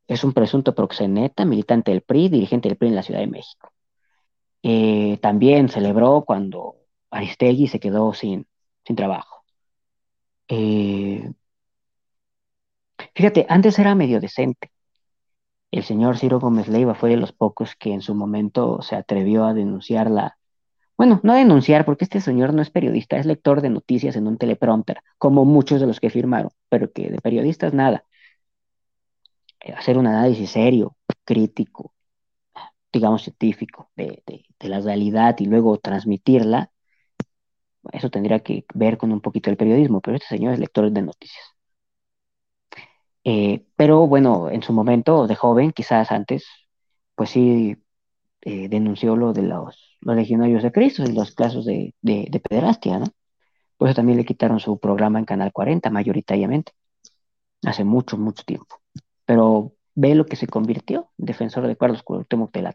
es 0.08 0.24
un 0.24 0.32
presunto 0.32 0.74
proxeneta, 0.74 1.44
militante 1.44 1.92
del 1.92 2.02
PRI, 2.02 2.28
dirigente 2.28 2.68
del 2.68 2.76
PRI 2.76 2.88
en 2.88 2.96
la 2.96 3.02
Ciudad 3.04 3.20
de 3.20 3.28
México. 3.28 3.72
Eh, 4.62 5.18
también 5.22 5.68
celebró 5.68 6.24
cuando 6.26 6.76
Aristegui 7.10 7.68
se 7.68 7.80
quedó 7.80 8.12
sin, 8.12 8.46
sin 8.84 8.96
trabajo. 8.96 9.44
Eh, 10.48 11.30
fíjate, 13.14 13.46
antes 13.48 13.78
era 13.78 13.94
medio 13.94 14.20
decente. 14.20 14.70
El 15.72 15.82
señor 15.84 16.18
Ciro 16.18 16.38
Gómez 16.40 16.68
Leiva 16.68 16.94
fue 16.94 17.10
de 17.10 17.16
los 17.16 17.32
pocos 17.32 17.74
que 17.76 17.92
en 17.92 18.02
su 18.02 18.14
momento 18.14 18.82
se 18.82 18.96
atrevió 18.96 19.44
a 19.44 19.54
denunciar 19.54 20.10
la, 20.10 20.38
bueno, 20.96 21.20
no 21.24 21.34
denunciar, 21.34 21.84
porque 21.86 22.04
este 22.04 22.20
señor 22.20 22.54
no 22.54 22.62
es 22.62 22.70
periodista, 22.70 23.16
es 23.18 23.26
lector 23.26 23.62
de 23.62 23.70
noticias 23.70 24.16
en 24.16 24.26
un 24.28 24.38
teleprompter, 24.38 25.00
como 25.18 25.44
muchos 25.46 25.80
de 25.80 25.86
los 25.86 26.00
que 26.00 26.10
firmaron, 26.10 26.50
pero 26.68 26.92
que 26.92 27.10
de 27.10 27.18
periodistas 27.18 27.74
nada. 27.74 28.04
Eh, 29.60 29.72
hacer 29.72 29.98
un 29.98 30.06
análisis 30.06 30.50
serio, 30.50 30.96
crítico, 31.24 31.92
digamos 32.92 33.22
científico, 33.22 33.90
de, 33.96 34.22
de 34.26 34.68
la 34.68 34.80
realidad 34.80 35.36
y 35.38 35.46
luego 35.46 35.78
transmitirla, 35.78 36.69
eso 37.92 38.10
tendría 38.10 38.40
que 38.40 38.64
ver 38.74 38.98
con 38.98 39.12
un 39.12 39.20
poquito 39.20 39.50
el 39.50 39.56
periodismo, 39.56 40.00
pero 40.00 40.16
este 40.16 40.28
señor 40.28 40.54
es 40.54 40.60
lector 40.60 40.90
de 40.90 41.02
noticias. 41.02 41.44
Eh, 43.24 43.66
pero 43.76 44.06
bueno, 44.06 44.50
en 44.50 44.62
su 44.62 44.72
momento 44.72 45.26
de 45.26 45.36
joven, 45.36 45.72
quizás 45.72 46.10
antes, 46.10 46.46
pues 47.14 47.30
sí 47.30 47.76
eh, 48.42 48.68
denunció 48.68 49.16
lo 49.16 49.32
de 49.32 49.42
los, 49.42 49.98
los, 50.00 50.16
legionarios 50.16 50.62
de 50.62 50.72
Cristo 50.72 51.04
y 51.04 51.12
los 51.12 51.32
casos 51.34 51.66
de, 51.66 51.94
de, 52.00 52.40
pederastia, 52.40 52.98
¿no? 52.98 53.06
Por 53.76 53.88
eso 53.88 53.96
también 53.96 54.18
le 54.18 54.24
quitaron 54.24 54.60
su 54.60 54.78
programa 54.78 55.18
en 55.18 55.26
Canal 55.26 55.52
40, 55.52 55.90
mayoritariamente, 55.90 56.72
hace 57.64 57.84
mucho, 57.84 58.18
mucho 58.18 58.44
tiempo. 58.44 58.80
Pero 59.26 59.74
ve 59.94 60.14
lo 60.14 60.26
que 60.26 60.36
se 60.36 60.46
convirtió, 60.46 61.10
defensor 61.18 61.66
de 61.66 61.76
Carlos 61.76 62.02
Cuauhtémoc 62.02 62.52
de 62.52 62.62
la 62.62 62.74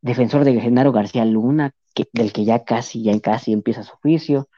defensor 0.00 0.44
de 0.44 0.60
Genaro 0.60 0.92
García 0.92 1.24
Luna, 1.24 1.72
del 2.12 2.32
que 2.32 2.44
ya 2.44 2.64
casi, 2.64 3.02
ya 3.02 3.18
casi 3.20 3.52
empieza 3.52 3.82
su 3.82 3.94
juicio, 3.96 4.48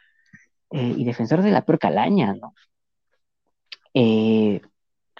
eh, 0.70 0.94
y 0.96 1.04
defensor 1.04 1.42
de 1.42 1.52
la 1.52 1.64
peor 1.64 1.78
calaña, 1.78 2.34
¿no? 2.34 2.54
Eh, 3.94 4.60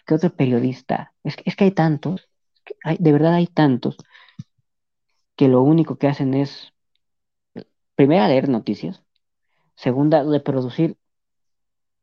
¿Qué 0.07 0.15
otro 0.15 0.35
periodista? 0.35 1.15
Es, 1.25 1.37
que 1.37 1.65
hay 1.65 1.71
tantos, 1.73 2.29
de 2.99 3.13
verdad 3.13 3.35
hay 3.35 3.47
tantos, 3.47 3.97
que 5.37 5.49
lo 5.49 5.63
único 5.63 5.99
que 5.99 6.09
hacen 6.09 6.35
es, 6.35 6.73
primero, 7.95 8.27
leer 8.27 8.49
noticias, 8.49 9.03
segunda, 9.77 10.23
reproducir 10.25 10.97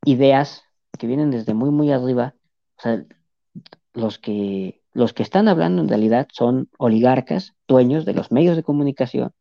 ideas 0.05 0.63
que 0.97 1.07
vienen 1.07 1.31
desde 1.31 1.53
muy, 1.53 1.69
muy 1.69 1.91
arriba, 1.91 2.35
o 2.77 2.81
sea, 2.81 3.05
los 3.93 4.19
que, 4.19 4.81
los 4.93 5.13
que 5.13 5.23
están 5.23 5.47
hablando 5.47 5.81
en 5.81 5.89
realidad 5.89 6.27
son 6.31 6.69
oligarcas, 6.77 7.55
dueños 7.67 8.05
de 8.05 8.13
los 8.13 8.31
medios 8.31 8.55
de 8.55 8.63
comunicación, 8.63 9.33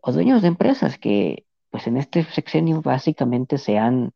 o 0.00 0.12
dueños 0.12 0.42
de 0.42 0.48
empresas 0.48 0.98
que 0.98 1.44
pues 1.70 1.86
en 1.86 1.96
este 1.96 2.24
sexenio 2.24 2.82
básicamente 2.82 3.58
se 3.58 3.78
han, 3.78 4.12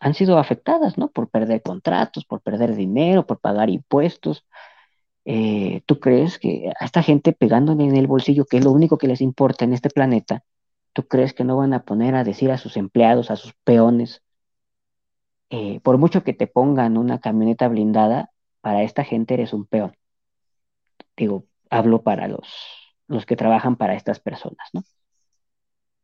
han 0.00 0.14
sido 0.14 0.38
afectadas, 0.38 0.98
¿no? 0.98 1.10
Por 1.10 1.30
perder 1.30 1.62
contratos, 1.62 2.24
por 2.24 2.40
perder 2.42 2.74
dinero, 2.74 3.26
por 3.26 3.40
pagar 3.40 3.70
impuestos. 3.70 4.46
Eh, 5.24 5.82
¿Tú 5.86 6.00
crees 6.00 6.38
que 6.38 6.72
a 6.78 6.84
esta 6.84 7.02
gente 7.02 7.32
pegándole 7.32 7.84
en 7.84 7.96
el 7.96 8.06
bolsillo, 8.06 8.44
que 8.46 8.58
es 8.58 8.64
lo 8.64 8.72
único 8.72 8.98
que 8.98 9.08
les 9.08 9.20
importa 9.20 9.64
en 9.64 9.72
este 9.74 9.90
planeta, 9.90 10.44
¿tú 10.92 11.06
crees 11.08 11.34
que 11.34 11.44
no 11.44 11.56
van 11.56 11.74
a 11.74 11.84
poner 11.84 12.14
a 12.14 12.24
decir 12.24 12.50
a 12.50 12.58
sus 12.58 12.76
empleados, 12.76 13.30
a 13.30 13.36
sus 13.36 13.54
peones, 13.64 14.22
eh, 15.50 15.80
por 15.80 15.98
mucho 15.98 16.22
que 16.24 16.32
te 16.32 16.46
pongan 16.46 16.96
una 16.96 17.20
camioneta 17.20 17.68
blindada, 17.68 18.30
para 18.60 18.82
esta 18.82 19.04
gente 19.04 19.34
eres 19.34 19.52
un 19.52 19.66
peón? 19.66 19.96
Digo, 21.16 21.46
hablo 21.70 22.02
para 22.02 22.28
los, 22.28 22.48
los 23.08 23.26
que 23.26 23.36
trabajan 23.36 23.76
para 23.76 23.94
estas 23.94 24.20
personas, 24.20 24.68
¿no? 24.72 24.82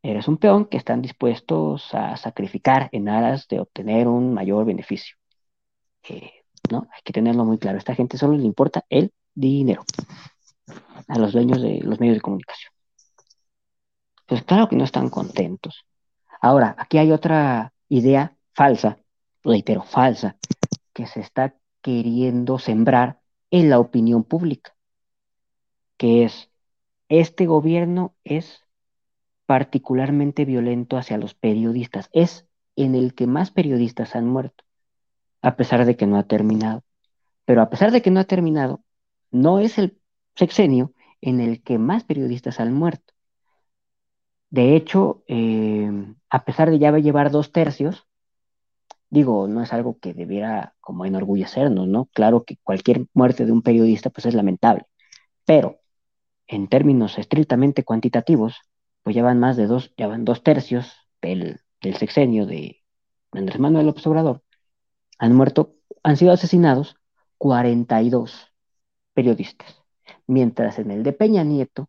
Eres 0.08 0.28
un 0.28 0.36
peón 0.36 0.66
que 0.66 0.76
están 0.76 1.02
dispuestos 1.02 1.92
a 1.92 2.16
sacrificar 2.16 2.88
en 2.92 3.08
aras 3.08 3.48
de 3.48 3.58
obtener 3.58 4.06
un 4.06 4.32
mayor 4.32 4.64
beneficio. 4.64 5.16
Eh, 6.08 6.44
¿no? 6.70 6.86
Hay 6.94 7.02
que 7.02 7.12
tenerlo 7.12 7.44
muy 7.44 7.58
claro. 7.58 7.76
A 7.76 7.80
esta 7.80 7.96
gente 7.96 8.16
solo 8.16 8.36
le 8.36 8.44
importa 8.44 8.84
el 8.88 9.12
dinero 9.34 9.84
a 11.08 11.18
los 11.18 11.32
dueños 11.32 11.60
de 11.60 11.80
los 11.82 11.98
medios 11.98 12.18
de 12.18 12.20
comunicación. 12.20 12.72
Pues 14.26 14.44
claro 14.44 14.68
que 14.68 14.76
no 14.76 14.84
están 14.84 15.10
contentos. 15.10 15.84
Ahora, 16.40 16.76
aquí 16.78 16.98
hay 16.98 17.10
otra 17.10 17.72
idea 17.88 18.36
falsa, 18.54 18.98
reitero, 19.42 19.82
falsa, 19.82 20.36
que 20.92 21.08
se 21.08 21.18
está 21.18 21.56
queriendo 21.82 22.60
sembrar 22.60 23.18
en 23.50 23.70
la 23.70 23.80
opinión 23.80 24.22
pública, 24.22 24.76
que 25.96 26.22
es, 26.22 26.48
este 27.08 27.46
gobierno 27.46 28.14
es 28.22 28.65
particularmente 29.46 30.44
violento 30.44 30.96
hacia 30.96 31.18
los 31.18 31.34
periodistas. 31.34 32.08
Es 32.12 32.46
en 32.76 32.94
el 32.94 33.14
que 33.14 33.26
más 33.26 33.50
periodistas 33.50 34.16
han 34.16 34.26
muerto, 34.26 34.64
a 35.42 35.56
pesar 35.56 35.84
de 35.86 35.96
que 35.96 36.06
no 36.06 36.18
ha 36.18 36.24
terminado. 36.24 36.84
Pero 37.44 37.62
a 37.62 37.70
pesar 37.70 37.92
de 37.92 38.02
que 38.02 38.10
no 38.10 38.20
ha 38.20 38.24
terminado, 38.24 38.82
no 39.30 39.60
es 39.60 39.78
el 39.78 39.98
sexenio 40.34 40.92
en 41.20 41.40
el 41.40 41.62
que 41.62 41.78
más 41.78 42.04
periodistas 42.04 42.60
han 42.60 42.72
muerto. 42.72 43.14
De 44.50 44.76
hecho, 44.76 45.24
eh, 45.28 45.90
a 46.30 46.44
pesar 46.44 46.70
de 46.70 46.78
ya 46.78 46.92
llevar 46.98 47.30
dos 47.30 47.52
tercios, 47.52 48.06
digo, 49.10 49.48
no 49.48 49.62
es 49.62 49.72
algo 49.72 49.98
que 49.98 50.14
debiera 50.14 50.74
como 50.80 51.04
enorgullecernos, 51.04 51.88
¿no? 51.88 52.06
Claro 52.06 52.44
que 52.44 52.58
cualquier 52.62 53.06
muerte 53.14 53.46
de 53.46 53.52
un 53.52 53.62
periodista 53.62 54.10
pues 54.10 54.26
es 54.26 54.34
lamentable, 54.34 54.84
pero 55.44 55.80
en 56.46 56.68
términos 56.68 57.18
estrictamente 57.18 57.84
cuantitativos, 57.84 58.60
pues 59.06 59.14
ya 59.14 59.22
van 59.22 59.38
más 59.38 59.56
de 59.56 59.68
dos, 59.68 59.94
ya 59.96 60.08
van 60.08 60.24
dos 60.24 60.42
tercios 60.42 60.92
del, 61.22 61.60
sexenio 61.96 62.44
de 62.44 62.82
Andrés 63.30 63.60
Manuel 63.60 63.86
López 63.86 64.04
Obrador, 64.08 64.42
han 65.16 65.32
muerto, 65.32 65.76
han 66.02 66.16
sido 66.16 66.32
asesinados 66.32 66.96
42 67.38 68.52
periodistas, 69.14 69.80
mientras 70.26 70.80
en 70.80 70.90
el 70.90 71.04
de 71.04 71.12
Peña 71.12 71.44
Nieto, 71.44 71.88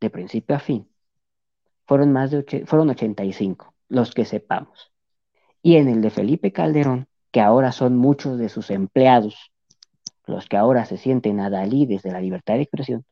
de 0.00 0.08
principio 0.08 0.56
a 0.56 0.58
fin, 0.58 0.88
fueron 1.86 2.12
más 2.12 2.30
de 2.30 2.64
fueron 2.64 2.88
85, 2.88 3.74
los 3.90 4.14
que 4.14 4.24
sepamos. 4.24 4.90
Y 5.60 5.76
en 5.76 5.88
el 5.88 6.00
de 6.00 6.08
Felipe 6.08 6.50
Calderón, 6.50 7.08
que 7.30 7.42
ahora 7.42 7.72
son 7.72 7.98
muchos 7.98 8.38
de 8.38 8.48
sus 8.48 8.70
empleados, 8.70 9.52
los 10.24 10.48
que 10.48 10.56
ahora 10.56 10.86
se 10.86 10.96
sienten 10.96 11.40
adalides 11.40 12.02
de 12.02 12.12
la 12.12 12.22
libertad 12.22 12.54
de 12.54 12.62
expresión, 12.62 13.04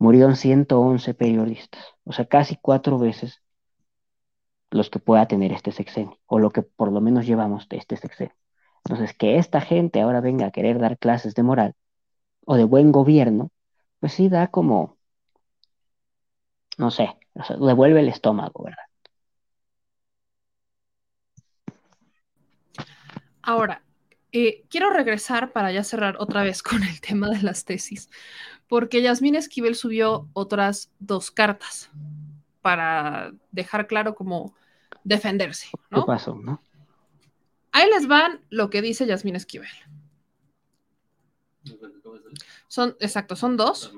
murieron 0.00 0.34
111 0.34 1.14
periodistas, 1.14 1.84
o 2.04 2.12
sea, 2.12 2.24
casi 2.24 2.56
cuatro 2.56 2.98
veces 2.98 3.42
los 4.70 4.88
que 4.88 4.98
pueda 4.98 5.28
tener 5.28 5.52
este 5.52 5.72
sexenio, 5.72 6.18
o 6.26 6.38
lo 6.38 6.50
que 6.50 6.62
por 6.62 6.90
lo 6.90 7.00
menos 7.00 7.26
llevamos 7.26 7.68
de 7.68 7.76
este 7.76 7.96
sexenio. 7.96 8.34
Entonces, 8.84 9.14
que 9.14 9.36
esta 9.36 9.60
gente 9.60 10.00
ahora 10.00 10.20
venga 10.22 10.46
a 10.46 10.50
querer 10.52 10.78
dar 10.78 10.98
clases 10.98 11.34
de 11.34 11.42
moral 11.42 11.74
o 12.46 12.56
de 12.56 12.64
buen 12.64 12.92
gobierno, 12.92 13.50
pues 14.00 14.14
sí 14.14 14.30
da 14.30 14.48
como, 14.48 14.96
no 16.78 16.90
sé, 16.90 17.16
devuelve 17.60 18.00
el 18.00 18.08
estómago, 18.08 18.64
¿verdad? 18.64 18.84
Ahora, 23.42 23.82
eh, 24.32 24.64
quiero 24.70 24.90
regresar 24.90 25.52
para 25.52 25.72
ya 25.72 25.84
cerrar 25.84 26.16
otra 26.20 26.42
vez 26.42 26.62
con 26.62 26.82
el 26.84 27.00
tema 27.02 27.28
de 27.28 27.42
las 27.42 27.66
tesis, 27.66 28.08
porque 28.70 29.02
Yasmín 29.02 29.34
Esquivel 29.34 29.74
subió 29.74 30.28
otras 30.32 30.92
dos 31.00 31.32
cartas 31.32 31.90
para 32.62 33.32
dejar 33.50 33.88
claro 33.88 34.14
cómo 34.14 34.54
defenderse. 35.02 35.70
¿no? 35.90 36.02
¿Qué 36.02 36.06
pasó, 36.06 36.36
no? 36.36 36.62
Ahí 37.72 37.90
les 37.90 38.06
van 38.06 38.44
lo 38.48 38.70
que 38.70 38.80
dice 38.80 39.06
Yasmín 39.06 39.34
Esquivel. 39.34 39.68
Son, 42.68 42.96
exacto, 43.00 43.34
son 43.34 43.56
dos. 43.56 43.92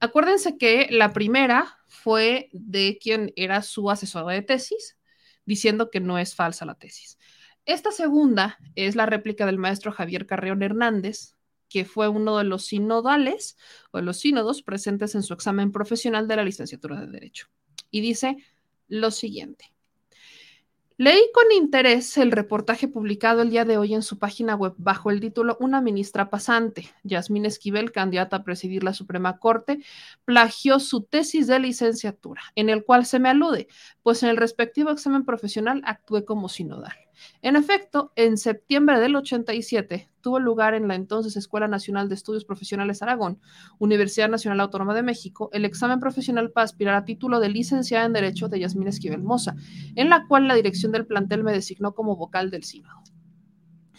Acuérdense 0.00 0.58
que 0.58 0.88
la 0.90 1.14
primera 1.14 1.78
fue 1.86 2.50
de 2.52 2.98
quien 3.00 3.32
era 3.36 3.62
su 3.62 3.90
asesora 3.90 4.34
de 4.34 4.42
tesis, 4.42 4.98
diciendo 5.46 5.90
que 5.90 6.00
no 6.00 6.18
es 6.18 6.34
falsa 6.34 6.66
la 6.66 6.74
tesis. 6.74 7.18
Esta 7.64 7.90
segunda 7.90 8.58
es 8.74 8.96
la 8.96 9.06
réplica 9.06 9.46
del 9.46 9.56
maestro 9.56 9.92
Javier 9.92 10.26
Carreón 10.26 10.62
Hernández, 10.62 11.34
que 11.74 11.84
fue 11.84 12.06
uno 12.06 12.38
de 12.38 12.44
los 12.44 12.66
sinodales 12.66 13.58
o 13.90 13.98
de 13.98 14.04
los 14.04 14.18
sínodos 14.18 14.62
presentes 14.62 15.16
en 15.16 15.24
su 15.24 15.34
examen 15.34 15.72
profesional 15.72 16.28
de 16.28 16.36
la 16.36 16.44
licenciatura 16.44 17.00
de 17.00 17.08
Derecho. 17.08 17.48
Y 17.90 18.00
dice 18.00 18.36
lo 18.86 19.10
siguiente. 19.10 19.72
Leí 20.98 21.20
con 21.34 21.50
interés 21.50 22.16
el 22.16 22.30
reportaje 22.30 22.86
publicado 22.86 23.42
el 23.42 23.50
día 23.50 23.64
de 23.64 23.76
hoy 23.76 23.92
en 23.92 24.04
su 24.04 24.20
página 24.20 24.54
web 24.54 24.74
bajo 24.76 25.10
el 25.10 25.18
título 25.18 25.56
Una 25.58 25.80
ministra 25.80 26.30
pasante. 26.30 26.88
Yasmín 27.02 27.44
Esquivel, 27.44 27.90
candidata 27.90 28.36
a 28.36 28.44
presidir 28.44 28.84
la 28.84 28.94
Suprema 28.94 29.38
Corte, 29.40 29.80
plagió 30.24 30.78
su 30.78 31.02
tesis 31.02 31.48
de 31.48 31.58
licenciatura, 31.58 32.42
en 32.54 32.68
el 32.68 32.84
cual 32.84 33.04
se 33.04 33.18
me 33.18 33.30
alude, 33.30 33.66
pues 34.04 34.22
en 34.22 34.28
el 34.28 34.36
respectivo 34.36 34.90
examen 34.90 35.24
profesional 35.24 35.82
actué 35.84 36.24
como 36.24 36.48
sinodal. 36.48 37.03
En 37.42 37.56
efecto, 37.56 38.12
en 38.16 38.36
septiembre 38.38 39.00
del 39.00 39.16
87 39.16 40.10
tuvo 40.20 40.38
lugar 40.38 40.74
en 40.74 40.88
la 40.88 40.94
entonces 40.94 41.36
Escuela 41.36 41.68
Nacional 41.68 42.08
de 42.08 42.14
Estudios 42.14 42.44
Profesionales 42.44 43.02
Aragón, 43.02 43.40
Universidad 43.78 44.28
Nacional 44.28 44.60
Autónoma 44.60 44.94
de 44.94 45.02
México, 45.02 45.50
el 45.52 45.64
examen 45.64 46.00
profesional 46.00 46.50
para 46.50 46.64
aspirar 46.64 46.94
a 46.94 47.04
título 47.04 47.40
de 47.40 47.50
licenciada 47.50 48.06
en 48.06 48.14
Derecho 48.14 48.48
de 48.48 48.60
Yasmín 48.60 48.88
Esquivel 48.88 49.22
Moza, 49.22 49.54
en 49.94 50.08
la 50.08 50.26
cual 50.26 50.48
la 50.48 50.54
dirección 50.54 50.92
del 50.92 51.06
plantel 51.06 51.44
me 51.44 51.52
designó 51.52 51.94
como 51.94 52.16
vocal 52.16 52.50
del 52.50 52.64
sínodo. 52.64 53.02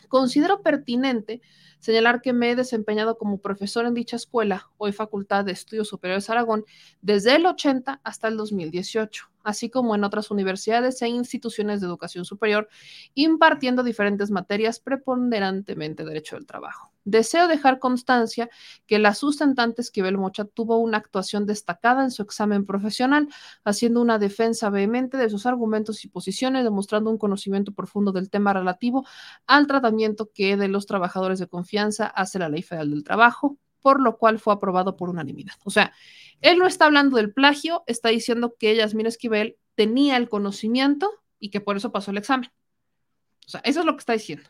Considero 0.07 0.61
pertinente 0.61 1.41
señalar 1.79 2.21
que 2.21 2.33
me 2.33 2.49
he 2.49 2.55
desempeñado 2.55 3.17
como 3.17 3.39
profesor 3.39 3.85
en 3.85 3.93
dicha 3.93 4.15
escuela, 4.15 4.69
hoy 4.77 4.91
Facultad 4.91 5.45
de 5.45 5.51
Estudios 5.51 5.87
Superiores 5.87 6.29
Aragón, 6.29 6.65
desde 7.01 7.35
el 7.35 7.45
80 7.45 8.01
hasta 8.03 8.27
el 8.27 8.37
2018, 8.37 9.29
así 9.45 9.69
como 9.69 9.95
en 9.95 10.03
otras 10.03 10.31
universidades 10.31 11.01
e 11.01 11.07
instituciones 11.07 11.79
de 11.79 11.87
educación 11.87 12.25
superior, 12.25 12.67
impartiendo 13.13 13.83
diferentes 13.83 14.31
materias, 14.31 14.79
preponderantemente 14.79 16.03
derecho 16.03 16.35
del 16.35 16.45
trabajo. 16.45 16.91
Deseo 17.05 17.47
dejar 17.47 17.77
constancia 17.77 18.49
que 18.87 18.97
la 18.97 19.13
sustentante 19.13 19.83
Esquivel 19.83 20.17
Mocha 20.17 20.43
tuvo 20.45 20.77
una 20.77 20.97
actuación 20.97 21.45
destacada 21.45 22.03
en 22.03 22.09
su 22.09 22.23
examen 22.23 22.65
profesional, 22.65 23.29
haciendo 23.63 24.01
una 24.01 24.17
defensa 24.17 24.71
vehemente 24.71 25.17
de 25.17 25.29
sus 25.29 25.45
argumentos 25.45 26.03
y 26.03 26.07
posiciones, 26.07 26.63
demostrando 26.63 27.11
un 27.11 27.19
conocimiento 27.19 27.73
profundo 27.73 28.11
del 28.11 28.31
tema 28.31 28.53
relativo 28.53 29.05
al 29.45 29.67
tratamiento 29.67 30.31
que 30.33 30.57
de 30.57 30.67
los 30.67 30.87
trabajadores 30.87 31.37
de 31.37 31.47
confianza 31.47 32.07
hace 32.07 32.39
la 32.39 32.49
Ley 32.49 32.63
Federal 32.63 32.89
del 32.89 33.03
Trabajo, 33.03 33.57
por 33.81 34.01
lo 34.01 34.17
cual 34.17 34.39
fue 34.39 34.51
aprobado 34.51 34.95
por 34.97 35.09
unanimidad. 35.09 35.53
O 35.63 35.69
sea, 35.69 35.93
él 36.41 36.57
no 36.57 36.67
está 36.67 36.85
hablando 36.85 37.17
del 37.17 37.33
plagio, 37.33 37.83
está 37.87 38.09
diciendo 38.09 38.55
que 38.59 38.75
Yasmín 38.75 39.07
Esquivel 39.07 39.57
tenía 39.75 40.17
el 40.17 40.29
conocimiento 40.29 41.11
y 41.39 41.49
que 41.49 41.61
por 41.61 41.77
eso 41.77 41.91
pasó 41.91 42.11
el 42.11 42.17
examen. 42.17 42.51
O 43.45 43.49
sea, 43.49 43.61
eso 43.61 43.81
es 43.81 43.85
lo 43.85 43.93
que 43.93 43.99
está 43.99 44.13
diciendo 44.13 44.49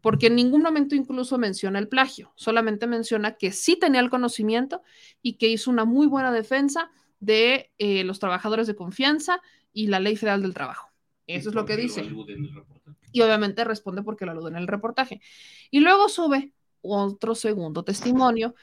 porque 0.00 0.28
en 0.28 0.36
ningún 0.36 0.62
momento 0.62 0.94
incluso 0.94 1.38
menciona 1.38 1.78
el 1.78 1.88
plagio, 1.88 2.32
solamente 2.36 2.86
menciona 2.86 3.36
que 3.36 3.52
sí 3.52 3.76
tenía 3.78 4.00
el 4.00 4.10
conocimiento 4.10 4.82
y 5.22 5.34
que 5.34 5.48
hizo 5.48 5.70
una 5.70 5.84
muy 5.84 6.06
buena 6.06 6.32
defensa 6.32 6.90
de 7.20 7.72
eh, 7.78 8.04
los 8.04 8.20
trabajadores 8.20 8.66
de 8.66 8.76
confianza 8.76 9.40
y 9.72 9.88
la 9.88 10.00
ley 10.00 10.16
federal 10.16 10.42
del 10.42 10.54
trabajo. 10.54 10.90
Eso 11.26 11.50
es 11.50 11.54
lo 11.54 11.64
que 11.64 11.76
dice. 11.76 12.08
y 13.12 13.20
obviamente 13.20 13.64
responde 13.64 14.02
porque 14.02 14.24
lo 14.24 14.32
alude 14.32 14.50
en 14.50 14.56
el 14.56 14.66
reportaje. 14.66 15.20
Y 15.70 15.80
luego 15.80 16.08
sube 16.08 16.52
otro 16.80 17.34
segundo 17.34 17.82
testimonio 17.82 18.54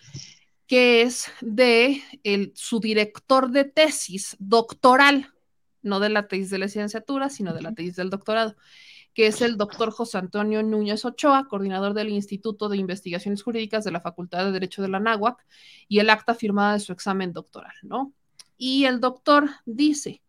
que 0.67 1.01
es 1.01 1.27
de 1.41 2.01
el, 2.23 2.51
su 2.55 2.79
director 2.79 3.51
de 3.51 3.65
tesis 3.65 4.35
doctoral, 4.39 5.33
no 5.81 5.99
de 5.99 6.09
la 6.09 6.27
tesis 6.27 6.49
de 6.49 6.59
la 6.59 6.65
licenciatura, 6.65 7.29
sino 7.29 7.53
de 7.53 7.61
la 7.61 7.73
tesis 7.73 7.95
del 7.95 8.09
doctorado 8.09 8.55
que 9.15 9.27
es 9.27 9.41
el 9.41 9.55
doctor 9.55 9.91
José 9.91 10.17
Antonio 10.17 10.61
Núñez 10.61 11.05
Ochoa, 11.05 11.47
coordinador 11.47 11.93
del 11.93 12.09
Instituto 12.09 12.67
de 12.67 12.77
Investigaciones 12.77 13.41
Jurídicas 13.41 13.85
de 13.85 13.91
la 13.91 14.01
Facultad 14.01 14.43
de 14.45 14.51
Derecho 14.51 14.81
de 14.81 14.89
la 14.89 14.99
Náhuac, 14.99 15.43
y 15.87 15.99
el 15.99 16.09
acta 16.09 16.35
firmada 16.35 16.73
de 16.73 16.81
su 16.81 16.91
examen 16.91 17.31
doctoral, 17.31 17.73
¿no? 17.81 18.13
Y 18.57 18.83
el 18.83 18.99
doctor 18.99 19.49
dice, 19.65 20.21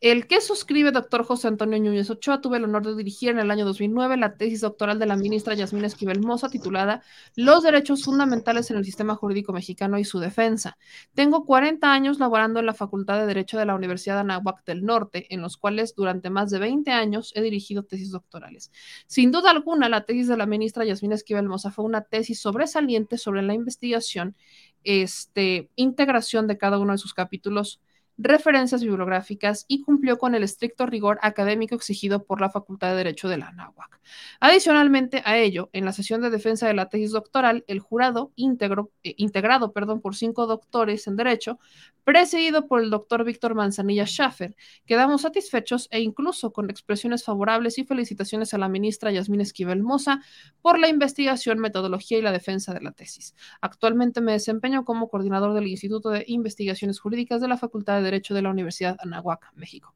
el 0.00 0.26
que 0.26 0.40
suscribe 0.40 0.92
doctor 0.92 1.24
José 1.24 1.48
Antonio 1.48 1.78
Núñez 1.78 2.08
Ochoa 2.08 2.40
tuve 2.40 2.58
el 2.58 2.64
honor 2.64 2.86
de 2.86 2.94
dirigir 2.94 3.30
en 3.30 3.40
el 3.40 3.50
año 3.50 3.64
2009 3.64 4.16
la 4.16 4.34
tesis 4.34 4.60
doctoral 4.60 4.98
de 4.98 5.06
la 5.06 5.16
ministra 5.16 5.54
Yasmín 5.54 5.84
Esquivel 5.84 6.20
Moza 6.20 6.48
titulada 6.48 7.02
Los 7.34 7.64
derechos 7.64 8.04
fundamentales 8.04 8.70
en 8.70 8.76
el 8.76 8.84
sistema 8.84 9.16
jurídico 9.16 9.52
mexicano 9.52 9.98
y 9.98 10.04
su 10.04 10.20
defensa. 10.20 10.78
Tengo 11.14 11.44
40 11.44 11.92
años 11.92 12.20
laborando 12.20 12.60
en 12.60 12.66
la 12.66 12.74
Facultad 12.74 13.18
de 13.18 13.26
Derecho 13.26 13.58
de 13.58 13.66
la 13.66 13.74
Universidad 13.74 14.14
de 14.14 14.20
Anáhuac 14.20 14.64
del 14.64 14.84
Norte, 14.84 15.26
en 15.34 15.42
los 15.42 15.56
cuales 15.56 15.94
durante 15.96 16.30
más 16.30 16.50
de 16.50 16.60
20 16.60 16.90
años 16.92 17.32
he 17.34 17.42
dirigido 17.42 17.82
tesis 17.82 18.12
doctorales. 18.12 18.70
Sin 19.06 19.32
duda 19.32 19.50
alguna, 19.50 19.88
la 19.88 20.04
tesis 20.04 20.28
de 20.28 20.36
la 20.36 20.46
ministra 20.46 20.84
Yasmín 20.84 21.12
Esquivel 21.12 21.48
Moza 21.48 21.72
fue 21.72 21.84
una 21.84 22.02
tesis 22.02 22.40
sobresaliente 22.40 23.18
sobre 23.18 23.42
la 23.42 23.54
investigación, 23.54 24.36
este, 24.84 25.70
integración 25.74 26.46
de 26.46 26.56
cada 26.56 26.78
uno 26.78 26.92
de 26.92 26.98
sus 26.98 27.14
capítulos 27.14 27.80
referencias 28.18 28.82
bibliográficas 28.82 29.64
y 29.68 29.82
cumplió 29.82 30.18
con 30.18 30.34
el 30.34 30.42
estricto 30.42 30.86
rigor 30.86 31.18
académico 31.22 31.76
exigido 31.76 32.24
por 32.24 32.40
la 32.40 32.50
Facultad 32.50 32.90
de 32.90 32.96
Derecho 32.96 33.28
de 33.28 33.38
la 33.38 33.48
Anáhuac. 33.48 34.00
Adicionalmente 34.40 35.22
a 35.24 35.38
ello, 35.38 35.70
en 35.72 35.84
la 35.84 35.92
sesión 35.92 36.20
de 36.20 36.30
defensa 36.30 36.66
de 36.66 36.74
la 36.74 36.88
tesis 36.88 37.12
doctoral, 37.12 37.64
el 37.68 37.78
jurado 37.78 38.32
eh, 38.36 39.14
integrado 39.16 39.72
perdón, 39.72 40.00
por 40.00 40.16
cinco 40.16 40.46
doctores 40.46 41.06
en 41.06 41.16
Derecho, 41.16 41.58
presidido 42.04 42.66
por 42.66 42.82
el 42.82 42.90
doctor 42.90 43.22
Víctor 43.22 43.54
Manzanilla 43.54 44.06
Schaffer, 44.06 44.56
quedamos 44.86 45.22
satisfechos 45.22 45.88
e 45.90 46.00
incluso 46.00 46.52
con 46.52 46.70
expresiones 46.70 47.22
favorables 47.22 47.78
y 47.78 47.84
felicitaciones 47.84 48.54
a 48.54 48.58
la 48.58 48.68
ministra 48.68 49.12
Yasmín 49.12 49.42
Esquivel 49.42 49.82
Moza 49.82 50.22
por 50.62 50.78
la 50.78 50.88
investigación, 50.88 51.58
metodología 51.58 52.18
y 52.18 52.22
la 52.22 52.32
defensa 52.32 52.72
de 52.72 52.80
la 52.80 52.92
tesis. 52.92 53.34
Actualmente 53.60 54.20
me 54.22 54.32
desempeño 54.32 54.84
como 54.84 55.08
coordinador 55.08 55.52
del 55.54 55.66
Instituto 55.68 56.08
de 56.10 56.24
Investigaciones 56.26 56.98
Jurídicas 56.98 57.40
de 57.40 57.48
la 57.48 57.58
Facultad 57.58 57.96
de 57.96 58.07
Derecho 58.10 58.34
de 58.34 58.42
la 58.42 58.50
Universidad 58.50 58.96
Anahuac, 59.00 59.52
México. 59.54 59.94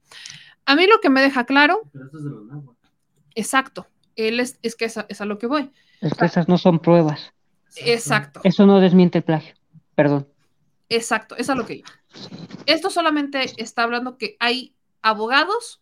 A 0.65 0.77
mí 0.77 0.87
lo 0.87 1.01
que 1.01 1.11
me 1.11 1.21
deja 1.21 1.45
claro. 1.45 1.83
Pero 1.93 2.07
esto 2.07 2.19
es 2.19 2.25
de 2.25 2.31
los 2.31 2.65
Exacto. 3.35 3.87
Él 4.17 4.41
es, 4.41 4.59
es 4.63 4.77
que 4.77 4.85
es 4.85 4.99
a, 4.99 5.07
es 5.09 5.21
a, 5.21 5.25
lo 5.25 5.39
que 5.39 5.47
voy. 5.47 5.71
Es 6.01 6.15
que 6.15 6.27
esas 6.27 6.49
no 6.49 6.59
son 6.59 6.79
pruebas. 6.79 7.33
Exacto. 7.77 8.41
Eso 8.45 8.67
no 8.67 8.81
desmiente 8.81 9.19
el 9.19 9.25
plagio. 9.25 9.55
Perdón. 9.95 10.29
Exacto, 10.89 11.37
es 11.37 11.49
a 11.49 11.55
lo 11.55 11.65
que 11.65 11.77
iba. 11.77 11.89
Esto 12.67 12.91
solamente 12.91 13.51
está 13.57 13.85
hablando 13.85 14.19
que 14.19 14.37
hay 14.41 14.75
abogados 15.01 15.81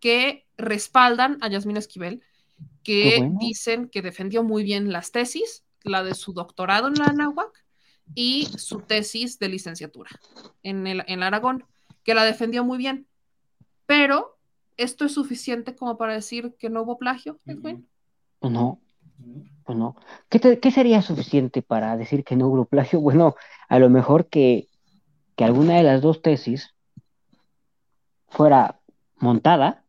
que 0.00 0.46
respaldan 0.58 1.38
a 1.40 1.48
Yasmín 1.48 1.78
Esquivel, 1.78 2.22
que 2.82 3.26
dicen 3.38 3.88
que 3.88 4.02
defendió 4.02 4.42
muy 4.42 4.62
bien 4.62 4.92
las 4.92 5.12
tesis, 5.12 5.64
la 5.82 6.02
de 6.02 6.14
su 6.14 6.34
doctorado 6.34 6.88
en 6.88 6.94
la 6.94 7.06
Anáhuac 7.06 7.64
y 8.14 8.46
su 8.56 8.80
tesis 8.80 9.38
de 9.38 9.48
licenciatura 9.48 10.10
en, 10.62 10.86
el, 10.86 11.04
en 11.06 11.22
Aragón, 11.22 11.64
que 12.02 12.14
la 12.14 12.24
defendió 12.24 12.64
muy 12.64 12.78
bien. 12.78 13.06
Pero, 13.86 14.38
¿esto 14.76 15.04
es 15.04 15.12
suficiente 15.12 15.74
como 15.74 15.96
para 15.96 16.14
decir 16.14 16.54
que 16.58 16.70
no 16.70 16.82
hubo 16.82 16.98
plagio, 16.98 17.38
Edwin? 17.46 17.88
Pues 18.38 18.52
no, 18.52 18.80
pues 19.64 19.78
no. 19.78 19.96
¿Qué, 20.28 20.58
¿Qué, 20.60 20.70
sería 20.70 21.02
suficiente 21.02 21.62
para 21.62 21.96
decir 21.96 22.24
que 22.24 22.36
no 22.36 22.48
hubo 22.48 22.64
plagio? 22.64 23.00
Bueno, 23.00 23.34
a 23.68 23.78
lo 23.78 23.90
mejor 23.90 24.28
que, 24.28 24.68
que 25.36 25.44
alguna 25.44 25.76
de 25.76 25.82
las 25.82 26.02
dos 26.02 26.22
tesis 26.22 26.74
fuera 28.28 28.80
montada 29.16 29.84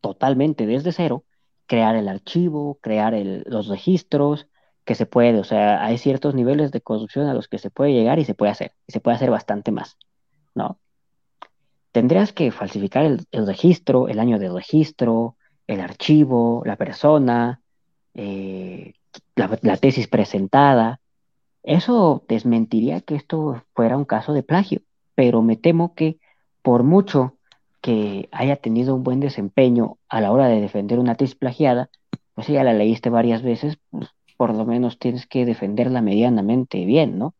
totalmente 0.00 0.66
desde 0.66 0.92
cero, 0.92 1.24
crear 1.66 1.96
el 1.96 2.08
archivo, 2.08 2.78
crear 2.82 3.14
el, 3.14 3.44
los 3.46 3.68
registros, 3.68 4.46
que 4.84 4.94
se 4.94 5.06
puede, 5.06 5.38
o 5.38 5.44
sea, 5.44 5.84
hay 5.84 5.98
ciertos 5.98 6.34
niveles 6.34 6.70
de 6.70 6.80
construcción 6.80 7.26
a 7.26 7.34
los 7.34 7.48
que 7.48 7.58
se 7.58 7.70
puede 7.70 7.92
llegar 7.92 8.18
y 8.18 8.24
se 8.24 8.34
puede 8.34 8.52
hacer, 8.52 8.72
y 8.86 8.92
se 8.92 9.00
puede 9.00 9.16
hacer 9.16 9.30
bastante 9.30 9.72
más, 9.72 9.96
¿no? 10.54 10.78
Tendrías 11.92 12.32
que 12.32 12.50
falsificar 12.50 13.04
el, 13.04 13.46
registro, 13.46 14.08
el 14.08 14.18
año 14.18 14.38
de 14.38 14.50
registro, 14.50 15.36
el 15.66 15.80
archivo, 15.80 16.62
la 16.66 16.76
persona, 16.76 17.60
eh, 18.14 18.94
la, 19.36 19.58
la, 19.62 19.76
tesis 19.76 20.08
presentada. 20.08 21.00
Eso 21.62 22.24
desmentiría 22.28 23.00
que 23.00 23.14
esto 23.14 23.62
fuera 23.74 23.96
un 23.96 24.04
caso 24.04 24.32
de 24.32 24.42
plagio, 24.42 24.82
pero 25.14 25.40
me 25.40 25.56
temo 25.56 25.94
que 25.94 26.18
por 26.62 26.82
mucho 26.82 27.36
que 27.80 28.28
haya 28.32 28.56
tenido 28.56 28.94
un 28.94 29.04
buen 29.04 29.20
desempeño 29.20 29.98
a 30.08 30.20
la 30.20 30.32
hora 30.32 30.48
de 30.48 30.60
defender 30.60 30.98
una 30.98 31.14
tesis 31.14 31.36
plagiada, 31.36 31.90
pues 32.34 32.48
ya 32.48 32.64
la 32.64 32.72
leíste 32.72 33.08
varias 33.08 33.42
veces, 33.42 33.78
pues 33.90 34.08
por 34.36 34.54
lo 34.54 34.64
menos 34.64 34.98
tienes 34.98 35.26
que 35.26 35.44
defenderla 35.44 36.02
medianamente 36.02 36.84
bien, 36.84 37.18
¿no? 37.18 37.34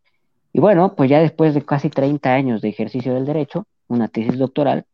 Y 0.52 0.60
bueno, 0.60 0.94
pues 0.94 1.10
ya 1.10 1.20
después 1.20 1.54
de 1.54 1.64
casi 1.64 1.90
30 1.90 2.32
años 2.32 2.60
de 2.62 2.68
ejercicio 2.68 3.14
del 3.14 3.26
derecho, 3.26 3.66
una 3.88 4.08
tesis 4.08 4.38
doctoral, 4.38 4.86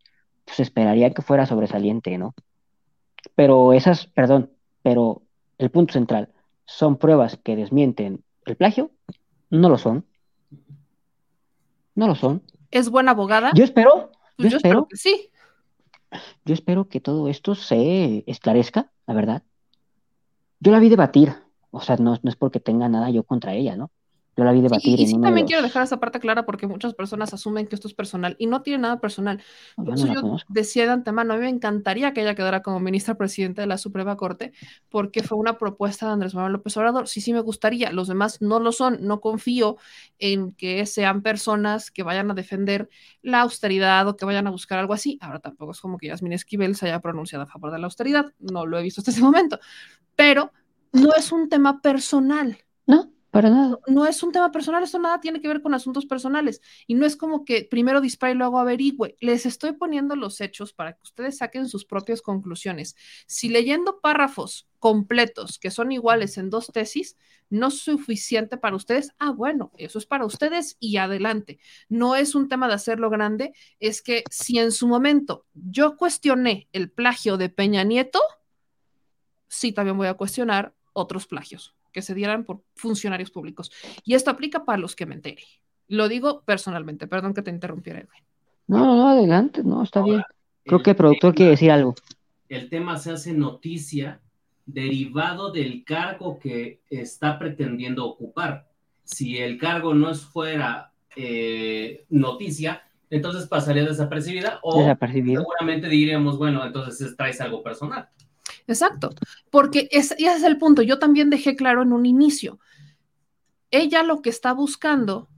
pues 0.47 0.61
esperaría 0.61 1.12
que 1.12 1.23
fuera 1.23 1.47
sobresaliente, 1.47 2.17
¿no? 2.17 2.35
Pero 3.35 3.73
esas, 3.75 4.07
perdón, 4.07 4.51
pero 4.83 5.23
el 5.59 5.70
punto 5.70 5.93
central, 5.93 6.31
¿son 6.65 6.97
pruebas 6.97 7.39
que 7.43 7.57
desmienten 7.57 8.25
el 8.47 8.57
plagio? 8.57 8.91
No 9.51 9.69
lo 9.69 9.77
son. 9.77 10.07
No 11.95 12.07
lo 12.07 12.15
son. 12.15 12.43
¿Es 12.70 12.89
buena 12.89 13.11
abogada? 13.11 13.51
Yo 13.55 13.65
espero, 13.65 14.11
pues 14.37 14.53
yo, 14.53 14.57
espero, 14.57 14.89
que 14.89 14.97
sí. 14.97 15.29
Yo 16.45 16.55
espero 16.55 16.89
que 16.89 17.01
todo 17.01 17.29
esto 17.29 17.55
se 17.55 18.25
esclarezca, 18.27 18.91
la 19.07 19.15
verdad. 19.15 19.43
Yo 20.61 20.73
la 20.73 20.79
vi 20.79 20.89
debatir 20.89 21.35
o 21.70 21.81
sea, 21.81 21.97
no, 21.97 22.18
no 22.23 22.31
es 22.31 22.36
porque 22.36 22.60
tenga 22.60 22.89
nada 22.89 23.10
yo 23.10 23.24
contra 23.24 23.55
ella, 23.55 23.76
¿no? 23.76 23.90
Yo 24.36 24.44
la 24.44 24.52
vi 24.52 24.60
debatir. 24.60 24.99
y, 24.99 25.07
sí 25.07 25.20
también 25.20 25.47
quiero 25.47 25.62
dejar 25.62 25.82
esa 25.82 25.99
parte 25.99 26.20
clara 26.20 26.47
porque 26.47 26.66
muchas 26.66 26.94
personas 26.94 27.34
asumen 27.34 27.66
que 27.66 27.74
esto 27.74 27.89
es 27.89 27.94
personal 27.94 28.36
y 28.39 28.47
no 28.47 28.62
tiene 28.62 28.82
nada 28.82 29.00
personal. 29.00 29.42
Por 29.76 29.94
eso 29.94 30.07
yo 30.07 30.36
decía 30.49 30.84
de 30.84 30.92
antemano, 30.92 31.34
a 31.34 31.36
mí 31.36 31.42
me 31.42 31.49
encantaría 31.49 32.12
que 32.12 32.23
ella 32.23 32.34
quedara 32.34 32.62
como 32.62 32.81
ministra 32.81 33.16
presidenta 33.16 33.60
de 33.60 33.66
la 33.66 33.76
Suprema 33.76 34.16
Corte 34.16 34.52
porque 34.89 35.23
fue 35.23 35.36
una 35.36 35.58
propuesta 35.58 36.07
de 36.07 36.12
Andrés 36.12 36.34
Manuel 36.34 36.55
López 36.55 36.76
Obrador. 36.76 37.08
Sí, 37.08 37.20
sí 37.20 37.32
me 37.32 37.40
gustaría. 37.40 37.92
Los 37.92 38.08
demás 38.08 38.40
no 38.40 38.60
lo 38.60 38.73
son. 38.73 38.99
No 39.02 39.20
confío 39.20 39.76
en 40.18 40.52
que 40.52 40.86
sean 40.86 41.23
personas 41.23 41.90
que 41.90 42.02
vayan 42.02 42.31
a 42.31 42.34
defender 42.34 42.89
la 43.23 43.42
austeridad 43.42 44.07
o 44.07 44.16
que 44.16 44.24
vayan 44.24 44.47
a 44.47 44.50
buscar 44.50 44.78
algo 44.78 44.94
así. 44.94 45.18
Ahora 45.20 45.40
tampoco 45.40 45.73
es 45.73 45.81
como 45.81 45.99
que 45.99 46.07
Yasmin 46.07 46.32
Esquivel 46.32 46.76
se 46.76 46.86
haya 46.86 47.00
pronunciado 47.00 47.44
a 47.44 47.47
favor 47.47 47.73
de 47.73 47.78
la 47.78 47.86
austeridad. 47.86 48.32
No 48.39 48.65
lo 48.65 48.78
he 48.78 48.82
visto 48.82 49.00
hasta 49.00 49.10
ese 49.10 49.20
momento. 49.20 49.58
Pero 50.15 50.52
no 50.93 51.10
es 51.17 51.33
un 51.33 51.49
tema 51.49 51.81
personal. 51.81 52.59
No 52.86 53.10
para 53.31 53.49
nada. 53.49 53.78
No 53.86 54.07
es 54.07 54.23
un 54.23 54.33
tema 54.33 54.51
personal, 54.51 54.83
esto 54.83 54.99
nada 54.99 55.20
tiene 55.20 55.41
que 55.41 55.49
ver 55.49 55.62
con 55.62 55.73
asuntos 55.73 56.07
personales. 56.07 56.60
Y 56.86 56.94
no 56.94 57.07
es 57.07 57.17
como 57.17 57.44
que 57.44 57.67
primero 57.70 58.01
dispare 58.01 58.33
y 58.33 58.36
luego 58.36 58.59
averigüe. 58.59 59.17
Les 59.20 59.47
estoy 59.47 59.73
poniendo 59.73 60.17
los 60.17 60.41
hechos 60.41 60.73
para 60.73 60.94
que 60.94 61.02
ustedes 61.02 61.39
saquen 61.39 61.69
sus 61.69 61.85
propias 61.85 62.23
conclusiones. 62.23 62.97
Si 63.27 63.49
leyendo 63.49 64.01
párrafos 64.01 64.69
completos 64.78 65.59
que 65.59 65.70
son 65.70 65.93
iguales 65.93 66.39
en 66.39 66.51
dos 66.51 66.69
tesis 66.69 67.17
no 67.51 67.69
es 67.69 67.81
suficiente 67.81 68.57
para 68.57 68.77
ustedes, 68.77 69.12
ah, 69.19 69.31
bueno, 69.31 69.73
eso 69.77 69.99
es 69.99 70.07
para 70.07 70.25
ustedes 70.25 70.77
y 70.81 70.97
adelante. 70.97 71.59
No 71.89 72.17
es 72.17 72.35
un 72.35 72.49
tema 72.49 72.69
de 72.69 72.75
hacerlo 72.75 73.10
grande, 73.10 73.52
es 73.81 74.02
que 74.02 74.25
si 74.31 74.59
en 74.59 74.73
su 74.73 74.86
momento 74.86 75.47
yo 75.52 75.97
cuestioné 75.97 76.69
el 76.73 76.91
plagio 76.91 77.36
de 77.36 77.49
Peña 77.49 77.83
Nieto, 77.83 78.20
sí 79.49 79.73
también 79.73 79.97
voy 79.97 80.07
a 80.07 80.15
cuestionar 80.15 80.75
otros 80.93 81.27
plagios 81.27 81.75
que 81.93 82.02
se 82.02 82.15
dieran 82.15 82.44
por 82.44 82.62
funcionarios 82.75 83.31
públicos. 83.31 83.70
Y 84.05 84.15
esto 84.15 84.31
aplica 84.31 84.65
para 84.65 84.78
los 84.78 84.94
que 84.94 85.07
me 85.07 85.15
entere. 85.15 85.43
Lo 85.89 86.09
digo 86.09 86.43
personalmente, 86.43 87.07
perdón 87.07 87.35
que 87.35 87.43
te 87.43 87.51
interrumpiera, 87.51 88.07
No, 88.67 88.97
no, 88.97 89.09
adelante, 89.09 89.62
no, 89.65 89.83
está 89.83 90.02
bien. 90.02 90.23
Creo 90.65 90.83
que 90.83 90.91
el 90.91 90.97
productor 90.97 91.35
quiere 91.35 91.52
decir 91.52 91.70
algo. 91.70 91.94
El 92.49 92.69
tema 92.69 92.97
se 92.99 93.10
hace 93.10 93.33
noticia 93.33 94.20
derivado 94.67 95.51
del 95.51 95.85
cargo 95.85 96.39
que 96.39 96.81
está 96.89 97.39
pretendiendo 97.39 98.07
ocupar. 98.07 98.69
Si 99.05 99.39
el 99.39 99.59
cargo 99.59 99.94
no 99.94 100.15
fuera 100.15 100.93
eh, 101.17 102.05
noticia, 102.09 102.83
entonces 103.10 103.49
pasaría 103.49 103.85
desapercibida 103.85 104.60
o 104.62 104.85
seguramente 104.85 105.89
diríamos, 105.89 106.39
bueno, 106.39 106.65
entonces 106.65 107.17
traes 107.17 107.41
algo 107.41 107.62
personal. 107.62 108.09
Exacto, 108.70 109.10
porque 109.50 109.89
ese 109.90 110.15
es 110.18 110.42
el 110.44 110.57
punto. 110.57 110.82
Yo 110.82 110.99
también 110.99 111.28
dejé 111.28 111.57
claro 111.57 111.82
en 111.82 111.92
un 111.92 112.07
inicio. 112.07 112.60
Ella 113.73 114.02
lo 114.02 114.23
que 114.23 114.31
está 114.31 114.52
buscando 114.52 115.28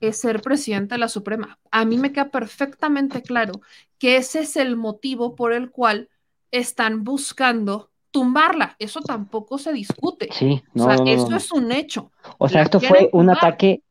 es 0.00 0.18
ser 0.18 0.40
presidenta 0.40 0.94
de 0.94 1.00
la 1.00 1.08
Suprema. 1.08 1.58
A 1.70 1.84
mí 1.84 1.98
me 1.98 2.12
queda 2.12 2.30
perfectamente 2.30 3.22
claro 3.22 3.60
que 3.98 4.16
ese 4.16 4.40
es 4.40 4.56
el 4.56 4.76
motivo 4.76 5.34
por 5.34 5.52
el 5.52 5.70
cual 5.70 6.08
están 6.52 7.02
buscando 7.02 7.90
tumbarla. 8.12 8.76
Eso 8.78 9.00
tampoco 9.00 9.58
se 9.58 9.72
discute. 9.72 10.28
Sí, 10.32 10.62
no, 10.74 10.86
o 10.86 10.96
sea, 10.96 11.12
eso 11.12 11.34
es 11.34 11.50
un 11.50 11.72
hecho. 11.72 12.12
O 12.38 12.48
sea, 12.48 12.62
esto 12.62 12.78
fue 12.78 13.10
un 13.12 13.30
ataque 13.30 13.82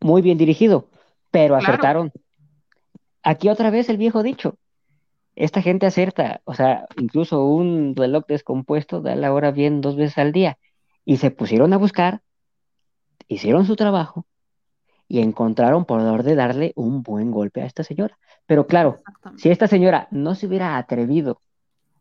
muy 0.00 0.20
bien 0.20 0.36
dirigido, 0.36 0.88
pero 1.30 1.56
acertaron. 1.56 2.12
Aquí 3.22 3.48
otra 3.48 3.70
vez 3.70 3.88
el 3.88 3.96
viejo 3.96 4.22
dicho, 4.22 4.56
esta 5.38 5.62
gente 5.62 5.86
acerta, 5.86 6.40
o 6.44 6.54
sea, 6.54 6.86
incluso 6.96 7.44
un 7.44 7.94
reloj 7.94 8.24
descompuesto 8.26 9.00
da 9.00 9.14
la 9.14 9.32
hora 9.32 9.52
bien 9.52 9.80
dos 9.80 9.94
veces 9.94 10.18
al 10.18 10.32
día. 10.32 10.58
Y 11.04 11.18
se 11.18 11.30
pusieron 11.30 11.72
a 11.72 11.76
buscar, 11.76 12.22
hicieron 13.28 13.64
su 13.64 13.76
trabajo 13.76 14.26
y 15.06 15.20
encontraron 15.20 15.84
por 15.84 16.24
de 16.24 16.34
darle 16.34 16.72
un 16.74 17.02
buen 17.04 17.30
golpe 17.30 17.62
a 17.62 17.66
esta 17.66 17.84
señora. 17.84 18.18
Pero 18.46 18.66
claro, 18.66 18.96
si 19.36 19.48
esta 19.48 19.68
señora 19.68 20.08
no 20.10 20.34
se 20.34 20.48
hubiera 20.48 20.76
atrevido 20.76 21.40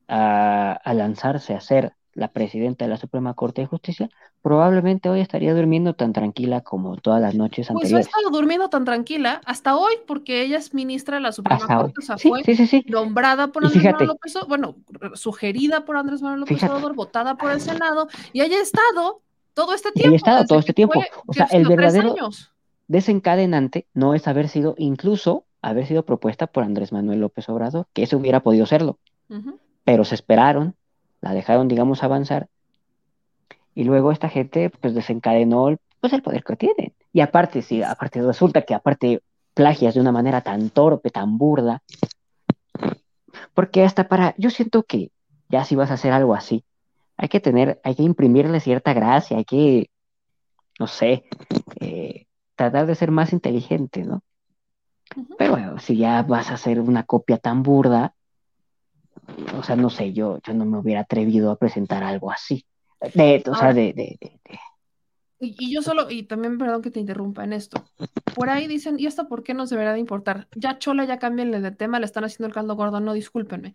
a, 0.08 0.72
a 0.72 0.94
lanzarse 0.96 1.54
a 1.54 1.62
ser 1.62 1.94
la 2.18 2.30
presidenta 2.30 2.84
de 2.84 2.90
la 2.90 2.98
Suprema 2.98 3.36
Corte 3.36 3.62
de 3.62 3.68
Justicia, 3.68 4.10
probablemente 4.42 5.08
hoy 5.08 5.20
estaría 5.20 5.54
durmiendo 5.54 5.94
tan 5.94 6.14
tranquila 6.14 6.62
como 6.62 6.98
todas 6.98 7.22
las 7.22 7.36
noches 7.36 7.70
anteriores. 7.70 7.92
Pues 7.92 8.06
ha 8.08 8.10
estado 8.10 8.36
durmiendo 8.36 8.70
tan 8.70 8.86
tranquila 8.86 9.40
hasta 9.46 9.78
hoy 9.78 9.94
porque 10.08 10.42
ella 10.42 10.58
es 10.58 10.74
ministra 10.74 11.18
de 11.18 11.22
la 11.22 11.32
Suprema 11.32 11.68
Corte, 11.68 11.94
o 12.00 12.02
sea, 12.02 12.18
fue 12.18 12.42
nombrada 12.88 13.50
por 13.50 13.64
Andrés 13.66 13.84
Manuel 13.84 14.08
López 14.08 14.34
bueno, 14.48 14.76
sugerida 15.14 15.86
por 15.86 15.96
Andrés 15.96 16.24
Manuel 16.24 16.42
López 16.42 16.64
Obrador, 16.64 16.96
votada 16.96 17.36
por 17.36 17.52
el 17.52 17.62
Senado, 17.62 18.08
y 18.34 18.42
haya 18.42 18.60
estado 18.60 19.22
todo 19.54 19.76
este 19.76 19.92
tiempo. 19.92 20.10
Haya 20.10 20.18
estado 20.18 20.46
todo 20.46 20.60
este 20.60 20.74
tiempo. 20.74 21.00
o 21.28 21.34
sea, 21.34 21.46
el 21.52 21.68
verdadero 21.68 22.16
desencadenante 22.88 23.86
no 23.94 24.16
es 24.16 24.28
haber 24.28 24.50
sido, 24.50 24.74
incluso 24.80 25.46
haber 25.62 25.86
sido 25.86 26.04
propuesta 26.04 26.48
por 26.48 26.64
Andrés 26.64 26.92
Manuel 26.92 27.20
López 27.20 27.48
Obrador, 27.50 27.86
que 27.94 28.04
eso 28.04 28.18
hubiera 28.18 28.42
podido 28.42 28.66
serlo. 28.66 28.98
Pero 29.84 30.04
se 30.04 30.16
esperaron, 30.16 30.76
la 31.28 31.34
dejaron, 31.34 31.68
digamos, 31.68 32.04
avanzar. 32.04 32.48
Y 33.76 33.84
luego 33.84 34.12
esta 34.12 34.30
gente, 34.30 34.70
pues, 34.70 34.96
desencadenó 34.96 35.78
pues, 36.00 36.14
el 36.14 36.22
poder 36.22 36.44
que 36.44 36.56
tienen. 36.56 36.94
Y 37.12 37.20
aparte, 37.20 37.62
sí, 37.62 37.84
aparte 37.84 38.22
resulta 38.22 38.62
que 38.62 38.74
aparte 38.74 39.22
plagias 39.54 39.94
de 39.94 40.02
una 40.02 40.12
manera 40.12 40.42
tan 40.42 40.70
torpe, 40.70 41.10
tan 41.10 41.38
burda, 41.38 41.82
porque 43.54 43.84
hasta 43.84 44.08
para, 44.08 44.36
yo 44.38 44.50
siento 44.50 44.84
que 44.84 45.12
ya 45.50 45.66
si 45.66 45.76
vas 45.76 45.92
a 45.92 45.96
hacer 45.96 46.14
algo 46.14 46.34
así, 46.34 46.64
hay 47.18 47.28
que 47.28 47.40
tener, 47.40 47.82
hay 47.84 47.96
que 47.96 48.04
imprimirle 48.04 48.60
cierta 48.60 48.94
gracia, 48.94 49.38
hay 49.38 49.46
que, 49.46 49.90
no 50.80 50.88
sé, 50.88 51.26
eh, 51.80 52.28
tratar 52.56 52.86
de 52.86 52.96
ser 52.96 53.12
más 53.12 53.34
inteligente, 53.34 54.04
¿no? 54.04 54.22
Pero 55.38 55.52
bueno, 55.52 55.80
si 55.80 55.98
ya 55.98 56.22
vas 56.22 56.52
a 56.52 56.56
hacer 56.56 56.80
una 56.80 57.04
copia 57.04 57.38
tan 57.38 57.64
burda, 57.64 58.14
o 59.58 59.64
sea, 59.64 59.76
no 59.76 59.90
sé, 59.90 60.14
yo, 60.14 60.40
yo 60.46 60.54
no 60.54 60.66
me 60.66 60.78
hubiera 60.78 61.02
atrevido 61.02 61.52
a 61.52 61.58
presentar 61.58 62.04
algo 62.04 62.32
así. 62.32 62.66
De, 63.14 63.44
o 63.48 63.56
sea, 63.56 63.74
de, 63.74 63.94
de, 63.94 64.18
y, 65.40 65.72
yo 65.72 65.84
solo, 65.84 66.10
y 66.10 66.24
también 66.24 66.58
perdón 66.58 66.82
que 66.82 66.90
te 66.90 67.00
interrumpa 67.00 67.44
en 67.44 67.54
esto. 67.54 67.84
Por 68.34 68.50
ahí 68.50 68.68
dicen, 68.68 69.00
¿y 69.00 69.06
esto 69.06 69.28
por 69.28 69.44
qué 69.44 69.54
nos 69.54 69.70
deberá 69.70 69.94
de 69.94 70.00
importar? 70.00 70.48
Ya 70.56 70.80
Chola, 70.80 71.06
ya 71.06 71.20
cámbienle 71.20 71.62
de 71.62 71.72
tema, 71.72 72.00
le 72.00 72.06
están 72.06 72.24
haciendo 72.24 72.48
el 72.48 72.54
caldo 72.54 72.76
gordo, 72.76 73.00
no 73.00 73.14
discúlpenme. 73.14 73.74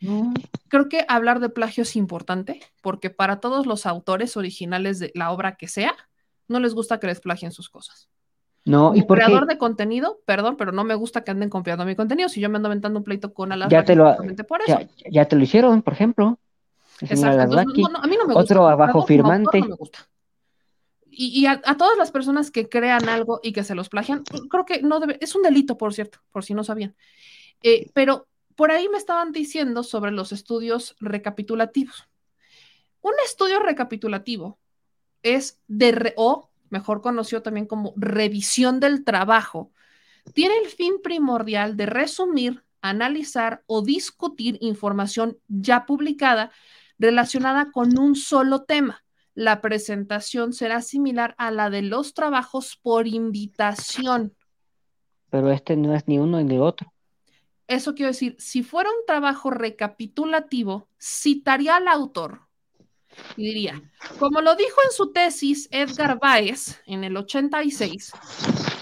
Creo 0.68 0.88
que 0.88 1.04
hablar 1.08 1.38
de 1.38 1.50
plagio 1.50 1.82
es 1.82 1.94
importante, 1.94 2.60
porque 2.80 3.10
para 3.10 3.38
todos 3.38 3.66
los 3.66 3.86
autores 3.86 4.36
originales 4.36 4.98
de 4.98 5.12
la 5.14 5.30
obra 5.30 5.56
que 5.56 5.68
sea, 5.68 5.94
no 6.48 6.58
les 6.58 6.74
gusta 6.74 6.98
que 6.98 7.06
les 7.06 7.20
plagien 7.20 7.52
sus 7.52 7.68
cosas. 7.68 8.08
No, 8.64 8.94
y 8.94 9.02
por 9.02 9.18
creador 9.18 9.46
de 9.46 9.58
contenido, 9.58 10.20
perdón, 10.24 10.56
pero 10.56 10.70
no 10.70 10.84
me 10.84 10.94
gusta 10.94 11.24
que 11.24 11.32
anden 11.32 11.48
copiando 11.48 11.84
mi 11.84 11.96
contenido. 11.96 12.28
Si 12.28 12.40
yo 12.40 12.48
me 12.48 12.56
ando 12.56 12.68
aventando 12.68 12.98
un 12.98 13.04
pleito 13.04 13.34
con 13.34 13.50
Alas 13.50 13.68
ya 13.68 13.84
te 13.84 13.96
lo, 13.96 14.16
por 14.46 14.62
eso. 14.62 14.78
Ya, 15.10 15.24
te 15.26 15.34
lo 15.34 15.42
hicieron, 15.42 15.82
por 15.82 15.92
ejemplo. 15.94 16.38
Exacto. 17.00 17.58
a 17.58 18.06
mí 18.06 18.16
no 18.16 18.26
me 18.26 18.34
gusta. 18.34 18.40
Otro 18.40 18.68
abajo 18.68 19.04
firmante. 19.04 19.60
No 19.60 19.68
me 19.68 19.74
gusta. 19.74 20.08
Y, 21.14 21.44
a, 21.44 21.60
todas 21.76 21.98
las 21.98 22.10
personas 22.10 22.50
que 22.50 22.70
crean 22.70 23.08
algo 23.08 23.40
y 23.42 23.52
que 23.52 23.64
se 23.64 23.74
los 23.74 23.90
plagian, 23.90 24.24
creo 24.48 24.64
que 24.64 24.80
no 24.80 24.98
debe, 24.98 25.18
es 25.20 25.34
un 25.34 25.42
delito, 25.42 25.76
por 25.76 25.92
cierto, 25.92 26.20
por 26.30 26.42
si 26.42 26.54
no 26.54 26.64
sabían. 26.64 26.96
Eh, 27.62 27.90
pero 27.92 28.28
por 28.56 28.70
ahí 28.70 28.88
me 28.88 28.96
estaban 28.96 29.30
diciendo 29.30 29.82
sobre 29.82 30.10
los 30.10 30.32
estudios 30.32 30.96
recapitulativos. 31.00 32.08
Un 33.02 33.12
estudio 33.26 33.58
recapitulativo 33.58 34.58
es 35.22 35.60
de, 35.66 36.14
o 36.16 36.48
mejor 36.72 37.02
conocido 37.02 37.42
también 37.42 37.66
como 37.66 37.92
revisión 37.96 38.80
del 38.80 39.04
trabajo, 39.04 39.70
tiene 40.34 40.54
el 40.64 40.68
fin 40.68 40.94
primordial 41.02 41.76
de 41.76 41.86
resumir, 41.86 42.64
analizar 42.80 43.62
o 43.66 43.82
discutir 43.82 44.58
información 44.60 45.38
ya 45.48 45.86
publicada 45.86 46.50
relacionada 46.98 47.70
con 47.70 47.98
un 47.98 48.16
solo 48.16 48.62
tema. 48.62 49.04
La 49.34 49.60
presentación 49.60 50.52
será 50.52 50.82
similar 50.82 51.34
a 51.38 51.50
la 51.50 51.70
de 51.70 51.82
los 51.82 52.14
trabajos 52.14 52.78
por 52.82 53.06
invitación. 53.06 54.34
Pero 55.30 55.50
este 55.50 55.76
no 55.76 55.94
es 55.94 56.06
ni 56.08 56.18
uno 56.18 56.40
ni 56.42 56.58
otro. 56.58 56.92
Eso 57.66 57.94
quiero 57.94 58.08
decir, 58.12 58.36
si 58.38 58.62
fuera 58.62 58.90
un 58.90 59.06
trabajo 59.06 59.50
recapitulativo, 59.50 60.88
citaría 61.00 61.76
al 61.76 61.88
autor, 61.88 62.42
y 63.36 63.44
diría, 63.44 63.82
como 64.18 64.40
lo 64.40 64.54
dijo 64.56 64.76
en 64.84 64.92
su 64.92 65.12
tesis 65.12 65.68
Edgar 65.70 66.18
Baez 66.18 66.80
en 66.86 67.04
el 67.04 67.16
86, 67.16 68.12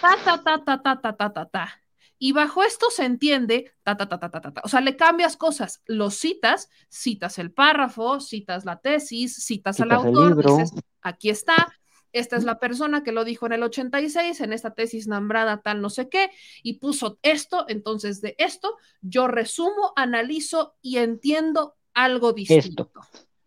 ta, 0.01 0.17
ta, 0.25 0.43
ta, 0.43 0.65
ta, 0.65 0.83
ta, 0.83 1.01
ta, 1.01 1.17
ta, 1.17 1.33
ta, 1.33 1.47
ta. 1.47 1.83
Y 2.23 2.33
bajo 2.33 2.63
esto 2.63 2.91
se 2.91 3.07
entiende, 3.07 3.73
ta, 3.83 3.97
ta, 3.97 4.09
ta, 4.09 4.19
ta, 4.19 4.31
ta, 4.31 4.41
ta, 4.41 4.61
O 4.63 4.69
sea, 4.69 4.83
le 4.83 4.97
cambias 4.97 5.39
cosas, 5.39 5.83
lo 5.87 6.11
citas, 6.11 6.69
citas 6.89 7.39
el 7.39 7.51
párrafo, 7.51 8.21
citas 8.21 8.67
la 8.67 8.77
tesis, 8.77 9.37
citas, 9.37 9.81
al 9.81 9.93
autor, 9.93 10.37
dices, 10.37 10.73
aquí 11.01 11.31
está, 11.31 11.73
esta 12.13 12.37
es 12.37 12.45
la 12.45 12.59
persona 12.59 13.03
que 13.03 13.13
lo 13.13 13.25
dijo 13.25 13.47
en 13.47 13.53
el 13.53 13.63
86, 13.63 14.41
en 14.41 14.53
esta 14.53 14.75
tesis 14.75 15.07
nombrada 15.07 15.63
tal 15.63 15.81
no 15.81 15.89
sé 15.91 16.09
qué, 16.09 16.31
y 16.63 16.75
puso 16.75 17.19
esto, 17.23 17.65
entonces 17.69 18.21
de 18.21 18.35
esto 18.39 18.77
yo 19.01 19.27
resumo, 19.27 19.93
analizo 19.97 20.75
y 20.83 20.99
entiendo 20.99 21.77
algo 21.95 22.33
distinto. 22.33 22.91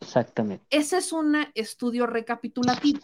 Exactamente. 0.04 0.66
Ese 0.70 0.98
es 0.98 1.12
un 1.12 1.36
estudio 1.56 2.06
recapitulativo. 2.06 3.00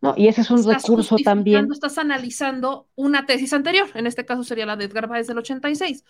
No, 0.00 0.14
y 0.16 0.28
ese 0.28 0.40
es 0.40 0.50
un 0.50 0.64
recurso 0.64 1.16
también. 1.24 1.68
Estás 1.72 1.98
analizando 1.98 2.88
una 2.94 3.26
tesis 3.26 3.52
anterior, 3.52 3.88
en 3.94 4.06
este 4.06 4.24
caso 4.24 4.44
sería 4.44 4.66
la 4.66 4.76
de 4.76 4.84
Edgar 4.84 5.08
Báez 5.08 5.26
del 5.26 5.38
86. 5.38 6.04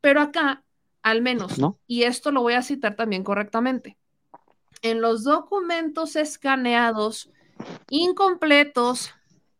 Pero 0.00 0.20
acá, 0.20 0.64
al 1.02 1.22
menos, 1.22 1.58
¿No? 1.58 1.78
y 1.86 2.02
esto 2.02 2.30
lo 2.30 2.42
voy 2.42 2.54
a 2.54 2.62
citar 2.62 2.96
también 2.96 3.24
correctamente, 3.24 3.96
en 4.82 5.00
los 5.00 5.24
documentos 5.24 6.16
escaneados 6.16 7.30
incompletos 7.88 9.10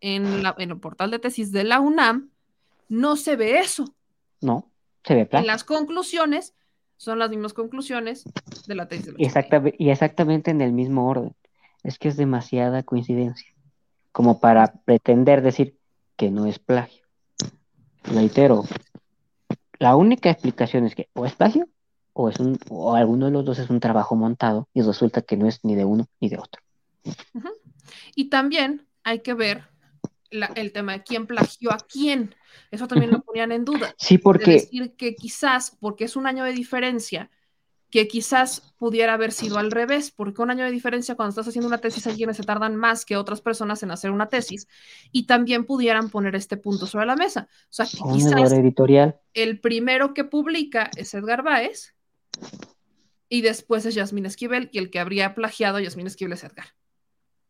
en, 0.00 0.42
la, 0.42 0.54
en 0.58 0.70
el 0.70 0.78
portal 0.78 1.10
de 1.10 1.18
tesis 1.18 1.52
de 1.52 1.64
la 1.64 1.80
UNAM, 1.80 2.30
no 2.88 3.16
se 3.16 3.36
ve 3.36 3.58
eso. 3.58 3.94
No, 4.40 4.70
se 5.02 5.14
ve 5.14 5.26
plagio. 5.26 5.44
En 5.44 5.46
las 5.46 5.64
conclusiones 5.64 6.54
son 6.96 7.18
las 7.18 7.30
mismas 7.30 7.52
conclusiones 7.52 8.24
de 8.66 8.74
la 8.74 8.88
tesis. 8.88 9.14
exactamente, 9.18 9.76
y 9.78 9.90
exactamente 9.90 10.50
en 10.50 10.60
el 10.60 10.72
mismo 10.72 11.08
orden. 11.08 11.34
Es 11.82 11.98
que 11.98 12.08
es 12.08 12.16
demasiada 12.16 12.82
coincidencia 12.82 13.56
como 14.16 14.40
para 14.40 14.72
pretender 14.86 15.42
decir 15.42 15.76
que 16.16 16.30
no 16.30 16.46
es 16.46 16.58
plagio. 16.58 17.04
Reitero, 18.02 18.64
la 19.78 19.94
única 19.94 20.30
explicación 20.30 20.86
es 20.86 20.94
que 20.94 21.10
o 21.12 21.26
es 21.26 21.34
plagio 21.34 21.68
o 22.14 22.30
es 22.30 22.40
un 22.40 22.58
o 22.70 22.94
alguno 22.94 23.26
de 23.26 23.32
los 23.32 23.44
dos 23.44 23.58
es 23.58 23.68
un 23.68 23.78
trabajo 23.78 24.16
montado 24.16 24.68
y 24.72 24.80
resulta 24.80 25.20
que 25.20 25.36
no 25.36 25.46
es 25.46 25.62
ni 25.64 25.74
de 25.74 25.84
uno 25.84 26.06
ni 26.18 26.30
de 26.30 26.38
otro. 26.38 26.62
Y 28.14 28.30
también 28.30 28.86
hay 29.04 29.20
que 29.20 29.34
ver 29.34 29.64
el 30.30 30.72
tema 30.72 30.92
de 30.92 31.02
quién 31.02 31.26
plagió 31.26 31.72
a 31.72 31.78
quién. 31.78 32.34
Eso 32.70 32.88
también 32.88 33.10
lo 33.10 33.22
ponían 33.22 33.52
en 33.52 33.64
duda. 33.64 33.94
Sí, 33.98 34.18
porque. 34.18 34.52
decir 34.52 34.94
que 34.96 35.14
quizás, 35.14 35.76
porque 35.80 36.04
es 36.04 36.16
un 36.16 36.26
año 36.26 36.44
de 36.44 36.52
diferencia, 36.52 37.30
que 37.90 38.08
quizás 38.08 38.74
pudiera 38.78 39.14
haber 39.14 39.32
sido 39.32 39.58
al 39.58 39.70
revés, 39.70 40.10
porque 40.10 40.42
un 40.42 40.50
año 40.50 40.64
de 40.64 40.70
diferencia 40.70 41.14
cuando 41.14 41.30
estás 41.30 41.48
haciendo 41.48 41.68
una 41.68 41.78
tesis 41.78 42.06
hay 42.06 42.16
quienes 42.16 42.36
se 42.36 42.42
tardan 42.42 42.76
más 42.76 43.04
que 43.04 43.16
otras 43.16 43.40
personas 43.40 43.82
en 43.82 43.90
hacer 43.90 44.10
una 44.10 44.28
tesis 44.28 44.66
y 45.12 45.26
también 45.26 45.64
pudieran 45.64 46.10
poner 46.10 46.34
este 46.34 46.56
punto 46.56 46.86
sobre 46.86 47.06
la 47.06 47.16
mesa. 47.16 47.48
O 47.64 47.72
sea, 47.72 47.86
que 47.86 47.98
quizás 48.12 48.52
editorial. 48.52 49.16
el 49.34 49.60
primero 49.60 50.14
que 50.14 50.24
publica 50.24 50.90
es 50.96 51.14
Edgar 51.14 51.42
Baez 51.42 51.94
y 53.28 53.42
después 53.42 53.86
es 53.86 53.94
Yasmín 53.94 54.26
Esquivel 54.26 54.68
y 54.72 54.78
el 54.78 54.90
que 54.90 54.98
habría 54.98 55.34
plagiado 55.34 55.78
a 55.78 55.80
Yasmín 55.80 56.06
Esquivel 56.06 56.32
es 56.32 56.44
Edgar. 56.44 56.66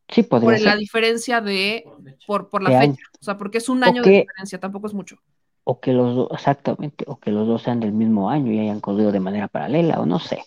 Sí, 0.09 0.23
podría 0.23 0.59
por 0.59 0.60
la 0.60 0.76
diferencia 0.76 1.41
de, 1.41 1.85
por, 2.26 2.49
por 2.49 2.62
la 2.62 2.81
fecha. 2.81 3.02
O 3.20 3.25
sea, 3.25 3.36
porque 3.36 3.59
es 3.59 3.68
un 3.68 3.83
año 3.83 4.02
de 4.02 4.10
diferencia, 4.10 4.60
tampoco 4.60 4.86
es 4.86 4.94
mucho. 4.94 5.18
O 5.65 5.81
que 5.81 5.93
los 5.93 6.15
dos, 6.15 6.28
exactamente, 6.33 7.05
o 7.09 7.18
que 7.18 7.33
los 7.33 7.47
dos 7.49 7.62
sean 7.62 7.81
del 7.81 7.93
mismo 7.93 8.31
año 8.31 8.52
y 8.52 8.60
hayan 8.60 8.81
corrido 8.81 9.10
de 9.10 9.18
manera 9.18 9.49
paralela, 9.49 10.01
o 10.01 10.07
no 10.07 10.20
sé. 10.20 10.44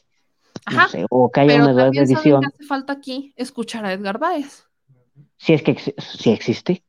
Ajá, 0.66 0.84
no 0.84 0.90
sé, 0.90 1.06
o 1.10 1.30
que 1.30 1.42
haya 1.42 1.56
una 1.56 1.74
nueva 1.74 1.90
edición. 1.90 2.46
hace 2.46 2.64
falta 2.64 2.94
aquí 2.94 3.34
escuchar 3.36 3.86
a 3.86 3.92
Edgar 3.92 4.18
Baez. 4.18 4.66
Si 5.38 5.54
es 5.54 5.62
que 5.62 5.76
si 5.76 6.32
existe, 6.32 6.84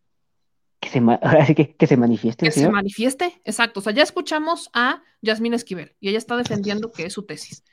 que 0.79 0.89
se, 0.89 0.99
ahora 1.23 1.45
sí 1.45 1.55
que, 1.57 1.75
que 1.75 1.87
se 1.89 1.97
manifieste. 1.97 2.47
Que 2.47 2.53
se 2.53 2.71
manifieste, 2.71 3.41
exacto. 3.45 3.81
O 3.81 3.83
sea, 3.83 3.93
ya 3.93 4.05
escuchamos 4.05 4.71
a 4.75 5.03
Yasmín 5.23 5.55
Esquivel 5.55 5.97
y 5.99 6.09
ella 6.09 6.19
está 6.19 6.37
defendiendo 6.37 6.93
que 6.93 7.07
es 7.07 7.13
su 7.13 7.25
tesis. 7.25 7.65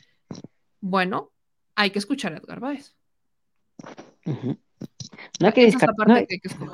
Bueno, 0.81 1.31
hay 1.75 1.91
que 1.91 1.99
escuchar 1.99 2.33
a 2.33 2.37
Edgar 2.37 2.59
Baez. 2.59 2.95
No 5.39 5.47
hay, 5.47 5.53
que 5.53 5.71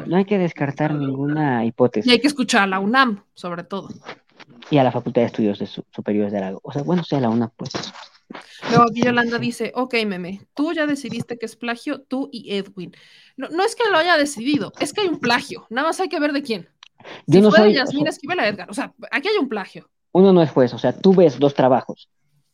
no, 0.08 0.16
hay, 0.16 0.26
que 0.26 0.38
descartar 0.38 0.94
ninguna 0.94 1.66
hipótesis. 1.66 2.10
Y 2.10 2.14
hay 2.14 2.20
que 2.20 2.28
escuchar 2.28 2.64
a 2.64 2.68
la 2.68 2.80
UNAM, 2.80 3.24
sobre 3.34 3.64
todo. 3.64 3.90
Y 4.70 4.78
a 4.78 4.84
la 4.84 4.92
Facultad 4.92 5.22
de 5.22 5.28
Estudios 5.28 5.84
Superiores 5.92 6.32
de 6.32 6.40
Aragón. 6.40 6.62
O 6.64 6.72
sea, 6.72 6.84
bueno, 6.84 7.04
sea 7.04 7.20
la 7.20 7.30
UNAM, 7.30 7.52
pues. 7.56 7.72
Luego 8.70 8.86
aquí 8.90 9.02
Yolanda 9.04 9.38
dice, 9.38 9.72
ok, 9.76 9.96
meme, 10.06 10.42
tú 10.56 10.74
ya 10.74 10.88
decidiste 10.88 11.38
que 11.38 11.46
es 11.46 11.56
plagio, 11.56 12.02
tú 12.02 12.30
y 12.32 12.56
Edwin. 12.56 12.96
No, 13.38 13.50
no 13.50 13.64
es 13.64 13.76
que 13.76 13.90
lo 13.90 13.98
haya 13.98 14.18
decidido, 14.18 14.72
es 14.80 14.94
que 14.94 15.02
hay 15.02 15.08
un 15.08 15.20
plagio, 15.20 15.68
nada 15.70 15.88
más 15.90 16.00
hay 16.00 16.10
que 16.10 16.20
ver 16.20 16.34
de 16.34 16.42
quién. 16.42 16.70
Yo 17.28 17.42
no 17.42 17.52
soy... 17.52 17.74
Yasmín 17.74 18.08
Esquivel 18.08 18.40
a 18.40 18.48
Edgar, 18.48 18.70
o 18.70 18.74
sea, 18.74 18.94
aquí 19.12 19.28
hay 19.28 19.38
un 19.38 19.50
plagio. 19.50 19.90
Uno 20.14 20.32
no 20.32 20.42
es 20.42 20.52
juez, 20.52 20.74
o 20.74 20.78
sea, 20.78 20.94
tú 20.94 21.14
ves 21.14 21.40
dos 21.40 21.54
trabajos 21.54 22.10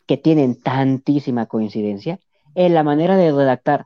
que 0.05 0.17
tienen 0.17 0.59
tantísima 0.59 1.45
coincidencia 1.45 2.19
en 2.55 2.73
la 2.73 2.83
manera 2.83 3.15
de 3.15 3.31
redactar 3.31 3.85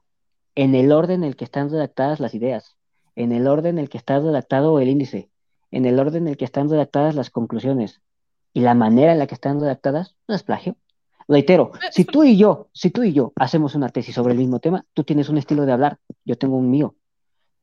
en 0.55 0.75
el 0.75 0.91
orden 0.91 1.23
en 1.23 1.29
el 1.29 1.35
que 1.35 1.45
están 1.45 1.69
redactadas 1.69 2.19
las 2.19 2.33
ideas, 2.33 2.75
en 3.15 3.31
el 3.31 3.47
orden 3.47 3.77
en 3.77 3.83
el 3.83 3.89
que 3.89 3.97
está 3.97 4.19
redactado 4.19 4.79
el 4.79 4.89
índice, 4.89 5.29
en 5.71 5.85
el 5.85 5.99
orden 5.99 6.23
en 6.23 6.29
el 6.29 6.37
que 6.37 6.45
están 6.45 6.69
redactadas 6.69 7.15
las 7.15 7.29
conclusiones 7.29 8.01
y 8.53 8.61
la 8.61 8.75
manera 8.75 9.11
en 9.11 9.19
la 9.19 9.27
que 9.27 9.35
están 9.35 9.59
redactadas, 9.59 10.15
no 10.27 10.35
es 10.35 10.43
plagio. 10.43 10.75
Reitero, 11.27 11.71
si 11.91 12.05
tú 12.05 12.23
y 12.23 12.37
yo, 12.37 12.69
si 12.73 12.91
tú 12.91 13.03
y 13.03 13.13
yo 13.13 13.33
hacemos 13.35 13.75
una 13.75 13.89
tesis 13.89 14.13
sobre 14.13 14.33
el 14.33 14.39
mismo 14.39 14.59
tema, 14.59 14.85
tú 14.93 15.03
tienes 15.03 15.29
un 15.29 15.37
estilo 15.37 15.65
de 15.65 15.71
hablar, 15.71 15.99
yo 16.25 16.37
tengo 16.37 16.57
un 16.57 16.69
mío. 16.69 16.95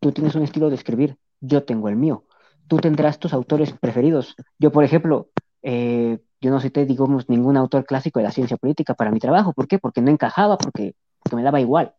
Tú 0.00 0.12
tienes 0.12 0.34
un 0.34 0.42
estilo 0.42 0.70
de 0.70 0.76
escribir, 0.76 1.18
yo 1.40 1.62
tengo 1.64 1.88
el 1.88 1.96
mío. 1.96 2.24
Tú 2.66 2.78
tendrás 2.78 3.18
tus 3.18 3.34
autores 3.34 3.72
preferidos. 3.72 4.34
Yo, 4.58 4.72
por 4.72 4.82
ejemplo, 4.82 5.28
eh, 5.62 6.18
yo 6.40 6.50
no 6.50 6.60
cité, 6.60 6.86
digamos, 6.86 7.28
ningún 7.28 7.56
autor 7.56 7.84
clásico 7.84 8.18
de 8.18 8.24
la 8.24 8.30
ciencia 8.30 8.56
política 8.56 8.94
para 8.94 9.10
mi 9.10 9.20
trabajo. 9.20 9.52
¿Por 9.52 9.68
qué? 9.68 9.78
Porque 9.78 10.00
no 10.00 10.10
encajaba, 10.10 10.56
porque 10.56 10.94
me 11.34 11.42
daba 11.42 11.60
igual. 11.60 11.94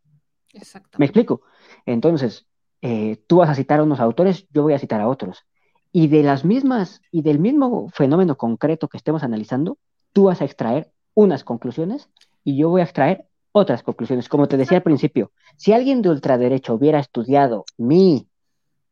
¿Me 0.97 1.05
explico? 1.05 1.41
Entonces, 1.85 2.45
eh, 2.81 3.17
tú 3.27 3.37
vas 3.37 3.49
a 3.49 3.55
citar 3.55 3.79
a 3.79 3.83
unos 3.83 3.99
autores, 3.99 4.47
yo 4.51 4.63
voy 4.63 4.73
a 4.73 4.79
citar 4.79 5.01
a 5.01 5.07
otros. 5.07 5.45
Y 5.91 6.07
de 6.07 6.23
las 6.23 6.45
mismas, 6.45 7.01
y 7.11 7.21
del 7.21 7.39
mismo 7.39 7.89
fenómeno 7.89 8.37
concreto 8.37 8.87
que 8.87 8.97
estemos 8.97 9.23
analizando, 9.23 9.77
tú 10.13 10.25
vas 10.25 10.41
a 10.41 10.45
extraer 10.45 10.91
unas 11.13 11.43
conclusiones 11.43 12.09
y 12.43 12.57
yo 12.57 12.69
voy 12.69 12.81
a 12.81 12.85
extraer 12.85 13.27
otras 13.51 13.83
conclusiones. 13.83 14.29
Como 14.29 14.47
te 14.47 14.57
decía 14.57 14.77
al 14.77 14.83
principio, 14.83 15.31
si 15.57 15.73
alguien 15.73 16.01
de 16.01 16.09
ultraderecha 16.09 16.73
hubiera 16.73 16.99
estudiado 16.99 17.65
mi 17.77 18.27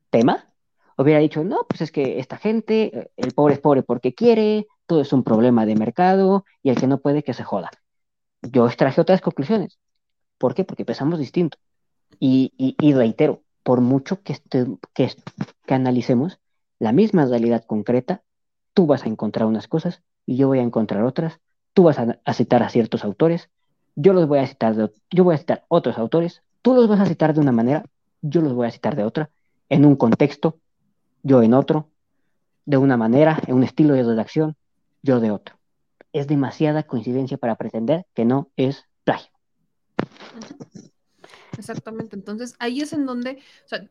tema, 0.10 0.50
hubiera 0.98 1.20
dicho, 1.20 1.44
no, 1.44 1.66
pues 1.68 1.82
es 1.82 1.92
que 1.92 2.20
esta 2.20 2.38
gente, 2.38 2.98
eh, 2.98 3.12
el 3.16 3.34
pobre 3.34 3.54
es 3.56 3.60
pobre 3.60 3.84
porque 3.84 4.14
quiere, 4.14 4.68
todo 4.86 5.02
es 5.02 5.14
un 5.14 5.24
problema 5.24 5.66
de 5.66 5.76
mercado 5.76 6.46
y 6.62 6.70
el 6.70 6.76
que 6.78 6.88
no 6.88 7.00
puede 7.00 7.24
que 7.24 7.34
se 7.34 7.44
joda. 7.44 7.70
Yo 8.42 8.68
extraje 8.68 9.02
otras 9.02 9.22
conclusiones. 9.22 9.80
¿Por 10.40 10.56
qué? 10.56 10.64
Porque 10.64 10.86
pensamos 10.86 11.20
distinto. 11.20 11.60
Y, 12.20 12.76
reitero, 12.94 13.44
por 13.62 13.82
mucho 13.82 14.24
que, 14.24 14.38
que, 14.94 15.14
que 15.66 15.74
analicemos 15.74 16.40
la 16.80 16.92
misma 16.94 17.26
realidad 17.26 17.64
concreta, 17.66 18.24
tú 18.74 18.88
vas 18.88 19.04
a 19.04 19.10
encontrar 19.10 19.48
unas 19.48 19.68
cosas 19.68 20.02
y 20.26 20.38
yo 20.38 20.48
voy 20.48 20.60
a 20.60 20.64
encontrar 20.64 21.04
otras. 21.04 21.40
Tú 21.74 21.84
vas 21.84 22.00
a, 22.00 22.34
citar 22.34 22.64
a 22.64 22.70
ciertos 22.70 23.04
autores, 23.04 23.50
yo 23.96 24.14
los 24.14 24.28
voy 24.28 24.40
a 24.40 24.48
citar, 24.48 24.76
yo 25.12 25.24
voy 25.24 25.36
a 25.36 25.38
citar 25.38 25.66
otros 25.68 25.98
autores, 25.98 26.42
tú 26.62 26.74
los 26.74 26.88
vas 26.88 27.00
a 27.00 27.06
citar 27.06 27.34
de 27.34 27.42
una 27.42 27.52
manera, 27.52 27.86
yo 28.22 28.42
los 28.42 28.54
voy 28.54 28.68
a 28.68 28.72
citar 28.72 28.96
de 28.96 29.04
otra, 29.04 29.30
en 29.70 29.86
un 29.86 29.96
contexto, 29.96 30.58
yo 31.22 31.44
en 31.44 31.54
otro, 31.54 31.90
de 32.66 32.78
una 32.78 32.98
manera, 32.98 33.42
en 33.48 33.56
un 33.56 33.64
estilo 33.64 33.94
de 33.94 34.04
redacción, 34.04 34.56
yo 35.02 35.20
de 35.20 35.32
otro. 35.32 35.56
Es 36.12 36.28
demasiada 36.28 36.84
coincidencia 36.84 37.38
para 37.38 37.56
pretender 37.56 38.06
que 38.14 38.26
no 38.26 38.50
es 38.56 38.86
plagio. 39.04 39.32
Exactamente, 41.58 42.16
entonces 42.16 42.56
ahí 42.60 42.82
es 42.82 42.94
en 42.94 43.06
donde, 43.06 43.40
o 43.66 43.68
sea, 43.68 43.88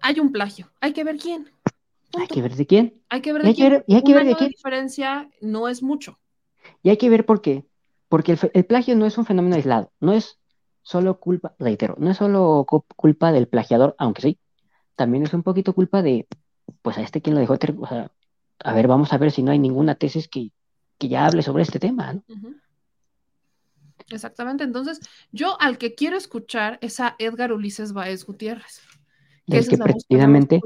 hay 0.00 0.20
un 0.20 0.32
plagio, 0.32 0.70
hay 0.80 0.92
que 0.92 1.04
ver 1.04 1.16
quién. 1.16 1.50
Hay 2.18 2.26
que 2.26 2.42
ver 2.42 2.54
de 2.56 2.66
quién. 2.66 3.00
Hay 3.08 3.20
que 3.20 3.32
ver 3.32 3.42
de 3.42 3.54
quién. 3.54 3.84
y 3.86 3.94
hay 3.94 4.02
que 4.02 4.14
ver 4.14 4.26
de 4.26 4.34
quién. 4.34 4.50
diferencia 4.50 5.28
no 5.40 5.68
es 5.68 5.82
mucho. 5.82 6.18
Y 6.82 6.90
hay 6.90 6.96
que 6.96 7.08
ver 7.08 7.24
por 7.24 7.40
qué. 7.40 7.66
Porque 8.08 8.36
el, 8.52 8.64
plagio 8.64 8.96
no 8.96 9.06
es 9.06 9.18
un 9.18 9.24
fenómeno 9.24 9.54
aislado, 9.54 9.92
no 10.00 10.12
es 10.12 10.40
solo 10.82 11.20
culpa, 11.20 11.54
reitero, 11.60 11.94
no 11.98 12.10
es 12.10 12.16
solo 12.16 12.66
culpa 12.96 13.30
del 13.30 13.46
plagiador, 13.46 13.94
aunque 13.98 14.22
sí, 14.22 14.38
también 14.96 15.22
es 15.22 15.32
un 15.32 15.44
poquito 15.44 15.74
culpa 15.74 16.02
de, 16.02 16.26
pues 16.82 16.98
a 16.98 17.02
este 17.02 17.22
quien 17.22 17.34
lo 17.34 17.40
dejó, 17.40 17.54
o 17.54 17.86
sea, 17.86 18.10
a 18.64 18.74
ver, 18.74 18.88
vamos 18.88 19.12
a 19.12 19.18
ver 19.18 19.30
si 19.30 19.44
no 19.44 19.52
hay 19.52 19.60
ninguna 19.60 19.94
tesis 19.94 20.26
que, 20.26 20.50
ya 20.98 21.24
hable 21.24 21.42
sobre 21.42 21.62
este 21.62 21.78
tema, 21.78 22.14
¿no? 22.14 22.22
Exactamente. 24.10 24.64
Entonces, 24.64 25.00
yo 25.32 25.60
al 25.60 25.78
que 25.78 25.94
quiero 25.94 26.16
escuchar 26.16 26.78
es 26.82 27.00
a 27.00 27.16
Edgar 27.18 27.52
Ulises 27.52 27.92
Baez 27.92 28.24
Gutiérrez. 28.24 28.80
Que 29.46 29.58
es 29.58 29.68
que 29.68 29.78
pretendidamente, 29.78 30.60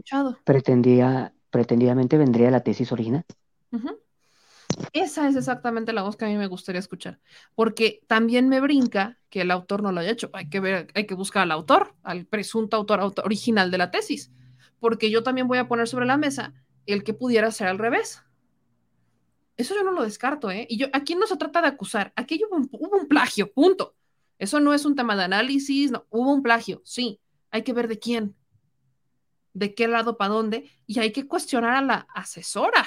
pretendía, 0.45 1.33
pretendidamente 1.51 2.19
vendría 2.19 2.51
la 2.51 2.61
tesis 2.61 2.93
original. 2.93 3.25
Esa 4.93 5.29
es 5.29 5.37
exactamente 5.37 5.93
la 5.93 6.03
voz 6.03 6.17
que 6.17 6.25
a 6.25 6.29
mí 6.29 6.37
me 6.37 6.47
gustaría 6.47 6.81
escuchar, 6.81 7.21
porque 7.55 8.01
también 8.07 8.49
me 8.49 8.61
brinca 8.61 9.19
que 9.31 9.43
el 9.43 9.51
autor 9.51 9.83
no 9.83 9.93
lo 9.93 10.01
haya 10.01 10.11
hecho. 10.11 10.31
Hay 10.33 10.49
que 10.49 10.61
ver, 10.61 10.89
hay 10.95 11.07
que 11.07 11.15
buscar 11.15 11.45
al 11.45 11.53
autor, 11.53 11.95
al 12.03 12.27
presunto 12.27 12.77
autor, 12.77 13.01
autor 13.01 13.25
original 13.25 13.71
de 13.71 13.79
la 13.79 13.91
tesis, 13.91 14.33
porque 14.81 15.11
yo 15.11 15.23
también 15.23 15.49
voy 15.49 15.59
a 15.59 15.69
poner 15.69 15.89
sobre 15.89 16.07
la 16.07 16.17
mesa 16.17 16.53
el 16.87 17.05
que 17.05 17.15
pudiera 17.15 17.51
ser 17.51 17.69
al 17.69 17.79
revés. 17.79 18.23
Eso 19.57 19.75
yo 19.75 19.85
no 19.85 19.93
lo 19.93 20.03
descarto, 20.03 20.51
¿eh? 20.51 20.67
Y 20.69 20.79
yo, 20.79 20.89
aquí 20.93 21.15
no 21.15 21.27
se 21.27 21.37
trata 21.37 21.63
de 21.63 21.69
acusar, 21.69 22.13
aquí 22.17 22.41
hubo 22.45 22.57
un, 22.57 23.09
plagio, 23.09 23.53
punto. 23.53 23.95
Eso 24.39 24.59
no 24.59 24.75
es 24.75 24.85
un 24.85 24.97
tema 24.97 25.15
de 25.17 25.25
análisis, 25.25 25.93
no, 25.93 26.07
hubo 26.11 26.33
un 26.33 26.43
plagio, 26.43 26.83
sí, 26.85 27.21
hay 27.51 27.63
que 27.63 27.73
ver 27.73 27.87
de 27.87 28.01
quién, 28.01 28.35
de 29.53 29.75
qué 29.75 29.87
lado, 29.87 30.17
para 30.17 30.35
dónde, 30.35 30.71
y 30.87 30.99
hay 30.99 31.13
que 31.13 31.29
cuestionar 31.29 31.77
a 31.77 31.83
la 31.83 32.07
asesora 32.15 32.85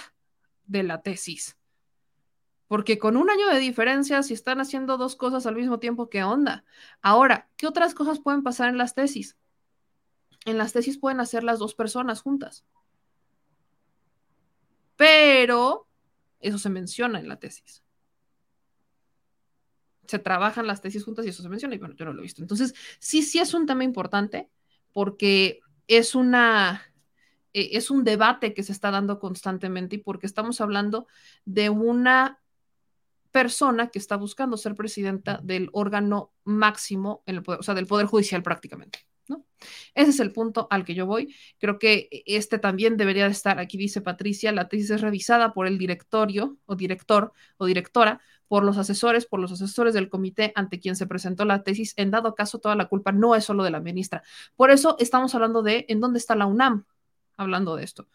de 0.66 0.84
la 0.84 1.02
tesis. 1.02 1.58
Porque 2.68 3.00
con 3.00 3.16
un 3.16 3.30
año 3.30 3.48
de 3.48 3.60
diferencia, 3.60 4.22
si 4.24 4.34
están 4.34 4.60
haciendo 4.60 4.98
dos 4.98 5.16
cosas 5.16 5.46
al 5.46 5.56
mismo 5.56 5.80
tiempo, 5.80 6.10
¿qué 6.10 6.24
onda? 6.24 6.66
Ahora, 7.02 7.50
¿qué 7.56 7.66
otras 7.66 7.94
cosas 7.94 8.20
pueden 8.20 8.44
pasar 8.44 8.68
en 8.68 8.78
las 8.78 8.94
tesis? 8.94 9.38
En 10.44 10.58
las 10.58 10.74
tesis 10.74 10.98
pueden 10.98 11.22
hacer 11.22 11.46
las 11.46 11.60
dos 11.60 11.76
personas 11.76 12.22
juntas. 12.22 12.66
Pero 14.98 15.88
eso 16.40 16.58
se 16.58 16.70
menciona 16.70 17.20
en 17.20 17.28
la 17.28 17.40
tesis. 17.40 17.84
Se 20.08 20.20
trabajan 20.20 20.68
las 20.68 20.82
tesis 20.82 21.04
juntas 21.04 21.26
y 21.26 21.30
eso 21.30 21.44
se 21.44 21.50
menciona, 21.50 21.76
y 21.76 21.80
bueno, 21.80 21.96
yo 21.96 22.06
no 22.06 22.14
lo 22.14 22.20
he 22.20 22.24
visto. 22.24 22.42
Entonces, 22.42 22.74
sí, 23.00 23.22
sí 23.22 23.40
es 23.40 23.54
un 23.54 23.66
tema 23.66 23.84
importante 23.84 24.50
porque 24.94 25.60
es 25.88 26.16
una, 26.16 26.82
eh, 27.54 27.70
es 27.74 27.92
un 27.92 28.04
debate 28.04 28.54
que 28.54 28.64
se 28.64 28.72
está 28.72 28.92
dando 28.92 29.20
constantemente 29.20 29.98
y 29.98 30.00
porque 30.00 30.26
estamos 30.26 30.62
hablando 30.62 31.08
de 31.46 31.70
una 31.70 32.40
persona 33.32 33.90
que 33.90 34.00
está 34.00 34.16
buscando 34.16 34.58
ser 34.58 34.76
presidenta 34.76 35.40
del 35.44 35.70
órgano 35.74 36.32
máximo, 36.44 37.24
en 37.26 37.36
el 37.36 37.44
poder, 37.44 37.60
o 37.60 37.64
sea, 37.64 37.76
del 37.76 37.86
Poder 37.86 38.08
Judicial 38.08 38.42
prácticamente. 38.42 39.00
¿No? 39.30 39.46
Ese 39.94 40.10
es 40.12 40.20
el 40.20 40.32
punto 40.32 40.68
al 40.70 40.86
que 40.86 40.96
yo 40.96 41.06
voy. 41.06 41.36
Creo 41.60 41.80
que 41.80 42.10
este 42.26 42.60
también 42.60 42.98
debería 42.98 43.26
de 43.26 43.32
estar, 43.32 43.60
aquí 43.60 43.78
dice 43.78 44.02
Patricia, 44.02 44.52
la 44.52 44.68
tesis 44.68 44.90
es 44.92 45.02
revisada 45.02 45.54
por 45.54 45.68
el 45.68 45.78
directorio 45.78 46.58
o 46.66 46.76
director 46.76 47.34
o 47.58 47.66
directora, 47.66 48.22
por 48.48 48.64
los 48.64 48.78
asesores, 48.78 49.26
por 49.26 49.40
los 49.40 49.52
asesores 49.52 49.94
del 49.94 50.10
comité 50.10 50.54
ante 50.56 50.80
quien 50.80 50.96
se 50.96 51.08
presentó 51.08 51.46
la 51.46 51.64
tesis. 51.64 51.94
En 51.98 52.12
dado 52.12 52.36
caso, 52.36 52.60
toda 52.60 52.76
la 52.76 52.86
culpa 52.86 53.12
no 53.12 53.36
es 53.36 53.44
solo 53.46 53.64
de 53.64 53.72
la 53.72 53.80
ministra. 53.80 54.24
Por 54.56 54.72
eso 54.72 54.96
estamos 55.00 55.36
hablando 55.36 55.64
de 55.64 55.86
en 55.90 56.00
dónde 56.00 56.20
está 56.20 56.36
la 56.36 56.46
UNAM 56.46 56.86
hablando 57.36 57.76
de 57.76 57.84
esto. 57.84 58.08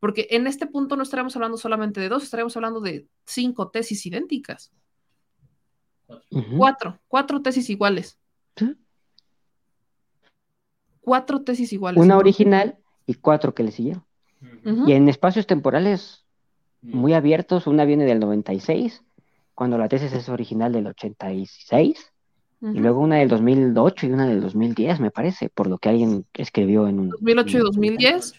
Porque 0.00 0.26
en 0.30 0.46
este 0.46 0.66
punto 0.66 0.96
no 0.96 1.02
estaremos 1.02 1.34
hablando 1.36 1.56
solamente 1.56 2.00
de 2.00 2.08
dos, 2.08 2.22
estaremos 2.22 2.56
hablando 2.56 2.80
de 2.80 3.08
cinco 3.24 3.70
tesis 3.70 4.04
idénticas. 4.06 4.72
Cuatro, 6.56 7.00
cuatro 7.08 7.42
tesis 7.42 7.70
iguales. 7.70 8.18
Cuatro 11.06 11.42
tesis 11.42 11.72
iguales. 11.72 12.02
Una 12.02 12.18
original 12.18 12.78
y 13.06 13.14
cuatro 13.14 13.54
que 13.54 13.62
le 13.62 13.70
siguieron. 13.70 14.04
Y 14.64 14.90
en 14.90 15.08
espacios 15.08 15.46
temporales 15.46 16.24
muy 16.82 17.14
abiertos, 17.14 17.68
una 17.68 17.84
viene 17.84 18.04
del 18.04 18.18
96, 18.18 19.04
cuando 19.54 19.78
la 19.78 19.86
tesis 19.86 20.12
es 20.12 20.28
original 20.28 20.72
del 20.72 20.88
86, 20.88 22.12
y 22.60 22.80
luego 22.80 23.00
una 23.00 23.18
del 23.18 23.28
2008 23.28 24.06
y 24.06 24.10
una 24.10 24.26
del 24.26 24.40
2010, 24.40 24.98
me 24.98 25.12
parece, 25.12 25.48
por 25.48 25.68
lo 25.68 25.78
que 25.78 25.90
alguien 25.90 26.26
escribió 26.34 26.88
en 26.88 26.98
un... 26.98 27.10
2008 27.10 27.56
y 27.56 27.60
2010. 27.60 28.32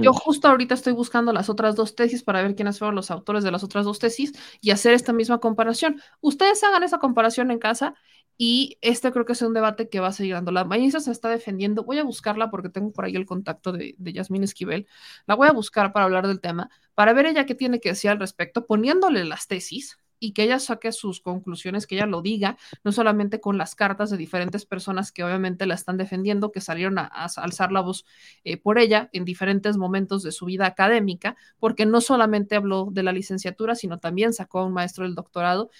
Yo 0.00 0.14
justo 0.14 0.48
ahorita 0.48 0.72
estoy 0.72 0.94
buscando 0.94 1.34
las 1.34 1.50
otras 1.50 1.76
dos 1.76 1.94
tesis 1.94 2.22
para 2.22 2.40
ver 2.40 2.54
quiénes 2.54 2.78
fueron 2.78 2.94
los 2.94 3.10
autores 3.10 3.44
de 3.44 3.50
las 3.50 3.62
otras 3.62 3.84
dos 3.84 3.98
tesis 3.98 4.32
y 4.62 4.70
hacer 4.70 4.94
esta 4.94 5.12
misma 5.12 5.38
comparación. 5.38 6.00
Ustedes 6.22 6.64
hagan 6.64 6.82
esa 6.82 6.98
comparación 6.98 7.50
en 7.50 7.58
casa 7.58 7.94
y 8.42 8.78
este 8.80 9.12
creo 9.12 9.26
que 9.26 9.34
es 9.34 9.42
un 9.42 9.52
debate 9.52 9.90
que 9.90 10.00
va 10.00 10.08
a 10.08 10.12
seguir 10.12 10.32
dando. 10.32 10.50
La 10.50 10.64
mañana 10.64 10.98
se 10.98 11.10
está 11.12 11.28
defendiendo. 11.28 11.84
Voy 11.84 11.98
a 11.98 12.04
buscarla 12.04 12.50
porque 12.50 12.70
tengo 12.70 12.90
por 12.90 13.04
ahí 13.04 13.14
el 13.14 13.26
contacto 13.26 13.70
de, 13.70 13.94
de 13.98 14.12
Yasmín 14.14 14.42
Esquivel. 14.42 14.86
La 15.26 15.34
voy 15.34 15.46
a 15.48 15.52
buscar 15.52 15.92
para 15.92 16.06
hablar 16.06 16.26
del 16.26 16.40
tema, 16.40 16.70
para 16.94 17.12
ver 17.12 17.26
ella 17.26 17.44
qué 17.44 17.54
tiene 17.54 17.80
que 17.80 17.90
decir 17.90 18.10
al 18.10 18.18
respecto, 18.18 18.64
poniéndole 18.64 19.26
las 19.26 19.46
tesis 19.46 19.98
y 20.20 20.32
que 20.32 20.44
ella 20.44 20.58
saque 20.58 20.92
sus 20.92 21.20
conclusiones, 21.20 21.86
que 21.86 21.96
ella 21.96 22.06
lo 22.06 22.20
diga, 22.20 22.58
no 22.84 22.92
solamente 22.92 23.40
con 23.40 23.58
las 23.58 23.74
cartas 23.74 24.10
de 24.10 24.18
diferentes 24.18 24.66
personas 24.66 25.10
que 25.10 25.24
obviamente 25.24 25.66
la 25.66 25.74
están 25.74 25.96
defendiendo, 25.96 26.52
que 26.52 26.60
salieron 26.60 26.98
a, 26.98 27.06
alzar 27.06 27.72
la 27.72 27.80
voz 27.80 28.04
eh, 28.44 28.58
por 28.58 28.78
ella 28.78 29.08
en 29.12 29.24
diferentes 29.24 29.78
momentos 29.78 30.22
de 30.22 30.30
su 30.30 30.44
vida 30.44 30.66
académica, 30.66 31.36
porque 31.58 31.86
no 31.86 32.02
solamente 32.02 32.54
habló 32.54 32.90
de 32.92 33.02
la 33.02 33.12
licenciatura, 33.12 33.74
sino 33.74 33.98
también 33.98 34.34
sacó 34.34 34.60
a 34.60 34.66
un 34.66 34.74
maestro 34.74 35.04
del 35.04 35.14
doctorado. 35.14 35.70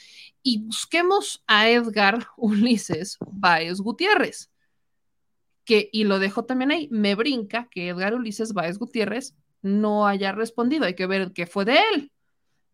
Y 0.42 0.62
busquemos 0.64 1.44
a 1.46 1.68
Edgar 1.68 2.26
Ulises 2.38 3.18
Baez 3.30 3.80
Gutiérrez, 3.80 4.50
que, 5.64 5.90
y 5.92 6.04
lo 6.04 6.18
dejo 6.18 6.46
también 6.46 6.70
ahí, 6.70 6.88
me 6.90 7.14
brinca 7.14 7.68
que 7.70 7.88
Edgar 7.88 8.14
Ulises 8.14 8.54
Baez 8.54 8.78
Gutiérrez 8.78 9.36
no 9.60 10.06
haya 10.06 10.32
respondido, 10.32 10.86
hay 10.86 10.94
que 10.94 11.06
ver 11.06 11.32
qué 11.34 11.46
fue 11.46 11.66
de 11.66 11.78
él 11.92 12.10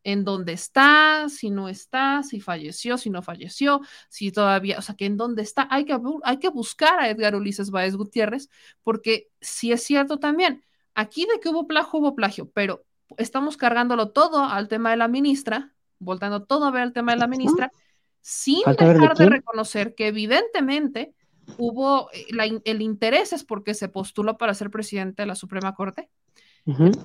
en 0.07 0.23
dónde 0.23 0.52
está, 0.52 1.28
si 1.28 1.51
no 1.51 1.68
está, 1.68 2.23
si 2.23 2.41
falleció, 2.41 2.97
si 2.97 3.10
no 3.10 3.23
falleció, 3.23 3.81
si 4.09 4.31
todavía, 4.31 4.78
o 4.78 4.83
sea, 4.83 4.94
que 4.94 5.05
en 5.05 5.17
dónde 5.17 5.43
está. 5.43 5.67
Hay 5.68 5.85
que, 5.85 5.99
hay 6.23 6.39
que 6.39 6.49
buscar 6.49 7.01
a 7.01 7.10
Edgar 7.10 7.35
Ulises 7.35 7.73
Báez 7.73 7.97
Gutiérrez, 7.97 8.49
porque 8.85 9.26
si 9.41 9.73
es 9.73 9.83
cierto 9.83 10.18
también, 10.18 10.62
aquí 10.94 11.26
de 11.26 11.41
que 11.41 11.49
hubo 11.49 11.67
plagio, 11.67 11.99
hubo 11.99 12.15
plagio, 12.15 12.49
pero 12.55 12.85
estamos 13.18 13.57
cargándolo 13.57 14.10
todo 14.10 14.44
al 14.44 14.68
tema 14.68 14.93
de 14.93 14.97
la 14.97 15.09
ministra, 15.09 15.75
voltando 15.99 16.44
todo 16.44 16.67
a 16.67 16.70
ver 16.70 16.85
el 16.85 16.93
tema 16.93 17.10
de 17.10 17.18
la 17.18 17.26
ministra, 17.26 17.73
sin 18.20 18.62
dejar 18.65 19.17
de, 19.17 19.28
reconocer 19.28 19.97
que 19.97 20.07
evidentemente 20.07 21.15
hubo 21.59 22.10
eh, 22.12 22.26
el 22.65 22.81
interés 22.81 23.33
es 23.33 23.43
porque 23.43 23.75
se 23.75 23.89
postuló 23.89 24.39
para 24.39 24.55
ser 24.55 24.70
presidente 24.70 25.23
de 25.23 25.26
la 25.26 25.35
Suprema 25.35 25.75
Corte. 25.75 26.09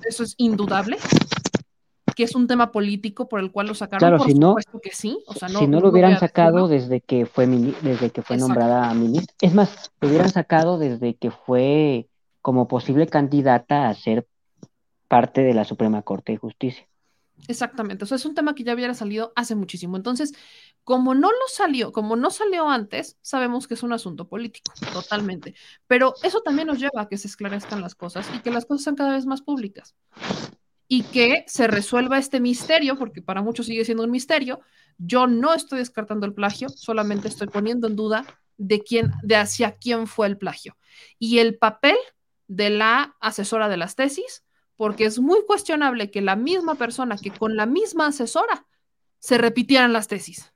Eso 0.08 0.22
es 0.22 0.34
indudable 0.38 0.98
que 2.14 2.24
es 2.24 2.34
un 2.34 2.46
tema 2.46 2.72
político 2.72 3.28
por 3.28 3.40
el 3.40 3.50
cual 3.50 3.68
lo 3.68 3.74
sacaron. 3.74 4.08
Claro, 4.08 4.24
si 4.24 4.34
no, 4.34 4.56
que 4.82 4.92
sí. 4.92 5.18
si 5.58 5.66
no 5.66 5.80
lo 5.80 5.90
hubieran 5.90 6.18
sacado 6.18 6.68
desde 6.68 7.00
que 7.00 7.26
fue 7.26 7.46
desde 7.46 8.10
que 8.10 8.22
fue 8.22 8.36
nombrada 8.36 8.92
ministra. 8.94 9.34
Es 9.40 9.54
más, 9.54 9.92
lo 10.00 10.08
hubieran 10.08 10.30
sacado 10.30 10.78
desde 10.78 11.14
que 11.14 11.30
fue 11.30 12.08
como 12.40 12.68
posible 12.68 13.06
candidata 13.06 13.88
a 13.88 13.94
ser 13.94 14.26
parte 15.08 15.42
de 15.42 15.54
la 15.54 15.64
Suprema 15.64 16.02
Corte 16.02 16.32
de 16.32 16.38
Justicia. 16.38 16.86
Exactamente, 17.48 18.04
o 18.04 18.06
sea, 18.06 18.16
es 18.16 18.24
un 18.24 18.36
tema 18.36 18.54
que 18.54 18.62
ya 18.62 18.72
hubiera 18.72 18.94
salido 18.94 19.32
hace 19.34 19.56
muchísimo. 19.56 19.96
Entonces, 19.96 20.32
como 20.84 21.14
no 21.14 21.28
lo 21.28 21.48
salió, 21.48 21.92
como 21.92 22.14
no 22.14 22.30
salió 22.30 22.68
antes, 22.68 23.16
sabemos 23.20 23.66
que 23.66 23.74
es 23.74 23.82
un 23.82 23.92
asunto 23.92 24.28
político, 24.28 24.72
totalmente. 24.92 25.54
Pero 25.88 26.14
eso 26.22 26.40
también 26.42 26.68
nos 26.68 26.78
lleva 26.78 27.02
a 27.02 27.08
que 27.08 27.18
se 27.18 27.26
esclarezcan 27.26 27.80
las 27.80 27.96
cosas 27.96 28.28
y 28.34 28.40
que 28.40 28.52
las 28.52 28.64
cosas 28.64 28.84
sean 28.84 28.96
cada 28.96 29.12
vez 29.12 29.26
más 29.26 29.42
públicas 29.42 29.96
y 30.94 31.04
que 31.04 31.46
se 31.46 31.68
resuelva 31.68 32.18
este 32.18 32.38
misterio, 32.38 32.98
porque 32.98 33.22
para 33.22 33.40
muchos 33.40 33.64
sigue 33.64 33.82
siendo 33.82 34.04
un 34.04 34.10
misterio. 34.10 34.60
Yo 34.98 35.26
no 35.26 35.54
estoy 35.54 35.78
descartando 35.78 36.26
el 36.26 36.34
plagio, 36.34 36.68
solamente 36.68 37.28
estoy 37.28 37.46
poniendo 37.46 37.86
en 37.86 37.96
duda 37.96 38.26
de 38.58 38.82
quién, 38.82 39.10
de 39.22 39.36
hacia 39.36 39.72
quién 39.78 40.06
fue 40.06 40.26
el 40.26 40.36
plagio. 40.36 40.76
Y 41.18 41.38
el 41.38 41.56
papel 41.56 41.96
de 42.46 42.68
la 42.68 43.16
asesora 43.20 43.70
de 43.70 43.78
las 43.78 43.96
tesis, 43.96 44.44
porque 44.76 45.06
es 45.06 45.18
muy 45.18 45.38
cuestionable 45.46 46.10
que 46.10 46.20
la 46.20 46.36
misma 46.36 46.74
persona 46.74 47.16
que 47.16 47.30
con 47.30 47.56
la 47.56 47.64
misma 47.64 48.08
asesora 48.08 48.66
se 49.18 49.38
repitieran 49.38 49.94
las 49.94 50.08
tesis, 50.08 50.52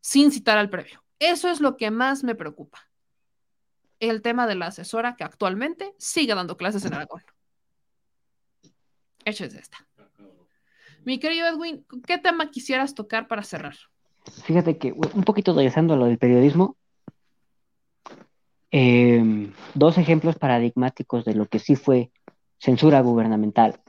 sin 0.00 0.32
citar 0.32 0.58
al 0.58 0.70
previo. 0.70 1.04
Eso 1.20 1.48
es 1.48 1.60
lo 1.60 1.76
que 1.76 1.92
más 1.92 2.24
me 2.24 2.34
preocupa. 2.34 2.90
El 4.00 4.22
tema 4.22 4.48
de 4.48 4.56
la 4.56 4.66
asesora 4.66 5.14
que 5.14 5.22
actualmente 5.22 5.94
sigue 5.98 6.34
dando 6.34 6.56
clases 6.56 6.84
en 6.84 6.94
Aragón. 6.94 7.22
Hecho 9.24 9.44
es 9.44 9.54
esta. 9.54 9.86
Mi 11.04 11.18
querido 11.18 11.48
Edwin, 11.48 11.84
¿qué 12.06 12.18
tema 12.18 12.50
quisieras 12.50 12.94
tocar 12.94 13.26
para 13.28 13.42
cerrar? 13.42 13.74
Fíjate 14.44 14.78
que 14.78 14.92
un 14.92 15.24
poquito 15.24 15.54
regresando 15.54 15.94
a 15.94 15.96
lo 15.96 16.06
del 16.06 16.18
periodismo, 16.18 16.76
em, 18.70 19.52
dos 19.74 19.98
ejemplos 19.98 20.36
paradigmáticos 20.36 21.24
de 21.24 21.34
lo 21.34 21.46
que 21.46 21.58
sí 21.58 21.74
fue 21.74 22.10
censura 22.58 23.00
gubernamental 23.00 23.80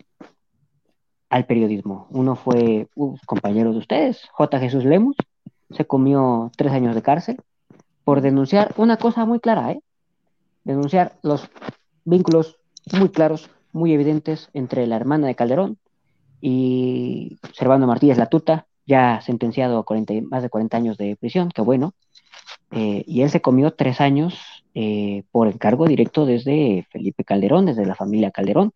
al 1.29 1.45
periodismo. 1.45 2.07
Uno 2.09 2.35
fue 2.35 2.87
un 2.95 3.17
compañero 3.25 3.71
de 3.71 3.77
ustedes, 3.77 4.27
J. 4.31 4.59
Jesús 4.59 4.85
Lemus, 4.85 5.15
se 5.69 5.85
comió 5.85 6.51
tres 6.57 6.71
años 6.71 6.95
de 6.95 7.01
cárcel 7.01 7.37
por 8.03 8.21
denunciar 8.21 8.73
una 8.77 8.97
cosa 8.97 9.25
muy 9.25 9.39
clara, 9.39 9.71
¿eh? 9.71 9.81
denunciar 10.63 11.17
los 11.21 11.49
vínculos 12.05 12.57
muy 12.91 13.09
claros 13.09 13.49
muy 13.73 13.93
evidentes 13.93 14.49
entre 14.53 14.87
la 14.87 14.95
hermana 14.95 15.27
de 15.27 15.35
Calderón 15.35 15.77
y 16.39 17.37
Servando 17.53 17.87
Martínez 17.87 18.17
Latuta, 18.17 18.67
ya 18.85 19.21
sentenciado 19.21 19.77
a 19.79 19.83
40, 19.83 20.13
más 20.29 20.43
de 20.43 20.49
40 20.49 20.77
años 20.77 20.97
de 20.97 21.15
prisión, 21.15 21.49
que 21.49 21.61
bueno, 21.61 21.93
eh, 22.71 23.03
y 23.07 23.21
él 23.21 23.29
se 23.29 23.41
comió 23.41 23.71
tres 23.71 24.01
años 24.01 24.63
eh, 24.73 25.23
por 25.31 25.47
encargo 25.47 25.85
directo 25.85 26.25
desde 26.25 26.87
Felipe 26.91 27.23
Calderón, 27.23 27.65
desde 27.65 27.85
la 27.85 27.95
familia 27.95 28.31
Calderón, 28.31 28.73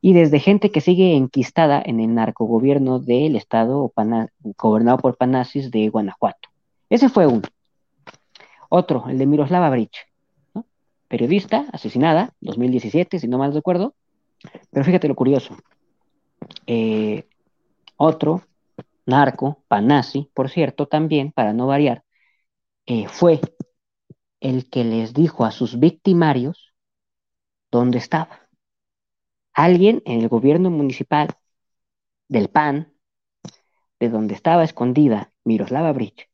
y 0.00 0.12
desde 0.12 0.38
gente 0.38 0.70
que 0.70 0.80
sigue 0.80 1.16
enquistada 1.16 1.82
en 1.84 2.00
el 2.00 2.14
narcogobierno 2.14 3.00
del 3.00 3.34
estado 3.34 3.92
gobernado 4.56 4.98
por 4.98 5.16
Panasis 5.16 5.70
de 5.70 5.88
Guanajuato. 5.88 6.48
Ese 6.88 7.08
fue 7.08 7.26
uno. 7.26 7.42
Otro, 8.68 9.06
el 9.08 9.18
de 9.18 9.26
Miroslava 9.26 9.70
Brich, 9.70 10.06
periodista, 11.08 11.66
asesinada, 11.72 12.34
2017, 12.40 13.18
si 13.18 13.26
no 13.28 13.38
mal 13.38 13.54
recuerdo, 13.54 13.94
pero 14.70 14.84
fíjate 14.84 15.08
lo 15.08 15.14
curioso. 15.14 15.56
Eh, 16.66 17.28
otro 17.96 18.42
narco, 19.06 19.64
Panasi, 19.68 20.30
por 20.34 20.50
cierto, 20.50 20.86
también, 20.86 21.32
para 21.32 21.52
no 21.52 21.66
variar, 21.66 22.04
eh, 22.86 23.08
fue 23.08 23.40
el 24.40 24.68
que 24.70 24.84
les 24.84 25.14
dijo 25.14 25.44
a 25.44 25.50
sus 25.50 25.78
victimarios 25.78 26.74
dónde 27.70 27.98
estaba. 27.98 28.48
Alguien 29.52 30.02
en 30.04 30.20
el 30.20 30.28
gobierno 30.28 30.70
municipal 30.70 31.28
del 32.28 32.48
PAN 32.48 32.92
de 33.98 34.08
donde 34.08 34.34
estaba 34.34 34.64
escondida 34.64 35.32
Miroslava 35.44 35.92
Bridge 35.92 36.30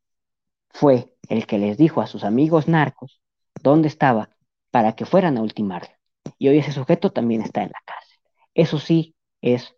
fue 0.69 1.17
el 1.29 1.47
que 1.47 1.59
les 1.59 1.79
dijo 1.79 2.01
a 2.01 2.07
sus 2.07 2.25
amigos 2.25 2.69
narcos 2.69 3.21
dónde 3.63 3.89
estaba 3.89 4.31
para 4.71 4.95
que 4.95 5.07
fueran 5.07 5.39
a 5.39 5.43
ultimarla. 5.43 5.99
Y 6.39 6.49
hoy 6.49 6.59
ese 6.59 6.73
sujeto 6.73 7.13
también 7.13 7.43
está 7.43 7.63
en 7.63 7.71
la 7.71 7.83
cárcel. 7.85 8.19
Eso 8.55 8.79
sí 8.79 9.15
es 9.41 9.75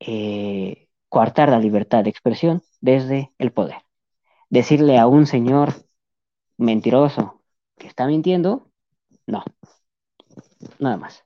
eh, 0.00 0.88
coartar 1.08 1.50
la 1.50 1.58
libertad 1.58 2.04
de 2.04 2.10
expresión 2.10 2.62
desde 2.80 3.32
el 3.38 3.52
poder. 3.52 3.82
Decirle 4.48 4.98
a 4.98 5.06
un 5.06 5.26
señor 5.26 5.74
mentiroso 6.56 7.42
que 7.76 7.86
está 7.86 8.06
mintiendo, 8.06 8.70
no, 9.26 9.44
nada 10.78 10.96
más. 10.96 11.24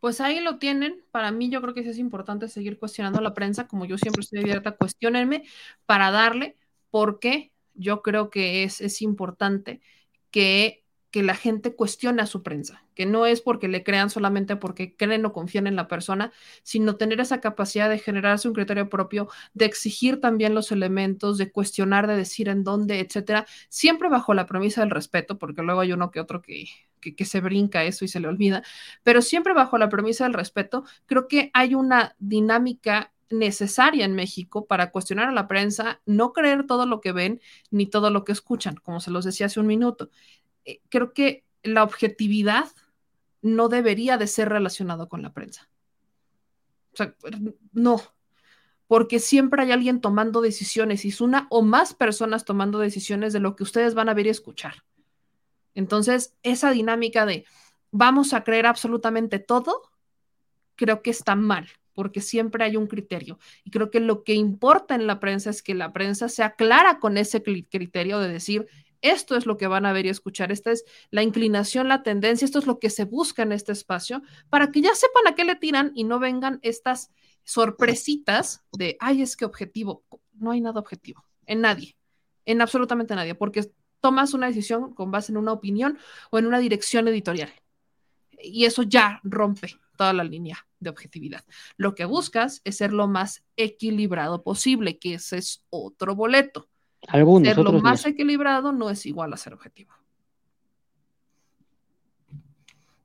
Pues 0.00 0.20
ahí 0.20 0.40
lo 0.40 0.58
tienen. 0.58 1.04
Para 1.10 1.32
mí 1.32 1.50
yo 1.50 1.60
creo 1.60 1.74
que 1.74 1.80
es 1.80 1.98
importante 1.98 2.48
seguir 2.48 2.78
cuestionando 2.78 3.18
a 3.18 3.22
la 3.22 3.34
prensa, 3.34 3.66
como 3.66 3.84
yo 3.84 3.98
siempre 3.98 4.20
estoy 4.20 4.40
abierta, 4.40 4.76
cuestionenme 4.76 5.44
para 5.86 6.10
darle, 6.10 6.56
porque 6.90 7.52
yo 7.74 8.02
creo 8.02 8.30
que 8.30 8.64
es, 8.64 8.80
es 8.80 9.02
importante 9.02 9.80
que 10.30 10.84
que 11.10 11.22
la 11.22 11.34
gente 11.34 11.74
cuestione 11.74 12.20
a 12.22 12.26
su 12.26 12.42
prensa, 12.42 12.84
que 12.94 13.06
no 13.06 13.24
es 13.26 13.40
porque 13.40 13.68
le 13.68 13.82
crean 13.82 14.10
solamente 14.10 14.56
porque 14.56 14.94
creen 14.94 15.24
o 15.24 15.32
confían 15.32 15.66
en 15.66 15.76
la 15.76 15.88
persona, 15.88 16.32
sino 16.62 16.96
tener 16.96 17.20
esa 17.20 17.40
capacidad 17.40 17.88
de 17.88 17.98
generarse 17.98 18.48
un 18.48 18.54
criterio 18.54 18.88
propio, 18.90 19.28
de 19.54 19.64
exigir 19.64 20.20
también 20.20 20.54
los 20.54 20.70
elementos, 20.72 21.38
de 21.38 21.50
cuestionar, 21.50 22.06
de 22.06 22.16
decir 22.16 22.48
en 22.48 22.64
dónde, 22.64 23.00
etcétera, 23.00 23.46
siempre 23.68 24.08
bajo 24.08 24.34
la 24.34 24.46
premisa 24.46 24.82
del 24.82 24.90
respeto, 24.90 25.38
porque 25.38 25.62
luego 25.62 25.80
hay 25.80 25.92
uno 25.92 26.10
que 26.10 26.20
otro 26.20 26.42
que, 26.42 26.66
que, 27.00 27.14
que 27.14 27.24
se 27.24 27.40
brinca 27.40 27.84
eso 27.84 28.04
y 28.04 28.08
se 28.08 28.20
le 28.20 28.28
olvida, 28.28 28.62
pero 29.02 29.22
siempre 29.22 29.54
bajo 29.54 29.78
la 29.78 29.88
premisa 29.88 30.24
del 30.24 30.34
respeto, 30.34 30.84
creo 31.06 31.28
que 31.28 31.50
hay 31.54 31.74
una 31.74 32.14
dinámica 32.18 33.12
necesaria 33.30 34.04
en 34.04 34.14
México 34.14 34.66
para 34.66 34.90
cuestionar 34.90 35.28
a 35.28 35.32
la 35.32 35.48
prensa, 35.48 36.00
no 36.06 36.32
creer 36.32 36.66
todo 36.66 36.86
lo 36.86 37.00
que 37.00 37.12
ven 37.12 37.40
ni 37.70 37.86
todo 37.86 38.10
lo 38.10 38.24
que 38.24 38.32
escuchan, 38.32 38.76
como 38.76 39.00
se 39.00 39.10
los 39.10 39.24
decía 39.24 39.46
hace 39.46 39.60
un 39.60 39.66
minuto. 39.66 40.10
Eh, 40.68 40.82
creo 40.90 41.14
que 41.14 41.46
la 41.62 41.82
objetividad 41.82 42.68
no 43.40 43.70
debería 43.70 44.18
de 44.18 44.26
ser 44.26 44.50
relacionado 44.50 45.08
con 45.08 45.22
la 45.22 45.32
prensa. 45.32 45.70
O 46.92 46.96
sea, 46.96 47.14
no, 47.72 48.02
porque 48.86 49.18
siempre 49.18 49.62
hay 49.62 49.72
alguien 49.72 50.02
tomando 50.02 50.42
decisiones 50.42 51.06
y 51.06 51.08
es 51.08 51.22
una 51.22 51.46
o 51.48 51.62
más 51.62 51.94
personas 51.94 52.44
tomando 52.44 52.78
decisiones 52.78 53.32
de 53.32 53.40
lo 53.40 53.56
que 53.56 53.62
ustedes 53.62 53.94
van 53.94 54.10
a 54.10 54.14
ver 54.14 54.26
y 54.26 54.30
escuchar. 54.30 54.84
Entonces, 55.74 56.34
esa 56.42 56.70
dinámica 56.70 57.24
de 57.24 57.46
vamos 57.90 58.34
a 58.34 58.44
creer 58.44 58.66
absolutamente 58.66 59.38
todo, 59.38 59.90
creo 60.74 61.00
que 61.00 61.10
está 61.10 61.34
mal, 61.34 61.66
porque 61.94 62.20
siempre 62.20 62.62
hay 62.64 62.76
un 62.76 62.88
criterio. 62.88 63.38
Y 63.64 63.70
creo 63.70 63.90
que 63.90 64.00
lo 64.00 64.22
que 64.22 64.34
importa 64.34 64.94
en 64.94 65.06
la 65.06 65.18
prensa 65.18 65.48
es 65.48 65.62
que 65.62 65.74
la 65.74 65.94
prensa 65.94 66.28
sea 66.28 66.56
clara 66.56 66.98
con 66.98 67.16
ese 67.16 67.42
criterio 67.42 68.18
de 68.18 68.28
decir, 68.28 68.68
esto 69.02 69.36
es 69.36 69.46
lo 69.46 69.56
que 69.56 69.66
van 69.66 69.86
a 69.86 69.92
ver 69.92 70.06
y 70.06 70.08
escuchar, 70.08 70.52
esta 70.52 70.72
es 70.72 70.84
la 71.10 71.22
inclinación, 71.22 71.88
la 71.88 72.02
tendencia, 72.02 72.44
esto 72.44 72.58
es 72.58 72.66
lo 72.66 72.78
que 72.78 72.90
se 72.90 73.04
busca 73.04 73.42
en 73.42 73.52
este 73.52 73.72
espacio, 73.72 74.22
para 74.48 74.70
que 74.70 74.80
ya 74.80 74.94
sepan 74.94 75.26
a 75.26 75.34
qué 75.34 75.44
le 75.44 75.56
tiran 75.56 75.92
y 75.94 76.04
no 76.04 76.18
vengan 76.18 76.58
estas 76.62 77.10
sorpresitas 77.44 78.64
de, 78.72 78.96
ay, 79.00 79.22
es 79.22 79.36
que 79.36 79.44
objetivo, 79.44 80.04
no 80.34 80.50
hay 80.50 80.60
nada 80.60 80.80
objetivo, 80.80 81.24
en 81.46 81.60
nadie, 81.60 81.96
en 82.44 82.60
absolutamente 82.60 83.14
nadie, 83.14 83.34
porque 83.34 83.72
tomas 84.00 84.34
una 84.34 84.46
decisión 84.46 84.94
con 84.94 85.10
base 85.10 85.32
en 85.32 85.38
una 85.38 85.52
opinión 85.52 85.98
o 86.30 86.38
en 86.38 86.46
una 86.46 86.58
dirección 86.58 87.08
editorial. 87.08 87.52
Y 88.40 88.66
eso 88.66 88.82
ya 88.84 89.20
rompe 89.24 89.74
toda 89.96 90.12
la 90.12 90.22
línea 90.22 90.66
de 90.78 90.90
objetividad. 90.90 91.44
Lo 91.76 91.96
que 91.96 92.04
buscas 92.04 92.60
es 92.62 92.76
ser 92.76 92.92
lo 92.92 93.08
más 93.08 93.42
equilibrado 93.56 94.44
posible, 94.44 94.98
que 94.98 95.14
ese 95.14 95.38
es 95.38 95.64
otro 95.70 96.14
boleto 96.14 96.68
algunos, 97.06 97.54
ser 97.54 97.64
lo 97.64 97.72
más 97.80 98.04
equilibrado 98.06 98.72
no 98.72 98.90
es 98.90 99.06
igual 99.06 99.32
a 99.32 99.36
ser 99.36 99.54
objetivo. 99.54 99.92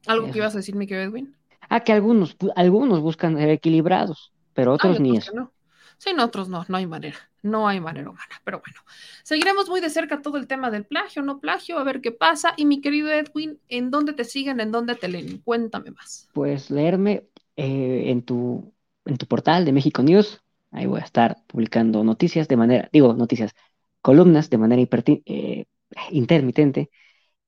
¿Algo 0.07 0.31
que 0.31 0.39
ibas 0.39 0.53
a 0.53 0.57
decir, 0.57 0.75
Mike 0.75 1.01
Edwin? 1.01 1.35
Ah, 1.69 1.79
que 1.79 1.93
algunos, 1.93 2.35
algunos 2.55 2.99
buscan 2.99 3.37
ser 3.37 3.49
equilibrados, 3.49 4.33
pero 4.53 4.73
otros 4.73 4.99
ni 4.99 5.17
eso. 5.17 5.31
No. 5.33 5.51
Sí, 5.97 6.11
otros 6.19 6.49
no, 6.49 6.65
no 6.67 6.77
hay 6.77 6.85
manera, 6.85 7.17
no 7.41 7.67
hay 7.67 7.79
manera 7.79 8.09
humana. 8.09 8.41
Pero 8.43 8.59
bueno, 8.59 8.81
seguiremos 9.23 9.69
muy 9.69 9.79
de 9.79 9.89
cerca 9.89 10.21
todo 10.21 10.37
el 10.37 10.47
tema 10.47 10.69
del 10.69 10.85
plagio, 10.85 11.21
no 11.21 11.39
plagio, 11.39 11.79
a 11.79 11.83
ver 11.83 12.01
qué 12.01 12.11
pasa. 12.11 12.53
Y 12.57 12.65
mi 12.65 12.81
querido 12.81 13.09
Edwin, 13.09 13.57
¿en 13.69 13.89
dónde 13.89 14.11
te 14.11 14.25
siguen, 14.25 14.59
en 14.59 14.71
dónde 14.71 14.95
te 14.95 15.07
leen? 15.07 15.37
Cuéntame 15.37 15.91
más. 15.91 16.27
Pues 16.33 16.69
leerme 16.69 17.23
eh, 17.55 18.03
en, 18.07 18.21
tu, 18.23 18.73
en 19.05 19.17
tu 19.17 19.25
portal 19.27 19.63
de 19.63 19.71
México 19.71 20.03
News. 20.03 20.41
Ahí 20.71 20.87
voy 20.87 20.99
a 20.99 21.05
estar 21.05 21.37
publicando 21.47 22.03
noticias 22.03 22.47
de 22.47 22.57
manera, 22.57 22.89
digo, 22.91 23.13
noticias, 23.13 23.55
columnas 24.03 24.49
de 24.51 24.57
manera 24.59 24.81
eh, 25.25 25.65
intermitente 26.11 26.91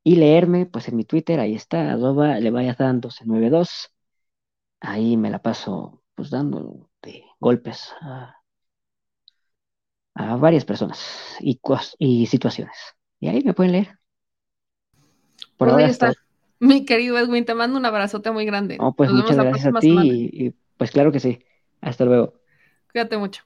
y 0.03 0.15
leerme 0.15 0.65
pues 0.65 0.87
en 0.87 0.95
mi 0.95 1.03
Twitter, 1.03 1.39
ahí 1.39 1.53
está, 1.53 1.91
arroba 1.91 2.39
le 2.39 2.49
vayas 2.49 2.77
dando 2.77 3.09
C92, 3.09 3.91
ahí 4.79 5.17
me 5.17 5.29
la 5.29 5.39
paso 5.39 6.01
pues 6.15 6.29
dando 6.29 6.89
de 7.01 7.23
golpes 7.39 7.93
a, 8.01 8.41
varias 10.39 10.63
personas 10.63 11.37
y, 11.41 11.59
y 11.99 12.25
situaciones. 12.27 12.77
Y 13.19 13.27
ahí 13.27 13.43
me 13.43 13.53
pueden 13.53 13.73
leer. 13.73 13.99
Por 15.57 15.69
pues 15.69 15.83
ahí 15.83 15.91
está. 15.91 16.13
Mi 16.59 16.85
querido 16.85 17.17
Edwin, 17.17 17.43
te 17.43 17.53
mando 17.53 17.77
un 17.77 17.85
abrazote 17.85 18.31
muy 18.31 18.45
grande. 18.45 18.77
pues 18.95 19.11
muchas 19.11 19.35
gracias 19.35 19.75
a 19.75 19.79
ti 19.79 20.29
y, 20.31 20.53
pues 20.77 20.91
claro 20.91 21.11
que 21.11 21.19
sí. 21.19 21.39
Hasta 21.81 22.05
luego. 22.05 22.33
Cuídate 22.91 23.17
mucho. 23.17 23.43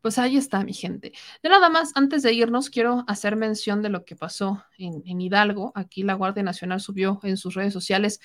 Pues 0.00 0.18
ahí 0.18 0.36
está, 0.36 0.62
mi 0.64 0.72
gente. 0.72 1.12
De 1.42 1.48
nada 1.48 1.68
más, 1.68 1.92
antes 1.94 2.22
de 2.22 2.32
irnos, 2.32 2.70
quiero 2.70 3.04
hacer 3.08 3.36
mención 3.36 3.82
de 3.82 3.88
lo 3.88 4.04
que 4.04 4.14
pasó 4.16 4.64
en, 4.78 5.20
Hidalgo. 5.20 5.72
Aquí 5.74 6.02
la 6.02 6.14
Guardia 6.14 6.42
Nacional 6.42 6.80
subió 6.80 7.20
en 7.24 7.36
sus 7.36 7.54
redes 7.54 7.72
sociales 7.72 8.20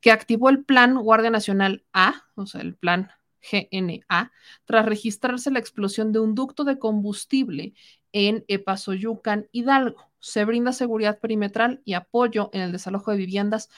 que 0.00 0.12
activó 0.12 0.48
el 0.48 0.64
plan 0.64 0.96
Guardia 0.96 1.30
Nacional 1.30 1.84
A, 1.92 2.24
o 2.36 2.46
sea, 2.46 2.60
el 2.60 2.76
plan 2.76 3.10
GNA, 3.50 4.32
tras 4.64 4.86
registrarse 4.86 5.50
la 5.50 5.58
explosión 5.58 6.12
de 6.12 6.20
un 6.20 6.34
ducto 6.34 6.64
de 6.64 6.78
combustible 6.78 7.74
en 8.12 8.44
Epazoyucan, 8.48 9.48
Hidalgo. 9.52 10.10
Se 10.20 10.44
brinda 10.44 10.72
seguridad 10.72 11.18
perimetral 11.18 11.82
y 11.84 11.94
apoyo 11.94 12.50
en 12.52 12.62
el 12.62 12.72
desalojo 12.72 13.10
de 13.10 13.18
viviendas 13.18 13.68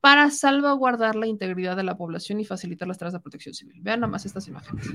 para 0.00 0.30
salvaguardar 0.30 1.16
la 1.16 1.26
integridad 1.26 1.76
de 1.76 1.82
la 1.82 1.96
población 1.96 2.38
y 2.40 2.44
facilitar 2.44 2.86
las 2.86 2.98
tareas 2.98 3.14
de 3.14 3.20
protección 3.20 3.54
civil. 3.54 3.80
Vean 3.80 4.08
más 4.08 4.26
estas 4.26 4.46
imágenes. 4.46 4.86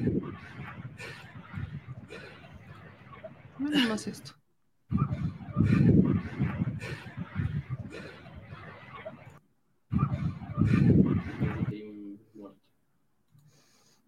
Nada 3.61 3.87
más 3.87 4.07
esto. 4.07 4.33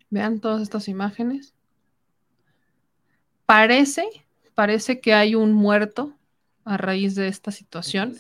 Vean 0.10 0.40
todas 0.40 0.62
estas 0.62 0.88
imágenes. 0.88 1.54
Parece, 3.46 4.06
parece 4.56 5.00
que 5.00 5.14
hay 5.14 5.36
un 5.36 5.54
muerto 5.54 6.14
a 6.66 6.78
raíz 6.78 7.14
de 7.14 7.28
esta 7.28 7.52
situación. 7.52 8.16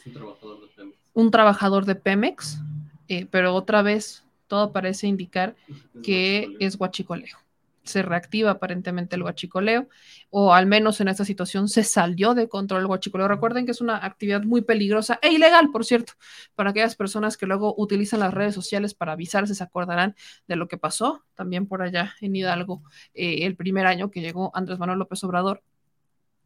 un 1.16 1.32
trabajador 1.32 1.86
de 1.86 1.95
Pemex, 1.95 2.60
eh, 3.08 3.28
pero 3.30 3.56
otra 3.56 3.82
vez 3.82 4.24
todo 4.48 4.72
parece 4.72 5.08
indicar 5.08 5.56
que 6.03 6.56
es 6.60 6.78
guachicoleo 6.78 7.43
se 7.84 8.02
reactiva 8.02 8.52
aparentemente 8.52 9.16
el 9.16 9.24
guachicoleo, 9.24 9.90
o 10.30 10.53
al 10.53 10.66
menos 10.66 11.02
en 11.02 11.10
esta 11.10 11.26
situación 11.26 11.68
se 11.68 11.84
salió 11.84 12.34
de 12.34 12.48
control 12.48 12.82
el 12.82 12.88
guachicoleo. 12.88 13.28
Recuerden 13.28 13.66
que 13.66 13.72
es 13.72 13.82
una 13.82 13.98
actividad 14.06 14.44
muy 14.44 14.62
peligrosa 14.62 15.20
e 15.22 15.32
ilegal, 15.32 15.70
por 15.72 15.86
cierto, 15.86 16.14
para 16.56 16.70
aquellas 16.70 16.95
personas 16.95 17.38
que 17.38 17.45
luego 17.45 17.76
utilizan 17.78 18.22
las 18.22 18.34
redes 18.34 18.56
sociales 18.56 18.94
para 18.94 19.14
avisarse, 19.14 19.56
se 19.56 19.64
acordarán 19.64 20.16
de 20.48 20.56
lo 20.56 20.68
que 20.68 20.78
pasó 20.78 21.24
también 21.36 21.68
por 21.68 21.82
allá 21.82 22.14
en 22.22 22.36
Hidalgo 22.36 22.84
eh, 23.14 23.45
el 23.45 23.56
primer 23.56 23.86
año 23.86 24.12
que 24.12 24.22
llegó 24.22 24.52
Andrés 24.56 24.80
Manuel 24.80 25.00
López 25.00 25.24
Obrador, 25.24 25.64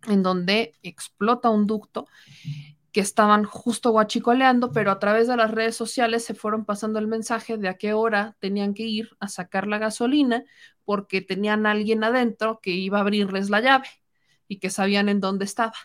en 0.07 0.23
donde 0.23 0.73
explota 0.81 1.49
un 1.49 1.67
ducto 1.67 2.07
que 2.91 3.01
estaban 3.01 3.43
justo 3.43 3.91
guachicoleando, 3.91 4.71
pero 4.71 4.89
a 4.89 4.97
través 4.97 5.27
de 5.27 5.37
las 5.37 5.51
redes 5.51 5.75
sociales 5.75 6.25
se 6.25 6.33
fueron 6.33 6.65
pasando 6.65 6.97
el 6.97 7.05
mensaje 7.05 7.57
de 7.57 7.67
a 7.67 7.75
qué 7.75 7.93
hora 7.93 8.35
tenían 8.39 8.73
que 8.73 8.83
ir 8.83 9.09
a 9.19 9.27
sacar 9.27 9.67
la 9.67 9.77
gasolina 9.77 10.43
porque 10.87 11.19
tenían 11.19 11.65
a 11.65 11.71
alguien 11.71 12.05
adentro 12.05 12.61
que 12.61 12.69
iba 12.71 12.99
a 12.99 13.01
abrirles 13.01 13.49
la 13.49 13.59
llave 13.59 13.89
y 14.47 14.59
que 14.59 14.69
sabían 14.69 15.09
en 15.09 15.19
dónde 15.19 15.43
estaba 15.43 15.75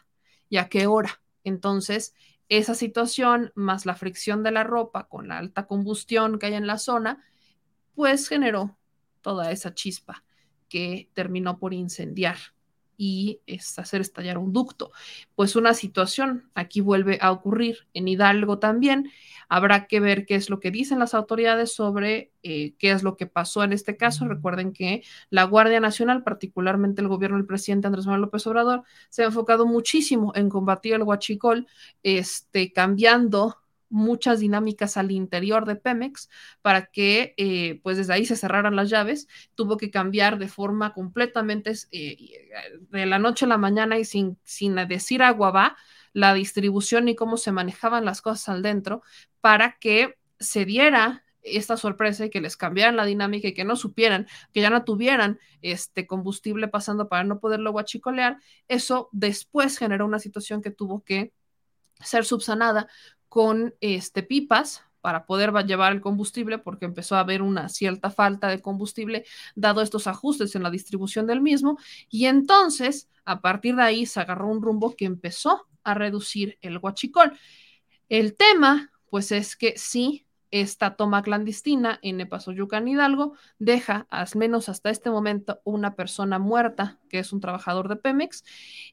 y 0.48 0.58
a 0.58 0.68
qué 0.68 0.86
hora. 0.86 1.20
Entonces, 1.42 2.14
esa 2.48 2.76
situación 2.76 3.50
más 3.56 3.84
la 3.84 3.96
fricción 3.96 4.44
de 4.44 4.52
la 4.52 4.62
ropa 4.62 5.08
con 5.08 5.26
la 5.26 5.38
alta 5.38 5.66
combustión 5.66 6.38
que 6.38 6.46
hay 6.46 6.54
en 6.54 6.68
la 6.68 6.78
zona, 6.78 7.24
pues 7.96 8.28
generó 8.28 8.78
toda 9.22 9.50
esa 9.50 9.74
chispa 9.74 10.22
que 10.68 11.10
terminó 11.14 11.58
por 11.58 11.74
incendiar 11.74 12.36
y 12.96 13.40
es 13.46 13.78
hacer 13.78 14.00
estallar 14.00 14.38
un 14.38 14.52
ducto. 14.52 14.92
Pues 15.34 15.56
una 15.56 15.74
situación 15.74 16.50
aquí 16.54 16.80
vuelve 16.80 17.18
a 17.20 17.32
ocurrir 17.32 17.86
en 17.94 18.08
Hidalgo 18.08 18.58
también. 18.58 19.10
Habrá 19.48 19.86
que 19.86 20.00
ver 20.00 20.26
qué 20.26 20.34
es 20.34 20.50
lo 20.50 20.60
que 20.60 20.70
dicen 20.70 20.98
las 20.98 21.14
autoridades 21.14 21.74
sobre 21.74 22.32
eh, 22.42 22.74
qué 22.78 22.90
es 22.90 23.02
lo 23.02 23.16
que 23.16 23.26
pasó 23.26 23.62
en 23.64 23.72
este 23.72 23.96
caso. 23.96 24.26
Recuerden 24.26 24.72
que 24.72 25.02
la 25.30 25.44
Guardia 25.44 25.80
Nacional, 25.80 26.22
particularmente 26.22 27.02
el 27.02 27.08
gobierno 27.08 27.36
del 27.36 27.46
presidente 27.46 27.86
Andrés 27.86 28.06
Manuel 28.06 28.22
López 28.22 28.46
Obrador, 28.46 28.82
se 29.08 29.22
ha 29.22 29.26
enfocado 29.26 29.66
muchísimo 29.66 30.32
en 30.34 30.48
combatir 30.48 30.94
el 30.94 31.02
huachicol, 31.02 31.66
este, 32.02 32.72
cambiando 32.72 33.61
muchas 33.92 34.40
dinámicas 34.40 34.96
al 34.96 35.10
interior 35.10 35.66
de 35.66 35.76
Pemex 35.76 36.28
para 36.62 36.86
que 36.86 37.34
eh, 37.36 37.80
pues 37.82 37.96
desde 37.98 38.14
ahí 38.14 38.24
se 38.24 38.36
cerraran 38.36 38.74
las 38.74 38.90
llaves. 38.90 39.28
Tuvo 39.54 39.76
que 39.76 39.90
cambiar 39.90 40.38
de 40.38 40.48
forma 40.48 40.92
completamente 40.94 41.72
eh, 41.92 42.16
de 42.90 43.06
la 43.06 43.18
noche 43.18 43.44
a 43.44 43.48
la 43.48 43.58
mañana 43.58 43.98
y 43.98 44.04
sin, 44.04 44.38
sin 44.42 44.74
decir 44.88 45.22
agua 45.22 45.50
va 45.50 45.76
la 46.12 46.34
distribución 46.34 47.08
y 47.08 47.14
cómo 47.14 47.36
se 47.36 47.52
manejaban 47.52 48.04
las 48.04 48.20
cosas 48.22 48.48
al 48.48 48.62
dentro 48.62 49.02
para 49.40 49.78
que 49.78 50.16
se 50.40 50.64
diera 50.64 51.24
esta 51.42 51.76
sorpresa 51.76 52.24
y 52.24 52.30
que 52.30 52.40
les 52.40 52.56
cambiaran 52.56 52.96
la 52.96 53.04
dinámica 53.04 53.48
y 53.48 53.54
que 53.54 53.64
no 53.64 53.76
supieran, 53.76 54.26
que 54.52 54.60
ya 54.60 54.70
no 54.70 54.84
tuvieran 54.84 55.38
este 55.60 56.06
combustible 56.06 56.68
pasando 56.68 57.08
para 57.08 57.24
no 57.24 57.40
poderlo 57.40 57.72
guachicolear, 57.72 58.38
eso 58.68 59.08
después 59.12 59.76
generó 59.76 60.06
una 60.06 60.18
situación 60.18 60.62
que 60.62 60.70
tuvo 60.70 61.02
que 61.02 61.32
ser 62.00 62.24
subsanada 62.24 62.88
con 63.32 63.74
este, 63.80 64.22
pipas 64.22 64.82
para 65.00 65.24
poder 65.24 65.54
llevar 65.64 65.94
el 65.94 66.02
combustible 66.02 66.58
porque 66.58 66.84
empezó 66.84 67.16
a 67.16 67.20
haber 67.20 67.40
una 67.40 67.70
cierta 67.70 68.10
falta 68.10 68.48
de 68.48 68.60
combustible 68.60 69.24
dado 69.54 69.80
estos 69.80 70.06
ajustes 70.06 70.54
en 70.54 70.62
la 70.62 70.68
distribución 70.68 71.26
del 71.26 71.40
mismo 71.40 71.78
y 72.10 72.26
entonces 72.26 73.08
a 73.24 73.40
partir 73.40 73.76
de 73.76 73.84
ahí 73.84 74.04
se 74.04 74.20
agarró 74.20 74.48
un 74.48 74.60
rumbo 74.60 74.94
que 74.94 75.06
empezó 75.06 75.66
a 75.82 75.94
reducir 75.94 76.58
el 76.60 76.76
huachicol. 76.76 77.32
El 78.10 78.36
tema 78.36 78.92
pues 79.08 79.32
es 79.32 79.56
que 79.56 79.78
sí, 79.78 80.26
esta 80.50 80.96
toma 80.96 81.22
clandestina 81.22 82.00
en 82.02 82.20
Epazoyucan 82.20 82.86
Hidalgo 82.86 83.32
deja 83.58 84.06
al 84.10 84.28
menos 84.34 84.68
hasta 84.68 84.90
este 84.90 85.08
momento 85.08 85.62
una 85.64 85.94
persona 85.94 86.38
muerta 86.38 87.00
que 87.08 87.20
es 87.20 87.32
un 87.32 87.40
trabajador 87.40 87.88
de 87.88 87.96
Pemex 87.96 88.44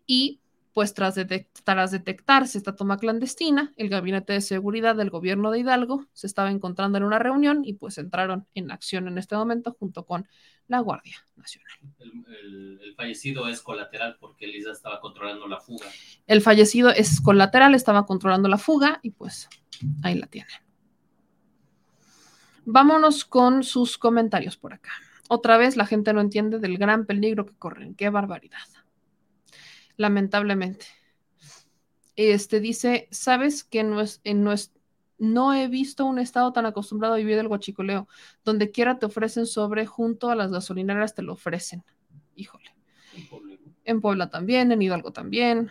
y 0.07 0.39
pues 0.73 0.93
tras, 0.93 1.15
detectarse 1.15 2.57
esta 2.57 2.75
toma 2.75 2.97
clandestina, 2.97 3.73
el 3.75 3.89
gabinete 3.89 4.33
de 4.33 4.41
seguridad 4.41 4.95
del 4.95 5.09
gobierno 5.09 5.51
de 5.51 5.59
Hidalgo 5.59 6.05
se 6.13 6.27
estaba 6.27 6.51
encontrando 6.51 6.97
en 6.97 7.03
una 7.03 7.19
reunión 7.19 7.61
y 7.65 7.73
pues 7.73 7.97
entraron 7.97 8.47
en 8.53 8.71
acción 8.71 9.07
en 9.07 9.17
este 9.17 9.35
momento 9.35 9.75
junto 9.79 10.05
con 10.05 10.27
la 10.67 10.79
Guardia 10.79 11.17
Nacional. 11.35 11.73
El, 11.99 12.93
fallecido 12.95 13.47
es 13.47 13.61
colateral 13.61 14.17
porque 14.19 14.45
Elisa 14.45 14.71
estaba 14.71 14.99
controlando 14.99 15.47
la 15.47 15.59
fuga. 15.59 15.87
El 16.27 16.41
fallecido 16.41 16.89
es 16.89 17.21
colateral, 17.21 17.73
estaba 17.73 18.05
controlando 18.05 18.49
la 18.49 18.57
fuga 18.57 18.99
y 19.01 19.11
pues 19.11 19.47
ahí 20.03 20.15
la 20.15 20.27
tienen. 20.27 20.51
Vámonos 22.65 23.25
con 23.25 23.63
sus 23.63 23.97
comentarios 23.97 24.57
por 24.57 24.73
acá. 24.73 24.91
Otra 25.29 25.57
vez 25.57 25.77
la 25.77 25.85
gente 25.85 26.13
no 26.13 26.21
entiende 26.21 26.59
del 26.59 26.77
gran 26.77 27.05
peligro 27.05 27.45
que 27.45 27.55
corren. 27.55 27.95
Qué 27.95 28.09
barbaridad 28.09 28.59
lamentablemente. 29.99 30.85
Este 32.15 32.61
dice, 32.61 33.09
¿sabes 33.11 33.65
que 33.65 33.83
no, 33.83 33.99
es, 33.99 34.21
no, 34.23 34.53
es, 34.53 34.73
no 35.17 35.53
he 35.53 35.67
visto 35.67 36.05
un 36.05 36.19
estado 36.19 36.53
tan 36.53 36.65
acostumbrado 36.65 37.15
a 37.15 37.17
vivir 37.17 37.35
del 37.35 37.49
guachicoleo? 37.49 38.07
Donde 38.45 38.71
quiera 38.71 38.97
te 38.97 39.05
ofrecen 39.05 39.45
sobre, 39.45 39.85
junto 39.85 40.29
a 40.29 40.35
las 40.35 40.51
gasolineras 40.51 41.15
te 41.15 41.21
lo 41.21 41.33
ofrecen. 41.33 41.83
Híjole. 42.35 42.73
En 43.83 43.99
Puebla 43.99 44.29
también, 44.29 44.71
en 44.71 44.81
Hidalgo 44.81 45.11
también. 45.11 45.69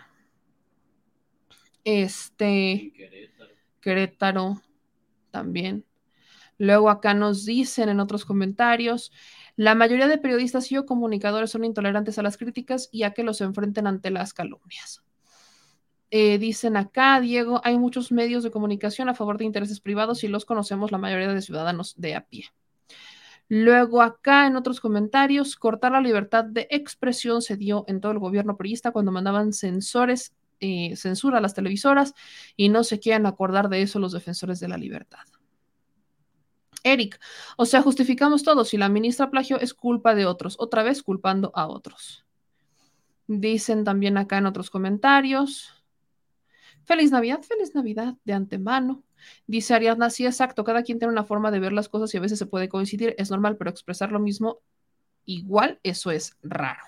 Este. 1.83 2.93
Querétaro. 2.95 3.51
Querétaro 3.81 4.61
también. 5.31 5.85
Luego 6.59 6.91
acá 6.91 7.15
nos 7.15 7.45
dicen 7.45 7.89
en 7.89 7.99
otros 7.99 8.25
comentarios, 8.25 9.11
la 9.59 9.75
mayoría 9.75 10.07
de 10.07 10.17
periodistas 10.17 10.71
y 10.71 10.77
o 10.77 10.85
comunicadores 10.85 11.51
son 11.51 11.65
intolerantes 11.65 12.17
a 12.17 12.21
las 12.23 12.37
críticas 12.37 12.87
y 12.93 13.03
a 13.03 13.11
que 13.11 13.23
los 13.23 13.41
enfrenten 13.41 13.87
ante 13.87 14.09
las 14.09 14.33
calumnias. 14.33 15.03
Eh, 16.11 16.37
dicen 16.37 16.77
acá, 16.77 17.19
Diego, 17.19 17.59
hay 17.65 17.77
muchos 17.77 18.13
medios 18.13 18.43
de 18.43 18.51
comunicación 18.51 19.09
a 19.09 19.15
favor 19.15 19.37
de 19.37 19.43
intereses 19.43 19.81
privados 19.81 20.23
y 20.23 20.29
los 20.29 20.45
conocemos 20.45 20.93
la 20.93 20.97
mayoría 20.97 21.27
de 21.27 21.41
ciudadanos 21.41 21.93
de 21.97 22.15
a 22.15 22.21
pie. 22.21 22.45
Luego 23.49 24.01
acá 24.01 24.47
en 24.47 24.55
otros 24.55 24.79
comentarios, 24.79 25.57
cortar 25.57 25.91
la 25.91 25.99
libertad 25.99 26.45
de 26.45 26.69
expresión 26.71 27.41
se 27.41 27.57
dio 27.57 27.83
en 27.89 27.99
todo 27.99 28.13
el 28.13 28.19
gobierno 28.19 28.55
periodista 28.55 28.91
cuando 28.91 29.11
mandaban 29.11 29.51
censores, 29.51 30.37
eh, 30.61 30.95
censura 30.95 31.39
a 31.39 31.41
las 31.41 31.53
televisoras 31.53 32.13
y 32.55 32.69
no 32.69 32.85
se 32.85 33.01
quieren 33.01 33.25
acordar 33.25 33.67
de 33.67 33.81
eso 33.81 33.99
los 33.99 34.13
defensores 34.13 34.61
de 34.61 34.69
la 34.69 34.77
libertad. 34.77 35.25
Eric, 36.83 37.19
o 37.57 37.65
sea, 37.65 37.81
justificamos 37.81 38.43
todo. 38.43 38.65
Si 38.65 38.77
la 38.77 38.89
ministra 38.89 39.29
plagio 39.29 39.59
es 39.59 39.73
culpa 39.73 40.15
de 40.15 40.25
otros, 40.25 40.55
otra 40.59 40.83
vez 40.83 41.03
culpando 41.03 41.51
a 41.55 41.67
otros. 41.67 42.25
Dicen 43.27 43.83
también 43.83 44.17
acá 44.17 44.37
en 44.37 44.45
otros 44.45 44.69
comentarios. 44.69 45.73
Feliz 46.83 47.11
Navidad, 47.11 47.41
feliz 47.43 47.75
Navidad 47.75 48.15
de 48.25 48.33
antemano. 48.33 49.03
Dice 49.45 49.73
Ariadna, 49.73 50.09
sí, 50.09 50.25
exacto, 50.25 50.63
cada 50.63 50.83
quien 50.83 50.97
tiene 50.97 51.11
una 51.11 51.23
forma 51.23 51.51
de 51.51 51.59
ver 51.59 51.73
las 51.73 51.89
cosas 51.89 52.13
y 52.13 52.17
a 52.17 52.21
veces 52.21 52.39
se 52.39 52.45
puede 52.45 52.69
coincidir, 52.69 53.15
es 53.17 53.29
normal, 53.29 53.57
pero 53.57 53.69
expresar 53.69 54.11
lo 54.11 54.19
mismo 54.19 54.59
igual, 55.25 55.79
eso 55.83 56.09
es 56.09 56.37
raro. 56.41 56.81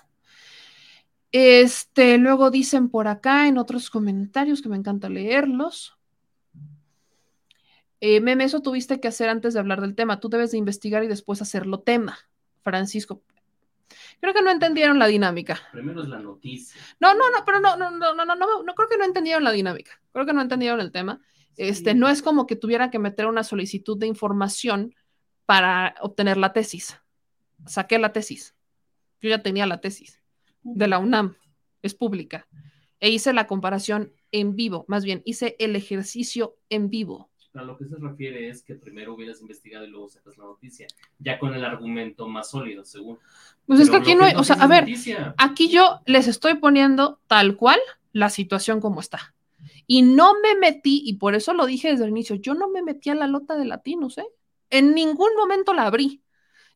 Este, 1.30 2.18
luego 2.18 2.50
dicen 2.50 2.90
por 2.90 3.08
acá 3.08 3.48
en 3.48 3.56
otros 3.58 3.88
comentarios 3.88 4.60
que 4.60 4.68
me 4.68 4.76
encanta 4.76 5.08
leerlos. 5.08 5.96
Eh, 8.04 8.20
meme, 8.20 8.42
eso 8.42 8.60
tuviste 8.62 8.98
que 8.98 9.06
hacer 9.06 9.28
antes 9.28 9.54
de 9.54 9.60
hablar 9.60 9.80
del 9.80 9.94
tema. 9.94 10.18
Tú 10.18 10.28
debes 10.28 10.50
de 10.50 10.58
investigar 10.58 11.04
y 11.04 11.06
después 11.06 11.40
hacerlo 11.40 11.82
tema. 11.82 12.18
Francisco. 12.60 13.22
Creo 14.20 14.34
que 14.34 14.42
no 14.42 14.50
entendieron 14.50 14.98
la 14.98 15.06
dinámica. 15.06 15.60
Primero 15.70 16.02
es 16.02 16.08
la 16.08 16.18
noticia. 16.18 16.80
No, 16.98 17.14
no, 17.14 17.30
no, 17.30 17.44
pero 17.46 17.60
no, 17.60 17.76
no, 17.76 17.92
no, 17.92 18.12
no, 18.12 18.24
no, 18.24 18.34
no, 18.34 18.62
no 18.64 18.74
creo 18.74 18.88
que 18.88 18.98
no 18.98 19.04
entendieron 19.04 19.44
la 19.44 19.52
dinámica. 19.52 20.02
Creo 20.12 20.26
que 20.26 20.32
no 20.32 20.42
entendieron 20.42 20.80
el 20.80 20.90
tema. 20.90 21.20
Este, 21.56 21.94
no 21.94 22.08
es 22.08 22.22
como 22.22 22.48
que 22.48 22.56
tuvieran 22.56 22.90
que 22.90 22.98
meter 22.98 23.26
una 23.26 23.44
solicitud 23.44 23.96
de 23.96 24.08
información 24.08 24.96
para 25.46 25.94
obtener 26.00 26.38
la 26.38 26.52
tesis. 26.52 26.98
Saqué 27.66 28.00
la 28.00 28.12
tesis. 28.12 28.56
Yo 29.20 29.28
ya 29.28 29.44
tenía 29.44 29.66
la 29.66 29.80
tesis 29.80 30.20
de 30.64 30.88
la 30.88 30.98
UNAM. 30.98 31.36
Es 31.82 31.94
pública. 31.94 32.48
E 32.98 33.10
hice 33.10 33.32
la 33.32 33.46
comparación 33.46 34.12
en 34.32 34.56
vivo. 34.56 34.84
Más 34.88 35.04
bien, 35.04 35.22
hice 35.24 35.54
el 35.60 35.76
ejercicio 35.76 36.56
en 36.68 36.90
vivo 36.90 37.31
a 37.54 37.62
lo 37.62 37.76
que 37.76 37.86
se 37.86 37.96
refiere 37.96 38.48
es 38.48 38.62
que 38.62 38.74
primero 38.74 39.14
hubieras 39.14 39.40
investigado 39.40 39.84
y 39.84 39.90
luego 39.90 40.08
sacas 40.08 40.38
la 40.38 40.44
noticia, 40.44 40.86
ya 41.18 41.38
con 41.38 41.54
el 41.54 41.64
argumento 41.64 42.26
más 42.28 42.50
sólido, 42.50 42.84
según. 42.84 43.18
Pues 43.66 43.80
es 43.80 43.90
que 43.90 43.96
aquí 43.96 44.14
no 44.14 44.24
hay, 44.24 44.34
o 44.36 44.44
sea, 44.44 44.56
a 44.56 44.66
ver, 44.66 44.86
aquí 45.36 45.68
yo 45.68 46.00
les 46.06 46.28
estoy 46.28 46.54
poniendo 46.54 47.20
tal 47.26 47.56
cual 47.56 47.78
la 48.12 48.30
situación 48.30 48.80
como 48.80 49.00
está. 49.00 49.34
Y 49.86 50.02
no 50.02 50.34
me 50.40 50.54
metí, 50.54 51.02
y 51.04 51.14
por 51.14 51.34
eso 51.34 51.52
lo 51.52 51.66
dije 51.66 51.90
desde 51.90 52.04
el 52.04 52.10
inicio, 52.10 52.36
yo 52.36 52.54
no 52.54 52.68
me 52.68 52.82
metí 52.82 53.10
a 53.10 53.14
la 53.14 53.26
lota 53.26 53.56
de 53.56 53.64
latinos, 53.64 54.18
¿eh? 54.18 54.26
En 54.70 54.94
ningún 54.94 55.34
momento 55.36 55.74
la 55.74 55.86
abrí. 55.86 56.22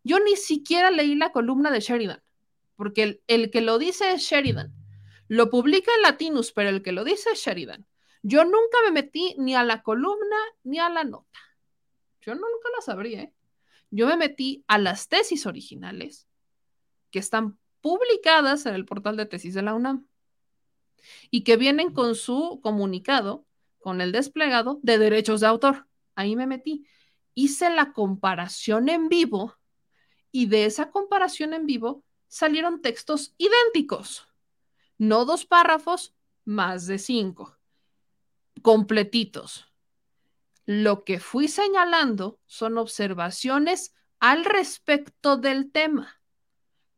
Yo 0.04 0.20
ni 0.20 0.36
siquiera 0.36 0.90
leí 0.90 1.14
la 1.14 1.32
columna 1.32 1.70
de 1.70 1.80
Sheridan, 1.80 2.22
porque 2.76 3.02
el, 3.02 3.22
el 3.26 3.50
que 3.50 3.60
lo 3.60 3.78
dice 3.78 4.12
es 4.12 4.22
Sheridan. 4.22 4.72
Lo 5.28 5.50
publica 5.50 5.90
en 5.96 6.02
Latinus, 6.02 6.52
pero 6.52 6.68
el 6.68 6.82
que 6.82 6.92
lo 6.92 7.04
dice 7.04 7.30
es 7.32 7.40
Sheridan. 7.40 7.86
Yo 8.28 8.44
nunca 8.44 8.78
me 8.84 8.90
metí 8.90 9.36
ni 9.38 9.54
a 9.54 9.62
la 9.62 9.84
columna 9.84 10.36
ni 10.64 10.80
a 10.80 10.90
la 10.90 11.04
nota. 11.04 11.38
Yo 12.20 12.34
nunca 12.34 12.68
las 12.74 12.88
abrí, 12.88 13.14
¿eh? 13.14 13.32
Yo 13.90 14.08
me 14.08 14.16
metí 14.16 14.64
a 14.66 14.78
las 14.78 15.06
tesis 15.06 15.46
originales 15.46 16.26
que 17.12 17.20
están 17.20 17.56
publicadas 17.80 18.66
en 18.66 18.74
el 18.74 18.84
portal 18.84 19.16
de 19.16 19.26
tesis 19.26 19.54
de 19.54 19.62
la 19.62 19.74
UNAM 19.74 20.08
y 21.30 21.44
que 21.44 21.56
vienen 21.56 21.92
con 21.92 22.16
su 22.16 22.58
comunicado, 22.64 23.46
con 23.78 24.00
el 24.00 24.10
desplegado 24.10 24.80
de 24.82 24.98
derechos 24.98 25.40
de 25.40 25.46
autor. 25.46 25.86
Ahí 26.16 26.34
me 26.34 26.48
metí. 26.48 26.84
Hice 27.34 27.70
la 27.70 27.92
comparación 27.92 28.88
en 28.88 29.08
vivo 29.08 29.54
y 30.32 30.46
de 30.46 30.64
esa 30.64 30.90
comparación 30.90 31.54
en 31.54 31.64
vivo 31.64 32.02
salieron 32.26 32.82
textos 32.82 33.36
idénticos, 33.38 34.26
no 34.98 35.24
dos 35.26 35.46
párrafos, 35.46 36.12
más 36.44 36.88
de 36.88 36.98
cinco 36.98 37.55
completitos. 38.66 39.72
Lo 40.64 41.04
que 41.04 41.20
fui 41.20 41.46
señalando 41.46 42.40
son 42.46 42.78
observaciones 42.78 43.94
al 44.18 44.44
respecto 44.44 45.36
del 45.36 45.70
tema. 45.70 46.20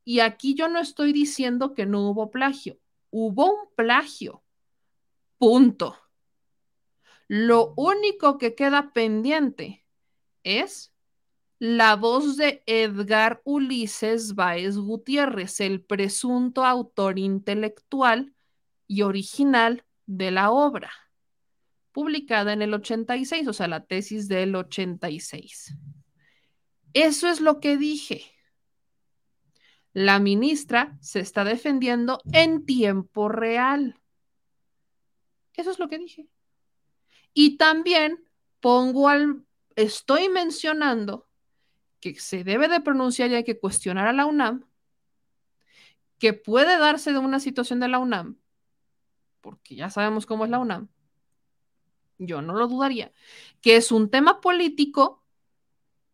Y 0.02 0.20
aquí 0.20 0.55
yo 0.55 0.68
no 0.68 0.78
estoy 0.78 1.12
diciendo 1.12 1.74
que 1.74 1.84
no 1.84 2.08
hubo 2.08 2.30
plagio. 2.30 2.78
Hubo 3.10 3.52
un 3.52 3.68
plagio. 3.76 4.42
Punto. 5.36 5.94
Lo 7.26 7.74
único 7.76 8.38
que 8.38 8.55
queda 8.55 8.94
pendiente 8.94 9.84
es 10.44 10.94
la 11.58 11.97
voz 11.97 12.38
de 12.38 12.62
Edgar 12.64 13.42
Ulises 13.44 14.34
Báez 14.34 14.78
Gutiérrez, 14.78 15.60
el 15.60 15.84
presunto 15.84 16.64
autor 16.64 17.18
intelectual 17.18 18.34
y 18.86 19.02
original 19.02 19.84
de 20.06 20.30
la 20.30 20.50
obra, 20.50 20.90
publicada 21.99 22.52
en 22.52 22.62
el 22.62 22.73
86, 22.75 23.49
o 23.49 23.52
sea, 23.52 23.67
la 23.67 23.85
tesis 23.85 24.28
del 24.28 24.55
86. 24.55 25.75
Eso 26.93 27.28
es 27.28 27.41
lo 27.41 27.59
que 27.59 27.77
dije. 27.77 28.23
La 29.93 30.20
ministra 30.20 30.97
se 31.01 31.18
está 31.18 31.43
defendiendo 31.43 32.20
en 32.33 32.65
tiempo 32.65 33.28
real. 33.28 34.01
Eso 35.55 35.73
es 35.73 35.81
lo 35.81 35.89
que 35.89 35.99
dije. 35.99 36.28
Y 37.35 37.57
también 37.57 38.25
pongo 38.60 39.09
al, 39.09 39.44
estoy 39.75 40.28
mencionando 40.28 41.28
que 41.99 42.15
se 42.15 42.44
debe 42.44 42.68
de 42.68 42.81
pronunciar 42.81 43.28
y 43.33 43.35
hay 43.35 43.44
que 43.44 43.59
cuestionar 43.59 44.07
a 44.07 44.12
la 44.12 44.25
UNAM, 44.25 44.65
que 46.20 46.33
puede 46.33 46.78
darse 46.78 47.10
de 47.10 47.18
una 47.18 47.41
situación 47.41 47.81
de 47.81 47.89
la 47.89 47.99
UNAM, 47.99 48.39
porque 49.41 49.75
ya 49.75 49.91
sabemos 49.91 50.27
cómo 50.27 50.44
es 50.44 50.51
la 50.52 50.60
UNAM, 50.60 50.91
yo 52.18 52.42
no 52.42 52.55
lo 52.55 52.68
dudaría, 52.68 53.12
que 53.60 53.76
es 53.76 53.92
un 53.92 54.10
tema 54.10 54.40
político, 54.40 55.24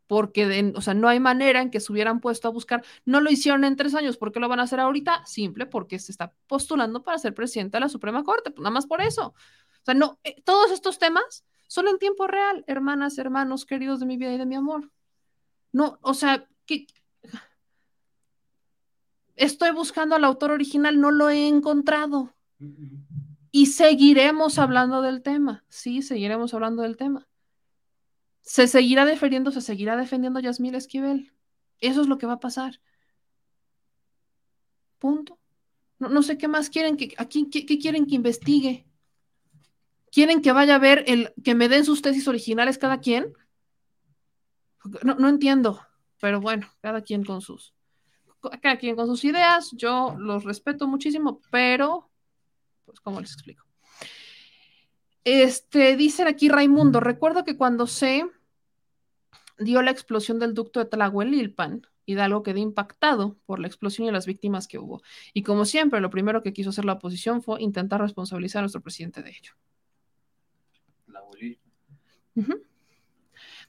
porque 0.07 0.73
o 0.77 0.81
sea, 0.81 0.95
no 0.95 1.09
hay 1.09 1.19
manera 1.19 1.63
en 1.63 1.71
que 1.71 1.81
se 1.81 1.91
hubieran 1.93 2.21
puesto 2.21 2.49
a 2.49 2.51
buscar, 2.51 2.85
no 3.05 3.21
lo 3.21 3.31
hicieron 3.31 3.65
en 3.65 3.77
tres 3.77 3.95
años, 3.95 4.17
¿por 4.17 4.33
qué 4.33 4.41
lo 4.41 4.49
van 4.49 4.61
a 4.61 4.65
hacer 4.65 4.81
ahorita? 4.81 5.25
Simple, 5.27 5.67
porque 5.67 5.99
se 5.99 6.13
está 6.13 6.35
postulando 6.47 7.03
para 7.03 7.19
ser 7.19 7.35
presidente 7.35 7.77
de 7.77 7.81
la 7.81 7.89
Suprema 7.89 8.23
Corte, 8.23 8.51
pues 8.51 8.63
nada 8.63 8.75
más 8.75 8.87
por 8.87 9.01
eso. 9.01 9.29
O 9.29 9.85
sea, 9.85 9.95
no, 9.95 10.19
eh, 10.25 10.43
todos 10.45 10.71
estos 10.71 10.99
temas 10.99 11.45
son 11.67 11.89
en 11.89 11.99
tiempo 11.99 12.27
real, 12.27 12.65
hermanas, 12.67 13.19
hermanos, 13.19 13.65
queridos 13.65 14.01
de 14.01 14.07
mi 14.07 14.17
vida 14.17 14.33
y 14.33 14.39
de 14.39 14.47
mi 14.47 14.55
amor. 14.55 14.91
No, 15.73 15.99
o 16.03 16.15
sea, 16.15 16.47
que 16.67 16.87
estoy 19.37 19.73
buscando 19.73 20.15
al 20.15 20.25
autor 20.25 20.53
original, 20.53 21.01
no 21.01 21.11
lo 21.11 21.31
he 21.31 21.49
encontrado. 21.49 22.33
Y 23.57 23.67
seguiremos 23.67 24.59
hablando 24.59 25.01
del 25.01 25.23
tema. 25.23 25.65
Sí, 25.69 26.03
seguiremos 26.03 26.53
hablando 26.55 26.83
del 26.83 26.97
tema. 26.97 27.29
Se 28.41 28.67
seguirá 28.67 29.05
defendiendo, 29.05 29.53
se 29.53 29.61
seguirá 29.61 29.97
defendiendo 29.97 30.41
Yasmil 30.41 30.75
Esquivel. 30.75 31.33
Eso 31.79 32.01
es 32.01 32.09
lo 32.09 32.19
que 32.19 32.27
va 32.27 32.33
a 32.33 32.41
pasar. 32.41 32.81
Punto. 34.99 35.39
No, 36.01 36.21
sé 36.25 36.37
qué 36.37 36.49
más 36.49 36.69
quieren 36.69 36.97
que, 36.97 37.15
aquí, 37.17 37.49
qué, 37.49 37.79
quieren 37.79 38.07
que 38.07 38.17
investigue. 38.17 38.89
¿Quieren 40.11 40.43
que 40.43 40.51
vaya 40.51 40.75
a 40.75 40.81
ver 40.81 41.05
el 41.07 41.33
que 41.45 41.55
me 41.55 41.69
den 41.69 41.85
sus 41.85 42.03
tesis 42.03 42.27
originales 42.27 42.77
cada 42.77 42.99
quien? 42.99 43.35
No, 45.05 45.29
entiendo, 45.29 45.81
pero 46.21 46.41
bueno, 46.41 46.67
cada 46.81 47.03
quien 47.03 47.23
con 47.23 47.41
sus, 47.41 47.73
cada 48.61 48.79
quien 48.79 48.97
con 48.97 49.07
sus 49.07 49.25
ideas, 49.25 49.71
yo 49.77 50.17
los 50.19 50.43
respeto 50.43 50.89
muchísimo, 50.89 51.41
pero, 51.53 52.11
pues, 52.95 53.01
¿cómo 53.01 53.21
les 53.21 53.33
explico? 53.33 53.65
Este, 55.25 55.97
dicen 55.97 56.27
aquí 56.27 56.49
Raimundo, 56.49 57.01
recuerdo 57.01 57.45
que 57.45 57.57
cuando 57.57 57.87
se 57.87 58.25
dio 59.59 59.83
la 59.83 59.91
explosión 59.91 60.39
del 60.39 60.55
ducto 60.55 60.81
de 60.81 60.87
Tlahuelilpan, 60.87 61.87
Hidalgo 62.07 62.43
quedó 62.43 62.59
impactado 62.59 63.39
por 63.47 63.59
la 63.59 63.67
explosión 63.67 64.07
y 64.07 64.11
las 64.11 64.27
víctimas 64.27 64.69
que 64.69 64.79
hubo. 64.79 65.03
Y 65.33 65.43
como 65.43 65.65
siempre, 65.65 66.01
lo 66.01 66.11
primero 66.11 66.43
que 66.43 66.53
quiso 66.53 66.71
hacer 66.71 66.85
la 66.85 66.95
oposición 66.95 67.43
fue 67.43 67.63
intentar 67.63 68.01
responsabilizar 68.01 68.61
a 68.61 68.63
nuestro 68.63 68.83
presidente 68.83 69.23
de 69.23 69.31
ello. 69.31 69.53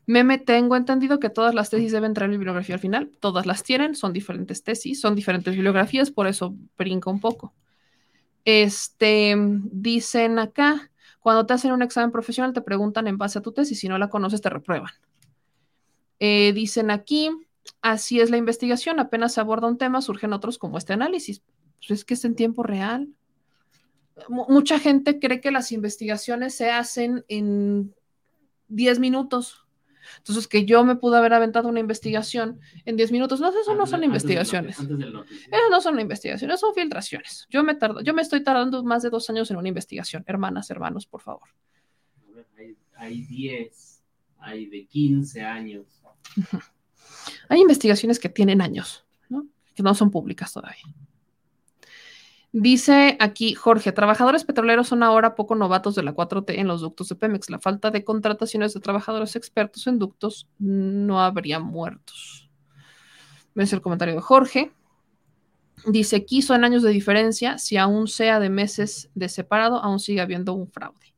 Meme, 0.08 0.38
tengo 0.38 0.76
entendido 0.76 1.20
que 1.20 1.30
todas 1.30 1.56
las 1.56 1.70
tesis 1.70 1.92
deben 1.92 2.14
traer 2.14 2.30
bibliografía 2.32 2.76
al 2.76 2.82
final. 2.82 3.12
Todas 3.20 3.46
las 3.46 3.64
tienen, 3.64 3.96
son 3.96 4.14
diferentes 4.14 4.64
tesis, 4.64 5.00
son 5.00 5.16
diferentes 5.16 5.56
bibliografías, 5.56 6.12
por 6.12 6.28
eso 6.28 6.56
brinca 6.78 7.10
un 7.10 7.20
poco. 7.20 7.54
Este, 8.46 9.36
dicen 9.38 10.40
acá, 10.40 10.92
cuando 11.20 11.46
te 11.48 11.54
hacen 11.54 11.72
un 11.72 11.82
examen 11.82 12.12
profesional 12.12 12.54
te 12.54 12.62
preguntan 12.62 13.08
en 13.08 13.18
base 13.18 13.40
a 13.40 13.42
tu 13.42 13.52
tesis, 13.52 13.80
si 13.80 13.90
no 13.90 13.98
la 13.98 14.10
conoces 14.10 14.42
te 14.42 14.50
reprueban. 14.50 14.92
Eh, 16.20 16.54
dicen 16.54 16.92
aquí, 16.92 17.32
así 17.82 18.20
es 18.20 18.30
la 18.30 18.38
investigación, 18.38 19.00
apenas 19.00 19.34
se 19.34 19.42
aborda 19.42 19.68
un 19.68 19.80
tema, 19.80 20.02
surgen 20.02 20.34
otros 20.34 20.58
como 20.60 20.78
este 20.78 20.94
análisis. 20.94 21.42
Pues 21.80 22.00
es 22.00 22.06
que 22.06 22.14
es 22.14 22.24
en 22.26 22.36
tiempo 22.36 22.64
real. 22.64 23.10
mucha 24.30 24.80
gente 24.80 25.20
cree 25.20 25.42
que 25.42 25.52
las 25.52 25.72
investigaciones 25.72 26.56
se 26.56 26.70
hacen 26.70 27.26
en 27.28 27.94
10 28.68 29.00
minutos 29.00 29.65
entonces, 30.18 30.48
que 30.48 30.66
yo 30.66 30.84
me 30.84 30.96
pude 30.96 31.18
haber 31.18 31.34
aventado 31.34 31.68
una 31.70 31.80
investigación 31.80 32.60
en 32.86 32.96
10 32.96 33.12
minutos, 33.12 33.40
no, 33.40 33.50
eso 33.50 33.76
no 33.76 33.86
son 33.86 34.04
investigaciones. 34.04 34.80
Eso 34.80 35.70
no 35.70 35.82
son 35.82 36.00
investigaciones, 36.00 36.60
son 36.60 36.74
filtraciones. 36.74 37.48
Yo 37.50 37.64
me, 37.64 37.76
tardo, 37.76 38.02
yo 38.02 38.14
me 38.14 38.22
estoy 38.22 38.44
tardando 38.44 38.84
más 38.84 39.04
de 39.04 39.10
dos 39.10 39.30
años 39.30 39.50
en 39.52 39.58
una 39.58 39.68
investigación. 39.68 40.24
Hermanas, 40.28 40.70
hermanos, 40.70 41.06
por 41.06 41.22
favor. 41.22 41.50
Hay 42.98 43.24
10, 43.24 44.04
hay 44.40 44.66
de 44.68 44.86
15 44.86 45.42
años. 45.42 45.86
Hay 47.50 47.62
investigaciones 47.62 48.20
que 48.20 48.30
tienen 48.30 48.62
años, 48.62 49.06
¿no? 49.30 49.48
que 49.74 49.84
no 49.84 49.94
son 49.96 50.12
públicas 50.12 50.54
todavía. 50.54 50.84
Dice 52.58 53.18
aquí 53.20 53.54
Jorge, 53.54 53.92
trabajadores 53.92 54.46
petroleros 54.46 54.88
son 54.88 55.04
ahora 55.04 55.36
poco 55.36 55.56
novatos 55.56 55.94
de 55.94 56.04
la 56.04 56.16
4T 56.16 56.58
en 56.58 56.70
los 56.70 56.80
ductos 56.80 57.10
de 57.10 57.16
Pemex. 57.16 57.50
La 57.50 57.60
falta 57.60 57.92
de 57.92 58.06
contrataciones 58.06 58.74
de 58.74 58.80
trabajadores 58.80 59.36
expertos 59.36 59.88
en 59.88 60.00
ductos 60.00 60.48
no 60.58 61.22
habría 61.22 61.60
muertos. 61.60 62.50
Ves 63.56 63.74
el 63.74 63.82
comentario 63.82 64.16
de 64.16 64.22
Jorge. 64.22 64.72
Dice, 65.86 66.16
aquí 66.16 66.42
son 66.42 66.64
años 66.64 66.82
de 66.82 66.92
diferencia, 66.92 67.58
si 67.58 67.76
aún 67.76 68.08
sea 68.08 68.40
de 68.40 68.50
meses 68.50 69.10
de 69.16 69.28
separado, 69.28 69.84
aún 69.84 70.00
sigue 70.00 70.22
habiendo 70.22 70.54
un 70.54 70.72
fraude. 70.72 71.14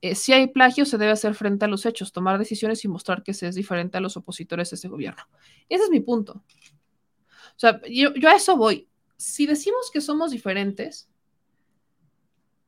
Eh, 0.00 0.14
si 0.14 0.32
hay 0.32 0.46
plagio, 0.46 0.86
se 0.86 0.96
debe 0.96 1.12
hacer 1.12 1.34
frente 1.34 1.66
a 1.66 1.68
los 1.68 1.84
hechos, 1.84 2.10
tomar 2.10 2.38
decisiones 2.38 2.82
y 2.86 2.88
mostrar 2.88 3.22
que 3.22 3.34
se 3.34 3.48
es 3.48 3.54
diferente 3.54 3.98
a 3.98 4.00
los 4.00 4.16
opositores 4.16 4.70
de 4.70 4.76
ese 4.76 4.88
gobierno. 4.88 5.24
Ese 5.68 5.84
es 5.84 5.90
mi 5.90 6.00
punto. 6.00 6.42
O 6.42 7.58
sea, 7.58 7.82
yo 7.86 8.12
a 8.26 8.34
eso 8.34 8.56
voy 8.56 8.88
si 9.18 9.46
decimos 9.46 9.90
que 9.92 10.00
somos 10.00 10.30
diferentes, 10.30 11.10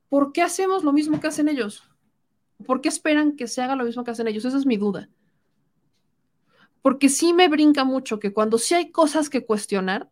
¿por 0.08 0.32
qué 0.32 0.42
hacemos 0.42 0.82
lo 0.84 0.92
mismo 0.92 1.20
que 1.20 1.28
hacen 1.28 1.48
ellos? 1.48 1.88
¿Por 2.66 2.80
qué 2.80 2.88
esperan 2.88 3.36
que 3.36 3.46
se 3.46 3.62
haga 3.62 3.76
lo 3.76 3.84
mismo 3.84 4.04
que 4.04 4.10
hacen 4.10 4.26
ellos? 4.26 4.44
Esa 4.44 4.58
es 4.58 4.66
mi 4.66 4.76
duda. 4.76 5.08
Porque 6.82 7.08
sí 7.08 7.32
me 7.32 7.48
brinca 7.48 7.84
mucho 7.84 8.18
que 8.18 8.32
cuando 8.32 8.58
sí 8.58 8.74
hay 8.74 8.90
cosas 8.90 9.30
que 9.30 9.46
cuestionar, 9.46 10.10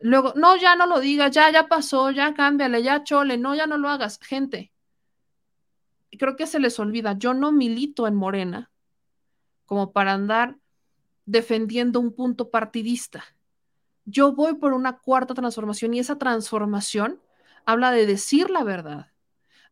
luego, 0.00 0.32
no, 0.36 0.56
ya 0.56 0.74
no 0.74 0.86
lo 0.86 1.00
digas, 1.00 1.32
ya, 1.32 1.50
ya 1.52 1.68
pasó, 1.68 2.10
ya 2.10 2.32
cámbiale, 2.32 2.82
ya 2.82 3.04
chole, 3.04 3.36
no, 3.36 3.54
ya 3.54 3.66
no 3.66 3.76
lo 3.76 3.90
hagas. 3.90 4.18
Gente, 4.22 4.72
creo 6.18 6.34
que 6.34 6.46
se 6.46 6.60
les 6.60 6.78
olvida, 6.78 7.16
yo 7.18 7.34
no 7.34 7.52
milito 7.52 8.06
en 8.06 8.14
Morena 8.14 8.70
como 9.66 9.92
para 9.92 10.14
andar 10.14 10.56
defendiendo 11.26 12.00
un 12.00 12.14
punto 12.14 12.50
partidista 12.50 13.22
yo 14.08 14.32
voy 14.32 14.54
por 14.54 14.72
una 14.72 14.98
cuarta 14.98 15.34
transformación 15.34 15.94
y 15.94 16.00
esa 16.00 16.18
transformación 16.18 17.20
habla 17.66 17.90
de 17.90 18.06
decir 18.06 18.50
la 18.50 18.64
verdad, 18.64 19.12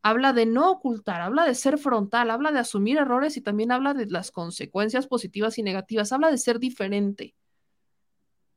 habla 0.02 0.32
de 0.32 0.46
no 0.46 0.70
ocultar, 0.70 1.20
habla 1.22 1.44
de 1.46 1.54
ser 1.54 1.78
frontal, 1.78 2.30
habla 2.30 2.52
de 2.52 2.58
asumir 2.60 2.98
errores 2.98 3.36
y 3.36 3.40
también 3.40 3.72
habla 3.72 3.94
de 3.94 4.06
las 4.06 4.30
consecuencias 4.30 5.06
positivas 5.06 5.58
y 5.58 5.62
negativas, 5.62 6.12
habla 6.12 6.30
de 6.30 6.38
ser 6.38 6.60
diferente. 6.60 7.34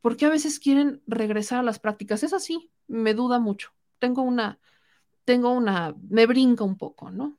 Porque 0.02 0.26
a 0.26 0.30
veces 0.30 0.60
quieren 0.60 1.02
regresar 1.08 1.60
a 1.60 1.64
las 1.64 1.80
prácticas. 1.80 2.24
Es 2.24 2.34
así, 2.34 2.72
me 2.88 3.14
duda 3.14 3.40
mucho. 3.40 3.72
Tengo 4.00 4.22
una, 4.22 4.60
tengo 5.26 5.52
una, 5.52 5.96
me 6.10 6.26
brinca 6.28 6.64
un 6.64 6.78
poco, 6.78 7.12
¿no? 7.12 7.39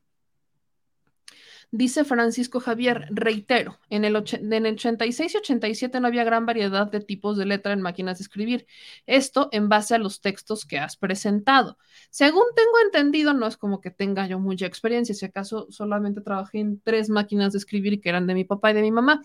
Dice 1.72 2.04
Francisco 2.04 2.58
Javier, 2.58 3.06
reitero, 3.10 3.78
en 3.90 4.04
el, 4.04 4.16
86 4.16 5.34
y 5.34 5.36
87 5.36 6.00
no 6.00 6.08
había 6.08 6.24
gran 6.24 6.44
variedad 6.44 6.90
de 6.90 7.00
tipos 7.00 7.36
de 7.36 7.46
letra 7.46 7.72
en 7.72 7.80
máquinas 7.80 8.18
de 8.18 8.22
escribir. 8.22 8.66
Esto 9.06 9.48
en 9.52 9.68
base 9.68 9.94
a 9.94 9.98
los 9.98 10.20
textos 10.20 10.64
que 10.66 10.78
has 10.78 10.96
presentado. 10.96 11.78
Según 12.10 12.42
tengo 12.56 12.72
entendido, 12.84 13.34
no 13.34 13.46
es 13.46 13.56
como 13.56 13.80
que 13.80 13.92
tenga 13.92 14.26
yo 14.26 14.40
mucha 14.40 14.66
experiencia, 14.66 15.14
si 15.14 15.24
acaso 15.24 15.68
solamente 15.70 16.20
trabajé 16.20 16.58
en 16.58 16.80
tres 16.80 17.08
máquinas 17.08 17.52
de 17.52 17.58
escribir 17.58 18.00
que 18.00 18.08
eran 18.08 18.26
de 18.26 18.34
mi 18.34 18.42
papá 18.42 18.72
y 18.72 18.74
de 18.74 18.82
mi 18.82 18.90
mamá. 18.90 19.22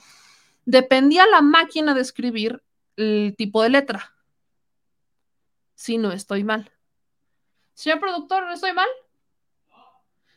Dependía 0.66 1.26
la 1.26 1.42
máquina 1.42 1.96
de 1.96 2.02
escribir 2.02 2.62
el 2.96 3.34
tipo 3.36 3.64
de 3.64 3.70
letra. 3.70 4.14
Si 5.74 5.98
no 5.98 6.12
estoy 6.12 6.44
mal. 6.44 6.72
Señor 7.74 8.00
productor, 8.00 8.44
¿no 8.46 8.54
estoy 8.54 8.74
mal? 8.74 8.88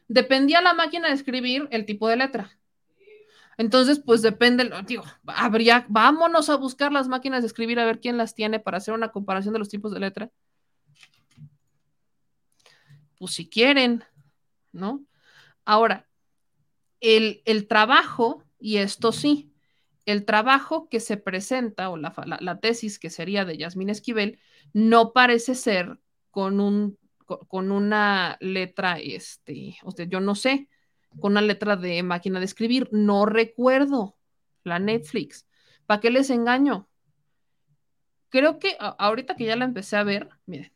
Dependía 0.08 0.60
la 0.60 0.74
máquina 0.74 1.08
de 1.08 1.14
escribir 1.14 1.68
el 1.70 1.84
tipo 1.84 2.08
de 2.08 2.16
letra. 2.16 2.58
Entonces, 3.58 4.00
pues 4.04 4.22
depende, 4.22 4.70
digo, 4.86 5.02
habría, 5.26 5.84
vámonos 5.88 6.48
a 6.48 6.56
buscar 6.56 6.92
las 6.92 7.08
máquinas 7.08 7.42
de 7.42 7.48
escribir 7.48 7.80
a 7.80 7.84
ver 7.84 8.00
quién 8.00 8.16
las 8.16 8.34
tiene 8.34 8.60
para 8.60 8.78
hacer 8.78 8.94
una 8.94 9.10
comparación 9.10 9.52
de 9.52 9.58
los 9.58 9.68
tipos 9.68 9.92
de 9.92 10.00
letra. 10.00 10.30
Pues 13.18 13.32
si 13.32 13.48
quieren, 13.48 14.04
¿no? 14.70 15.04
Ahora, 15.64 16.08
el, 17.00 17.42
el 17.44 17.66
trabajo, 17.66 18.44
y 18.60 18.76
esto 18.76 19.10
sí, 19.10 19.52
el 20.06 20.24
trabajo 20.24 20.88
que 20.88 21.00
se 21.00 21.16
presenta 21.16 21.90
o 21.90 21.96
la, 21.96 22.14
la 22.40 22.60
tesis 22.60 23.00
que 23.00 23.10
sería 23.10 23.44
de 23.44 23.58
Yasmín 23.58 23.90
Esquivel 23.90 24.38
no 24.72 25.12
parece 25.12 25.56
ser 25.56 25.98
con 26.30 26.60
un 26.60 26.96
con 27.48 27.70
una 27.70 28.36
letra, 28.40 28.98
este, 28.98 29.76
usted, 29.84 30.08
yo 30.08 30.20
no 30.20 30.34
sé, 30.34 30.68
con 31.20 31.32
una 31.32 31.40
letra 31.40 31.76
de 31.76 32.02
máquina 32.02 32.38
de 32.38 32.44
escribir, 32.44 32.88
no 32.92 33.26
recuerdo 33.26 34.16
la 34.64 34.78
Netflix. 34.78 35.46
¿Para 35.86 36.00
qué 36.00 36.10
les 36.10 36.30
engaño? 36.30 36.88
Creo 38.30 38.58
que 38.58 38.76
ahorita 38.78 39.36
que 39.36 39.46
ya 39.46 39.56
la 39.56 39.64
empecé 39.64 39.96
a 39.96 40.04
ver, 40.04 40.28
miren, 40.46 40.72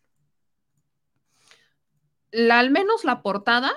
la, 2.31 2.59
al 2.59 2.71
menos 2.71 3.05
la 3.05 3.23
portada 3.23 3.73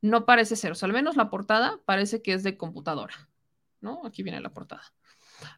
no 0.00 0.24
parece 0.24 0.56
ser, 0.56 0.72
o 0.72 0.74
sea, 0.74 0.86
al 0.86 0.92
menos 0.92 1.16
la 1.16 1.30
portada 1.30 1.80
parece 1.84 2.22
que 2.22 2.32
es 2.32 2.42
de 2.42 2.56
computadora, 2.56 3.28
¿no? 3.80 4.02
Aquí 4.06 4.22
viene 4.22 4.40
la 4.40 4.52
portada. 4.52 4.82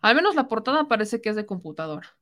Al 0.00 0.14
menos 0.14 0.34
la 0.34 0.48
portada 0.48 0.88
parece 0.88 1.20
que 1.20 1.30
es 1.30 1.36
de 1.36 1.46
computadora. 1.46 2.16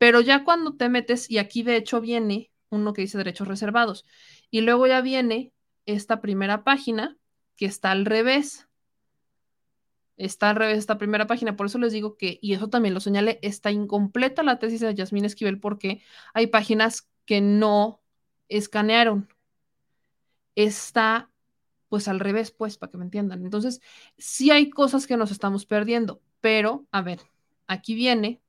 Pero 0.00 0.22
ya 0.22 0.44
cuando 0.44 0.76
te 0.76 0.88
metes, 0.88 1.30
y 1.30 1.36
aquí 1.36 1.62
de 1.62 1.76
hecho 1.76 2.00
viene 2.00 2.50
uno 2.70 2.94
que 2.94 3.02
dice 3.02 3.18
derechos 3.18 3.46
reservados, 3.46 4.06
y 4.50 4.62
luego 4.62 4.86
ya 4.86 5.02
viene 5.02 5.52
esta 5.84 6.22
primera 6.22 6.64
página 6.64 7.18
que 7.54 7.66
está 7.66 7.90
al 7.90 8.06
revés. 8.06 8.66
Está 10.16 10.48
al 10.48 10.56
revés 10.56 10.78
esta 10.78 10.96
primera 10.96 11.26
página, 11.26 11.54
por 11.54 11.66
eso 11.66 11.78
les 11.78 11.92
digo 11.92 12.16
que, 12.16 12.38
y 12.40 12.54
eso 12.54 12.70
también 12.70 12.94
lo 12.94 13.00
señalé, 13.00 13.40
está 13.42 13.72
incompleta 13.72 14.42
la 14.42 14.58
tesis 14.58 14.80
de 14.80 14.94
Yasmín 14.94 15.26
Esquivel 15.26 15.60
porque 15.60 16.00
hay 16.32 16.46
páginas 16.46 17.10
que 17.26 17.42
no 17.42 18.00
escanearon. 18.48 19.28
Está 20.54 21.30
pues 21.90 22.08
al 22.08 22.20
revés, 22.20 22.52
pues, 22.52 22.78
para 22.78 22.90
que 22.90 22.96
me 22.96 23.04
entiendan. 23.04 23.44
Entonces, 23.44 23.82
sí 24.16 24.50
hay 24.50 24.70
cosas 24.70 25.06
que 25.06 25.18
nos 25.18 25.30
estamos 25.30 25.66
perdiendo, 25.66 26.22
pero, 26.40 26.86
a 26.90 27.02
ver, 27.02 27.20
aquí 27.66 27.94
viene 27.94 28.40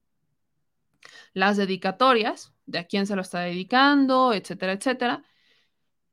las 1.33 1.57
dedicatorias, 1.57 2.53
de 2.65 2.79
a 2.79 2.85
quién 2.85 3.07
se 3.07 3.15
lo 3.15 3.21
está 3.21 3.41
dedicando, 3.41 4.33
etcétera, 4.33 4.73
etcétera. 4.73 5.23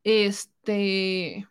Este, 0.04 1.46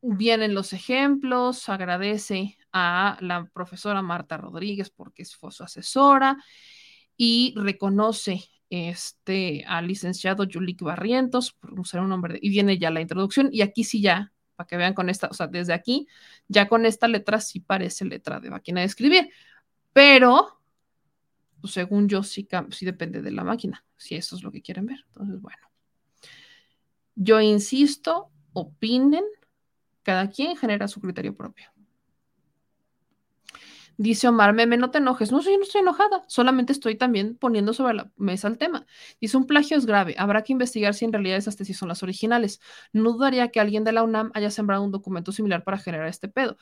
vienen 0.00 0.54
los 0.54 0.72
ejemplos, 0.72 1.68
agradece 1.68 2.58
a 2.72 3.18
la 3.20 3.46
profesora 3.52 4.02
Marta 4.02 4.36
Rodríguez 4.36 4.90
porque 4.90 5.24
fue 5.24 5.52
su 5.52 5.64
asesora 5.64 6.36
y 7.16 7.54
reconoce 7.56 8.44
este, 8.70 9.64
al 9.66 9.86
licenciado 9.86 10.44
Yulik 10.44 10.82
Barrientos 10.82 11.52
por 11.52 11.78
usar 11.80 12.00
un 12.00 12.10
nombre, 12.10 12.38
y 12.40 12.50
viene 12.50 12.78
ya 12.78 12.90
la 12.90 13.00
introducción, 13.00 13.48
y 13.52 13.62
aquí 13.62 13.84
sí 13.84 14.00
ya, 14.00 14.32
para 14.56 14.66
que 14.66 14.76
vean 14.76 14.94
con 14.94 15.08
esta, 15.08 15.28
o 15.28 15.34
sea, 15.34 15.46
desde 15.46 15.72
aquí, 15.72 16.06
ya 16.48 16.68
con 16.68 16.84
esta 16.86 17.08
letra 17.08 17.40
sí 17.40 17.60
parece 17.60 18.04
letra 18.04 18.40
de 18.40 18.50
máquina 18.50 18.80
de 18.80 18.86
escribir, 18.86 19.30
pero 19.92 20.57
pues, 21.60 21.72
según 21.72 22.08
yo 22.08 22.22
sí, 22.22 22.48
sí 22.70 22.86
depende 22.86 23.22
de 23.22 23.30
la 23.30 23.44
máquina, 23.44 23.84
si 23.96 24.14
eso 24.14 24.36
es 24.36 24.42
lo 24.42 24.52
que 24.52 24.62
quieren 24.62 24.86
ver. 24.86 25.04
Entonces, 25.08 25.40
bueno. 25.40 25.58
Yo 27.14 27.40
insisto, 27.40 28.30
opinen, 28.52 29.24
cada 30.02 30.30
quien 30.30 30.56
genera 30.56 30.88
su 30.88 31.00
criterio 31.00 31.36
propio. 31.36 31.72
Dice 34.00 34.28
Omar, 34.28 34.52
meme, 34.54 34.76
no 34.76 34.92
te 34.92 34.98
enojes. 34.98 35.32
No, 35.32 35.42
yo 35.42 35.50
no 35.56 35.64
estoy 35.64 35.80
enojada, 35.80 36.24
solamente 36.28 36.72
estoy 36.72 36.94
también 36.94 37.36
poniendo 37.36 37.74
sobre 37.74 37.94
la 37.94 38.12
mesa 38.16 38.46
el 38.46 38.56
tema. 38.56 38.86
Dice, 39.20 39.36
un 39.36 39.48
plagio 39.48 39.76
es 39.76 39.86
grave, 39.86 40.14
habrá 40.18 40.42
que 40.42 40.52
investigar 40.52 40.94
si 40.94 41.04
en 41.04 41.12
realidad 41.12 41.36
esas 41.36 41.56
tesis 41.56 41.76
son 41.76 41.88
las 41.88 42.04
originales. 42.04 42.60
No 42.92 43.12
dudaría 43.12 43.48
que 43.48 43.58
alguien 43.58 43.82
de 43.82 43.90
la 43.90 44.04
UNAM 44.04 44.30
haya 44.34 44.52
sembrado 44.52 44.84
un 44.84 44.92
documento 44.92 45.32
similar 45.32 45.64
para 45.64 45.78
generar 45.78 46.06
este 46.06 46.28
pedo. 46.28 46.58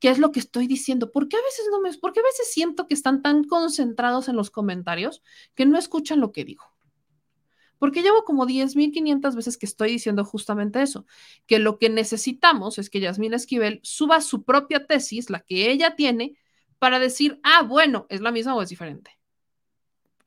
¿Qué 0.00 0.08
es 0.08 0.18
lo 0.18 0.32
que 0.32 0.40
estoy 0.40 0.66
diciendo? 0.66 1.12
¿Por 1.12 1.28
qué 1.28 1.36
a 1.36 1.42
veces 1.42 1.66
no 1.70 1.80
me, 1.80 1.92
por 1.94 2.12
qué 2.12 2.20
a 2.20 2.24
veces 2.24 2.52
siento 2.52 2.88
que 2.88 2.94
están 2.94 3.22
tan 3.22 3.44
concentrados 3.44 4.28
en 4.28 4.36
los 4.36 4.50
comentarios 4.50 5.22
que 5.54 5.66
no 5.66 5.78
escuchan 5.78 6.20
lo 6.20 6.32
que 6.32 6.44
digo? 6.44 6.64
Porque 7.78 8.02
llevo 8.02 8.24
como 8.24 8.46
10.500 8.46 9.34
veces 9.36 9.56
que 9.56 9.66
estoy 9.66 9.90
diciendo 9.92 10.24
justamente 10.24 10.82
eso, 10.82 11.06
que 11.46 11.58
lo 11.58 11.78
que 11.78 11.88
necesitamos 11.88 12.78
es 12.78 12.90
que 12.90 13.00
Yasmina 13.00 13.36
Esquivel 13.36 13.80
suba 13.82 14.20
su 14.20 14.44
propia 14.44 14.86
tesis, 14.86 15.30
la 15.30 15.40
que 15.40 15.70
ella 15.70 15.96
tiene, 15.96 16.36
para 16.78 16.98
decir, 16.98 17.38
ah, 17.42 17.62
bueno, 17.62 18.06
es 18.08 18.20
la 18.22 18.32
misma 18.32 18.54
o 18.54 18.62
es 18.62 18.68
diferente. 18.70 19.19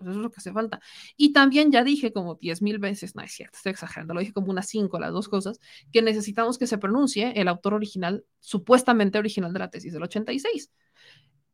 Pues 0.03 0.11
eso 0.11 0.19
es 0.19 0.23
lo 0.23 0.31
que 0.31 0.37
hace 0.37 0.51
falta. 0.51 0.79
Y 1.17 1.33
también 1.33 1.71
ya 1.71 1.83
dije 1.83 2.13
como 2.13 2.35
10 2.35 2.61
mil 2.61 2.79
veces, 2.79 3.15
no 3.15 3.21
es 3.21 3.31
cierto, 3.31 3.57
estoy 3.57 3.71
exagerando, 3.71 4.13
lo 4.13 4.19
dije 4.19 4.33
como 4.33 4.51
unas 4.51 4.67
5 4.67 4.99
las 4.99 5.11
dos 5.11 5.29
cosas, 5.29 5.59
que 5.91 6.01
necesitamos 6.01 6.57
que 6.57 6.67
se 6.67 6.77
pronuncie 6.77 7.33
el 7.35 7.47
autor 7.47 7.73
original, 7.73 8.25
supuestamente 8.39 9.17
original 9.17 9.53
de 9.53 9.59
la 9.59 9.69
tesis 9.69 9.93
del 9.93 10.03
86. 10.03 10.71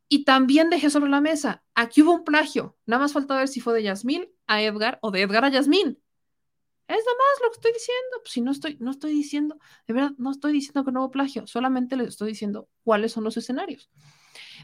Y 0.08 0.24
también 0.24 0.70
dejé 0.70 0.90
sobre 0.90 1.10
la 1.10 1.20
mesa, 1.20 1.62
aquí 1.74 2.02
hubo 2.02 2.12
un 2.12 2.24
plagio, 2.24 2.76
nada 2.86 3.00
más 3.02 3.12
falta 3.12 3.36
ver 3.36 3.48
si 3.48 3.60
fue 3.60 3.74
de 3.74 3.84
Yasmín 3.84 4.28
a 4.46 4.60
Edgar 4.62 4.98
o 5.02 5.10
de 5.10 5.22
Edgar 5.22 5.44
a 5.44 5.50
Yasmín. 5.50 5.98
Es 6.90 6.96
nada 6.96 7.16
más 7.18 7.40
lo 7.40 7.50
que 7.50 7.54
estoy 7.54 7.72
diciendo. 7.72 8.16
Pues 8.20 8.32
si 8.32 8.40
no 8.40 8.50
estoy, 8.50 8.76
no 8.80 8.90
estoy 8.90 9.12
diciendo, 9.12 9.56
de 9.86 9.94
verdad, 9.94 10.10
no 10.18 10.32
estoy 10.32 10.52
diciendo 10.52 10.84
que 10.84 10.90
no 10.90 11.00
hubo 11.04 11.12
plagio, 11.12 11.46
solamente 11.46 11.96
les 11.96 12.08
estoy 12.08 12.30
diciendo 12.30 12.68
cuáles 12.82 13.12
son 13.12 13.22
los 13.22 13.36
escenarios. 13.36 13.90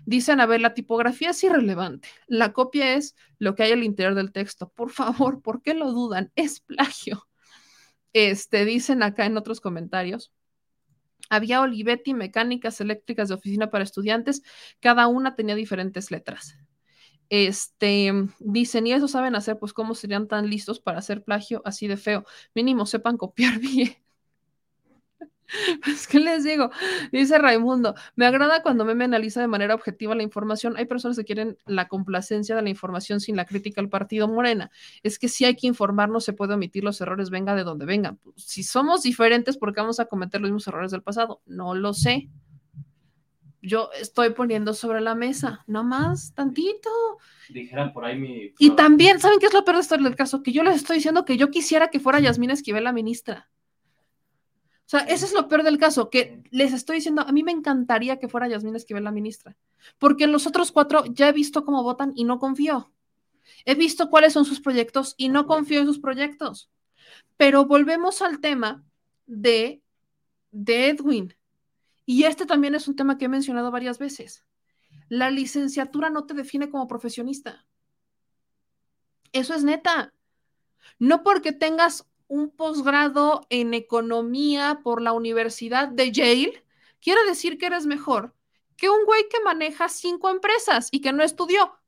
Dicen, 0.04 0.40
a 0.40 0.46
ver, 0.46 0.60
la 0.60 0.74
tipografía 0.74 1.30
es 1.30 1.42
irrelevante. 1.44 2.08
La 2.26 2.52
copia 2.52 2.94
es 2.94 3.16
lo 3.38 3.54
que 3.54 3.64
hay 3.64 3.72
al 3.72 3.84
interior 3.84 4.14
del 4.14 4.32
texto. 4.32 4.70
Por 4.70 4.90
favor, 4.90 5.42
¿por 5.42 5.62
qué 5.62 5.74
lo 5.74 5.92
dudan? 5.92 6.32
Es 6.36 6.60
plagio. 6.60 7.28
Este, 8.12 8.64
dicen 8.64 9.02
acá 9.02 9.26
en 9.26 9.36
otros 9.36 9.60
comentarios. 9.60 10.32
Había 11.28 11.60
Olivetti, 11.60 12.14
mecánicas 12.14 12.80
eléctricas 12.80 13.28
de 13.28 13.34
oficina 13.34 13.70
para 13.70 13.84
estudiantes, 13.84 14.42
cada 14.80 15.08
una 15.08 15.34
tenía 15.34 15.54
diferentes 15.54 16.10
letras. 16.10 16.56
Este, 17.28 18.12
dicen, 18.38 18.86
y 18.86 18.92
eso 18.92 19.08
saben 19.08 19.34
hacer, 19.34 19.58
pues 19.58 19.72
cómo 19.72 19.94
serían 19.94 20.28
tan 20.28 20.48
listos 20.48 20.80
para 20.80 20.98
hacer 20.98 21.24
plagio 21.24 21.62
así 21.64 21.88
de 21.88 21.96
feo. 21.96 22.24
Mínimo 22.54 22.86
sepan 22.86 23.16
copiar 23.16 23.58
bien. 23.60 23.96
Pues, 25.84 26.06
¿qué 26.06 26.20
les 26.20 26.44
digo? 26.44 26.70
Dice 27.12 27.38
Raimundo, 27.38 27.94
me 28.14 28.26
agrada 28.26 28.62
cuando 28.62 28.84
me 28.84 29.04
analiza 29.04 29.40
de 29.40 29.48
manera 29.48 29.74
objetiva 29.74 30.14
la 30.14 30.22
información. 30.22 30.76
Hay 30.76 30.86
personas 30.86 31.16
que 31.16 31.24
quieren 31.24 31.58
la 31.66 31.88
complacencia 31.88 32.56
de 32.56 32.62
la 32.62 32.68
información 32.68 33.20
sin 33.20 33.36
la 33.36 33.44
crítica 33.44 33.80
al 33.80 33.88
partido 33.88 34.28
Morena. 34.28 34.70
Es 35.02 35.18
que 35.18 35.28
si 35.28 35.44
hay 35.44 35.56
que 35.56 35.66
informar, 35.66 36.08
no 36.08 36.20
se 36.20 36.32
puede 36.32 36.54
omitir 36.54 36.84
los 36.84 37.00
errores, 37.00 37.30
venga 37.30 37.54
de 37.54 37.64
donde 37.64 37.86
vengan. 37.86 38.18
Si 38.36 38.62
somos 38.62 39.02
diferentes, 39.02 39.56
¿por 39.56 39.72
qué 39.74 39.80
vamos 39.80 40.00
a 40.00 40.06
cometer 40.06 40.40
los 40.40 40.50
mismos 40.50 40.66
errores 40.68 40.90
del 40.90 41.02
pasado? 41.02 41.42
No 41.46 41.74
lo 41.74 41.92
sé. 41.94 42.28
Yo 43.62 43.90
estoy 44.00 44.30
poniendo 44.30 44.74
sobre 44.74 45.00
la 45.00 45.16
mesa, 45.16 45.64
no 45.66 45.82
más, 45.82 46.32
tantito. 46.34 46.90
Dijeran 47.48 47.92
por 47.92 48.04
ahí 48.04 48.16
mi... 48.16 48.52
Y 48.60 48.70
también, 48.76 49.18
¿saben 49.18 49.40
qué 49.40 49.46
es 49.46 49.54
lo 49.54 49.64
peor 49.64 49.76
de 49.76 49.82
esto 49.82 49.96
del 49.96 50.14
caso? 50.14 50.42
Que 50.42 50.52
yo 50.52 50.62
les 50.62 50.76
estoy 50.76 50.96
diciendo 50.96 51.24
que 51.24 51.36
yo 51.36 51.50
quisiera 51.50 51.88
que 51.88 51.98
fuera 51.98 52.20
Yasmina 52.20 52.52
Esquivel 52.52 52.84
la 52.84 52.92
ministra. 52.92 53.48
O 54.86 54.88
sea, 54.88 55.00
ese 55.00 55.24
es 55.24 55.32
lo 55.32 55.48
peor 55.48 55.64
del 55.64 55.78
caso, 55.78 56.10
que 56.10 56.44
les 56.50 56.72
estoy 56.72 56.96
diciendo, 56.96 57.22
a 57.22 57.32
mí 57.32 57.42
me 57.42 57.50
encantaría 57.50 58.20
que 58.20 58.28
fuera 58.28 58.46
Yasmín 58.46 58.76
Esquivel 58.76 59.02
la 59.02 59.10
ministra, 59.10 59.56
porque 59.98 60.24
en 60.24 60.32
los 60.32 60.46
otros 60.46 60.70
cuatro 60.70 61.04
ya 61.06 61.28
he 61.28 61.32
visto 61.32 61.64
cómo 61.64 61.82
votan 61.82 62.12
y 62.14 62.22
no 62.22 62.38
confío. 62.38 62.92
He 63.64 63.74
visto 63.74 64.10
cuáles 64.10 64.32
son 64.32 64.44
sus 64.44 64.60
proyectos 64.60 65.14
y 65.16 65.28
no 65.28 65.46
confío 65.46 65.80
en 65.80 65.86
sus 65.86 65.98
proyectos. 65.98 66.70
Pero 67.36 67.66
volvemos 67.66 68.22
al 68.22 68.40
tema 68.40 68.84
de, 69.26 69.82
de 70.52 70.88
Edwin. 70.88 71.36
Y 72.04 72.22
este 72.22 72.46
también 72.46 72.76
es 72.76 72.86
un 72.86 72.94
tema 72.94 73.18
que 73.18 73.24
he 73.24 73.28
mencionado 73.28 73.72
varias 73.72 73.98
veces. 73.98 74.44
La 75.08 75.30
licenciatura 75.30 76.10
no 76.10 76.26
te 76.26 76.34
define 76.34 76.70
como 76.70 76.86
profesionista. 76.86 77.66
Eso 79.32 79.54
es 79.54 79.64
neta. 79.64 80.14
No 81.00 81.24
porque 81.24 81.52
tengas 81.52 82.06
un 82.28 82.50
posgrado 82.50 83.46
en 83.50 83.74
economía 83.74 84.80
por 84.82 85.00
la 85.00 85.12
Universidad 85.12 85.88
de 85.88 86.12
Yale, 86.12 86.64
quiere 87.00 87.24
decir 87.24 87.58
que 87.58 87.66
eres 87.66 87.86
mejor 87.86 88.34
que 88.76 88.90
un 88.90 89.04
güey 89.04 89.28
que 89.28 89.40
maneja 89.40 89.88
cinco 89.88 90.28
empresas 90.28 90.88
y 90.92 91.00
que 91.00 91.12
no 91.12 91.22
estudió. 91.22 91.78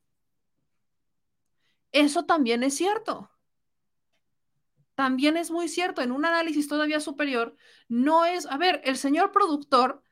Eso 1.91 2.25
también 2.25 2.63
es 2.63 2.75
cierto. 2.75 3.29
También 4.95 5.37
es 5.37 5.49
muy 5.49 5.69
cierto, 5.69 6.01
en 6.01 6.11
un 6.11 6.25
análisis 6.25 6.67
todavía 6.67 6.99
superior, 6.99 7.55
no 7.87 8.25
es, 8.25 8.45
a 8.47 8.57
ver, 8.57 8.81
el 8.83 8.97
señor 8.97 9.31
productor 9.31 10.03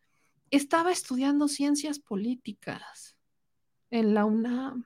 estaba 0.50 0.92
estudiando 0.92 1.48
ciencias 1.48 2.00
políticas 2.00 3.18
en 3.90 4.14
la 4.14 4.24
UNAM. 4.24 4.86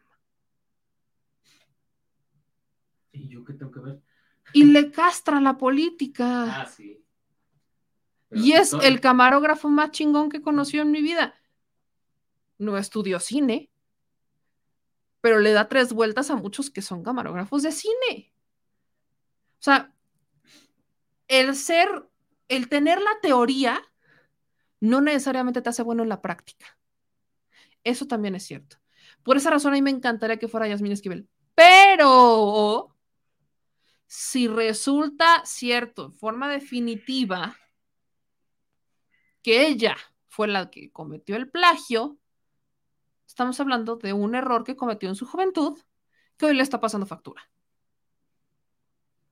¿Y 3.12 3.28
yo 3.28 3.44
qué 3.44 3.54
tengo 3.54 3.72
que 3.72 3.80
ver? 3.80 4.02
Y 4.54 4.66
le 4.66 4.92
castra 4.92 5.40
la 5.40 5.58
política. 5.58 6.62
Ah, 6.62 6.66
sí. 6.66 7.04
y 8.32 8.54
es 8.54 8.74
el 8.74 9.02
camarógrafo 9.02 9.70
más 9.70 9.92
chingón 9.92 10.30
que 10.30 10.42
conoció 10.42 10.82
en 10.82 10.92
mi 10.92 11.02
vida. 11.02 11.36
No 12.58 12.78
estudió 12.78 13.20
cine, 13.20 13.72
pero 15.22 15.40
le 15.40 15.52
da 15.52 15.68
tres 15.68 15.94
vueltas 15.94 16.30
a 16.30 16.36
muchos 16.36 16.70
que 16.70 16.82
son 16.82 17.04
camarógrafos 17.04 17.64
de 17.64 17.72
cine. 17.72 18.34
O 19.60 19.64
sea, 19.64 19.94
el 21.28 21.56
ser, 21.56 22.10
el 22.48 22.68
tener 22.68 23.02
la 23.02 23.20
teoría 23.22 23.82
no 24.80 25.00
necesariamente 25.00 25.62
te 25.62 25.70
hace 25.70 25.84
bueno 25.84 26.04
en 26.04 26.10
la 26.10 26.22
práctica. 26.22 26.78
Eso 27.84 28.08
también 28.08 28.36
es 28.36 28.44
cierto. 28.44 28.78
Por 29.24 29.38
esa 29.38 29.52
razón 29.52 29.74
a 29.74 29.76
mí 29.76 29.82
me 29.82 29.92
encantaría 29.92 30.38
que 30.38 30.48
fuera 30.48 30.68
Yasmín 30.68 30.92
Esquivel. 30.92 31.30
Pero 31.54 32.91
si 34.14 34.50
resulta 34.50 35.42
cierto, 35.46 36.08
en 36.08 36.12
forma 36.12 36.50
definitiva, 36.50 37.56
que 39.42 39.68
ella 39.68 39.96
fue 40.28 40.50
la 40.50 40.70
que 40.70 40.92
cometió 40.92 41.38
el 41.38 41.50
plagio, 41.50 42.18
estamos 43.26 43.58
hablando 43.62 43.96
de 43.96 44.12
un 44.12 44.36
error 44.36 44.66
que 44.66 44.76
cometió 44.76 45.08
en 45.08 45.16
su 45.16 45.26
juventud 45.26 45.80
que 46.36 46.48
hoy 46.48 46.56
le 46.56 46.62
está 46.62 46.82
pasando 46.82 47.08
factura. 47.08 47.50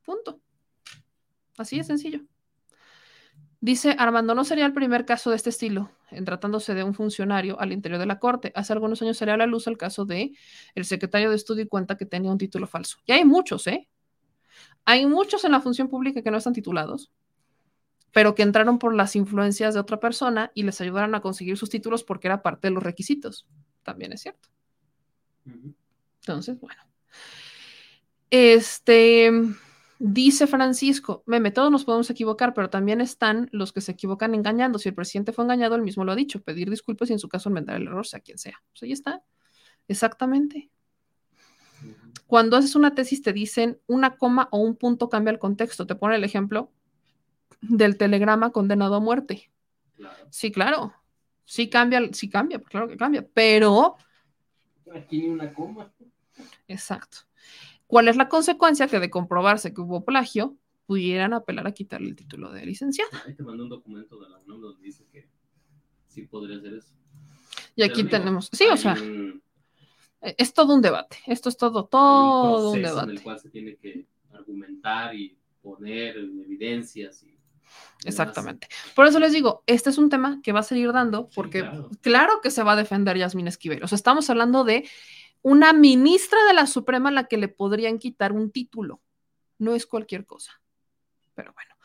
Punto. 0.06 0.40
Así 1.58 1.76
de 1.76 1.84
sencillo. 1.84 2.22
Dice 3.60 3.98
Armando, 4.00 4.34
no 4.34 4.46
sería 4.46 4.66
el 4.66 4.74
primer 4.74 5.06
caso 5.06 5.30
de 5.30 5.36
este 5.36 5.50
estilo, 5.50 5.92
en 6.10 6.24
tratándose 6.24 6.74
de 6.74 6.86
un 6.86 6.94
funcionario 6.94 7.60
al 7.60 7.74
interior 7.74 8.00
de 8.00 8.06
la 8.06 8.18
corte. 8.18 8.54
Hace 8.56 8.72
algunos 8.72 9.02
años 9.02 9.18
salió 9.18 9.34
a 9.34 9.38
la 9.38 9.46
luz 9.46 9.68
el 9.68 9.78
caso 9.78 10.06
de 10.06 10.32
el 10.74 10.86
secretario 10.86 11.32
de 11.32 11.36
estudio 11.36 11.66
y 11.66 11.68
cuenta 11.68 11.98
que 11.98 12.06
tenía 12.06 12.32
un 12.32 12.38
título 12.38 12.66
falso. 12.66 13.00
Y 13.06 13.12
hay 13.12 13.26
muchos, 13.26 13.68
¿eh? 13.68 13.90
Hay 14.90 15.06
muchos 15.06 15.46
en 15.46 15.52
la 15.52 15.62
función 15.62 15.88
pública 15.88 16.24
que 16.24 16.32
no 16.32 16.38
están 16.38 16.54
titulados, 16.54 17.12
pero 18.12 18.34
que 18.34 18.42
entraron 18.42 18.80
por 18.80 18.96
las 18.96 19.16
influencias 19.16 19.76
de 19.76 19.80
otra 19.80 20.00
persona 20.00 20.52
y 20.56 20.64
les 20.64 20.82
ayudaron 20.82 21.14
a 21.14 21.22
conseguir 21.22 21.58
sus 21.58 21.70
títulos 21.70 22.04
porque 22.04 22.28
era 22.28 22.42
parte 22.42 22.70
de 22.70 22.74
los 22.74 22.82
requisitos. 22.82 23.48
También 23.84 24.14
es 24.14 24.22
cierto. 24.22 24.50
Entonces, 26.22 26.60
bueno. 26.60 26.82
Este, 28.32 29.32
Dice 30.00 30.48
Francisco, 30.48 31.22
meme, 31.28 31.52
todos 31.52 31.70
nos 31.70 31.86
podemos 31.86 32.10
equivocar, 32.10 32.56
pero 32.56 32.72
también 32.72 33.00
están 33.00 33.48
los 33.52 33.72
que 33.72 33.82
se 33.82 33.92
equivocan 33.92 34.34
engañando. 34.34 34.80
Si 34.80 34.90
el 34.90 34.96
presidente 34.96 35.34
fue 35.34 35.44
engañado, 35.44 35.76
él 35.76 35.84
mismo 35.84 36.04
lo 36.04 36.14
ha 36.14 36.16
dicho, 36.16 36.42
pedir 36.42 36.72
disculpas 36.72 37.12
y 37.12 37.14
en 37.14 37.20
su 37.20 37.30
caso 37.30 37.50
enmendar 37.50 37.76
el 37.76 37.86
error, 37.86 38.08
sea 38.08 38.22
quien 38.22 38.40
sea. 38.40 38.60
Pues 38.72 38.82
ahí 38.82 38.92
está. 38.92 39.22
Exactamente. 39.88 40.72
Cuando 42.28 42.58
haces 42.58 42.76
una 42.76 42.94
tesis 42.96 43.22
te 43.22 43.34
dicen 43.34 43.80
una 43.88 44.18
coma 44.18 44.48
o 44.52 44.60
un 44.60 44.76
punto 44.76 45.10
cambia 45.10 45.32
el 45.32 45.40
contexto. 45.40 45.88
Te 45.88 45.96
pone 45.96 46.16
el 46.16 46.24
ejemplo 46.24 46.72
del 47.62 47.98
telegrama 47.98 48.52
condenado 48.52 48.96
a 48.96 49.00
muerte. 49.00 49.52
Sí, 50.30 50.52
claro. 50.52 50.94
Sí 51.46 51.70
cambia, 51.70 52.02
sí 52.14 52.30
cambia, 52.30 52.60
claro 52.60 52.88
que 52.88 52.96
cambia, 52.96 53.28
pero... 53.34 53.96
Aquí 54.94 55.22
ni 55.22 55.30
una 55.30 55.52
coma. 55.52 55.92
Exacto. 56.68 57.18
¿Cuál 57.88 58.08
es 58.08 58.16
la 58.16 58.30
consecuencia? 58.30 58.88
Que 58.88 59.00
de 59.00 59.10
comprobarse 59.10 59.74
que 59.74 59.82
hubo 59.82 60.06
plagio, 60.06 60.56
pudieran 60.86 61.34
apelar 61.34 61.66
a 61.66 61.72
quitarle 61.72 62.10
el 62.10 62.16
título 62.16 62.52
de 62.52 62.66
licenciado. 62.66 63.10
Ahí 63.26 63.34
te 63.34 63.44
mandó 63.44 63.64
un 63.64 63.70
documento 63.70 64.20
de 64.20 64.30
la 64.30 64.38
UNAM 64.40 64.62
donde 64.62 64.82
dice 64.84 65.06
que 65.12 65.28
sí 66.08 66.24
podría 66.24 66.58
hacer 66.58 66.76
eso. 66.76 66.94
Y 67.76 67.84
aquí 67.84 68.04
tenemos, 68.04 68.50
sí, 68.52 68.66
o 68.72 68.78
sea, 68.78 68.96
es 70.22 70.54
todo 70.54 70.74
un 70.76 70.82
debate. 70.82 71.18
Esto 71.26 71.50
es 71.50 71.58
todo, 71.58 71.86
todo 71.86 72.72
un, 72.72 72.82
debate. 72.82 73.12
En 73.12 73.18
el 73.18 73.24
cual 73.24 73.40
se 73.40 73.50
tiene 73.50 73.76
que 73.76 74.06
argumentar 74.32 75.16
y 75.16 75.38
poner 75.62 76.18
evidencias 76.18 77.26
Exactamente. 78.06 78.68
Por 78.96 79.06
eso 79.06 79.20
les 79.20 79.34
digo, 79.34 79.64
este 79.68 79.90
es 79.90 79.98
un 79.98 80.10
tema 80.10 80.40
que 80.42 80.54
va 80.54 80.62
a 80.62 80.64
seguir 80.64 80.92
dando, 80.94 81.28
porque 81.36 81.62
claro. 81.62 81.90
claro. 82.02 82.42
que 82.42 82.50
se 82.50 82.64
va 82.64 82.74
a 82.74 82.76
defender 82.78 83.18
Yasmín 83.18 83.48
Esquivel. 83.48 83.84
O 83.84 83.88
sea, 83.88 83.98
estamos 83.98 84.30
hablando 84.30 84.64
de 84.64 84.90
una 85.42 85.74
ministra 85.74 86.44
de 86.46 86.54
la 86.54 86.66
Suprema 86.66 87.10
a 87.10 87.12
la 87.12 87.26
que 87.26 87.38
le 87.38 87.48
podrían 87.48 88.00
quitar 88.00 88.32
un 88.32 88.52
título. 88.52 89.02
No 89.58 89.76
es 89.76 89.86
cualquier 89.86 90.26
cosa. 90.26 90.62
Pero 91.36 91.54
bueno, 91.54 91.76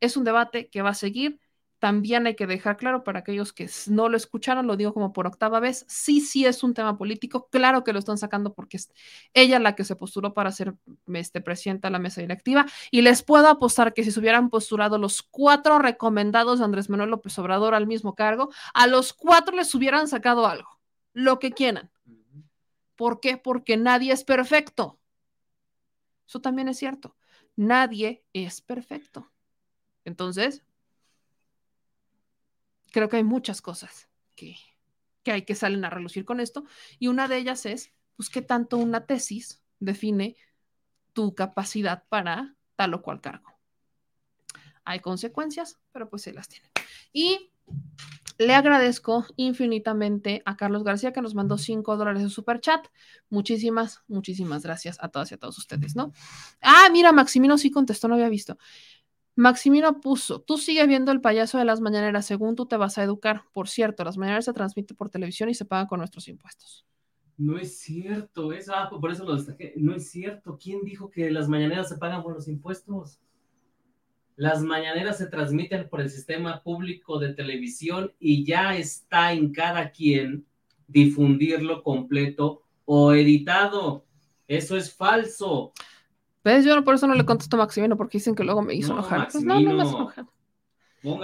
es 0.00 0.16
un 0.16 0.24
debate 0.24 0.68
que 0.68 0.82
va 0.82 0.90
a 0.90 0.94
seguir. 0.94 1.38
También 1.80 2.26
hay 2.26 2.36
que 2.36 2.46
dejar 2.46 2.76
claro 2.76 3.04
para 3.04 3.20
aquellos 3.20 3.54
que 3.54 3.68
no 3.88 4.10
lo 4.10 4.16
escucharon, 4.18 4.66
lo 4.66 4.76
digo 4.76 4.92
como 4.92 5.14
por 5.14 5.26
octava 5.26 5.60
vez, 5.60 5.86
sí, 5.88 6.20
sí 6.20 6.44
es 6.44 6.62
un 6.62 6.74
tema 6.74 6.98
político, 6.98 7.48
claro 7.50 7.84
que 7.84 7.94
lo 7.94 7.98
están 7.98 8.18
sacando 8.18 8.52
porque 8.52 8.76
es 8.76 8.92
ella 9.32 9.58
la 9.58 9.74
que 9.74 9.84
se 9.84 9.96
postuló 9.96 10.34
para 10.34 10.52
ser 10.52 10.74
este, 11.14 11.40
presidenta 11.40 11.88
de 11.88 11.92
la 11.92 11.98
mesa 11.98 12.20
directiva 12.20 12.66
y 12.90 13.00
les 13.00 13.22
puedo 13.22 13.48
apostar 13.48 13.94
que 13.94 14.04
si 14.04 14.10
se 14.12 14.20
hubieran 14.20 14.50
postulado 14.50 14.98
los 14.98 15.22
cuatro 15.22 15.78
recomendados 15.78 16.58
de 16.58 16.66
Andrés 16.66 16.90
Manuel 16.90 17.10
López 17.10 17.38
Obrador 17.38 17.74
al 17.74 17.86
mismo 17.86 18.14
cargo, 18.14 18.50
a 18.74 18.86
los 18.86 19.14
cuatro 19.14 19.56
les 19.56 19.74
hubieran 19.74 20.06
sacado 20.06 20.46
algo, 20.46 20.78
lo 21.14 21.38
que 21.38 21.52
quieran. 21.52 21.90
¿Por 22.94 23.20
qué? 23.20 23.38
Porque 23.38 23.78
nadie 23.78 24.12
es 24.12 24.22
perfecto. 24.24 24.98
Eso 26.28 26.42
también 26.42 26.68
es 26.68 26.76
cierto. 26.76 27.16
Nadie 27.56 28.22
es 28.34 28.60
perfecto. 28.60 29.32
Entonces, 30.04 30.62
creo 32.90 33.08
que 33.08 33.16
hay 33.16 33.24
muchas 33.24 33.62
cosas 33.62 34.08
que, 34.34 34.56
hay 35.26 35.42
que 35.42 35.54
salen 35.54 35.84
a 35.84 35.90
relucir 35.90 36.24
con 36.24 36.40
esto. 36.40 36.64
Y 36.98 37.08
una 37.08 37.28
de 37.28 37.38
ellas 37.38 37.66
es, 37.66 37.92
pues, 38.16 38.28
qué 38.28 38.42
tanto 38.42 38.76
una 38.78 39.06
tesis 39.06 39.62
define 39.78 40.36
tu 41.12 41.34
capacidad 41.34 42.04
para 42.08 42.56
tal 42.76 42.94
o 42.94 43.02
cual 43.02 43.20
cargo. 43.20 43.58
Hay 44.84 45.00
consecuencias, 45.00 45.78
pero 45.92 46.08
pues 46.08 46.22
se 46.22 46.32
las 46.32 46.48
tiene. 46.48 46.68
Y 47.12 47.52
le 48.40 48.54
agradezco 48.54 49.26
infinitamente 49.36 50.40
a 50.46 50.56
Carlos 50.56 50.82
García 50.82 51.12
que 51.12 51.20
nos 51.20 51.34
mandó 51.34 51.58
5 51.58 51.98
dólares 51.98 52.22
de 52.22 52.30
super 52.30 52.58
chat. 52.58 52.86
Muchísimas, 53.28 54.02
muchísimas 54.08 54.62
gracias 54.62 54.96
a 55.02 55.08
todas 55.08 55.30
y 55.30 55.34
a 55.34 55.36
todos 55.36 55.58
ustedes, 55.58 55.94
¿no? 55.94 56.14
Ah, 56.62 56.88
mira, 56.90 57.12
Maximino 57.12 57.58
sí 57.58 57.70
contestó, 57.70 58.08
no 58.08 58.14
había 58.14 58.30
visto. 58.30 58.56
Maximino 59.40 60.00
puso, 60.02 60.42
tú 60.42 60.58
sigue 60.58 60.86
viendo 60.86 61.12
el 61.12 61.22
payaso 61.22 61.56
de 61.56 61.64
las 61.64 61.80
mañaneras, 61.80 62.26
según 62.26 62.56
tú 62.56 62.66
te 62.66 62.76
vas 62.76 62.98
a 62.98 63.02
educar. 63.02 63.44
Por 63.54 63.68
cierto, 63.68 64.04
las 64.04 64.18
mañaneras 64.18 64.44
se 64.44 64.52
transmiten 64.52 64.96
por 64.96 65.08
televisión 65.08 65.48
y 65.48 65.54
se 65.54 65.64
pagan 65.64 65.86
con 65.86 65.98
nuestros 65.98 66.28
impuestos. 66.28 66.86
No 67.38 67.56
es 67.56 67.78
cierto, 67.78 68.52
eso, 68.52 68.74
ah, 68.74 68.90
por 68.90 69.10
eso 69.10 69.24
lo 69.24 69.34
destaqué. 69.34 69.72
No 69.76 69.94
es 69.94 70.10
cierto. 70.10 70.58
¿Quién 70.62 70.84
dijo 70.84 71.10
que 71.10 71.30
las 71.30 71.48
mañaneras 71.48 71.88
se 71.88 71.96
pagan 71.96 72.22
por 72.22 72.34
los 72.34 72.48
impuestos? 72.48 73.18
Las 74.36 74.62
mañaneras 74.62 75.16
se 75.16 75.26
transmiten 75.26 75.88
por 75.88 76.02
el 76.02 76.10
sistema 76.10 76.62
público 76.62 77.18
de 77.18 77.32
televisión 77.32 78.12
y 78.18 78.44
ya 78.44 78.76
está 78.76 79.32
en 79.32 79.52
cada 79.52 79.90
quien 79.90 80.44
difundirlo 80.86 81.82
completo 81.82 82.62
o 82.84 83.14
editado. 83.14 84.04
Eso 84.46 84.76
es 84.76 84.94
falso. 84.94 85.72
¿Ves? 86.42 86.64
Yo 86.64 86.82
por 86.84 86.94
eso 86.94 87.06
no 87.06 87.14
le 87.14 87.26
contesto 87.26 87.56
a 87.56 87.60
Maximino, 87.60 87.96
porque 87.96 88.18
dicen 88.18 88.34
que 88.34 88.44
luego 88.44 88.62
me 88.62 88.74
hizo 88.74 88.92
enojar. 88.92 89.28
Pues 89.30 89.44
no, 89.44 89.60
no 89.60 89.74
me 89.74 89.82
hace 89.82 89.94
enojar. 89.94 90.26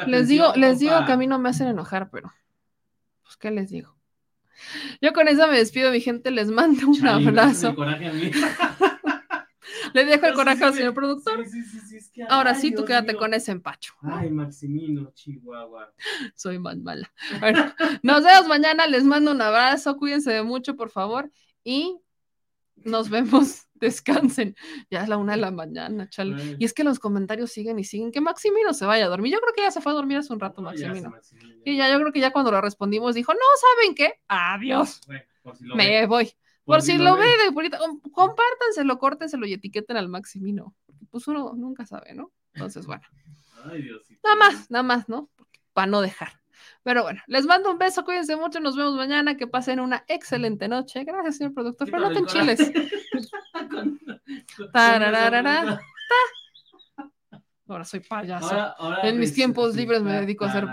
Les 0.06 0.28
digo, 0.28 0.52
les 0.56 0.78
digo 0.78 1.04
que 1.04 1.12
a 1.12 1.16
mí 1.16 1.26
no 1.26 1.38
me 1.38 1.50
hacen 1.50 1.68
enojar, 1.68 2.10
pero 2.10 2.32
pues 3.22 3.36
qué 3.36 3.50
les 3.50 3.70
digo. 3.70 3.96
Yo 5.02 5.12
con 5.12 5.28
eso 5.28 5.46
me 5.48 5.58
despido, 5.58 5.90
mi 5.90 6.00
gente, 6.00 6.30
les 6.30 6.50
mando 6.50 6.88
un 6.88 7.06
abrazo. 7.06 7.74
Le 9.92 10.04
dejo 10.04 10.26
el 10.26 10.34
coraje 10.34 10.62
al 10.62 10.74
señor 10.74 10.92
productor. 10.94 11.42
Ahora 12.28 12.54
sí, 12.54 12.70
tú 12.72 12.84
quédate 12.84 13.14
con 13.14 13.32
ese 13.32 13.52
empacho. 13.52 13.94
Ay, 14.02 14.30
Maximino, 14.30 15.10
Chihuahua. 15.14 15.92
Soy 16.34 16.58
más 16.58 16.76
mala. 16.76 17.10
Bueno, 17.40 17.72
nos 18.02 18.22
vemos 18.22 18.46
mañana. 18.46 18.86
Les 18.86 19.04
mando 19.04 19.30
un 19.30 19.40
abrazo. 19.40 19.96
Cuídense 19.96 20.32
de 20.32 20.42
mucho, 20.42 20.76
por 20.76 20.90
favor. 20.90 21.30
Y 21.64 21.98
nos 22.84 23.10
vemos. 23.10 23.62
Descansen. 23.76 24.56
Ya 24.90 25.02
es 25.02 25.08
la 25.08 25.18
una 25.18 25.32
de 25.32 25.38
la 25.38 25.50
mañana, 25.50 26.08
chale. 26.08 26.56
Y 26.58 26.64
es 26.64 26.72
que 26.72 26.82
los 26.82 26.98
comentarios 26.98 27.52
siguen 27.52 27.78
y 27.78 27.84
siguen. 27.84 28.10
Que 28.10 28.22
Maximino 28.22 28.72
se 28.72 28.86
vaya 28.86 29.05
a 29.05 29.08
dormir. 29.08 29.34
Yo 29.34 29.40
creo 29.40 29.52
que 29.55 29.62
ya 29.62 29.70
se 29.70 29.82
fue 29.82 29.92
a 29.92 29.94
dormir 29.94 30.16
hace 30.16 30.32
un 30.32 30.40
rato, 30.40 30.62
Maximino. 30.62 31.12
Y 31.64 31.76
ya, 31.76 31.90
yo 31.90 32.00
creo 32.00 32.12
que 32.12 32.20
ya 32.20 32.30
cuando 32.30 32.50
lo 32.50 32.60
respondimos 32.60 33.14
dijo, 33.14 33.34
no, 33.34 33.40
¿saben 33.60 33.94
qué? 33.94 34.14
Adiós. 34.28 35.02
Me 35.60 36.06
voy. 36.06 36.32
Por, 36.64 36.82
si, 36.82 36.98
lo, 36.98 37.16
ve, 37.16 37.26
de 37.26 37.70
compártanselo, 38.10 38.98
córtenselo 38.98 39.46
y 39.46 39.52
etiqueten 39.52 39.96
al 39.96 40.08
Maximino. 40.08 40.74
Pues 41.10 41.28
uno 41.28 41.52
nunca 41.55 41.86
sabe, 41.86 42.14
¿no? 42.14 42.32
Entonces, 42.55 42.86
bueno. 42.86 43.02
Ay, 43.64 43.88
Nada 44.24 44.36
más, 44.36 44.70
nada 44.70 44.82
más, 44.82 45.08
¿no? 45.08 45.30
Para 45.72 45.86
no 45.86 46.00
dejar. 46.00 46.40
Pero 46.83 47.02
bueno, 47.02 47.20
les 47.26 47.47
mando 47.47 47.70
un 47.70 47.78
beso, 47.78 48.05
cuídense 48.05 48.36
mucho, 48.36 48.60
nos 48.60 48.76
vemos 48.76 48.94
mañana, 48.94 49.36
que 49.36 49.47
pasen 49.47 49.81
una 49.81 50.05
excelente 50.09 50.68
noche. 50.68 51.05
Gracias, 51.05 51.36
señor 51.39 51.55
productor, 51.55 51.91
pero 51.91 52.09
no 52.09 52.12
te 52.12 52.18
enchiles. 52.18 52.73
Ahora 57.68 57.85
soy 57.85 58.01
payaso. 58.01 58.75
en 59.02 59.18
mis 59.18 59.35
tiempos 59.35 59.75
libres 59.75 60.02
me 60.02 60.12
dedico 60.12 60.44
a 60.44 60.49
hacer 60.49 60.67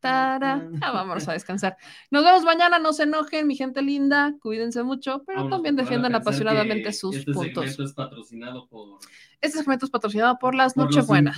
Tara. 0.00 0.66
Ah, 0.80 0.92
vamos 0.92 1.28
a 1.28 1.32
descansar. 1.34 1.76
Nos 2.10 2.24
vemos 2.24 2.42
mañana, 2.42 2.78
no 2.78 2.92
se 2.92 3.02
enojen, 3.04 3.46
mi 3.46 3.54
gente 3.54 3.82
linda, 3.82 4.34
cuídense 4.40 4.82
mucho, 4.82 5.22
pero 5.26 5.48
también 5.48 5.76
defiendan 5.76 6.14
apasionadamente 6.14 6.92
sus 6.92 7.16
este 7.16 7.32
puntos. 7.32 7.64
Este 7.66 7.76
segmento 7.76 7.84
es 7.84 7.92
patrocinado 7.92 8.66
por. 8.68 8.98
Este 9.40 9.58
segmento 9.58 9.84
es 9.84 9.90
patrocinado 9.90 10.38
por 10.38 10.54
las 10.54 10.76
Nochebuenas. 10.76 11.36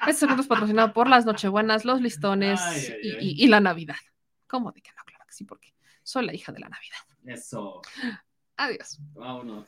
Este 0.00 0.14
segmento 0.14 0.42
es 0.42 0.48
patrocinado 0.48 0.92
por 0.92 1.08
las 1.08 1.24
Nochebuenas, 1.26 1.84
los 1.84 2.00
listones 2.00 2.60
Y, 3.02 3.46
la 3.48 3.60
Navidad. 3.60 3.96
¿Cómo 4.46 4.72
de 4.72 4.82
que 4.82 4.90
no? 4.96 5.02
Claro 5.04 5.24
que 5.26 5.32
sí, 5.32 5.44
porque 5.44 5.74
soy 6.02 6.26
la 6.26 6.34
hija 6.34 6.52
de 6.52 6.60
la 6.60 6.68
Navidad. 6.68 6.98
Eso. 7.24 7.82
Adiós. 8.56 8.98
Vámonos. 9.14 9.66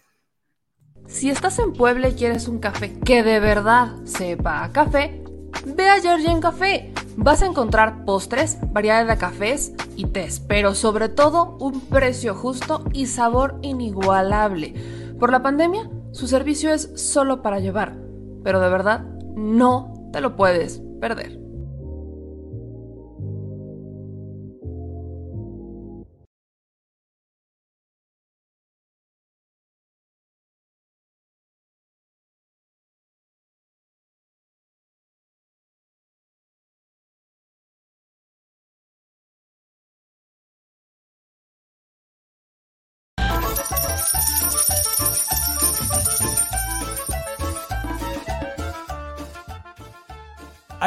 Si 1.06 1.30
estás 1.30 1.58
en 1.58 1.72
Puebla 1.72 2.08
y 2.08 2.14
quieres 2.14 2.48
un 2.48 2.58
café 2.58 2.98
que 3.00 3.22
de 3.22 3.40
verdad 3.40 3.94
sepa 4.04 4.64
a 4.64 4.72
café, 4.72 5.22
ve 5.64 5.88
a 5.88 6.00
Georgian 6.00 6.40
Café 6.40 6.92
Vas 7.20 7.42
a 7.42 7.46
encontrar 7.46 8.04
postres, 8.04 8.58
variedad 8.72 9.04
de 9.04 9.18
cafés 9.18 9.72
y 9.96 10.06
tés, 10.06 10.38
pero 10.38 10.76
sobre 10.76 11.08
todo 11.08 11.56
un 11.58 11.80
precio 11.80 12.32
justo 12.32 12.84
y 12.92 13.06
sabor 13.06 13.58
inigualable. 13.60 14.72
Por 15.18 15.32
la 15.32 15.42
pandemia, 15.42 15.90
su 16.12 16.28
servicio 16.28 16.72
es 16.72 16.92
solo 16.94 17.42
para 17.42 17.58
llevar, 17.58 17.98
pero 18.44 18.60
de 18.60 18.68
verdad 18.70 19.00
no 19.34 19.98
te 20.12 20.20
lo 20.20 20.36
puedes 20.36 20.82
perder. 21.00 21.48